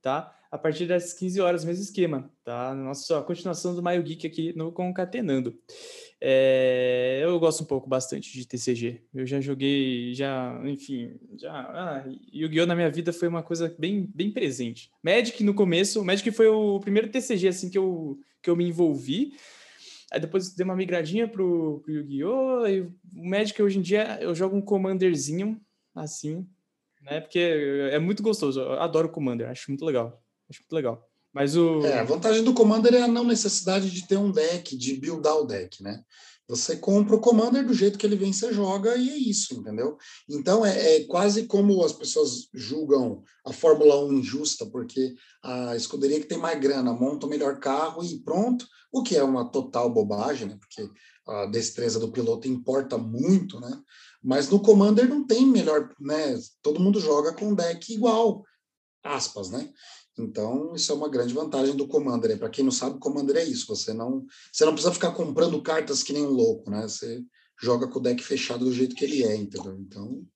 tá? 0.00 0.34
A 0.52 0.58
partir 0.58 0.84
das 0.84 1.14
15 1.14 1.40
horas, 1.40 1.64
mesmo 1.64 1.82
esquema, 1.82 2.30
tá? 2.44 2.74
Nossa, 2.74 3.18
a 3.18 3.22
continuação 3.22 3.74
do 3.74 3.82
Maio 3.82 4.02
Geek 4.02 4.26
aqui 4.26 4.52
no 4.54 4.70
Concatenando. 4.70 5.58
É, 6.20 7.20
eu 7.22 7.40
gosto 7.40 7.62
um 7.62 7.66
pouco 7.66 7.88
bastante 7.88 8.30
de 8.30 8.46
TCG. 8.46 9.02
Eu 9.14 9.24
já 9.24 9.40
joguei, 9.40 10.12
já, 10.12 10.60
enfim, 10.66 11.18
já. 11.38 11.50
Ah, 11.52 12.04
Yu-Gi-Oh! 12.34 12.66
na 12.66 12.76
minha 12.76 12.90
vida 12.90 13.14
foi 13.14 13.28
uma 13.28 13.42
coisa 13.42 13.74
bem, 13.78 14.06
bem 14.14 14.30
presente. 14.30 14.90
Magic 15.02 15.42
no 15.42 15.54
começo, 15.54 16.04
Magic 16.04 16.30
foi 16.32 16.48
o 16.48 16.78
primeiro 16.80 17.08
TCG 17.08 17.48
assim 17.48 17.70
que 17.70 17.78
eu, 17.78 18.20
que 18.42 18.50
eu 18.50 18.54
me 18.54 18.68
envolvi. 18.68 19.32
Aí 20.12 20.20
depois 20.20 20.54
dei 20.54 20.64
uma 20.64 20.76
migradinha 20.76 21.26
pro, 21.26 21.80
pro 21.82 21.94
Yu-Gi-Oh! 21.94 22.66
E 22.66 22.82
o 22.82 22.94
Magic 23.14 23.62
hoje 23.62 23.78
em 23.78 23.82
dia 23.82 24.18
eu 24.20 24.34
jogo 24.34 24.54
um 24.54 24.60
Commanderzinho, 24.60 25.58
assim, 25.94 26.46
né? 27.00 27.22
Porque 27.22 27.38
é 27.90 27.98
muito 27.98 28.22
gostoso. 28.22 28.60
Eu 28.60 28.74
adoro 28.74 29.08
Commander, 29.08 29.48
acho 29.48 29.70
muito 29.70 29.84
legal. 29.86 30.21
Acho 30.52 30.60
muito 30.60 30.74
legal. 30.74 31.02
Mas 31.32 31.56
o. 31.56 31.80
É, 31.80 31.98
a 31.98 32.04
vantagem 32.04 32.44
do 32.44 32.52
Commander 32.52 32.94
é 32.94 33.02
a 33.02 33.08
não 33.08 33.24
necessidade 33.24 33.90
de 33.90 34.06
ter 34.06 34.18
um 34.18 34.30
deck, 34.30 34.76
de 34.76 34.94
buildar 34.94 35.36
o 35.38 35.46
deck, 35.46 35.82
né? 35.82 36.04
Você 36.46 36.76
compra 36.76 37.16
o 37.16 37.20
Commander 37.20 37.66
do 37.66 37.72
jeito 37.72 37.96
que 37.96 38.04
ele 38.04 38.16
vem, 38.16 38.32
você 38.32 38.52
joga 38.52 38.94
e 38.96 39.08
é 39.08 39.16
isso, 39.16 39.54
entendeu? 39.54 39.96
Então 40.28 40.66
é, 40.66 40.96
é, 40.96 41.04
quase 41.04 41.46
como 41.46 41.82
as 41.82 41.92
pessoas 41.92 42.48
julgam 42.52 43.22
a 43.46 43.52
Fórmula 43.52 44.04
1 44.04 44.12
injusta, 44.14 44.66
porque 44.66 45.14
a 45.42 45.74
escuderia 45.74 46.20
que 46.20 46.26
tem 46.26 46.36
mais 46.36 46.60
grana 46.60 46.92
monta 46.92 47.26
o 47.26 47.30
melhor 47.30 47.58
carro 47.58 48.04
e 48.04 48.18
pronto, 48.18 48.66
o 48.92 49.02
que 49.02 49.16
é 49.16 49.22
uma 49.22 49.48
total 49.50 49.88
bobagem, 49.88 50.48
né? 50.48 50.58
Porque 50.60 50.90
a 51.26 51.46
destreza 51.46 51.98
do 51.98 52.12
piloto 52.12 52.46
importa 52.46 52.98
muito, 52.98 53.58
né? 53.58 53.80
Mas 54.22 54.50
no 54.50 54.60
Commander 54.60 55.08
não 55.08 55.26
tem 55.26 55.46
melhor, 55.46 55.88
né? 55.98 56.38
Todo 56.60 56.80
mundo 56.80 57.00
joga 57.00 57.32
com 57.32 57.54
deck 57.54 57.94
igual, 57.94 58.44
aspas, 59.02 59.48
né? 59.50 59.72
Então, 60.18 60.74
isso 60.74 60.92
é 60.92 60.94
uma 60.94 61.08
grande 61.08 61.32
vantagem 61.32 61.74
do 61.74 61.88
Commander. 61.88 62.38
Para 62.38 62.50
quem 62.50 62.64
não 62.64 62.72
sabe, 62.72 62.96
o 62.96 63.00
Commander 63.00 63.36
é 63.36 63.44
isso. 63.44 63.66
Você 63.68 63.92
não, 63.94 64.26
você 64.52 64.64
não 64.64 64.72
precisa 64.72 64.92
ficar 64.92 65.12
comprando 65.12 65.60
cartas 65.62 66.02
que 66.02 66.12
nem 66.12 66.22
um 66.22 66.30
louco, 66.30 66.70
né? 66.70 66.82
Você 66.82 67.22
joga 67.60 67.88
com 67.88 67.98
o 67.98 68.02
deck 68.02 68.22
fechado 68.22 68.64
do 68.64 68.72
jeito 68.72 68.94
que 68.94 69.04
ele 69.04 69.24
é, 69.24 69.36
entendeu? 69.36 69.78
Então. 69.78 70.26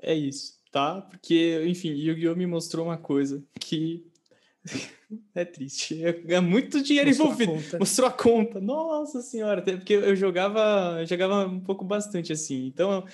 É 0.00 0.14
isso, 0.14 0.54
tá? 0.70 1.00
Porque, 1.00 1.64
enfim, 1.66 1.90
Yu-Gi-Oh! 1.90 2.36
me 2.36 2.46
mostrou 2.46 2.86
uma 2.86 2.98
coisa 2.98 3.44
que 3.60 4.04
é 5.34 5.44
triste. 5.44 6.00
É 6.04 6.40
muito 6.40 6.82
dinheiro 6.82 7.08
Mostrou 7.08 7.32
envolvido. 7.32 7.76
A 7.76 7.78
Mostrou 7.78 8.08
a 8.08 8.12
conta. 8.12 8.60
Nossa 8.60 9.20
senhora, 9.20 9.60
até 9.60 9.76
porque 9.76 9.94
eu 9.94 10.14
jogava, 10.14 11.00
eu 11.00 11.06
jogava 11.06 11.46
um 11.46 11.60
pouco 11.60 11.84
bastante 11.84 12.32
assim. 12.32 12.66
Então, 12.66 13.04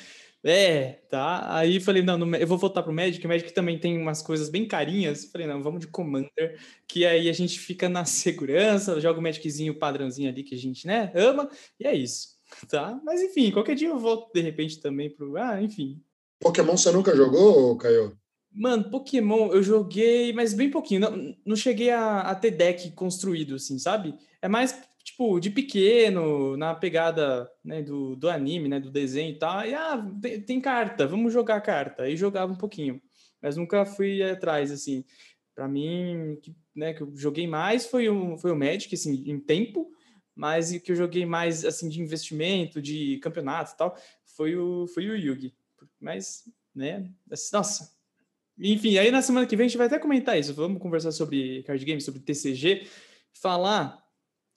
é, 0.44 1.00
tá. 1.10 1.56
Aí 1.56 1.80
falei, 1.80 2.02
não, 2.02 2.16
no, 2.16 2.36
eu 2.36 2.46
vou 2.46 2.56
voltar 2.56 2.82
pro 2.82 2.92
Magic. 2.92 3.24
O 3.24 3.28
Magic 3.28 3.52
também 3.52 3.78
tem 3.78 3.98
umas 3.98 4.22
coisas 4.22 4.48
bem 4.48 4.66
carinhas. 4.66 5.24
Falei, 5.24 5.46
não, 5.46 5.62
vamos 5.62 5.80
de 5.80 5.88
Commander, 5.88 6.58
que 6.86 7.04
aí 7.04 7.28
a 7.28 7.32
gente 7.32 7.58
fica 7.58 7.88
na 7.88 8.04
segurança, 8.06 9.00
joga 9.00 9.18
o 9.18 9.22
Magiczinho 9.22 9.78
padrãozinho 9.78 10.30
ali 10.30 10.42
que 10.44 10.54
a 10.54 10.58
gente, 10.58 10.86
né, 10.86 11.12
ama, 11.14 11.50
e 11.78 11.86
é 11.86 11.94
isso, 11.94 12.36
tá? 12.68 13.00
Mas 13.04 13.20
enfim, 13.22 13.50
qualquer 13.50 13.74
dia 13.74 13.88
eu 13.88 13.98
volto 13.98 14.32
de 14.32 14.40
repente 14.40 14.80
também 14.80 15.10
pro. 15.10 15.36
Ah, 15.36 15.60
enfim. 15.60 16.00
Pokémon 16.40 16.76
você 16.76 16.92
nunca 16.92 17.16
jogou, 17.16 17.76
Caio? 17.76 18.16
Mano, 18.50 18.90
Pokémon 18.90 19.52
eu 19.52 19.62
joguei, 19.62 20.32
mas 20.32 20.54
bem 20.54 20.70
pouquinho. 20.70 21.00
Não, 21.00 21.36
não 21.44 21.56
cheguei 21.56 21.90
a, 21.90 22.20
a 22.20 22.34
ter 22.34 22.52
deck 22.52 22.90
construído, 22.92 23.56
assim, 23.56 23.78
sabe? 23.78 24.14
É 24.40 24.48
mais 24.48 24.72
tipo, 25.18 25.40
de 25.40 25.50
pequeno, 25.50 26.56
na 26.56 26.74
pegada 26.74 27.50
né, 27.64 27.82
do, 27.82 28.14
do 28.14 28.30
anime, 28.30 28.68
né, 28.68 28.78
do 28.78 28.90
desenho 28.90 29.32
e 29.32 29.38
tal. 29.38 29.66
E, 29.66 29.74
ah, 29.74 29.98
tem, 30.22 30.40
tem 30.40 30.60
carta, 30.60 31.06
vamos 31.08 31.32
jogar 31.32 31.60
carta. 31.60 32.04
Aí 32.04 32.16
jogava 32.16 32.52
um 32.52 32.56
pouquinho, 32.56 33.02
mas 33.42 33.56
nunca 33.56 33.84
fui 33.84 34.22
atrás, 34.22 34.70
assim. 34.70 35.04
Para 35.56 35.66
mim, 35.66 36.38
que, 36.40 36.54
né, 36.74 36.94
que 36.94 37.02
eu 37.02 37.12
joguei 37.16 37.48
mais 37.48 37.84
foi 37.84 38.08
o, 38.08 38.38
foi 38.38 38.52
o 38.52 38.56
Magic, 38.56 38.94
assim, 38.94 39.24
em 39.26 39.40
tempo, 39.40 39.90
mas 40.36 40.70
que 40.78 40.92
eu 40.92 40.96
joguei 40.96 41.26
mais, 41.26 41.64
assim, 41.64 41.88
de 41.88 42.00
investimento, 42.00 42.80
de 42.80 43.18
campeonato 43.18 43.72
e 43.72 43.76
tal, 43.76 43.96
foi 44.36 44.54
o, 44.56 44.86
foi 44.86 45.08
o 45.08 45.16
Yugi. 45.16 45.52
Mas, 46.00 46.44
né, 46.72 47.10
assim, 47.28 47.50
nossa. 47.52 47.98
Enfim, 48.56 48.98
aí 48.98 49.10
na 49.10 49.22
semana 49.22 49.46
que 49.46 49.56
vem 49.56 49.66
a 49.66 49.68
gente 49.68 49.78
vai 49.78 49.88
até 49.88 49.98
comentar 49.98 50.38
isso. 50.38 50.54
Vamos 50.54 50.80
conversar 50.80 51.10
sobre 51.10 51.62
card 51.64 51.84
game, 51.84 52.00
sobre 52.00 52.20
TCG, 52.20 52.86
falar 53.32 54.07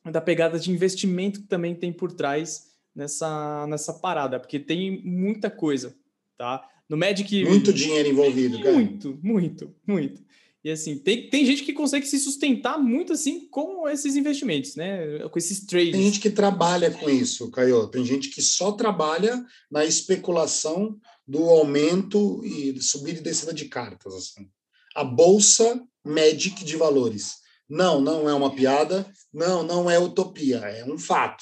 da 0.09 0.21
pegada 0.21 0.59
de 0.59 0.71
investimento 0.71 1.41
que 1.41 1.47
também 1.47 1.75
tem 1.75 1.91
por 1.91 2.11
trás 2.11 2.71
nessa, 2.95 3.67
nessa 3.67 3.93
parada, 3.93 4.39
porque 4.39 4.59
tem 4.59 5.01
muita 5.03 5.49
coisa, 5.49 5.95
tá? 6.37 6.67
No 6.89 6.97
Magic... 6.97 7.45
Muito 7.45 7.71
dinheiro 7.71 8.09
envolvido, 8.09 8.57
cara. 8.59 8.73
Muito, 8.73 9.19
muito, 9.21 9.75
muito. 9.85 10.21
E 10.63 10.69
assim, 10.69 10.97
tem, 10.97 11.27
tem 11.29 11.43
gente 11.43 11.63
que 11.63 11.73
consegue 11.73 12.05
se 12.05 12.19
sustentar 12.19 12.77
muito 12.77 13.13
assim 13.13 13.47
com 13.47 13.89
esses 13.89 14.15
investimentos, 14.15 14.75
né? 14.75 15.19
Com 15.29 15.39
esses 15.39 15.65
trades. 15.65 15.91
Tem 15.91 16.03
gente 16.03 16.19
que 16.19 16.29
trabalha 16.29 16.91
com 16.91 17.09
isso, 17.09 17.49
Caio. 17.49 17.87
Tem 17.87 18.05
gente 18.05 18.29
que 18.29 18.41
só 18.41 18.71
trabalha 18.71 19.43
na 19.71 19.83
especulação 19.83 20.99
do 21.27 21.43
aumento 21.49 22.43
e 22.45 22.79
subida 22.79 23.19
e 23.19 23.23
descida 23.23 23.53
de 23.53 23.65
cartas. 23.65 24.13
Assim. 24.13 24.47
A 24.95 25.03
bolsa 25.03 25.81
Magic 26.03 26.63
de 26.63 26.75
valores. 26.77 27.40
Não, 27.71 28.01
não 28.01 28.29
é 28.29 28.33
uma 28.33 28.53
piada, 28.53 29.09
não, 29.33 29.63
não 29.63 29.89
é 29.89 29.97
utopia, 29.97 30.57
é 30.57 30.83
um 30.83 30.97
fato. 30.97 31.41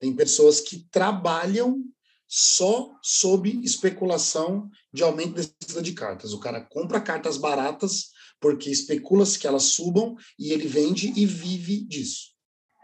Tem 0.00 0.12
pessoas 0.12 0.60
que 0.60 0.84
trabalham 0.90 1.84
só 2.26 2.90
sob 3.00 3.60
especulação 3.62 4.68
de 4.92 5.04
aumento 5.04 5.40
de 5.40 5.80
de 5.80 5.92
cartas. 5.92 6.32
O 6.32 6.40
cara 6.40 6.60
compra 6.60 7.00
cartas 7.00 7.36
baratas 7.36 8.08
porque 8.40 8.68
especula-se 8.68 9.38
que 9.38 9.46
elas 9.46 9.66
subam 9.66 10.16
e 10.36 10.50
ele 10.50 10.66
vende 10.66 11.12
e 11.16 11.24
vive 11.24 11.84
disso. 11.86 12.32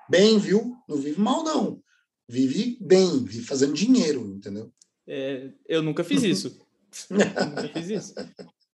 Bem, 0.08 0.38
viu? 0.38 0.76
Não 0.88 0.96
vive 0.96 1.20
mal, 1.20 1.42
não. 1.42 1.82
Vive 2.28 2.78
bem, 2.80 3.24
vive 3.24 3.44
fazendo 3.44 3.74
dinheiro, 3.74 4.20
entendeu? 4.36 4.72
É, 5.04 5.50
eu 5.66 5.82
nunca 5.82 6.04
fiz 6.04 6.22
isso. 6.22 6.56
nunca 7.10 7.68
fiz 7.72 7.90
isso. 7.90 8.14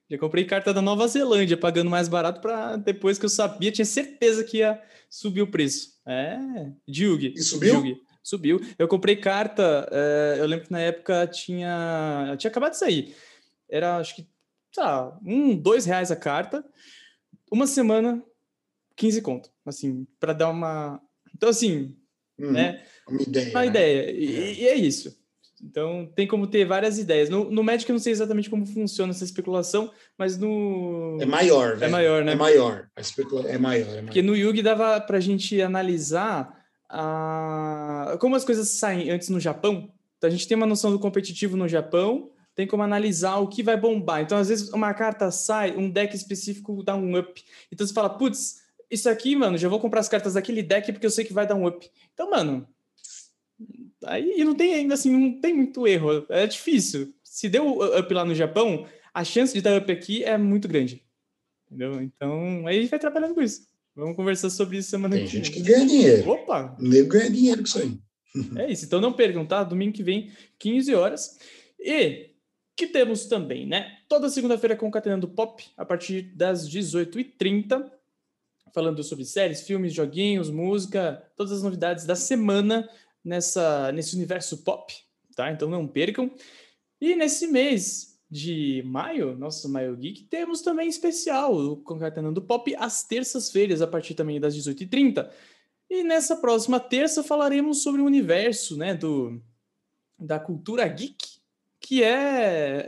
Já 0.10 0.18
comprei 0.18 0.44
carta 0.44 0.74
da 0.74 0.82
Nova 0.82 1.08
Zelândia, 1.08 1.56
pagando 1.56 1.90
mais 1.90 2.08
barato 2.08 2.42
para 2.42 2.76
depois 2.78 3.20
que 3.20 3.26
eu 3.26 3.30
sabia, 3.30 3.72
tinha 3.72 3.86
certeza 3.86 4.44
que 4.44 4.58
ia 4.58 4.82
subir 5.08 5.44
o 5.44 5.52
preço. 5.52 6.00
É, 6.06 6.38
Jug. 6.88 7.34
E 7.36 7.42
subiu? 7.44 7.76
Jug. 7.76 8.02
Subiu. 8.24 8.60
Eu 8.78 8.88
comprei 8.88 9.16
carta, 9.16 9.88
é, 9.92 10.38
eu 10.40 10.48
lembro 10.48 10.66
que 10.66 10.72
na 10.72 10.80
época 10.80 11.28
tinha, 11.28 12.36
tinha 12.38 12.50
acabado 12.50 12.72
de 12.72 12.78
sair. 12.78 13.16
Era, 13.70 13.98
acho 13.98 14.16
que, 14.16 14.28
tá, 14.74 15.18
um, 15.24 15.56
dois 15.56 15.86
reais 15.86 16.12
a 16.12 16.16
carta. 16.16 16.66
Uma 17.52 17.68
semana, 17.68 18.24
15 18.96 19.22
conto. 19.22 19.52
Assim, 19.66 20.08
para 20.20 20.34
dar 20.34 20.50
uma. 20.50 21.00
Então, 21.36 21.50
assim, 21.50 21.96
hum, 22.38 22.52
né? 22.52 22.84
Uma 23.08 23.22
ideia. 23.22 23.50
Uma 23.52 23.62
né? 23.62 23.68
ideia. 23.68 24.12
E, 24.12 24.36
é. 24.36 24.54
e 24.54 24.68
é 24.68 24.76
isso. 24.76 25.19
Então, 25.64 26.12
tem 26.16 26.28
como 26.28 26.48
ter 26.48 26.66
várias 26.66 26.98
ideias. 26.98 27.30
No, 27.30 27.50
no 27.50 27.64
Magic, 27.64 27.90
eu 27.90 27.94
não 27.94 28.00
sei 28.00 28.12
exatamente 28.12 28.50
como 28.50 28.66
funciona 28.66 29.12
essa 29.12 29.24
especulação, 29.24 29.92
mas 30.18 30.38
no. 30.38 31.18
É 31.20 31.26
maior, 31.26 31.78
né? 31.78 31.88
É 31.88 31.90
maior, 31.90 32.24
né? 32.24 32.32
É 32.32 32.36
maior. 32.36 32.88
A 32.96 33.02
especulação 33.02 33.52
é 33.52 33.58
maior, 33.58 33.88
é 33.88 33.92
maior. 33.92 34.06
Porque 34.06 34.22
no 34.22 34.36
Yugi 34.36 34.62
dava 34.62 35.00
para 35.02 35.18
a 35.18 35.22
gente 35.22 35.62
analisar 35.62 36.54
a... 36.90 38.18
como 38.20 38.36
as 38.36 38.46
coisas 38.46 38.70
saem 38.70 39.10
antes 39.10 39.30
no 39.30 39.40
Japão. 39.40 39.92
Então, 40.18 40.28
a 40.28 40.32
gente 40.32 40.48
tem 40.48 40.58
uma 40.58 40.66
noção 40.66 40.92
do 40.92 41.00
competitivo 41.00 41.56
no 41.56 41.68
Japão, 41.68 42.30
tem 42.56 42.68
como 42.68 42.84
analisar 42.84 43.38
o 43.38 43.48
que 43.48 43.64
vai 43.64 43.78
bombar. 43.78 44.22
Então, 44.22 44.38
às 44.38 44.50
vezes, 44.50 44.70
uma 44.70 44.94
carta 44.94 45.32
sai, 45.32 45.76
um 45.78 45.90
deck 45.90 46.16
específico 46.16 46.84
dá 46.84 46.96
um 46.96 47.18
up. 47.18 47.42
Então, 47.72 47.88
você 47.88 47.94
fala, 47.94 48.10
putz, 48.10 48.62
isso 48.92 49.08
aqui, 49.08 49.36
mano, 49.36 49.58
já 49.58 49.70
vou 49.70 49.80
comprar 49.80 50.00
as 50.00 50.10
cartas 50.10 50.34
daquele 50.34 50.64
deck 50.64 50.92
porque 50.92 51.06
eu 51.06 51.12
sei 51.12 51.24
que 51.24 51.34
vai 51.34 51.46
dar 51.46 51.56
um 51.56 51.68
up. 51.68 51.90
Então, 52.14 52.30
mano, 52.30 52.68
Aí 54.06 54.44
não 54.44 54.56
tem 54.56 54.74
ainda 54.74 54.94
assim, 54.94 55.12
não 55.12 55.40
tem 55.40 55.54
muito 55.54 55.88
erro. 55.88 56.26
É 56.30 56.48
difícil. 56.48 57.14
Se 57.24 57.50
deu 57.50 57.80
up 57.98 58.14
lá 58.14 58.24
no 58.24 58.34
Japão, 58.34 58.86
a 59.14 59.24
chance 59.24 59.54
de 59.54 59.62
dar 59.62 59.82
up 59.82 59.92
aqui 59.92 60.24
é 60.24 60.38
muito 60.38 60.68
grande. 60.68 61.04
Entendeu? 61.68 62.02
Então, 62.02 62.66
aí 62.66 62.78
a 62.78 62.82
gente 62.82 62.90
vai 62.90 63.00
trabalhando 63.00 63.36
com 63.36 63.42
isso. 63.42 63.68
Vamos 63.96 64.16
conversar 64.16 64.50
sobre 64.50 64.78
isso 64.78 64.90
semana 64.90 65.16
que 65.18 65.24
vem. 65.24 65.32
Tem 65.32 65.44
gente 65.44 65.52
que 65.52 65.62
ganha 65.62 65.86
dinheiro. 65.86 66.30
Opa! 66.30 66.76
Nego 66.80 67.10
ganha 67.10 67.30
dinheiro 67.30 67.62
com 67.62 67.68
isso 67.68 67.80
aí. 67.80 68.00
É 68.58 68.72
isso. 68.72 68.86
Então 68.86 69.02
não 69.02 69.12
percam, 69.12 69.46
tá? 69.46 69.64
Domingo 69.64 69.94
que 69.94 70.04
vem, 70.04 70.32
15 70.58 70.96
horas. 70.96 71.38
E 71.80 72.30
que 72.76 72.88
temos 72.88 73.26
também, 73.26 73.68
né? 73.68 73.98
Toda 74.08 74.30
segunda-feira 74.30 74.76
concatenando 74.76 75.28
pop 75.28 75.64
a 75.76 75.84
partir 75.84 76.22
das 76.36 76.70
18h30. 76.70 77.92
Falando 78.74 79.04
sobre 79.04 79.26
séries, 79.26 79.62
filmes, 79.62 79.94
joguinhos, 79.94 80.50
música, 80.50 81.24
todas 81.36 81.52
as 81.52 81.64
novidades 81.64 82.06
da 82.06 82.16
semana 82.16 82.88
nessa, 83.24 83.92
nesse 83.92 84.16
universo 84.16 84.64
pop, 84.64 84.94
tá? 85.36 85.52
Então 85.52 85.70
não 85.70 85.88
percam. 85.88 86.32
E 87.02 87.16
nesse 87.16 87.48
mês 87.48 88.20
de 88.30 88.84
maio, 88.86 89.36
nosso 89.36 89.68
Maio 89.68 89.96
Geek, 89.96 90.26
temos 90.26 90.62
também 90.62 90.88
especial, 90.88 91.56
o 91.56 91.78
Concatenando 91.78 92.42
Pop, 92.42 92.76
às 92.78 93.04
terças-feiras, 93.04 93.82
a 93.82 93.88
partir 93.88 94.14
também 94.14 94.40
das 94.40 94.56
18h30. 94.56 95.30
E 95.90 96.04
nessa 96.04 96.36
próxima 96.36 96.80
terça 96.80 97.24
falaremos 97.24 97.82
sobre 97.82 98.02
o 98.02 98.06
universo, 98.06 98.78
né, 98.78 98.94
do, 98.94 99.42
da 100.20 100.40
cultura 100.40 100.88
geek, 100.88 101.40
que 101.80 102.04
é, 102.04 102.86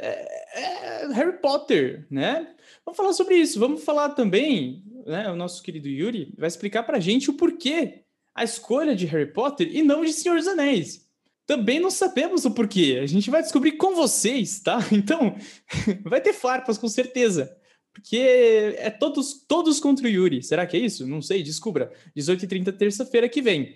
é, 0.53 1.03
é 1.03 1.07
Harry 1.13 1.39
Potter, 1.39 2.05
né? 2.11 2.53
Vamos 2.85 2.97
falar 2.97 3.13
sobre 3.13 3.35
isso. 3.35 3.59
Vamos 3.59 3.83
falar 3.83 4.09
também, 4.09 4.83
né, 5.07 5.31
o 5.31 5.35
nosso 5.35 5.63
querido 5.63 5.87
Yuri 5.87 6.35
vai 6.37 6.47
explicar 6.47 6.83
pra 6.83 6.99
gente 6.99 7.31
o 7.31 7.33
porquê 7.33 8.03
a 8.33 8.43
escolha 8.43 8.95
de 8.95 9.05
Harry 9.05 9.31
Potter 9.31 9.69
e 9.71 9.83
não 9.83 10.03
de 10.03 10.13
Senhor 10.13 10.37
dos 10.37 10.47
Anéis. 10.47 11.07
Também 11.45 11.79
não 11.79 11.91
sabemos 11.91 12.45
o 12.45 12.51
porquê. 12.51 12.99
A 13.01 13.05
gente 13.05 13.29
vai 13.29 13.41
descobrir 13.41 13.73
com 13.73 13.95
vocês, 13.95 14.59
tá? 14.59 14.79
Então, 14.91 15.35
vai 16.03 16.21
ter 16.21 16.33
farpas 16.33 16.77
com 16.77 16.87
certeza. 16.87 17.55
Porque 17.93 18.75
é 18.77 18.89
todos, 18.89 19.45
todos 19.45 19.79
contra 19.79 20.07
o 20.07 20.09
Yuri. 20.09 20.41
Será 20.41 20.65
que 20.65 20.77
é 20.77 20.79
isso? 20.79 21.05
Não 21.05 21.21
sei, 21.21 21.43
descubra. 21.43 21.91
18h30, 22.15 22.71
terça-feira 22.77 23.27
que 23.27 23.41
vem. 23.41 23.75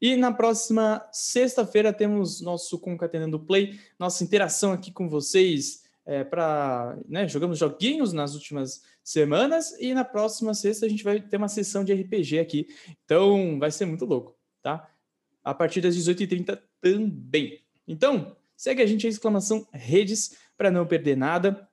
E 0.00 0.16
na 0.16 0.32
próxima 0.32 1.06
sexta-feira 1.12 1.92
temos 1.92 2.40
nosso 2.40 2.78
Concatenando 2.78 3.38
Play, 3.38 3.78
nossa 3.98 4.24
interação 4.24 4.72
aqui 4.72 4.90
com 4.90 5.10
vocês 5.10 5.82
é, 6.10 6.24
para. 6.24 6.98
Né, 7.08 7.28
jogamos 7.28 7.56
joguinhos 7.56 8.12
nas 8.12 8.34
últimas 8.34 8.82
semanas 9.04 9.70
e 9.78 9.94
na 9.94 10.04
próxima 10.04 10.52
sexta 10.54 10.84
a 10.84 10.88
gente 10.88 11.04
vai 11.04 11.20
ter 11.20 11.36
uma 11.36 11.46
sessão 11.46 11.84
de 11.84 11.92
RPG 11.92 12.40
aqui. 12.40 12.66
Então 13.04 13.60
vai 13.60 13.70
ser 13.70 13.86
muito 13.86 14.04
louco, 14.04 14.36
tá? 14.60 14.90
A 15.44 15.54
partir 15.54 15.80
das 15.80 15.94
18h30, 15.96 16.60
também. 16.80 17.60
Então, 17.86 18.36
segue 18.56 18.82
a 18.82 18.86
gente 18.86 19.06
aí, 19.06 19.12
exclamação 19.12 19.64
redes, 19.72 20.36
para 20.56 20.68
não 20.68 20.84
perder 20.84 21.16
nada. 21.16 21.68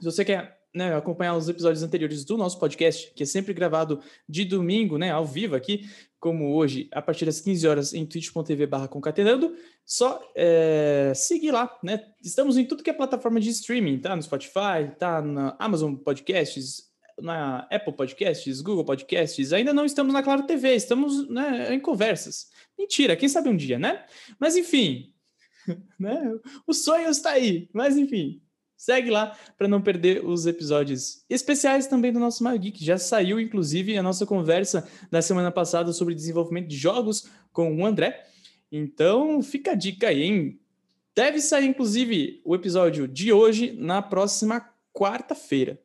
Se 0.00 0.04
você 0.04 0.24
quer 0.24 0.59
né, 0.74 0.94
acompanhar 0.94 1.36
os 1.36 1.48
episódios 1.48 1.82
anteriores 1.82 2.24
do 2.24 2.36
nosso 2.36 2.58
podcast, 2.58 3.12
que 3.14 3.22
é 3.22 3.26
sempre 3.26 3.52
gravado 3.52 4.00
de 4.28 4.44
domingo, 4.44 4.98
né, 4.98 5.10
ao 5.10 5.26
vivo 5.26 5.56
aqui, 5.56 5.88
como 6.18 6.54
hoje, 6.54 6.88
a 6.92 7.00
partir 7.00 7.24
das 7.24 7.40
15 7.40 7.66
horas 7.66 7.94
em 7.94 8.04
twitch.tv 8.04 8.66
barra 8.66 8.86
concatenando, 8.86 9.56
só 9.84 10.20
é, 10.36 11.12
seguir 11.14 11.50
lá, 11.50 11.78
né? 11.82 12.04
Estamos 12.22 12.58
em 12.58 12.64
tudo 12.64 12.82
que 12.82 12.90
é 12.90 12.92
plataforma 12.92 13.40
de 13.40 13.48
streaming, 13.48 13.98
tá? 13.98 14.14
No 14.14 14.22
Spotify, 14.22 14.94
tá 14.98 15.22
na 15.22 15.56
Amazon 15.58 15.94
Podcasts, 15.94 16.90
na 17.20 17.60
Apple 17.70 17.94
Podcasts, 17.94 18.60
Google 18.60 18.84
Podcasts, 18.84 19.52
ainda 19.52 19.72
não 19.72 19.84
estamos 19.84 20.12
na 20.12 20.22
Claro 20.22 20.46
TV, 20.46 20.74
estamos 20.74 21.28
né, 21.28 21.74
em 21.74 21.80
conversas. 21.80 22.48
Mentira, 22.78 23.16
quem 23.16 23.28
sabe 23.28 23.48
um 23.48 23.56
dia, 23.56 23.78
né? 23.78 24.04
Mas 24.38 24.56
enfim, 24.56 25.14
né? 25.98 26.20
O 26.66 26.74
sonho 26.74 27.08
está 27.08 27.30
aí, 27.30 27.68
mas 27.72 27.96
enfim, 27.96 28.42
Segue 28.80 29.10
lá 29.10 29.36
para 29.58 29.68
não 29.68 29.82
perder 29.82 30.24
os 30.24 30.46
episódios 30.46 31.22
especiais 31.28 31.86
também 31.86 32.10
do 32.10 32.18
nosso 32.18 32.42
Maio 32.42 32.58
Geek. 32.58 32.82
Já 32.82 32.96
saiu, 32.96 33.38
inclusive, 33.38 33.94
a 33.98 34.02
nossa 34.02 34.24
conversa 34.24 34.88
da 35.10 35.20
semana 35.20 35.50
passada 35.50 35.92
sobre 35.92 36.14
desenvolvimento 36.14 36.66
de 36.66 36.78
jogos 36.78 37.28
com 37.52 37.76
o 37.76 37.84
André. 37.84 38.24
Então, 38.72 39.42
fica 39.42 39.72
a 39.72 39.74
dica 39.74 40.08
aí, 40.08 40.22
hein? 40.22 40.60
Deve 41.14 41.42
sair, 41.42 41.66
inclusive, 41.66 42.40
o 42.42 42.54
episódio 42.54 43.06
de 43.06 43.30
hoje 43.30 43.76
na 43.78 44.00
próxima 44.00 44.66
quarta-feira. 44.94 45.78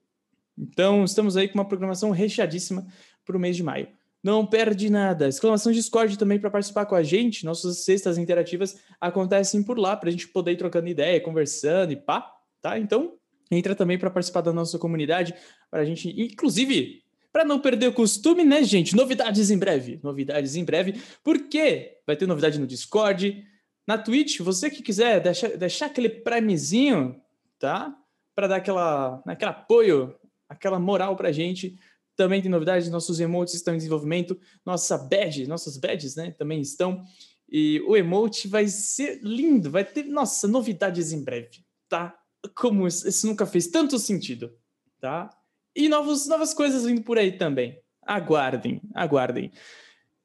Então, 0.57 1.03
estamos 1.03 1.35
aí 1.35 1.49
com 1.49 1.55
uma 1.55 1.67
programação 1.67 2.11
recheadíssima 2.11 2.87
para 3.25 3.35
o 3.35 3.39
mês 3.41 3.57
de 3.57 3.63
maio. 3.63 3.89
Não 4.23 4.45
perde 4.45 4.89
nada. 4.89 5.27
Exclamação 5.27 5.73
Discord 5.73 6.17
também 6.17 6.39
para 6.39 6.49
participar 6.49 6.85
com 6.85 6.95
a 6.95 7.03
gente. 7.03 7.43
Nossas 7.43 7.83
cestas 7.83 8.17
interativas 8.17 8.77
acontecem 9.01 9.61
por 9.61 9.77
lá 9.77 9.97
para 9.97 10.07
a 10.07 10.11
gente 10.13 10.29
poder 10.29 10.53
ir 10.53 10.57
trocando 10.57 10.87
ideia, 10.87 11.19
conversando 11.19 11.91
e 11.91 11.97
pá 11.97 12.34
tá? 12.65 12.79
Então, 12.79 13.13
entra 13.51 13.75
também 13.75 13.95
para 13.95 14.09
participar 14.09 14.41
da 14.41 14.51
nossa 14.51 14.79
comunidade, 14.79 15.35
para 15.69 15.81
a 15.81 15.85
gente, 15.85 16.09
inclusive, 16.19 17.03
para 17.31 17.45
não 17.45 17.59
perder 17.59 17.89
o 17.89 17.93
costume, 17.93 18.43
né, 18.43 18.63
gente? 18.63 18.95
Novidades 18.95 19.51
em 19.51 19.57
breve, 19.59 19.99
novidades 20.01 20.55
em 20.55 20.65
breve, 20.65 20.99
porque 21.23 21.99
vai 22.07 22.15
ter 22.15 22.25
novidade 22.25 22.57
no 22.57 22.65
Discord, 22.65 23.45
na 23.85 23.99
Twitch, 23.99 24.39
você 24.39 24.71
que 24.71 24.81
quiser 24.81 25.21
deixar, 25.21 25.49
deixar 25.49 25.85
aquele 25.85 26.09
primezinho, 26.09 27.21
tá? 27.59 27.95
Para 28.33 28.47
dar 28.47 28.55
aquela, 28.55 29.21
aquele 29.27 29.51
apoio, 29.51 30.15
aquela 30.49 30.79
moral 30.79 31.15
para 31.15 31.29
a 31.29 31.31
gente. 31.31 31.77
Também 32.15 32.41
tem 32.41 32.49
novidades, 32.49 32.89
nossos 32.89 33.19
emotes 33.19 33.53
estão 33.53 33.75
em 33.75 33.77
desenvolvimento, 33.77 34.39
nossa 34.65 34.97
badge, 34.97 35.45
nossas 35.45 35.77
badges, 35.77 36.15
né, 36.15 36.31
também 36.31 36.61
estão. 36.61 37.03
E 37.47 37.79
o 37.81 37.95
emote 37.95 38.47
vai 38.47 38.67
ser 38.67 39.19
lindo, 39.21 39.69
vai 39.69 39.85
ter, 39.85 40.05
nossa, 40.05 40.47
novidades 40.47 41.13
em 41.13 41.23
breve, 41.23 41.63
tá? 41.87 42.17
Como 42.53 42.87
isso 42.87 43.27
nunca 43.27 43.45
fez 43.45 43.67
tanto 43.67 43.97
sentido, 43.97 44.53
tá? 44.99 45.29
E 45.75 45.89
novos, 45.89 46.27
novas 46.27 46.53
coisas 46.53 46.85
vindo 46.85 47.01
por 47.01 47.17
aí 47.17 47.37
também. 47.37 47.79
Aguardem, 48.01 48.81
aguardem. 48.93 49.51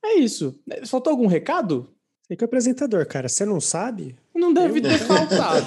É 0.04 0.14
isso. 0.14 0.58
Faltou 0.86 1.10
algum 1.10 1.26
recado? 1.26 1.92
Você 2.22 2.36
que 2.36 2.44
é 2.44 2.46
apresentador, 2.46 3.06
cara. 3.06 3.28
Você 3.28 3.44
não 3.44 3.60
sabe? 3.60 4.16
Não 4.34 4.52
deve 4.52 4.80
ter 4.80 4.98
faltado. 4.98 5.66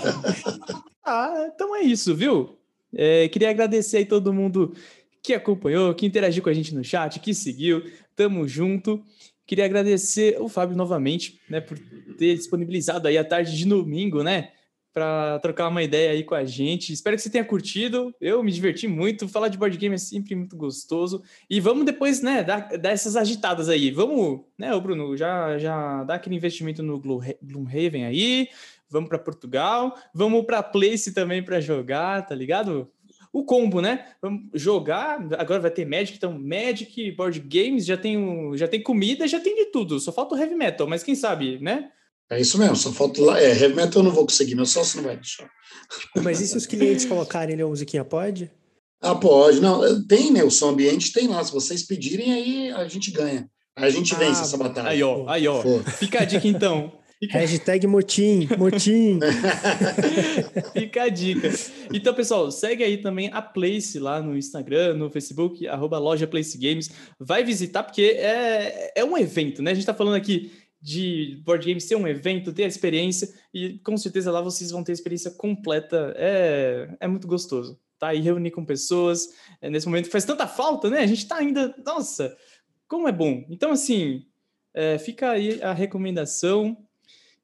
ah, 1.04 1.50
então 1.54 1.76
é 1.76 1.82
isso, 1.82 2.16
viu? 2.16 2.58
É, 2.96 3.28
queria 3.28 3.50
agradecer 3.50 3.98
aí 3.98 4.06
todo 4.06 4.34
mundo 4.34 4.74
que 5.22 5.34
acompanhou, 5.34 5.94
que 5.94 6.06
interagiu 6.06 6.44
com 6.44 6.50
a 6.50 6.54
gente 6.54 6.74
no 6.74 6.84
chat, 6.84 7.20
que 7.20 7.34
seguiu. 7.34 7.84
Tamo 8.16 8.48
junto. 8.48 9.04
Queria 9.46 9.66
agradecer 9.66 10.40
o 10.40 10.48
Fábio 10.48 10.78
novamente, 10.78 11.40
né, 11.50 11.60
por 11.60 11.78
ter 12.18 12.36
disponibilizado 12.36 13.08
aí 13.08 13.18
a 13.18 13.26
tarde 13.26 13.58
de 13.58 13.66
domingo, 13.66 14.24
né? 14.24 14.52
Para 14.94 15.40
trocar 15.40 15.68
uma 15.68 15.82
ideia 15.82 16.12
aí 16.12 16.24
com 16.24 16.36
a 16.36 16.46
gente. 16.46 16.94
Espero 16.94 17.16
que 17.16 17.22
você 17.22 17.30
tenha 17.30 17.44
curtido. 17.44 18.14
Eu 18.22 18.44
me 18.44 18.52
diverti 18.52 18.88
muito. 18.88 19.28
Falar 19.28 19.48
de 19.48 19.58
board 19.58 19.76
game 19.76 19.96
é 19.96 19.98
sempre 19.98 20.36
muito 20.36 20.56
gostoso. 20.56 21.24
E 21.50 21.60
vamos 21.60 21.86
depois, 21.86 22.22
né, 22.22 22.44
dar, 22.44 22.78
dar 22.78 22.92
essas 22.92 23.16
agitadas 23.16 23.70
aí. 23.70 23.90
Vamos, 23.90 24.42
né, 24.58 24.74
o 24.74 24.80
Bruno, 24.80 25.18
já, 25.18 25.58
já 25.58 26.04
dá 26.04 26.16
aquele 26.16 26.36
investimento 26.36 26.84
no 26.84 27.00
Gloomhaven 27.00 28.06
aí. 28.06 28.48
Vamos 28.88 29.10
para 29.10 29.18
Portugal. 29.18 29.98
Vamos 30.14 30.46
para 30.46 30.62
Place 30.62 31.12
também 31.12 31.44
para 31.44 31.60
jogar, 31.60 32.28
tá 32.28 32.36
ligado? 32.36 32.88
O 33.32 33.44
combo, 33.44 33.82
né? 33.82 34.06
Vamos 34.22 34.44
jogar. 34.54 35.20
Agora 35.40 35.60
vai 35.60 35.72
ter 35.72 35.88
Magic, 35.88 36.18
então 36.18 36.38
Magic, 36.38 37.12
board 37.14 37.40
games, 37.40 37.84
já 37.84 37.98
tem, 37.98 38.56
já 38.56 38.68
tem 38.68 38.80
comida, 38.80 39.28
já 39.28 39.40
tem 39.40 39.56
de 39.56 39.72
tudo. 39.72 40.00
Só 40.00 40.12
falta 40.12 40.36
o 40.36 40.38
heavy 40.38 40.54
metal, 40.54 40.88
mas 40.88 41.04
quem 41.04 41.16
sabe, 41.16 41.58
né? 41.60 41.90
É 42.30 42.40
isso 42.40 42.58
mesmo, 42.58 42.76
só 42.76 42.92
falta 42.92 43.22
lá. 43.22 43.40
É, 43.40 43.50
heavy 43.50 43.76
metal 43.76 44.02
eu 44.02 44.04
não 44.04 44.12
vou 44.12 44.26
conseguir, 44.26 44.56
meu 44.56 44.66
sócio 44.66 44.98
não 44.98 45.06
vai 45.06 45.16
deixar. 45.16 45.50
Mas 46.24 46.42
e 46.42 46.48
se 46.48 46.58
os 46.58 46.66
clientes 46.66 47.06
colocarem 47.06 47.60
a 47.62 47.68
musiquinha, 47.68 48.04
pode? 48.04 48.52
Ah, 49.02 49.16
pode. 49.16 49.60
Não, 49.60 50.06
tem, 50.08 50.32
né? 50.32 50.44
O 50.44 50.50
som 50.50 50.70
ambiente 50.70 51.12
tem 51.12 51.28
lá. 51.28 51.44
Se 51.44 51.52
vocês 51.52 51.84
pedirem, 51.84 52.32
aí 52.34 52.72
a 52.72 52.88
gente 52.88 53.12
ganha. 53.12 53.50
Aí 53.76 53.86
a 53.86 53.90
gente 53.90 54.14
ah, 54.16 54.18
vence 54.18 54.42
essa 54.42 54.58
batalha. 54.58 54.90
Aí, 54.90 55.04
ó, 55.04 55.28
aí, 55.28 55.48
ó. 55.48 55.62
Pô. 55.62 55.80
Fica 55.80 56.22
a 56.22 56.26
dica 56.26 56.48
então. 56.48 56.92
Fica... 57.20 57.38
Hashtag 57.38 57.88
motim, 57.88 58.50
motim. 58.58 59.20
Fica 60.74 61.04
a 61.04 61.10
dica. 61.10 61.50
Então, 61.94 62.14
pessoal, 62.14 62.52
segue 62.52 62.84
aí 62.84 62.98
também 62.98 63.30
a 63.32 63.42
Place 63.42 63.98
lá 63.98 64.22
no 64.22 64.38
Instagram, 64.38 64.96
no 64.96 65.10
Facebook, 65.10 65.66
arroba 65.68 65.98
loja 65.98 66.28
Place 66.28 66.58
Games. 66.58 66.90
Vai 67.20 67.44
visitar, 67.44 67.84
porque 67.84 68.18
é, 68.18 68.92
é 68.96 69.06
um 69.06 69.18
evento, 69.18 69.62
né? 69.62 69.72
A 69.72 69.74
gente 69.74 69.86
tá 69.86 69.94
falando 69.94 70.16
aqui 70.16 70.52
de 70.84 71.42
board 71.46 71.66
game 71.66 71.80
ser 71.80 71.96
um 71.96 72.06
evento, 72.06 72.52
ter 72.52 72.66
a 72.66 72.68
experiência, 72.68 73.34
e 73.54 73.80
com 73.80 73.96
certeza 73.96 74.30
lá 74.30 74.42
vocês 74.42 74.70
vão 74.70 74.84
ter 74.84 74.92
a 74.92 74.94
experiência 74.94 75.32
completa. 75.32 76.14
É, 76.18 76.98
é 77.00 77.08
muito 77.08 77.26
gostoso. 77.26 77.80
Tá? 77.98 78.14
E 78.14 78.20
reunir 78.20 78.52
com 78.52 78.66
pessoas 78.66 79.30
é, 79.62 79.70
nesse 79.70 79.86
momento 79.86 80.10
faz 80.10 80.26
tanta 80.26 80.46
falta, 80.46 80.90
né? 80.90 81.00
A 81.00 81.08
gente 81.08 81.26
tá 81.26 81.38
ainda. 81.38 81.74
Nossa, 81.86 82.36
como 82.86 83.08
é 83.08 83.14
bom. 83.14 83.46
Então, 83.50 83.72
assim, 83.72 84.26
é, 84.74 84.98
fica 84.98 85.32
aí 85.32 85.62
a 85.62 85.72
recomendação. 85.72 86.78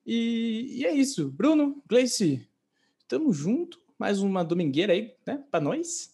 E, 0.06 0.80
e 0.80 0.86
é 0.86 0.94
isso. 0.94 1.30
Bruno, 1.32 1.82
Gleice, 1.88 2.46
tamo 3.08 3.32
junto. 3.32 3.80
Mais 3.98 4.22
uma 4.22 4.44
domingueira 4.44 4.92
aí, 4.92 5.14
né? 5.26 5.42
Pra 5.50 5.62
nós. 5.62 6.14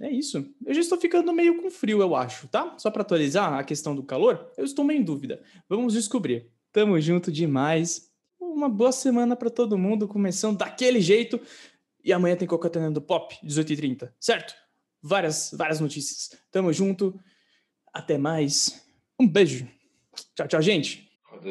É 0.00 0.10
isso. 0.10 0.52
Eu 0.64 0.74
já 0.74 0.80
estou 0.80 0.98
ficando 0.98 1.32
meio 1.32 1.62
com 1.62 1.70
frio, 1.70 2.00
eu 2.00 2.16
acho, 2.16 2.48
tá? 2.48 2.74
Só 2.76 2.90
para 2.90 3.02
atualizar 3.02 3.54
a 3.54 3.62
questão 3.62 3.94
do 3.94 4.02
calor, 4.02 4.52
eu 4.56 4.64
estou 4.64 4.84
meio 4.84 5.00
em 5.00 5.04
dúvida. 5.04 5.40
Vamos 5.68 5.94
descobrir. 5.94 6.55
Tamo 6.76 7.00
junto 7.00 7.32
demais. 7.32 8.12
Uma 8.38 8.68
boa 8.68 8.92
semana 8.92 9.34
para 9.34 9.48
todo 9.48 9.78
mundo, 9.78 10.06
começando 10.06 10.58
daquele 10.58 11.00
jeito. 11.00 11.40
E 12.04 12.12
amanhã 12.12 12.36
tem 12.36 12.46
Cocatanando 12.46 13.00
Pop, 13.00 13.34
18h30, 13.42 14.12
certo? 14.20 14.54
Várias, 15.00 15.52
várias 15.56 15.80
notícias. 15.80 16.38
Tamo 16.52 16.70
junto. 16.74 17.18
Até 17.94 18.18
mais. 18.18 18.86
Um 19.18 19.26
beijo. 19.26 19.66
Tchau, 20.34 20.46
tchau, 20.48 20.60
gente. 20.60 21.10
Roda 21.24 21.50